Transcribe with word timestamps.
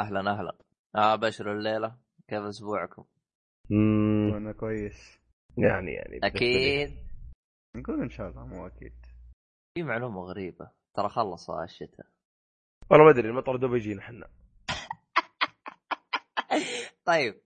أهلا 0.00 0.20
أهلا. 0.30 0.56
آه 0.96 1.16
بشر 1.16 1.52
الليلة. 1.52 1.96
كيف 2.28 2.42
أسبوعكم؟ 2.42 3.04
امم 3.72 4.34
أنا 4.34 4.52
كويس. 4.52 5.20
يعني 5.58 5.92
يعني 5.92 6.20
أكيد. 6.22 6.98
نقول 7.76 8.02
إن 8.02 8.10
شاء 8.10 8.28
الله 8.30 8.46
مو 8.46 8.66
أكيد. 8.66 8.92
في 9.74 9.82
معلومة 9.82 10.20
غريبة. 10.20 10.70
ترى 10.94 11.08
خلص 11.08 11.50
الشتاء. 11.50 12.06
والله 12.90 13.04
ما 13.04 13.10
أدري 13.10 13.28
المطر 13.28 13.56
دوب 13.56 13.74
يجينا 13.74 14.00
إحنا. 14.00 14.28
طيب. 17.06 17.40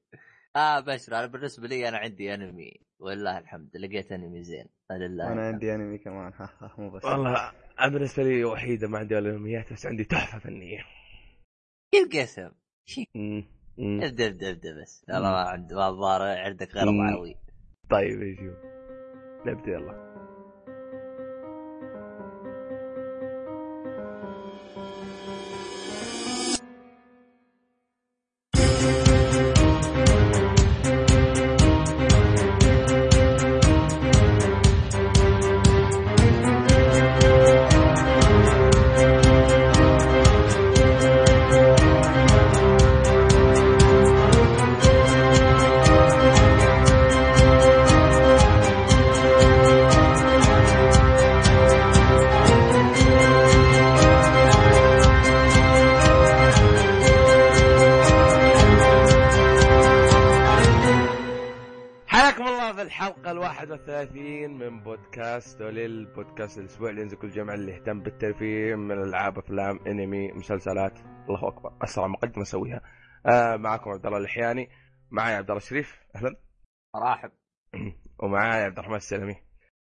آه 0.57 0.81
بشر 0.81 1.19
أنا 1.19 1.27
بالنسبة 1.27 1.69
لي 1.69 1.89
أنا 1.89 1.99
عندي 1.99 2.35
أنمي. 2.35 2.81
ولله 2.99 3.39
الحمد 3.39 3.77
لقيت 3.77 4.13
أنمي 4.13 4.43
زين. 4.43 4.67
لله 4.91 5.33
أنا 5.33 5.47
عندي 5.47 5.75
أنمي 5.75 5.99
كمان. 5.99 6.33
ها 6.33 6.51
ها 6.61 6.75
مو 6.79 6.91
بس. 6.91 7.05
والله 7.05 7.53
أنا 7.81 7.89
بالنسبة 7.93 8.23
لي 8.23 8.45
وحيدة 8.45 8.89
ما 8.89 8.99
عندي 8.99 9.15
ولا 9.15 9.31
أنميات 9.31 9.73
بس 9.73 9.87
عندي 9.87 10.05
تحفة 10.05 10.39
فنية. 10.39 10.85
كيف 11.93 12.09
قسم؟ 12.23 12.51
مم. 13.15 13.45
مم. 13.79 14.01
ابدأ 14.03 14.27
ابدأ 14.27 14.51
ابدأ 14.51 14.83
بس 14.83 15.05
ما 15.09 15.29
عند 15.29 15.73
ما 15.73 15.89
الظاهر 15.89 16.23
عندك 16.23 16.75
غير. 16.75 16.91
معوي 16.93 17.37
طيب 17.91 18.23
يجيو 18.23 18.53
نبدا 19.47 19.71
يلا 19.73 20.08
بودكاست 66.39 66.59
الأسبوع 66.59 66.91
اللي 66.91 67.03
ينزل 67.03 67.17
كل 67.17 67.31
جمعة 67.31 67.55
اللي 67.55 67.73
يهتم 67.73 68.01
بالترفيه 68.01 68.75
من 68.75 68.93
الألعاب 68.93 69.39
أفلام 69.39 69.79
أنمي 69.87 70.33
مسلسلات. 70.33 70.99
الله 70.99 71.49
أكبر. 71.49 71.73
أسرع 71.83 72.07
مقدمة 72.07 72.43
أسويها 72.43 72.81
آه 73.27 73.57
معكم 73.57 73.91
عبد 73.91 74.07
الله 74.07 74.19
الحياني. 74.19 74.69
معي 75.11 75.35
عبد 75.35 75.51
الله 75.51 75.63
الشريف. 75.63 76.01
أهلا. 76.17 76.37
راحب 76.97 77.31
ومعاي 78.23 78.63
عبد 78.63 78.79
الرحمن 78.79 78.97
السلمي. 78.97 79.37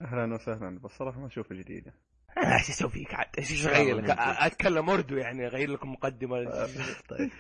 أهلا 0.02 0.34
وسهلا. 0.34 0.80
بس 0.80 0.92
صراحة 0.92 1.20
ما 1.20 1.28
أشوف 1.28 1.54
جديده 1.54 1.94
آه، 2.38 2.54
إيش 2.54 2.70
أسوي 2.70 2.90
فيك 2.90 3.14
عاد؟ 3.14 3.28
إيش 3.38 3.68
اغير 3.68 3.98
لك؟ 3.98 4.10
آه، 4.10 4.46
أتكلم 4.46 4.90
أردو 4.90 5.18
يعني 5.18 5.48
أغير 5.48 5.70
لكم 5.70 5.92
مقدمة. 5.92 6.38
طيب. 7.10 7.32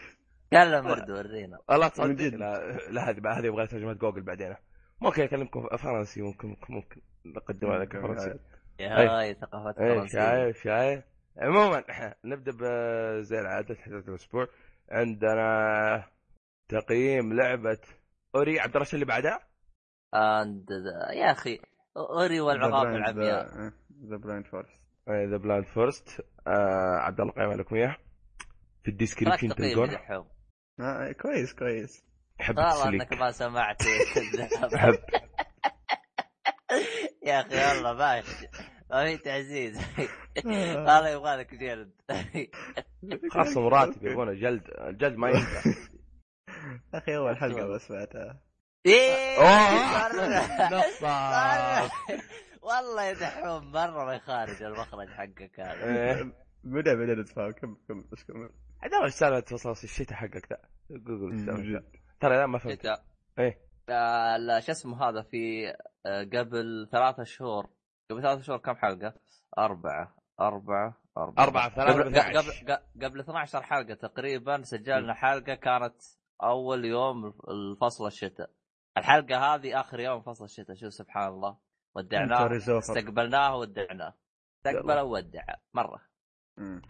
كلم 0.51 0.85
ورد 0.85 1.11
ورينا. 1.11 1.59
والله 1.69 1.87
تصدق. 1.87 2.21
لا 2.21 2.77
لا 2.89 3.09
هذه 3.09 3.39
هذه 3.39 3.45
يبغى 3.45 3.67
ترجمة 3.67 3.93
جوجل 3.93 4.21
بعدين. 4.21 4.55
ممكن 5.01 5.23
أكلمكم 5.23 5.67
فرنسي 5.77 6.21
ممكن 6.21 6.55
ممكن, 6.69 7.01
نقدمها 7.25 7.79
لك 7.79 7.93
فرنسي. 7.93 8.39
هاي 8.81 9.33
ثقافات 9.33 9.75
فرنسية 9.77 10.19
شايف 10.19 10.63
شايف. 10.63 11.03
عموما 11.37 11.83
نبدأ 12.25 12.51
زي 13.21 13.39
العادة 13.39 13.75
حدث 13.75 14.09
الأسبوع. 14.09 14.47
عندنا 14.91 16.03
تقييم 16.69 17.33
لعبة 17.33 17.79
أوري. 18.35 18.59
عبد 18.59 18.75
الرشيد 18.75 18.93
اللي 18.93 19.05
بعدها؟ 19.05 19.39
and 20.13 20.69
يا 21.13 21.31
أخي 21.31 21.59
أوري 21.97 22.41
والعقاب 22.41 22.87
العمياء 22.87 23.47
The 24.09 24.17
Blind 24.17 24.45
Forest 24.45 24.79
The 25.09 25.37
Blind 25.37 25.65
Forest 25.65 26.21
عبد 27.01 27.21
الله 27.21 27.31
قيم 27.33 27.51
لكم 27.53 27.75
اياه 27.75 27.97
في 28.83 28.91
ال 28.91 28.96
description 28.96 29.47
دحوم 29.47 30.27
آه 30.79 31.11
كويس 31.11 31.53
كويس. 31.53 32.03
حب 32.39 32.57
والله 32.57 32.89
إنك 32.89 33.13
ما 33.13 33.31
سمعت. 33.31 33.81
حب. 34.77 34.93
يا 37.23 37.41
أخي 37.41 37.75
والله 37.75 37.93
ماشي 37.93 38.47
ما 38.89 39.05
في 39.05 39.17
تعزيز. 39.17 39.77
هذا 40.89 41.09
يبغى 41.09 41.35
لك 41.35 41.55
جلد. 41.55 41.91
خاصة 43.33 43.61
مراتب 43.61 44.05
يبغون 44.05 44.39
جلد 44.39 44.63
الجلد 44.79 45.17
ما 45.17 45.29
ينفع. 45.29 45.71
أخي 46.93 47.17
أول 47.17 47.37
حلقة 47.37 47.67
بس 47.67 47.91
بعدها. 47.91 48.41
إيه 48.85 49.39
والله 52.61 53.03
يا 53.03 53.13
دحوم 53.13 53.71
مرة 53.71 54.05
ما 54.05 54.13
يخارج 54.13 54.63
المخرج 54.63 55.09
حقك 55.09 55.59
هذا. 55.59 56.31
بدا 56.63 56.93
بدا 56.93 57.15
نتفاهم. 57.21 57.51
كمل 57.51 57.77
كمل 57.87 58.03
بس 58.11 58.23
كمل 58.23 58.49
عبد 58.81 58.93
الله 58.93 59.05
إيش 59.05 59.13
سالفة 59.13 59.57
فصل 59.57 59.71
الشتاء 59.83 60.17
حقك 60.17 60.51
ذا؟ 60.51 60.57
جد. 60.91 61.83
ترى 62.19 62.37
لا 62.37 62.45
ما 62.45 62.57
فهمت. 62.57 62.99
إيه. 63.39 63.59
آه، 63.89 64.59
شو 64.59 64.71
اسمه 64.71 65.09
هذا 65.09 65.21
في 65.21 65.73
قبل 66.05 66.87
ثلاثة 66.91 67.23
شهور 67.23 67.69
قبل 68.11 68.21
ثلاثة 68.21 68.41
شهور 68.41 68.59
كم 68.59 68.75
حلقة؟ 68.75 69.13
أربعة 69.57 70.15
أربعة 70.39 70.97
أربعة 71.17 71.43
أربعة، 71.43 71.69
ثلاثة 71.69 72.01
قبل. 72.03 72.19
قبل 72.19 72.73
قبل- 72.73 73.05
قبل 73.05 73.19
12 73.19 73.61
حلقة 73.63 73.93
تقريبا 73.93 74.61
سجلنا 74.61 75.13
حلقة 75.13 75.55
كانت 75.55 75.95
أول 76.43 76.85
يوم 76.85 77.33
الفصل 77.49 78.07
الشتاء 78.07 78.49
الحلقة 78.97 79.55
هذه 79.55 79.79
آخر 79.79 79.99
يوم 79.99 80.21
فصل 80.21 80.45
الشتاء 80.45 80.75
شوف 80.75 80.93
سبحان 80.93 81.27
الله 81.27 81.57
ودعناه. 81.95 82.37
استقبلناه 82.79 83.55
ودعناه 83.57 84.13
استقبل 84.65 84.99
وودع. 84.99 85.43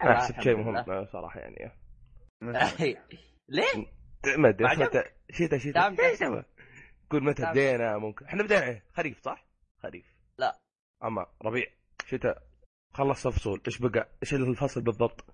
أنا 0.02 0.12
أحسب 0.12 0.40
شيء. 0.40 0.56
مهم 0.56 1.06
صراحة 1.06 1.40
يعني 1.40 1.72
ليه؟ 3.48 3.86
ما 4.38 4.48
أدري 4.48 4.68
شتاء 4.86 5.58
شتاء 5.58 5.58
سوى؟ 6.14 6.44
قول 7.10 7.24
متى 7.24 7.46
بدينا 7.50 7.98
ممكن 7.98 8.26
إحنا 8.26 8.42
بدينا 8.42 8.64
إيه؟ 8.64 8.84
خريف 8.92 9.20
صح؟ 9.20 9.46
خريف 9.82 10.04
لا. 10.38 10.58
أما 11.04 11.26
ربيع 11.44 11.66
شتاء 12.06 12.42
خلص 12.94 13.26
الفصول 13.26 13.60
إيش 13.66 13.78
بقى؟ 13.78 14.08
إيش 14.22 14.34
الفصل 14.34 14.82
بالضبط؟ 14.82 15.24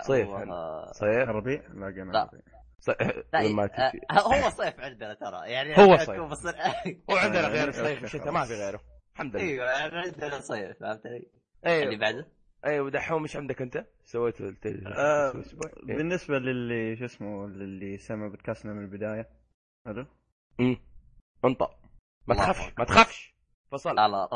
صيف 0.00 0.28
هو-. 0.28 0.92
صيف 0.92 1.28
الربيع 1.28 1.62
لا 1.68 1.90
لا. 1.90 2.30
لما 3.34 3.64
آه، 3.64 3.66
تجي 3.90 4.00
هو 4.12 4.50
صيف 4.50 4.80
عندنا 4.80 5.14
ترى 5.14 5.50
يعني 5.50 5.76
هو 5.78 5.96
صيف. 5.96 6.20
بصير- 6.20 6.54
هو 7.10 7.16
عندنا 7.16 7.48
غير 7.48 7.66
OK، 7.66 7.72
صيف 7.84 8.02
وشتاء 8.02 8.30
ما 8.32 8.44
في 8.44 8.54
غيره 8.54 8.80
الحمد 9.14 9.36
لله 9.36 9.44
أيوه 9.44 9.70
عندنا 10.04 10.40
صيف 10.40 10.78
فهمت 10.80 11.06
علي؟ 11.06 11.26
أيوه 11.66 11.82
اللي 11.84 11.96
بعده 11.96 12.26
أيوه 12.64 12.90
دحوم 12.90 13.22
إيش 13.22 13.36
عندك 13.36 13.62
أنت؟ 13.62 13.86
سويت 14.04 14.40
الت- 14.40 14.66
آه،؟ 14.86 15.32
إيه. 15.88 15.96
بالنسبة 15.96 16.38
للي 16.38 16.96
شو 16.96 17.04
اسمه 17.04 17.48
للي 17.48 17.98
سمع 17.98 18.28
بودكاستنا 18.28 18.72
من 18.72 18.84
البداية 18.84 19.28
أمم. 20.60 20.76
انطق 21.44 21.78
ما 22.26 22.34
تخافش. 22.34 22.72
ما 22.78 22.84
تخافش. 22.84 23.34
فصل. 23.72 23.94
لا 23.96 24.08
لا 24.08 24.28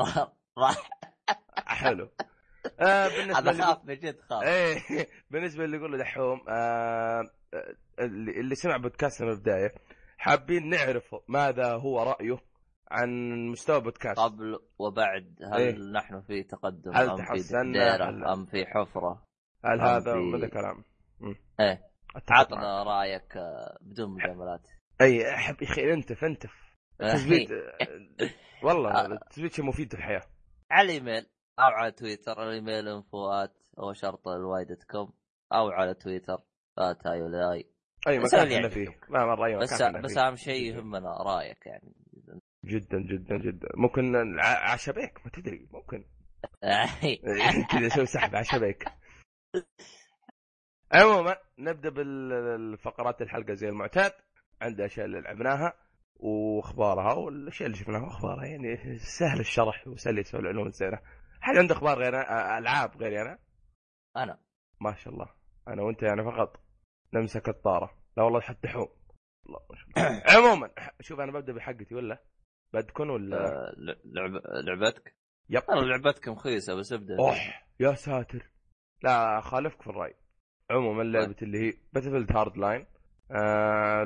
راح 0.58 0.88
حلو. 1.66 2.08
آه 2.80 3.08
بالنسبة 3.08 3.50
هذا 3.50 3.64
خاف 3.64 3.84
من 3.84 3.94
جد 3.94 4.20
خاف 4.20 4.42
إيه 4.42 4.78
بالنسبة 5.30 5.64
اللي 5.64 5.76
يقول 5.76 5.92
له 5.92 5.98
دحوم 5.98 6.40
آه 6.48 7.22
اللي 7.98 8.40
اللي 8.40 8.54
سمع 8.54 8.76
بودكاستنا 8.76 9.26
من 9.28 9.34
البداية 9.34 9.74
حابين 10.18 10.68
نعرف 10.68 11.14
ماذا 11.28 11.72
هو 11.72 12.02
رأيه 12.02 12.38
عن 12.90 13.08
مستوى 13.48 13.80
بودكاست؟ 13.80 14.18
قبل 14.20 14.58
وبعد 14.78 15.38
هل 15.52 15.60
إيه. 15.60 15.78
نحن 15.92 16.20
في 16.20 16.42
تقدم 16.42 16.92
هل 16.94 17.10
أم 17.10 17.16
في 17.16 17.22
تحسنا؟ 17.22 17.94
هل- 18.08 18.24
أم 18.24 18.46
في 18.46 18.66
حفرة 18.66 19.22
هل 19.64 19.80
أم 19.80 19.86
هذا 19.86 20.12
في- 20.12 20.36
هذا 20.36 20.48
كلام. 20.48 20.84
إيه. 21.60 21.82
عطنا 22.30 22.82
رأيك 22.82 23.36
آه، 23.36 23.78
بدون 23.80 24.10
مجاملات. 24.14 24.68
اي 25.00 25.34
أحب 25.34 25.62
يا 25.62 25.66
أخي 25.68 25.92
أنتف 25.92 26.24
أنتف. 26.24 26.65
تثبيت 26.98 27.48
والله 28.64 29.06
التثبيت 29.06 29.52
شيء 29.52 29.64
مفيد 29.64 29.88
في 29.92 29.98
الحياة. 29.98 30.22
على 30.70 30.86
الايميل 30.88 31.26
أو 31.58 31.64
على 31.64 31.92
تويتر 31.92 32.42
الإيميل 32.42 32.88
info 32.88 33.34
at 33.34 33.56
هو 33.78 33.92
شرط 33.92 34.28
الواي 34.28 34.64
dot 34.64 34.82
com 34.84 35.12
أو 35.52 35.68
على 35.70 35.94
تويتر 35.94 36.38
ات 36.78 37.06
اي 37.06 37.22
ولا 37.22 37.52
أي 37.52 37.70
اي 38.08 38.18
مكان 38.18 38.52
إحنا. 38.52 38.68
فيه. 38.68 39.00
ما 39.08 39.24
مره 39.26 39.46
اي 39.46 39.56
بس 39.56 39.82
بس. 39.82 40.18
أهم 40.18 40.36
شيء 40.36 40.74
يهمنا 40.74 41.22
رأيك 41.22 41.66
يعني. 41.66 41.92
جدا 42.64 42.98
جدا 42.98 43.36
جدا. 43.38 43.68
ممكن 43.76 44.16
الع- 44.16 44.72
عشبيك 44.72 45.20
ما 45.26 45.30
تدري 45.32 45.68
ممكن. 45.70 46.04
كذا 47.72 47.86
أسوي 47.86 48.06
سحب 48.06 48.36
عشبيك 48.36 48.84
عموما 50.92 51.36
نبدأ 51.58 51.88
بالفقرات 51.90 53.22
الحلقة 53.22 53.54
زي 53.54 53.68
المعتاد. 53.68 54.12
عند 54.62 54.80
أشياء 54.80 55.06
اللي 55.06 55.20
لعبناها. 55.20 55.72
وأخبارها 56.20 57.12
والأشياء 57.14 57.66
اللي 57.66 57.78
شفناها 57.78 58.02
واخبارها 58.02 58.44
يعني 58.44 58.98
سهل 58.98 59.40
الشرح 59.40 59.88
وسهل 59.88 60.18
يسوي 60.18 60.40
العلوم 60.40 60.66
الزينه 60.66 60.98
حد 61.40 61.56
عنده 61.56 61.74
أخبار 61.74 61.98
غير 61.98 62.12
أنا- 62.22 62.30
ألعاب 62.58 62.96
غيري 62.96 63.22
أنا 63.22 63.38
أنا. 64.16 64.38
ما 64.80 64.94
شاء 64.94 65.12
الله. 65.14 65.28
أنا 65.68 65.82
وأنت 65.82 66.02
يعني 66.02 66.24
فقط 66.24 66.60
نمسك 67.14 67.48
الطارة. 67.48 67.90
لا 68.16 68.22
والله 68.22 68.40
حتى 68.40 68.68
حوم 68.68 68.88
الله 69.46 69.60
عموما 70.36 70.70
شوف 71.00 71.20
أنا 71.20 71.32
ببدأ 71.32 71.52
بحقتي 71.52 71.94
ولا؟ 71.94 72.22
بدكن 72.74 73.10
ولا؟ 73.10 73.36
آه، 73.36 73.74
لعب 74.04 74.30
لعبتك؟ 74.64 75.16
yep. 75.50 75.62
أنا 75.70 75.80
لعبتك 75.80 76.28
مخيسة 76.28 76.74
بس 76.74 76.92
ابدأ. 76.92 77.16
أوح 77.18 77.66
يا 77.80 77.94
ساتر. 77.94 78.50
لا 79.02 79.40
خالفك 79.40 79.82
في 79.82 79.86
الرأي. 79.90 80.14
عموما 80.70 81.02
لعبة 81.02 81.36
اللي 81.42 81.58
هي 81.58 81.72
Battle 81.92 82.36
Hardline 82.36 82.86
آه 83.30 84.02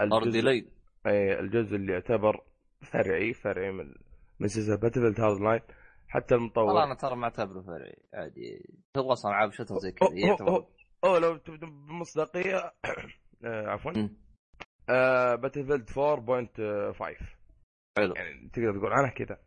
الجزء, 0.00 0.40
لي 0.40 0.68
الجزء 1.06 1.76
اللي 1.76 1.92
يعتبر 1.92 2.40
فرعي 2.82 3.32
فرعي 3.32 3.72
من 3.72 3.94
من 4.40 4.48
سلسله 4.48 4.76
Battlefield 4.76 5.14
Hardline 5.18 5.60
حتى 6.08 6.34
والله 6.34 6.46
المطور 6.46 6.84
أنا 6.84 6.94
ترى 6.94 7.16
ما 7.16 7.24
أعتبره 7.24 7.60
فرعي 7.60 7.96
عادي. 8.14 8.68
هو 8.96 9.12
أصلا 9.12 9.30
العاب 9.30 9.52
shooter 9.52 9.78
زي 9.78 9.92
كذا 9.92 10.08
أوه، 11.04 11.18
لو 11.18 11.36
تبدأ 11.36 11.66
بمصداقية. 11.66 12.56
آه 13.44 13.66
عفوا. 13.68 14.08
آه 14.88 15.34
Battlefield 15.34 15.90
4.5 15.90 17.24
حلو. 17.98 18.14
يعني 18.14 18.48
تقدر 18.52 18.78
تقول 18.78 18.92
عنها 18.92 19.10
كذا. 19.10 19.38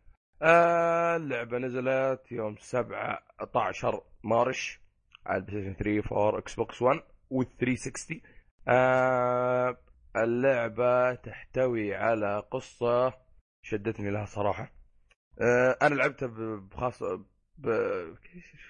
آه 0.42 1.16
اللعبة 1.16 1.58
نزلت 1.58 2.32
يوم 2.32 2.56
17 2.56 4.02
March 4.24 4.80
على 5.26 5.36
ال 5.36 5.74
PlayStation 5.74 6.02
3 6.02 6.16
4 6.26 6.38
Xbox 6.38 6.82
1 6.82 7.00
وال 7.30 7.56
360 7.56 8.20
آه 8.68 9.78
اللعبة 10.16 11.14
تحتوي 11.14 11.94
على 11.94 12.38
قصة 12.50 13.14
شدتني 13.62 14.10
لها 14.10 14.24
صراحة. 14.24 14.72
آه 15.40 15.78
أنا 15.82 15.94
لعبتها 15.94 16.26
ب- 16.26 16.68
بخاص 16.68 17.02
ب 17.58 17.68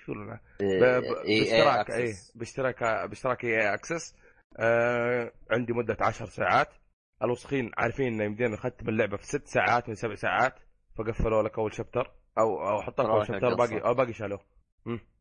شو 0.05 0.15
لنا 0.15 0.41
ب... 0.61 0.65
ب... 0.85 1.13
إيه، 1.25 1.39
باشتراك 1.39 1.91
إيه، 1.91 1.97
EA 1.97 2.13
Access. 2.13 2.33
باشتراك 2.35 2.85
باشتراك 2.85 3.45
EA 3.45 3.75
Access 3.75 4.15
آه 4.59 5.33
عندي 5.51 5.73
مدة 5.73 5.97
10 6.01 6.27
ساعات. 6.27 6.69
الوسخين 7.23 7.71
عارفين 7.77 8.07
انه 8.13 8.25
يمدينا 8.25 8.55
نختم 8.55 8.89
اللعبة 8.89 9.17
في 9.17 9.27
ست 9.27 9.47
ساعات 9.47 9.89
من 9.89 9.95
سبع 9.95 10.15
ساعات 10.15 10.55
فقفلوا 10.99 11.43
لك 11.43 11.59
أول 11.59 11.75
chapter 11.75 12.11
أو 12.39 12.69
أو 12.69 12.83
حطوا 12.83 13.05
لك 13.05 13.11
اول 13.11 13.27
chapter. 13.27 13.55
باقي 13.55 13.79
أو 13.89 13.95
باقي 13.95 14.13
شالوه. 14.13 14.41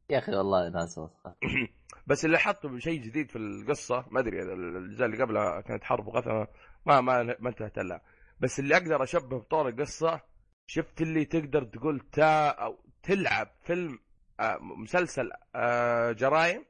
يا 0.09 0.17
أخي 0.17 0.35
والله 0.35 0.69
ناس 0.69 0.97
وسخة. 0.97 1.35
بس 2.07 2.25
اللي 2.25 2.37
حطوا 2.37 2.79
شيء 2.79 3.01
جديد 3.01 3.29
في 3.31 3.35
القصة 3.35 4.05
ما 4.11 4.19
أدري 4.19 4.41
الأجزاء 4.43 5.07
اللي 5.07 5.23
قبلها 5.23 5.61
كانت 5.61 5.83
حرب 5.83 6.07
وغثى 6.07 6.47
ما 6.85 7.01
ما 7.01 7.23
ما 7.39 7.49
انتهت 7.49 7.79
لها 7.79 8.01
بس 8.39 8.59
اللي 8.59 8.77
أقدر 8.77 9.03
أشبه 9.03 9.39
بطور 9.39 9.69
القصة 9.69 10.21
شفت 10.67 11.01
اللي 11.01 11.25
تقدر 11.25 11.63
تقول 11.63 11.99
تا 11.99 12.47
أو 12.49 12.77
تلعب 13.03 13.47
فيلم 13.63 13.99
آه 14.39 14.57
مسلسل 14.61 15.31
آه 15.55 16.11
جرايم؟ 16.11 16.65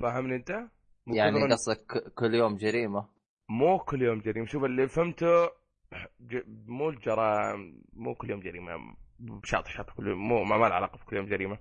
فاهمني 0.00 0.36
أنت؟ 0.36 0.50
يعني 1.06 1.52
قصدك 1.52 2.12
كل 2.14 2.34
يوم 2.34 2.56
جريمة. 2.56 3.08
مو 3.48 3.78
كل 3.78 4.02
يوم 4.02 4.20
جريمة. 4.20 4.46
شوف 4.46 4.64
اللي 4.64 4.88
فهمته 4.88 5.46
ج... 6.20 6.42
مو 6.66 6.88
الجرائم 6.88 7.82
مو 7.92 8.14
كل 8.14 8.30
يوم 8.30 8.40
جريمة. 8.40 8.96
بشاطح 9.18 9.70
شاطح. 9.70 9.94
كل 9.94 10.08
يوم 10.08 10.28
مو 10.28 10.44
ما 10.44 10.56
ما 10.56 10.68
له 10.68 10.74
علاقة 10.74 10.98
بكل 10.98 11.16
يوم 11.16 11.26
جريمة. 11.26 11.58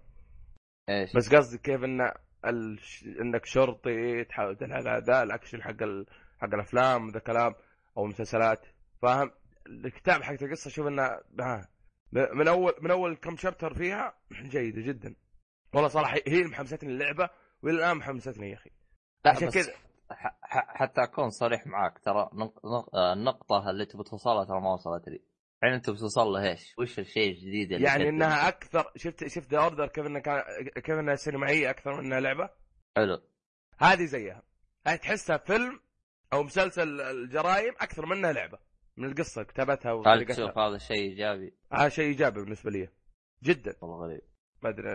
إيش. 0.89 1.15
بس 1.15 1.35
قصدي 1.35 1.57
كيف 1.57 1.83
إن 1.83 2.11
ال... 2.45 2.79
إنك 3.21 3.45
شرطي 3.45 4.23
تحاول 4.23 4.55
تلعب 4.55 5.03
ذا 5.03 5.23
الأكشن 5.23 5.63
حق 5.63 5.83
ال... 5.83 6.05
حق 6.39 6.53
الأفلام 6.53 7.09
ذا 7.09 7.19
كلام 7.19 7.55
أو 7.97 8.03
المسلسلات 8.05 8.65
فاهم؟ 9.01 9.31
الكتاب 9.67 10.21
حق 10.23 10.43
القصة 10.43 10.69
شوف 10.69 10.87
إنه 10.87 11.19
ها 11.39 11.69
من 12.11 12.47
أول 12.47 12.73
من 12.81 12.91
أول 12.91 13.15
كم 13.15 13.35
chapter 13.35 13.73
فيها 13.73 14.13
جيدة 14.53 14.81
جدا. 14.81 15.15
والله 15.73 15.87
صراحة 15.87 16.17
هي 16.27 16.37
اللي 16.41 16.49
محمستني 16.49 16.91
اللعبة 16.91 17.29
والى 17.63 17.77
الان 17.77 17.97
محمستني 17.97 18.49
يا 18.49 18.55
أخي. 18.55 18.69
عشان 19.25 19.49
كذا 19.49 19.73
حتى 20.51 21.03
أكون 21.03 21.29
صريح 21.29 21.67
معاك 21.67 21.99
ترى 21.99 22.29
آه، 22.93 23.13
النقطة 23.13 23.69
اللي 23.69 23.85
تبي 23.85 24.03
توصلها 24.03 24.45
ترى 24.45 24.61
ما 24.61 24.73
وصلت 24.73 25.09
لي. 25.09 25.21
يعني 25.63 25.75
انت 25.75 25.89
بتوصل 25.89 26.21
له 26.21 26.49
إيش؟ 26.49 26.73
وش 26.79 26.99
الشيء 26.99 27.31
الجديد 27.31 27.71
اللي 27.71 27.87
يعني؟ 27.87 28.09
إنها 28.09 28.47
أكثر 28.47 28.91
شفت 28.95 29.27
شفت 29.27 29.51
The 29.51 29.57
Order 29.57 29.87
كيف 29.87 30.05
انها 30.05 30.21
كان 30.21 30.43
كيف 30.75 30.95
إنها 30.95 31.15
سينمائية 31.15 31.69
أكثر 31.69 31.93
من 31.93 32.05
إنها 32.05 32.19
لعبة؟ 32.19 32.49
حلو. 32.95 33.21
هذه 33.77 34.05
زيها. 34.05 34.43
هاي 34.87 34.97
تحسها 34.97 35.37
فيلم 35.37 35.79
أو 36.33 36.43
مسلسل 36.43 37.01
الجرائم 37.01 37.73
أكثر 37.79 38.05
منها 38.05 38.33
لعبة. 38.33 38.59
من 38.97 39.05
القصة 39.09 39.43
كتابتها 39.43 39.91
هل 39.91 39.95
وطريقتها. 39.95 40.33
تشوف 40.33 40.57
هذا 40.57 40.75
الشيء 40.75 40.97
إيجابي؟ 40.97 41.53
هذا 41.73 41.89
شيء 41.89 42.05
إيجابي 42.05 42.41
بالنسبة 42.41 42.71
لي. 42.71 42.89
جدا. 43.43 43.75
والله 43.81 44.05
غريب. 44.05 44.21
ما 44.63 44.69
أدري 44.69 44.89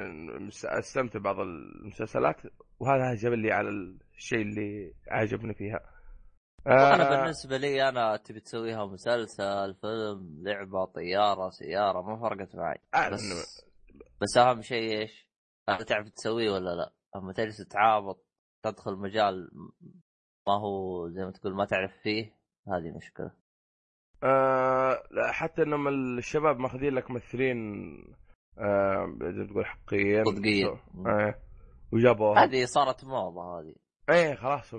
أستمتع 0.65 1.19
بعض 1.19 1.41
المسلسلات 1.41 2.37
وهذا 2.81 3.03
عجب 3.03 3.33
لي 3.33 3.53
على 3.53 3.69
الشيء 4.17 4.43
اللي 4.43 4.95
عجبني 5.09 5.55
فيها. 5.55 5.92
أنا 6.67 7.15
آه، 7.15 7.21
بالنسبة 7.21 7.57
لي 7.57 7.89
أنا 7.89 8.17
تبي 8.17 8.41
تسويها 8.41 8.87
مسلسل 8.87 9.75
فيلم 9.75 10.43
لعبة 10.43 10.85
طيارة 10.85 11.49
سيارة 11.51 12.03
ما 12.03 12.21
فرقت 12.21 12.57
معي. 12.57 12.79
أعلم 12.95 13.15
بس 13.15 13.67
بس 14.23 14.37
أهم 14.37 14.63
شيء 14.63 14.99
إيش؟ 15.01 15.29
هل 15.69 15.85
تعرف 15.85 16.09
تسويه 16.09 16.51
ولا 16.51 16.75
لا؟ 16.75 16.93
أما 17.17 17.33
تجلس 17.33 17.57
تعابط 17.57 18.27
تدخل 18.63 18.97
مجال 18.97 19.51
ما 20.47 20.61
هو 20.61 21.09
زي 21.09 21.25
ما 21.25 21.31
تقول 21.31 21.55
ما 21.55 21.65
تعرف 21.65 21.93
فيه 22.03 22.37
هذه 22.69 22.97
مشكلة. 22.97 23.31
آه 24.23 25.03
لا 25.11 25.33
حتى 25.33 25.63
انهم 25.63 25.89
الشباب 26.19 26.59
ماخذين 26.59 26.95
لك 26.95 27.11
ممثلين 27.11 27.57
آه 28.59 29.17
زي 29.21 29.43
ما 29.43 29.47
تقول 29.47 29.67
حقيقيين 29.67 30.25
صدقيين 30.25 30.79
آه 31.07 31.35
وجابوها 31.93 32.45
هذه 32.45 32.65
صارت 32.65 33.05
موضة 33.05 33.61
هذه. 33.61 33.75
إيه 34.11 34.35
خلاص. 34.35 34.75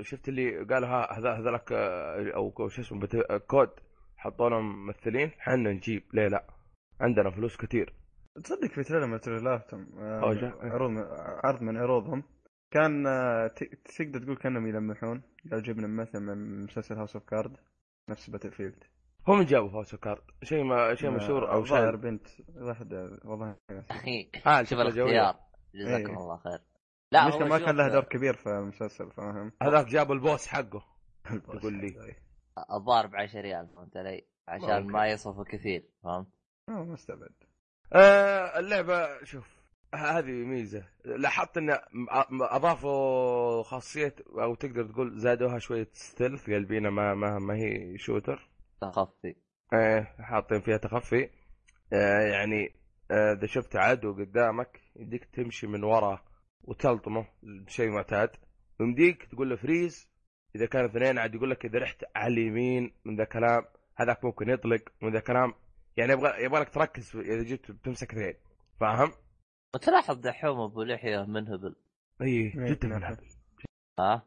شفت 0.00 0.28
اللي 0.28 0.64
قالوا 0.64 0.88
ها 0.88 1.18
هذا 1.18 1.32
هذاك 1.32 1.72
آه، 1.72 2.32
أو 2.36 2.68
شو 2.68 2.80
اسمه 2.82 3.00
بت- 3.00 3.42
كود 3.46 3.70
حطوا 4.16 4.48
لهم 4.50 4.86
ممثلين 4.86 5.30
حنا 5.38 5.72
نجيب. 5.72 6.02
ليه 6.14 6.28
لا. 6.28 6.44
عندنا 7.00 7.30
فلوس 7.30 7.56
كثير 7.56 7.92
تصدق 8.44 8.68
في 8.68 8.82
trailer 8.82 9.06
من 9.06 9.20
تريلاتهم 9.20 9.86
جاء. 10.40 10.66
عروض 10.66 10.90
من 10.90 11.04
عرض 11.44 11.62
من 11.62 11.76
عروضهم. 11.76 12.22
كان 12.70 13.06
آه، 13.06 13.46
ت- 13.46 13.78
تقدر 13.98 14.20
تقول 14.22 14.36
كانهم 14.36 14.66
يلمحون. 14.66 15.22
لو 15.44 15.58
جبنا 15.58 15.86
مثلا 15.86 16.20
من 16.20 16.64
مسلسل 16.64 16.94
House 16.96 17.16
of 17.16 17.24
Cards 17.24 17.56
نفس 18.10 18.30
Battlefield 18.30 18.84
هم 19.28 19.42
جابوا 19.42 19.70
House 19.70 19.94
Cards 19.94 20.22
شيء 20.42 20.64
ما 20.64 20.94
شيء 20.94 21.10
مشهور 21.10 21.52
أو 21.52 21.64
شيء 21.64 21.96
بنت 21.96 22.26
واحدة 22.56 23.18
والله. 23.24 23.56
أخي 23.90 24.30
آه 24.46 24.62
شوف. 24.62 24.78
الاختيار. 24.78 25.36
جزاكم 25.74 26.10
إيه. 26.10 26.16
الله 26.18 26.36
خير. 26.36 26.58
لا 27.12 27.34
هو 27.34 27.38
ما 27.38 27.58
كان 27.58 27.76
له 27.76 27.88
دور 27.88 28.04
كبير 28.04 28.34
في 28.34 28.48
المسلسل 28.48 29.10
فاهم؟ 29.10 29.52
هذاك 29.62 29.86
جابوا 29.86 30.14
ال 30.14 30.20
boss 30.20 30.46
حقه. 30.46 30.84
تقول 31.58 31.72
لي. 31.72 32.16
الظاهر 32.72 33.06
ب 33.06 33.14
10 33.14 33.40
ريال 33.40 33.68
فهمت 33.76 33.96
علي؟ 33.96 34.24
عشان. 34.48 34.86
ما 34.86 35.06
يصرفوا 35.06 35.44
كثير 35.44 35.88
فهمت؟ 36.02 36.26
آه 36.68 36.84
مستبعد 36.84 37.34
آه 37.92 38.58
اللعبة 38.58 39.24
شوف 39.24 39.58
هذه 39.94 40.30
ميزة. 40.30 40.84
لاحظت 41.04 41.58
إن 41.58 41.78
أضافوا 42.42 43.62
خاصية 43.62 44.14
أو 44.28 44.54
تقدر 44.54 44.84
تقول 44.84 45.18
زادوها 45.18 45.58
شوية 45.58 45.88
stealth 45.92 46.50
قلبينا 46.50 46.90
ما 46.90 47.14
ما 47.14 47.38
ما 47.38 47.54
هي 47.54 47.98
shooter 47.98 48.48
تخفي. 48.80 49.36
إيه 49.74 50.16
حاطين 50.20 50.60
فيها 50.60 50.76
تخفي. 50.76 51.30
آه 51.92 52.20
يعني 52.20 52.74
آه، 53.10 53.32
إذا 53.32 53.46
شفت 53.46 53.76
عدو 53.76 54.12
قدامك 54.12 54.80
يديك 54.96 55.24
تمشي 55.24 55.66
من 55.66 55.84
وراه 55.84 56.27
وتلطمه 56.64 57.26
شيء 57.66 57.90
معتاد 57.90 58.30
ويمديك 58.80 59.24
تقول 59.24 59.50
له 59.50 59.56
freeze 59.56 60.08
إذا 60.56 60.66
كان 60.66 60.84
اثنين 60.84 61.18
عاد 61.18 61.34
يقول 61.34 61.50
لك 61.50 61.64
إذا 61.64 61.78
رحت 61.78 62.04
على 62.16 62.34
اليمين 62.34 62.92
من 63.04 63.16
ذا 63.16 63.24
كلام 63.24 63.64
هذاك 63.96 64.24
ممكن 64.24 64.50
يطلق 64.50 64.92
من 65.02 65.12
ذا 65.12 65.20
كلام 65.20 65.54
يعني 65.96 66.12
يبغى 66.12 66.44
يبغى 66.44 66.60
لك 66.60 66.68
تركز 66.68 67.16
إذا 67.16 67.42
جيت 67.42 67.70
تمسك 67.70 68.12
اثنين 68.12 68.34
فاهم؟ 68.80 69.12
وتلاحظ 69.74 70.16
دحوم 70.16 70.60
أبو 70.60 70.82
لحية 70.82 71.24
منهبل 71.24 71.76
إي 72.22 72.48
جدا. 72.48 72.88
منهبل 72.88 73.26
ها؟ 73.98 74.22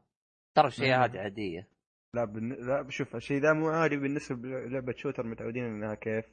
ترى 0.55 0.67
الشيء. 0.67 0.95
هذه 0.95 1.19
عادية 1.19 1.67
لا 2.15 2.25
بالن... 2.25 2.53
لا 2.53 2.89
شوف 2.89 3.15
الشيء 3.15 3.41
ذا 3.41 3.53
مو 3.53 3.69
عادي 3.69 3.97
بالنسبة 3.97 4.47
للعبة 4.47 4.93
shooter 4.97 5.27
متعودين 5.27 5.63
إنها 5.63 5.95
كيف؟ 5.95 6.25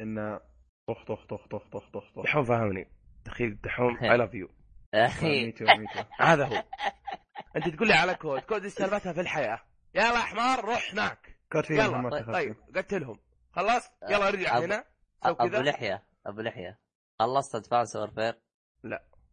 انها 0.00 0.40
طخ 0.88 1.04
طخ 1.04 1.26
طخ 1.26 1.46
طخ 1.46 1.68
طخ 1.68 1.90
طخ 1.90 2.22
دحوم 2.24 2.44
فهمني 2.44 2.86
دخيل 3.26 3.60
دحوم 3.60 3.96
اي 3.96 4.16
لاف 4.16 4.34
يو 4.34 4.48
ميتو 4.94 5.64
ميتو. 5.64 6.00
هذا 6.20 6.44
هو. 6.46 6.64
أنت 7.56 7.68
تقول 7.68 7.88
لي 7.88 7.94
على 7.94 8.14
كود 8.14 8.40
كود 8.40 8.64
إيش 8.64 8.72
سالفتها 8.72 9.12
في 9.12 9.20
الحياة؟ 9.20 9.60
يلا 9.94 10.18
حمار 10.18 10.64
روح 10.64 10.92
هناك. 10.92 11.36
فيها 11.62 11.84
يلا 11.84 12.32
طيب, 12.32 12.56
قتلهم. 12.76 13.18
خلصت 13.52 13.92
يلا 14.10 14.28
ارجع 14.28 14.58
أب- 14.58 14.62
هنا. 14.62 14.84
سو 15.24 15.30
أبو 15.32 15.56
لحية 15.56 16.02
أبو 16.26 16.40
لحية. 16.40 16.78
خلصت 17.18 17.54
ادفانس 17.54 17.96
وورفير 17.96 18.34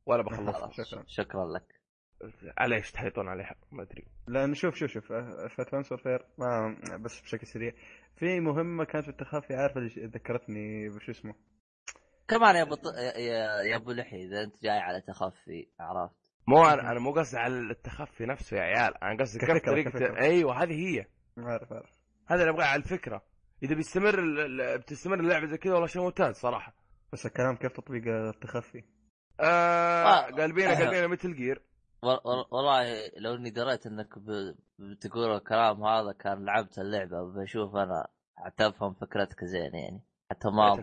ولا 0.06 0.24
بخلصها. 0.24 0.72
شكرا. 0.84 1.04
شكرا 1.08 1.46
لك. 1.46 1.78
على 2.58 2.76
إيش 2.76 2.92
تحيطون 2.92 3.28
عليها؟ 3.28 3.56
ما 3.72 3.84
أدري. 3.84 4.08
لأن 4.28 4.54
شوف 4.56 4.76
شوف. 4.76 4.92
شوف 4.92 5.06
في 5.08 5.56
ادفانس 5.62 5.94
فير 5.94 6.26
ما 6.38 6.76
بس 7.00 7.22
بشكل 7.22 7.48
سريع. 7.48 7.74
في 8.16 8.40
مهمة 8.40 8.84
كانت 8.84 9.06
في 9.06 9.12
التخفي 9.12 9.56
عارف 9.56 9.78
اللي 9.78 10.06
ذكرتني 10.06 10.90
بشو 10.90 11.12
اسمه؟ 11.12 11.36
كمان 12.28 12.56
يا 12.56 12.62
ابو 12.62 12.76
ط... 12.76 12.86
يا, 13.16 13.62
يا 13.62 13.76
أبو 13.76 13.92
لحية 13.92 14.26
إذا 14.28 14.44
أنت 14.44 14.64
جاي 14.64 14.80
على 14.80 15.02
تخفي 15.02 15.68
عرفت؟ 15.80 16.16
مو 16.48 16.66
أنا 16.66 16.92
أنا 16.92 17.00
مو 17.00 17.12
قصدي 17.14 17.38
على 17.38 17.54
التخفي 17.72 18.26
نفسه 18.26 18.58
يا 18.58 18.62
عيال 18.62 19.04
أنا 19.04 19.18
قصدي 19.24 19.40
كيف 19.40 19.58
كفكرة. 19.58 20.22
أيوه 20.22 20.64
هذه 20.64 20.74
هي. 20.74 21.06
عارف 21.38 21.74
عارف. 21.74 21.90
هذا 22.28 22.42
اللي 22.42 22.50
أبغاه 22.54 22.66
على 22.66 22.82
الفكرة. 22.84 23.22
إذا 23.64 23.76
بيستمر 23.76 24.20
ال- 24.20 24.78
بتستمر 24.78 25.20
اللعبة 25.20 25.46
زي 25.46 25.58
كذا 25.58 25.74
والله 25.74 25.88
شيء 25.88 26.02
ممتاز 26.02 26.36
صراحة. 26.36 26.76
بس 27.14 27.26
الكلام 27.26 27.56
كيف 27.56 27.72
تطبيق 27.72 28.04
التخفي؟ 28.08 28.84
آه 29.40 30.04
آه. 30.04 30.26
قلبينا 30.32 30.80
قلبينا 30.80 31.08
مثل 31.08 31.34
جير 31.36 31.62
وال- 32.04 32.20
وال- 32.26 32.46
والله 32.52 32.84
لو 33.18 33.36
إني 33.36 33.50
دريت 33.50 33.86
إنك 33.88 34.20
ب- 34.20 34.56
بتقول 34.80 35.36
الكلام 35.36 35.84
هذا 35.84 36.12
كان 36.12 36.46
لعبت 36.46 36.80
اللعبة 36.80 37.34
بشوف 37.34 37.76
أنا 37.76 38.08
حتى 38.38 38.68
أفهم 38.68 38.94
فكرتك 38.94 39.44
زين 39.44 39.76
يعني. 39.76 40.04
حتى 40.32 40.48
ما. 40.50 40.74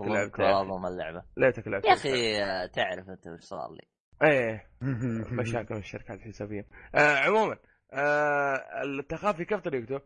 أظلم 0.61 0.87
اللعبة. 0.87 1.23
ليتك 1.37 1.69
لعبت 1.69 1.85
يا 1.85 1.93
أخي 1.93 2.43
آه، 2.43 2.67
تعرف 2.67 3.09
أنت 3.09 3.27
وش 3.27 3.41
صار 3.41 3.73
لي. 3.73 3.83
إيه. 4.29 4.67
مشاكل 5.41 5.75
الشركات 5.77 6.19
الحسابيه 6.19 6.67
آه 6.95 7.17
عموما 7.17 7.57
آه 7.93 8.83
التخافي 8.85 9.45
كيف 9.45 9.61
طريقته؟ 9.61 10.01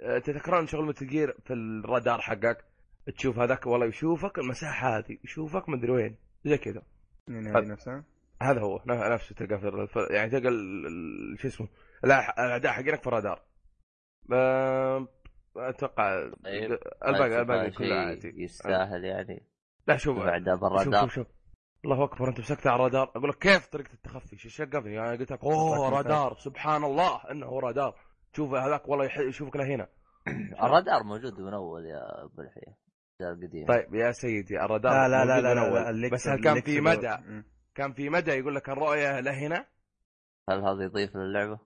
آه 0.00 0.18
تذكرون 0.18 0.66
شغل 0.66 0.84
مثل 0.84 1.06
جير 1.06 1.36
في 1.44 1.52
الرادار 1.52 2.20
حقك؟ 2.20 2.64
تشوف 3.16 3.38
هذاك 3.38 3.66
والله 3.66 3.86
يشوفك 3.86 4.38
المساحة 4.38 4.98
هذه 4.98 5.18
يشوفك 5.24 5.68
مدري 5.68 5.92
وين 5.92 6.16
زي 6.44 6.58
كذا. 6.58 6.82
يعني 7.28 7.48
هذه 7.48 7.72
نفسها؟ 7.72 8.04
هذا 8.42 8.60
هو 8.60 8.82
نفسه 8.86 9.34
تلقى 9.34 9.58
في 9.60 9.68
الف- 9.68 10.10
يعني 10.10 10.30
تلقى 10.30 10.50
شو 11.38 11.48
اسمه 11.48 11.68
الأعداء 12.04 12.72
حقينك 12.72 13.00
في 13.00 13.06
الرادار. 13.06 13.42
آه، 14.32 15.08
أتوقع 15.56 16.30
طيب. 16.44 16.78
الباقي 17.06 17.40
الباقي 17.40 17.70
كله 17.70 17.94
عادي. 17.94 18.42
يستاهل 18.42 19.04
يعني؟ 19.04 19.46
لا 19.86 19.96
شوف 19.96 20.18
بعد 20.18 20.44
شوف 20.50 20.60
بالرادار 20.60 21.02
شوف 21.08 21.14
شوف. 21.14 21.26
الله 21.84 22.04
أكبر 22.04 22.28
أنت 22.28 22.40
مسكت 22.40 22.66
على 22.66 22.76
الرادار. 22.76 23.12
أقول 23.16 23.28
لك 23.28 23.38
كيف 23.38 23.66
طريقة 23.66 23.92
التخفي؟ 23.94 24.36
شو 24.36 24.48
شقفني 24.48 24.94
يعني 24.94 25.16
قلت 25.18 25.32
لك 25.32 25.44
أوه 25.44 25.88
رادار. 25.88 26.34
سبحان 26.38 26.84
الله 26.84 27.30
إنه 27.30 27.60
رادار. 27.60 27.94
شوف 28.36 28.54
هذاك 28.54 28.88
والله 28.88 29.04
يح- 29.04 29.18
يشوفك 29.18 29.56
لهنا 29.56 29.88
الرادار 30.64 31.02
موجود 31.04 31.40
من 31.40 31.54
أول 31.54 31.86
يا 31.86 32.24
أبو 32.24 32.42
الحيه 32.42 32.76
القديم. 33.20 33.66
طيب 33.66 33.94
يا 33.94 34.12
سيدي 34.12 34.60
الرادار 34.60 34.92
لا 34.92 35.08
لا 35.08 35.24
لا 35.24 35.40
لا, 35.40 35.54
من 35.54 35.72
لا, 35.74 35.86
أول. 35.88 36.00
لا 36.00 36.08
بس 36.10 36.28
هل 36.28 36.40
كان 36.44 36.60
في 36.60 36.80
مدى. 36.80 37.16
كان 37.74 37.92
في 37.92 38.08
مدى 38.10 38.30
يقول 38.30 38.54
لك 38.54 38.68
الرؤية 38.68 39.20
لهنا؟ 39.20 39.66
هل 40.50 40.60
هذا 40.64 40.84
يضيف 40.84 41.16
للعبة؟ 41.16 41.58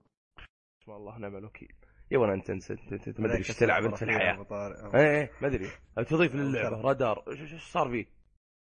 والله 0.89 1.19
نعم 1.19 1.37
الوكيل. 1.37 1.75
يبغى 2.13 2.35
أنت 2.35 2.51
انت 2.51 2.71
انت- 2.71 3.21
ما 3.21 3.27
أدري 3.27 3.39
إيش 3.39 3.49
تلعب 3.49 3.85
أنت 3.85 3.95
في 3.95 4.03
الحياة. 4.05 4.47
إيه 4.95 5.21
إيه 5.21 5.31
ما 5.43 5.49
أدري. 5.49 5.71
تضيف 5.97 6.35
للعبة. 6.35 6.81
رادار. 6.81 7.25
إيش 7.29 7.53
إيش 7.53 7.63
صار 7.73 7.91
فيه؟ 7.91 8.07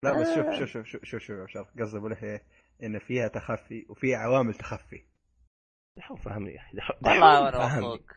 لا 0.03 0.21
بس 0.21 0.27
شوف 0.35 0.45
شوف 0.59 0.69
شوف 0.69 0.85
شوف 0.87 1.03
شوف 1.05 1.21
شوف 1.21 1.37
يا 1.39 1.47
شرف 1.47 1.67
قصدي 1.79 1.97
أقول 1.99 2.11
لك 2.11 2.23
إيه؟ 2.23 2.43
إن 2.83 2.99
فيها 2.99 3.27
تخفي 3.27 3.85
وفي 3.89 4.15
عوامل 4.15 4.53
تخفي. 4.53 5.03
دحوم 5.97 6.17
فهمني 6.17 6.51
يا 6.53 6.59
أخي 6.61 6.77
دحوم. 6.77 6.97
والله 7.03 7.49
أنا 7.49 7.57
فهمني. 7.57 7.85
أخوك 7.87 8.11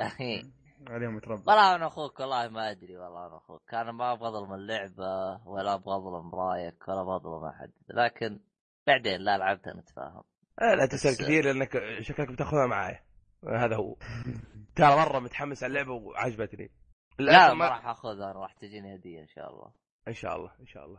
أخي. 0.00 0.42
عليهم 0.88 1.16
يتربى. 1.16 1.42
والله 1.46 1.74
أنا 1.74 1.86
أخوك 1.86 2.20
والله 2.20 2.48
ما 2.48 2.70
أدري 2.70 2.96
والله 2.96 3.26
أنا 3.26 3.36
أخوك. 3.36 3.74
أنا 3.74 3.92
ما 3.92 4.12
أبغى 4.12 4.28
أظلم 4.28 4.54
اللعبة 4.54 5.40
ولا 5.46 5.74
أبغى 5.74 5.96
أظلم 5.96 6.34
رأيك 6.34 6.88
ولا 6.88 7.00
أبغى 7.00 7.16
أظلم 7.16 7.44
أحد. 7.44 7.70
لكن 7.88 8.40
بعدين 8.86 9.20
لا 9.20 9.38
لعبتها 9.38 9.74
نتفاهم 9.74 10.22
آه، 10.62 10.74
لا 10.74 10.86
تسأل 10.86 11.16
كثير 11.24 11.44
لأنك 11.44 12.00
شكلك 12.00 12.28
بتأخذها 12.32 12.66
معايا. 12.66 13.00
هذا 13.48 13.76
هو. 13.76 13.96
ترى 14.76 14.96
مرة 14.96 15.18
متحمس 15.18 15.62
على 15.64 15.70
اللعبة 15.70 15.92
وعجبتني. 15.92 16.70
لا 17.18 17.54
ما 17.54 17.68
راح 17.68 17.86
أخذها 17.86 18.32
راح 18.32 18.52
تجيني 18.52 18.94
هدية 18.96 19.20
إن 19.20 19.26
شاء 19.26 19.50
الله. 19.50 19.72
إن 20.08 20.14
شاء 20.14 20.36
الله 20.36 20.50
إن 20.60 20.66
شاء 20.66 20.84
الله. 20.84 20.98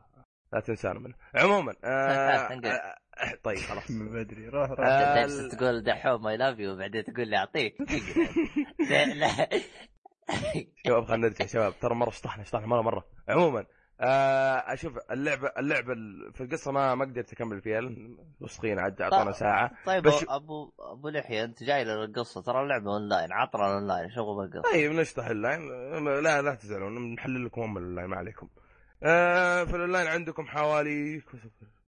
لا 0.53 0.59
تنسانا 0.59 0.99
منه. 0.99 1.15
عموما 1.35 1.75
آه 1.83 2.51
انقل. 2.53 2.67
آه 2.67 2.95
طيب 3.43 3.57
خلاص. 3.57 3.91
من 3.97 4.11
بدري. 4.23 4.47
روح 4.47 4.69
روح. 4.69 4.87
آه، 4.87 5.27
تقول 5.51 5.83
دحوم 5.83 6.23
my 6.23 6.37
love 6.37 6.59
you 6.59 6.73
وبعدين 6.73 7.03
تقول 7.03 7.27
لي 7.27 7.37
أعطيك 7.37 7.75
لا 8.89 9.05
لا. 9.05 9.49
شباب 10.87 11.05
خلينا 11.05 11.27
نرجع 11.27 11.45
شباب. 11.45 11.73
ترى 11.81 11.95
مرة 11.95 12.09
شطحنا 12.09 12.43
شطحنا 12.43 12.67
مرة 12.67 12.81
مرة. 12.81 13.05
عموما 13.29 13.59
آه 13.59 13.65
أشوف 13.99 14.97
اللعبه 15.11 15.51
اللعبه 15.57 15.93
ال- 15.93 16.33
في 16.33 16.41
القصة 16.43 16.71
ما 16.71 16.95
ما 16.95 17.05
قدرت 17.05 17.33
أكمل 17.33 17.61
فيها 17.61 17.81
وسخين 18.39 18.79
عدى 18.79 19.03
أعطانا 19.03 19.31
ساعة. 19.31 19.71
طيب 19.85 20.03
بس- 20.03 20.25
أبو 20.29 20.71
أبو 20.79 21.09
لحية 21.09 21.43
أنت 21.43 21.63
جاي 21.63 21.83
للقصة 21.83 22.41
ترى 22.41 22.61
اللعبة 22.61 22.91
أونلاين 22.91 23.31
عطنا 23.33 23.67
الاونلاين 23.67 24.09
شغل 24.09 24.35
بالقصة 24.37 24.71
طيب 24.73 24.91
نشطح 24.91 25.25
اللاين. 25.27 25.67
لا 26.23 26.41
لا 26.41 26.55
تزعلون 26.55 27.13
نحلل 27.13 27.45
لكم 27.45 27.61
ام 27.61 27.77
اللاين 27.77 28.07
ما 28.09 28.17
عليكم. 28.17 28.49
آه 29.03 29.63
في 29.63 29.75
اللاين 29.75 30.07
عندكم 30.07 30.45
حوالي 30.47 31.21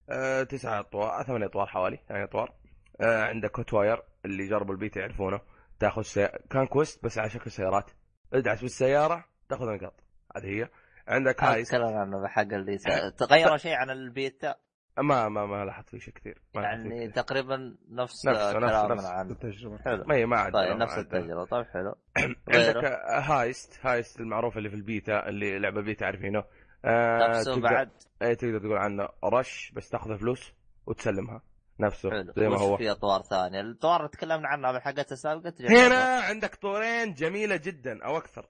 آه 0.10 0.44
تسعة 0.44 0.80
أطوار 0.80 1.24
ثمانية 1.24 1.46
أطوار 1.46 1.66
حوالي 1.68 2.00
ثمانية 2.10 2.26
أطوار. 2.26 2.54
آه 3.02 3.24
عندك 3.24 3.58
Hotwire 3.60 4.02
اللي 4.26 4.48
جربوا 4.48 4.74
البيت 4.74 4.98
يعرفونه. 4.98 5.40
تاخذ 5.80 6.02
سي... 6.02 6.28
كان 6.50 6.66
Conquest 6.68 7.06
بس 7.06 7.18
على 7.18 7.30
شكل 7.30 7.52
سيارات. 7.52 7.92
ادعس 8.34 8.62
بالسيارة 8.62 9.26
تاخذ 9.50 9.66
نقاط 9.66 10.04
هذه 10.36 10.46
هي. 10.46 10.70
عندك 11.08 11.44
Heist 11.44 11.72
تكلم 11.72 11.88
عنه 11.98 12.22
بحق 12.22 12.42
اللي 12.42 12.78
تغير 13.18 13.58
شيء 13.58 13.74
عن 13.74 13.90
البيتا 13.90 14.56
ما 14.98 15.30
ما 15.30 15.46
ما 15.46 15.66
لاحظت 15.66 15.90
فيه 15.90 16.00
شيء 16.00 16.14
كثير. 16.14 16.42
يعني. 16.56 17.12
تقريبا 17.12 17.76
نفس 17.90 18.26
نفس- 18.28 18.56
نفس- 18.56 19.06
عنه. 19.06 19.32
التجربة. 19.32 19.78
حلو. 19.78 20.04
ما 20.08 20.26
ما 20.26 20.38
عاد 20.38 20.54
طيب 20.54 20.78
نفس. 20.78 20.98
التجربة. 20.98 21.46
طيب 21.46 21.66
حلو. 21.66 21.96
عندك 22.48 22.86
Heist. 23.30 23.80
Heist 23.86 24.20
المعروف 24.20 24.58
اللي 24.58 24.70
في 24.70 24.76
البيتا 24.76 25.30
اللي 25.30 25.60
لعبة 25.60 25.82
بيتا 25.82 26.06
عارفينه. 26.06 26.44
آه 26.86 27.28
نفسه 27.28 27.56
تقدر- 27.56 27.62
بعد؟ 27.62 27.90
إيه 28.22 28.34
تقدر 28.34 28.60
تقول 28.60 28.78
عنه. 28.78 29.10
Rush 29.24 29.72
بس 29.76 29.90
تاخذ 29.90 30.18
فلوس 30.18 30.54
وتسلمها. 30.86 31.42
نفسه 31.80 32.10
حلو. 32.12 32.34
زي 32.38 32.48
ما 32.50 32.58
هو. 32.60 32.78
في 32.78 32.92
أطوار 32.92 33.22
ثانية؟ 33.22 33.62
الأطوار 33.62 33.98
اللي 34.00 34.10
تكلمنا 34.10 34.48
عنها 34.48 34.72
بالحلقات 34.72 35.12
السابقه. 35.12 35.54
هنا 35.60 36.20
عندك 36.20 36.56
طورين 36.56 37.14
جميلة 37.14 37.56
جدا 37.56 38.06
أو 38.06 38.18
أكثر. 38.18 38.46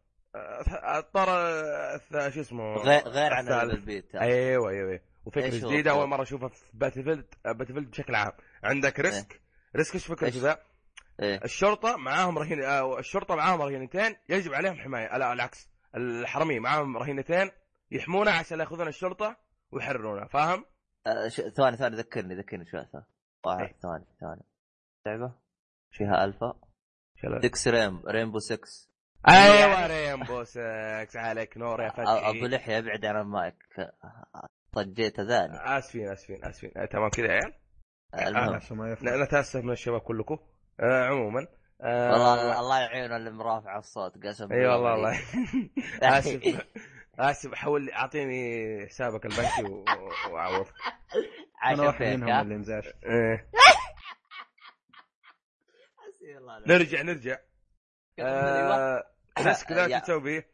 الث- 1.95 2.33
شو 2.33 2.41
اسمه 2.41 2.75
غير 2.75 3.07
غير 3.07 3.33
عن. 3.33 3.47
البيتا 3.71 4.21
أيوه 4.21 4.69
أيوه 4.69 4.89
أيوه 4.89 5.01
وفكرة 5.25 5.47
جديدة؟ 5.49 5.91
أول 5.91 6.07
مرة 6.07 6.21
أشوفها 6.21 6.47
في 6.49 6.63
Battlefield 6.73 7.25
Battlefield 7.45 7.89
بشكل 7.91 8.15
عام 8.15 8.31
عندك 8.63 8.99
rescue 8.99 9.41
rescue 9.75 9.93
إيش 9.95 10.05
فكرته؟ 10.07 10.39
ذا؟ 10.39 10.59
إيه 11.19 11.43
الشرطة 11.43 11.97
معاهم 11.97 12.37
رهين 12.37 12.63
آه، 12.63 12.99
الشرطة 12.99 13.35
معاهم 13.35 13.61
رهينتين 13.61 14.15
يجب 14.29 14.53
عليهم 14.53 14.75
حماية 14.75 15.17
لا 15.17 15.33
العكس 15.33 15.69
الحرميه 15.95 16.59
معاهم 16.59 16.97
رهينتين 16.97 17.51
يحمونا 17.91 18.31
عشان 18.31 18.59
يأخذون 18.59 18.87
الشرطة 18.87 19.37
ويحررونا 19.71 20.27
فاهم؟ 20.27 20.65
آه، 21.07 21.27
ش- 21.27 21.41
ثواني 21.41 21.77
ثواني 21.77 21.95
ذكرني 21.95 22.35
ذكرني 22.35 22.65
شوي 22.65 22.85
ثواني 22.91 23.05
واحد 23.45 23.59
إيه. 23.65 23.75
ثواني 23.81 24.05
ثواني 24.21 24.41
لعبة 25.05 25.33
فيها 25.91 26.25
ألفا؟ 26.25 26.59
6 27.53 27.71
Rain- 27.71 28.01
Rainbow 28.07 28.39
6 28.39 28.59
أيوه 29.27 29.87
Rainbow 29.87 30.43
6 30.43 30.61
عليك 31.15 31.57
نور 31.57 31.81
يا 31.81 31.89
أ- 31.89 31.99
ابو 31.99 32.37
فتحي. 32.37 32.47
لحية 32.47 32.77
ابعد 32.77 33.05
عن 33.05 33.21
المايك 33.21 33.55
طجيت 34.73 35.19
ذاني 35.19 35.77
آسفين 35.77 36.09
آسفين 36.09 36.45
آسفين. 36.45 36.71
آه، 36.77 36.85
تمام 36.85 37.09
كذا 37.09 37.25
يا 37.25 37.39
عيال 38.13 38.37
المهم 38.37 38.95
ن- 39.01 39.23
نتأسف 39.23 39.63
من 39.63 39.71
الشباب 39.71 40.01
كلكم. 40.01 40.37
آه 40.79 41.03
عموما 41.05 41.47
آه 41.81 42.11
والله 42.11 42.59
الله 42.59 42.79
يعين 42.79 43.11
اللي 43.13 43.31
مرافع 43.31 43.77
الصوت 43.77 44.23
قسم 44.25 44.53
إي 44.53 44.65
والله. 44.65 44.91
والله 44.91 45.19
آسف 46.17 46.65
آسف 47.19 47.53
حول 47.55 47.89
أعطيني 47.89 48.87
حسابك 48.87 49.25
البنكي 49.25 49.63
وأعوضك. 50.31 50.73
أنا 51.63 51.71
عشان 51.71 51.85
واحد 51.85 52.03
منهم 52.05 52.41
اللي 52.41 52.55
انزعج. 52.55 52.83
إيه. 53.05 53.47
الله 56.37 56.55
ونعم 56.55 56.63
نرجع 56.67 57.01
نرجع. 57.01 57.37
آه 58.19 59.03
rescue 59.39 59.71
يا- 59.71 59.99
شو 59.99 60.03
تسوي 60.05 60.21
فيه؟ 60.21 60.47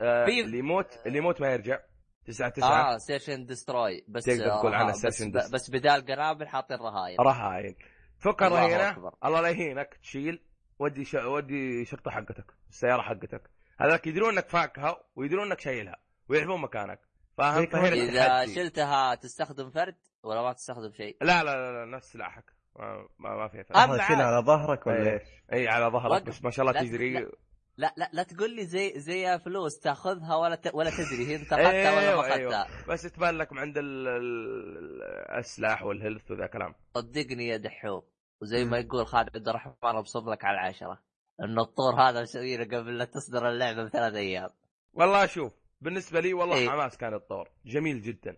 آه 0.00 0.24
اللي 0.26 0.58
يموت 0.58 0.98
اللي 1.06 1.18
يموت 1.18 1.40
ما 1.40 1.48
يرجع. 1.52 1.78
تسعة 2.26 2.48
تسعة. 2.50 2.94
آه 2.94 2.98
search 2.98 3.30
and 3.30 3.46
destroy 3.46 4.04
بس 4.08 4.24
تقدر 4.24 4.48
تقول 4.48 4.74
آه، 4.74 4.86
بس, 4.90 4.96
search 4.96 5.19
and 5.19 5.30
dest- 5.30 5.52
بس 5.52 5.70
بدال 5.70 6.06
قنابل 6.06 6.48
حاطين 6.48 6.76
رهاين. 6.76 7.16
رهاين. 7.20 7.76
فك 8.18 8.42
الرهينه. 8.42 9.12
الله 9.24 9.40
لا 9.40 9.48
يهينك. 9.48 9.94
تشيل. 10.02 10.42
ودي 10.78 11.04
ش... 11.04 11.14
ودي 11.14 11.84
شرطه 11.84 12.10
حقتك. 12.10 12.54
السيارة 12.70 13.02
حقتك. 13.02 13.50
هذاك 13.80 14.06
يدرون 14.06 14.32
إنك 14.32 14.48
فاكها 14.48 14.96
ويدرون 15.16 15.46
إنك 15.46 15.60
شايلها 15.60 15.96
ويعرفون 16.28 16.60
مكانك. 16.60 17.00
فاهم؟ 17.38 17.66
فهنا 17.66 17.88
إذا. 17.88 18.54
شلتها 18.54 19.14
تستخدم 19.14 19.70
فرد 19.70 19.96
ولا 20.22 20.42
ما 20.42 20.52
تستخدم 20.52 20.92
شيء؟ 20.92 21.16
لا 21.20 21.44
لا 21.44 21.50
لا, 21.56 21.72
لا 21.84 21.96
نفس 21.96 22.12
سلاحك 22.12 22.52
ما 22.76 23.08
ما, 23.18 23.36
ما 23.36 23.48
فيها 23.48 23.62
فرق 23.62 23.76
عاد. 23.76 24.00
على 24.20 24.44
ظهرك 24.46 24.86
ولا 24.86 25.02
إيه. 25.02 25.12
إيش؟ 25.12 25.28
إي 25.52 25.68
على 25.68 25.86
ظهرك. 25.86 26.22
بس 26.22 26.44
ما 26.44 26.50
شاء 26.50 26.66
الله 26.66 26.80
لا- 26.80 26.88
تجري. 26.88 27.26
لا. 27.78 27.94
لا 27.96 28.10
لا 28.12 28.22
تقول 28.22 28.56
لي 28.56 28.64
زي 28.66 29.00
زي 29.00 29.38
فلوس 29.38 29.80
تاخذها 29.80 30.36
ولا 30.36 30.54
ت... 30.54 30.74
ولا 30.74 30.90
تدري 30.90 31.26
هي 31.26 31.36
انت 31.42 31.52
اخذتها 31.52 31.96
ولا 31.96 32.00
ما 32.00 32.08
أيوه 32.08 32.20
اخذتها 32.20 32.66
أيوه. 32.66 32.86
بس 32.88 33.02
تبان 33.02 33.38
لك 33.38 33.52
عند 33.52 33.78
ال... 33.78 34.08
ال... 34.08 35.02
السلاح 35.38 35.82
والهيلث 35.82 36.30
وذا 36.30 36.46
كلام. 36.46 36.74
صدقني 36.94 37.48
يا 37.48 37.56
دحوم. 37.56 38.02
وزي 38.42 38.64
ما 38.64 38.78
يقول 38.78 39.06
خالد 39.06 39.36
عبد 39.36 39.48
الرحمن 39.48 39.74
ابصم 39.82 40.30
لك 40.32 40.44
على 40.44 40.54
العشرة 40.54 41.02
إن 41.40 41.58
الطور 41.58 41.94
هذا 42.00 42.22
مسوينه 42.22 42.64
قبل 42.64 42.98
لا 42.98 43.04
تصدر 43.04 43.48
اللعبة 43.48 43.84
بثلاث 43.84 44.14
أيام. 44.14 44.50
والله 44.92 45.26
شوف 45.26 45.52
بالنسبة 45.80 46.20
لي 46.20 46.34
والله 46.34 46.56
إيه. 46.56 46.70
حماس 46.70 46.96
كان 46.96 47.14
الطور. 47.14 47.48
جميل 47.66 48.02
جدا. 48.02 48.36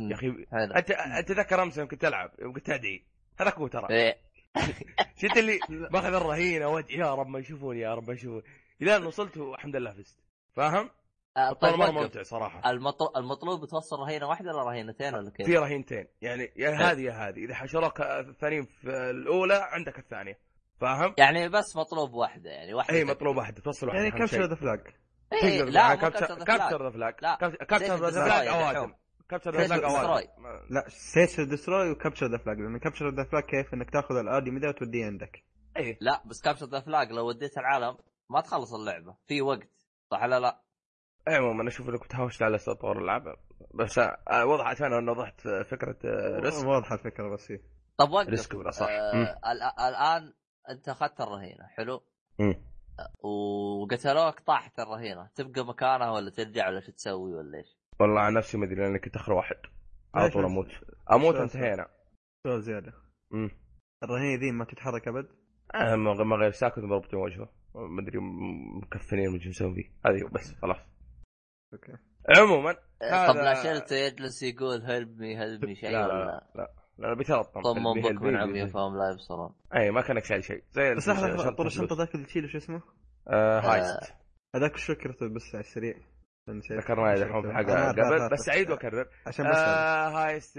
يا 0.00 0.14
أخي 0.14 0.28
انت 0.52 0.90
أنت 0.90 1.28
تذكر 1.28 1.62
أمس 1.62 1.78
يوم 1.78 1.88
كنت 1.88 2.04
ألعب 2.04 2.30
يوم 2.38 2.52
كنت 2.52 2.70
أدعي. 2.70 3.04
هذاك 3.40 3.54
هو 3.54 3.66
ترى. 3.66 3.86
إيه. 3.90 4.16
شفت 5.20 5.36
اللي 5.36 5.58
باخذ 5.92 6.14
الرهينة 6.14 6.68
وادعي 6.68 6.98
يا 6.98 7.14
رب 7.14 7.26
ما 7.26 7.38
يشوفوني 7.38 7.80
يا 7.80 7.94
رب 7.94 8.08
ما 8.08 8.14
يشوفوني 8.14 8.42
إلى 8.82 8.96
أن 8.96 9.06
وصلت 9.06 9.36
والحمد 9.36 9.76
لله 9.76 9.92
فزت 9.92 10.18
فاهم؟ 10.52 10.90
آه، 11.36 11.52
طيب 11.52 11.74
مره. 11.74 11.90
ممتع 11.90 12.22
صراحة 12.22 12.70
المطلوب 12.70 13.16
المطلوب 13.16 13.64
توصل 13.64 13.96
رهينة 13.96 14.28
واحدة 14.28 14.50
ولا 14.50 14.62
رهينتين 14.62 15.14
ولا 15.14 15.30
كيف؟ 15.30 15.46
في 15.46 15.56
رهينتين 15.56 16.06
يعني 16.22 16.52
يا 16.56 16.70
هذه 16.70 17.00
يا 17.00 17.12
هذه 17.12 17.44
إذا 17.44 17.54
حشروك 17.54 18.00
الثانيين 18.00 18.64
في 18.64 19.10
الأولى 19.10 19.68
عندك 19.72 19.98
الثانية 19.98 20.38
فاهم؟ 20.80 21.14
يعني 21.18 21.48
بس 21.48 21.76
مطلوب 21.76 22.14
واحدة 22.14 22.50
يعني 22.50 22.74
واحدة 22.74 22.94
إي. 22.96 23.04
مطلوب 23.04 23.36
واحدة 23.36 23.62
توصل 23.62 23.86
واحدة 23.86 24.02
يعني. 24.02 24.18
capture 24.18 24.44
the 24.44 24.54
flag 24.54 24.80
إيه 25.32 25.62
لا 25.62 25.94
capture 25.94 26.26
capture 26.26 26.44
capture 26.44 26.84
the 26.84 26.90
flag 26.90 27.14
لا. 27.22 27.34
capture 27.40 28.10
the 28.10 28.24
flag 28.24 28.46
اوادم. 28.46 28.94
كابتشر 29.28 29.50
ذا 29.50 29.66
فلاج. 29.66 29.84
اوادم 29.84 30.28
لا 30.70 30.84
search 30.88 31.40
destroy 31.40 31.90
و 31.90 31.94
capture 31.94 32.26
the 32.26 32.38
flag 32.38 32.58
لأن 32.58 32.78
capture 32.78 33.08
the 33.08 33.24
flag 33.24 33.42
كيف 33.42 33.74
إنك 33.74 33.90
تأخذ 33.90 34.16
الادمي 34.16 34.60
ذا 34.60 34.68
وتوديه 34.68 35.06
عندك 35.06 35.42
إيه 35.76 35.98
لا 36.00 36.22
بس 36.26 36.40
capture 36.40 36.66
the 36.66 36.80
flag 36.80 37.12
لو 37.12 37.28
وديت 37.28 37.58
العالم 37.58 37.96
ما 38.30 38.40
تخلص 38.40 38.74
اللعبة. 38.74 39.16
في 39.26 39.42
وقت. 39.42 39.86
صح 40.10 40.22
ولا 40.22 40.40
لا؟ 40.40 40.62
عموما 41.28 41.68
أشوف 41.68 41.88
إنك 41.88 42.04
بتهاوش 42.04 42.42
على 42.42 42.58
تطور 42.58 42.98
الالعاب 42.98 43.36
بس 43.74 43.98
آه، 43.98 44.46
وضحت 44.46 44.82
أنا 44.82 44.98
إنه 44.98 45.12
وضحت 45.12 45.40
فكرة 45.48 45.96
آه، 46.04 46.38
rescue. 46.40 46.66
واضحة 46.66 46.94
الفكرة 46.94 47.28
بس 47.28 47.52
هي 47.52 47.60
طب 47.96 48.10
وقف 48.10 48.28
rescue 48.28 48.54
ولا 48.54 48.70
صح 48.70 48.86
آه 48.88 49.38
الآن 49.88 50.32
أنت 50.70 50.88
أخذت 50.88 51.20
الرهينة. 51.20 51.66
حلو؟ 51.66 52.00
مم. 52.38 52.54
وقتلوك 53.24 54.40
طاحت 54.40 54.78
الرهينة. 54.80 55.30
تبقى 55.34 55.66
مكانها 55.66 56.10
ولا 56.10 56.30
ترجع 56.30 56.68
ولا 56.68 56.80
شو 56.80 56.92
تسوي 56.92 57.34
ولا 57.34 57.58
إيش؟ 57.58 57.76
والله 58.00 58.20
عن 58.20 58.34
نفسي 58.34 58.58
ما 58.58 58.64
أدري 58.66 58.74
لأني 58.82 58.98
كنت 58.98 59.16
أخر 59.16 59.32
واحد. 59.32 59.56
على 60.14 60.30
طول؟ 60.30 60.44
أموت. 60.44 60.68
أموت 61.12 61.36
شو 61.36 61.42
انتهينا. 61.42 61.88
سؤال 62.46 62.62
زيادة. 62.62 62.92
مم. 63.30 63.50
الرهينة 64.02 64.40
ذي 64.40 64.50
ما 64.52 64.64
تتحرك 64.64 65.08
أبد؟ 65.08 65.28
آه، 65.74 65.94
ما 65.96 66.14
ما 66.24 66.36
غير 66.36 66.50
ساكت 66.50 66.78
مربوطين 66.78 67.18
وجهه 67.18 67.48
ما 67.74 68.02
أدري 68.02 68.18
مكفنين 68.82 69.34
أدري 69.34 69.48
مسوي 69.48 69.74
فيه 69.74 69.90
هذه 70.06 70.28
بس 70.32 70.54
خلاص. 70.62 70.78
أوكي. 71.72 71.92
عموما 72.38 72.76
آه، 73.02 73.26
طب 73.28 73.34
لا 73.36 73.62
شلته 73.62 73.96
يجلس 73.96 74.42
يقول 74.42 74.82
هلب 74.82 75.18
مي 75.20 75.36
هلب 75.36 75.64
مي 75.64 75.74
شيء 75.74 75.90
لا 75.90 76.06
ولا؟ 76.06 76.24
لا 76.24 76.46
لا 76.54 76.68
لا 77.08 77.14
بيتلطم 77.14 77.62
طم 77.62 77.86
البي- 77.86 78.12
بك 78.12 78.22
من 78.22 78.36
عمي 78.36 78.68
فهم 78.68 78.96
لا 78.96 79.10
يبصرون. 79.12 79.54
اي 79.74 79.90
ما 79.90 80.00
كانك 80.00 80.24
شايل 80.24 80.44
شيء. 80.44 80.62
زي 80.70 80.94
بس 80.94 81.08
لحظة 81.08 81.36
شنطة 81.36 81.50
طول 81.50 81.66
الشنطه. 81.66 81.96
ذاك 81.96 82.14
اللي 82.14 82.26
تشيله 82.26 82.48
شو 82.48 82.58
اسمه؟ 82.58 82.82
آه، 83.28 83.60
هايست 83.60 84.14
هذاك 84.56 84.76
شو 84.76 84.94
فكرته 84.94 85.28
بس 85.28 85.54
على 85.54 85.60
السريع. 85.60 85.94
ذكرناه 86.48 87.14
دحين 87.14 87.42
في 87.42 87.48
عارف- 87.52 87.70
عارف- 87.70 87.98
قبل. 87.98 88.28
بس 88.32 88.48
اعيد 88.48 88.70
واكرر 88.70 89.08
عشان 89.26 89.50
بس 89.50 89.56
آه 89.56 90.08
هايست 90.08 90.58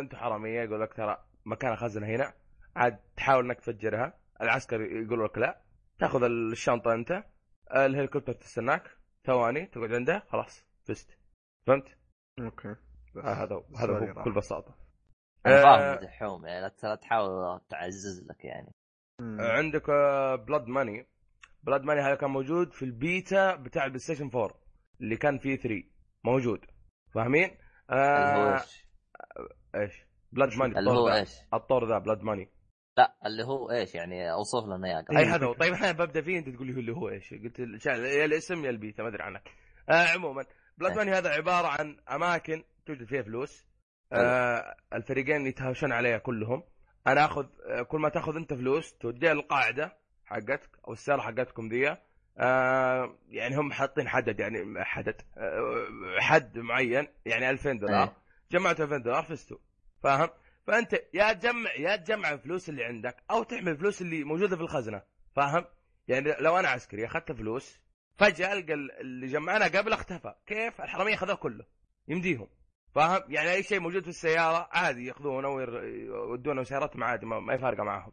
أنتم 0.00 0.16
حرامية 0.16 0.60
يقول 0.60 0.80
لك 0.80 0.94
ترى 0.94 1.16
مكان 1.46 1.76
خزنة 1.76 2.06
هنا 2.06 2.32
عاد 2.76 2.98
تحاول 3.16 3.44
إنك 3.44 3.60
تفجرها. 3.60 4.14
العسكر 4.42 4.80
يقول 4.80 5.24
لك 5.24 5.38
لا. 5.38 5.60
تاخذ 5.98 6.22
الشنطة 6.24 6.94
انت 6.94 7.24
الهليكوبتر 7.76 8.32
تستناك 8.32 8.90
ثواني 9.24 9.66
تقعد 9.66 9.92
عنده 9.92 10.18
خلاص 10.28 10.64
فزت 10.84 11.18
فهمت؟ 11.66 11.98
okay 12.40 12.76
بس 13.14 13.24
آه 13.24 13.34
هذا 13.44 13.54
هو 13.54 13.64
هذا 13.78 14.10
هو. 14.10 14.14
بكل 14.14 14.32
بساطة 14.32 14.74
أنا 15.46 15.60
آه، 15.60 15.62
فاهم 15.62 16.04
دحوم 16.06 16.46
يعني 16.46 16.60
لا- 16.82 16.94
تحاول 16.96 17.60
تعزز 17.68 18.26
لك 18.30 18.44
يعني 18.44 18.72
مم. 19.20 19.40
عندك 19.40 19.86
blood 20.46 20.66
money 20.66 21.06
blood 21.62 21.82
money 21.82 22.00
هذا 22.00 22.14
كان 22.14 22.30
موجود 22.30 22.72
في 22.72 22.84
البيتا 22.84 23.56
بتاع 23.56 23.84
ال 23.84 23.98
PlayStation 24.00 24.30
4 24.34 24.60
اللي 25.00 25.16
كان 25.16 25.38
فيه 25.38 25.56
3 25.56 25.84
موجود 26.24 26.66
فاهمين؟ 27.14 27.44
اللي 27.90 28.38
هو 28.38 28.48
آه 28.50 28.54
إيش؟ 28.54 28.84
إيش؟ 29.74 30.06
blood 30.32 30.56
money 30.58 30.78
اللي 30.78 30.90
هو 30.90 30.94
الطور 30.94 31.10
ذا 31.12 31.20
إيش؟ 31.20 31.30
الطور 31.54 31.88
ذا 31.88 31.98
blood 31.98 32.22
money 32.22 32.48
لا 32.96 33.16
اللي 33.26 33.44
هو 33.44 33.70
إيش 33.70 33.94
يعني 33.94 34.32
أوصف 34.32 34.66
لنا 34.66 34.88
اياه 34.88 35.00
قبل. 35.02 35.16
أي 35.16 35.24
هذا 35.24 35.46
هو. 35.46 35.52
طيب 35.52 35.74
أنا 35.74 35.92
ببدأ 35.92 36.22
فيه 36.22 36.38
أنت 36.38 36.48
تقول 36.48 36.66
لي 36.66 36.74
هو 36.74 36.78
اللي 36.78 36.92
هو 36.92 37.08
إيش. 37.08 37.34
قلت 37.34 37.58
يا 37.86 38.24
الاسم 38.24 38.64
يا 38.64 38.70
البيتا 38.70 39.02
ما 39.02 39.08
أدري 39.08 39.22
عنك. 39.22 39.48
آه 39.90 40.06
عموما 40.14 40.44
blood 40.78 40.90
إيه. 40.90 40.98
money 40.98 41.10
هذا 41.10 41.30
عبارة 41.30 41.66
عن 41.66 41.96
أماكن 42.10 42.64
توجد 42.86 43.04
فيها 43.04 43.22
فلوس. 43.22 43.66
آه 44.12 44.76
الفريقين 44.94 45.46
يتهاوشون 45.46 45.92
عليها 45.92 46.18
كلهم. 46.18 46.62
أنا 47.06 47.24
آخذ 47.24 47.46
آه 47.66 47.82
كل 47.82 47.98
ما 48.00 48.08
تأخذ 48.08 48.36
أنت 48.36 48.54
فلوس 48.54 48.94
توديها 48.98 49.34
للقاعدة 49.34 49.96
حقتك 50.24 50.70
أو 50.88 50.92
السيارة 50.92 51.20
حقتكم 51.20 51.68
ذي 51.68 51.96
آه 52.38 53.18
يعني 53.28 53.56
هم 53.56 53.72
حاطين 53.72 54.08
حدد 54.08 54.40
يعني 54.40 54.84
حدد 54.84 55.20
آه 55.36 55.86
حد 56.20 56.58
معين 56.58 57.08
يعني 57.26 57.50
2000 57.50 57.72
دولار. 57.72 58.02
إيه. 58.02 58.16
جمعت 58.52 58.80
2000 58.80 58.96
دولار 58.96 59.22
فزتوا. 59.22 59.58
فاهم؟ 60.02 60.28
فأنت 60.66 60.92
يا 61.14 61.32
تجمع 61.32 61.74
يا 61.74 61.96
تجمع 61.96 62.30
الفلوس 62.32 62.68
اللي 62.68 62.84
عندك 62.84 63.16
أو 63.30 63.42
تحمل 63.42 63.68
الفلوس 63.68 64.02
اللي 64.02 64.24
موجودة 64.24 64.56
في 64.56 64.62
الخزنة 64.62 65.02
فاهم؟ 65.36 65.64
يعني 66.08 66.34
لو 66.40 66.58
أنا 66.58 66.68
عسكري 66.68 67.06
أخذت 67.06 67.32
فلوس 67.32 67.80
فجأة 68.16 68.52
ألقى 68.52 68.74
ال- 68.74 68.92
اللي 69.00 69.26
جمعنا 69.26 69.64
قبل 69.64 69.92
اختفى 69.92 70.34
كيف؟ 70.46 70.80
الحرامية 70.80 71.14
أخذوه 71.14 71.34
كله 71.36 71.64
يمديهم 72.08 72.48
فاهم؟ 72.94 73.22
يعني 73.28 73.52
أي 73.52 73.62
شيء 73.62 73.80
موجود 73.80 74.02
في 74.02 74.08
السيارة 74.08 74.68
عادي 74.72 75.06
يأخذونه 75.06 75.48
وير- 75.48 75.84
يودونه 75.84 76.62
سيارتهم 76.62 77.04
عادي 77.04 77.26
ما, 77.26 77.40
ما 77.40 77.54
يفارقة 77.54 77.82
معاهم 77.84 78.12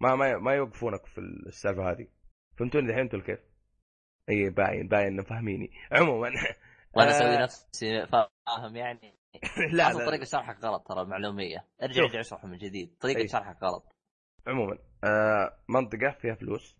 ما 0.00 0.14
ما 0.14 0.38
ما 0.38 0.54
يوقفونك 0.54 1.06
في 1.06 1.18
السالفة 1.20 1.90
هذه 1.90 2.06
فهمتوني 2.58 2.86
الحين 2.88 3.02
أنتوا 3.02 3.20
كيف؟ 3.20 3.38
اي 4.28 4.50
باين 4.50 4.88
باين 4.88 5.22
فاهميني 5.22 5.70
عموما 5.92 6.30
وأنا 6.94 7.10
آه، 7.10 7.18
أسوي 7.18 7.42
نفسي 7.42 8.06
فاهم 8.06 8.76
يعني 8.76 9.14
لا 9.72 9.90
أصلا 9.90 9.98
لا 9.98 10.06
طريقة 10.06 10.24
شرحك 10.24 10.64
غلط 10.64 10.88
ترى 10.88 11.04
معلومية. 11.04 11.66
أرجع. 11.82 12.02
أرجع 12.02 12.20
اشرح 12.20 12.44
من 12.44 12.58
جديد. 12.58 12.96
طريقة 13.00 13.18
أي. 13.18 13.28
شرحك 13.28 13.62
غلط. 13.62 13.92
عموما 14.46 14.78
آه 15.04 15.58
منطقة 15.68 16.10
فيها 16.20 16.34
فلوس 16.34 16.76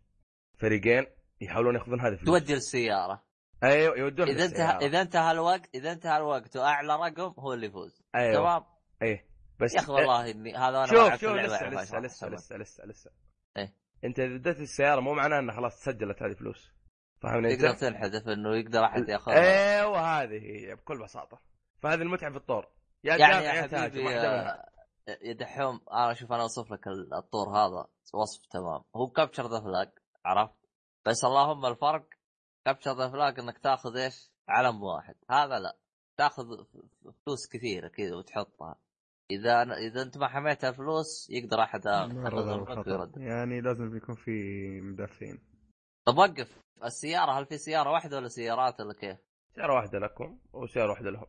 فريقين 0.59 1.07
يحاولون 1.41 1.75
يأخذون 1.75 2.01
هذه 2.01 2.12
الفلوس. 2.12 2.41
تودي 2.41 2.55
السيارة. 2.55 3.23
أيوه 3.65 3.99
يودون 3.99 4.29
إذا 4.29 4.45
انتهى 4.45 4.87
إذا 4.87 5.03
انتهى 5.03 5.33
الوقت 5.33 5.71
إذا 5.75 5.93
انتهى 5.93 6.17
الوقت 6.17 6.57
وأعلى 6.57 6.97
رقم 6.97 7.35
هو 7.38 7.53
اللي 7.53 7.67
يفوز. 7.67 8.03
أيوه. 8.15 8.35
تمام 8.35 8.65
إيه 9.03 9.27
بس 9.61 9.75
يا 9.75 9.81
أخي 9.81 9.93
والله 9.93 10.31
اني 10.31 10.57
هذا 10.57 10.79
أنا 10.79 10.87
شوف 10.87 11.21
شوف 11.21 11.31
لسه 11.37 11.69
لسه 11.69 11.99
لسه. 11.99 12.29
لسه 12.29 12.57
لسه 12.57 12.85
لسه. 12.85 13.11
إيه. 13.57 13.75
أنت 14.05 14.21
إذا 14.21 14.35
اديت 14.35 14.61
السيارة 14.61 15.01
مو 15.01 15.15
معناه 15.15 15.38
إنها 15.38 15.57
خلاص 15.57 15.81
تسجلت 15.81 16.23
هذه 16.23 16.33
فلوس 16.33 16.73
فاهمني 17.23 17.57
تقدر؟ 17.57 17.75
تنحذف 17.75 18.29
إنه 18.29 18.57
يقدر 18.57 18.85
أحد 18.85 19.09
يأخذها. 19.09 19.81
أيوه 19.81 20.01
هذه 20.01 20.43
هي 20.43 20.75
بكل 20.75 21.03
بساطة. 21.03 21.52
فهذه 21.83 22.03
المتعه 22.03 22.31
في 22.31 22.37
الطور. 22.37 22.66
يا 23.05 23.16
يعني 23.16 23.33
تدافع 23.40 23.55
يا 23.55 23.66
تهاجم 23.66 23.92
حبيبي 23.92 24.11
يا 24.11 25.33
دحوم 25.33 25.81
أنا 25.92 26.14
شوف 26.14 26.33
أنا 26.33 26.42
أوصف 26.42 26.73
لك 26.73 26.88
الطور 27.12 27.49
هذا. 27.49 27.87
وصف 28.14 28.47
تمام. 28.47 28.83
هو 28.97 29.11
capture 29.11 29.47
the 29.47 29.61
flag 29.61 29.90
عرفت؟ 30.25 30.55
بس 31.07 31.25
اللهم 31.25 31.66
الفرق 31.66 32.07
capture 32.66 32.92
the 32.97 33.11
flag 33.11 33.40
إنك 33.40 33.59
تاخذ 33.59 33.97
إيش؟ 33.97 34.31
علم 34.49 34.83
واحد. 34.83 35.14
هذا 35.31 35.59
لا. 35.59 35.77
تاخذ 36.18 36.64
ف- 36.64 37.09
فلوس 37.27 37.49
كثيرة 37.53 37.88
كذا 37.88 38.16
وتحطها. 38.16 38.77
إذا 39.31 39.62
إذا 39.62 40.03
أنت 40.03 40.18
ما 40.18 40.29
حميت 40.29 40.64
الفلوس 40.64 41.31
يقدر 41.31 41.62
أحد 41.62 41.87
يعني 43.16 43.61
لازم 43.61 43.97
يكون 43.97 44.14
في 44.14 44.31
مدافعين. 44.81 45.38
طب 46.07 46.18
وقف. 46.18 46.59
السيارة 46.85 47.33
هل 47.38 47.47
في 47.47 47.59
سيارة 47.59 47.90
واحدة 47.90 48.16
ولا 48.16 48.29
سيارات 48.29 48.81
ولا 48.81 48.95
كيف؟ 48.95 49.18
سيارة 49.55 49.75
واحدة 49.75 49.99
لكم 49.99 50.38
وسيارة 50.53 50.90
واحدة 50.90 51.11
لهم. 51.11 51.27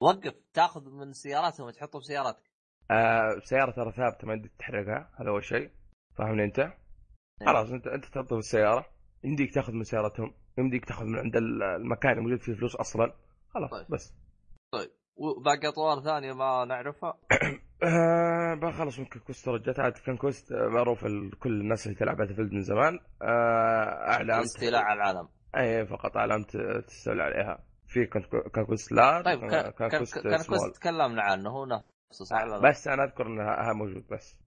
وقف 0.00 0.34
تاخذ 0.54 0.90
من 0.90 1.12
سياراتهم 1.12 1.66
وتحطهم 1.66 2.00
في 2.00 2.06
سياراتك. 2.06 2.42
آه 2.90 3.38
سيارة 3.44 3.70
ترى 3.70 3.92
ثابتة 3.92 4.26
ما 4.26 4.32
يمديك 4.34 4.52
تحرقها 4.58 5.10
هذا 5.20 5.28
أول 5.28 5.44
شيء. 5.44 5.70
فاهمني 6.18 6.44
أنت؟ 6.44 6.72
خلاص 7.46 7.70
أنت 7.70 7.86
أنت 7.86 8.04
تحطه 8.04 8.26
في 8.28 8.38
السيارة 8.38 8.86
يمديك 9.24 9.54
تاخذ 9.54 9.72
من 9.72 9.82
سيارتهم 9.84 10.34
يمديك 10.58 10.84
تاخذ 10.84 11.04
من 11.04 11.18
عند 11.18 11.36
ال- 11.36 11.62
المكان 11.62 12.12
اللي 12.12 12.22
موجود 12.22 12.40
فيه 12.40 12.54
فلوس 12.54 12.76
أصلا. 12.76 13.12
خلاص 13.54 13.70
طيب. 13.70 13.86
بس. 13.90 14.14
وباقي 15.16 15.68
أطوار 15.68 16.00
ثانية 16.04 16.32
ما 16.32 16.64
نعرفها؟ 16.64 17.18
آه 17.82 18.54
بخلص 18.54 18.98
من 18.98 19.04
conquest 19.06 19.48
رجعت. 19.48 19.80
عاد 19.80 19.92
كان 19.92 20.16
conquest 20.16 20.52
معروف 20.52 21.04
ال- 21.06 21.38
كل 21.38 21.60
الناس 21.60 21.86
اللي 21.86 21.98
تلعب 21.98 22.16
Battle 22.16 22.54
من 22.54 22.62
زمان. 22.62 22.98
آه 23.22 24.08
اعلام 24.12 24.38
الاستيلاء 24.38 24.82
على 24.82 25.00
العالم. 25.02 25.28
اي 25.56 25.86
فقط 25.86 26.16
اعلام 26.16 26.42
ت- 26.42 26.84
تستولي 26.86 27.22
عليها. 27.22 27.67
في 27.88 28.06
conquest 28.66 28.92
large 28.92 29.24
طيب 29.24 29.40
سمول. 30.04 30.58
conquest 30.58 30.76
تكلمنا 30.76 31.22
عنه 31.22 31.50
هو 31.50 31.66
نفسه 31.66 32.24
صح 32.24 32.42
ولا 32.42 32.56
لا؟ 32.56 32.68
بس 32.70 32.88
أنا 32.88 33.04
أذكر 33.04 33.26
انها 33.26 33.72
موجود 33.72 34.06
بس 34.10 34.38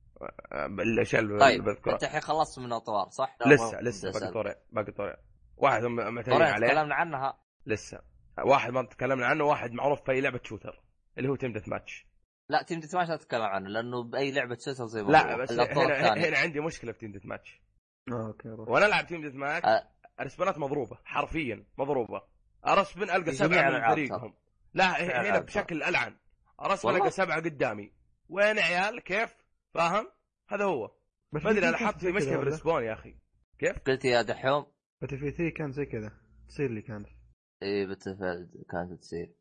آه، 0.52 0.66
الأشياء 0.66 1.22
اللي 1.22 1.40
طيب 1.40 1.64
بذكرها 1.64 1.94
أنت 1.94 2.04
الحين 2.04 2.22
خلصت 2.22 2.60
من 2.60 2.66
الاطوار 2.66 3.10
صح؟ 3.10 3.38
لسه 3.46 3.82
لسه 3.82 4.12
باقي 4.12 4.32
طورين 4.34 4.56
باقي 4.72 4.92
طورين 4.92 5.16
واحد 5.58 5.84
هم 5.84 5.96
معتمدين 5.96 6.24
طورين 6.24 6.48
عليه 6.48 6.68
تكلمنا 6.68 6.96
عنها 6.96 7.40
لسه 7.66 8.02
واحد 8.46 8.72
ما 8.72 8.84
تكلمنا 8.84 9.26
عنه 9.26 9.44
واحد 9.44 9.72
معروف 9.72 10.04
في 10.04 10.12
أي 10.12 10.22
لعبة 10.22 10.40
shooter 10.44 10.82
اللي 11.18 11.30
هو 11.30 11.36
team 11.36 11.54
deathmatch 11.54 12.08
لا 12.50 12.64
team 12.64 12.80
deathmatch 12.80 13.10
لا 13.10 13.16
تتكلم 13.18 13.42
عنه 13.42 13.70
لأنه 13.70 14.04
بأي 14.04 14.32
لعبة 14.32 14.58
shooter 14.66 14.86
زي 14.86 15.04
ما 15.04 15.12
لا 15.12 15.34
هو. 15.36 15.42
بس 15.42 15.52
هنا. 15.52 16.14
هنا 16.28 16.38
عندي 16.38 16.60
مشكلة 16.60 16.92
في 16.92 17.00
team 17.00 17.12
deathmatch 17.12 17.62
آه 18.12 18.28
okay 18.28 18.50
روح. 18.50 18.70
وأنا 18.70 18.86
ألعب 18.86 19.08
team 19.08 19.22
deathmatch 19.22 19.66
أه. 19.66 19.88
الرسبانات 20.20 20.58
مضروبة 20.58 20.98
حرفيا 21.06 21.66
مضروبة 21.78 22.22
ارسبن 22.68 23.04
ألقى 23.04 23.24
في 23.24 23.32
سبعه 23.32 23.70
من 23.70 23.90
فريقهم. 23.94 24.34
لا 24.74 25.22
هنا 25.22 25.40
بشكل 25.40 25.84
ألعن. 25.84 26.18
ارسبن؟ 26.62 26.96
القى 26.96 27.10
سبعة 27.10 27.42
قدامي. 27.42 27.94
وين 28.30 28.58
يا 28.58 28.62
عيال؟ 28.64 29.00
كيف؟ 29.04 29.36
فاهم؟ 29.74 30.08
هذا 30.50 30.66
هو. 30.66 30.92
ما 31.32 31.52
أدري 31.52 31.70
أنا 31.70 31.78
حاط 31.78 31.98
في 32.00 32.12
مشكلة 32.12 32.38
بال 32.38 32.48
respawn 32.48 32.84
يا 32.84 32.94
أخي. 32.94 33.16
قلت 33.88 34.06
يا 34.06 34.22
دحوم. 34.22 34.66
Battlefield 35.02 35.32
3 35.32 35.50
كان 35.58 35.72
زي 35.72 35.86
كذا. 35.86 36.12
تصير 36.48 36.70
لي 36.72 36.82
كانت. 36.82 37.08
إي 37.64 37.86
Battle 37.86 38.18
كانت 38.72 39.02
تصير. 39.02 39.34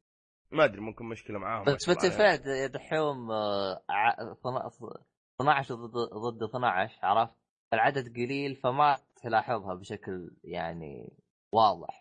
ما 0.52 0.64
أدري 0.64 0.80
ممكن 0.80 1.04
مشكلة 1.04 1.38
معاهم 1.38 1.64
بس 1.64 1.88
Battle 1.88 2.48
يا 2.48 2.66
دحوم 2.66 3.30
آه، 3.30 3.82
ع- 3.90 4.34
ثنا- 4.34 4.70
12 5.40 5.74
ضد 5.74 5.92
ضد 6.14 6.42
12 6.42 6.98
عرفت؟ 7.02 7.34
العدد 7.72 8.08
قليل 8.16 8.56
فما 8.56 8.96
تلاحظها 9.22 9.74
بشكل 9.74 10.36
يعني 10.44 11.12
واضح. 11.52 11.99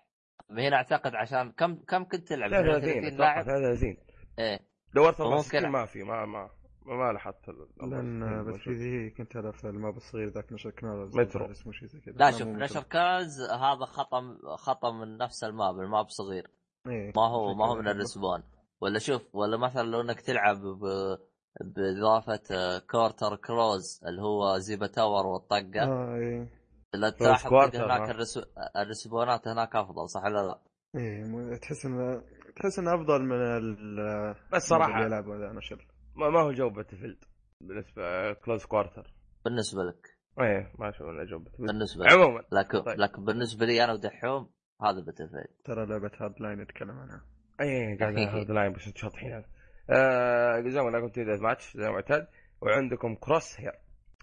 هنا 0.51 0.75
أعتقد 0.75 1.15
عشان 1.15 1.51
كم 1.51 1.75
كم 1.75 2.03
كنت 2.03 2.27
تلعب؟ 2.27 2.49
33 2.49 3.05
أتوقع 3.05 3.33
لاعب 3.33 3.45
33 3.45 3.97
إيه 4.39 4.59
دورت 4.95 5.15
فممكن- 5.15 5.33
64 5.33 5.69
ما 5.71 5.85
في 5.85 6.03
ما 6.03 6.25
ما 6.25 6.49
ما, 6.85 6.95
ما 6.95 7.11
لاحظت 7.13 7.49
لأن 7.81 8.43
باتل 8.43 8.59
في 8.59 8.69
موجود. 8.69 8.77
3 9.09 9.17
كنت 9.17 9.35
ألعب 9.35 9.53
في 9.53 9.63
الماب 9.69 9.97
الصغير 9.97 10.27
ذاك 10.27 10.53
نشر 10.53 10.69
كنال 10.71 11.09
مترو. 11.17 11.51
اسمه 11.51 11.71
شيء 11.71 11.87
زي 11.87 11.99
كذا 11.99 12.13
لا 12.15 12.31
شوف 12.31 12.47
نشر. 12.47 12.83
كاز 12.83 13.41
هذا 13.41 13.85
خطا 13.85 14.37
خطا 14.55 14.91
من 14.91 15.17
نفس 15.17 15.43
الماب 15.43 15.79
الماب 15.79 16.09
صغير 16.09 16.47
إيه. 16.87 17.13
ما 17.15 17.27
هو 17.27 17.53
ما 17.53 17.65
هو 17.67 17.75
من 17.75 17.81
حلو. 17.83 17.91
الرسبون 17.91 18.43
ولا 18.81 18.99
شوف 18.99 19.21
ولا 19.35 19.57
مثلا 19.57 19.83
لو 19.87 20.01
إنك 20.01 20.21
تلعب 20.21 20.57
ب... 20.61 20.83
بإضافة 21.61 22.41
آه، 22.51 22.79
كورتر 22.79 23.35
كلوز 23.35 24.01
اللي 24.07 24.21
هو 24.21 24.57
زيبا 24.57 24.87
تاور 24.87 25.25
والطقة 25.27 25.81
آه 25.83 26.15
إيه 26.15 26.58
لا 26.93 27.09
تلاحظ 27.09 27.53
هناك 27.53 28.01
آه. 28.01 28.11
ال 28.11 28.15
res... 28.15 28.39
ال 28.75 28.83
respawn 28.83 29.39
ات 29.39 29.47
هناك 29.47 29.75
أفضل 29.75 30.09
صح 30.09 30.23
ولا 30.23 30.47
لا؟ 30.47 30.59
إيه 30.95 31.57
تحس 31.57 31.85
انه 31.85 32.23
تحس 32.55 32.79
إنه 32.79 32.95
أفضل 32.95 33.21
من 33.21 33.41
ال 33.41 34.35
بس 34.53 34.67
صراحة 34.67 35.07
نشر 35.53 35.87
ما, 36.15 36.29
ما 36.29 36.41
هو 36.41 36.51
جو 36.51 36.69
Battlefield 36.69 37.23
بالنسبة 37.61 38.33
close 38.33 38.65
quarter 38.65 39.13
بالنسبة 39.45 39.83
لك؟ 39.83 40.17
إيه 40.39 40.71
ما 40.79 40.89
أشوف 40.89 41.07
إنه 41.07 41.23
جو 41.23 41.39
Battlefield 41.39 41.67
بالنسبة 41.67 42.05
لك. 42.05 42.11
عموما. 42.11 42.43
لكن 42.51 42.79
طيب. 42.79 42.99
لكن 42.99 43.25
بالنسبة 43.25 43.65
لي 43.65 43.83
أنا 43.83 43.93
ودحوم 43.93 44.49
هذا 44.81 45.01
Battle 45.05 45.29
ترى 45.65 45.85
لعبة 45.85 46.11
Hardline 46.21 46.61
نتكلم 46.61 46.91
عنها. 46.91 47.25
إيه 47.61 47.99
قاعد 47.99 48.17
Hardline 48.17 48.73
بس 48.73 48.81
شاطحين. 48.81 49.43
آه 49.89 50.61
زي 50.67 50.81
ما 50.81 50.99
قلت 50.99 51.19
ماتش 51.19 51.77
زي 51.77 51.85
ما 51.85 51.91
معتاد. 51.91 52.27
وعندكم 52.61 53.15
Crosshair 53.15 53.79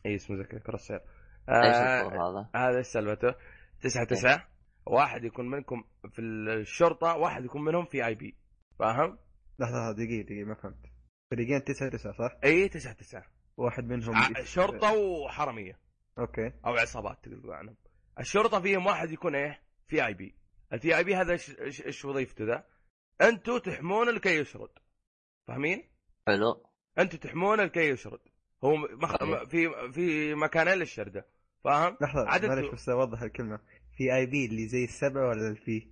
اي 0.06 0.14
اسمه 0.14 0.36
زي 0.36 0.44
كذا 0.44 0.60
Crosshair 0.60 1.00
آه 1.00 1.15
هذا؟ 1.48 2.50
هذا 2.54 2.78
إيش 2.78 2.86
سالفته؟ 2.86 3.34
تسعة 3.82 4.04
تسعة 4.04 4.48
واحد 4.86 5.24
يكون 5.24 5.50
منكم 5.50 5.84
في 6.10 6.22
الشرطة 6.22 7.16
واحد 7.16 7.44
يكون 7.44 7.64
منهم 7.64 7.84
VIP 7.84 8.36
فاهم؟ 8.78 9.18
لحظه 9.58 9.76
لحظه 9.76 9.92
دقيقة 9.92 10.26
دقيقة 10.26 10.44
ما 10.44 10.54
فهمت 10.54 10.86
فريقين 11.30 11.64
تسعة 11.64 11.90
تسعة 11.90 12.12
صح؟ 12.12 12.36
إي 12.44 12.68
تسعة 12.68 12.92
تسعة 12.92 13.24
واحد 13.56 13.84
منهم 13.84 14.34
شرطة 14.44 14.92
وحرمية 14.92 15.78
okay 16.18 16.52
أو 16.66 16.72
عصابات 16.74 17.24
تقدر 17.24 17.38
تقول 17.38 17.52
عنهم 17.52 17.76
الشرطة 18.20 18.60
فيهم 18.60 18.86
واحد 18.86 19.10
يكون 19.10 19.34
إيه؟ 19.34 19.62
VIP 19.88 20.34
ال 20.72 20.96
VIP 20.96 21.16
هذا 21.16 21.32
إيش 21.60 22.04
وظيفته 22.04 22.44
ذا؟ 22.44 22.64
أنتوا 23.20 23.58
تحمون 23.58 24.08
لكي 24.08 24.40
يشرد 24.40 24.70
فاهمين؟ 25.48 25.88
حلو 26.26 26.66
أنتوا 26.98 27.18
تحمون 27.18 27.60
لكي 27.60 27.88
يشرد 27.88 28.20
هو 28.64 28.76
مخ... 28.76 29.22
okay. 29.22 29.46
في 29.46 29.92
في 29.92 30.34
مكانين 30.34 30.74
للشردة 30.74 31.26
فاهم؟ 31.66 31.96
لحظة 32.00 32.28
عدد- 32.28 32.48
معلش 32.48 32.68
بس 32.74 32.88
أوضح 32.88 33.22
الكلمة 33.22 33.58
VIP 33.96 34.46
اللي 34.46 34.66
زي 34.68 34.84
السبعه 34.84 35.28
ولا 35.28 35.48
ال 35.48 35.61
V؟ 35.61 35.86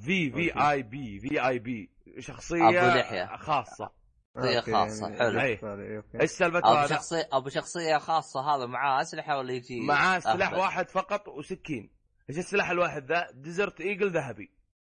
V 0.00 0.30
V. 0.30 0.70
IP 0.70 1.20
VIP 1.20 1.90
شخصية 2.18 2.68
أبو 2.68 2.98
لحية. 2.98 3.36
خاصة 3.36 3.90
شخصية 4.36 4.58
okay، 4.58 4.72
خاصة، 4.72 5.08
يعني 5.08 5.56
حلو. 5.56 5.68
okay 5.70 6.20
إيش 6.20 6.30
سالفته 6.30 6.58
أبو 6.58 6.78
هذا؟ 6.78 6.86
شخصية 6.86 7.28
أبو 7.32 7.48
شخصية 7.48 7.98
خاصة 7.98 8.40
هذا 8.40 8.66
معاه 8.66 9.02
أسلحة 9.02 9.38
ولا 9.38 9.52
يجي 9.52 9.80
معاه 9.80 10.18
سلاح؟ 10.18 10.52
واحد 10.52 10.88
فقط 10.88 11.28
وسكين 11.28 11.90
إيش 12.30 12.38
السلاح 12.38 12.70
الواحد 12.70 13.04
ذا؟ 13.12 13.26
Desert 13.34 13.80
Eagle 13.80 14.10
ذهبي 14.10 14.50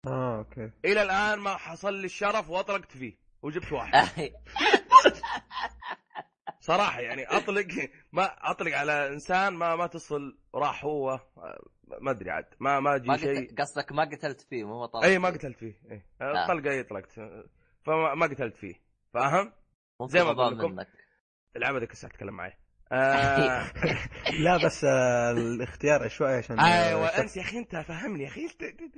آه 0.07 0.39
okay 0.39 0.71
إلى 0.85 1.03
الآن 1.03 1.39
ما 1.39 1.57
حصل 1.57 1.95
لي 1.95 2.05
الشرف 2.05 2.51
وأطلقت 2.51 2.93
فيه 2.93 3.17
وجبت 3.43 3.73
واحد 3.73 4.09
صراحة 6.65 7.01
يعني 7.01 7.25
أطلق 7.25 7.67
ما 8.13 8.51
أطلق 8.51 8.77
على 8.77 9.09
إنسان 9.09 9.55
ما 9.55 9.77
ما 9.77 9.87
تصل 9.87 10.39
راح 10.55 10.85
هو 10.85 11.21
ما 12.01 12.11
أدري 12.11 12.31
عاد 12.31 12.47
ما 12.61 12.81
ما 12.81 12.99
ما 12.99 13.15
أجي 13.15 13.19
شيء 13.19 13.55
قصدك 13.55 13.93
ما 13.93 14.05
قتلت 14.05 14.41
فيه 14.41 14.65
مو 14.65 14.87
طلقت 14.87 15.05
اي 15.05 15.19
ما 15.19 15.31
فيه. 15.31 15.39
قتلت 15.39 15.59
فيه 15.59 15.75
اي 15.91 16.03
آه. 16.21 16.47
طلقه 16.47 16.71
اي 16.71 16.83
طلقت 16.83 17.13
فما 17.83 18.15
ما 18.15 18.27
قتلت 18.27 18.57
فيه 18.57 18.75
فاهم؟ 19.15 19.53
زي 20.07 20.25
ما 20.25 20.31
غباء 20.31 20.47
أقول 20.47 20.59
لكم. 20.59 21.77
هذيك 21.77 21.93
الساعة 21.93 22.13
تتكلم 22.13 22.35
معي 22.35 22.53
آه... 22.93 23.73
لا 24.45 24.57
بس 24.65 24.85
آه، 24.85 25.31
الاختيار 25.31 26.09
شوي 26.09 26.37
عشان 26.37 26.61
آه، 26.61 26.89
أيوه 26.89 27.07
أنت 27.07 27.37
يا 27.37 27.43
أخي 27.43 27.59
أنت 27.59 27.77
فهمني 27.77 28.23
يا 28.23 28.29
أخي 28.29 28.49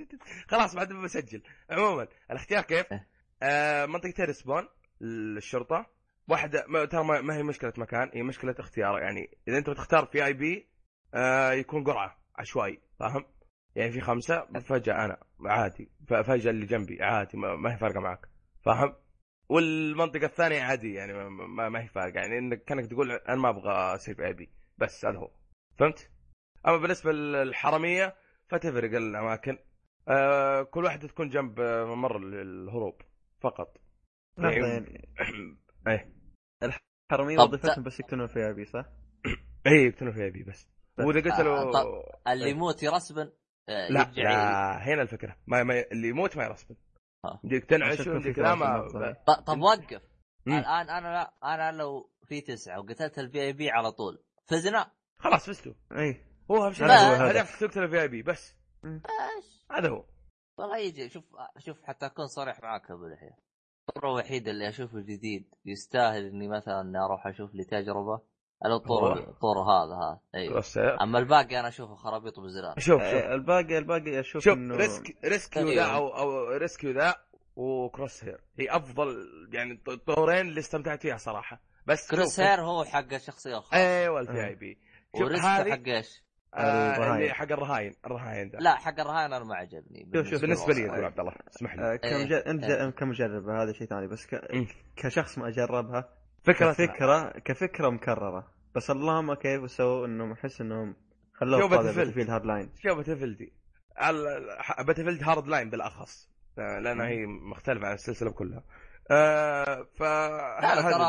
خلاص 0.50 0.74
بعد 0.74 0.92
ما 0.92 1.02
بسجل 1.02 1.42
عموما 1.70 2.09
الاختيار 2.31 2.62
كيف؟ 2.62 2.92
إيه. 2.92 3.09
آه 3.42 3.87
منطقتين 3.87 4.24
respawn 4.25 4.69
الشرطة 5.02 5.96
واحدة 6.29 6.65
ما 6.69 6.85
ترى 6.85 7.05
ما 7.23 7.37
هي 7.37 7.43
مشكلة 7.43 7.73
مكان 7.79 8.11
هي 8.15 8.23
مشكلة 8.23 8.55
اختيار. 8.59 8.99
يعني 8.99 9.39
إذا 9.49 9.59
أنت 9.59 9.71
بتختار 9.71 10.07
VIP 10.07 10.69
آه 11.15 11.53
يكون 11.53 11.85
قرعة 11.85 12.19
عشوائي 12.37 12.81
فاهم؟ 13.01 13.25
يعني 13.77 13.93
في 13.93 14.01
خمسة 14.01 14.45
فجأة 14.45 15.05
أنا 15.05 15.19
عادي. 15.47 15.91
فجأة 16.09 16.51
اللي 16.51 16.67
جنبي 16.67 17.03
عادي 17.03 17.39
ما, 17.39 17.57
ما 17.57 17.75
هي 17.75 17.79
فارقة 17.79 18.01
معك 18.01 18.29
فاهم؟ 18.65 18.95
والمنطقة 19.49 20.25
الثانية 20.27 20.62
عادي 20.62 20.95
يعني 20.95 21.12
ما, 21.12 21.29
ما, 21.29 21.69
ما 21.69 21.83
هي 21.83 21.89
فارقة. 21.89 22.21
يعني 22.21 22.39
انك 22.39 22.65
كأنك 22.65 22.87
تقول 22.87 23.12
أنا 23.12 23.37
ما 23.37 23.49
أبغى 23.49 23.73
اصير 23.73 24.15
VIP 24.14 24.51
بس 24.79 25.05
هذا 25.05 25.19
هو. 25.19 25.31
فهمت؟ 25.79 26.11
أما 26.67 26.77
بالنسبة 26.77 27.12
للحرميه 27.12 28.15
فتفرق 28.49 28.97
الأماكن. 28.97 29.59
آه 30.09 30.62
كل 30.62 30.85
واحدة 30.85 31.09
تكون 31.09 31.29
جنب 31.29 31.61
آه، 31.61 31.85
ممر 31.85 32.17
الهروب 32.17 33.03
فقط. 33.41 33.77
لحظه 34.39 34.67
يعني 34.67 35.09
إيه. 35.89 36.15
طب 37.11 37.21
وظيفتهم 37.21 37.85
بس 37.85 38.01
يقتلون 38.01 38.27
في 38.27 38.47
اي 38.47 38.53
بي 38.53 38.64
صح؟ 38.64 38.85
اي 39.66 39.73
يقتلون 39.73 40.12
في 40.12 40.31
بي 40.31 40.42
بس. 40.42 40.69
وإذا 40.99 41.33
قتلوا 41.33 41.59
آه، 41.59 42.33
اللي. 42.33 42.51
يموت 42.51 42.83
يرسبن 42.83 43.33
آه، 43.69 43.88
لا 43.88 44.12
لا 44.16 44.77
هنا 44.85 45.03
الفكرة. 45.03 45.37
ما, 45.47 45.62
ما 45.62 45.85
اللي 45.92 46.09
يموت 46.09 46.37
ما 46.37 46.45
يرسبن. 46.45 46.77
يمديك 47.45 47.64
تنعش 47.64 48.07
ويمديك 48.07 48.38
لا 48.38 48.55
ما 48.55 48.88
طب 49.47 49.61
وقف. 49.61 50.03
الآن 50.47 50.90
أنا 50.90 51.09
لا 51.09 51.55
أنا 51.55 51.77
لو 51.77 52.11
في 52.25 52.40
تسعة 52.40 52.81
وقتلت 52.81 53.19
ال 53.19 53.42
VIP 53.42 53.71
على 53.71 53.92
طول 53.92 54.25
فزنا. 54.47 54.90
خلاص 55.19 55.47
فزتوا 55.47 55.75
إي. 55.92 56.25
هو 56.51 56.66
أهم 56.66 56.73
شيء. 56.73 56.87
هدفك 56.87 57.61
تقتل 57.61 57.90
VIP 57.90 58.23
بس. 58.23 58.57
هذا 59.71 59.88
هو. 59.88 60.05
والله 60.59 60.79
يجي 60.79 61.09
شوف 61.09 61.25
شوف 61.59 61.83
حتى 61.83 62.07
أكون 62.07 62.27
صريح 62.27 62.61
معك 62.62 62.90
أبو 62.90 63.07
لحية. 63.07 63.37
الطور 63.97 64.11
الوحيد 64.11 64.49
اللي 64.49 64.69
أشوفه 64.69 65.01
جديد 65.01 65.55
يستاهل 65.65 66.27
إني 66.27 66.49
مثلا 66.49 67.05
أروح 67.05 67.27
أشوف 67.27 67.55
لي 67.55 67.65
تجربة 67.65 68.21
الطور. 68.67 69.19
الطور 69.19 69.59
هذا 69.59 69.95
ها. 69.95 70.21
أيوه. 70.35 70.63
أما 71.03 71.19
الباقي 71.19 71.61
أنا 71.61 71.69
أشوفه 71.69 71.95
خرابيط 71.95 72.39
وبزران 72.38 72.75
شوف 72.79 73.03
شوف. 73.03 73.03
آه، 73.03 73.35
الباقي 73.35 73.79
الباقي 73.79 74.21
أشوف 74.21 74.43
شوف 74.45 74.55
إنه 74.55 74.77
resc 74.77 75.16
Rescue. 75.25 75.69
ذا 75.69 75.83
أو 75.85 76.09
أو 76.09 76.49
Rescue 76.57 76.90
ذا 76.91 77.15
و 77.57 78.25
Crosshair 78.25 78.40
هي 78.59 78.71
أفضل 78.77 79.17
يعني 79.53 79.83
الطورين 79.89 80.49
اللي 80.49 80.61
استمتعت 80.61 81.03
فيها 81.03 81.17
صراحة. 81.17 81.61
بس 81.87 82.11
شوف- 82.15 82.41
hair 82.40 82.61
هو 82.61 82.85
حق 82.85 83.13
الشخصيه 83.15 83.59
الخاصه 83.59 83.77
أيوه 83.77 84.21
ال 84.21 84.47
VIP. 84.47 84.79
شوف 85.19 85.23
و 85.27 85.29
Rescue 85.29 85.45
حق 85.45 85.89
إيش؟ 85.89 86.26
آه 86.57 86.97
الرهاين. 86.97 87.23
اللي 87.23 87.35
حق 87.35 87.53
الرهاين 87.53 87.95
الرهاين 88.07 88.49
ذا 88.49 88.59
لا 88.59 88.75
حق 88.77 89.01
الرهائن 89.01 89.33
أنا 89.33 89.45
ما 89.45 89.55
عجبني 89.55 90.11
شوف- 90.14 90.27
شوف، 90.27 90.40
بالنسبة 90.40 90.75
لي 90.75 90.81
يقول 90.81 91.05
عبد 91.05 91.21
الله 91.21 91.33
اسمح 91.57 91.75
لي. 91.75 91.83
آه، 91.92 91.97
كمجرب 91.97 92.42
انت 92.42 92.64
إيه. 92.64 92.90
كمجرب 92.90 93.49
هذا 93.49 93.73
شيء 93.73 93.87
ثاني 93.87 94.07
بس 94.07 94.27
ك... 94.27 94.40
كشخص 94.97 95.38
ما 95.38 95.49
أجربها 95.49 96.09
فكرة. 96.45 96.73
كفكرة 96.73 97.31
كفكرة 97.45 97.90
مكررة. 97.90 98.53
بس 98.75 98.90
اللهم 98.90 99.35
كيف 99.35 99.71
سووا 99.71 100.07
إنهم 100.07 100.33
أحس 100.33 100.61
إنهم 100.61 100.97
خلوه 101.35 101.61
شوف. 101.61 101.75
في 102.14 102.23
ال 102.23 102.47
Hardline 102.47 102.71
شوف 102.83 102.97
Battlefield 102.97 103.51
Battlefield 104.87 105.23
Hardline 105.23 105.71
بالأخص. 105.71 106.31
لانها 106.57 107.07
هي 107.07 107.27
مختلفة 107.27 107.87
عن 107.87 107.95
السلسلة 107.95 108.31
كلها. 108.31 108.62
آه 109.11 109.83
ف 109.95 109.99
ترى 110.83 111.05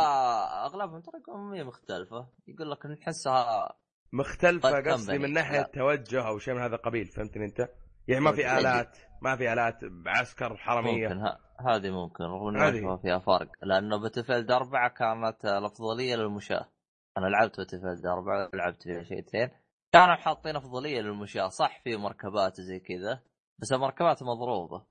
أغلبهم 0.65 1.01
ترى 1.01 1.21
قومية 1.27 1.63
مختلفة. 1.63 2.27
يقول 2.47 2.71
لك 2.71 2.85
نحسها 2.85 3.73
مختلفة 4.13 4.79
قصدي. 4.91 5.17
من 5.17 5.33
ناحية 5.33 5.57
لا. 5.59 5.69
توجه 5.73 6.27
أو 6.27 6.39
شيء 6.39 6.53
من 6.53 6.61
هذا 6.61 6.75
القبيل 6.75 7.05
فهمتني 7.05 7.45
أنت؟ 7.45 7.69
يعني 8.07 8.21
ما 8.21 8.31
في 8.31 8.57
آلات 8.59 8.97
ما 9.21 9.35
في 9.35 9.53
آلات 9.53 9.79
عسكر 10.07 10.57
حرميه 10.57 11.07
ممكن 11.07 11.19
ه- 11.25 11.37
هذه 11.69 11.89
ممكن. 11.89 12.23
رغم 12.23 12.47
إنه. 12.55 12.69
أشوفها 12.69 12.97
فيها 12.97 13.19
فرق. 13.19 13.49
لأنه 13.63 14.01
Battlefield 14.01 14.51
4 14.51 14.89
كانت 14.89 15.45
الأفضلية 15.45 16.15
للمشاة. 16.15 16.69
أنا 17.17 17.25
لعبت 17.25 17.57
Battlefield 17.57 18.05
4 18.05 18.49
لعبت 18.53 18.83
فيها 18.83 19.03
شيئين 19.03 19.49
كانوا 19.93 20.15
حاطين 20.15 20.55
أفضلية 20.55 21.01
للمشاة. 21.01 21.47
صح 21.47 21.81
في 21.83 21.97
مركبات 21.97 22.61
زي 22.61 22.79
كذا 22.79 23.21
بس 23.61 23.71
المركبات 23.73 24.23
مضروبة. 24.23 24.85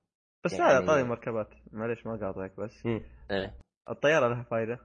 بس 0.45 0.53
يعني- 0.53 0.73
هذا 0.73 0.85
طاري 0.87 1.03
مركبات. 1.03 1.49
معليش 1.71 2.05
ما 2.05 2.11
قاطعك 2.27 2.59
بس. 2.59 2.85
إيه. 3.31 3.57
الطيارة 3.89 4.27
لها 4.27 4.43
فائده 4.43 4.79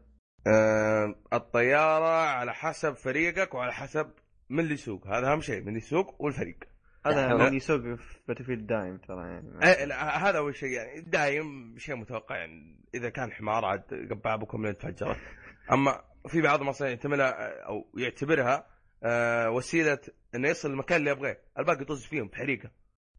آه 0.46 1.14
الطيارة 1.32 2.26
على 2.26 2.52
حسب 2.54 2.92
فريقك 2.92 3.54
وعلى 3.54 3.72
حسب 3.72 4.10
من 4.50 4.60
اللي 4.60 4.74
يسوق؟ 4.74 5.06
هذا 5.06 5.32
أهم 5.32 5.40
شيء 5.40 5.60
من 5.60 5.68
اللي 5.68 5.78
يسوق 5.78 6.22
والفريق. 6.22 6.58
هذا. 7.06 7.34
من 7.34 7.54
يسوق 7.54 7.80
في 7.80 8.18
Battlefield 8.28 8.66
دايم 8.66 8.98
ترى 8.98 9.28
يعني. 9.28 9.48
أه 9.64 9.84
لا 9.84 10.28
هذا 10.28 10.38
أول 10.38 10.54
شيء 10.56 10.68
يعني 10.68 11.00
دايم 11.00 11.74
شيء 11.78 11.96
متوقع 11.96 12.36
يعني. 12.36 12.84
إذا 12.94 13.08
كان 13.08 13.32
حمار 13.32 13.64
عاد 13.64 14.08
قبع 14.10 14.34
ابوكم 14.34 14.66
لين 14.66 14.76
تفجرت 14.78 15.16
أما 15.72 16.04
في 16.28 16.42
بعض 16.42 16.60
المصانع 16.60 16.90
يعتملها 16.90 17.62
أو 17.66 17.90
يعتبرها 17.96 18.66
آه 19.02 19.50
وسيلة 19.50 19.98
إنه 20.34 20.48
يصل 20.48 20.70
المكان 20.70 21.00
اللي 21.00 21.10
يبغاه 21.10 21.36
الباقي 21.58 21.82
يطز 21.82 22.04
فيهم 22.04 22.28
بحريقة. 22.28 22.70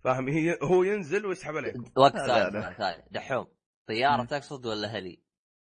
فاهم؟ 0.04 0.28
هي 0.30 0.58
هو 0.64 0.84
ينزل 0.84 1.26
ويسحب 1.26 1.56
عليك 1.58 1.76
وقت 1.98 2.18
ثاني 2.18 3.04
دحوم 3.12 3.48
طيارة. 3.88 4.24
تقصد 4.24 4.66
ولا 4.66 4.88
heli؟ 4.98 5.20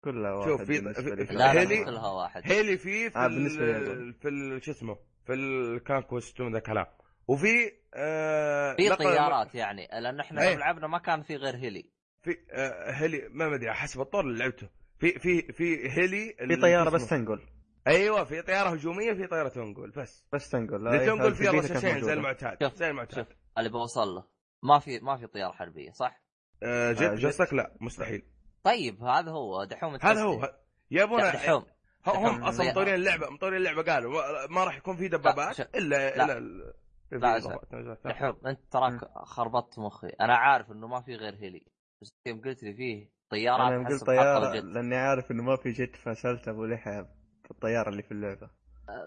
كلها 0.05 0.33
واحد 0.33 0.49
شوف، 0.51 0.63
في- 0.63 0.95
في-. 0.95 1.17
في- 1.17 1.27
كلها 1.27 2.11
واحد. 2.11 2.43
heli 2.45 2.79
فيه 2.79 3.09
في 3.09 3.19
آه، 3.19 3.27
بالنسبة. 3.29 3.73
في 4.21 4.29
ال- 4.29 4.65
شو 4.65 4.71
اسمه؟ 4.71 4.97
في 5.27 5.33
ال 5.35 5.46
conquest 5.46 6.41
ومن 6.41 6.53
ذا 6.53 6.59
الكلام 6.59 6.87
وفي 7.29 7.73
آه 7.95 8.75
في 8.75 8.97
طيارات 8.97 9.55
يعني 9.55 9.89
لأن 9.93 10.21
إحنا 10.21 10.43
إيه. 10.43 10.51
يوم 10.51 10.59
لعبنا 10.59 10.87
ما 10.87 10.99
كان 10.99 11.23
في 11.23 11.37
غير 11.37 11.57
heli 11.57 11.91
في 12.23 12.37
آه 12.51 12.91
هيلي 12.91 13.29
ما 13.31 13.55
أدري 13.55 13.73
حسب 13.73 14.01
الطور 14.01 14.25
اللي 14.25 14.39
لعبته. 14.39 14.69
في 14.99 15.19
في 15.19 15.53
في 15.53 15.91
هيلي 15.91 16.35
في 16.49 16.57
طيارة 16.57 16.91
بس. 16.91 17.09
تنقل. 17.09 17.41
أيوه 17.87 18.25
في 18.25 18.43
طيارة 18.43 18.69
هجومية 18.69 19.13
في 19.13 19.27
طيارة 19.27 19.49
تنقل 19.49 19.91
بس. 19.91 20.27
بس 20.33 20.51
تنقل. 20.51 20.75
اللي 20.77 21.01
أي 21.01 21.07
تنقل 21.07 21.35
فيها 21.35 21.53
رشاشين 21.53 22.01
زي. 22.01 22.13
المعتاد 22.13 22.63
شوف، 22.63 22.75
زي 22.75 22.89
المعتاد. 22.91 23.17
شوف 23.27 23.37
اللي 23.59 23.69
بوصل 23.71 24.15
له. 24.15 24.25
ما 24.63 24.79
في 24.79 25.01
ما 25.01 25.17
في 25.17 25.27
طيارة 25.27 25.53
حربية 25.53 25.91
صح؟ 25.91 26.23
آه 26.63 26.91
آه، 26.91 26.93
جد. 26.93 27.27
قصدك 27.27 27.53
لا 27.55 27.77
مستحيل. 27.81 28.23
طيب 28.65 29.03
هذا 29.05 29.31
هو 29.31 29.65
دحوم 29.65 29.99
هذا 30.03 30.23
هو 30.23 30.43
ه- 30.43 30.55
يبون 30.91 31.21
دحوم. 31.21 31.65
هم. 32.07 32.45
أصلا 32.45 32.71
مطورين 32.71 32.95
اللعبة 32.95 33.31
مطورين 33.31 33.59
اللعبة 33.59 33.83
قالوا 33.93 34.47
ما- 34.47 34.65
راح 34.65 34.77
يكون 34.77 34.97
في 34.97 35.09
دبابات. 35.09 35.61
إلا 35.61 36.17
لا. 36.17 36.25
إلا 36.25 36.39
ال- 36.39 36.75
في 37.11 37.17
لا، 37.19 37.37
إضافات 37.37 37.75
نزلت. 37.75 38.07
دحوم 38.07 38.47
أنت 38.47 38.61
تراك 38.71 39.01
خربطت 39.25 39.79
مخي 39.79 40.09
أنا 40.09 40.37
عارف 40.37 40.71
إنه 40.73 40.87
ما 40.87 41.01
في 41.01 41.15
غير 41.17 41.35
هلي 41.35 41.63
بس 42.03 42.09
يوم 42.27 42.41
قلت 42.41 42.63
لي 42.63 42.75
فيه 42.75 43.09
طيارات 43.31 43.73
أنا 43.73 43.89
قلت 43.89 44.05
طيارة 44.05 44.61
لأني 44.61 44.97
عارف 44.97 45.31
إنه 45.31 45.43
ما 45.43 45.57
في 45.57 45.71
جت 45.73 45.97
فسألت 45.97 46.49
أبو 46.49 46.65
لحى 46.67 47.05
في 47.45 47.51
الطيارة 47.51 47.89
اللي 47.89 48.03
في 48.03 48.13
اللعبة 48.13 48.51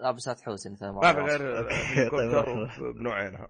لا 0.02 0.10
بس 0.10 0.28
لا 0.28 0.34
تحوس 0.34 0.66
انت 0.66 0.84
ما 0.84 1.00
في 1.12 1.20
غير 1.20 1.62
طيب. 2.18 2.94
بنوعينها 2.94 3.48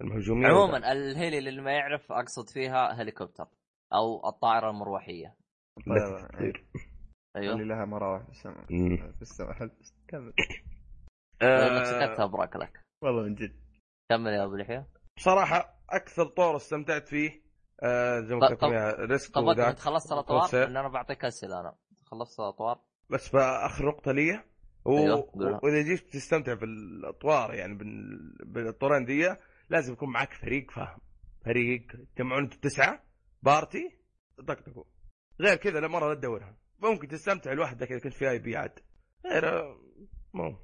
المهجومية 0.00 0.46
عموما 0.48 0.92
الهيلي 0.92 1.38
اللي 1.38 1.62
ما 1.62 1.72
يعرف 1.72 2.12
أقصد 2.12 2.48
فيها 2.48 2.92
هليكوبتر 2.92 3.46
أو 3.92 4.28
الطائرة 4.28 4.70
المروحية. 4.70 5.34
أيوه. 7.36 7.54
اللي 7.54 7.64
لها 7.64 7.84
مراوح 7.84 8.22
في 8.22 8.30
السماء. 8.30 8.64
مم. 8.70 8.96
في 8.96 9.22
السماء. 9.22 9.70
كمل 10.08 10.32
آه، 11.42 11.84
سكتها 11.84 12.26
برك 12.26 12.56
لك. 12.56 12.80
والله 13.02 13.22
من 13.22 13.34
جد. 13.34 13.56
كمل 14.10 14.30
يا 14.32 14.44
أبو 14.44 14.56
لحية. 14.56 14.86
بصراحة 15.16 15.78
أكثر 15.90 16.26
طور 16.26 16.56
استمتعت 16.56 17.08
فيه 17.08 17.44
آه 17.82 18.20
زي 18.20 18.34
ما 18.34 18.40
قلت 18.46 18.52
لكم 18.52 18.72
يا 18.72 18.90
Rescue 18.90 19.34
طب 19.34 19.48
أنت 19.48 19.78
خلصت 19.78 20.12
الأطوار. 20.12 20.48
لأن 20.52 20.76
أنا 20.76 20.88
بعطيك 20.88 21.24
أسئلة 21.24 21.60
أنا. 21.60 21.74
خلصت 22.04 22.40
الأطوار؟ 22.40 22.80
بس 23.10 23.28
باخر 23.28 23.86
نقطة 23.86 24.12
لي. 24.12 24.44
و... 24.84 24.98
أيوه،. 24.98 25.60
وإذا 25.64 25.82
جيت 25.82 26.12
تستمتع 26.12 26.54
بالأطوار 26.54 27.54
يعني 27.54 27.74
بال... 27.74 28.18
بالأطورين 28.44 29.04
دي 29.04 29.36
لازم 29.70 29.92
يكون 29.92 30.12
معك 30.12 30.32
فريق 30.32 30.70
فاهم؟ 30.70 30.98
فريق 31.44 31.86
تجمعون 32.16 32.42
أنتم 32.42 32.58
تسعة. 32.60 33.02
party 33.42 33.98
طقطقوا. 34.48 34.84
غير 35.40 35.56
كذا 35.56 35.80
لا 35.80 35.88
مرة 35.88 36.08
لا 36.08 36.14
تدورها. 36.14 36.56
ممكن 36.90 37.08
تستمتع 37.08 37.52
لوحدك 37.52 37.92
إذا 37.92 38.00
كنت 38.00 38.12
VIP 38.12 38.56
عاد 38.56 38.80
غير 39.26 39.76
مو 40.34 40.56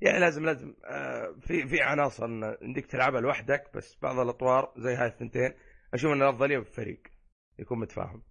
يعني 0.00 0.18
لازم 0.18 0.44
لازم 0.44 0.74
آه 0.84 1.34
في 1.40 1.68
في 1.68 1.80
عناصر 1.80 2.24
إن 2.24 2.56
عندك 2.62 2.86
تلعبها 2.86 3.20
لوحدك 3.20 3.70
بس 3.74 3.96
بعض 4.02 4.18
الأطوار 4.18 4.72
زي 4.76 4.94
هاي 4.94 5.06
الثنتين 5.06 5.54
أشوف 5.94 6.12
إن 6.12 6.22
الأفضلية 6.22 6.58
بالفريق 6.58 7.02
يكون 7.58 7.78
متفاهم 7.78 8.22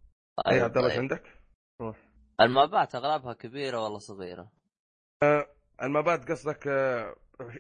أي 0.48 0.52
طيب، 0.52 0.64
عبد 0.64 0.78
الله 0.78 0.90
طيب. 0.90 1.00
عندك؟ 1.00 1.24
المابات 2.42 2.96
أغلبها 2.96 3.34
كبيرة 3.34 3.84
ولا 3.84 3.98
صغيرة؟ 3.98 4.52
المبات 5.82 6.32
قصدك 6.32 6.68
آه، 6.68 7.16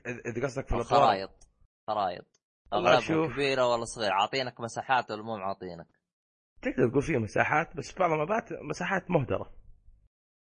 إذا 0.05 0.45
قصدك 0.45 0.67
في 0.67 0.75
الأطوار 0.75 1.01
الخرايط 1.01 1.49
خرايط 1.87 2.41
والله 2.71 2.97
اغلبها. 2.97 3.33
كبيرة 3.33 3.67
ولا 3.67 3.85
صغيرة 3.85 4.13
عاطينك 4.13 4.59
مساحات 4.59 5.11
ولا 5.11 5.23
مو 5.23 5.37
معطينك؟ 5.37 5.87
تقدر 6.61 6.89
تقول 6.89 7.01
فيها 7.01 7.19
مساحات 7.19 7.75
بس 7.77 7.97
بعض 7.99 8.11
المبات 8.11 8.53
مساحات 8.53 9.11
مهدرة. 9.11 9.53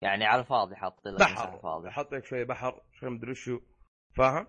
يعني 0.02 0.24
على 0.24 0.40
الفاضي 0.40 0.76
حاط 0.76 1.06
لك 1.06 1.20
بحر 1.20 1.58
فاضية. 1.58 1.90
حط 1.90 2.12
لك 2.14 2.24
شوية 2.24 2.44
بحر 2.44 2.82
شوية 2.92 3.10
مدري 3.10 3.34
شو. 3.34 3.60
فاهم؟ 4.16 4.46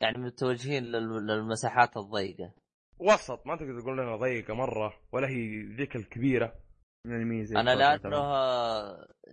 يعني 0.00 0.18
متوجهين 0.18 0.82
لل- 0.84 1.26
للمساحات 1.26 1.96
الضيقة. 1.96 2.52
وسط 2.98 3.46
ما 3.46 3.56
تقدر 3.56 3.80
تقول 3.80 3.98
لنا 3.98 4.16
ضيقة 4.16 4.54
مرة 4.54 4.94
ولا 5.12 5.28
هي 5.28 5.62
ذيك 5.62 5.96
الكبيرة. 5.96 6.54
من 7.06 7.14
الميزه 7.16 7.60
أنا 7.60 7.74
لأنه. 7.74 8.20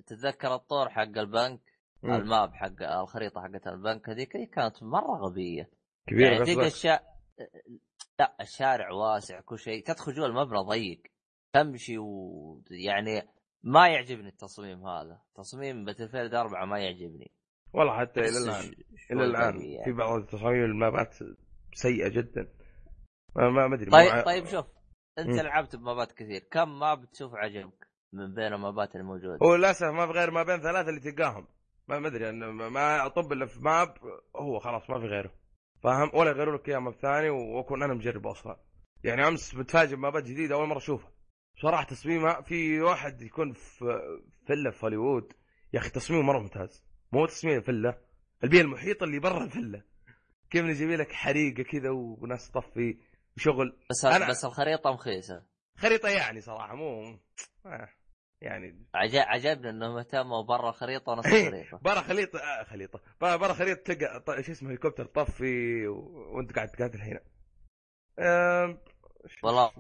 تتذكر 0.06 0.56
الطور 0.56 0.90
حق 0.90 1.02
البنك 1.18 1.60
مم. 2.04 2.14
الماب 2.14 2.54
حق 2.54 2.82
الخريطة 3.02 3.42
حقت 3.42 3.68
البنك 3.68 4.10
هذيك 4.10 4.50
كانت 4.54 4.84
مرة 4.84 5.18
غبية. 5.18 5.70
كبيرة 6.08 6.32
يعني 6.34 6.46
تلقى 6.46 6.68
الشا... 6.68 7.00
لا 8.20 8.36
الشارع 8.42 8.92
واسع 8.92 9.42
كل 9.42 9.60
شيء 9.60 9.84
تدخل 9.84 10.14
جوا 10.14 10.28
المبنى 10.28 10.60
ضيق. 10.60 11.02
تمشي 11.58 11.98
ويعني 11.98 13.22
ما 13.64 13.88
يعجبني 13.88 14.28
التصميم 14.28 14.88
هذا. 14.88 15.22
تصميم 15.36 15.86
Battlefield 15.86 16.34
4 16.34 16.66
ما 16.66 16.80
يعجبني. 16.80 17.32
والله 17.74 18.00
حتى 18.00 18.20
إلى 18.20 18.38
الان 18.38 18.74
إلى 19.12 19.24
الآن 19.26 19.62
يعني. 19.62 19.84
في 19.86 19.92
بعض 19.92 20.20
التصاميم 20.20 20.64
ال 20.64 20.74
map 20.74 21.05
ات 21.05 21.16
سيئة 21.74 22.08
جدا. 22.08 22.48
ما 23.36 23.50
ما 23.68 23.76
أدري 23.76 23.92
طيب 23.92 24.12
مو 24.12 24.18
ع- 24.20 24.22
طيب 24.22 24.46
شوف 24.46 24.66
أنت 25.20 25.30
مم. 25.30 25.36
لعبت 25.40 25.76
ب 25.76 25.83
map 25.83 26.04
ات 26.04 26.12
كثير. 26.12 26.42
كم 26.52 26.80
map 26.80 27.06
تشوف 27.12 27.36
عجبك 27.36 27.88
من 28.14 28.34
بين 28.34 28.54
ال 28.54 28.62
map 28.62 28.87
ات 28.87 28.96
الموجودة؟ 28.96 29.38
هو 29.44 29.56
للأسف 29.56 29.84
ما 29.88 30.06
في 30.08 30.12
غير 30.12 30.32
ما 30.32 30.44
بين 30.44 30.62
ثلاثة 30.62 30.90
اللي 30.90 31.00
تلقاهم. 31.00 31.48
ما 31.88 32.00
ما 32.00 32.08
أدري 32.08 32.30
أنا 32.30 32.52
ما- 32.52 33.06
أطب 33.06 33.32
إلا 33.34 33.46
في 33.46 33.60
map 33.62 33.94
هو 34.36 34.60
خلاص 34.60 34.90
ما 34.90 35.00
في 35.00 35.06
غيره. 35.06 35.34
فاهم؟ 35.84 36.12
ولا 36.14 36.30
يغيروا 36.30 36.58
لك 36.58 36.70
إياه 36.70 36.80
ماب 36.80 36.94
ثاني 36.94 37.30
وأكون 37.30 37.84
أنا 37.84 37.94
مجرب 37.94 38.28
أصلا. 38.28 38.60
يعني 39.04 39.28
أمس 39.28 39.56
متفاجئ 39.56 39.96
بمابات 39.96 40.24
جديدة 40.24 40.56
أول 40.56 40.68
مرة 40.68 40.78
أشوفها. 40.78 41.12
صراحة 41.62 41.84
تصميمها 41.84 42.42
في 42.42 42.82
واحد 42.82 43.22
يكون 43.22 43.54
في 43.54 43.86
فيلا 44.48 44.72
في 44.72 44.86
هوليوود 44.86 45.34
يا 45.74 45.80
أخي 45.80 45.90
تصميمه 45.90 46.24
مرة 46.24 46.40
ممتاز. 46.40 46.84
مو 47.12 47.26
تصميم 47.26 47.58
الفيلا 47.58 47.98
البيئة 48.44 48.62
المحيطة 48.62 49.04
اللي 49.04 49.20
برا 49.20 49.44
الفيلا. 49.44 49.82
كيف 50.50 50.66
نجيب 50.66 50.90
لك 50.90 51.12
حريقة 51.12 51.64
كذا 51.64 51.90
وناس 51.90 52.52
تطفي 52.52 52.98
وشغل. 53.38 53.78
بس 53.90 54.06
أنا- 54.06 54.30
بس 54.30 54.46
الخريطة 54.46 54.92
مخيسة. 54.94 55.44
خريطة 55.78 56.10
يعني 56.10 56.42
صراحة 56.42 56.76
مو 56.76 57.20
آه 57.66 57.90
يعني. 58.42 58.86
عج- 58.96 59.16
عجبني 59.16 59.70
انهم 59.70 59.98
اهتموا 59.98 60.44
برا 60.44 60.70
الخريطه 60.70 61.12
ونص 61.12 61.26
إيه. 61.26 61.48
الخريطه 61.48 61.78
برا 61.78 62.02
خليطه 62.02 62.40
آه 62.40 62.64
خليطة. 62.64 63.02
برا, 63.22 63.54
خريطه 63.54 63.94
تلقى 63.94 64.44
شو 64.44 64.52
اسمه 64.52 64.70
هليكوبتر 64.70 65.06
طفي 65.06 65.88
و... 65.88 65.96
وأنت 66.38 66.52
قاعد 66.56 66.68
تقاتل 66.70 67.02
هنا 67.02 67.20
آم، 68.20 68.78
والله 69.44 69.72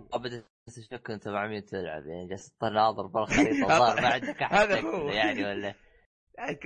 بديت 0.67 0.93
اشك 0.93 1.11
انت 1.11 1.27
مع 1.27 1.47
مين 1.47 1.65
تلعب؟ 1.65 2.05
يعني 2.05 2.27
جالس 2.27 2.53
تناظر 2.57 3.07
بالخريطه 3.07 3.63
الظاهر 3.63 4.01
ما 4.01 4.07
عندك 4.07 4.41
أحد 4.41 4.69
يعني 5.13 5.45
ولا؟ 5.45 5.73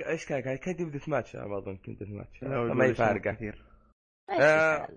إيش 0.08 0.26
كان 0.26 0.40
كان 0.40 0.56
كان 0.56 0.90
death 0.90 1.08
match 1.08 1.36
أنا 1.36 1.46
ما 1.46 1.58
اظن 1.58 1.76
كنت 1.76 1.98
death 1.98 2.08
match 2.08 2.44
ما 2.44 2.92
فارقه 2.94 3.32
كثير. 3.32 3.64
آه. 4.40 4.88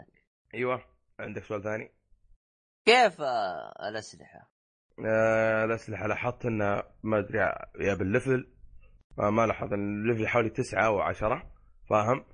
أيوه. 0.53 0.85
عندك 1.19 1.43
سؤال 1.43 1.63
ثاني؟ 1.63 1.91
كيف 2.85 3.21
آه، 3.21 3.89
الأسلحة؟ 3.89 4.51
آه 5.05 5.65
الأسلحة 5.65 6.07
لاحظت 6.07 6.45
انه 6.45 6.83
ما 7.03 7.19
أدري 7.19 7.37
يا 7.79 7.93
بال 7.93 8.07
level. 8.07 8.47
آه 9.19 9.29
ما 9.29 9.45
لاحظ 9.45 9.73
ال 9.73 9.82
level 9.82 10.27
حوالي 10.27 10.49
تسعة 10.49 10.85
أو 10.85 10.99
عشرة. 10.99 11.51
فاهم؟ 11.89 12.25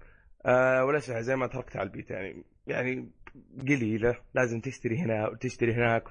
آه 0.46 0.86
والأسلحة 0.86 1.22
زي 1.22 1.36
ما 1.36 1.48
تركت 1.48 1.78
على 1.78 1.88
البيت 1.88 2.12
يعني. 2.12 2.44
يعني 2.68 3.12
قليلة. 3.62 4.22
لازم 4.34 4.62
تشتري 4.62 4.98
هنا 4.98 5.28
وتشتري 5.28 5.74
هناك. 5.74 6.04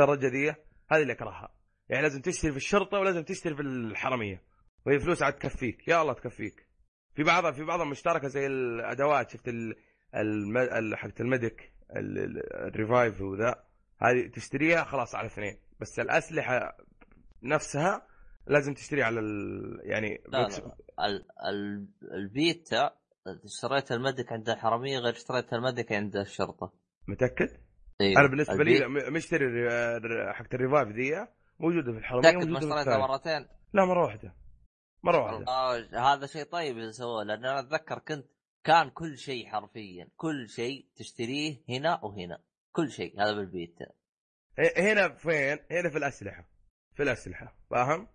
الرجه 0.00 0.26
ذي 0.26 0.50
هذه 0.90 1.02
اللي 1.02 1.12
أكرهها. 1.12 1.54
يعني 1.88 2.02
لازم 2.02 2.20
تشتري 2.20 2.50
في 2.50 2.56
الشرطة 2.56 2.98
ولازم 2.98 3.22
تشتري 3.22 3.54
في 3.54 3.62
الحرميه 3.62 4.42
وهي 4.86 4.98
فلوس 4.98 5.22
عاد 5.22 5.32
تكفيك. 5.32 5.88
يا 5.88 6.02
الله 6.02 6.12
تكفيك. 6.12 6.68
في 7.14 7.22
بعضها 7.22 7.50
في 7.52 7.64
بعضها 7.64 7.84
مشتركة 7.84 8.28
زي 8.28 8.46
الأدوات 8.46 9.30
شفت 9.30 9.48
ال 9.48 9.76
الم... 10.14 10.56
ال- 10.58 10.96
حقت 10.96 11.20
ال 11.20 11.29
medic 11.29 11.72
ال- 11.96 12.18
ال- 12.18 12.52
ال 12.56 12.65
revive 12.65 13.20
وذا. 13.20 13.64
هذه 14.02 14.28
تشتريها 14.28 14.84
خلاص 14.84 15.14
على 15.14 15.26
اثنين. 15.26 15.58
بس 15.80 16.00
الأسلحة 16.00 16.76
نفسها 17.42 18.06
لازم 18.46 18.74
تشتري 18.74 19.02
على 19.02 19.20
ال... 19.20 19.80
يعني 19.84 20.22
لا 20.28 20.38
لا 20.48 20.76
ال 21.06 21.24
ال 21.48 21.88
البيتا 22.12 22.90
اشتريت 23.44 23.92
ال 23.92 23.99
medic 23.99 24.32
عند 24.32 24.48
الحرميه 24.48 24.98
غير 24.98 25.12
اشتريت 25.12 25.52
ال 25.52 25.59
medic 25.59 25.92
عند 25.92 26.16
الشرطة. 26.16 26.72
متأكد؟ 27.08 27.48
أيوه. 28.02 28.20
أنا 28.20 28.28
بالنسبة 28.28 28.64
لي 28.64 28.84
ال 28.84 28.88
beta- 28.88 29.08
مشتري 29.12 29.46
حقت 30.34 30.54
ال 30.54 30.59
revive 30.59 30.88
ذي 30.88 31.26
موجودة 31.60 31.92
في 31.92 31.98
الحرمية 31.98 32.20
متاكد 32.20 32.36
ما 32.38 32.44
موجوده 32.52 32.74
في 32.74 32.80
اشتريتها. 32.80 32.98
مرتين؟ 33.06 33.48
لا 33.72 33.84
مرة 33.84 34.02
واحدة 34.04 34.34
مرة 35.02 35.18
واحدة 35.22 35.36
والله 35.38 36.12
هذا 36.14 36.26
شيء 36.26 36.44
طيب 36.44 36.78
إذا 36.78 36.90
سووه 36.90 37.24
لأن 37.24 37.44
أنا 37.44 37.60
أتذكر 37.60 37.98
كنت 37.98 38.26
كان 38.64 38.90
كل 38.90 39.18
شيء 39.18 39.46
حرفيا 39.48 40.08
كل 40.16 40.48
شيء 40.48 40.86
تشتريه 40.96 41.56
هنا 41.68 42.00
وهنا 42.04 42.38
كل 42.72 42.90
شيء 42.90 43.22
هذا 43.22 43.32
بالبيتا 43.32 43.86
هنا 44.78 45.08
فين؟ 45.14 45.58
هنا 45.70 45.90
في 45.90 45.98
الأسلحة 45.98 46.48
في 46.94 47.02
الأسلحة 47.02 47.56
فاهم؟ 47.70 48.08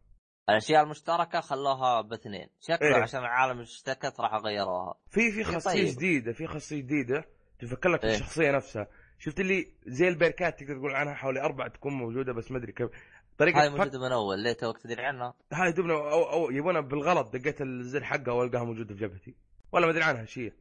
الأشياء 0.50 0.84
المشتركة 0.84 1.40
خلوها 1.42 2.02
باثنين 2.02 2.50
شكله 2.60 2.96
إيه. 2.96 3.02
عشان 3.02 3.20
العالم 3.20 3.60
اشتكت 3.60 4.20
راح 4.20 4.34
غيروها 4.34 4.94
في 5.10 5.32
في 5.32 5.44
خاصيه 5.44 5.72
طيب. 5.84 5.96
جديدة 5.96 6.34
في 6.34 6.48
خاصيه 6.48 6.82
جديدة 6.82 7.26
تفكر 7.60 7.90
لك 7.90 8.04
إيه. 8.06 8.14
الشخصية 8.14 8.52
نفسها 8.52 8.88
شفت 9.20 9.40
اللي 9.40 9.74
زي 9.86 10.08
البركات 10.08 10.60
تقدر 10.60 10.78
تقول 10.78 10.96
عنها 10.96 11.14
حوالي 11.14 11.42
أربع 11.42 11.68
تكون 11.68 11.94
موجودة 11.94 12.34
بس 12.34 12.52
ما 12.52 12.58
أدري 12.58 12.72
كيف 12.72 12.90
طريقة 13.38 13.62
هاي 13.62 13.70
موجودة 13.70 14.00
من 14.00 14.12
أول. 14.12 14.44
ليه 14.44 14.54
توك 14.54 14.78
تدري 14.78 15.06
عنها؟ 15.06 15.34
هاي 15.54 15.72
دوبنا 15.72 15.94
أو, 15.94 16.24
أو 16.24 16.52
يبونها 16.52 16.82
بالغلط 16.82 17.36
دقيت 17.36 17.62
الزر 17.62 18.04
حقها 18.04 18.34
والقاها 18.34 18.64
موجودة 18.64 18.96
في 18.96 19.02
جبهتي. 19.02 19.36
ولا 19.72 19.86
ما 19.86 19.92
أدري 19.92 20.04
عنها 20.04 20.26
شيء 20.26 20.54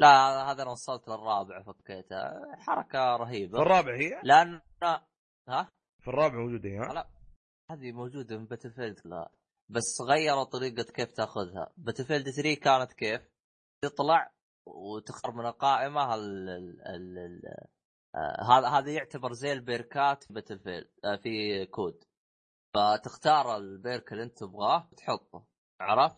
لا 0.00 0.08
هذا 0.52 0.62
أنا 0.62 0.70
وصلت 0.70 1.08
للرابع 1.08 1.62
فكيتها 1.62 2.56
حركة 2.56 3.16
في 3.16 3.22
رهيبة. 3.22 3.62
الرابع 3.62 3.94
هي؟ 3.94 4.20
لأن 4.22 4.60
ها؟ 5.48 5.68
في 6.02 6.08
الرابع 6.08 6.34
موجودة 6.36 6.68
هي 6.68 6.78
ها؟ 6.78 6.92
لا 6.92 7.08
هذه 7.70 7.92
موجودة 7.92 8.38
من 8.38 8.46
Battlefield 8.46 9.00
لا. 9.04 9.30
بس 9.68 9.98
غيروا 10.08 10.44
طريقة 10.44 10.82
كيف 10.82 11.12
تأخذها. 11.12 11.72
Battlefield 11.76 12.30
3 12.30 12.54
كانت 12.54 12.92
كيف؟ 12.92 13.20
تطلع 13.82 14.30
وتختار 14.66 15.32
من 15.32 15.46
القائمة 15.46 16.14
ال 16.14 16.48
ال 16.48 17.18
ال 17.18 17.40
هذا 18.50 18.68
هذا 18.68 18.90
يعتبر 18.92 19.32
زي 19.32 19.52
ال 19.52 19.64
perk 19.64 20.12
ات 20.12 20.24
في 20.24 20.32
Battlefield 20.34 20.90
آه، 21.04 21.16
في 21.16 21.66
COD. 21.66 22.04
فتختار 22.74 23.56
ال 23.56 23.67
perk 23.67 24.12
اللي 24.12 24.22
انت 24.24 24.38
تبغاه 24.38 24.88
وتحطه 24.92 25.44
عرفت؟ 25.80 26.16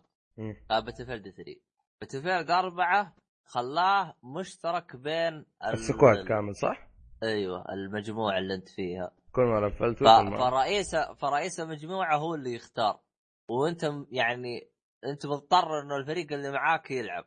Battlefield 0.70 1.30
3 1.30 1.60
Battlefield 2.00 2.50
4 2.50 3.16
خلاه 3.44 4.14
مشترك 4.22 4.96
بين 4.96 5.34
ال- 5.34 5.46
ال 5.62 5.71
squad 5.71 6.16
ال- 6.16 6.28
كامل 6.28 6.56
صح؟ 6.56 6.88
أيوه 7.22 7.64
المجموعة 7.72 8.38
اللي 8.38 8.54
انت 8.54 8.68
فيها. 8.68 9.10
كل 9.32 9.42
ما 9.42 9.66
لفلت 9.68 9.98
ف... 9.98 10.02
فرئيس 10.40 10.96
فرئيس 10.96 11.60
المجموعة 11.60 12.16
هو 12.16 12.34
اللي 12.34 12.54
يختار. 12.54 13.00
وانت 13.48 13.90
يعني 14.10 14.70
انت 15.04 15.26
مضطر 15.26 15.80
إنه 15.80 15.96
الفريق 15.96 16.32
اللي 16.32 16.50
معاك 16.50 16.90
يلعب. 16.90 17.24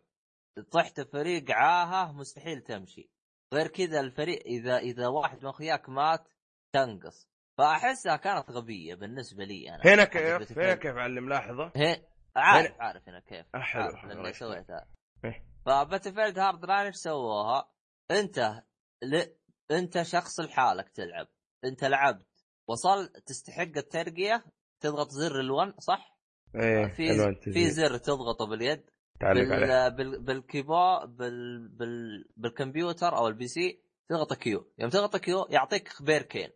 طحت 0.71 1.01
فريق 1.01 1.51
عاهه 1.51 2.12
مستحيل 2.12 2.62
تمشي. 2.62 3.12
غير 3.53 3.67
كذا 3.67 3.99
الفريق 3.99 4.43
إذا 4.45 4.77
إذا 4.77 5.07
واحد 5.07 5.43
من 5.43 5.49
أخوياك 5.49 5.89
مات 5.89 6.27
تنقص 6.73 7.27
فأحسها 7.57 8.15
كانت 8.15 8.51
غبية 8.51 8.95
بالنسبة 8.95 9.43
لي 9.43 9.69
أنا 9.69 9.81
هنا 9.93 10.03
كيف؟ 10.03 10.57
هنا 10.57 10.75
كيف 10.75 10.95
على 10.95 11.19
الملاحظه؟ 11.19 11.71
هي... 11.75 12.05
عارف 12.35 12.71
هنا- 12.71 12.83
عارف 12.83 13.09
هنا 13.09 13.19
كيف 13.19 13.45
حلو 13.55 14.07
لاني. 14.07 14.33
سويتها 14.33 14.87
إيه. 15.25 15.45
ف 15.65 16.13
Battlefield 16.13 16.39
Hardline 16.39 16.86
إيش 16.85 16.95
سووها؟ 16.95 17.71
أنت 18.11 18.63
ل... 19.03 19.23
أنت 19.71 20.01
شخص 20.01 20.39
لحالك 20.39 20.89
تلعب 20.89 21.27
أنت 21.65 21.83
لعبت 21.83 22.27
وصل 22.67 23.07
تستحق 23.25 23.77
الترقية 23.77 24.45
تضغط 24.79 25.09
زر 25.09 25.31
ال1 25.43 25.79
صح؟ 25.79 26.17
إيه 26.55 26.87
في 26.87 27.35
في 27.53 27.69
زر 27.69 27.97
تضغطه 27.97 28.45
باليد 28.47 28.89
تعلق 29.21 29.53
عليه 29.53 29.88
بال... 29.89 29.95
بال... 29.95 30.21
بال 30.23 30.45
keybo 30.45 30.99
بال... 31.05 31.67
بال... 31.67 32.25
بالكمبيوتر 32.38 33.17
أو 33.17 33.27
ال 33.27 33.47
PC 33.47 33.81
تضغط 34.10 34.34
Q. 34.34 34.71
يوم 34.79 34.89
تضغط 34.89 35.17
Q 35.17 35.47
يعطيك 35.49 35.89
perk 36.01 36.34
ين 36.34 36.49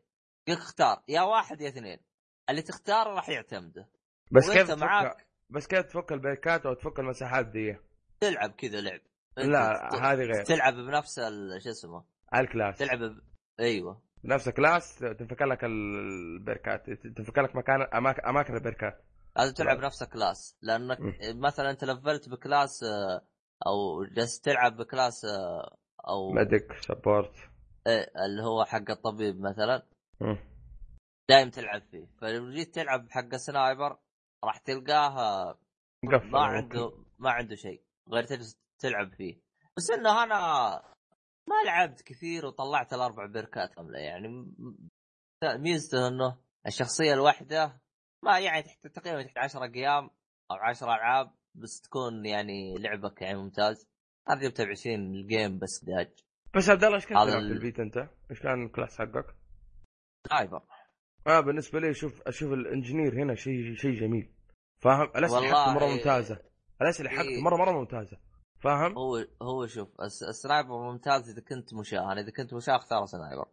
يقول 0.48 0.62
اختار 0.62 1.04
يا 1.08 1.22
واحد 1.22 1.62
يا 1.62 1.68
اثنين. 1.70 1.98
اللي 2.50 2.62
تختاره 2.62 3.10
راح 3.16 3.30
يعتمده. 3.30 3.90
بس 4.32 4.52
كيف 4.52 4.68
تفك 4.68 4.78
معاك 4.84 5.28
بس 5.50 5.68
كيف 5.68 5.80
تفك 5.86 6.12
ال 6.12 6.21
perk 6.21 6.57
ات 6.57 6.66
أو 6.66 6.74
تفك 6.74 7.00
المساحات 7.00 7.46
دي؟ 7.48 7.78
تلعب 8.20 8.52
كذا 8.52 8.82
لعب. 8.82 9.00
لا 9.38 9.90
ت- 9.92 9.96
هذه 9.96 10.16
غير. 10.20 10.44
تلعب 10.44 10.74
بنفس 10.74 11.20
ال- 11.20 11.62
شو 11.64 11.70
اسمه؟ 11.70 12.06
ال 12.36 12.42
class. 12.42 12.78
تلعب 12.78 13.00
ب... 13.04 13.20
أيوه. 13.60 14.02
نفس 14.24 14.50
class 14.50 15.00
تنفك 15.00 15.42
لك 15.42 15.64
ال 15.64 15.85
perk 15.85 16.69
ات 16.69 16.90
تنفك 16.90 17.38
لك 17.40 17.56
مكان 17.56 17.82
اماكن 17.82 18.22
أماكن 18.26 18.54
ال 18.56 18.64
perk 18.64 18.98
ات 18.98 19.06
لازم 19.38 19.54
تلعب 19.54 19.78
لا. 19.80 19.86
نفس 19.86 20.04
class 20.04 20.58
لأنك. 20.62 20.98
مثلا 21.36 21.70
أنت 21.70 21.84
لفلت 21.84 22.30
ب 22.30 22.39
class 22.39 22.84
آه، 22.84 23.22
أو 23.68 24.04
جالس 24.06 24.40
تلعب 24.42 24.78
ب 24.78 24.86
class 24.86 25.26
آه، 25.26 25.78
أو 26.08 26.32
medic 26.32 26.74
support 26.82 27.34
إيه، 27.88 28.12
اللي 28.26 28.44
هو 28.44 28.66
حق 28.66 28.90
الطبيب 28.92 29.42
مثلا. 29.42 29.84
دايم 31.30 31.50
تلعب 31.50 31.82
فيه. 31.92 32.08
فلو 32.22 32.52
جيت 32.52 32.76
تلعب 32.76 33.08
حق 33.12 33.36
sniper 33.36 33.98
راح 34.44 34.58
تلقاه 34.58 35.20
آه، 35.20 35.60
ما 36.04 36.40
عنده 36.40 36.92
ما 37.20 37.30
عنده 37.32 37.56
شيء 37.56 37.84
غير 38.10 38.24
تجلس 38.24 38.58
تلعب 38.80 39.14
فيه. 39.14 39.42
بس 39.78 39.92
إنه 39.92 40.24
أنا 40.24 40.38
ما 41.50 41.56
لعبت 41.66 42.02
كثير 42.02 42.46
وطلعت 42.46 42.94
الأربع 42.94 43.26
perk 43.26 43.64
ات 43.64 43.74
كامله 43.74 44.00
يعني 44.00 44.52
ميزته 45.44 46.08
إنه 46.08 46.38
الشخصية 46.68 47.14
الواحدة 47.14 47.82
ما 48.26 48.40
يعني 48.40 48.64
تحت 48.64 48.88
تقريبا 48.88 49.24
تحت 49.24 49.38
10 49.38 49.64
أيام 49.76 50.04
أو 50.52 50.56
10 50.56 50.88
ألعاب 50.88 51.32
بس 51.56 51.82
تكون 51.82 52.26
يعني 52.26 52.76
لعبك 52.78 53.22
يعني 53.22 53.38
ممتاز 53.38 53.88
أنا 54.30 54.42
جبتها 54.42 54.66
ب 54.66 54.70
20 54.70 54.96
ال 55.16 55.25
game 55.25 55.60
بس 55.60 55.84
داج 55.86 56.10
بس 56.56 56.70
عبد 56.70 56.84
الله 56.84 56.96
إيش 56.96 57.06
كنت 57.06 57.18
هذا 57.18 57.30
تلعب 57.30 57.42
في 57.42 57.48
ال- 57.48 57.52
البيت 57.52 57.80
أنت؟ 57.80 58.10
إيش 58.32 58.40
كان 58.40 58.66
ال 58.66 58.71
class 58.71 58.98
حقك؟ 58.98 59.36
sniper 60.30 60.62
آه 61.28 61.40
بالنسبة 61.40 61.80
لي 61.80 61.90
أشوف 61.92 62.22
أشوف 62.28 62.54
ال 62.54 62.61
engineer 62.61 63.14
هنا 63.24 63.36
شيء 63.36 63.76
شيء 63.76 64.00
جميل 64.00 64.34
فاهم؟ 64.82 65.12
الأسلحة 65.16 65.48
حقته 65.66 65.74
مرة 65.74 65.86
ممتازة 65.86 66.40
الأسلحة 66.82 67.14
إيه. 67.14 67.20
حقته 67.20 67.42
مرة 67.44 67.56
مرة 67.58 67.72
ممتازة 67.72 68.18
فاهم؟ 68.60 68.98
هو 68.98 69.26
هو 69.42 69.68
شوف 69.68 70.02
ال 70.02 70.09
s- 70.09 70.24
ال 70.24 70.34
sniper 70.34 70.92
ممتاز 70.92 71.30
إذا 71.30 71.42
كنت 71.42 71.74
مشاه 71.74 72.12
أنا 72.12 72.22
إذا 72.22 72.32
كنت 72.32 72.54
مشاه 72.54 72.76
أختار 72.76 73.06
sniper 73.06 73.46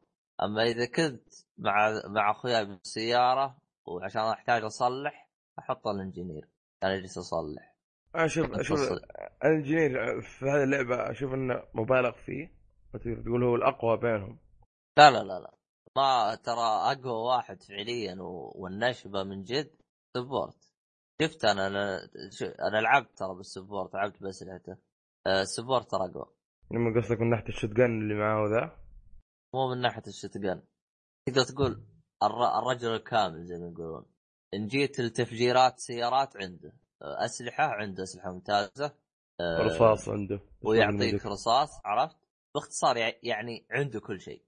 أما 0.43 0.63
إذا 0.63 0.87
كنت 0.87 1.29
مع 1.59 1.93
مع 2.07 2.31
أخوياي 2.31 2.65
بالسيارة 2.65 3.57
وعشان 3.87 4.23
أحتاج 4.23 4.63
أصلح 4.65 5.31
أحط 5.59 5.87
ال 5.87 5.93
engineer. 5.93 6.49
أنا 6.83 6.95
اجلس 6.95 7.19
أصلح. 7.19 7.77
أشوف 8.15 8.51
أشوف. 8.53 8.79
ال 9.45 9.53
engineer 9.53 10.21
في 10.21 10.45
هذه 10.45 10.63
اللعبة 10.63 11.11
أشوف 11.11 11.35
إنه 11.35 11.63
مبالغ 11.75 12.13
فيه. 12.13 12.63
تقول 12.93 13.45
هو 13.45 13.57
الأقوى 13.57 13.97
بينهم. 13.97 14.39
لا 14.99 15.11
لا 15.11 15.19
لا 15.19 15.41
لا. 15.41 15.55
ما 15.97 16.35
ترى 16.35 16.93
أقوى 16.93 17.13
واحد 17.13 17.63
فعليا 17.63 18.17
والنشبة 18.55 19.23
من 19.23 19.43
جد 19.43 19.71
support. 20.17 20.73
شفت 21.23 21.45
أنا 21.45 21.67
أنا, 21.67 21.99
أنا 22.69 22.81
لعبت 22.81 23.19
ترى 23.19 23.35
بال 23.35 23.48
support 23.48 23.95
لعبت 23.95 24.23
بأسلحته. 24.23 24.77
آه، 25.27 25.43
ال 25.43 25.49
support 25.49 25.91
ترى 25.91 26.01
أقوى. 26.11 26.27
لما 26.71 27.01
قصدك 27.01 27.21
من 27.21 27.31
ناحية 27.31 27.45
ال 27.45 27.49
shotgun 27.49 27.81
اللي 27.81 28.15
معاه 28.15 28.49
ذا 28.49 28.79
مو 29.55 29.75
من 29.75 29.81
ناحية 29.81 30.03
الشتقن 30.07 30.63
تقدر 31.27 31.43
تقول 31.43 31.85
الرجل 32.27 32.95
الكامل 32.95 33.45
زي 33.45 33.59
ما 33.59 33.69
يقولون. 33.69 34.07
إن 34.55 34.67
جيت 34.67 35.01
لتفجيرات 35.01 35.79
سيارات 35.79 36.37
عنده 36.37 36.73
آه، 37.03 37.25
أسلحة 37.25 37.65
عنده 37.65 38.03
أسلحة 38.03 38.33
ممتازة 38.33 38.95
آه، 39.41 39.59
رصاص 39.59 40.09
عنده 40.09 40.41
ويعطيك 40.63 41.27
رصاص 41.27 41.71
عرفت؟ 41.85 42.17
باختصار 42.55 42.97
يع- 42.97 43.19
يعني 43.23 43.67
عنده 43.71 44.01
كل 44.01 44.21
شيء. 44.21 44.45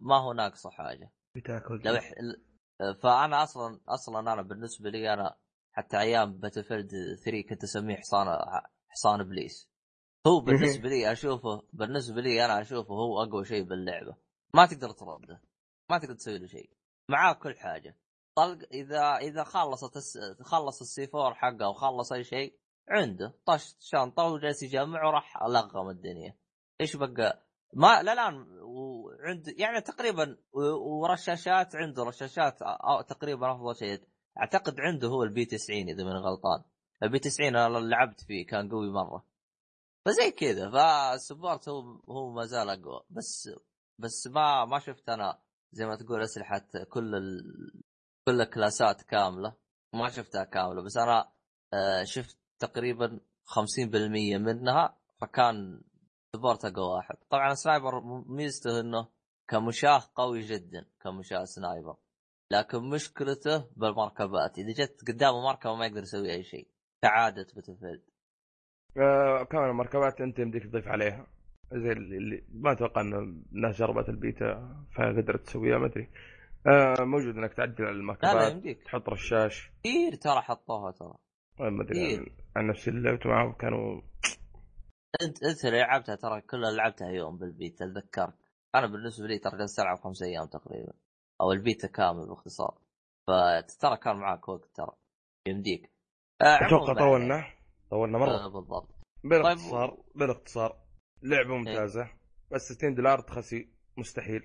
ما 0.00 0.16
هو 0.16 0.32
ناقصه 0.32 0.70
حاجة. 0.70 1.12
بتاكل 1.36 1.80
لو 1.84 1.96
إح... 1.96 2.12
ل- 2.12 2.48
فأنا 2.94 3.42
أصلا 3.42 3.80
أصلا 3.88 4.32
أنا 4.32 4.42
بالنسبة 4.42 4.90
لي 4.90 5.12
أنا 5.14 5.36
حتى 5.72 6.00
أيام 6.00 6.38
باتل 6.38 6.64
فيلد 6.64 6.90
3 7.24 7.42
كنت 7.48 7.64
أسميه 7.64 7.96
حصان 7.96 8.26
حصان 8.88 9.20
إبليس. 9.20 9.70
هو 10.26 10.40
بالنسبة 10.44 10.88
لي 10.88 11.12
أشوفه 11.12 11.62
بالنسبة 11.72 12.20
لي 12.20 12.44
أنا 12.44 12.60
أشوفه 12.60 12.94
هو 12.94 13.22
أقوى 13.22 13.44
شيء 13.44 13.62
باللعبة. 13.62 14.16
ما 14.54 14.66
تقدر 14.66 14.90
ترده. 14.90 15.40
ما 15.90 15.98
تقدر 15.98 16.14
تسوي 16.14 16.38
له 16.38 16.46
شيء. 16.46 16.70
معاه 17.08 17.32
كل 17.32 17.56
حاجة. 17.56 17.96
طلق 18.34 18.58
إذا 18.72 19.16
إذا 19.16 19.44
خلصت 19.44 19.96
الس... 19.96 20.18
خلص 20.42 20.80
ال 20.80 20.94
C 20.94 21.08
4 21.14 21.34
حقه 21.34 21.68
وخلص 21.68 22.12
أي 22.12 22.24
شيء 22.24 22.58
عنده. 22.88 23.34
طش 23.46 23.76
شنطه 23.80 24.24
وجالس 24.24 24.62
يجمع 24.62 25.06
وراح 25.06 25.42
لغم 25.42 25.90
الدنيا. 25.90 26.36
إيش 26.80 26.96
بقى؟ 26.96 27.42
ما 27.72 28.02
لا 28.02 28.12
الان 28.12 28.46
وعند 28.62 29.48
يعني 29.58 29.80
تقريبا 29.80 30.36
ورشاشات 31.02 31.76
عنده 31.76 32.02
رشاشات 32.02 32.58
تقريبا 33.08 33.52
أفضل 33.52 33.76
شيء. 33.76 34.02
أعتقد 34.38 34.80
عنده 34.80 35.08
هو 35.08 35.22
ال 35.22 35.33
P 35.33 35.44
90 35.44 35.88
إذا 35.88 36.04
من 36.04 36.12
غلطان. 36.16 36.64
ال 37.02 37.10
P 37.10 37.18
90 37.18 37.56
أنا 37.56 37.78
لعبت 37.78 38.20
فيه 38.20 38.46
كان 38.46 38.68
قوي 38.68 38.90
مرة. 38.90 39.24
فزي 40.04 40.30
كذا. 40.30 40.70
فال 40.70 40.92
support 40.92 41.68
هو 41.68 41.80
هو 42.08 42.30
ما 42.30 42.44
زال 42.44 42.70
أقوى. 42.70 43.00
بس 43.10 43.50
بس 43.98 44.26
ما 44.26 44.64
ما 44.64 44.78
شفت 44.78 45.08
أنا 45.08 45.38
زي 45.72 45.86
ما 45.86 45.96
تقول 45.96 46.22
أسلحة 46.22 46.62
كل 46.90 47.14
ال... 47.14 47.42
كل 48.28 48.40
ال 48.40 48.49
class 48.49 48.93
ات 48.93 49.02
كاملة. 49.02 49.56
ما 49.94 50.08
شفتها 50.08 50.44
كاملة 50.44 50.82
بس 50.82 50.96
أنا 50.96 51.32
آه، 51.74 52.04
شفت 52.04 52.38
تقريبا 52.58 53.20
50% 53.44 54.38
منها 54.38 54.98
فكان 55.20 55.82
support 56.36 56.64
أقوى 56.64 56.94
واحد. 56.96 57.16
طبعا 57.30 57.54
sniper 57.54 58.00
ميزته 58.26 58.80
إنه 58.80 59.08
كمشاه 59.48 60.02
قوي 60.14 60.40
جدا 60.40 60.86
كمشاه 61.00 61.44
sniper. 61.44 61.96
لكن 62.52 62.78
مشكلته 62.90 63.64
بالمركبات. 63.76 64.58
إذا 64.58 64.84
جت 64.84 65.08
قدامه 65.08 65.40
مركبة 65.42 65.74
ما 65.74 65.86
يقدر 65.86 66.02
يسوي 66.02 66.32
أي 66.32 66.42
شيء. 66.42 66.68
كعادة 67.02 67.46
Battlefield 67.54 68.02
آه 68.96 69.44
كمان 69.44 69.70
المركبات 69.70 70.20
أنت 70.20 70.38
يمديك 70.38 70.62
تضيف 70.62 70.88
عليها. 70.88 71.26
زي 71.72 71.92
اللي 71.92 72.44
ما 72.52 72.72
أتوقع 72.72 73.00
ان 73.00 73.14
الناس 73.52 73.78
جربت 73.78 74.08
البيتا 74.08 74.76
فقدرت 74.96 75.40
تسويها 75.40 75.78
ما 75.78 75.86
أدري. 75.86 76.10
آه 76.66 77.04
موجود 77.04 77.36
إنك 77.36 77.54
تعدل 77.54 77.84
على 77.84 77.96
يمديك. 78.52 78.82
تحط 78.82 79.08
رشاش. 79.08 79.70
كثير 79.84 80.14
ترى 80.14 80.40
حطوها 80.40 80.90
ترى. 80.90 81.14
ما 81.60 81.82
أدري. 81.82 82.16
عن, 82.16 82.26
عن 82.56 82.66
نفسي 82.66 82.90
اللي 82.90 83.10
لعبت 83.10 83.26
معهم 83.26 83.52
كانوا 83.52 84.00
أنت 85.22 85.42
أنت 85.42 85.64
اللي 85.64 85.78
لعبتها 85.78 86.14
ترى 86.14 86.40
كلها 86.40 86.70
لعبتها 86.70 87.08
يوم 87.10 87.38
بالبيتا 87.38 87.84
اتذكرك 87.84 88.34
أنا 88.74 88.86
بالنسبة 88.86 89.26
لي 89.26 89.38
ترى 89.38 89.58
جلست 89.58 89.80
العب 89.80 89.98
خمس 89.98 90.22
أيام 90.22 90.46
تقريبا 90.46 90.92
أو 91.40 91.52
البيتا 91.52 91.88
كامل 91.88 92.28
باختصار. 92.28 92.78
فترى 93.26 93.96
كان 93.96 94.16
معك 94.16 94.48
وقت 94.48 94.64
ترى. 94.74 94.92
يمديك. 95.46 95.90
آه 96.42 96.66
أتوقع 96.66 96.94
طولنا. 96.94 97.44
طولنا 97.90 98.18
مرة. 98.18 98.30
آه 98.30 98.48
بالضبط. 98.48 98.88
بالاختصار 99.24 99.98
بالاختصار 100.14 100.87
لعبة 101.22 101.56
ممتازة 101.56 102.10
بس 102.52 102.72
60 102.72 102.94
دولار 102.94 103.20
تخسي 103.20 103.68
مستحيل. 103.96 104.42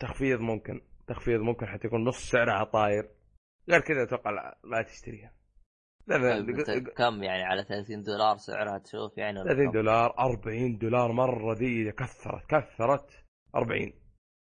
تخفيض 0.00 0.40
ممكن 0.40 0.80
تخفيض 1.06 1.40
ممكن 1.40 1.66
حتى 1.66 1.86
يكون 1.86 2.04
نص 2.04 2.30
سعرها 2.30 2.64
طاير. 2.64 3.10
غير 3.70 3.80
كذا 3.80 4.02
أتوقع 4.02 4.30
لا, 4.30 4.58
لا 4.64 4.82
تشتريها. 4.82 5.32
لا 6.06 6.16
طيب 6.16 6.50
لا 6.50 6.74
أنت 6.74 6.88
كم 6.88 7.22
يعني 7.22 7.42
على 7.42 7.64
30 7.64 8.02
دولار 8.02 8.36
سعرها 8.36 8.78
تشوف 8.78 9.18
يعني 9.18 9.40
ولا 9.40 9.48
30 9.48 9.66
كم؟ 9.66 9.72
دولار 9.72 10.18
40 10.18 10.78
دولار 10.78 11.12
مرة 11.12 11.54
ذي 11.54 11.92
كثرت 11.92 12.46
كثرت 12.48 13.10
40 13.54 13.92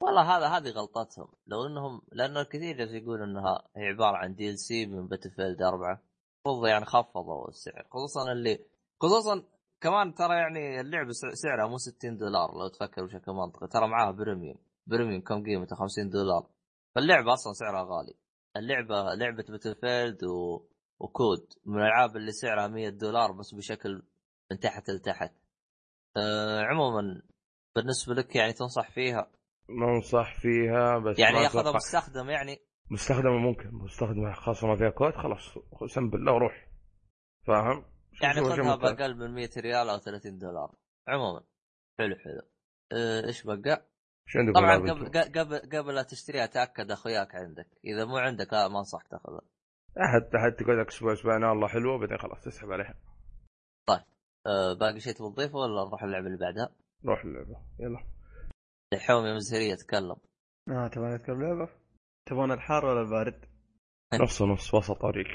والله 0.02 0.36
هذا 0.36 0.46
هذه 0.48 0.70
غلطتهم. 0.70 1.28
لو 1.46 1.66
إنهم 1.66 2.02
لأنه 2.12 2.40
الكثير 2.40 2.76
جالس 2.76 2.92
يقول 2.92 3.22
إنها 3.22 3.68
هي 3.76 3.86
عبارة 3.86 4.16
عن 4.16 4.34
DLC 4.34 4.86
من 4.86 5.08
Battlefield 5.08 5.62
4 5.62 6.02
المفروض 6.46 6.66
يعني 6.68 6.84
خفضوا 6.84 7.48
السعر 7.48 7.86
خصوصا 7.90 8.32
اللي 8.32 8.58
خصوصا 9.02 9.44
كمان 9.82 10.14
ترى 10.14 10.34
يعني 10.36 10.80
اللعبة 10.80 11.10
سع- 11.10 11.34
سعرها 11.34 11.68
مو 11.68 11.76
60 11.78 12.16
دولار 12.16 12.50
لو 12.58 12.68
تفكر 12.68 13.04
بشكل 13.04 13.32
منطقي 13.32 13.68
ترى 13.68 13.88
معاها 13.88 14.10
premium. 14.10 14.56
premium 14.86 15.20
كم 15.20 15.44
قيمته؟ 15.44 15.76
50 15.76 16.08
دولار. 16.10 16.46
فاللعبة 16.94 17.32
أصلا 17.32 17.52
سعرها 17.52 17.82
غالي. 17.82 18.14
اللعبة 18.56 19.14
لعبة 19.14 19.44
Battle 19.82 20.26
و... 20.26 20.68
وكود 21.00 21.46
من 21.66 21.78
الألعاب 21.78 22.16
اللي 22.16 22.32
سعرها 22.32 22.68
100 22.68 22.88
دولار 22.88 23.32
بس 23.32 23.54
بشكل 23.54 24.02
من 24.50 24.58
تحت 24.58 24.90
لتحت. 24.90 25.32
أه 26.16 26.60
عموما 26.62 27.22
بالنسبة 27.76 28.14
لك 28.14 28.36
يعني 28.36 28.52
تنصح 28.52 28.90
فيها؟ 28.90 29.30
ما 29.68 29.96
انصح 29.96 30.40
فيها 30.40 30.98
بس 30.98 31.18
يعني 31.18 31.36
ياخذها 31.38 31.72
مستخدم 31.72 32.30
يعني؟ 32.30 32.58
مستخدمة 32.90 33.38
ممكن. 33.38 33.70
مستخدمة 33.72 34.32
خاصة 34.32 34.66
ما 34.66 34.76
فيها 34.76 34.90
كود 34.90 35.12
خلاص 35.14 35.54
سم 35.94 36.10
بالله 36.10 36.32
وروح. 36.32 36.68
فاهم؟ 37.46 37.84
يعني 38.22 38.40
خذها. 38.40 38.76
بأقل 38.76 39.16
من 39.16 39.34
100 39.34 39.50
ريال 39.56 39.88
أو 39.88 39.98
30 39.98 40.38
دولار 40.38 40.74
عموما 41.08 41.42
حلو 41.98 42.16
حلو 42.16 42.42
أه، 42.92 43.26
إيش 43.26 43.46
بقى؟ 43.46 43.86
شو 44.26 44.38
عندكم 44.38 44.60
طبعا 44.60 44.76
قبل؟ 44.76 45.08
قبل 45.40 45.58
قبل 45.58 45.94
لا 45.94 46.02
تشتريها 46.02 46.46
تاكد 46.46 46.90
أخوياك 46.90 47.34
عندك 47.34 47.68
إذا 47.84 48.04
مو 48.04 48.16
عندك 48.16 48.52
لا 48.52 48.68
ما 48.68 48.78
أنصحك 48.78 49.08
تأخذها 49.08 49.40
احد 50.00 50.34
أحد 50.34 50.52
تقعد 50.52 50.78
لك 50.78 50.88
أسبوع 50.88 51.12
أسبوعين 51.12 51.44
والله 51.44 51.68
حلوة 51.68 51.98
بعدين 51.98 52.18
خلاص 52.18 52.44
تسحب 52.44 52.72
عليها 52.72 52.94
أه 54.46 54.72
باقي 54.72 55.00
شيء 55.00 55.12
تبغى 55.12 55.32
تضيفه 55.32 55.56
ولا 55.58 55.88
نروح 55.88 56.02
اللعبة 56.02 56.26
اللي 56.26 56.38
بعدها؟ 56.38 56.74
روح 57.04 57.24
اللعبة 57.24 57.56
يلا 57.78 58.04
الحومي 58.92 59.28
يا 59.28 59.34
مزهريه 59.34 59.74
تكلم 59.74 60.16
آه 60.68 60.88
تبغى 60.88 61.08
نذكر 61.08 61.34
لعبة؟ 61.34 61.68
تبغون 62.26 62.52
الحار 62.52 62.86
ولا 62.86 63.00
البارد؟ 63.00 63.44
نص 64.14 64.42
نص 64.42 64.74
وسط 64.74 65.00
طريق 65.00 65.26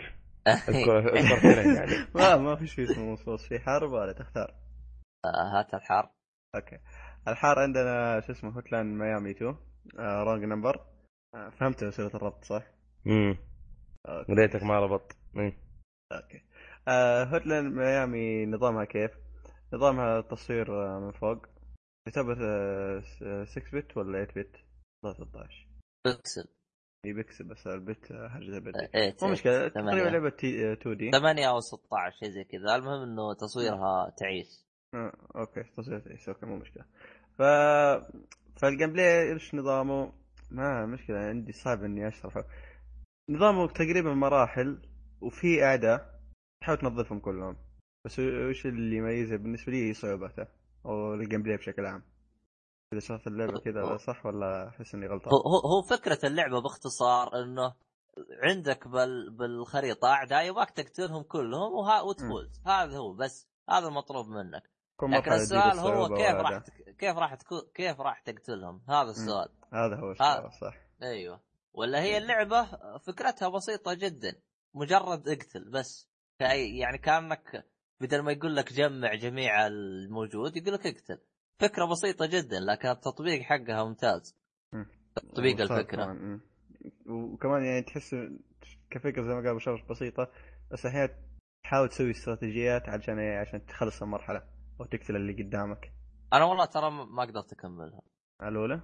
clean 1.41 1.75
يعني. 1.77 1.91
ما 2.15 2.37
ما 2.37 2.55
في 2.55 2.67
شيء 2.67 2.91
اسمه 2.91 3.11
مصوص 3.11 3.47
في 3.47 3.59
حار 3.59 3.83
وبارد 3.83 4.21
اختار 4.21 4.55
أه، 5.25 5.59
هات 5.59 5.73
الحار. 5.73 6.11
أوكي. 6.55 6.79
الحار 7.27 7.59
عندنا 7.59 8.19
شو 8.19 8.31
اسمه 8.31 8.49
Hotline 8.49 9.01
Miami 9.01 9.31
2 9.31 9.55
آه 9.99 10.23
Wrong 10.23 10.43
Number. 10.43 10.85
آه 11.35 11.49
فهمت 11.49 11.83
وسيله 11.83 12.11
الربط 12.15 12.43
صح؟ 12.43 12.63
امم 13.07 13.37
ريتك 14.29 14.63
ما 14.63 14.79
ربط 14.79 15.15
مم. 15.33 15.53
أوكي. 16.11 16.41
آه 16.87 17.23
Hotline 17.23 17.73
Miami 17.73 18.45
نظامها 18.45 18.85
كيف؟ 18.85 19.11
نظامها 19.73 20.21
تصوير 20.21 20.95
آه 20.95 20.99
من 20.99 21.11
فوق. 21.11 21.45
آه 22.07 23.43
6 23.45 23.61
bit 23.73 23.97
ولا 23.97 24.25
8 24.25 24.33
bit؟ 24.35 24.55
13 25.03 25.67
بكسل 26.05 26.47
اي 27.07 27.13
بكسل 27.13 27.43
بس 27.43 27.67
ال 27.67 27.79
bit 27.79 28.13
حاجة 28.29 28.51
زي 28.51 28.59
بدي 28.59 28.79
إيه 28.95 29.15
مو 29.21 29.29
مشكلة. 29.31 29.67
تقريبا 29.67 30.09
لعبة 30.09 30.29
تي- 30.29 30.69
آه، 30.71 30.73
2D 30.73 31.11
8 31.11 31.49
أو 31.49 31.59
16 31.59 32.11
شيء 32.19 32.29
زي 32.29 32.43
كذا. 32.43 32.75
المهم 32.75 33.01
إنه 33.01 33.33
تصويرها 33.33 34.13
تعيس. 34.17 34.65
آه، 34.93 35.13
أوكي 35.35 35.63
تصوير 35.77 36.11
إيش 36.11 36.29
أوكي 36.29 36.45
مو 36.45 36.55
مشكلة. 36.57 36.83
ف 37.37 37.41
فال 38.61 38.93
gameplay 38.93 39.33
إيش 39.33 39.55
نظامه؟ 39.55 40.13
ما 40.51 40.85
مشكلة 40.85 41.17
عندي 41.19 41.51
صعب 41.51 41.83
إني 41.83 42.07
أشرحه. 42.07 42.43
نظامه 43.29 43.67
تقريبا 43.67 44.13
مراحل 44.13 44.81
وفي 45.21 45.63
أعداء 45.63 46.19
تحاول 46.61 46.77
تنظفهم 46.79 47.19
كلهم. 47.19 47.57
بس 48.05 48.19
وش 48.19 48.65
اللي 48.65 48.95
يميزه؟ 48.97 49.35
بالنسبة 49.35 49.71
لي 49.71 49.89
هي 49.89 49.93
صعوبته 49.93 50.47
أو 50.85 51.13
ال 51.13 51.43
gameplay 51.43 51.57
بشكل 51.57 51.85
عام. 51.85 52.03
اذا 52.93 52.99
شرحت 52.99 53.27
اللعبة 53.27 53.59
كذا 53.59 53.97
صح 53.97 54.25
ولا 54.25 54.67
أحس 54.67 54.95
إني 54.95 55.07
غلطان؟ 55.07 55.33
هو 55.33 55.57
هو 55.57 55.81
فكرة 55.81 56.19
اللعبة 56.23 56.61
باختصار 56.61 57.43
إنه 57.43 57.73
عندك 58.43 58.87
بال 58.87 59.31
بالخريطة 59.37 60.07
أعداء 60.07 60.45
يبغاك 60.45 60.71
تقتلهم 60.71 61.23
كلهم 61.23 61.73
وها 61.73 62.01
وتفوز. 62.01 62.61
هذا 62.65 62.97
هو 62.97 63.13
بس. 63.13 63.47
هذا 63.69 63.87
المطلوب 63.87 64.27
منك. 64.27 64.63
لكن 65.03 65.31
السؤال 65.31 65.79
هو 65.79 66.07
كيف 66.07 66.35
راح. 66.35 66.63
كيف 66.99 67.17
راح 67.17 67.37
كيف 67.75 68.01
راح 68.01 68.19
تقتلهم؟ 68.19 68.81
هذا 68.89 69.09
السؤال. 69.09 69.49
هذا 69.73 69.95
هو. 69.95 70.11
السؤال 70.11 70.53
صح. 70.53 70.75
أيوه. 71.03 71.41
ولا 71.73 72.01
هي 72.01 72.17
اللعبة 72.17 72.65
فكرتها 72.97 73.49
بسيطة 73.49 73.93
جدا. 73.93 74.35
مجرد 74.73 75.29
اقتل 75.29 75.69
بس. 75.71 76.09
يعني 76.39 76.97
كأنك 76.97 77.65
بدل 78.01 78.21
ما 78.21 78.31
يقول 78.31 78.55
لك 78.55 78.73
جمع 78.73 79.15
جميع 79.15 79.67
الموجود 79.67 80.57
يقول 80.57 80.73
لك 80.73 80.87
اقتل. 80.87 81.19
فكرة 81.59 81.85
بسيطة 81.85 82.25
جدا 82.25 82.59
لكن 82.59 82.87
التطبيق 82.89 83.41
حقها 83.41 83.83
ممتاز 83.83 84.35
مم. 84.73 84.85
تطبيق 85.15 85.61
الفكرة. 85.61 86.17
وكمان 87.09 87.63
يعني 87.65 87.81
تحس 87.81 88.15
كفكرة 88.89 89.21
زي 89.21 89.33
ما 89.33 89.41
قال 89.47 89.55
بشرف 89.55 89.89
بسيطة 89.89 90.31
بس 90.71 90.85
أحيانا 90.85 91.13
تحاول 91.63 91.89
تسوي 91.89 92.11
استراتيجيات 92.11 92.89
عشان 92.89 93.19
إيه؟ 93.19 93.39
عشان 93.39 93.65
تخلص 93.65 94.01
المرحلة 94.01 94.43
أو 94.81 94.85
تقتل 94.85 95.15
اللي 95.15 95.43
قدامك 95.43 95.91
أنا 96.33 96.45
والله 96.45 96.65
ترى 96.65 96.91
ما 96.91 97.21
قدرت 97.25 97.53
أكملها 97.53 98.01
الأولى 98.43 98.81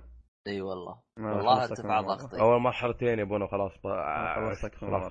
إي 0.48 0.62
والله 0.62 1.02
والله 1.18 1.64
ارتفع. 1.64 2.02
ضغطي 2.02 2.40
أول 2.42 2.62
مرحلتين 2.62 3.20
يبونه 3.20 3.48
خلاص. 3.48 3.72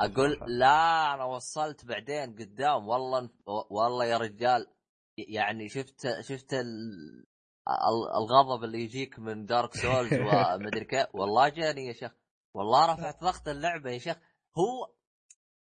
أقول 0.01 0.39
لا 0.47 1.15
أنا 1.15 1.25
وصلت 1.25 1.87
بعدين 1.87 2.35
قدام 2.35 2.89
والله 2.89 3.31
والله 3.71 4.05
يا 4.05 4.19
رجال 4.19 4.67
يعني 5.19 5.69
شفت 5.69 6.07
شفت 6.21 6.55
الغضب 8.17 8.65
اللي 8.65 8.81
يجيك 8.85 9.19
من 9.19 9.47
دارك 9.47 9.75
سولز 9.75 10.13
ومدري 10.15 10.85
كيف. 10.85 11.07
والله 11.15 11.49
جاني 11.49 11.87
يا 11.87 11.93
شيخ. 11.93 12.13
والله 12.55 12.93
رفعت 12.95 13.21
ضغط 13.21 13.49
اللعبة 13.49 13.91
يا 13.91 13.99
شيخ. 13.99 14.17
هو 14.59 14.93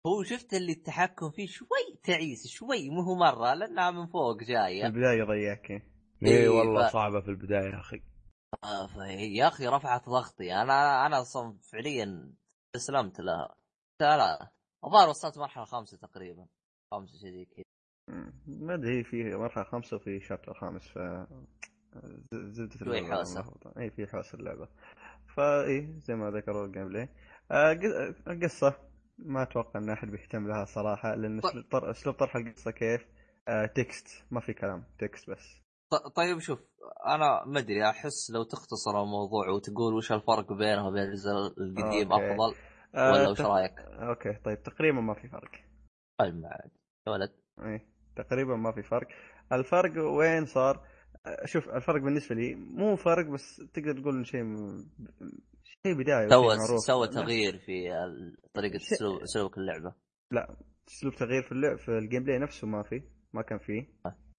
هو 0.08 0.24
شفت 0.24 0.54
اللي 0.54 0.72
التحكم 0.72 1.30
فيه 1.32 1.48
شوي 1.48 2.00
تعيس 2.04 2.48
شوي 2.48 2.90
مو 2.90 3.02
هو 3.02 3.16
مرة 3.16 3.54
لأنها 3.54 3.92
من 3.92 4.08
فوق 4.08 4.40
في 4.40 4.46
جاية 4.46 4.86
البداية 4.86 5.24
ضيعك 5.24 5.72
اي 5.72 5.82
إيه، 6.26 6.50
والله 6.50 6.88
ف- 6.88 6.92
صعبة 6.92 7.22
في 7.22 7.28
البداية 7.28 7.70
يا 7.74 7.80
أخي. 7.80 8.02
آه، 8.64 8.90
يا 9.08 9.48
أخي 9.48 9.68
رفعت 9.68 10.10
ضغطي. 10.10 10.54
أنا 10.54 11.06
أنا 11.06 11.22
أصلا 11.22 11.58
فعليا 11.72 12.34
استسلمت 12.76 13.20
لها 13.20 13.56
لا 14.02 14.18
لا. 14.18 14.52
الظاهر 14.86 15.10
وصلت 15.10 15.38
مرحلة 15.38 15.66
خامسة 15.66 15.98
تقريبا. 15.98 16.48
خامسة 16.92 17.18
شيء 17.18 17.32
زي 17.32 17.46
كذا. 17.46 17.64
ما 18.48 18.74
أدري 18.74 19.04
في 19.04 19.24
مرحلة 19.24 19.64
خامسة 19.64 19.96
وفي 19.98 20.20
شابتر 20.20 20.54
خامس 20.54 20.88
ف 20.88 20.98
زبده. 22.34 23.02
ملخبطة. 23.02 23.74
أي 23.78 23.90
في 23.90 24.08
حوسة 24.08 24.38
اللعبة. 24.40 24.68
فاي 25.36 26.00
زي 26.04 26.16
ما 26.16 26.32
ذكروا 26.32 26.66
ال 26.66 26.88
gameplay. 26.88 27.10
آه، 27.52 27.74
ق- 27.74 28.30
القصة 28.30 28.74
ما 29.18 29.44
أتوقع 29.44 29.80
إن 29.80 29.90
أحد 29.90 30.08
بيهتم 30.08 30.48
لها 30.48 30.66
صراحة 30.66 31.16
لأن 31.16 31.40
اسلوب 31.40 31.66
اسلوب 31.86 32.16
طرح 32.16 32.36
القصة 32.36 32.72
كيف؟ 32.72 33.06
آه 33.48 33.66
text. 33.66 34.26
ما 34.32 34.40
في 34.40 34.54
كلام. 34.54 34.84
text 35.00 35.30
بس. 35.30 35.62
طيب 36.16 36.40
شوف 36.40 36.60
أنا 37.08 37.44
ما 37.46 37.60
أدري 37.60 37.90
أحس 37.90 38.32
لو 38.32 38.44
تختصر 38.44 39.02
الموضوع 39.04 39.50
وتقول 39.50 39.94
وش 39.94 40.12
الفرق 40.12 40.54
بينه 40.54 40.88
وبين 40.88 41.04
الجزء 41.04 41.30
القديم 41.58 42.12
okay. 42.12 42.32
أفضل 42.34 42.56
آه 42.96 43.12
ولا 43.12 43.30
وش 43.30 43.42
رأيك؟ 43.42 43.80
okay 43.80 44.34
طيب 44.34 44.64
تقريبا 44.64 45.02
ما 45.02 45.14
في 45.14 45.28
فرق. 45.28 45.52
طيب 46.20 46.36
ما 46.36 46.48
عاد 46.48 46.72
يا 47.08 47.12
ولد. 47.12 47.32
اي 47.60 47.88
تقريبا 48.16 48.56
ما 48.56 48.72
في 48.72 48.84
فرق. 48.84 49.08
الفرق 49.52 50.04
وين 50.04 50.46
صار؟ 50.46 50.76
آه، 50.76 50.82
شوف 51.46 51.70
الفرق 51.70 52.02
بالنسبة 52.02 52.36
لي 52.36 52.56
مو 52.56 52.96
فرق 52.96 53.26
بس 53.34 53.56
تقدر 53.74 54.02
تقول 54.02 54.28
شيء 54.28 54.44
م- 54.44 54.90
شيء 55.64 55.94
بداية 55.98 56.28
سوى. 56.30 56.56
سوى 56.88 57.08
لا، 57.08 57.12
تغيير 57.14 57.58
في 57.58 57.84
طريقة 58.54 58.78
شيء- 58.78 59.24
اسلوب 59.24 59.58
اللعبة. 59.58 59.94
أسلوب 60.88 61.14
تغيير 61.14 61.44
في 61.44 61.52
اللعب 61.52 61.78
في 61.78 61.90
ال 61.90 62.24
gameplay 62.24 62.40
نفسه 62.40 62.68
ما 62.68 62.84
في 62.84 63.02
ما 63.34 63.42
كان 63.42 63.60
فيه. 63.60 63.88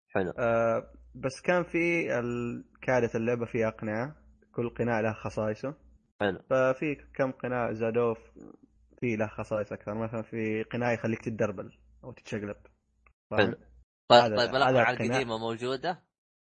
حلو. 0.08 0.30
آه 0.38 0.92
بس 1.14 1.40
كان 1.44 1.62
في 1.64 2.18
ال- 2.18 2.64
كعادة 2.82 3.10
اللعبة 3.14 3.46
فيها 3.46 3.68
أقنعة 3.68 4.16
كل 4.54 4.70
قناع 4.70 5.00
له 5.00 5.12
خصائصه. 5.12 5.74
حلو. 6.20 6.38
ففي 6.50 6.94
كم 7.14 7.30
قناع 7.32 7.72
زادوه 7.72 8.14
في 9.00 9.16
له 9.16 9.26
خصائص 9.26 9.72
أكثر. 9.72 9.94
مثلا 9.94 10.22
في 10.22 10.62
قناع 10.62 10.92
يخليك 10.92 11.24
تتدربل 11.24 11.78
أو 12.04 12.12
تتشقلب؟ 12.12 12.56
حلو. 13.32 13.54
طيب 14.08 14.22
هذا- 14.22 14.36
طيب 14.36 14.54
الاقنعه 14.54 14.90
القناع. 14.90 14.90
القديمة 14.90 15.38
موجودة؟ 15.38 16.02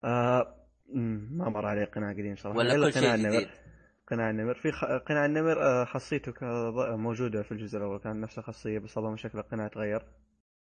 آه 0.05 0.55
ما 0.94 1.49
مر 1.49 1.66
عليه 1.66 1.84
قناع 1.84 2.12
قديم 2.12 2.36
صراحة. 2.36 2.59
ولا 2.59 2.74
كل 2.74 2.80
قناع 2.92 2.92
شيء 2.92 3.14
النمر. 3.14 3.36
جديد؟ 3.36 3.49
قناع 4.07 4.30
النمر. 4.30 4.55
في 4.55 4.72
خ... 4.72 4.84
قناع 4.84 5.24
النمر 5.26 5.62
آه، 5.62 5.84
خاصيته 5.84 6.32
كظ- 6.32 6.94
موجودة 6.96 7.42
في 7.42 7.53
الجزء 7.53 7.78
الأول. 7.78 7.99
كان 7.99 8.20
نفس 8.20 8.38
الخاصية 8.38 8.78
بس 8.78 8.99
اظن 8.99 9.16
شكل 9.16 9.38
القناع 9.38 9.68
تغير. 9.68 10.03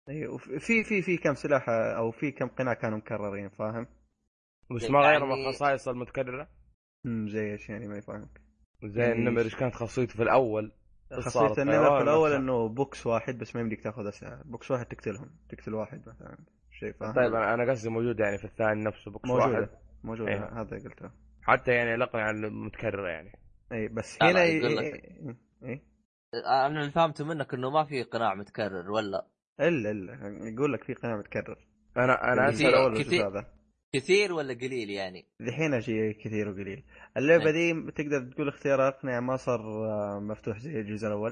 إي 0.10 0.28
وفي 0.28 0.84
في 0.84 1.02
في 1.02 1.18
كم 1.18 1.34
سلاح 1.34 1.70
آه، 1.70 1.98
أو 1.98 2.12
في 2.12 2.32
كم 2.32 2.48
قناع 2.48 2.74
كانوا 2.74 2.98
مكررين 2.98 3.50
فاهم؟ 3.50 3.88
بس 4.76 4.90
ما 4.90 5.00
غير 5.00 5.26
من 5.26 5.30
يعني- 5.32 5.48
الخصائص 5.50 5.88
المتكررة؟ 5.88 6.48
مم، 7.04 7.28
زي 7.30 7.52
إيش 7.52 7.70
يعني؟ 7.70 7.88
ما 7.88 7.98
يفهمك. 7.98 8.42
زي 8.84 9.12
النمر 9.12 9.42
إيش 9.42 9.56
كانت 9.56 9.76
خاصيته 9.76 10.14
في 10.16 10.24
الأول؟ 10.24 10.72
خاصية 11.14 11.62
النمر 11.64 11.98
في 11.98 12.04
الأول 12.04 12.30
نفسها. 12.30 12.40
إنه 12.40 12.68
بوكس 12.68 13.08
واحد 13.08 13.38
بس 13.38 13.56
ما 13.56 13.62
يمديك 13.62 13.84
تاخذ 13.84 14.08
أسلحة. 14.08 14.42
بوكس 14.46 14.72
واحد 14.72 14.86
تقتلهم. 14.86 15.30
تقتل 15.50 15.74
واحد 15.74 16.02
مثلا. 16.10 16.38
شيء 16.80 16.92
فاهم؟ 16.94 17.14
طيب 17.14 17.34
أنا 17.36 17.54
أنا 17.54 17.72
قصدي 17.72 17.90
موجود 17.90 18.20
يعني 18.20 18.38
في 18.38 18.46
الثاني 18.46 18.84
نفسه 18.84 19.12
بوكس 19.12 19.30
واحد 19.30 19.50
موجودة 19.50 19.70
موجودة 20.04 20.32
أيوة. 20.32 20.62
هذا 20.62 20.70
قلته 20.78 21.12
حتى 21.42 21.72
يعني 21.72 21.96
الاقنعه 21.96 22.32
المتكررة 22.32 23.10
يعني 23.10 23.32
اي 23.72 23.88
بس 23.88 24.18
هنا 24.22 24.32
لا، 24.32 24.46
ي- 24.46 24.58
يقول 24.58 24.78
لك. 24.78 24.84
إيه، 24.84 25.36
إيه. 25.64 25.82
أنا 26.66 26.80
اللي 26.82 26.92
فهمته 26.92 27.26
منك 27.26 27.54
إنه 27.54 27.70
ما 27.70 27.84
في 27.86 28.04
قناع 28.04 28.36
متكرر 28.36 28.92
ولا 28.92 29.28
إلا 29.60 29.92
إلا 29.92 30.14
يقول 30.54 30.74
لك 30.74 30.84
في 30.84 30.94
قناع 30.94 31.18
متكرر 31.18 31.58
أنا 31.98 32.34
أنا 32.34 32.46
الجزء 32.48 32.64
كثير- 32.66 32.70
الأول 32.70 33.04
كثير. 33.04 33.28
هذا 33.28 33.46
كثير 33.94 34.34
ولا 34.34 34.54
قليل 34.54 34.90
يعني؟ 34.90 35.26
الحين 35.42 35.74
أجي 35.74 36.14
كثير 36.14 36.50
وقليل 36.50 36.84
اللعبة 37.18 37.46
إيه. 37.50 37.74
دي 37.74 37.92
تقدر 37.92 38.32
تقول 38.34 38.48
اختيار 38.48 38.88
اقنعه 38.88 39.20
ما 39.20 39.36
صار 39.36 39.60
آه، 39.86 40.20
مفتوح 40.20 40.58
زي 40.60 40.80
الجزء 40.80 41.08
الأول 41.08 41.32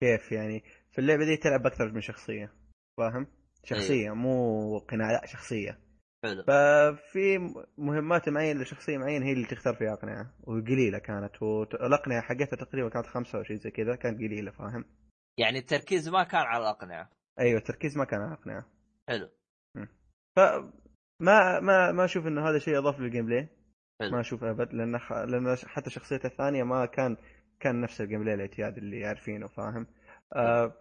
كيف 0.00 0.32
يعني 0.32 0.62
في 0.92 0.98
اللعبة 0.98 1.24
دي 1.24 1.36
تلعب 1.36 1.66
أكثر 1.66 1.92
من 1.92 2.00
شخصية 2.00 2.52
فاهم 2.96 3.26
شخصية 3.66 4.10
مو 4.10 4.78
قناع 4.78 5.10
لا 5.10 5.26
شخصية. 5.26 5.78
حلو 6.24 6.42
ففي 6.42 7.38
مهمات 7.78 8.28
معينة 8.28 8.62
لشخصيه 8.62 8.98
معينة 8.98 9.26
هي 9.26 9.32
اللي 9.32 9.46
تختار 9.46 9.74
فيها 9.74 9.92
اقنعه 9.92 10.34
وقليلة 10.42 10.98
كانت 10.98 11.42
والاقنعه 11.42 12.20
حقتها 12.20 12.56
تقريبا 12.56 12.88
كانت 12.88 13.06
خمسة 13.06 13.38
أو 13.38 13.42
شيء 13.42 13.56
زي 13.56 13.70
كذا 13.70 13.96
كانت 13.96 14.18
قليلة 14.18 14.50
فاهم؟ 14.50 14.84
يعني 15.38 15.58
التركيز 15.58 16.08
ما 16.08 16.24
كان 16.24 16.40
على 16.40 16.62
الأقنعة. 16.62 17.10
أيوه 17.38 17.58
التركيز 17.58 17.98
ما 17.98 18.04
كان 18.04 18.20
على 18.20 18.32
اقنعه 18.32 18.66
حلو. 19.08 19.28
فما 20.36 21.60
ما 21.60 21.92
ما 21.92 22.04
أشوف 22.04 22.26
انه 22.26 22.48
هذا 22.48 22.58
شيء 22.58 22.78
اضاف 22.78 23.00
لل 23.00 23.26
gameplay 23.26 23.48
حلو. 24.00 24.10
ما 24.10 24.20
أشوف 24.20 24.44
أبد 24.44 24.74
لأن 24.74 24.98
ح... 24.98 25.12
لأن 25.12 25.56
حتى 25.56 25.90
شخصيته 25.90 26.26
الثانية 26.26 26.62
ما 26.62 26.86
كان 26.86 27.16
كان 27.60 27.80
نفس 27.80 28.00
ال 28.00 28.20
gameplay 28.20 28.34
الاعتيادي 28.34 28.80
اللي 28.80 29.06
عارفينه 29.06 29.48
فاهم؟ 29.48 29.86
آه 30.32 30.72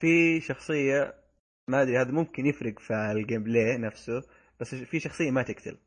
في 0.00 0.40
شخصية 0.40 1.25
ما 1.68 1.82
أدري 1.82 1.98
هذا 1.98 2.10
ممكن 2.10 2.46
يفرق 2.46 2.78
في 2.78 2.94
ال 2.94 3.42
gameplay 3.42 3.78
نفسه 3.78 4.22
بس 4.60 4.74
في 4.74 5.00
شخصية 5.00 5.30
ما 5.30 5.42
تقتل 5.42 5.78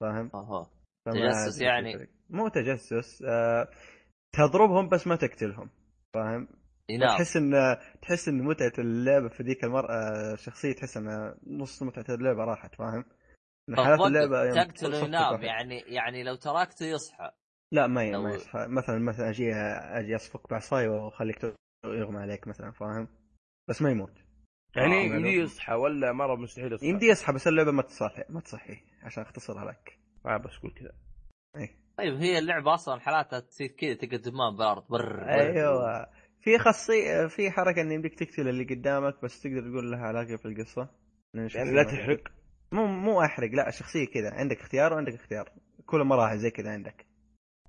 فاهم 0.00 0.30
أها 0.34 0.70
تجسس 1.06 1.60
يعني؟ 1.60 1.90
يفرق. 1.94 2.08
مو 2.30 2.48
تجسس 2.48 3.22
آه 3.22 3.68
تضربهم 4.32 4.88
بس 4.88 5.06
ما 5.06 5.16
تقتلهم 5.16 5.70
فاهم 6.14 6.48
ينام 6.88 7.08
تحس 7.08 7.36
إن 7.36 7.76
تحس 8.02 8.28
إن 8.28 8.42
متعة 8.42 8.72
اللعبة 8.78 9.28
في 9.28 9.42
ذيك 9.42 9.64
المرأة 9.64 10.34
شخصية 10.36 10.72
تحس 10.72 10.96
إن 10.96 11.34
نص 11.46 11.82
متعة 11.82 12.14
اللعبة 12.14 12.44
راحت 12.44 12.74
فاهم؟ 12.74 13.04
حالات 13.76 14.00
اللعبة 14.00 14.54
تقتله 14.54 14.90
صفك 15.00 15.08
ينام. 15.18 15.42
يعني 15.42 15.78
يعني 15.80 16.22
لو 16.22 16.34
تركته 16.34 16.86
يصحى 16.86 17.30
لا 17.72 17.86
ما 17.86 18.04
ي- 18.04 18.12
لو- 18.12 18.22
ما 18.22 18.34
يصحى 18.34 18.66
مثلا 18.68 18.98
مثلا 18.98 19.30
أجي 19.30 19.54
أجي 19.54 20.16
اصفك 20.16 20.50
بعصاي 20.50 20.88
وأخليك 20.88 21.54
يغمى 21.84 22.18
عليك 22.18 22.48
مثلا 22.48 22.70
فاهم؟ 22.70 23.08
بس 23.68 23.82
ما 23.82 23.90
يموت 23.90 24.21
يعني 24.76 24.94
آه، 24.94 25.04
يمدي 25.04 25.28
يصحى 25.28 25.74
ولا 25.74 26.12
مرة 26.12 26.36
مستحيل 26.36 26.72
يصحى. 26.72 26.86
يمدي 26.88 27.06
يصحى 27.06 27.32
بس 27.32 27.48
اللعبة 27.48 27.72
ما 27.72 27.82
تصحي 27.82 28.24
ما 28.28 28.40
تصحي 28.40 28.76
عشان 29.02 29.22
اختصرها 29.22 29.64
لك. 29.64 29.98
ما 30.24 30.36
بس 30.36 30.56
قول 30.56 30.74
كذا. 30.74 30.92
طيب 31.98 32.14
هي 32.14 32.38
اللعبة 32.38 32.74
أصلا 32.74 33.00
حالاتها 33.00 33.40
تصير 33.40 33.68
كذا 33.68 33.94
تقعد 33.94 34.20
دمام 34.20 34.56
بارد 34.56 34.82
بر. 34.90 35.28
أيوه. 35.28 36.06
في 36.40 36.58
خاصية 36.58 37.26
في 37.26 37.50
حركة 37.50 37.80
إن 37.80 37.92
يمديك 37.92 38.14
تقتل 38.14 38.48
اللي 38.48 38.64
قدامك 38.64 39.22
بس 39.22 39.42
تقدر 39.42 39.60
تقول 39.60 39.90
لها 39.90 40.00
علاقه 40.00 40.36
في 40.36 40.46
القصة 40.46 40.88
لأن 41.34 41.48
يعني 41.54 41.72
لا 41.72 41.82
تحرق. 41.82 42.22
مو 42.72 42.86
مو 42.86 43.22
أحرق 43.22 43.50
لا 43.50 43.70
شخصية 43.70 44.06
كذا. 44.06 44.30
عندك 44.32 44.60
اختيار 44.60 44.92
وعندك 44.92 45.14
اختيار. 45.14 45.52
كل 45.86 45.98
مراحل 46.04 46.38
زي 46.38 46.50
كذا 46.50 46.70
عندك. 46.70 47.06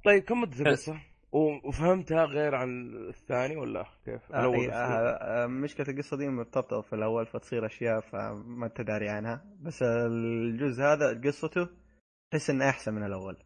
طيب 0.06 0.24
كم 0.24 0.42
مده 0.42 0.60
القصة؟ 0.60 1.02
و- 1.34 1.68
وفهمتها 1.68 2.26
غير 2.26 2.56
عن 2.56 2.70
الثاني 3.10 3.56
ولا 3.56 3.86
كيف؟ 4.06 4.32
آه 4.32 4.40
الأول 4.40 4.56
إيه،. 4.60 4.72
آه 4.74 5.44
آه 5.44 5.48
مشكلة 5.48 5.86
القصة 5.90 6.18
دي 6.18 6.28
مرتبطة 6.28 6.82
في 6.82 6.94
الأول 6.94 7.26
فتصير 7.26 7.66
أشياء 7.66 8.00
فما 8.02 8.66
أنت 8.66 8.82
داري 8.82 9.10
عنها. 9.10 9.46
بس 9.62 9.82
الجزء 9.84 10.84
هذا 10.84 11.22
قصته 11.26 11.70
تحس 12.32 12.50
إنه 12.50 12.70
أحسن 12.70 12.94
من 12.94 13.04
الأول. 13.06 13.38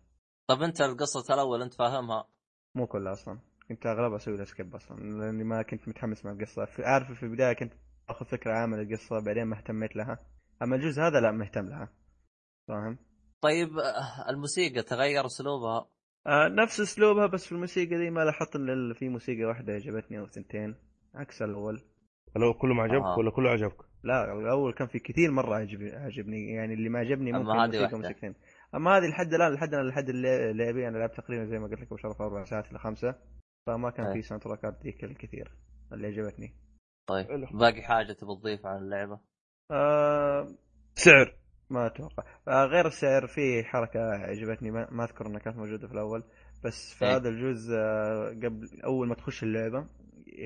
طب 0.47 0.61
أنت 0.61 0.81
القصة 0.81 1.33
الأول 1.33 1.61
أنت 1.61 1.73
فاهمها؟ 1.73 2.27
مو 2.75 2.87
كلها 2.87 3.11
أصلا. 3.11 3.39
كنت 3.69 3.85
أغلبها 3.85 4.15
أسوي 4.15 4.35
لها 4.37 4.45
سكيب 4.45 4.75
أصلا 4.75 4.97
لأني 4.99 5.43
ما 5.43 5.61
كنت 5.61 5.87
متحمس 5.87 6.25
مع 6.25 6.31
القصة. 6.31 6.65
في- 6.65 6.83
عارف 6.83 7.11
في 7.11 7.23
البداية 7.23 7.53
كنت 7.53 7.73
آخذ 8.09 8.25
فكرة 8.25 8.51
عامة 8.53 8.77
للقصة 8.77 9.19
بعدين 9.25 9.43
ما 9.43 9.57
اهتميت 9.57 9.95
لها. 9.95 10.19
أما 10.63 10.75
الجزء 10.75 11.01
هذا 11.01 11.19
لا 11.19 11.31
مهتم 11.31 11.65
لها. 11.69 11.89
فاهم؟ 12.67 12.97
طيب 13.41 13.69
آه، 13.77 14.29
الموسيقى 14.29 14.81
تغير 14.81 15.25
أسلوبها؟ 15.25 15.85
آه 16.27 16.47
نفس 16.47 16.79
اسلوبها 16.79 17.25
بس 17.27 17.45
في 17.45 17.51
الموسيقى 17.51 17.97
دي 17.97 18.09
ما 18.09 18.21
لاحظت 18.25 18.55
إن 18.55 18.93
في 18.93 19.09
موسيقى 19.09 19.43
واحدة 19.43 19.73
عجبتني 19.73 20.19
أو 20.19 20.27
ثنتين 20.27 20.75
عكس 21.15 21.41
الأول 21.41 21.81
لو 22.35 22.53
كله 22.53 22.73
ما 22.73 22.83
عجبك 22.83 23.05
آه. 23.05 23.17
ولا 23.19 23.31
كله 23.31 23.49
عجبك؟ 23.49 23.85
لا 24.03 24.33
الأول 24.39 24.73
كان 24.73 24.87
في 24.87 24.99
كثير 24.99 25.31
مرة 25.31 25.55
عجب 25.55 25.81
عجبني 25.93 26.53
يعني 26.53 26.73
اللي 26.73 26.89
ما 26.89 26.99
عجبني 26.99 27.29
أما 27.29 27.39
ممكن 27.39 27.59
هذه 27.59 27.65
موسيقى. 27.81 27.97
موسيقتين 27.97 28.33
أما 28.75 28.97
هذه 28.97 29.07
لحد 29.09 29.33
الآن 29.33 29.53
لحد 29.53 29.73
الآن 29.73 29.87
لحد 29.87 30.09
اللي- 30.09 30.53
لعبي 30.53 30.87
أنا 30.87 30.97
لعبت 30.97 31.17
تقريبا 31.17 31.45
زي 31.45 31.59
ما 31.59 31.67
قلت 31.67 31.79
لك 31.79 31.87
ابو 31.87 31.97
شرف 31.97 32.21
أربع 32.21 32.43
ساعات 32.43 32.71
إلى 32.71 32.79
خمسة 32.79 33.15
فما 33.67 33.89
كان. 33.89 34.13
في 34.13 34.21
soundtrack 34.21 34.43
ات 34.43 34.83
ذيك 34.83 35.03
الكثير 35.03 35.51
اللي 35.93 36.07
عجبتني 36.07 36.53
طيب. 37.07 37.27
باقي 37.53 37.81
حاجة 37.81 38.13
تبي 38.13 38.35
تضيفها 38.41 38.71
عن 38.71 38.77
اللعبة 38.81 39.19
آه 39.71 40.47
سعر 40.95 41.35
ما 41.69 41.87
أتوقع. 41.87 42.23
آه 42.47 42.65
غير 42.65 42.87
السعر 42.87 43.27
في 43.27 43.63
حركة 43.63 43.99
عجبتني. 43.99 44.71
ما, 44.71 44.87
ما 44.91 45.03
أذكر 45.03 45.27
إنها 45.27 45.39
كانت 45.39 45.57
موجودة 45.57 45.87
في 45.87 45.93
الأول. 45.93 46.23
بس 46.63 46.93
في 46.93 47.05
إيه. 47.05 47.15
هذا 47.15 47.29
الجزء 47.29 47.75
آه 47.77 48.29
قبل 48.29 48.81
أول 48.85 49.07
ما 49.07 49.15
تخش 49.15 49.43
اللعبة 49.43 49.87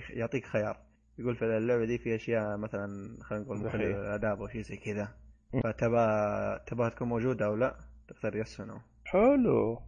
يعطيك 0.09 0.45
خيار. 0.45 0.77
يقول 1.19 1.35
في 1.35 1.45
اللعبة 1.45 1.85
دي 1.85 1.97
في 1.97 2.15
أشياء 2.15 2.57
مثلا 2.57 3.17
خلينا 3.23 3.45
نقول 3.45 3.67
الأداب 3.67 4.41
أو 4.41 4.47
شيء 4.47 4.61
زي 4.61 4.77
كذا. 4.77 5.15
م. 5.53 5.61
فتبى 5.61 6.05
تبغى 6.67 6.89
تكون 6.89 7.07
موجودة 7.07 7.45
أو 7.45 7.55
لا؟ 7.55 7.75
تختار 8.07 8.35
يس 8.35 8.61
أو 8.61 8.79
حلو. 9.05 9.81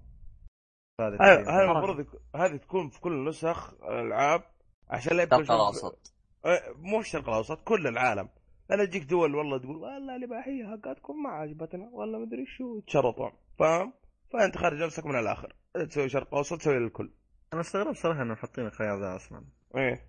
هذا. 1.01 1.17
هذا 1.21 1.63
المفروض 1.63 2.05
هذه 2.36 2.55
تكون 2.55 2.89
في 2.89 3.01
كل 3.01 3.29
نسخ 3.29 3.73
الألعاب 3.73 4.43
عشان 4.89 5.17
لا 5.17 5.23
يكون 5.23 5.41
الشرق 5.41 5.55
الأوسط. 5.55 6.13
آه، 6.45 6.61
مو 6.75 6.99
الشرق 6.99 7.29
الأوسط 7.29 7.61
كل 7.63 7.88
العالم. 7.88 8.29
لا 8.70 8.86
تجيك 8.86 9.03
دول 9.03 9.36
والله 9.36 9.57
تقول 9.57 9.76
والله 9.76 10.16
الاباحيه 10.16 10.66
حقتكم 10.66 11.24
ما 11.24 11.30
عجبتنا 11.30 11.89
والله 11.91 12.20
ما 12.20 12.26
أدري 12.26 12.45
شو. 12.57 12.80
تشرطون 12.80 13.32
فاهم؟ 13.59 13.93
فأنت 14.34 14.57
خارج 14.57 14.82
نفسك 14.84 15.05
من 15.05 15.20
الآخر. 15.20 15.55
تسوي 15.89 16.09
شرق 16.09 16.34
أوسط 16.36 16.57
تسوي 16.57 16.80
للكل. 16.80 17.11
أنا 17.53 17.61
استغرب 17.61 17.93
صراحة 17.95 18.22
إنهم 18.22 18.36
حاطين 18.36 18.66
الخيار 18.66 18.99
ذا 18.99 19.16
أصلا. 19.16 19.43
إيه. 19.78 20.05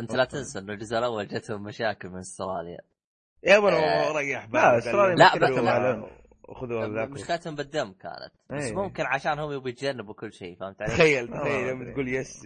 أنت 0.00 0.14
لا 0.14 0.24
تنسى 0.24 0.58
إنه 0.58 0.72
الجزء 0.72 0.98
الأول 0.98 1.28
جتهم 1.28 1.62
مشاكل 1.62 2.08
من 2.08 2.18
أستراليا. 2.18 2.78
يا 3.44 3.56
ابو 3.56 3.68
آه. 3.68 4.12
ريح 4.18 4.48
لا، 4.52 4.78
أستراليا 4.78 5.14
لا، 5.14 5.34
بس- 5.38 5.58
مع 5.58 5.76
العنف. 5.76 6.10
خذوا 6.54 6.86
ذاك 6.86 7.08
مشكلتهم 7.10 7.54
بالدم 7.54 7.92
كانت 7.92 8.32
بس 8.50 8.62
إيه. 8.62 8.74
ممكن 8.74 9.02
عشان 9.06 9.38
هم 9.38 9.52
يبغوا 9.52 9.68
يتجنبوا 9.68 10.14
كل 10.14 10.32
شيء 10.32 10.56
فهمت 10.56 10.82
علي؟ 10.82 10.92
تخيل 10.92 11.28
تخيل 11.28 11.68
يوم 11.68 11.80
أدري. 11.80 11.92
تقول 11.92 12.08
yes 12.08 12.42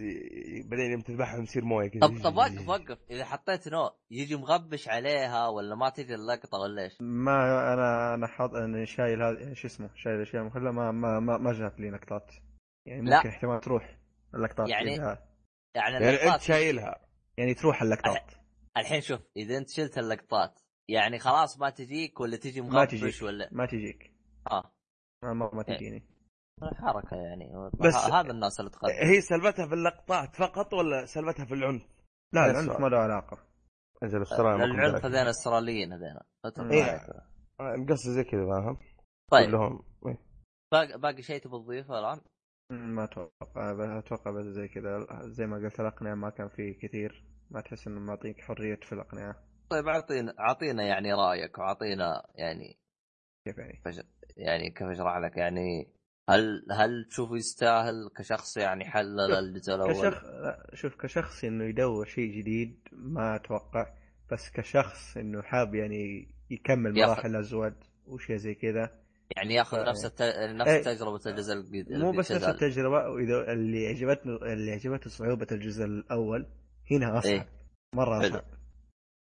بعدين 0.65 0.91
يوم 0.91 1.01
تذبحهم 1.01 1.43
يصير 1.43 1.65
موية 1.65 1.87
كذا 1.89 2.01
طب 2.01 2.23
طب 2.23 2.37
وقف 2.37 2.69
وقف 2.69 2.97
إذا 3.11 3.25
حطيت 3.25 3.67
no 3.67 3.89
يجي 4.11 4.35
مغبش 4.35 4.89
عليها 4.89 5.47
ولا 5.47 5.75
ما 5.75 5.89
تجي 5.89 6.15
اللقطة 6.15 6.57
ولا 6.59 6.83
إيش؟ 6.83 6.97
ما 7.01 7.73
أنا 7.73 8.13
أنا 8.13 8.27
حاط 8.27 8.53
أنا 8.55 8.85
شايل 8.85 9.23
هذا 9.23 9.53
شو 9.53 9.67
اسمه 9.67 9.89
شايل 9.95 10.15
الاشياء 10.15 10.41
المخله 10.41 10.71
ما 10.71 10.91
ما 10.91 11.19
ما, 11.19 11.37
ما 11.37 11.53
جات 11.53 11.79
لي 11.79 11.89
لقطات 11.89 12.31
يعني 12.85 13.09
لا. 13.09 13.17
ممكن 13.17 13.29
احتمال 13.29 13.59
تروح 13.59 13.97
اللقطات 14.35 14.69
يعني- 14.69 14.95
إذا 14.95 15.23
يعني 15.75 16.05
يعني 16.05 16.33
أنت 16.33 16.41
شايلها 16.41 17.07
يعني 17.37 17.53
تروح 17.53 17.81
اللقطات 17.81 18.31
الحين 18.77 19.01
شوف 19.01 19.19
إذا 19.37 19.57
أنت 19.57 19.69
شلت 19.69 19.97
اللقطات 19.97 20.59
يعني 20.89 21.19
خلاص 21.19 21.59
ما 21.59 21.69
تجيك 21.69 22.19
ولا 22.19 22.37
تجي 22.37 22.61
ما 22.61 22.67
مغبش 22.69 22.91
تجيك. 22.91 23.21
ولا 23.23 23.49
ما 23.51 23.65
تجيك. 23.65 24.11
آه. 24.51 24.71
ما 25.23 25.33
ما, 25.33 25.49
ما 25.53 25.63
تجيني. 25.63 26.03
حركة 26.61 27.15
يعني. 27.17 27.69
بس- 27.79 28.11
هذا 28.13 28.31
الناس 28.31 28.59
اللي 28.59 28.71
تقدم. 28.71 28.93
هي 28.93 29.21
سلبتها 29.21 29.67
في 29.67 29.73
اللقطات 29.73 30.35
فقط 30.35 30.73
ولا 30.73 31.05
سلبتها 31.05 31.45
في 31.45 31.53
العنف؟ 31.53 31.81
لا 32.33 32.45
العنف. 32.51 32.79
ما 32.79 32.87
له 32.87 32.97
علاقة. 32.97 33.37
انزل 34.03 34.21
العنف 34.21 35.05
هذين 35.05 35.27
أستراليين 35.27 35.93
هذين. 35.93 36.17
إيه. 36.71 36.97
قصدي 37.89 38.11
زي 38.13 38.23
كذا 38.23 38.45
فاهم 38.45 38.77
طيب. 39.31 39.49
كلهم. 39.49 39.83
إيه. 40.07 40.17
باقي, 40.73 40.97
باقي 40.99 41.21
شيء 41.21 41.41
تبي 41.41 41.51
تضيفه 41.59 41.99
الآن؟ 41.99 42.21
ما 42.71 43.03
أتوقع 43.03 43.99
أتوقع 43.99 44.31
بس 44.31 44.45
زي 44.45 44.67
كذا. 44.67 45.07
زي 45.21 45.45
ما 45.45 45.57
قلت 45.57 45.79
الأقنعة 45.79 46.15
ما 46.15 46.29
كان 46.29 46.49
فيه 46.49 46.79
كثير. 46.79 47.25
ما 47.51 47.61
تحس 47.61 47.87
إنه 47.87 47.99
معطيك 47.99 48.41
حرية 48.41 48.79
في 48.83 48.93
الأقنعة. 48.93 49.46
طيب 49.69 49.87
اعطينا 49.87 50.33
أعطينا 50.39 50.83
يعني 50.83 51.13
رأيك 51.13 51.57
وأعطينا 51.57 52.23
يعني 52.35 52.77
كيف 53.45 53.57
يعني؟ 53.57 53.81
يعني 54.37 54.69
كيف 54.69 54.87
أشرح 54.87 55.17
لك 55.17 55.37
يعني 55.37 55.87
هل 56.29 56.65
هل 56.71 57.05
تشوفه 57.09 57.35
يستاهل 57.35 58.09
كشخص 58.17 58.57
يعني 58.57 58.85
حلل 58.85 59.31
الجزء 59.31 59.75
الأول؟ 59.75 59.93
كشخص 59.93 60.25
لا 60.25 60.69
شوف 60.73 60.95
كشخص 60.95 61.43
إنه 61.43 61.63
يدور 61.63 62.05
شيء 62.05 62.37
جديد 62.37 62.79
ما 62.91 63.35
أتوقع 63.35 63.93
بس 64.31 64.49
كشخص 64.49 65.17
إنه 65.17 65.41
حاب 65.41 65.75
يعني 65.75 66.27
يكمل 66.49 66.93
مراحل 66.93 67.29
الأزواج 67.29 67.73
وشيء 68.07 68.35
زي 68.35 68.53
كذا 68.55 69.07
يعني 69.35 69.53
ياخذ 69.53 69.77
نفس 69.85 70.05
الت... 70.05 70.21
نفس 70.55 70.69
إيه. 70.69 70.81
تجربة 70.81 71.21
الجزء 71.25 71.53
الجديد 71.53 71.91
مو 71.91 72.11
بس 72.11 72.31
نفس 72.31 72.45
التجربة 72.45 73.09
وإذا 73.09 73.51
اللي 73.51 73.87
عجبتني 73.87 74.53
اللي 74.53 74.71
عجبته 74.71 75.09
صعوبة 75.09 75.47
الجزء 75.51 75.85
الأول 75.85 76.47
هنا 76.91 77.17
أصعب 77.17 77.33
إيه؟ 77.33 77.47
مرة. 77.95 78.27
أصعب 78.27 78.56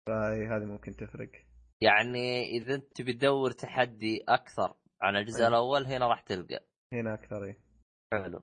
فهذه 0.06 0.64
ممكن 0.64 0.96
تفرق. 0.96 1.30
يعني 1.80 2.50
إذا 2.50 2.74
أنت 2.74 2.96
تبي 2.96 3.12
تدور 3.12 3.50
تحدي 3.50 4.24
أكثر 4.28 4.74
عن 5.02 5.16
الجزء 5.16 5.40
أيه. 5.40 5.48
الأول 5.48 5.86
هنا 5.86 6.08
راح 6.08 6.20
تلقى. 6.20 6.60
هنا 6.92 7.14
أكثر 7.14 7.44
إيه. 7.44 7.58
حلو. 8.12 8.42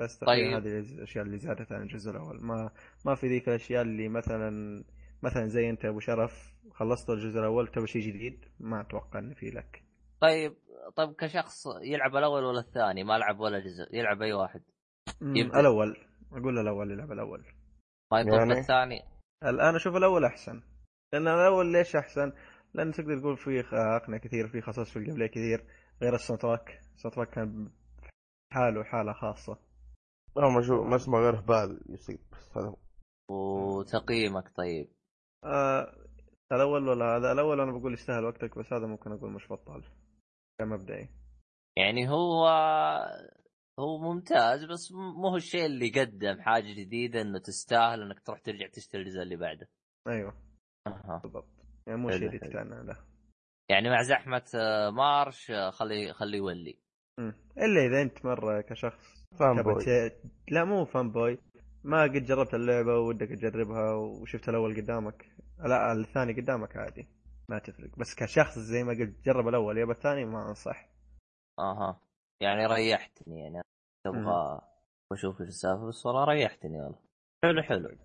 بس 0.00 0.18
طيب. 0.18 0.28
طيب 0.28 0.52
هذه 0.52 0.78
الأشياء 0.78 1.24
اللي 1.24 1.38
زادت 1.38 1.72
عن 1.72 1.82
الجزء 1.82 2.10
الأول. 2.10 2.40
ما 2.42 2.70
ما 3.06 3.14
في 3.14 3.26
ذيك 3.26 3.48
الأشياء 3.48 3.82
اللي 3.82 4.08
مثلا 4.08 4.84
مثلا 5.22 5.46
زي 5.46 5.70
أنت 5.70 5.84
أبو 5.84 6.00
شرف 6.00 6.54
خلصت 6.70 7.10
الجزء 7.10 7.38
الأول 7.38 7.68
تبغى 7.68 7.86
شيء 7.86 8.02
جديد؟ 8.02 8.44
ما 8.60 8.80
أتوقع 8.80 9.18
ان 9.18 9.34
في 9.34 9.50
لك. 9.50 9.84
طيب. 10.20 10.56
طيب 10.96 11.14
كشخص 11.14 11.66
يلعب 11.82 12.16
الأول 12.16 12.44
ولا 12.44 12.60
الثاني؟ 12.60 13.04
ما 13.04 13.18
لعب 13.18 13.40
ولا 13.40 13.58
جزء 13.58 13.94
يلعب 13.94 14.22
أي 14.22 14.32
واحد. 14.32 14.62
يبدأ. 15.22 15.60
الأول. 15.60 15.96
أقول 16.32 16.58
الأول 16.58 16.90
يلعب 16.90 17.12
الأول. 17.12 17.44
ما 18.12 18.20
يطلب 18.20 18.34
يعني؟ 18.34 18.52
الثاني. 18.52 19.02
الآن 19.44 19.74
أشوف 19.74 19.96
الأول 19.96 20.24
أحسن. 20.24 20.62
لأن 21.14 21.28
الأول 21.28 21.72
ليش 21.72 21.96
أحسن؟ 21.96 22.32
لأن 22.74 22.92
تقدر 22.92 23.18
تقول 23.20 23.36
في 23.36 23.62
خ- 23.62 23.74
اقنعه 23.74 24.20
كثير 24.20 24.48
في 24.48 24.60
خصائص 24.60 24.90
في 24.90 24.96
ال 24.98 25.04
game 25.04 25.26
كثير 25.26 25.64
غير 26.02 26.14
ال 26.14 26.42
soundtrack 26.42 26.80
ال 26.94 27.14
soundtrack 27.14 27.30
كان 27.30 27.70
حاله 28.52 28.84
حالة 28.84 29.12
خاصة. 29.12 29.58
لا 30.36 30.48
ما 30.48 30.62
شو 30.62 30.84
ما 30.84 30.96
اسمه 30.96 31.18
غير 31.18 31.38
هبال 31.38 31.80
يصير 31.88 32.18
بس 32.32 32.56
هذا 32.56 32.66
هو. 32.66 32.76
وتقييمك 33.78 34.48
طيب. 34.56 34.88
آه 35.44 35.94
الأول 36.52 36.88
ولا 36.88 37.16
هذا؟ 37.16 37.32
الأول 37.32 37.60
أنا 37.60 37.72
بقول 37.78 37.92
يستاهل 37.92 38.24
وقتك 38.24 38.58
بس 38.58 38.72
هذا 38.72 38.86
ممكن 38.86 39.12
أقول 39.12 39.30
مش 39.32 39.52
بطال 39.52 39.84
كمبدئي 40.60 41.08
يعني 41.76 42.08
هو 42.10 42.46
هو 43.78 43.98
ممتاز 43.98 44.64
بس 44.64 44.92
مو 44.92 45.28
هو 45.28 45.36
الشيء 45.36 45.66
اللي 45.66 45.90
قدم 46.00 46.40
حاجة 46.40 46.74
جديدة 46.74 47.20
إنه 47.20 47.38
تستاهل 47.38 48.02
إنك 48.02 48.20
تروح 48.20 48.40
ترجع 48.40 48.66
تشتري 48.72 49.02
الجزء 49.02 49.22
اللي 49.22 49.36
بعده. 49.36 49.68
أيوه. 50.08 50.43
أها. 50.86 51.20
بالضبط. 51.22 51.48
يعني 51.86 51.98
مو 51.98 52.10
حلو. 52.10 52.30
تتعنى 52.30 52.86
له. 52.86 52.96
يعني 53.70 53.90
مع 53.90 54.02
زحمة 54.02 54.44
آه، 54.54 54.90
مارش 54.90 55.50
آه، 55.50 55.70
خلي 55.70 56.12
خلي 56.12 56.36
يولي. 56.36 56.78
إلا 57.58 57.86
إذا 57.86 58.02
أنت 58.02 58.24
مرة 58.26 58.60
كشخص 58.60 59.24
fanboy 59.38 60.10
لا 60.48 60.64
مو 60.64 60.84
fanboy 60.84 61.38
ما 61.84 62.02
قد 62.02 62.24
جربت 62.24 62.54
اللعبة 62.54 62.98
ودك 62.98 63.28
تجربها 63.28 63.92
وشفت 63.92 64.48
الأول 64.48 64.76
قدامك. 64.76 65.30
لا 65.58 65.92
الثاني 65.92 66.32
قدامك 66.32 66.76
عادي. 66.76 67.08
ما 67.48 67.58
تفرق. 67.58 67.98
بس 67.98 68.14
كشخص 68.14 68.58
زي 68.58 68.84
ما 68.84 68.92
قلت 68.92 69.24
جرب 69.24 69.48
الأول 69.48 69.78
يبى 69.78 69.92
الثاني 69.92 70.24
ما 70.24 70.48
أنصح. 70.48 70.88
أها. 71.58 72.00
يعني 72.40 72.66
ريحتني 72.66 73.40
يعني 73.40 73.62
تبغى 74.04 74.60
أشوف 75.12 75.40
إيش 75.40 75.48
السالفة 75.48 75.88
بس 75.88 76.06
والله 76.06 76.24
ريحتني 76.24 76.80
والله. 76.80 76.98
حلو 77.44 77.62
حلو. 77.62 77.98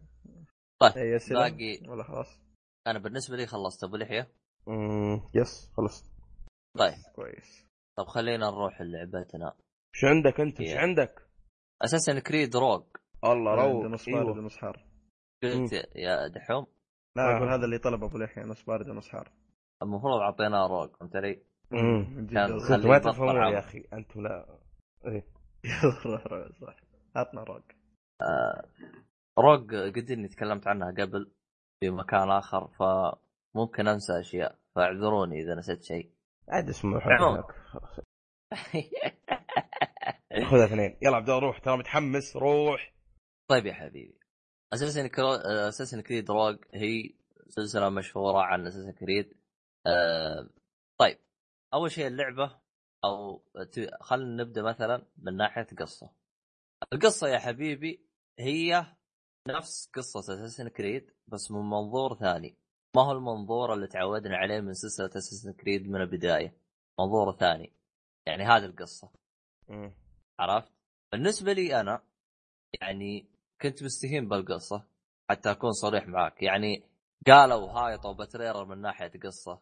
طيب 0.80 1.14
اسئله 1.14 1.50
باقي 1.50 1.90
ولا 1.90 2.04
خلاص. 2.04 2.40
أنا 2.88 3.00
بالنسبة 3.00 3.36
لي 3.38 3.46
خلصت. 3.46 3.84
أبو 3.84 3.96
لحية؟ 3.98 4.32
مم، 4.68 5.22
يس 5.36 5.72
خلص 5.78 6.04
طيب. 6.78 6.94
كويس. 7.16 7.68
طب 7.98 8.06
خلينا 8.06 8.50
نروح 8.52 8.82
لعبتنا. 8.82 9.54
إيش 9.96 10.04
عندك 10.06 10.40
أنت؟ 10.40 10.60
إيش 10.62 10.74
Yeah. 10.74 10.78
عندك؟ 10.78 11.30
أساسا 11.84 12.20
كريد 12.20 12.56
روج 12.56 12.84
الله 13.24 13.56
روق 13.56 13.86
نص 13.86 14.06
بارد 14.10 14.26
أيوه 14.26 14.38
ونص 14.38 14.58
حار. 14.58 14.86
قلت 15.44 15.74
يا 15.96 16.28
دحوم. 16.28 16.68
لا 17.18 17.24
آه. 17.24 17.38
أقول 17.38 17.50
هذا 17.50 17.66
اللي 17.66 17.78
طلب 17.78 18.04
أبو 18.04 18.18
لحية 18.18 18.42
نص 18.42 18.64
بارد 18.64 18.90
ونص 18.90 19.10
حار. 19.10 19.32
المفروض 19.84 20.22
اعطيناه 20.22 20.68
روج 20.68 20.96
فهمت 20.96 21.16
علي؟ 21.16 21.44
كان 21.72 22.88
ما 22.88 23.00
تفهمون. 23.00 23.36
يا 23.54 23.60
أخي. 23.60 23.84
أنتم 23.94 24.22
لا. 24.22 24.60
إيه. 25.06 25.28
يلا 25.66 26.06
روح 26.06 26.28
روح 26.28 26.52
صح 26.62 26.76
عطنا 27.16 27.44
روك 27.44 27.64
روج 29.40 29.76
قد 29.76 30.12
اني 30.12 30.28
تكلمت 30.28 30.68
عنها 30.68 30.92
قبل. 30.92 31.32
في 31.80 31.90
مكان 31.90 32.32
آخر 32.32 32.68
فممكن 32.68 33.88
أنسى 33.88 34.20
أشياء. 34.20 34.60
فاعذروني 34.76 35.42
إذا 35.42 35.56
نسيت 35.56 35.84
شيء. 35.84 36.14
عاد 36.50 36.70
اسمه 36.70 37.00
خذها 40.50 40.66
اثنين. 40.66 40.98
يلا 41.02 41.16
عبد 41.16 41.30
الله 41.30 41.40
روح. 41.40 41.60
ترى 41.60 41.78
متحمس. 41.78 42.36
روح. 42.36 42.94
طيب 43.50 43.66
يا 43.66 43.74
حبيبي. 43.74 44.20
اساسن 44.74 45.08
كرو... 45.08 45.34
اساسن 45.34 46.02
كريد 46.02 46.32
روج 46.32 46.58
هي 46.74 47.16
سلسلة 47.48 47.90
مشهورة 47.90 48.42
عن 48.42 48.68
اساسن 48.68 48.92
كريد. 48.92 49.38
آه... 49.88 50.50
طيب. 51.00 51.18
أول 51.74 51.92
شيء 51.92 52.08
اللعبة 52.08 52.60
أو. 53.06 53.44
خلينا 54.02 54.44
نبدأ 54.44 54.62
مثلا 54.62 55.06
من 55.18 55.38
ناحية 55.38 55.68
قصة. 55.80 56.12
القصة 56.94 57.28
يا 57.28 57.40
حبيبي 57.40 58.06
هي 58.40 58.86
نفس 59.48 59.90
قصة 59.94 60.20
اساسن 60.20 60.68
كريد 60.68 61.12
بس 61.28 61.52
من 61.52 61.70
منظور 61.70 62.16
ثاني. 62.20 62.58
ما 62.96 63.02
هو 63.02 63.12
المنظور 63.12 63.74
اللي 63.74 63.88
تعودنا 63.88 64.38
عليه 64.38 64.60
من 64.60 64.74
سلسلة 64.74 65.10
اساسن 65.18 65.54
كريد 65.54 65.88
من 65.88 66.02
البداية؟ 66.02 66.54
منظور 67.00 67.38
ثاني. 67.38 67.74
يعني 68.26 68.44
هذه 68.44 68.66
القصة. 68.66 69.10
مم. 69.68 69.94
عرفت؟ 70.40 70.72
بالنسبة 71.12 71.54
لي 71.54 71.82
أنا 71.82 72.04
يعني 72.82 73.30
كنت 73.62 73.84
مستهين 73.84 74.28
بالقصة 74.28 74.86
حتى 75.30 75.52
أكون 75.52 75.72
صريح 75.72 76.08
معك 76.08 76.44
يعني 76.44 76.84
قالوا 77.28 77.72
هايطوا 77.72 78.14
بتريرر 78.14 78.66
من 78.66 78.82
ناحية 78.82 79.12
قصة 79.24 79.62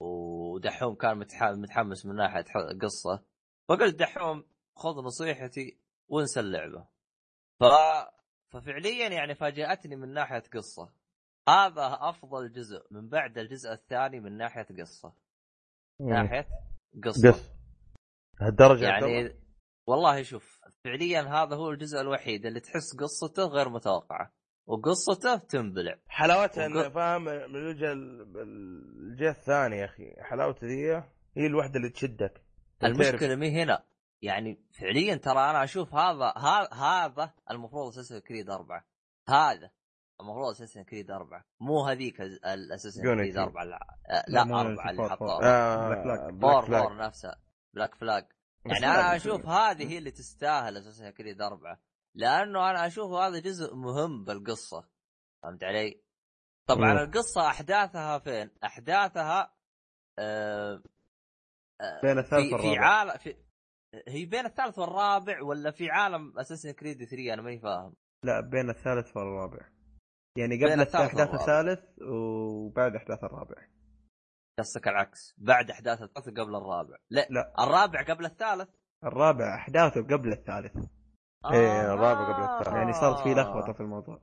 ودحوم 0.00 0.94
كان 0.94 1.24
متح- 1.24 1.42
متحمس 1.58 2.06
من 2.06 2.16
ناحية 2.16 2.44
قصة. 2.82 3.22
فقلت 3.68 3.94
دحوم 3.94 4.44
خذ 4.76 5.02
نصيحتي 5.04 5.78
وانسى 6.08 6.40
اللعبة. 6.40 6.86
ف... 7.60 7.64
ففعليا 8.52 9.08
يعني 9.08 9.34
فاجأتني 9.34 9.96
من 9.96 10.12
ناحية 10.14 10.42
قصة. 10.54 10.92
هذا 11.48 11.98
أفضل 12.00 12.52
جزء 12.52 12.86
من 12.90 13.08
بعد 13.08 13.38
الجزء 13.38 13.72
الثاني 13.72 14.20
من 14.20 14.36
ناحية 14.36 14.66
قصة. 14.80 15.12
ناحية 16.00 16.46
قصة. 17.04 17.30
قص. 17.30 17.50
هالدرجة 18.40 18.88
عبد 18.88 19.04
الله؟ 19.04 19.16
يعني 19.20 19.34
والله 19.86 20.22
شوف 20.22 20.60
فعليا 20.84 21.20
هذا 21.22 21.56
هو 21.56 21.70
الجزء 21.70 22.00
الوحيد 22.00 22.46
اللي 22.46 22.60
تحس 22.60 22.96
قصته 23.00 23.46
غير 23.46 23.68
متوقعة. 23.68 24.32
وقصته 24.66 25.36
تنبلع. 25.36 25.98
حلاوتها 26.08 26.66
وق- 26.68 26.70
إنه 26.70 26.88
فاهم 26.88 27.24
من 27.24 27.56
ال- 27.56 28.38
الجهة 29.12 29.30
الثانية 29.30 29.76
يا 29.76 29.84
أخي. 29.84 30.14
حلاوتها 30.22 30.66
ذي 30.66 31.02
هي 31.36 31.46
الوحدة 31.46 31.76
اللي 31.76 31.90
تشدك. 31.90 32.42
المشكلة 32.84 33.34
مي 33.36 33.62
هنا. 33.62 33.84
يعني 34.22 34.64
فعليا 34.80 35.14
ترى 35.16 35.50
أنا 35.50 35.64
أشوف 35.64 35.94
هذا 35.94 36.32
هذا 36.72 37.34
المفروض 37.50 37.88
Assassin's 37.88 38.18
Creed 38.18 38.50
أربعة 38.50 38.84
هذا 39.28 39.70
المفروض 40.20 40.50
Assassin's 40.50 40.82
Creed 40.82 41.10
أربعة 41.10 41.44
مو 41.60 41.84
هذيك 41.84 42.20
ال 42.20 42.28
Assassin's 42.28 43.02
Creed. 43.02 43.36
أربعة 43.36 43.64
لا, 43.64 43.96
لا، 44.28 44.42
أربعة 44.42 44.90
اللي 44.90 45.08
حطوها 45.10 45.40
Flag. 46.62 46.70
four 46.82 46.96
نفسها 46.96 47.40
Black 47.74 47.94
Flag 47.94 48.26
يعني 48.66 48.86
أنا 48.86 49.16
أشوف 49.16 49.46
هذه 49.46 49.92
هي 49.92 49.98
اللي 49.98 50.10
تستاهل 50.10 50.76
Assassin's 50.76 51.10
Creed 51.10 51.42
أربعة 51.42 51.80
لأنه 52.14 52.70
أنا 52.70 52.86
أشوف 52.86 53.12
هذا 53.12 53.38
جزء 53.38 53.74
مهم 53.74 54.24
بالقصة 54.24 54.88
فهمت 55.42 55.64
علي؟ 55.64 56.02
طبعا 56.66 56.92
مم. 56.92 56.98
القصة 56.98 57.46
أحداثها 57.46 58.18
فين؟ 58.18 58.50
أحداثها 58.64 59.54
آه 60.18 60.82
آه، 61.80 62.00
بين 62.02 62.18
الثالث 62.18 62.54
في 62.54 62.58
في. 62.62 62.78
عالم 62.78 63.18
في 63.18 63.36
هي 64.08 64.24
بين 64.24 64.46
الثالث 64.46 64.78
والرابع 64.78 65.42
ولا 65.42 65.70
في 65.70 65.90
عالم 65.90 66.38
اساسن 66.38 66.70
كريد 66.70 67.04
3 67.04 67.34
أنا 67.34 67.42
ماني 67.42 67.60
فاهم. 67.60 67.94
لا 68.24 68.40
بين 68.40 68.70
الثالث 68.70 69.16
والرابع. 69.16 69.68
يعني 70.36 70.58
بين 70.58 70.70
قبل 70.70 70.80
الثالث 70.80 70.94
أحداث 70.94 71.28
والرابع. 71.28 71.40
الثالث 71.40 72.02
وبعد 72.02 72.94
أحداث 72.96 73.24
الرابع. 73.24 73.56
قصدك 74.58 74.88
العكس. 74.88 75.34
بعد 75.38 75.70
أحداث 75.70 76.02
الثالث 76.02 76.28
قبل 76.28 76.56
الرابع. 76.56 76.96
لا, 77.10 77.26
لا. 77.30 77.54
الرابع 77.58 78.02
قبل 78.02 78.24
الثالث. 78.24 78.68
الرابع 79.04 79.54
أحداثه 79.54 80.02
قبل 80.02 80.32
الثالث. 80.32 80.76
إيه، 81.52 81.94
الرابع 81.94 82.34
قبل 82.34 82.42
الثالث. 82.42 82.76
يعني 82.76 82.92
صارت 82.92 83.18
في 83.22 83.34
لخبطة 83.34 83.72
في 83.72 83.80
الموضوع. 83.80 84.20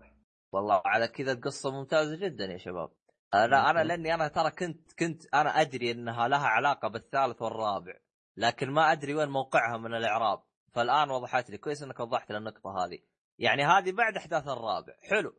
والله 0.54 0.82
على 0.86 1.08
كذا 1.08 1.32
القصة 1.32 1.72
ممتازة 1.72 2.16
جدا 2.16 2.46
يا 2.46 2.58
شباب. 2.58 2.90
آه، 3.34 3.46
أنا 3.46 3.70
أوكي. 3.70 3.88
لأني 3.88 4.14
أنا 4.14 4.28
ترى 4.28 4.52
كنت 4.52 4.92
كنت 5.00 5.34
أنا 5.34 5.62
أدري 5.62 5.92
إنها 5.92 6.28
لها 6.28 6.48
علاقة 6.48 6.88
بالثالث 6.88 7.42
والرابع. 7.42 7.94
لكن 8.38 8.72
ما 8.72 8.92
أدري 8.92 9.14
وين 9.14 9.30
موقعها 9.30 9.78
من 9.78 9.94
الإعراب. 9.94 10.44
فالآن 10.74 11.10
وضحت 11.12 11.50
لي 11.50 11.58
كويس 11.58 11.84
إنك 11.84 12.00
وضحت 12.00 12.32
لي 12.32 12.38
النقطه 12.38 12.86
هذه. 12.86 13.00
يعني 13.40 13.64
هذه 13.66 13.92
بعد 13.92 14.18
أحداث 14.18 14.48
الرابع. 14.48 14.94
حلو. 15.10 15.36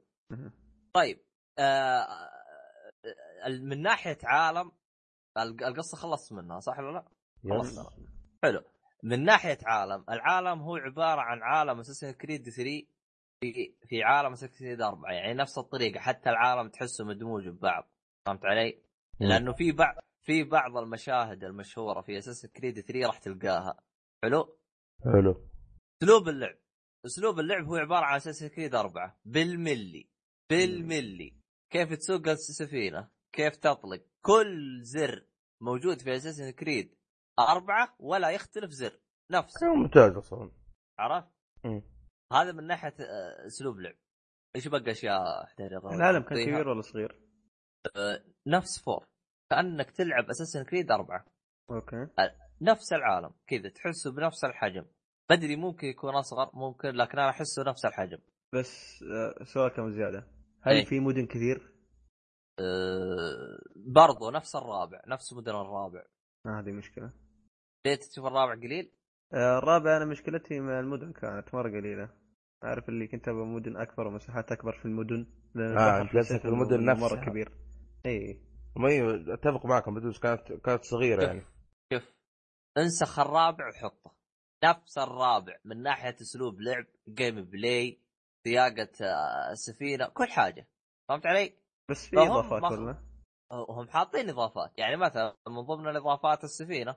طيب 0.92 1.20
آه 1.59 2.07
من 3.61 3.82
ناحية 3.82 4.18
عالم 4.24 4.72
الق- 5.38 5.66
القصة 5.66 5.96
خلصت 5.96 6.32
منها 6.32 6.61
صح 6.61 6.78
ولا 6.78 6.92
لا؟ 6.92 7.05
خلصنا. 7.51 7.90
حلو. 8.42 8.62
من 9.03 9.24
ناحية 9.24 9.59
عالم 9.66 10.05
العالم 10.11 10.61
هو 10.62 10.76
عبارة 10.76 11.20
عن 11.20 11.42
عالم 11.42 11.78
اساسن 11.80 12.11
كريد 12.11 12.42
3 12.51 12.86
في 13.40 13.74
في 13.88 14.03
عالم 14.03 14.32
اساسن 14.32 14.59
كريد 14.59 14.80
4 14.82 15.12
يعني 15.12 15.34
نفس 15.34 15.59
الطريقة 15.59 16.01
حتى 16.01 16.30
العالم 16.30 16.68
تحسه 16.68 17.05
مدموج 17.05 17.49
ببعض. 17.49 17.88
فهمت 18.26 18.44
علي؟ 18.44 18.82
لأنه 19.20 19.53
في 19.53 19.72
بعض 19.72 19.94
في 20.29 20.45
بعض 20.45 20.76
المشاهد 20.76 21.45
المشهورة 21.45 22.01
في 22.01 22.18
اساسن 22.18 22.49
كريد 22.49 22.81
3 22.81 23.07
راح 23.07 23.18
تلقاها. 23.18 23.81
حلو؟ 24.24 24.59
حلو. 25.05 25.49
أسلوب 26.03 26.29
اللعب. 26.29 26.59
أسلوب 27.07 27.39
اللعب 27.41 27.64
هو 27.64 27.76
عبارة 27.76 28.05
عن 28.05 28.16
اساسن 28.16 28.49
كريد 28.49 28.74
4 28.74 29.20
بالملي. 29.24 30.11
بالملي. 30.51 31.37
كيف 31.72 31.93
تسوق 31.93 32.29
السفينة. 32.29 33.11
كيف 33.33 33.57
تطلق. 33.57 34.05
كل 34.24 34.83
زر 34.83 35.26
موجود 35.62 36.01
في 36.01 36.16
Assassin's 36.16 36.51
Creed 36.51 36.94
أربعة 37.39 37.97
ولا 37.99 38.31
يختلف 38.31 38.70
زر. 38.70 39.01
نفس. 39.33 39.53
كان 39.61 39.70
ممتاز 39.70 40.16
أصلا. 40.16 40.51
عرفت؟ 40.99 41.29
هذا 42.33 42.53
من 42.53 42.66
ناحية 42.66 42.95
آه، 43.01 43.47
أسلوب 43.47 43.79
لعب 43.79 43.97
إيش 44.57 44.68
بقى 44.68 44.91
أشياء؟ 44.91 45.49
العالم 45.61 46.22
كان 46.22 46.45
كبير 46.45 46.68
ولا 46.68 46.81
صغير؟ 46.81 47.20
نفس 48.47 48.83
four. 48.84 49.07
كأنك 49.51 49.90
تلعب 49.90 50.24
Assassin's 50.30 50.64
Creed 50.64 50.90
أربعة. 50.90 51.24
okay. 51.70 52.07
نفس 52.62 52.92
العالم 52.92 53.30
كذا 53.46 53.68
تحسه 53.68 54.12
بنفس 54.12 54.44
الحجم. 54.44 54.84
مدري 55.30 55.57
ممكن 55.57 55.86
يكون 55.86 56.14
أصغر 56.14 56.51
ممكن 56.55 56.88
لكن 56.88 57.18
أنا 57.18 57.30
أحسه 57.30 57.64
نفس 57.66 57.84
الحجم. 57.84 58.18
بس 58.55 59.03
آه، 59.03 59.44
سؤال 59.44 59.72
كم 59.72 59.90
زيادة؟ 59.90 60.26
هل 60.62 60.72
إيه. 60.72 60.84
في 60.84 61.01
مدن 61.01 61.26
كثير؟ 61.26 61.74
أه 62.61 63.59
برضو 63.76 64.30
نفس 64.30 64.57
الرابع 64.57 65.01
نفس 65.09 65.32
مدن 65.32 65.51
الرابع. 65.51 66.05
آه 66.46 66.61
هذه 66.61 66.72
مشكلة. 66.72 67.12
ليه 67.86 67.94
تشوف 67.94 68.26
الرابع 68.26 68.55
قليل؟ 68.55 68.92
آه، 69.34 69.59
الرابع 69.59 69.96
أنا 69.96 70.05
مشكلتي 70.05 70.61
مع 70.61 70.80
المدن 70.80 71.12
كانت 71.12 71.55
مرة 71.55 71.70
قليلة. 71.70 72.11
عارف 72.62 72.88
اللي 72.88 73.07
كنت 73.07 73.28
أبغى 73.28 73.44
مدن 73.44 73.76
أكبر 73.76 74.07
ومساحات 74.07 74.53
أكبر 74.53 74.72
في 74.78 74.84
المدن 74.84 75.26
آه، 75.57 76.05
في 76.38 76.44
المدن 76.44 76.74
إنه 76.74 76.94
مرة 76.94 77.16
نفسها. 77.16 77.24
كبير. 77.30 77.53
اي 78.07 78.47
ما 78.76 78.88
هي- 78.88 79.34
أتفق 79.34 79.66
معكم 79.66 79.94
بدوس 79.94 80.18
كانت 80.18 80.52
كانت 80.52 80.84
صغيرة 80.84 81.22
يعني 81.26 81.42
شوف 81.92 82.14
انسخ 82.78 83.18
الرابع 83.18 83.68
وحطه 83.68 84.14
نفس 84.64 84.98
الرابع 84.98 85.56
من 85.64 85.82
ناحية 85.82 86.16
أسلوب 86.20 86.60
لعب 86.60 86.86
gameplay 87.09 88.01
سياقة 88.44 88.88
آه، 89.00 89.52
السفينه 89.52 90.08
كل 90.08 90.28
حاجة 90.28 90.68
فهمت 91.08 91.26
علي؟ 91.26 91.52
بس 91.90 92.06
في 92.06 92.16
إضافات 92.26 92.62
مخ- 92.62 92.72
ولا؟ 92.72 93.04
هم 93.52 93.88
حاطين 93.88 94.28
إضافات 94.30 94.78
يعني 94.78 94.96
مثلا 94.96 95.36
من 95.48 95.60
ضمن 95.60 95.88
الإضافات 95.88 96.44
السفينة 96.44 96.96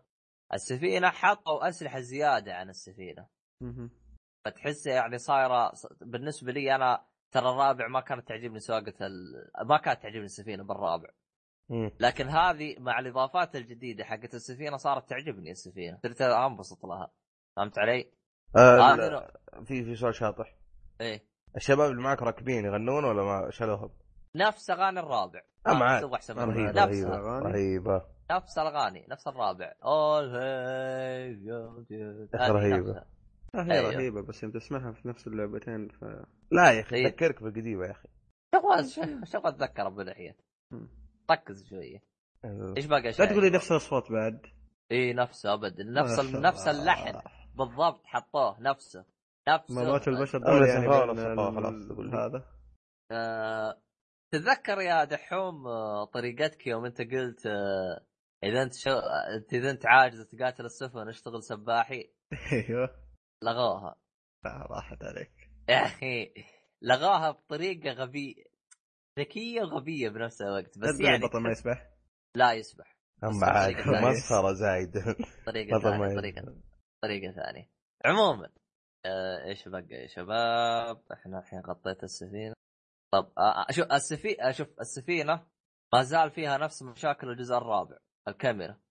السفينة 0.54 1.10
حطوا 1.10 1.70
أسلحة 1.70 2.00
زيادة 2.00 2.54
عن 2.56 2.70
السفينة. 2.70 3.28
فتحس 4.46 4.86
يعني 4.88 5.18
صايرة 5.18 5.72
بالنسبة 6.02 6.52
لي 6.52 6.76
أنا 6.76 7.06
ترى 7.32 7.50
الرابع 7.50 7.88
ما 7.88 8.02
كانت 8.02 8.28
تعجبني 8.28 8.60
سواقة 8.60 8.94
ال... 9.08 9.48
ما 9.68 9.78
كانت 9.78 10.02
تعجبني 10.04 10.26
السفينة 10.26 10.64
بالرابع. 10.64 11.10
لكن 12.00 12.28
هذه 12.28 12.76
مع 12.80 13.00
الإضافات 13.00 13.56
الجديدة 13.56 14.04
حقت 14.04 14.34
السفينة 14.34 14.78
صارت 14.78 15.10
تعجبني 15.10 15.52
السفينة 15.52 16.00
صرت 16.04 16.22
أنبسط 16.22 16.86
لها 16.86 17.12
فهمت 17.58 17.80
علي؟ 17.80 18.12
آه، 18.58 18.94
هذا 18.94 19.10
لا، 19.10 19.40
في 19.66 19.84
في 19.84 19.96
سؤال 19.96 20.16
شاطح 20.16 20.56
إيه 21.02 21.24
الشباب 21.56 21.92
اللي 21.92 22.02
معك 22.02 22.22
راكبين 22.22 22.66
يغنون 22.66 23.06
ولا 23.06 23.24
ما 23.24 23.50
شالوهم؟ 23.52 23.90
نفس 24.36 24.70
أغاني 24.70 25.00
الرابع 25.00 25.42
آه، 25.68 25.74
معاك. 25.74 26.04
رهيبة 26.30 26.86
رهيبة. 26.86 27.40
رهيبة 27.40 28.06
نفس 28.32 28.58
الأغاني 28.58 29.08
نفس 29.10 29.28
الرابع 29.28 29.74
رهيبة. 32.54 32.90
نفسها. 32.90 33.06
آه 33.56 33.64
هي 33.64 33.72
أيوه. 33.80 33.92
رهيبة 33.92 34.22
بس 34.22 34.44
يوم 34.44 34.52
تسمعها 34.52 34.92
في 34.92 35.08
نفس 35.08 35.28
اللعبتين 35.28 35.90
ف 35.90 36.04
لا 36.52 36.72
يا 36.72 36.82
أخي 36.82 36.96
إيه. 36.96 37.08
تذكرك 37.08 37.44
بالقديمة 37.44 37.86
يا 37.86 37.92
أخي 37.92 38.08
شغل 38.54 39.28
شغل 39.28 39.48
اتذكر 39.48 39.88
ابو. 39.88 40.04
ركز 41.32 41.70
شوية. 41.70 42.04
إيش 42.78 42.86
باقي 42.86 43.10
لا 43.20 43.26
تقول 43.26 43.44
لي 43.44 43.50
نفس 43.50 43.72
الاصوات 43.72 44.12
بعد. 44.12 44.42
اي 44.92 45.14
نفسه 45.14 45.54
ابدا. 45.54 45.84
نفس. 45.84 46.20
نفس. 46.20 46.68
اللحن. 46.68 47.22
بالضبط 47.56 48.06
حطوه. 48.06 48.62
نفسه. 48.62 49.06
نفسه. 49.50 49.76
مرات 49.76 50.08
البشر 50.08 50.38
دول 50.38 50.68
يعني 50.68 50.88
خلاص. 50.88 51.92
هذا. 52.14 52.46
آه... 53.12 53.82
تتذكر 54.32 54.82
يا 54.82 55.04
دحوم 55.04 55.68
آه، 55.68 56.06
طريقتك 56.06 56.68
يوم 56.68 56.86
أنت 56.86 57.02
قلت 57.02 57.46
آه... 57.46 58.06
إذا 58.44 58.64
أنت 58.64 58.74
شو... 58.74 58.92
انت 59.36 59.54
إذا 59.54 59.72
أنت 59.72 59.86
عاجز 59.86 60.22
تقاتل 60.22 60.66
السفن 60.66 61.08
اشتغل 61.10 61.44
سباحي. 61.44 62.14
أيوه. 62.52 62.90
لغوها. 63.44 63.96
لا، 64.46 64.68
راحت 64.70 65.04
عليك. 65.04 65.52
يا 65.70 65.86
أخي 65.86 66.34
لغوها 66.82 67.32
بطريقة 67.32 67.92
غبية. 67.92 68.51
ذكية 69.20 69.62
وغبية 69.62 70.10
بنفس 70.10 70.42
الوقت 70.42 70.78
بس 70.78 71.00
يعني 71.00 71.16
البطل 71.16 71.40
ما 71.40 71.52
يسبح؟ 71.52 71.90
لا 72.36 72.54
يسبح. 72.54 72.98
اما 73.24 73.48
عاد 73.48 73.74
طريقة 73.74 73.84
ثانية. 73.92 74.10
مسخرة 74.10 74.54
زايد. 74.54 74.92
طريقه 75.48 75.78
بطل 75.78 75.98
ما 75.98 76.08
ثانية. 76.08 76.16
طريقه 76.22 76.62
طريقه 77.04 77.32
ثانية. 77.34 77.70
عموما 78.06 78.50
آه 79.06 79.44
إيش 79.46 79.68
بقى 79.68 79.88
يا 79.90 80.08
شباب؟ 80.08 81.04
إحنا 81.14 81.40
الحين 81.40 81.60
غطيت 81.60 82.04
السفينة. 82.04 82.54
طب 83.14 83.32
آه 83.38 83.42
آه، 83.42 83.72
شوف 83.72 83.92
السفينه 83.92 84.52
شوف 84.52 84.68
السفينة 84.80 85.48
ما 85.94 86.04
زال 86.04 86.32
فيها 86.32 86.58
نفس 86.58 86.84
مشاكل 86.84 87.30
الجزء 87.30 87.56
الرابع 87.58 87.98
الكاميرا. 88.28 88.82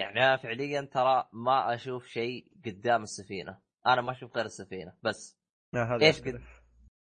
يعني 0.00 0.20
أنا 0.24 0.36
فعليا 0.36 0.80
ترى 0.80 1.28
ما 1.32 1.74
أشوف 1.74 2.06
شيء 2.06 2.52
قدام 2.66 3.02
السفينة. 3.02 3.60
أنا 3.86 4.02
ما 4.02 4.12
أشوف 4.12 4.36
غير 4.36 4.44
السفينة 4.46 4.96
بس. 5.02 5.38
لا 5.74 5.82
هذا 5.96 6.06
إيش 6.06 6.18
يختلف. 6.18 6.62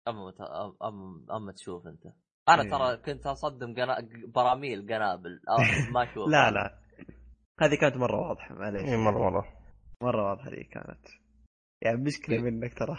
اما 0.08 0.32
أم 0.40 0.76
أم 0.82 1.26
أم 1.30 1.50
تشوف 1.50 1.86
أنت. 1.86 2.06
أنا 2.48 2.62
إيه. 2.62 2.70
ترى 2.70 2.96
كنت 2.96 3.26
أصدم 3.26 3.74
قنا... 3.74 4.08
براميل 4.34 4.82
قنابل 4.94 5.40
أو 5.48 5.56
ما 5.92 6.02
أشوف. 6.02 6.28
لا 6.34 6.50
لا. 6.50 6.78
هذه 7.60 7.74
كانت 7.80 7.96
مرة 7.96 8.28
واضحة 8.28 8.54
معليش. 8.54 8.82
مرة 8.82 9.30
مره 9.30 9.48
مرة 10.02 10.28
واضحة 10.28 10.48
هذه 10.48 10.62
كانت. 10.70 11.06
يعني 11.82 11.96
مشكلة 11.96 12.36
إيه. 12.36 12.42
منك 12.42 12.74
ترى. 12.78 12.96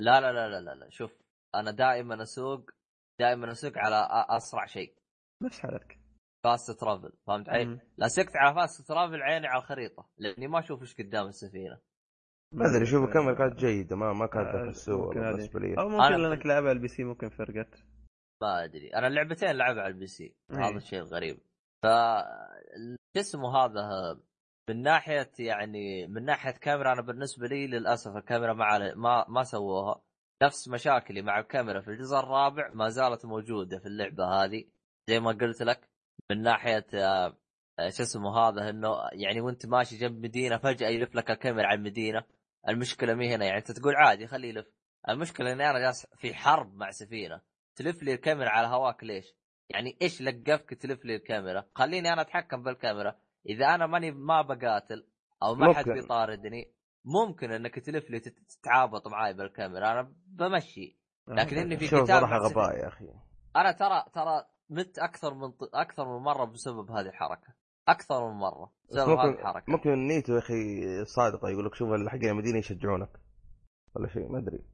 لا 0.00 0.20
لا 0.20 0.32
لا 0.32 0.60
لا 0.60 0.74
لا. 0.74 0.90
شوف 0.90 1.12
أنا 1.54 1.70
دائما 1.70 2.22
أسوق 2.22 2.70
دائما 3.20 3.52
أسوق 3.52 3.72
على 3.76 4.08
أ- 4.08 4.32
أسرع 4.36 4.66
شيء. 4.66 4.94
نفس 5.42 5.60
حالتك. 5.60 5.98
fast 6.44 6.80
travel 6.80 7.12
فهمت 7.26 7.48
علي؟ 7.48 7.80
لا 7.98 8.08
سكت 8.08 8.36
على 8.36 8.54
fast 8.54 8.88
travel 8.88 9.22
عيني 9.22 9.46
على 9.46 9.62
الخريطة 9.62 10.08
لأني 10.18 10.48
ما 10.48 10.58
أشوف 10.58 10.80
إيش 10.82 10.94
قدام 11.00 11.26
السفينة. 11.26 11.78
ما 12.54 12.70
أدري 12.70 12.86
شوف 12.86 13.04
الكاميرا 13.08 13.34
كانت 13.34 13.58
جيدة 13.58 13.96
ما 13.96 14.12
ما 14.12 14.26
كانت 14.26 14.46
آه، 14.48 14.60
هذه. 14.60 15.14
بالنسبة 15.14 15.60
لي 15.60 15.78
أو 15.78 15.88
ممكن 15.88 16.22
لانك 16.22 16.46
لعبها 16.46 16.68
على 16.68 16.72
ال 16.76 16.88
PC 16.88 17.04
ممكن 17.04 17.28
فرقت. 17.28 17.84
ما 18.42 18.64
أدري. 18.64 18.88
أنا 18.88 19.06
اللعبتين 19.06 19.50
لعبها 19.50 19.82
على 19.82 19.92
ال 19.92 20.06
PC. 20.06 20.34
إيه. 20.50 20.68
هذا 20.68 20.76
الشيء 20.76 20.98
الغريب. 20.98 21.38
ف 21.82 21.86
اسمه 23.16 23.56
هذا؟ 23.56 24.18
من 24.68 24.82
ناحية 24.82 25.30
يعني 25.38 26.06
من 26.06 26.24
ناحية 26.24 26.50
كاميرا 26.50 26.92
أنا 26.92 27.02
بالنسبة 27.02 27.46
لي 27.46 27.66
للأسف 27.66 28.16
الكاميرا 28.16 28.52
ما 28.52 28.64
علي 28.64 28.94
ما 28.94 29.24
ما 29.28 29.42
سووها. 29.42 30.02
نفس 30.42 30.68
مشاكلي 30.68 31.22
مع 31.22 31.38
الكاميرا 31.38 31.80
في 31.80 31.88
الجزء 31.88 32.16
الرابع 32.16 32.70
ما 32.74 32.88
زالت 32.88 33.24
موجودة 33.24 33.78
في 33.78 33.86
اللعبة 33.86 34.24
هذه. 34.24 34.64
زي 35.08 35.20
ما 35.20 35.32
قلت 35.32 35.62
لك 35.62 35.88
من 36.30 36.42
ناحية 36.42 36.86
آه، 36.94 37.36
شو 37.88 38.02
اسمه 38.02 38.38
هذا 38.38 38.70
إنه 38.70 38.88
يعني 39.12 39.40
وأنت 39.40 39.66
ماشي 39.66 39.96
جنب 39.96 40.24
مدينة 40.24 40.58
فجأة 40.58 40.88
يلف 40.88 41.14
لك 41.14 41.30
الكاميرا 41.30 41.66
على 41.66 41.78
المدينة 41.78 42.24
المشكلة 42.68 43.14
مي 43.14 43.34
هنا 43.34 43.44
يعني 43.44 43.58
أنت 43.58 43.72
تقول 43.72 43.96
عادي 43.96 44.26
خليه 44.26 44.48
يلف. 44.48 44.66
المشكلة 45.08 45.52
إني 45.52 45.70
أنا 45.70 45.78
جالس 45.78 46.06
في 46.16 46.34
حرب 46.34 46.74
مع 46.74 46.90
سفينة. 46.90 47.40
تلف 47.78 48.02
لي 48.02 48.12
الكاميرا 48.14 48.48
على 48.50 48.66
هواك 48.68 49.04
ليش؟ 49.04 49.34
يعني 49.70 49.98
إيش 50.02 50.22
لقفك 50.22 50.74
تلف 50.74 51.04
لي 51.04 51.16
الكاميرا؟ 51.16 51.64
خليني 51.74 52.12
أنا 52.12 52.20
أتحكم 52.22 52.62
بالكاميرا، 52.62 53.14
إذا 53.46 53.66
أنا 53.74 53.86
ماني 53.86 54.10
ما 54.10 54.42
بقاتل 54.42 55.06
أو 55.42 55.54
ما 55.54 55.74
حد. 55.74 55.84
بيطاردني 55.88 56.72
ممكن 57.04 57.52
إنك 57.52 57.78
تلف 57.78 58.10
لي 58.10 58.20
تت- 58.20 58.38
تتعابط 58.48 59.08
معاي 59.08 59.34
بالكاميرا 59.34 59.90
أنا 59.92 60.12
بمشي 60.26 60.98
لكن 61.28 61.56
إني 61.56 61.76
في 61.76 61.86
صراحة 61.86 62.38
سفينة. 62.38 62.48
غباء 62.50 62.76
يا 62.78 62.88
أخي 62.88 63.04
أنا 63.56 63.72
ترى 63.72 64.04
ترى 64.14 64.44
مت 64.70 64.98
أكثر 64.98 65.34
من 65.34 65.50
ط- 65.50 65.70
أكثر 65.74 66.04
من 66.18 66.24
مرة 66.24 66.44
بسبب 66.44 66.90
هذه 66.90 67.06
الحركة 67.08 67.54
أكثر 67.88 68.28
من 68.30 68.36
مرة 68.38 68.72
بس 68.90 68.96
بسبب 68.96 69.08
هذه 69.18 69.26
ممكن 69.26 69.38
الحركة 69.38 69.72
ممكن 69.72 69.90
نيته 70.06 70.34
يا 70.34 70.38
أخي 70.38 70.54
صادقة 71.04 71.48
يقول 71.50 71.66
لك 71.66 71.74
شوف 71.74 71.88
الحقين 71.92 72.28
المدينة 72.30 72.58
يشجعونك 72.58 73.10
ولا 73.96 74.08
شيء 74.08 74.28
ما 74.28 74.38
أدري 74.38 74.64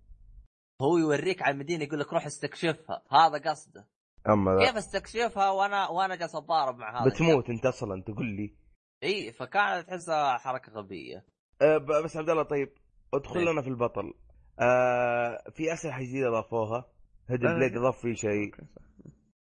هو 0.82 0.96
يوريك 0.98 1.42
على 1.42 1.52
المدينة 1.52 1.84
يقول 1.84 2.00
لك 2.00 2.12
روح 2.12 2.26
استكشفها 2.26 3.02
هذا 3.10 3.50
قصده 3.50 3.88
أما 4.28 4.66
كيف 4.66 4.76
استكشفها 4.76 5.50
وأنا 5.50 5.88
وأنا 5.88 6.14
جالس 6.14 6.34
أتضارب 6.34 6.76
مع 6.78 7.00
هذا 7.02 7.10
بتموت 7.10 7.50
أنت 7.50 7.66
أصلا 7.66 8.02
تقول 8.02 8.26
لي 8.26 8.54
إي 9.02 9.32
فكانت 9.32 9.88
تحسها 9.88 10.38
حركة 10.38 10.72
غبية 10.72 11.24
أه 11.62 11.78
بس 11.78 12.16
عبد 12.16 12.30
الله 12.30 12.42
طيب 12.42 12.72
ادخل 13.14 13.40
إيه. 13.40 13.52
لنا 13.52 13.62
في 13.62 13.68
البطل 13.68 14.14
أه 14.60 15.44
في 15.50 15.72
أسلحة 15.72 16.02
جديدة 16.02 16.28
اضافوها 16.28 16.84
hidden 17.28 17.46
لا. 17.46 17.54
blade 17.54 17.76
اضاف 17.76 18.00
فيه 18.00 18.14
شيء. 18.14 18.54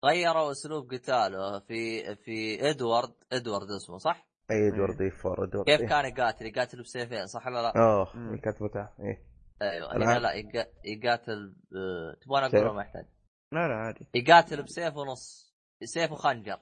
غيروا 0.05 0.51
أسلوب 0.51 0.93
قتاله 0.93 1.59
في 1.59 2.15
في 2.15 2.69
ادوارد 2.69 3.13
إدوارد 3.32 3.71
اسمه 3.71 3.97
صح؟ 3.97 4.28
اي 4.51 4.67
إدوارد 4.67 5.01
اي 5.01 5.11
four 5.12 5.43
إدوارد 5.43 5.65
كيف 5.65 5.82
إيه. 5.82 5.88
كان 5.88 6.05
يقاتل؟ 6.05 6.45
يقاتل 6.45 6.82
بسيفين 6.82 7.26
صح 7.26 7.47
ولا 7.47 7.61
لا؟ 7.61 8.05
مم. 8.15 8.38
كانت 8.38 8.61
متعة 8.61 8.93
إيه 8.99 9.33
أيوه. 9.72 9.95
هنا 9.95 10.20
لا 10.20 10.34
يقا- 10.34 10.68
يقاتل 10.86 11.55
ب- 11.72 12.20
تبغى 12.22 12.45
أقول 12.64 12.76
ما 12.76 12.82
يحتاج؟ 12.82 13.05
لا 13.51 13.68
لا 13.68 13.74
عادي. 13.76 14.07
يقاتل 14.16 14.64
بسيف 14.64 14.95
ونص. 14.97 15.55
سيف 15.84 16.11
وخنجر. 16.11 16.59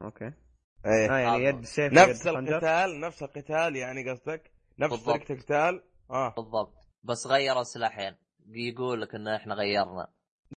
okay. 0.00 0.24
إيه. 0.86 1.10
آه 1.10 1.18
يعني. 1.18 1.44
يد 1.44 1.64
سيف 1.64 1.92
نفس 1.92 2.26
يد 2.26 2.34
خنجر. 2.34 2.52
القتال 2.56 3.00
نفس 3.00 3.22
القتال 3.22 3.76
يعني 3.76 4.10
قصدك؟ 4.10 4.52
نفس. 4.78 5.04
طريقة 5.04 5.32
القتال؟ 5.34 5.82
آه. 6.10 6.34
بالضبط. 6.36 6.74
بس 7.02 7.26
غيروا 7.26 7.62
سلاحين 7.62 8.16
يقول 8.48 9.00
لك 9.02 9.14
إن 9.14 9.28
إحنا 9.28 9.54
غيرنا. 9.54 10.08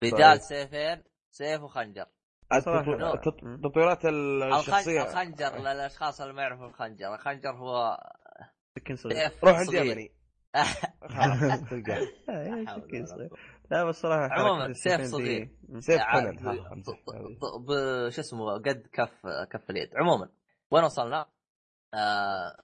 بدال 0.03 0.33
طيب. 0.39 0.41
سيفين 0.41 1.03
سيف 1.31 1.63
وخنجر. 1.63 2.07
تطويرات 3.63 4.05
الخنجر, 4.05 4.59
الشخصية. 4.59 5.03
الخنجر 5.03 5.59
للأشخاص 5.59 6.21
اللي 6.21 6.33
ما 6.35 6.43
يعرفوا 6.43 6.67
الخنجر. 6.67 7.15
الخنجر 7.15 7.51
هو 7.51 7.99
سكين 8.79 8.97
صغير. 8.97 9.29
سيف 9.29 9.45
روح 9.45 9.59
عند. 9.59 9.73
يمني. 9.73 10.13
آه، 10.55 10.65
إيه،. 12.31 13.31
لا 13.71 13.85
بس 13.85 14.01
صراحة 14.01 14.35
عموماً، 14.35 14.73
سيف 14.73 15.01
صغير. 15.03 15.49
سيف. 15.79 16.01
ب- 17.41 17.67
ب- 17.67 18.09
شو 18.11 18.21
اسمه 18.21 18.53
قد 18.53 18.87
كف 18.93 19.27
كف 19.51 19.71
اليد 19.71 19.91
عموما 19.97 20.29
وين 20.71 20.85
وصلنا؟ 20.85 21.27
آه 21.95 22.57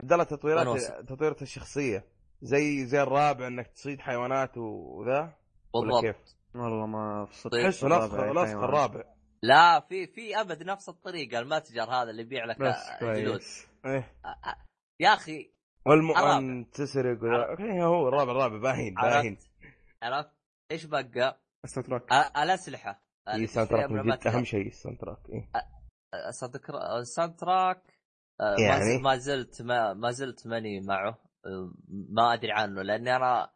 عبد 0.00 0.12
الله 0.12 0.24
تطويرات؟ 0.24 0.80
تطويرات 1.08 1.42
الشخصية 1.42 2.04
زي 2.42 2.86
زي 2.86 3.02
الرابع 3.02 3.46
إنك 3.46 3.66
تصيد 3.66 4.00
حيوانات 4.00 4.58
وذا 4.58 5.34
ولا 5.74 5.86
بالضبط 5.86 6.04
كيف؟ 6.04 6.16
والله 6.54 6.86
ما 6.86 7.26
فصلت 7.26 7.52
طيب. 7.52 7.66
نسخ 7.66 7.84
نسخ 7.84 8.14
الرابع 8.56 9.04
لا 9.42 9.80
في 9.80 10.06
في 10.06 10.40
أبد 10.40 10.62
نفس 10.62 10.88
الطريقة 10.88 11.38
المتجر 11.38 11.82
هذا 11.90 12.10
اللي 12.10 12.22
يبيع 12.22 12.44
لك 12.44 12.60
جلود 13.02 13.40
إيه 13.86 14.12
آه، 14.24 14.28
آه، 14.28 14.56
يا 15.00 15.14
أخي 15.14 15.52
والم 15.86 16.10
الرابع. 16.10 16.38
أن 16.38 16.70
تسرق 16.70 17.22
وذا 17.22 17.50
أوكي 17.50 17.82
هو 17.82 18.08
الرابع 18.08 18.32
الرابع 18.32 18.58
باين 18.58 18.94
باين 18.94 19.36
عرفت 20.02 20.30
إيش 20.72 20.84
بقى؟ 20.84 21.40
استنت 21.64 21.88
روك 21.88 22.12
آه، 22.12 22.42
الأسلحة 22.42 23.02
اي 23.28 23.34
اللي 23.34 23.44
الساوند 23.44 23.68
تراك 23.70 23.90
من 23.90 23.96
من 23.96 24.02
جد 24.02 24.08
المتجر. 24.08 24.30
أهم 24.38 24.44
شيء 24.44 24.66
الساوند 24.66 24.98
تراك 24.98 25.18
إيه. 25.28 25.50
الساوند 26.28 26.56
الساوند 27.00 27.36
تراك 27.36 27.82
آه، 28.40 28.54
ما 28.58 28.64
يعني؟ 28.64 28.84
زلت- 28.84 29.02
ما 29.02 29.16
زلت 29.16 29.62
ما, 29.62 29.94
ما 29.94 30.10
زلت 30.10 30.46
ماني 30.46 30.80
معه 30.80 31.18
آه، 31.46 31.72
ما 31.88 32.34
أدري 32.34 32.52
عنه 32.52 32.82
لأني 32.82 33.16
أنا 33.16 33.50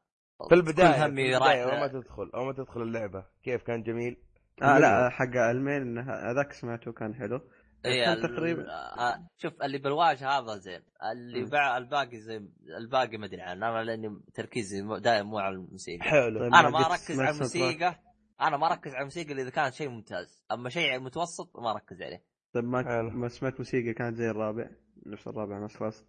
في 0.48 0.54
البداية 0.54 1.06
همي 1.06 1.34
البداية 1.36 1.38
رايح 1.38 1.72
أول 1.72 1.80
ما 1.80 1.86
تدخل 1.86 2.30
أول 2.34 2.46
ما 2.46 2.52
تدخل 2.52 2.82
اللعبة 2.82 3.26
كيف 3.42 3.62
كان 3.62 3.82
جميل 3.82 4.16
آه 4.62 4.78
لا 4.78 5.08
حق 5.10 5.36
المين 5.50 5.98
هذاك 5.98 6.52
سمعته 6.52 6.92
كان 6.92 7.14
حلو 7.14 7.40
إيه 7.86 8.04
كان 8.04 8.12
ال- 8.12 8.22
تقريبا 8.22 8.62
آه، 8.98 9.28
شوف 9.36 9.62
اللي 9.62 9.78
بالواجهه 9.78 10.38
هذا 10.38 10.56
زين 10.56 10.82
اللي. 11.12 11.44
بع 11.50 11.76
الباقي 11.76 12.20
زي 12.20 12.36
الباقي 12.78 13.16
ما 13.16 13.26
أدري 13.26 13.40
عنه 13.42 13.68
أنا 13.68 13.84
لأني 13.84 14.20
تركيزي 14.34 15.00
دائما 15.00 15.22
مو 15.30 15.38
على 15.38 15.54
الموسيقى 15.54 16.04
حلو 16.04 16.40
طيب. 16.40 16.54
أنا 16.54 16.70
ما 16.70 16.78
أركز 16.78 17.20
على؟ 17.20 17.30
الموسيقى 17.30 18.00
أنا 18.40 18.56
ما 18.56 18.72
أركز 18.72 18.90
على 18.92 18.98
الموسيقى 19.00 19.32
الا 19.32 19.42
إذا 19.42 19.50
كانت 19.50 19.74
شيء 19.74 19.88
ممتاز 19.88 20.44
أما 20.52 20.68
شيء 20.68 21.00
متوسط 21.00 21.56
ما 21.58 21.70
أركز 21.70 22.02
عليه 22.02 22.24
طيب 22.54 22.64
ما 22.64 22.84
حلو. 22.84 23.10
ما 23.10 23.28
سمعت 23.28 23.58
موسيقى 23.58 23.92
كانت 23.92 24.16
زي 24.16 24.30
الرابع 24.30 24.70
نفس 25.06 25.28
الرابع 25.28 25.64
نفس 25.64 25.76
خلاص. 25.76 26.06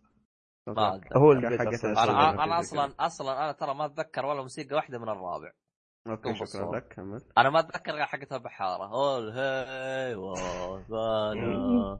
هو 0.70 0.74
كان. 1.42 1.54
الأسئلة. 1.54 2.04
أنا. 2.44 2.60
أصلا 2.60 2.94
أصلا 3.00 3.44
أنا 3.44 3.52
ترى 3.52 3.74
ما 3.76 3.86
أتذكر 3.86 4.26
ولا 4.26 4.42
موسيقى 4.42 4.76
واحدة 4.76 4.98
من 5.00 5.10
الرابع 5.10 5.52
أوكي 6.08 6.36
شكرا. 6.36 6.76
لك 6.76 6.88
كمل. 6.88 7.22
أنا 7.38 7.50
ما 7.50 7.60
أتذكر 7.60 7.92
غير 7.92 8.06
حقت 8.06 8.34
البحاره 8.34 8.94
أول 8.94 9.30
هي 9.30 10.16
وصانا 10.16 12.00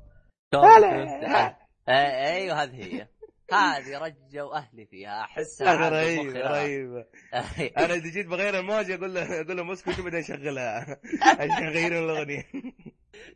أيوه 1.90 2.64
هذه 2.64 2.84
هي. 2.84 3.08
هذه 3.52 3.98
رجوا 3.98 4.58
أهلي 4.58 4.86
فيها. 4.86 5.22
احسها 5.22 5.76
راح. 5.76 5.88
رهيبة. 5.92 7.06
أنا 7.84 7.94
إذا 7.94 8.10
جيت 8.10 8.28
بغير 8.28 8.60
الموجه 8.60 8.96
أقول 8.96 9.14
له 9.14 9.42
أقول 9.42 9.58
له 9.58 9.64
مسكت 9.64 10.00
وبدا 10.00 10.18
يشغلها 10.18 11.00
عشان 11.40 11.64
يغيرون 11.64 12.10
الأغنية. 12.10 12.44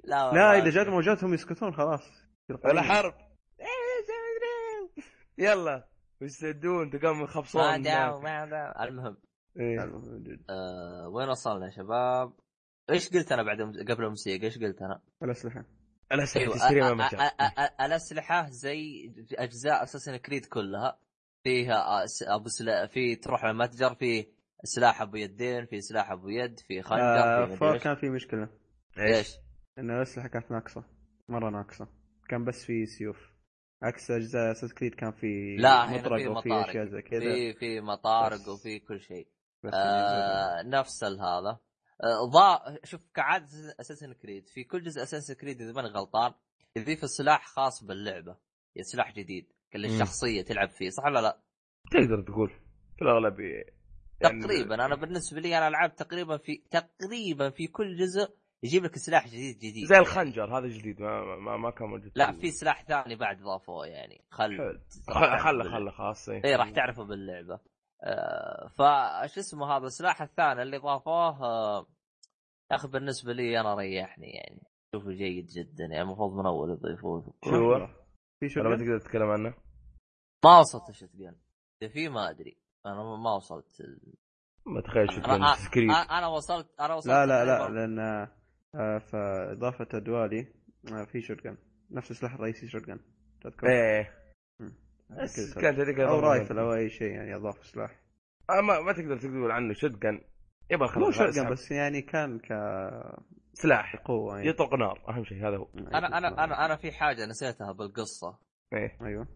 لا 0.04 0.32
لا 0.32 0.58
إذا 0.58 0.70
جات 0.70 0.88
موجاتهم 0.88 1.34
يسكتون 1.34 1.74
خلاص. 1.74 2.12
ولا 2.66 2.82
حرب. 2.82 3.14
يلا. 5.38 5.88
ويستدون 6.22 6.90
تقوم 6.90 7.20
ما 7.20 7.28
خبصون 7.28 7.62
ما 7.62 7.78
داو 7.78 8.22
المهم. 8.84 9.18
إيه. 9.60 9.80
آه 10.50 11.08
وين 11.10 11.30
وصلنا 11.30 11.66
يا 11.66 11.72
شباب؟ 11.72 12.34
إيش 12.90 13.10
قلت 13.10 13.32
أنا 13.32 13.44
بعد 13.44 13.62
قبل 13.62 14.04
الموسيقى 14.04 14.46
إيش 14.46 14.58
قلت 14.60 14.82
أنا؟ 14.82 15.02
الأسلحة 15.24 15.66
الأسلحة 16.12 16.44
أيوة، 16.46 16.56
تشتريها 16.56 16.90
المتجر 16.90 17.18
الأسلحة 17.86 18.50
زي 18.50 19.12
أجزاء 19.34 19.84
Assassin's 19.84 20.18
Creed 20.18 20.46
كلها 20.46 21.00
فيها 21.44 22.06
أس- 22.06 22.30
أبو 22.30 22.50
سلا... 22.50 22.88
في 22.88 23.16
تروح 23.16 23.46
للمتجر 23.46 23.96
في 23.96 24.28
سلاح 24.64 25.02
أبو 25.02 25.16
يدين 25.16 25.66
في 25.66 25.82
سلاح 25.82 26.12
أبو 26.12 26.30
يد 26.30 26.60
في 26.60 26.82
خنجر 26.82 27.02
آه 27.04 27.56
four 27.56 27.74
إيش. 27.74 27.84
كان 27.84 27.96
في 27.96 28.10
مشكلة 28.10 28.50
إيش؟ 29.00 29.38
إن 29.80 29.92
الأسلحة 29.92 30.28
كانت 30.28 30.52
ناقصة 30.52 30.84
مرة 31.30 31.50
ناقصة 31.50 31.88
كان 32.30 32.46
بس 32.46 32.66
في 32.66 32.86
سيوف 32.86 33.34
عكس 33.84 34.12
أجزاء 34.12 34.52
Assassin's 34.52 34.74
Creed 34.74 34.96
كان 34.96 35.12
في 35.12 35.56
لا 35.60 35.90
هنا 35.92 36.18
في 36.18 36.28
وفي 36.28 36.50
مطارق 36.50 36.70
أشياء 36.70 36.86
زي 36.86 37.02
كذا 37.02 37.20
في 37.20 37.54
في 37.54 37.82
مطارق 37.82 38.38
بس. 38.42 38.48
وفي 38.48 38.80
كل 38.80 39.02
شيء 39.02 39.28
آه 39.66 40.62
نفس 40.62 41.04
هذا 41.04 41.60
آه 42.04 42.30
ضاء 42.34 42.80
شوف 42.84 43.02
كعادة 43.14 43.48
اساسن 43.80 44.14
كريد 44.14 44.48
في 44.48 44.64
كل 44.64 44.84
جزء 44.84 45.04
اساسن 45.04 45.34
كريد 45.34 45.62
إذا 45.62 45.72
ماني 45.72 45.88
غلطان 45.88 46.34
يضيف 46.76 47.06
سلاح 47.06 47.46
خاص 47.46 47.84
باللعبة 47.84 48.38
يعني 48.76 48.84
سلاح 48.84 49.16
جديد 49.16 49.54
كل. 49.76 49.86
الشخصية 49.86 50.42
تلعب 50.42 50.70
فيه 50.70 50.90
صح 50.90 51.06
ولا 51.06 51.20
لا؟ 51.20 51.42
تقدر 51.92 52.22
تقول 52.22 52.50
في 52.96 53.02
الأغلب 53.02 53.40
يعني 53.40 54.42
تقريبا 54.42 54.86
أنا 54.86 54.96
بالنسبة 54.96 55.40
لي 55.40 55.58
أنا 55.58 55.70
لعبت 55.70 56.00
تقريبا 56.00 56.38
في 56.38 56.64
تقريبا 56.72 57.50
في 57.50 57.68
كل 57.68 57.96
جزء 57.96 58.38
يجيب 58.64 58.84
لك 58.84 58.98
سلاح 58.98 59.28
جديد 59.28 59.58
جديد 59.58 59.86
زي 59.88 59.98
الخنجر 59.98 60.58
هذا 60.58 60.68
جديد 60.68 61.02
ما 61.02 61.36
ما, 61.36 61.58
ما 61.58 61.72
كان 61.72 61.88
موجود 61.88 62.12
لا 62.16 62.32
في 62.32 62.52
سلاح 62.52 62.84
ثاني 62.84 63.16
بعد 63.16 63.42
ضافوه 63.42 63.88
يعني 63.88 64.26
خل 64.30 64.58
خله. 65.08 65.38
خله 65.38 65.92
إيه. 66.30 66.46
اي 66.46 66.56
راح 66.56 66.70
تعرفه 66.70 67.04
باللعبة 67.04 67.60
آه 68.04 68.68
فايش 68.68 69.38
اسمه 69.38 69.78
هذا 69.78 69.86
السلاح 69.86 70.22
الثاني 70.22 70.62
اللي 70.62 70.78
ضافوه 70.78 71.44
آه 71.44 71.88
يا 72.72 72.76
أخي 72.76 72.88
بالنسبة 72.88 73.34
لي 73.34 73.60
أنا 73.60 73.76
ريحني 73.76 74.28
يعني. 74.28 74.62
شوفه 74.96 75.12
جيد 75.12 75.46
جدا 75.46 75.86
يعني 75.86 76.02
المفروض 76.02 76.34
من 76.34 76.46
أول 76.46 76.70
يضيفوه 76.72 77.34
شو 77.46 77.50
هو؟ 77.50 77.88
في 78.40 78.50
شو 78.50 78.64
ما 78.64 78.78
تقدر 78.78 79.00
تتكلم 79.00 79.30
عنه. 79.30 79.54
ما 80.46 80.60
وصلت 80.60 80.90
الشتقن 80.90 81.36
إذا 81.82 81.92
في 81.92 82.10
ما 82.10 82.30
أدري. 82.30 82.58
أنا 82.86 83.04
ما 83.04 83.36
وصلت. 83.36 83.82
ما 84.66 84.82
تخيل 84.82 85.12
شو 85.12 85.22
أنا 85.22 85.54
سكريت 85.56 85.90
أنا 85.90 86.18
أنا 86.18 86.28
وصلت 86.28 86.80
أنا 86.80 86.94
وصلت 86.94 87.14
لا 87.14 87.26
لا 87.26 87.46
لا 87.46 87.70
لأن 87.70 88.00
آه 88.76 88.98
فإضافة 88.98 89.88
الدوالي 89.94 90.54
آه 90.94 91.04
في 91.04 91.22
شوتجن 91.22 91.58
نفس 91.92 92.12
السلاح 92.12 92.34
الرئيسي 92.34 92.68
شوتجن 92.68 93.00
تذكر؟ 93.42 93.68
إيه 93.68 94.04
كذا. 94.04 94.87
كانت 95.62 95.80
هذيك 95.80 96.00
أو 96.00 96.20
رايفل 96.20 96.60
أو 96.60 96.74
أي 96.74 96.90
شيء 96.90 97.12
يعني 97.12 97.36
أضاف 97.36 97.66
سلاح 97.66 98.02
آه 98.50 98.62
ما, 98.62 98.80
ما 98.80 98.94
تقدر 98.94 99.18
تقول 99.18 99.52
عنه 99.52 99.74
شotgun 99.74 100.24
يبغى 100.72 101.00
مو 101.00 101.12
خلاص 101.12 101.16
شوتجن 101.16 101.50
بس 101.50 101.72
يعني 101.72 102.02
كان 102.02 102.40
سلاح. 103.54 103.96
كقوه 103.96 104.38
يعني. 104.38 104.50
يطلق 104.50 104.74
نار 104.74 105.04
أهم 105.10 105.24
شيء 105.24 105.48
هذا 105.48 105.58
هو. 105.58 105.70
أنا 105.76 106.18
أنا 106.18 106.44
أنا 106.44 106.66
أنا 106.66 106.76
في 106.76 106.92
حاجة 106.92 107.26
نسيتها 107.26 107.72
بالقصة. 107.72 108.40
إيه. 108.74 108.98
أيوه. 109.02 109.28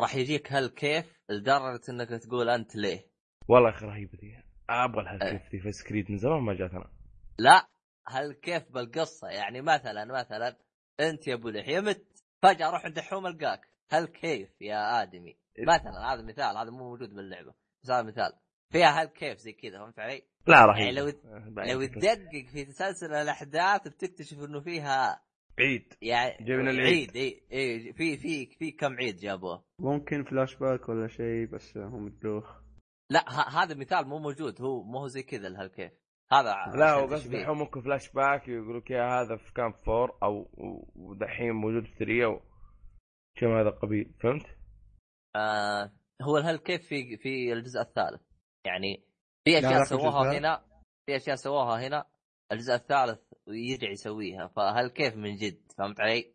راح 0.00 0.14
يجيك 0.14 0.52
هالكيف 0.52 1.20
لدرجة 1.30 1.80
إنك 1.88 2.08
تقول 2.08 2.48
أنت 2.48 2.76
ليه؟ 2.76 3.06
والله 3.48 3.70
يا 3.70 3.74
أخي 3.74 3.86
رهيبة 3.86 4.18
ذي 4.22 4.42
أبغى 4.70 5.00
إيه. 5.00 5.16
الهالكيف 5.16 5.52
ذي 5.52 5.60
في 5.60 5.72
سكريد 5.72 6.10
من 6.10 6.18
زمان 6.18 6.42
ما 6.42 6.54
جاتنا. 6.54 6.90
لا 7.38 7.68
هالكيف 8.08 8.72
بالقصة. 8.72 9.28
يعني 9.28 9.62
مثلا 9.62 10.04
مثلا 10.04 10.56
أنت 11.00 11.26
يا 11.26 11.34
أبو 11.34 11.48
لحية 11.48 11.80
مت 11.80 12.06
فجأة 12.42 12.68
أروح 12.68 12.84
عند 12.84 12.98
الحوم 12.98 13.26
ألقاك. 13.26 13.69
هالكيف 13.92 14.60
يا 14.60 15.02
آدمي؟ 15.02 15.36
مثلا 15.58 16.14
هذا 16.14 16.22
مثال 16.22 16.56
هذا 16.56 16.70
مو 16.70 16.88
موجود 16.88 17.14
باللعبة 17.14 17.54
بس 17.82 17.90
هذا 17.90 18.02
مثال. 18.02 18.32
فيها 18.72 19.00
هالكيف 19.00 19.38
زي 19.38 19.52
كذا 19.52 19.78
فهمت 19.78 19.98
علي؟ 19.98 20.22
لا 20.46 20.64
رهيب. 20.64 20.84
يعني 20.84 20.96
لو 20.96 21.08
آه، 21.08 21.72
لو 21.72 21.86
تدقق 21.86 22.46
في 22.52 22.64
تسلسل 22.64 23.14
الأحداث 23.14 23.88
بتكتشف 23.88 24.38
إنه 24.38 24.60
فيها 24.60 25.22
عيد. 25.58 25.94
يعني 26.02 26.56
من 26.56 26.68
العيد. 26.68 26.86
عيد 26.86 27.16
إي 27.16 27.42
إي 27.52 27.92
في 27.92 28.16
في 28.16 28.46
في 28.46 28.70
كم 28.70 28.94
عيد 28.94 29.16
جابوه. 29.16 29.64
ممكن 29.78 30.24
فلاش 30.24 30.56
باك 30.56 30.88
ولا 30.88 31.08
شيء 31.08 31.46
بس 31.46 31.76
هو 31.76 31.98
مدلوخ. 31.98 32.60
لا 33.10 33.48
هذا 33.62 33.74
مثال 33.74 34.08
مو 34.08 34.18
موجود 34.18 34.62
هو 34.62 34.82
مو 34.82 34.98
هو 34.98 35.06
زي 35.06 35.22
كذا 35.22 35.48
هالكيف 35.48 35.92
هذا 36.32 36.54
لا 36.74 37.16
تشبيه. 37.16 37.38
الحين 37.38 37.54
ممكن 37.54 37.80
فلاش 37.80 38.12
باك 38.12 38.48
يقول 38.48 38.78
لك 38.78 38.90
يا 38.90 39.20
هذا 39.20 39.36
في 39.36 39.52
كان 39.52 39.67
ب 39.67 39.74
four 39.74 40.18
أو 40.22 40.50
ودحين 40.94 41.52
موجود 41.52 41.84
في 41.84 42.04
3 42.04 42.24
أو 42.24 42.40
شيء 43.38 43.48
من 43.48 43.58
هذا 43.60 43.68
القبيل 43.68 44.14
فهمت؟ 44.20 44.46
آه 45.36 45.92
هو 46.22 46.36
هل 46.36 46.56
كيف 46.56 46.86
في 46.86 47.16
في 47.16 47.52
الجزء 47.52 47.80
الثالث 47.80 48.20
يعني 48.66 49.04
في 49.44 49.58
أشياء 49.58 49.82
سووها. 49.84 50.38
هنا 50.38 50.64
في 51.06 51.16
أشياء 51.16 51.36
سووها 51.36 51.86
هنا 51.86 52.04
الجزء 52.52 52.74
الثالث 52.74 53.20
يرجع 53.48 53.90
يسويها 53.90 54.46
فهل 54.46 54.88
كيف 54.88 55.16
من 55.16 55.34
جد 55.36 55.72
فهمت 55.78 56.00
علي؟ 56.00 56.34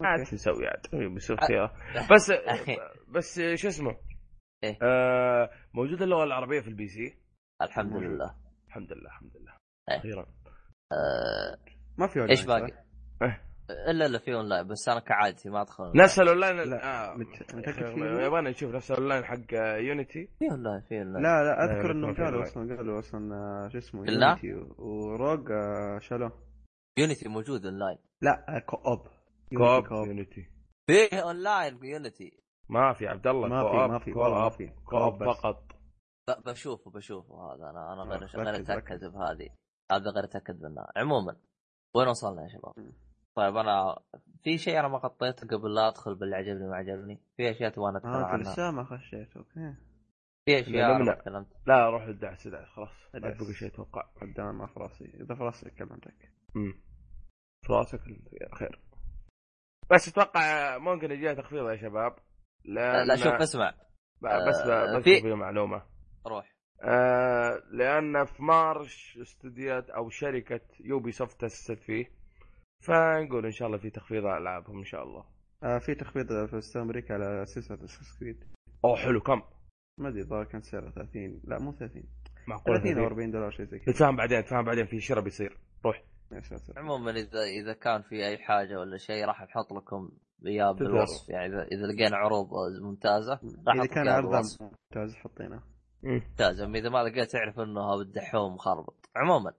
عاد 0.00 0.26
شو 0.26 0.34
نسوي 0.34 0.66
عاد 0.68 1.12
بيصير 1.14 1.36
خيار 1.36 1.72
بس 2.12 2.32
بس 3.16 3.40
شو 3.54 3.68
اسمه؟ 3.68 3.96
إيه؟ 4.64 4.78
آه 4.82 5.50
موجودة 5.74 6.04
اللغة 6.04 6.24
العربية 6.24 6.60
في 6.60 6.68
ال 6.68 6.88
PC 6.88 7.18
الحمد 7.62 7.92
موجود. 7.92 8.02
لله 8.02 8.34
الحمد 8.66 8.92
لله 8.92 9.06
الحمد 9.06 9.36
لله 9.36 9.56
إيه. 9.90 9.96
أخيرا 9.98 10.26
آه 10.92 11.58
ما 11.98 12.06
في 12.06 12.30
إيش 12.30 12.44
باقي؟ 12.44 12.84
إيه. 13.22 13.47
إلا 13.70 14.06
إلا 14.06 14.18
في 14.18 14.34
أونلاين 14.34 14.66
بس 14.68 14.88
أنا 14.88 15.00
كعادتي 15.00 15.50
ما 15.50 15.62
أدخل 15.62 15.92
نفس 15.96 16.18
الأونلاين؟ 16.20 16.56
لا، 16.56 17.10
آه،؟ 17.12 17.16
يبغانا 18.26 18.50
نشوف 18.50 18.74
نفس 18.74 18.90
الأونلاين 18.90 19.24
حق 19.24 19.54
آه، 19.54 19.76
Unity 19.76 20.26
في 20.38 20.50
أونلاين 20.50 20.80
في 20.80 20.98
أونلاين. 20.98 21.22
لا 21.24 21.42
لا 21.42 21.44
لا، 21.44 21.64
أذكر 21.64 21.90
إنهم 21.90 22.14
قالوا. 22.14 22.42
أصلا 22.42 22.76
قالوا 22.76 22.98
أصلا 22.98 23.34
آه، 23.34 23.68
شو 23.68 23.78
اسمه؟ 23.78 24.04
Unity 24.10 24.52
و 24.78 24.90
Rogue 24.90 25.50
آه، 25.52 25.98
شالوه. 25.98 26.32
Unity 26.98 27.28
موجود 27.28 27.64
أونلاين. 27.66 27.98
لا 28.22 28.56
آه، 28.56 28.58
co-op 28.58 29.06
co-op 29.88 30.06
Unity 30.06 30.46
فيه 30.86 31.20
online 31.22 31.78
Unity 31.84 32.32
ما 32.68 32.92
في 32.92 33.06
عبد 33.08 33.26
الله 33.26 33.48
ما 33.48 33.70
في- 33.70 33.88
ما 33.92 33.98
في، 33.98 34.10
ما 34.12 34.48
في. 34.48 34.66
co-op. 34.84 35.24
فقط. 35.24 35.62
ب- 36.28 36.48
بشوفه 36.50 36.90
بشوفه 36.90 37.34
هذا. 37.34 37.70
أنا 37.70 37.92
أنا 37.92 38.02
غير 38.02 38.24
غير. 38.24 38.60
أتأكد 38.62 39.00
بهذه. 39.00 39.48
هذا 39.92 40.10
غير 40.10 40.24
أتأكد 40.24 40.62
منها 40.62 40.86
عموما 40.96 41.36
وين 41.96 42.08
وصلنا 42.08 42.42
يا 42.42 42.48
شباب؟ 42.48 42.92
طيب 43.38 43.56
أنا 43.56 43.98
في 44.42 44.58
شيء 44.58 44.78
أنا 44.80 44.88
ما 44.88 44.98
غطيته 44.98 45.46
قبل 45.56 45.74
لا 45.74 45.88
أدخل 45.88 46.14
باللي 46.14 46.36
عجبني 46.36 46.68
ما 46.68 46.76
عجبني 46.76 47.20
في 47.36 47.50
أشياء 47.50 47.70
تبغى 47.70 47.92
نتكلم 47.92 48.10
آه 48.12 48.24
عنها. 48.24 48.52
لسه 48.52 48.70
ما 48.70 48.84
خشيت 48.84 49.36
أوكي. 49.36 49.74
في 50.46 50.60
أشياء. 50.60 50.98
ما 51.02 51.14
تكلمت. 51.14 51.46
لا 51.66 51.90
روح 51.90 52.02
الدعس 52.02 52.46
الدعس 52.46 52.68
خلاص. 52.68 52.90
ما. 53.14 53.20
بقى 53.20 53.54
شيء 53.54 53.68
أتوقع 53.68 54.02
قدام 54.22 54.58
ما 54.58 54.66
في 54.66 54.80
راسي. 54.80 55.04
إذا 55.04 55.34
في 55.34 55.42
راسي 55.42 55.70
كلمتك 55.70 56.32
امم 56.56 56.72
في 57.66 57.72
راسك 57.72 58.00
خير. 58.54 58.80
بس 59.90 60.08
أتوقع 60.08 60.78
ممكن 60.78 61.10
يجيها 61.10 61.34
تخفيض 61.34 61.68
يا 61.70 61.76
شباب 61.76 62.16
لأن 62.64 63.06
لا 63.08 63.16
شوف 63.16 63.32
اسمع. 63.32 63.74
بس 64.22 64.56
آه، 64.66 64.96
بس 64.98 65.02
في- 65.04 65.20
في 65.20 65.34
معلومة. 65.34 65.82
روح. 66.26 66.54
آه 66.82 67.62
لأن 67.70 68.24
في 68.24 68.42
March 68.42 69.18
استديوهات 69.22 69.90
أو 69.90 70.10
شركة 70.10 70.60
Ubisoft 70.80 71.40
تأسست 71.40 71.72
فيه. 71.72 72.17
فنقول 72.80 73.44
إن 73.44 73.50
شاء 73.52 73.68
الله 73.68 73.78
في 73.78 73.90
تخفيض 73.90 74.26
على 74.26 74.42
ألعابهم 74.42 74.78
إن 74.78 74.84
شاء 74.84 75.02
الله. 75.02 75.24
آه 75.62 75.78
في 75.78 75.94
تخفيض 75.94 76.46
في 76.46 76.78
أمريكا 76.78 77.14
على 77.14 77.44
سلسله 77.46 77.84
Assassin's 77.84 78.18
Creed 78.20 78.44
أوه 78.84 78.96
حلو. 78.96 79.20
كم؟ 79.20 79.42
ما 79.98 80.08
أدري 80.08 80.20
الظاهر 80.20 80.44
كان 80.44 80.60
سعره 80.62 80.90
30 80.90 81.40
لا 81.44 81.58
مو 81.58 81.72
30 81.72 82.02
معقول 82.48 82.76
30 82.76 82.98
أو 82.98 83.06
40 83.06 83.30
دولار 83.30 83.50
شيء 83.50 83.66
زي 83.66 83.78
كذا. 83.78 83.94
تفهم 83.94 84.16
بعدين 84.16 84.44
تفهم 84.44 84.64
بعدين 84.64 84.86
في 84.86 85.00
شراء 85.00 85.24
بيصير. 85.24 85.58
روح. 85.84 86.02
ساتر 86.42 86.78
عموما 86.78 87.10
اذا 87.10 87.42
إذا 87.62 87.72
كان 87.72 88.02
في 88.02 88.26
أي 88.26 88.38
حاجة 88.38 88.78
ولا 88.78 88.96
شيء 88.96 89.24
راح 89.24 89.42
نحط 89.42 89.72
لكم 89.72 90.10
إياه. 90.46 90.72
بالوصف. 90.72 91.28
يعني 91.28 91.46
اذا 91.46 91.62
إذا 91.62 91.86
لقينا 91.86 92.16
عروض 92.16 92.48
ممتازة 92.82 93.40
راح 93.68 93.74
إذا 93.76 93.86
كان 93.86 94.08
عرض. 94.08 94.44
ممتاز 94.60 95.16
حطيناه. 95.16 95.62
ممتاز. 96.02 96.60
أما 96.60 96.78
إذا 96.78 96.88
ما 96.88 96.98
لقيت 96.98 97.34
اعرف 97.34 97.60
إنه 97.60 97.98
بالدحوم 97.98 98.54
مخربط 98.54 99.10
عموما 99.16 99.52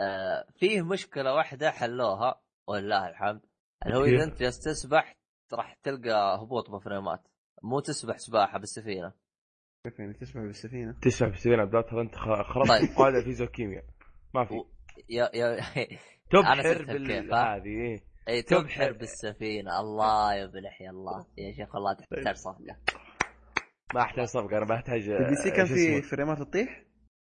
آه 0.00 0.46
فيه 0.58 0.82
مشكلة 0.82 1.34
واحدة 1.34 1.70
حلوها. 1.70 2.40
ولله 2.68 3.08
الحمد 3.08 3.40
اللي 3.86 3.96
هو 3.98 4.04
إذا؟ 4.04 4.24
أنت 4.24 4.40
جالس 4.40 4.58
تسبح 4.60 5.16
راح 5.52 5.74
تلقى 5.82 6.38
هبوط 6.42 6.70
بفريمات 6.70 7.28
مو 7.62 7.80
تسبح 7.80 8.16
سباحة 8.18 8.58
بالسفينة 8.58 9.12
كيف 9.86 9.98
يعني 9.98 10.12
تسبح 10.14 10.40
بالسفينة 10.40 10.92
تسبح 11.02 11.28
في 11.30 11.36
سفينه 11.40 11.64
بدات 11.64 11.88
ترى 11.90 12.00
أنت 12.00 12.14
خ- 12.14 12.42
خربت 12.54 12.68
طيب. 12.68 12.88
قاعدة 12.98 13.22
فيزيوكيمياء 13.24 13.84
ما 14.34 14.44
في 14.44 14.54
و- 14.54 14.66
يا 15.08 15.30
يا 15.34 15.56
تبحر 16.32 16.84
بال؟ 16.84 17.34
هذه 17.34 17.66
إيه. 17.66 18.04
اي 18.28 18.42
تبحر. 18.42 18.62
تبحر 18.62 18.92
بالسفينة 18.92 19.80
الله 19.80 20.34
يا 20.34 20.46
بلحي 20.46 20.88
الله 20.88 21.26
يا 21.38 21.52
شيخ 21.52 21.74
والله 21.74 21.92
تحتاج 21.94 22.34
صفقة 22.36 22.76
ما 23.94 24.00
أحتاج 24.02 24.24
صفقة 24.24 24.58
أنا 24.58 24.64
بحتاج 24.66 25.02
في 25.02 25.16
ال 25.16 25.34
PC 25.34 25.50
كان 25.50 25.66
في؟ 25.66 26.02
فريمات 26.02 26.38
تطيح؟ 26.38 26.84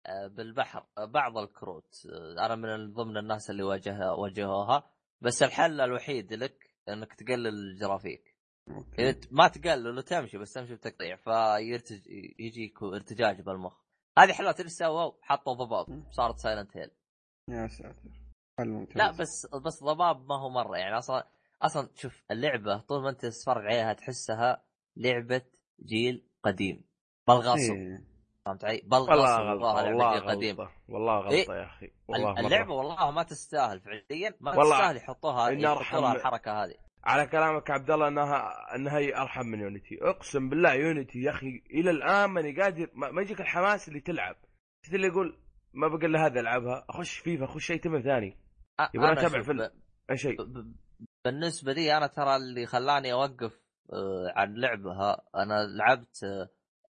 آه، 0.06 0.26
بالبحر 0.26 0.86
بعض 1.08 1.38
الكروت 1.38 1.94
آه، 2.38 2.46
أنا 2.46 2.56
من 2.56 2.92
ضمن 2.92 3.16
الناس 3.16 3.50
اللي 3.50 3.62
واجه 3.62 4.12
واجهوها 4.12 4.90
بس 5.20 5.42
الحل 5.42 5.80
الوحيد 5.80 6.32
لك 6.32 6.70
انك 6.88 7.14
تقلل 7.14 7.46
الجرافيك 7.46 8.36
إذا 8.98 9.20
ما 9.30 9.48
تقلل 9.48 9.98
وتمشي 9.98 10.38
بس 10.38 10.52
تمشي 10.52 10.74
بتقطيع 10.74 11.16
فيرتج 11.16 12.06
يجيك 12.38 12.82
ارتجاج 12.82 13.40
بالمخ. 13.40 13.80
هذه 14.18 14.32
حلوة 14.32 14.54
إيش 14.60 14.72
سووا؟ 14.72 15.12
حطوا 15.22 15.54
ضباب. 15.54 16.04
صارت 16.10 16.38
Silent 16.38 16.76
Hill 16.76 16.90
يا 17.48 17.68
ساتر. 17.68 18.10
لا 18.94 19.10
بس 19.10 19.46
بس 19.64 19.82
ضباب 19.82 20.26
ما 20.26 20.40
هو 20.40 20.50
مرة. 20.50 20.76
يعني 20.76 20.98
أصلا 20.98 21.28
أصلا 21.62 21.88
شوف 21.94 22.24
اللعبة 22.30 22.78
طول 22.78 23.02
ما 23.02 23.10
أنت 23.10 23.20
تتفرج 23.20 23.66
عليها 23.66 23.92
تحسها 23.92 24.64
لعبة 24.96 25.42
جيل 25.84 26.28
قديم. 26.42 26.84
بالغصب 27.28 27.72
إيه. 27.72 28.09
فهمت 28.46 28.64
علي؟ 28.64 28.82
غلطة 28.92 29.10
والله 29.12 29.42
لعبة 29.42 29.66
والله 29.88 30.18
غلطة 30.18 30.70
والله 30.88 31.18
غلطة 31.18 31.30
إيه. 31.34 31.58
يا 31.60 31.64
أخي 31.66 31.90
والله 32.08 32.32
مرة. 32.32 32.40
اللعبة 32.40 32.74
والله 32.74 33.10
ما 33.10 33.22
تستاهل 33.22 33.80
فعليا 33.80 34.34
ما 34.40 34.50
والله 34.56 34.76
تستاهل 34.78 34.96
يحطوها 34.96 35.48
أرحم- 35.50 35.94
لها 35.94 36.12
الحركة 36.14 36.64
هذه 36.64 36.74
على 37.04 37.26
كلامك 37.26 37.70
عبد 37.70 37.90
الله 37.90 38.08
إنها 38.08 38.50
إنها 38.76 38.98
هي 38.98 39.16
أرحم 39.16 39.46
من 39.46 39.60
Unity 39.60 39.98
أقسم 40.02 40.48
بالله 40.48 40.72
Unity 40.74 41.18
يا 41.22 41.30
أخي 41.30 41.62
إلى 41.70 41.90
الآن 41.90 42.30
ماني 42.30 42.60
قادر 42.62 42.90
ما, 42.94 43.22
يجيك 43.22 43.40
الحماس 43.40 43.88
اللي 43.88 44.00
تلعب 44.00 44.36
اللي 44.94 45.06
يقول 45.06 45.38
ما 45.74 45.88
بقى 45.88 46.06
إلا 46.06 46.26
هذا 46.26 46.40
ألعبها 46.40 46.84
أخش 46.90 47.18
فيفا 47.18 47.44
أخش 47.44 47.70
أي 47.70 47.78
game 47.78 48.00
ثاني 48.00 48.36
يبغى 48.94 49.08
شوف، 49.38 49.46
فيلم. 49.46 49.70
أي 50.10 50.16
شيء 50.16 50.36
بالنسبة 51.24 51.72
لي 51.72 51.96
أنا 51.96 52.06
ترى 52.06 52.36
اللي 52.36 52.66
خلاني 52.66 53.12
أوقف 53.12 53.60
آه، 53.92 54.32
عن 54.36 54.54
لعبها 54.54 55.22
أنا 55.34 55.66
لعبت 55.78 56.24
آه، 56.24 56.48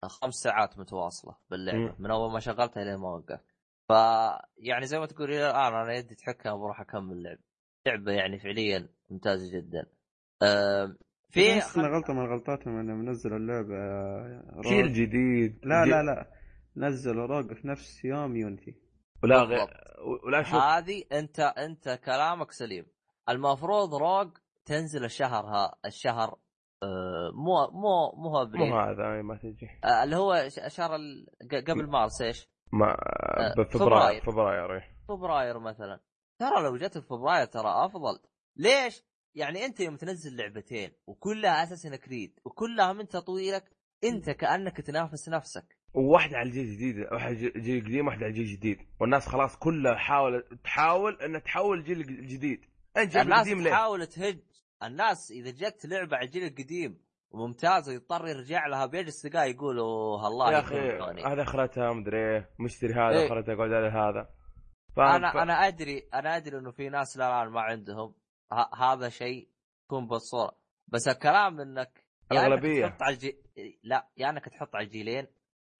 خمس 0.09 0.35
ساعات 0.35 0.79
متواصلة 0.79 1.37
باللعبة 1.51 1.79
مم. 1.79 1.95
من 1.99 2.11
أول 2.11 2.33
ما 2.33 2.41
شغلتها 2.41 2.85
لين 2.85 2.97
ما 2.97 3.09
وقفت 3.09 3.45
ف 3.89 3.93
يعني 4.59 4.87
زي 4.87 4.99
ما 4.99 5.07
تقول 5.07 5.31
إلى 5.31 5.51
الآن 5.51 5.75
أنا 5.75 5.95
يدي 5.95 6.15
تحكها 6.15 6.55
بروح 6.55 6.81
أكمل 6.81 7.13
اللعب 7.13 7.39
لعبة 7.87 8.13
يعني 8.13 8.39
فعليا 8.39 8.89
ممتازة 9.11 9.59
جدا. 9.59 9.87
آه، 10.43 10.97
في 11.31 11.53
احس 11.53 11.79
انها 11.79 11.89
غلطة 11.89 12.13
من 12.13 12.27
غلطاتهم 12.27 12.79
انهم 12.79 13.11
نزلوا 13.11 13.39
اللعبة 13.39 13.77
روج. 14.53 14.67
جيل 14.67 14.93
جديد. 14.93 15.61
لا 15.65 15.85
لا 15.85 16.03
لا. 16.03 16.31
نزلوا 16.77 17.27
روج 17.27 17.53
في 17.55 17.69
نفس 17.69 18.05
يوم 18.05 18.37
يونتي 18.37 18.75
ولا 19.23 19.43
غير. 19.43 19.69
ولا 20.25 20.43
شوف 20.43 20.55
هذه 20.55 21.05
أنت 21.13 21.41
أنت 21.41 22.01
كلامك 22.05 22.53
سليم. 22.53 22.87
المفروض 23.29 23.95
روج 23.95 24.37
تنزل 24.65 25.05
الشهر 25.05 25.45
ها 25.47 25.77
الشهر 25.85 26.29
آه، 26.29 26.39
مو 26.85 27.71
مو 27.73 28.13
مو 28.17 28.31
مو 28.31 28.43
ابريل 28.43 28.73
هذا 28.73 29.13
أي 29.17 29.23
ما 29.23 29.37
تجي 29.37 29.69
آه، 29.85 30.05
اللي 30.05 30.17
هو 30.17 30.49
شهر 30.69 30.91
قبل 31.69 31.87
مارس 31.91 32.23
إيش؟ 32.23 32.49
ما 32.73 32.97
فبراير. 32.97 33.65
بفبراير 33.65 34.23
فبراير 34.23 34.75
إيه. 34.75 34.97
فبراير 35.09 35.59
مثلا 35.59 36.01
ترى 36.39 36.63
لو 36.63 36.77
جت 36.77 36.99
في 36.99 37.07
فبراير 37.07 37.47
ترى 37.47 37.69
أفضل 37.85 38.19
ليش؟ 38.57 39.03
يعني 39.35 39.65
أنت 39.65 39.81
يوم 39.81 39.97
تنزل 39.97 40.37
لعبتين 40.37 40.91
وكلها 41.07 41.63
اساسن 41.63 41.97
كريد 41.97 42.39
وكلها 42.45 42.93
من 42.93 43.09
تطويرك 43.09 43.65
أنت 44.05 44.31
كأنك 44.31 44.77
تنافس 44.81 45.29
نفسك 45.29 45.77
وواحدة 45.95 46.37
على 46.37 46.49
الجيل 46.49 46.65
الجديد 46.67 46.99
واحدة 47.13 47.35
ج- 47.35 47.59
جيل 47.59 47.85
قديم 47.85 48.07
واحدة 48.07 48.25
على 48.25 48.31
الجيل 48.31 48.45
الجديد 48.45 48.79
والناس 49.01 49.29
خلاص 49.29 49.57
كلها 49.57 49.95
حاول 49.95 50.45
تحاول 50.65 51.19
إنها 51.23 51.41
تحول 51.41 51.79
الجيل 51.79 52.01
الجديد 52.01 52.61
أنت 52.97 53.17
الناس؟ 53.17 53.49
تحاول 53.71 54.07
تهج 54.07 54.39
الناس 54.83 55.31
إذا 55.31 55.51
جت 55.51 55.87
لعبة 55.87 56.17
على 56.17 56.27
الجيل 56.27 56.45
القديم 56.45 56.99
وممتازة 57.31 57.93
يضطر 57.93 58.29
يرجع 58.29 58.67
لها 58.67 58.87
بيجلس 58.87 59.23
تلقاه 59.23 59.45
يقول 59.45 59.79
أوه 59.79 60.27
الله 60.27 60.53
يا 60.53 60.59
أخي. 60.61 60.77
هذا 61.27 61.43
أخرتها 61.43 61.93
مدري 61.93 62.19
إيه 62.19 62.51
مشتري 62.59 62.93
هذا 62.95 63.19
إيه. 63.19 63.27
أخرتها 63.27 63.55
اقعد 63.55 63.73
على 63.73 63.89
هذا؟ 63.89 64.29
أنا 64.99 65.33
ف... 65.33 65.37
أنا 65.37 65.53
أدري 65.69 66.09
أنا 66.15 66.37
أدري 66.37 66.59
إنه 66.59 66.71
في 66.71 66.89
ناس 66.89 67.17
لا 67.17 67.43
الآن 67.43 67.53
ما 67.53 67.61
عندهم 67.61 68.15
ه- 68.53 68.75
هذا 68.93 69.09
شيء 69.09 69.49
يكون 69.85 70.07
بالصورة 70.07 70.53
بس 70.89 71.09
الكلام 71.09 71.61
إنك 71.61 71.79
إنك 71.79 72.03
الأغلبية. 72.33 72.87
تحط 72.87 73.03
على 73.03 73.15
الجي... 73.15 73.37
لا 73.83 74.09
يا 74.17 74.31
إنك 74.31 74.45
تحط 74.45 74.77
على 74.77 74.85
الجيلين 74.87 75.27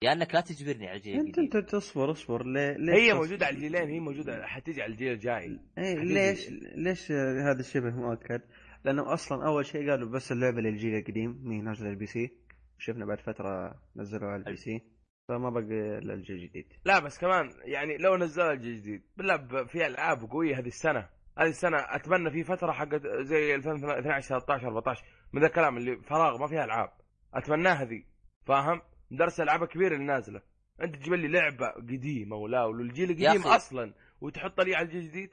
يا 0.03 0.11
إنك 0.11 0.35
لا 0.35 0.41
تجبرني 0.41 0.87
على 0.87 0.97
الجيل 0.97 1.19
أنت 1.19 1.37
أنت 1.39 1.57
تصبر 1.57 2.11
اصبر 2.11 2.45
ليه 2.45 2.71
ليش 2.77 2.95
هي 2.99 3.07
تصبر؟ 3.09 3.19
موجودة 3.21 3.45
على 3.45 3.55
الجيلين 3.55 3.89
هي 3.89 3.99
موجودة 3.99 4.45
حتيجي 4.47 4.81
على 4.81 4.91
الجيل 4.91 5.11
الجاي 5.13 5.59
إيه. 5.77 5.95
ليش 5.95 6.49
ليش 6.75 7.11
هذا 7.11 7.59
الشبه 7.59 7.89
مؤكد؟ 7.89 8.41
لأنه 8.83 9.13
أصلا 9.13 9.45
أول 9.47 9.65
شيء 9.65 9.89
قالوا 9.89 10.09
بس 10.09 10.31
اللعبة 10.31 10.61
للجيل 10.61 10.95
القديم 10.95 11.41
مي 11.43 11.61
نازله 11.61 11.89
ال 11.89 12.05
PC 12.05 12.37
شفنا 12.77 13.05
بعد 13.05 13.19
فترة 13.19 13.75
نزلوها 13.95 14.31
على 14.31 14.39
ال 14.39 14.55
PC 14.55 14.81
فما 15.27 15.49
بقى 15.49 15.63
إلا 15.63 16.13
الجيل 16.13 16.35
الجديد 16.35 16.73
لا 16.85 16.99
بس 16.99 17.19
كمان 17.19 17.49
يعني 17.63 17.97
لو 17.97 18.17
نزلوا 18.17 18.51
الجيل 18.51 18.71
الجديد 18.71 19.03
بالله 19.17 19.65
في 19.65 19.87
ألعاب 19.87 20.21
قوية 20.31 20.59
هذه 20.59 20.67
السنة 20.67 21.09
هذه 21.37 21.49
السنة 21.49 21.77
أتمنى 21.77 22.31
في 22.31 22.43
فترة 22.43 22.71
حقت 22.71 23.01
زي 23.21 23.55
2012 23.55 24.39
13 24.39 24.67
14 24.67 25.03
من 25.33 25.41
ذا 25.41 25.47
الكلام 25.47 25.77
اللي 25.77 25.95
فراغ 26.01 26.37
ما 26.39 26.47
فيها 26.47 26.65
ألعاب 26.65 26.89
أتمناها 27.33 27.85
ذي 27.85 28.05
فاهم؟ 28.45 28.81
درس 29.11 29.39
الالعاب 29.39 29.63
الكبيره 29.63 29.93
اللي 29.95 30.05
نازلة 30.05 30.41
أنت 30.81 30.95
تجيب 30.95 31.13
لي 31.13 31.27
لعبة 31.27 31.67
قديمة 31.67 32.35
ولا 32.35 32.63
والجيل 32.63 33.11
القديم. 33.11 33.47
أصلا 33.47 33.93
وتحط 34.21 34.61
لي 34.61 34.75
على 34.75 34.85
الجيل 34.85 35.01
الجديد 35.01 35.29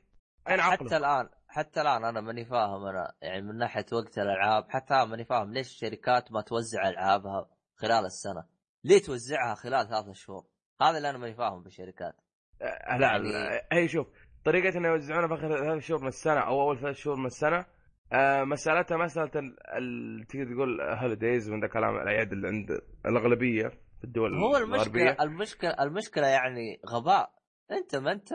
أين 0.48 0.60
حتى 0.60 0.84
عقله؟ 0.84 0.96
الآن 0.96 1.28
حتى 1.48 1.80
الآن 1.80 2.04
أنا 2.04 2.20
ماني 2.20 2.44
فاهم 2.44 2.84
أنا 2.86 3.12
يعني 3.22 3.42
من 3.42 3.56
ناحية 3.58 3.86
وقت 3.92 4.18
الألعاب 4.18 4.70
حتى 4.70 4.94
الآن 4.94 5.08
ماني 5.08 5.24
فاهم 5.24 5.52
ليش 5.52 5.66
الشركات 5.68 6.32
ما 6.32 6.40
توزع 6.40 6.88
ألعابها 6.88 7.48
خلال 7.76 8.04
السنة؟ 8.04 8.44
ليه 8.84 9.02
توزعها 9.02 9.54
خلال 9.54 9.88
ثلاثة 9.88 10.12
شهور؟ 10.12 10.44
هذا 10.82 10.96
اللي 10.96 11.10
أنا 11.10 11.18
ماني 11.18 11.34
فاهم 11.34 11.62
بالشركات 11.62 12.14
آه، 12.62 12.98
لا 12.98 13.06
يعني- 13.06 13.32
لا 13.32 13.68
هي 13.72 13.88
شوف 13.88 14.06
طريقة 14.44 14.78
إنه 14.78 14.88
يوزعونها 14.88 15.28
في 15.28 15.34
آخر 15.34 15.48
ثلاث 15.58 15.82
شهور 15.82 16.00
من 16.02 16.08
السنة 16.08 16.40
أو 16.40 16.60
أول 16.62 16.80
ثلاث 16.80 16.96
شهور 16.96 17.16
من 17.16 17.26
السنة 17.26 17.66
آه 18.12 18.44
مسألتها 18.44 18.96
مسألة 18.96 19.30
ال- 19.36 19.56
ال- 19.76 20.26
تقدر 20.26 20.44
تقول 20.54 20.80
holidays 20.80 21.50
من 21.50 21.60
ذا 21.60 21.66
كلام 21.68 21.96
الاعياد 21.96 22.32
اللي 22.32 22.48
عند 22.48 22.70
الأغلبية 23.06 23.68
في 23.98 24.04
الدول 24.04 24.34
هو 24.34 24.56
الغربية 24.56 25.10
المشكلة 25.10 25.24
المشكلة 25.24 25.70
المشكلة 25.70 26.26
يعني 26.26 26.80
غباء 26.88 27.30
أنت 27.70 27.96
ما 27.96 28.12
أنت 28.12 28.32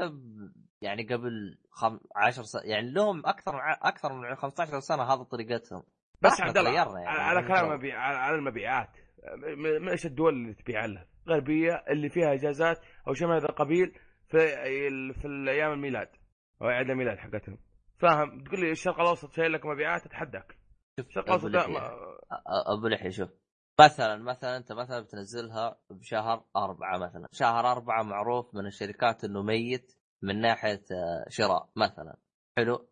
يعني 0.83 1.03
قبل 1.03 1.57
خم... 1.69 1.99
عشر 2.15 2.43
سنة 2.43 2.61
يعني 2.65 2.91
لهم 2.91 3.25
أكثر 3.25 3.53
أكثر 3.81 4.13
من 4.13 4.35
15 4.35 4.79
سنة 4.79 5.03
هذا 5.03 5.23
طريقتهم. 5.23 5.83
بس 6.21 6.41
عبد 6.41 6.57
الله 6.57 6.71
يعني. 6.73 7.07
على, 7.07 7.47
كلام 7.47 7.65
يعني 7.65 7.77
مبيع 7.77 7.99
على 7.99 8.35
المبيعات. 8.35 8.89
م- 9.37 9.85
م- 9.85 9.89
إيش 9.89 10.05
الدول 10.05 10.33
اللي 10.33 10.53
تبيع 10.53 10.85
لها؟ 10.85 11.07
غربية 11.29 11.83
اللي 11.89 12.09
فيها 12.09 12.33
إجازات 12.33 12.77
أو 13.07 13.13
شيء 13.13 13.27
من 13.27 13.33
هذا 13.33 13.45
القبيل 13.49 13.99
في 14.27 14.37
ال- 14.87 15.13
في 15.13 15.25
الأيام 15.27 15.71
الميلاد 15.71 16.09
أو 16.61 16.67
اعياد 16.69 16.89
الميلاد 16.89 17.17
حقتهم. 17.17 17.57
فاهم؟ 17.99 18.43
تقول 18.43 18.59
لي 18.59 18.71
الشرق 18.71 18.99
الأوسط 18.99 19.31
شايل 19.33 19.53
لك 19.53 19.65
مبيعات 19.65 20.05
اتحداك 20.05 20.57
الشرق 20.99 21.23
الأوسط. 21.23 21.45
ما- 21.69 21.91
أبو 22.77 22.87
لحية 22.87 23.09
شوف. 23.09 23.29
مثلا 23.79 24.15
مثلا 24.23 24.57
أنت 24.57 24.71
مثلا 24.71 24.99
بتنزلها 24.99 25.77
بشهر 25.89 26.43
أربعة 26.55 26.97
مثلا. 26.97 27.27
شهر 27.31 27.71
أربعة 27.71 28.03
معروف 28.03 28.55
من 28.55 28.65
الشركات 28.65 29.23
إنه 29.23 29.41
ميت 29.43 29.91
من 30.23 30.41
ناحية 30.41 30.83
آه، 30.91 31.25
شراء 31.29 31.69
مثلا. 31.75 32.17
حلو؟ 32.57 32.89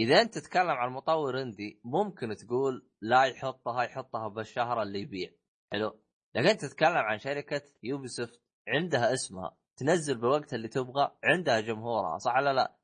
إذا 0.00 0.20
أنت 0.20 0.38
تتكلم 0.38 0.70
عن 0.70 0.92
مطور 0.92 1.42
إندي 1.42 1.80
ممكن 1.84 2.36
تقول 2.36 2.88
لا 3.00 3.24
يحطها 3.24 3.82
يحطها 3.82 4.28
بالشهر 4.28 4.82
اللي 4.82 5.00
يبيع. 5.00 5.30
حلو؟ 5.72 6.00
لكن 6.34 6.48
أنت 6.48 6.64
تتكلم 6.64 6.96
عن 6.96 7.18
شركة 7.18 7.62
يوبيسوفت 7.82 8.42
عندها 8.68 9.12
اسمها 9.12 9.56
تنزل 9.76 10.20
بالوقت 10.20 10.54
اللي 10.54 10.68
تبغى 10.68 11.10
عندها 11.24 11.60
جمهورها 11.60 12.18
صح 12.18 12.36
ولا 12.36 12.52
لا؟ 12.52 12.76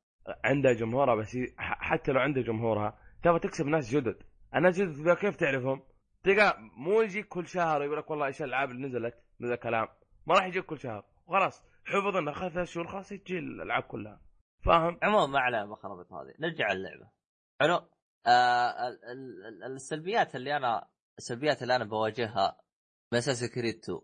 عندها 0.45 0.73
جمهورها 0.73 1.15
بس 1.15 1.37
حتى 1.59 2.13
لو 2.13 2.21
عندها 2.21 2.43
جمهورها 2.43 2.99
تبغى 3.23 3.39
تكسب 3.39 3.67
ناس 3.67 3.91
جدد. 3.91 4.19
الناس 4.55 4.81
جدد 4.81 5.17
كيف 5.17 5.37
تعرفهم؟ 5.37 5.83
تلقى 6.25 6.57
مو 6.77 7.01
يجيك 7.01 7.29
كل 7.29 7.47
شهر 7.47 7.83
يقول 7.83 7.99
لك 7.99 8.11
والله 8.11 8.27
إيش 8.27 8.43
الألعاب 8.43 8.71
اللي 8.71 8.89
نزلت؟ 8.89 9.15
من 9.41 9.49
ذا 9.49 9.55
الكلام 9.55 9.89
ما 10.27 10.35
راح 10.35 10.47
يجيك 10.47 10.65
كل 10.65 10.79
شهر. 10.79 11.05
خلاص 11.29 11.65
حفظ 11.87 12.17
انه 12.17 12.31
أخذ 12.31 12.49
ثلاث 12.49 12.69
شهور 12.69 12.87
خلاص 12.89 13.09
تجي 13.09 13.39
الألعاب 13.39 13.83
كلها. 13.83 14.21
فاهم؟ 14.65 14.99
عموما 15.03 15.27
ما 15.27 15.39
علينا 15.41 15.67
ما 15.67 15.77
خربت 15.77 16.13
هذه. 16.13 16.35
نرجع 16.39 16.73
اللعبه 16.73 17.11
حلو؟ 17.61 17.89
آه 18.27 18.89
ال- 18.89 19.05
ال- 19.05 19.47
ال- 19.47 19.75
السلبيات 19.75 20.37
اللي 20.37 20.57
أنا 20.57 20.89
السلبيات 21.19 21.63
اللي 21.63 21.77
أنا 21.77 21.85
بواجهها 21.85 22.61
من 23.13 23.19
أساس 23.19 23.45
كريد 23.45 23.75
2 23.75 24.01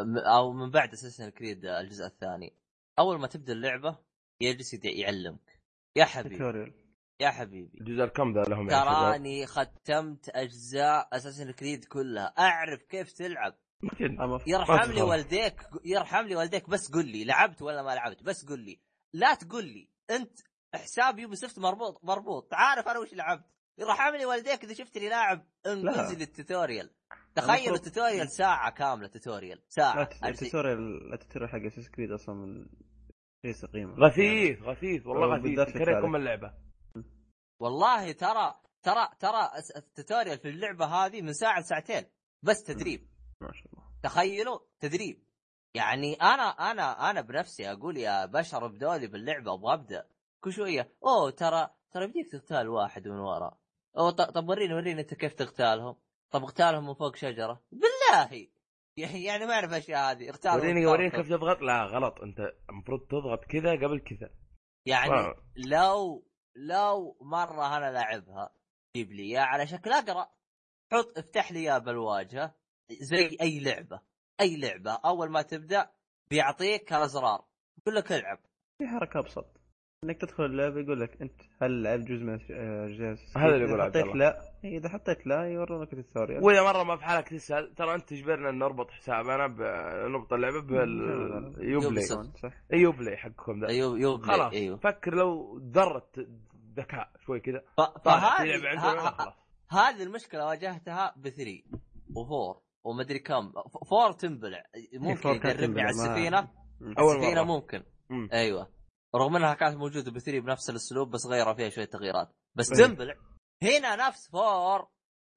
م- 0.00 0.18
أو 0.18 0.52
من 0.52 0.70
بعد 0.70 0.92
اساسن 0.92 1.30
كريد 1.30 1.64
الجزء 1.64 2.06
الثاني. 2.06 2.56
أول 2.98 3.18
ما 3.20 3.26
تبدأ 3.26 3.52
اللعبة 3.52 3.98
يجلس 4.40 4.74
يعلمك. 4.84 5.60
يا 5.96 6.04
حبيبي. 6.04 6.74
يا 7.20 7.30
حبيبي. 7.30 7.78
الجزء 7.80 8.04
الكم 8.04 8.32
ذا 8.32 8.42
لهم 8.42 8.68
تراني 8.68 9.46
ختمت 9.46 10.28
أجزاء 10.28 11.08
اساسن 11.16 11.50
كريد 11.50 11.84
كلها. 11.84 12.34
أعرف 12.38 12.82
كيف 12.82 13.12
تلعب. 13.12 13.54
يرحم 14.46 14.92
لي. 14.92 15.02
والديك 15.02 15.68
يرحم 15.84 16.26
لي 16.26 16.36
والديك 16.36 16.70
بس 16.70 16.90
قل 16.90 17.06
لي 17.06 17.24
لعبت 17.24 17.62
ولا 17.62 17.82
ما 17.82 17.94
لعبت؟ 17.94 18.22
بس 18.22 18.46
قل 18.48 18.58
لي. 18.58 18.80
لا 19.12 19.34
تقول 19.34 19.64
لي. 19.64 19.88
أنت 20.10 20.38
حساب 20.74 21.18
Ubisoft 21.18 21.58
مربوط 21.58 22.04
مربوط. 22.04 22.54
عارف 22.54 22.88
أنا 22.88 22.98
وش 22.98 23.14
لعبت؟ 23.14 23.44
يرحم 23.78 24.16
لي 24.16 24.26
والديك 24.26 24.64
إذا 24.64 24.74
شفتني 24.74 25.08
لاعب. 25.08 25.46
انزل 25.66 26.22
ال 26.22 26.29
tutorial. 26.29 26.90
تخيل 27.34 27.74
ال 27.74 27.80
tutorial 27.80 28.30
ساعة 28.30 28.70
كاملة 28.70 29.06
tutorial. 29.06 29.62
ساعة. 29.68 30.08
ال 30.24 30.34
tutorial 30.34 31.12
ال 31.12 31.16
tutorial 31.16 31.50
حق 31.50 31.58
Assassin's 31.66 31.90
Creed 31.90 32.10
أصلا 32.12 32.34
من 32.34 32.66
ليس 33.44 33.64
قيمة؟ 33.64 33.94
غثيث 33.94 34.62
غثيث 34.62 35.06
والله 35.06 35.36
غثيث. 35.36 35.60
كرهكم. 35.60 36.16
اللعبة. 36.16 36.54
والله 37.60 38.12
ترى 38.12 38.60
ترى 38.82 39.08
ترى 39.18 39.50
التوتوريال 39.76 40.38
في 40.38 40.48
اللعبة 40.48 40.86
هذه 40.86 41.22
من 41.22 41.32
ساعة 41.32 41.60
لساعتين. 41.60 42.04
بس 42.42 42.62
تدريب. 42.62 43.11
ما 43.42 43.52
شاء 43.52 43.66
الله. 43.72 43.84
تخيلوا 44.02 44.58
تدريب. 44.80 45.22
يعني 45.74 46.14
أنا 46.14 46.42
أنا 46.70 47.10
أنا 47.10 47.20
بنفسي 47.20 47.72
أقول 47.72 47.96
يا 47.96 48.26
بشر 48.26 48.66
ابدوا 48.66 48.96
لي 48.96 49.06
باللعبة 49.06 49.54
أبغى 49.54 49.74
أبدأ. 49.74 50.06
كل 50.44 50.52
شوية 50.52 50.92
أوه 51.04 51.30
ترى 51.30 51.70
ترى 51.90 52.06
بديك 52.06 52.32
تغتال 52.32 52.68
واحد 52.68 53.08
من 53.08 53.18
ورا. 53.18 53.58
أوه 53.98 54.10
ط- 54.10 54.30
طب 54.30 54.48
وريني 54.48 54.74
وريني 54.74 55.00
أنت 55.00 55.14
كيف 55.14 55.32
تغتالهم. 55.34 55.96
طب 56.30 56.42
اغتالهم 56.42 56.86
من 56.86 56.94
فوق 56.94 57.16
شجرة. 57.16 57.62
بالله! 57.72 58.48
يعني 58.96 59.24
يعني 59.24 59.46
ما 59.46 59.54
اعرف 59.54 59.70
الاشياء 59.70 60.10
هذه. 60.10 60.28
اغتالهم 60.30 60.58
وريني 60.58 60.86
وريني. 60.86 61.10
كيف 61.10 61.28
تضغط. 61.28 61.62
لا 61.62 61.84
غلط. 61.84 62.20
أنت 62.20 62.38
المفروض 62.70 63.00
تضغط 63.00 63.44
كذا 63.44 63.70
قبل 63.72 64.00
كذا. 64.00 64.30
يعني 64.86 65.12
آه. 65.12 65.34
لو 65.56 66.26
لو 66.56 67.16
مرة 67.20 67.76
أنا 67.76 67.92
لعبها 67.92 68.50
جيب 68.96 69.12
لي 69.12 69.22
إياه 69.22 69.42
على 69.42 69.66
شكل 69.66 69.92
أقرأ. 69.92 70.28
حط 70.92 71.18
افتح 71.18 71.52
لي 71.52 71.58
إياه 71.58 71.78
بالواجهة. 71.78 72.54
زي 73.00 73.36
أي 73.40 73.60
لعبة. 73.60 74.00
أي 74.40 74.56
لعبة. 74.56 74.92
أول 75.04 75.30
ما 75.30 75.42
تبدأ 75.42 75.90
بيعطيك 76.30 76.92
الأزرار. 76.92 77.44
يقول 77.78 77.94
لك 77.94 78.12
العب 78.12 78.38
في 78.78 78.86
حركة 78.86 79.20
أبسط. 79.20 79.62
إنك 80.04 80.20
تدخل 80.20 80.44
اللعبة 80.44 80.80
يقول 80.80 81.00
لك 81.00 81.22
أنت 81.22 81.40
هل 81.62 81.82
لعبت 81.82 82.02
جزء 82.02 82.24
من 82.24 82.34
اجزاء 82.34 83.16
هذا 83.36 83.54
اللي 83.54 83.68
يقول 83.68 83.80
عبد 83.80 83.96
الله. 83.96 84.14
لا. 84.14 84.40
إيه، 84.64 84.78
إذا 84.78 84.88
حطيت 84.88 85.26
لا 85.26 85.42
يورونك 85.42 85.92
التوتوريال 85.92 86.44
وإذا 86.44 86.62
مرة 86.62 86.82
ما 86.82 86.96
في 86.96 87.04
حالك 87.04 87.28
تسأل 87.28 87.74
ترى 87.74 87.94
أنت 87.94 88.08
تجبرنا 88.08 88.50
إن 88.50 88.58
نربط 88.58 88.90
حسابنا. 88.90 89.46
نربط 90.08 90.32
اللعبة 90.32 90.60
بال 90.60 90.95
Uplay. 90.95 92.00
صح. 92.02 92.20
Uplay 92.72 93.16
حقكم 93.16 93.60
ذا 93.60 93.68
أيوه 93.68 93.98
Uplay 93.98 94.32
خلاص. 94.32 94.52
أيوه. 94.52 94.76
فكر 94.76 95.14
لو 95.14 95.58
ذره 95.58 96.10
ذكاء 96.76 97.10
شوي 97.26 97.40
كذا 97.40 97.62
فهذه 98.04 98.50
هذه 99.70 100.02
المشكلة 100.02 100.46
واجهتها 100.46 101.14
ب 101.16 101.24
three 101.24 101.64
و 102.16 102.24
four. 102.24 102.62
ومدري 102.84 103.18
كم. 103.18 103.52
four 103.90 104.12
تنبلع 104.12 104.64
ممكن 104.94 105.40
تنبلع، 105.40 105.82
على 105.82 105.90
السفينة. 105.90 106.38
أول 106.98 107.16
السفينة 107.16 107.42
مرة. 107.42 107.54
ممكن. 107.56 107.82
مم. 108.10 108.28
أيوه. 108.32 108.72
رغم 109.16 109.36
إنها 109.36 109.54
كانت 109.54 109.76
موجودة 109.76 110.10
ب 110.10 110.15
three 110.15 110.40
بنفس 110.40 110.70
الأسلوب 110.70 111.10
بس 111.10 111.26
غيروا 111.26 111.54
فيها 111.54 111.68
شوية 111.68 111.84
تغييرات. 111.84 112.28
بس. 112.54 112.68
تنبلع 112.68 113.14
هنا 113.62 114.08
نفس 114.08 114.30
four 114.30 114.88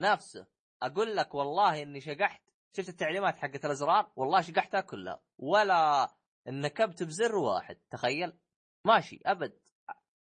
نفسه. 0.01 0.47
أقول 0.81 1.15
لك 1.15 1.35
والله 1.35 1.81
إني 1.83 2.01
شقحت. 2.01 2.41
شفت 2.77 2.89
التعليمات 2.89 3.37
حقت 3.37 3.65
الأزرار؟ 3.65 4.11
والله 4.15 4.41
شقحتها 4.41 4.81
كلها. 4.81 5.21
ولا 5.37 6.07
نكبت 6.47 7.03
بزر 7.03 7.35
واحد. 7.35 7.77
تخيل. 7.91 8.33
ماشي. 8.85 9.19
أبد. 9.25 9.59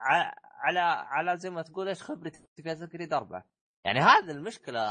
ع- 0.01 0.33
على 0.63 0.79
على 1.07 1.37
زي 1.37 1.49
ما 1.49 1.61
تقول 1.61 1.87
إيش 1.87 2.03
خبرتي 2.03 2.47
في 2.55 2.71
أساس 2.71 2.89
كريد 2.89 3.13
أربعة. 3.13 3.45
يعني 3.85 3.99
هذه 3.99 4.31
المشكلة 4.31 4.81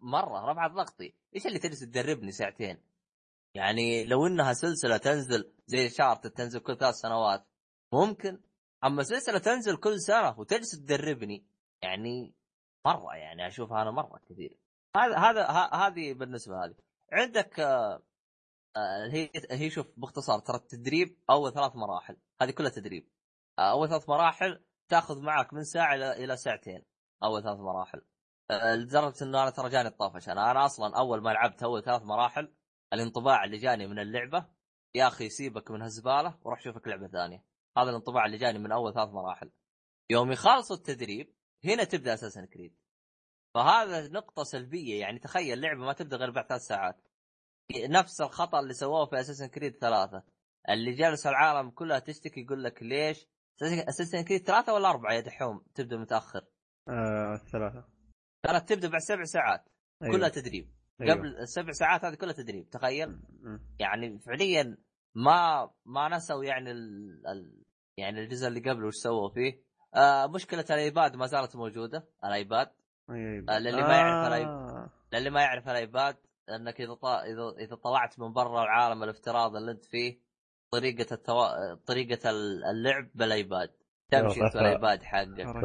مرة 0.00 0.52
رفعت 0.52 0.70
ضغطي 0.70 1.14
إيش 1.34 1.46
اللي 1.46 1.58
تجلس 1.58 1.80
تدربني 1.80 2.32
ساعتين؟ 2.32 2.82
يعني 3.54 4.04
لو 4.04 4.26
إنها 4.26 4.52
سلسلة 4.52 4.96
تنزل 4.96 5.52
زي 5.66 5.88
شارت 5.88 6.26
تنزل 6.26 6.60
كل 6.60 6.76
ثلاث 6.76 6.94
سنوات 6.94 7.46
ممكن. 7.92 8.40
أما 8.84 9.02
سلسلة 9.02 9.38
تنزل 9.38 9.76
كل 9.76 10.00
سنة 10.00 10.38
وتجلس 10.38 10.70
تدربني 10.70 11.46
يعني 11.82 12.34
مرة 12.86 13.14
يعني 13.14 13.46
اشوفها 13.46 13.82
أنا 13.82 13.90
مرة 13.90 14.20
كثير. 14.28 14.58
هذا 14.96 15.18
هذا 15.18 15.46
هذه 15.74 16.14
بالنسبة 16.14 16.64
هذه. 16.64 16.74
عندك 17.12 17.60
آه، 17.60 18.02
آه، 18.76 19.08
هي 19.12 19.30
هي 19.50 19.70
شوف 19.70 19.86
باختصار 19.96 20.38
ترى 20.38 20.56
التدريب 20.56 21.18
أول 21.30 21.52
ثلاث 21.52 21.76
مراحل. 21.76 22.16
هذه 22.42 22.50
كلها 22.50 22.70
تدريب. 22.70 23.08
آه، 23.58 23.70
أول 23.70 23.88
ثلاث 23.88 24.08
مراحل 24.08 24.64
تأخذ 24.88 25.22
معك 25.22 25.54
من 25.54 25.64
ساعة 25.64 25.94
إلى 25.94 26.36
ساعتين. 26.36 26.84
أول 27.22 27.42
ثلاث 27.42 27.58
مراحل. 27.58 28.02
لدرجة 28.50 29.24
إنه 29.24 29.42
أنا 29.42 29.50
ترى 29.50 29.68
جاني 29.68 29.88
الطافش 29.88 30.28
أنا 30.28 30.50
أنا 30.50 30.64
أصلا 30.66 30.98
أول 30.98 31.22
ما 31.22 31.30
لعبت 31.30 31.62
أول 31.62 31.82
ثلاث 31.82 32.02
مراحل 32.02 32.52
الانطباع 32.92 33.44
اللي 33.44 33.58
جاني 33.58 33.86
من 33.86 33.98
اللعبة 33.98 34.46
يا 34.94 35.08
أخي 35.08 35.28
سيبك 35.28 35.70
من 35.70 35.82
هالزبالة 35.82 36.38
وروح 36.42 36.60
شوف 36.60 36.76
لك 36.76 36.88
لعبة 36.88 37.08
ثانية. 37.08 37.44
هذا 37.78 37.90
الانطباع 37.90 38.26
اللي 38.26 38.36
جاني 38.36 38.58
من 38.58 38.72
أول 38.72 38.94
ثلاث 38.94 39.08
مراحل. 39.08 39.50
يوم 40.10 40.32
يخلصوا 40.32 40.76
التدريب 40.76 41.34
هنا 41.64 41.84
تبدأ 41.84 42.14
أساسا 42.14 42.44
كريد. 42.44 42.76
فهذا 43.54 44.08
نقطة 44.08 44.42
سلبية 44.42 45.00
يعني 45.00 45.18
تخيل 45.18 45.60
لعبة 45.60 45.80
ما 45.80 45.92
تبدأ 45.92 46.16
غير 46.16 46.30
بعد 46.30 46.46
ثلاث 46.46 46.62
ساعات. 46.62 47.08
نفس 47.76 48.20
الخطأ 48.20 48.60
اللي 48.60 48.74
سووه 48.74 49.06
في 49.06 49.20
اساسن 49.20 49.46
كريد 49.46 49.78
ثلاثة. 49.80 50.22
اللي 50.68 50.92
جالس 50.92 51.26
العالم 51.26 51.70
كلها 51.70 51.98
تشتكي 51.98 52.40
يقول 52.40 52.64
لك 52.64 52.82
ليش؟ 52.82 53.26
اساسن 53.62 54.24
كريد 54.24 54.46
ثلاثة 54.46 54.74
ولا 54.74 54.90
أربعة 54.90 55.12
يا 55.12 55.20
دحوم؟ 55.20 55.64
تبدأ 55.74 55.96
متأخر. 55.96 56.44
آه 56.88 57.34
الثلاثة 57.34 57.97
كانت 58.42 58.68
تبدأ 58.68 58.88
بعد 58.88 59.00
سبع 59.00 59.24
ساعات 59.24 59.64
أيوه. 60.02 60.16
كلها 60.16 60.28
تدريب 60.28 60.70
أيوه. 61.00 61.14
قبل 61.14 61.26
السبع 61.36 61.72
ساعات 61.72 62.04
هذه 62.04 62.14
كلها 62.14 62.32
تدريب 62.32 62.70
تخيل 62.70 63.08
م- 63.10 63.60
يعني 63.78 64.18
فعليا 64.18 64.76
ما 65.14 65.70
ما 65.84 66.08
نسوا 66.16 66.44
يعني 66.44 66.70
ال... 66.70 67.26
ال... 67.26 67.62
يعني 67.96 68.20
الجزء 68.20 68.48
اللي 68.48 68.60
قبله 68.60 68.86
وش 68.86 68.94
سووا 68.94 69.28
فيه 69.30 69.62
آه 69.94 70.26
مشكلة 70.26 70.64
ال 70.70 70.79
iPad 70.79 71.16
ما 71.16 71.26
زالت 71.26 71.56
موجودة 71.56 72.08
ال 72.24 72.33
iPad 72.33 72.70
أيوه. 73.10 73.44
آه، 73.48 73.58
للي 73.58 73.82
ما 73.82 73.96
يعرف 73.96 74.26
ال 74.28 74.32
iPad 74.32 74.48
آه. 74.54 74.90
للي 75.12 75.30
ما 75.30 75.40
يعرف 75.40 75.68
ال 75.68 75.78
iPad 75.78 76.16
إنك 76.48 76.80
إذا 76.80 76.94
ط... 76.94 77.04
إذا 77.04 77.64
إذا 77.64 77.76
طلعت 77.76 78.18
من 78.20 78.32
برا 78.32 78.62
العالم 78.62 79.02
الافتراضي 79.04 79.58
اللي 79.58 79.70
أنت 79.72 79.84
فيه 79.84 80.20
طريقة 80.70 81.14
التو... 81.14 81.46
طريقة 81.86 82.30
ال- 82.30 82.64
اللعب 82.64 83.08
بال 83.14 83.33
iPad 83.33 83.70
تمشي. 84.10 84.40
بال 84.40 84.61
iPad 84.61 85.02
حقك 85.02 85.40
غثا 85.40 85.60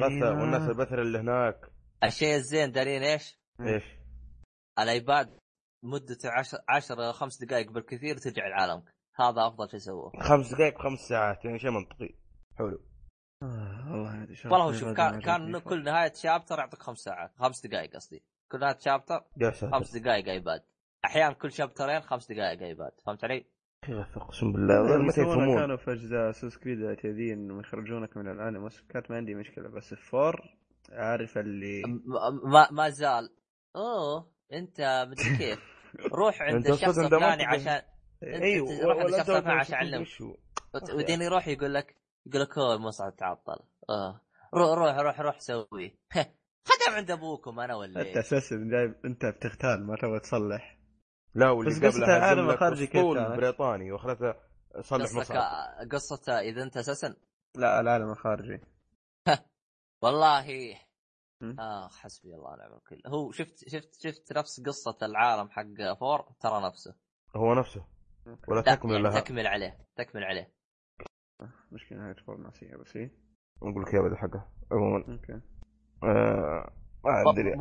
سحيرة. 0.00 0.40
والناس 0.40 0.62
البثر 0.70 1.02
اللي 1.02 1.18
هناك 1.18 1.71
الشيء 2.04 2.36
الزين 2.36 2.72
دارين 2.72 3.02
إيش؟ 3.02 3.38
إيش؟ 3.60 3.84
ال 4.78 4.90
iPad 4.90 5.38
مدته 5.82 6.30
10 6.30 6.64
10 6.68 6.94
إلى 6.94 7.12
5 7.12 7.46
دقائق 7.46 7.70
بالكثير 7.70 8.16
ترجع 8.16 8.46
لعالمك. 8.46 8.94
هذا 9.16 9.46
أفضل 9.46 9.70
شيء 9.70 9.78
سووه. 9.78 10.12
خمس 10.20 10.54
دقائق 10.54 10.82
خمس 10.82 10.98
ساعات 10.98 11.44
يعني 11.44 11.58
شيء 11.58 11.70
منطقي. 11.70 12.14
حلو. 12.58 12.80
آه، 13.42 13.92
والله 13.92 14.26
ما 14.44 14.52
والله 14.52 14.72
شوف 14.72 14.88
كان 14.88 15.14
ما 15.14 15.20
كان 15.20 15.58
كل 15.58 15.84
نهاية 15.84 16.12
chapter 16.12 16.58
يعطيك 16.58 16.82
خمس 16.82 16.98
ساعات. 16.98 17.32
خمس 17.38 17.66
دقائق 17.66 17.94
قصدي. 17.94 18.24
كل 18.52 18.60
نهاية 18.60 18.78
chapter 18.78 19.24
خمس 19.70 19.96
دقائق 19.96 20.28
iPad 20.28 20.62
أحيانا 21.04 21.32
كل 21.32 21.52
chapter 21.52 21.89
ين 21.89 22.00
خمس 22.00 22.32
دقائق 22.32 22.62
iPad 22.62 22.92
فهمت 23.06 23.24
علي؟ 23.24 23.46
غثا 23.90 24.20
اقسم 24.20 24.52
بالله. 24.52 24.98
متى 24.98 25.20
يفهمون 25.20 25.58
كانوا 25.58 25.76
في 25.76 25.92
أجزاء 25.92 26.30
Assassin's 26.30 26.58
Creed 26.58 26.82
انهم 27.20 27.60
يخرجونك 27.60 28.16
من 28.16 28.28
ال 28.28 28.35
Animus 28.35 28.80
كانت 28.80 29.10
ما 29.10 29.16
عندي 29.16 29.34
مشكلة 29.34 29.68
بس 29.68 29.92
ال 29.92 30.05
four 30.05 30.56
عارف 30.90 31.38
اللي 31.38 31.82
ما 32.44 32.68
ما 32.70 32.88
زال. 32.90 33.30
أوه 33.76 34.32
أنت 34.52 35.06
مدري 35.10 35.36
كيف. 35.38 35.58
روح 36.12 36.42
عند 36.42 36.66
الشخص 36.66 36.98
الفلاني 36.98 37.44
عشان 37.44 37.82
أيوه 38.22 38.68
روح 38.84 38.96
عند 38.98 39.14
الشخص 39.14 39.30
الفلاني 39.30 39.60
عشان 39.60 39.74
اعلمك. 39.74 40.08
ودين 40.94 41.22
يروح 41.22 41.48
يقول 41.48 41.74
لك 41.74 41.96
يقول 42.26 42.42
لك 42.42 42.58
هو 42.58 42.72
المصعد 42.72 43.12
تعطل. 43.12 43.58
آه 43.90 44.20
روح 44.54 44.78
روح 44.78 44.96
روح 44.98 45.20
روح 45.20 45.40
سويه 45.40 45.98
خدم 46.64 46.94
عند 46.94 47.10
أبوكم 47.10 47.60
أنا 47.60 47.76
ولا 47.76 48.00
أنت؟ 48.00 48.16
أساسا 48.16 48.56
جايب 48.56 48.94
أنت 49.04 49.26
بتغتال 49.26 49.86
ما 49.86 49.96
تبغى 49.96 50.20
تصلح. 50.20 50.78
لا 51.34 51.50
واللي 51.50 51.70
بس 51.70 51.84
قصة 51.86 52.02
قبلها 52.04 52.34
لك 52.34 52.54
الخارجي 52.54 52.86
كيف؟ 52.86 53.04
بريطاني 53.04 53.92
واخذته 53.92 54.34
صلح 54.80 55.14
مصعد 55.14 55.88
قصته 55.92 56.40
إذا 56.40 56.62
أنت 56.62 56.76
أساسا؟ 56.76 57.16
لا 57.56 57.80
العالم 57.80 58.10
الخارجي. 58.10 58.60
والله? 60.02 60.76
اخ 61.42 61.98
حسبي 61.98 62.34
الله 62.34 62.50
ونعم 62.50 62.70
الوكيل. 62.70 63.02
هو 63.06 63.30
شفت 63.30 63.68
شفت 63.68 63.94
شفت 64.02 64.32
نفس 64.32 64.60
قصة 64.60 64.98
العالم 65.02 65.50
حق 65.50 65.94
four؟ 66.00 66.22
ترى 66.40 66.66
نفسه. 66.66 66.94
هو 67.36 67.54
نفسه. 67.54 67.86
ولا 68.48 68.60
لا 68.60 68.74
تكمل 68.74 68.92
يعني 68.92 69.02
لها؟ 69.02 69.20
تكمل 69.20 69.46
عليه 69.46 69.78
تكمل 69.96 70.24
عليه. 70.24 70.52
مشكلة 71.72 71.98
نهاية 71.98 72.16
four 72.26 72.36
ناسية 72.36 72.76
بس 72.76 72.96
هي 72.96 73.10
نقول 73.62 73.82
لك 73.82 73.94
يا 73.94 74.00
بدر 74.00 74.16
حقه 74.16 74.48
عموما. 74.72 75.12
أوكي. 75.12 75.40
آه 76.04 76.72
ما 77.04 77.30
أدري. 77.30 77.52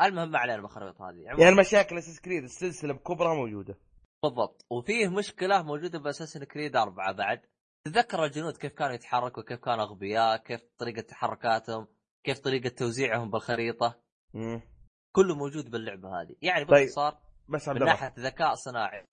المهم 0.00 0.30
ما 0.30 0.38
علينا 0.38 0.62
بالخريطة 0.62 1.08
هذه. 1.10 1.18
يعني 1.18 1.48
المشاكل 1.48 1.98
Assassin's 1.98 2.20
Creed 2.20 2.42
السلسلة 2.42 2.94
بكبرها 2.94 3.34
موجودة. 3.34 3.78
بالضبط. 4.22 4.66
وفيه 4.70 5.08
مشكلة 5.08 5.62
موجودة 5.62 5.98
بأساسن 5.98 6.44
كريد 6.44 6.76
أربعة 6.76 7.12
بعد. 7.12 7.42
تذكر 7.84 8.24
الجنود 8.24 8.56
كيف 8.56 8.72
كانوا 8.72 8.94
يتحركوا 8.94 9.42
كيف 9.42 9.60
كانوا 9.60 9.84
أغبياء 9.84 10.36
كيف 10.36 10.60
طريقة 10.78 11.00
تحركاتهم 11.00 11.86
كيف 12.24 12.38
طريقة 12.38 12.68
توزيعهم 12.68 13.30
بالخريطة 13.30 14.00
مم. 14.34 14.62
كله 15.12 15.34
موجود 15.34 15.70
باللعبة 15.70 16.08
هذه 16.08 16.36
يعني 16.42 16.64
طيب، 16.64 16.78
باختصار 16.78 17.18
بس 17.48 17.68
من 17.68 17.74
عبد 17.74 17.82
الله 17.82 17.92
ناحية 17.92 18.14
ذكاء 18.18 18.54
صناعي 18.54 19.08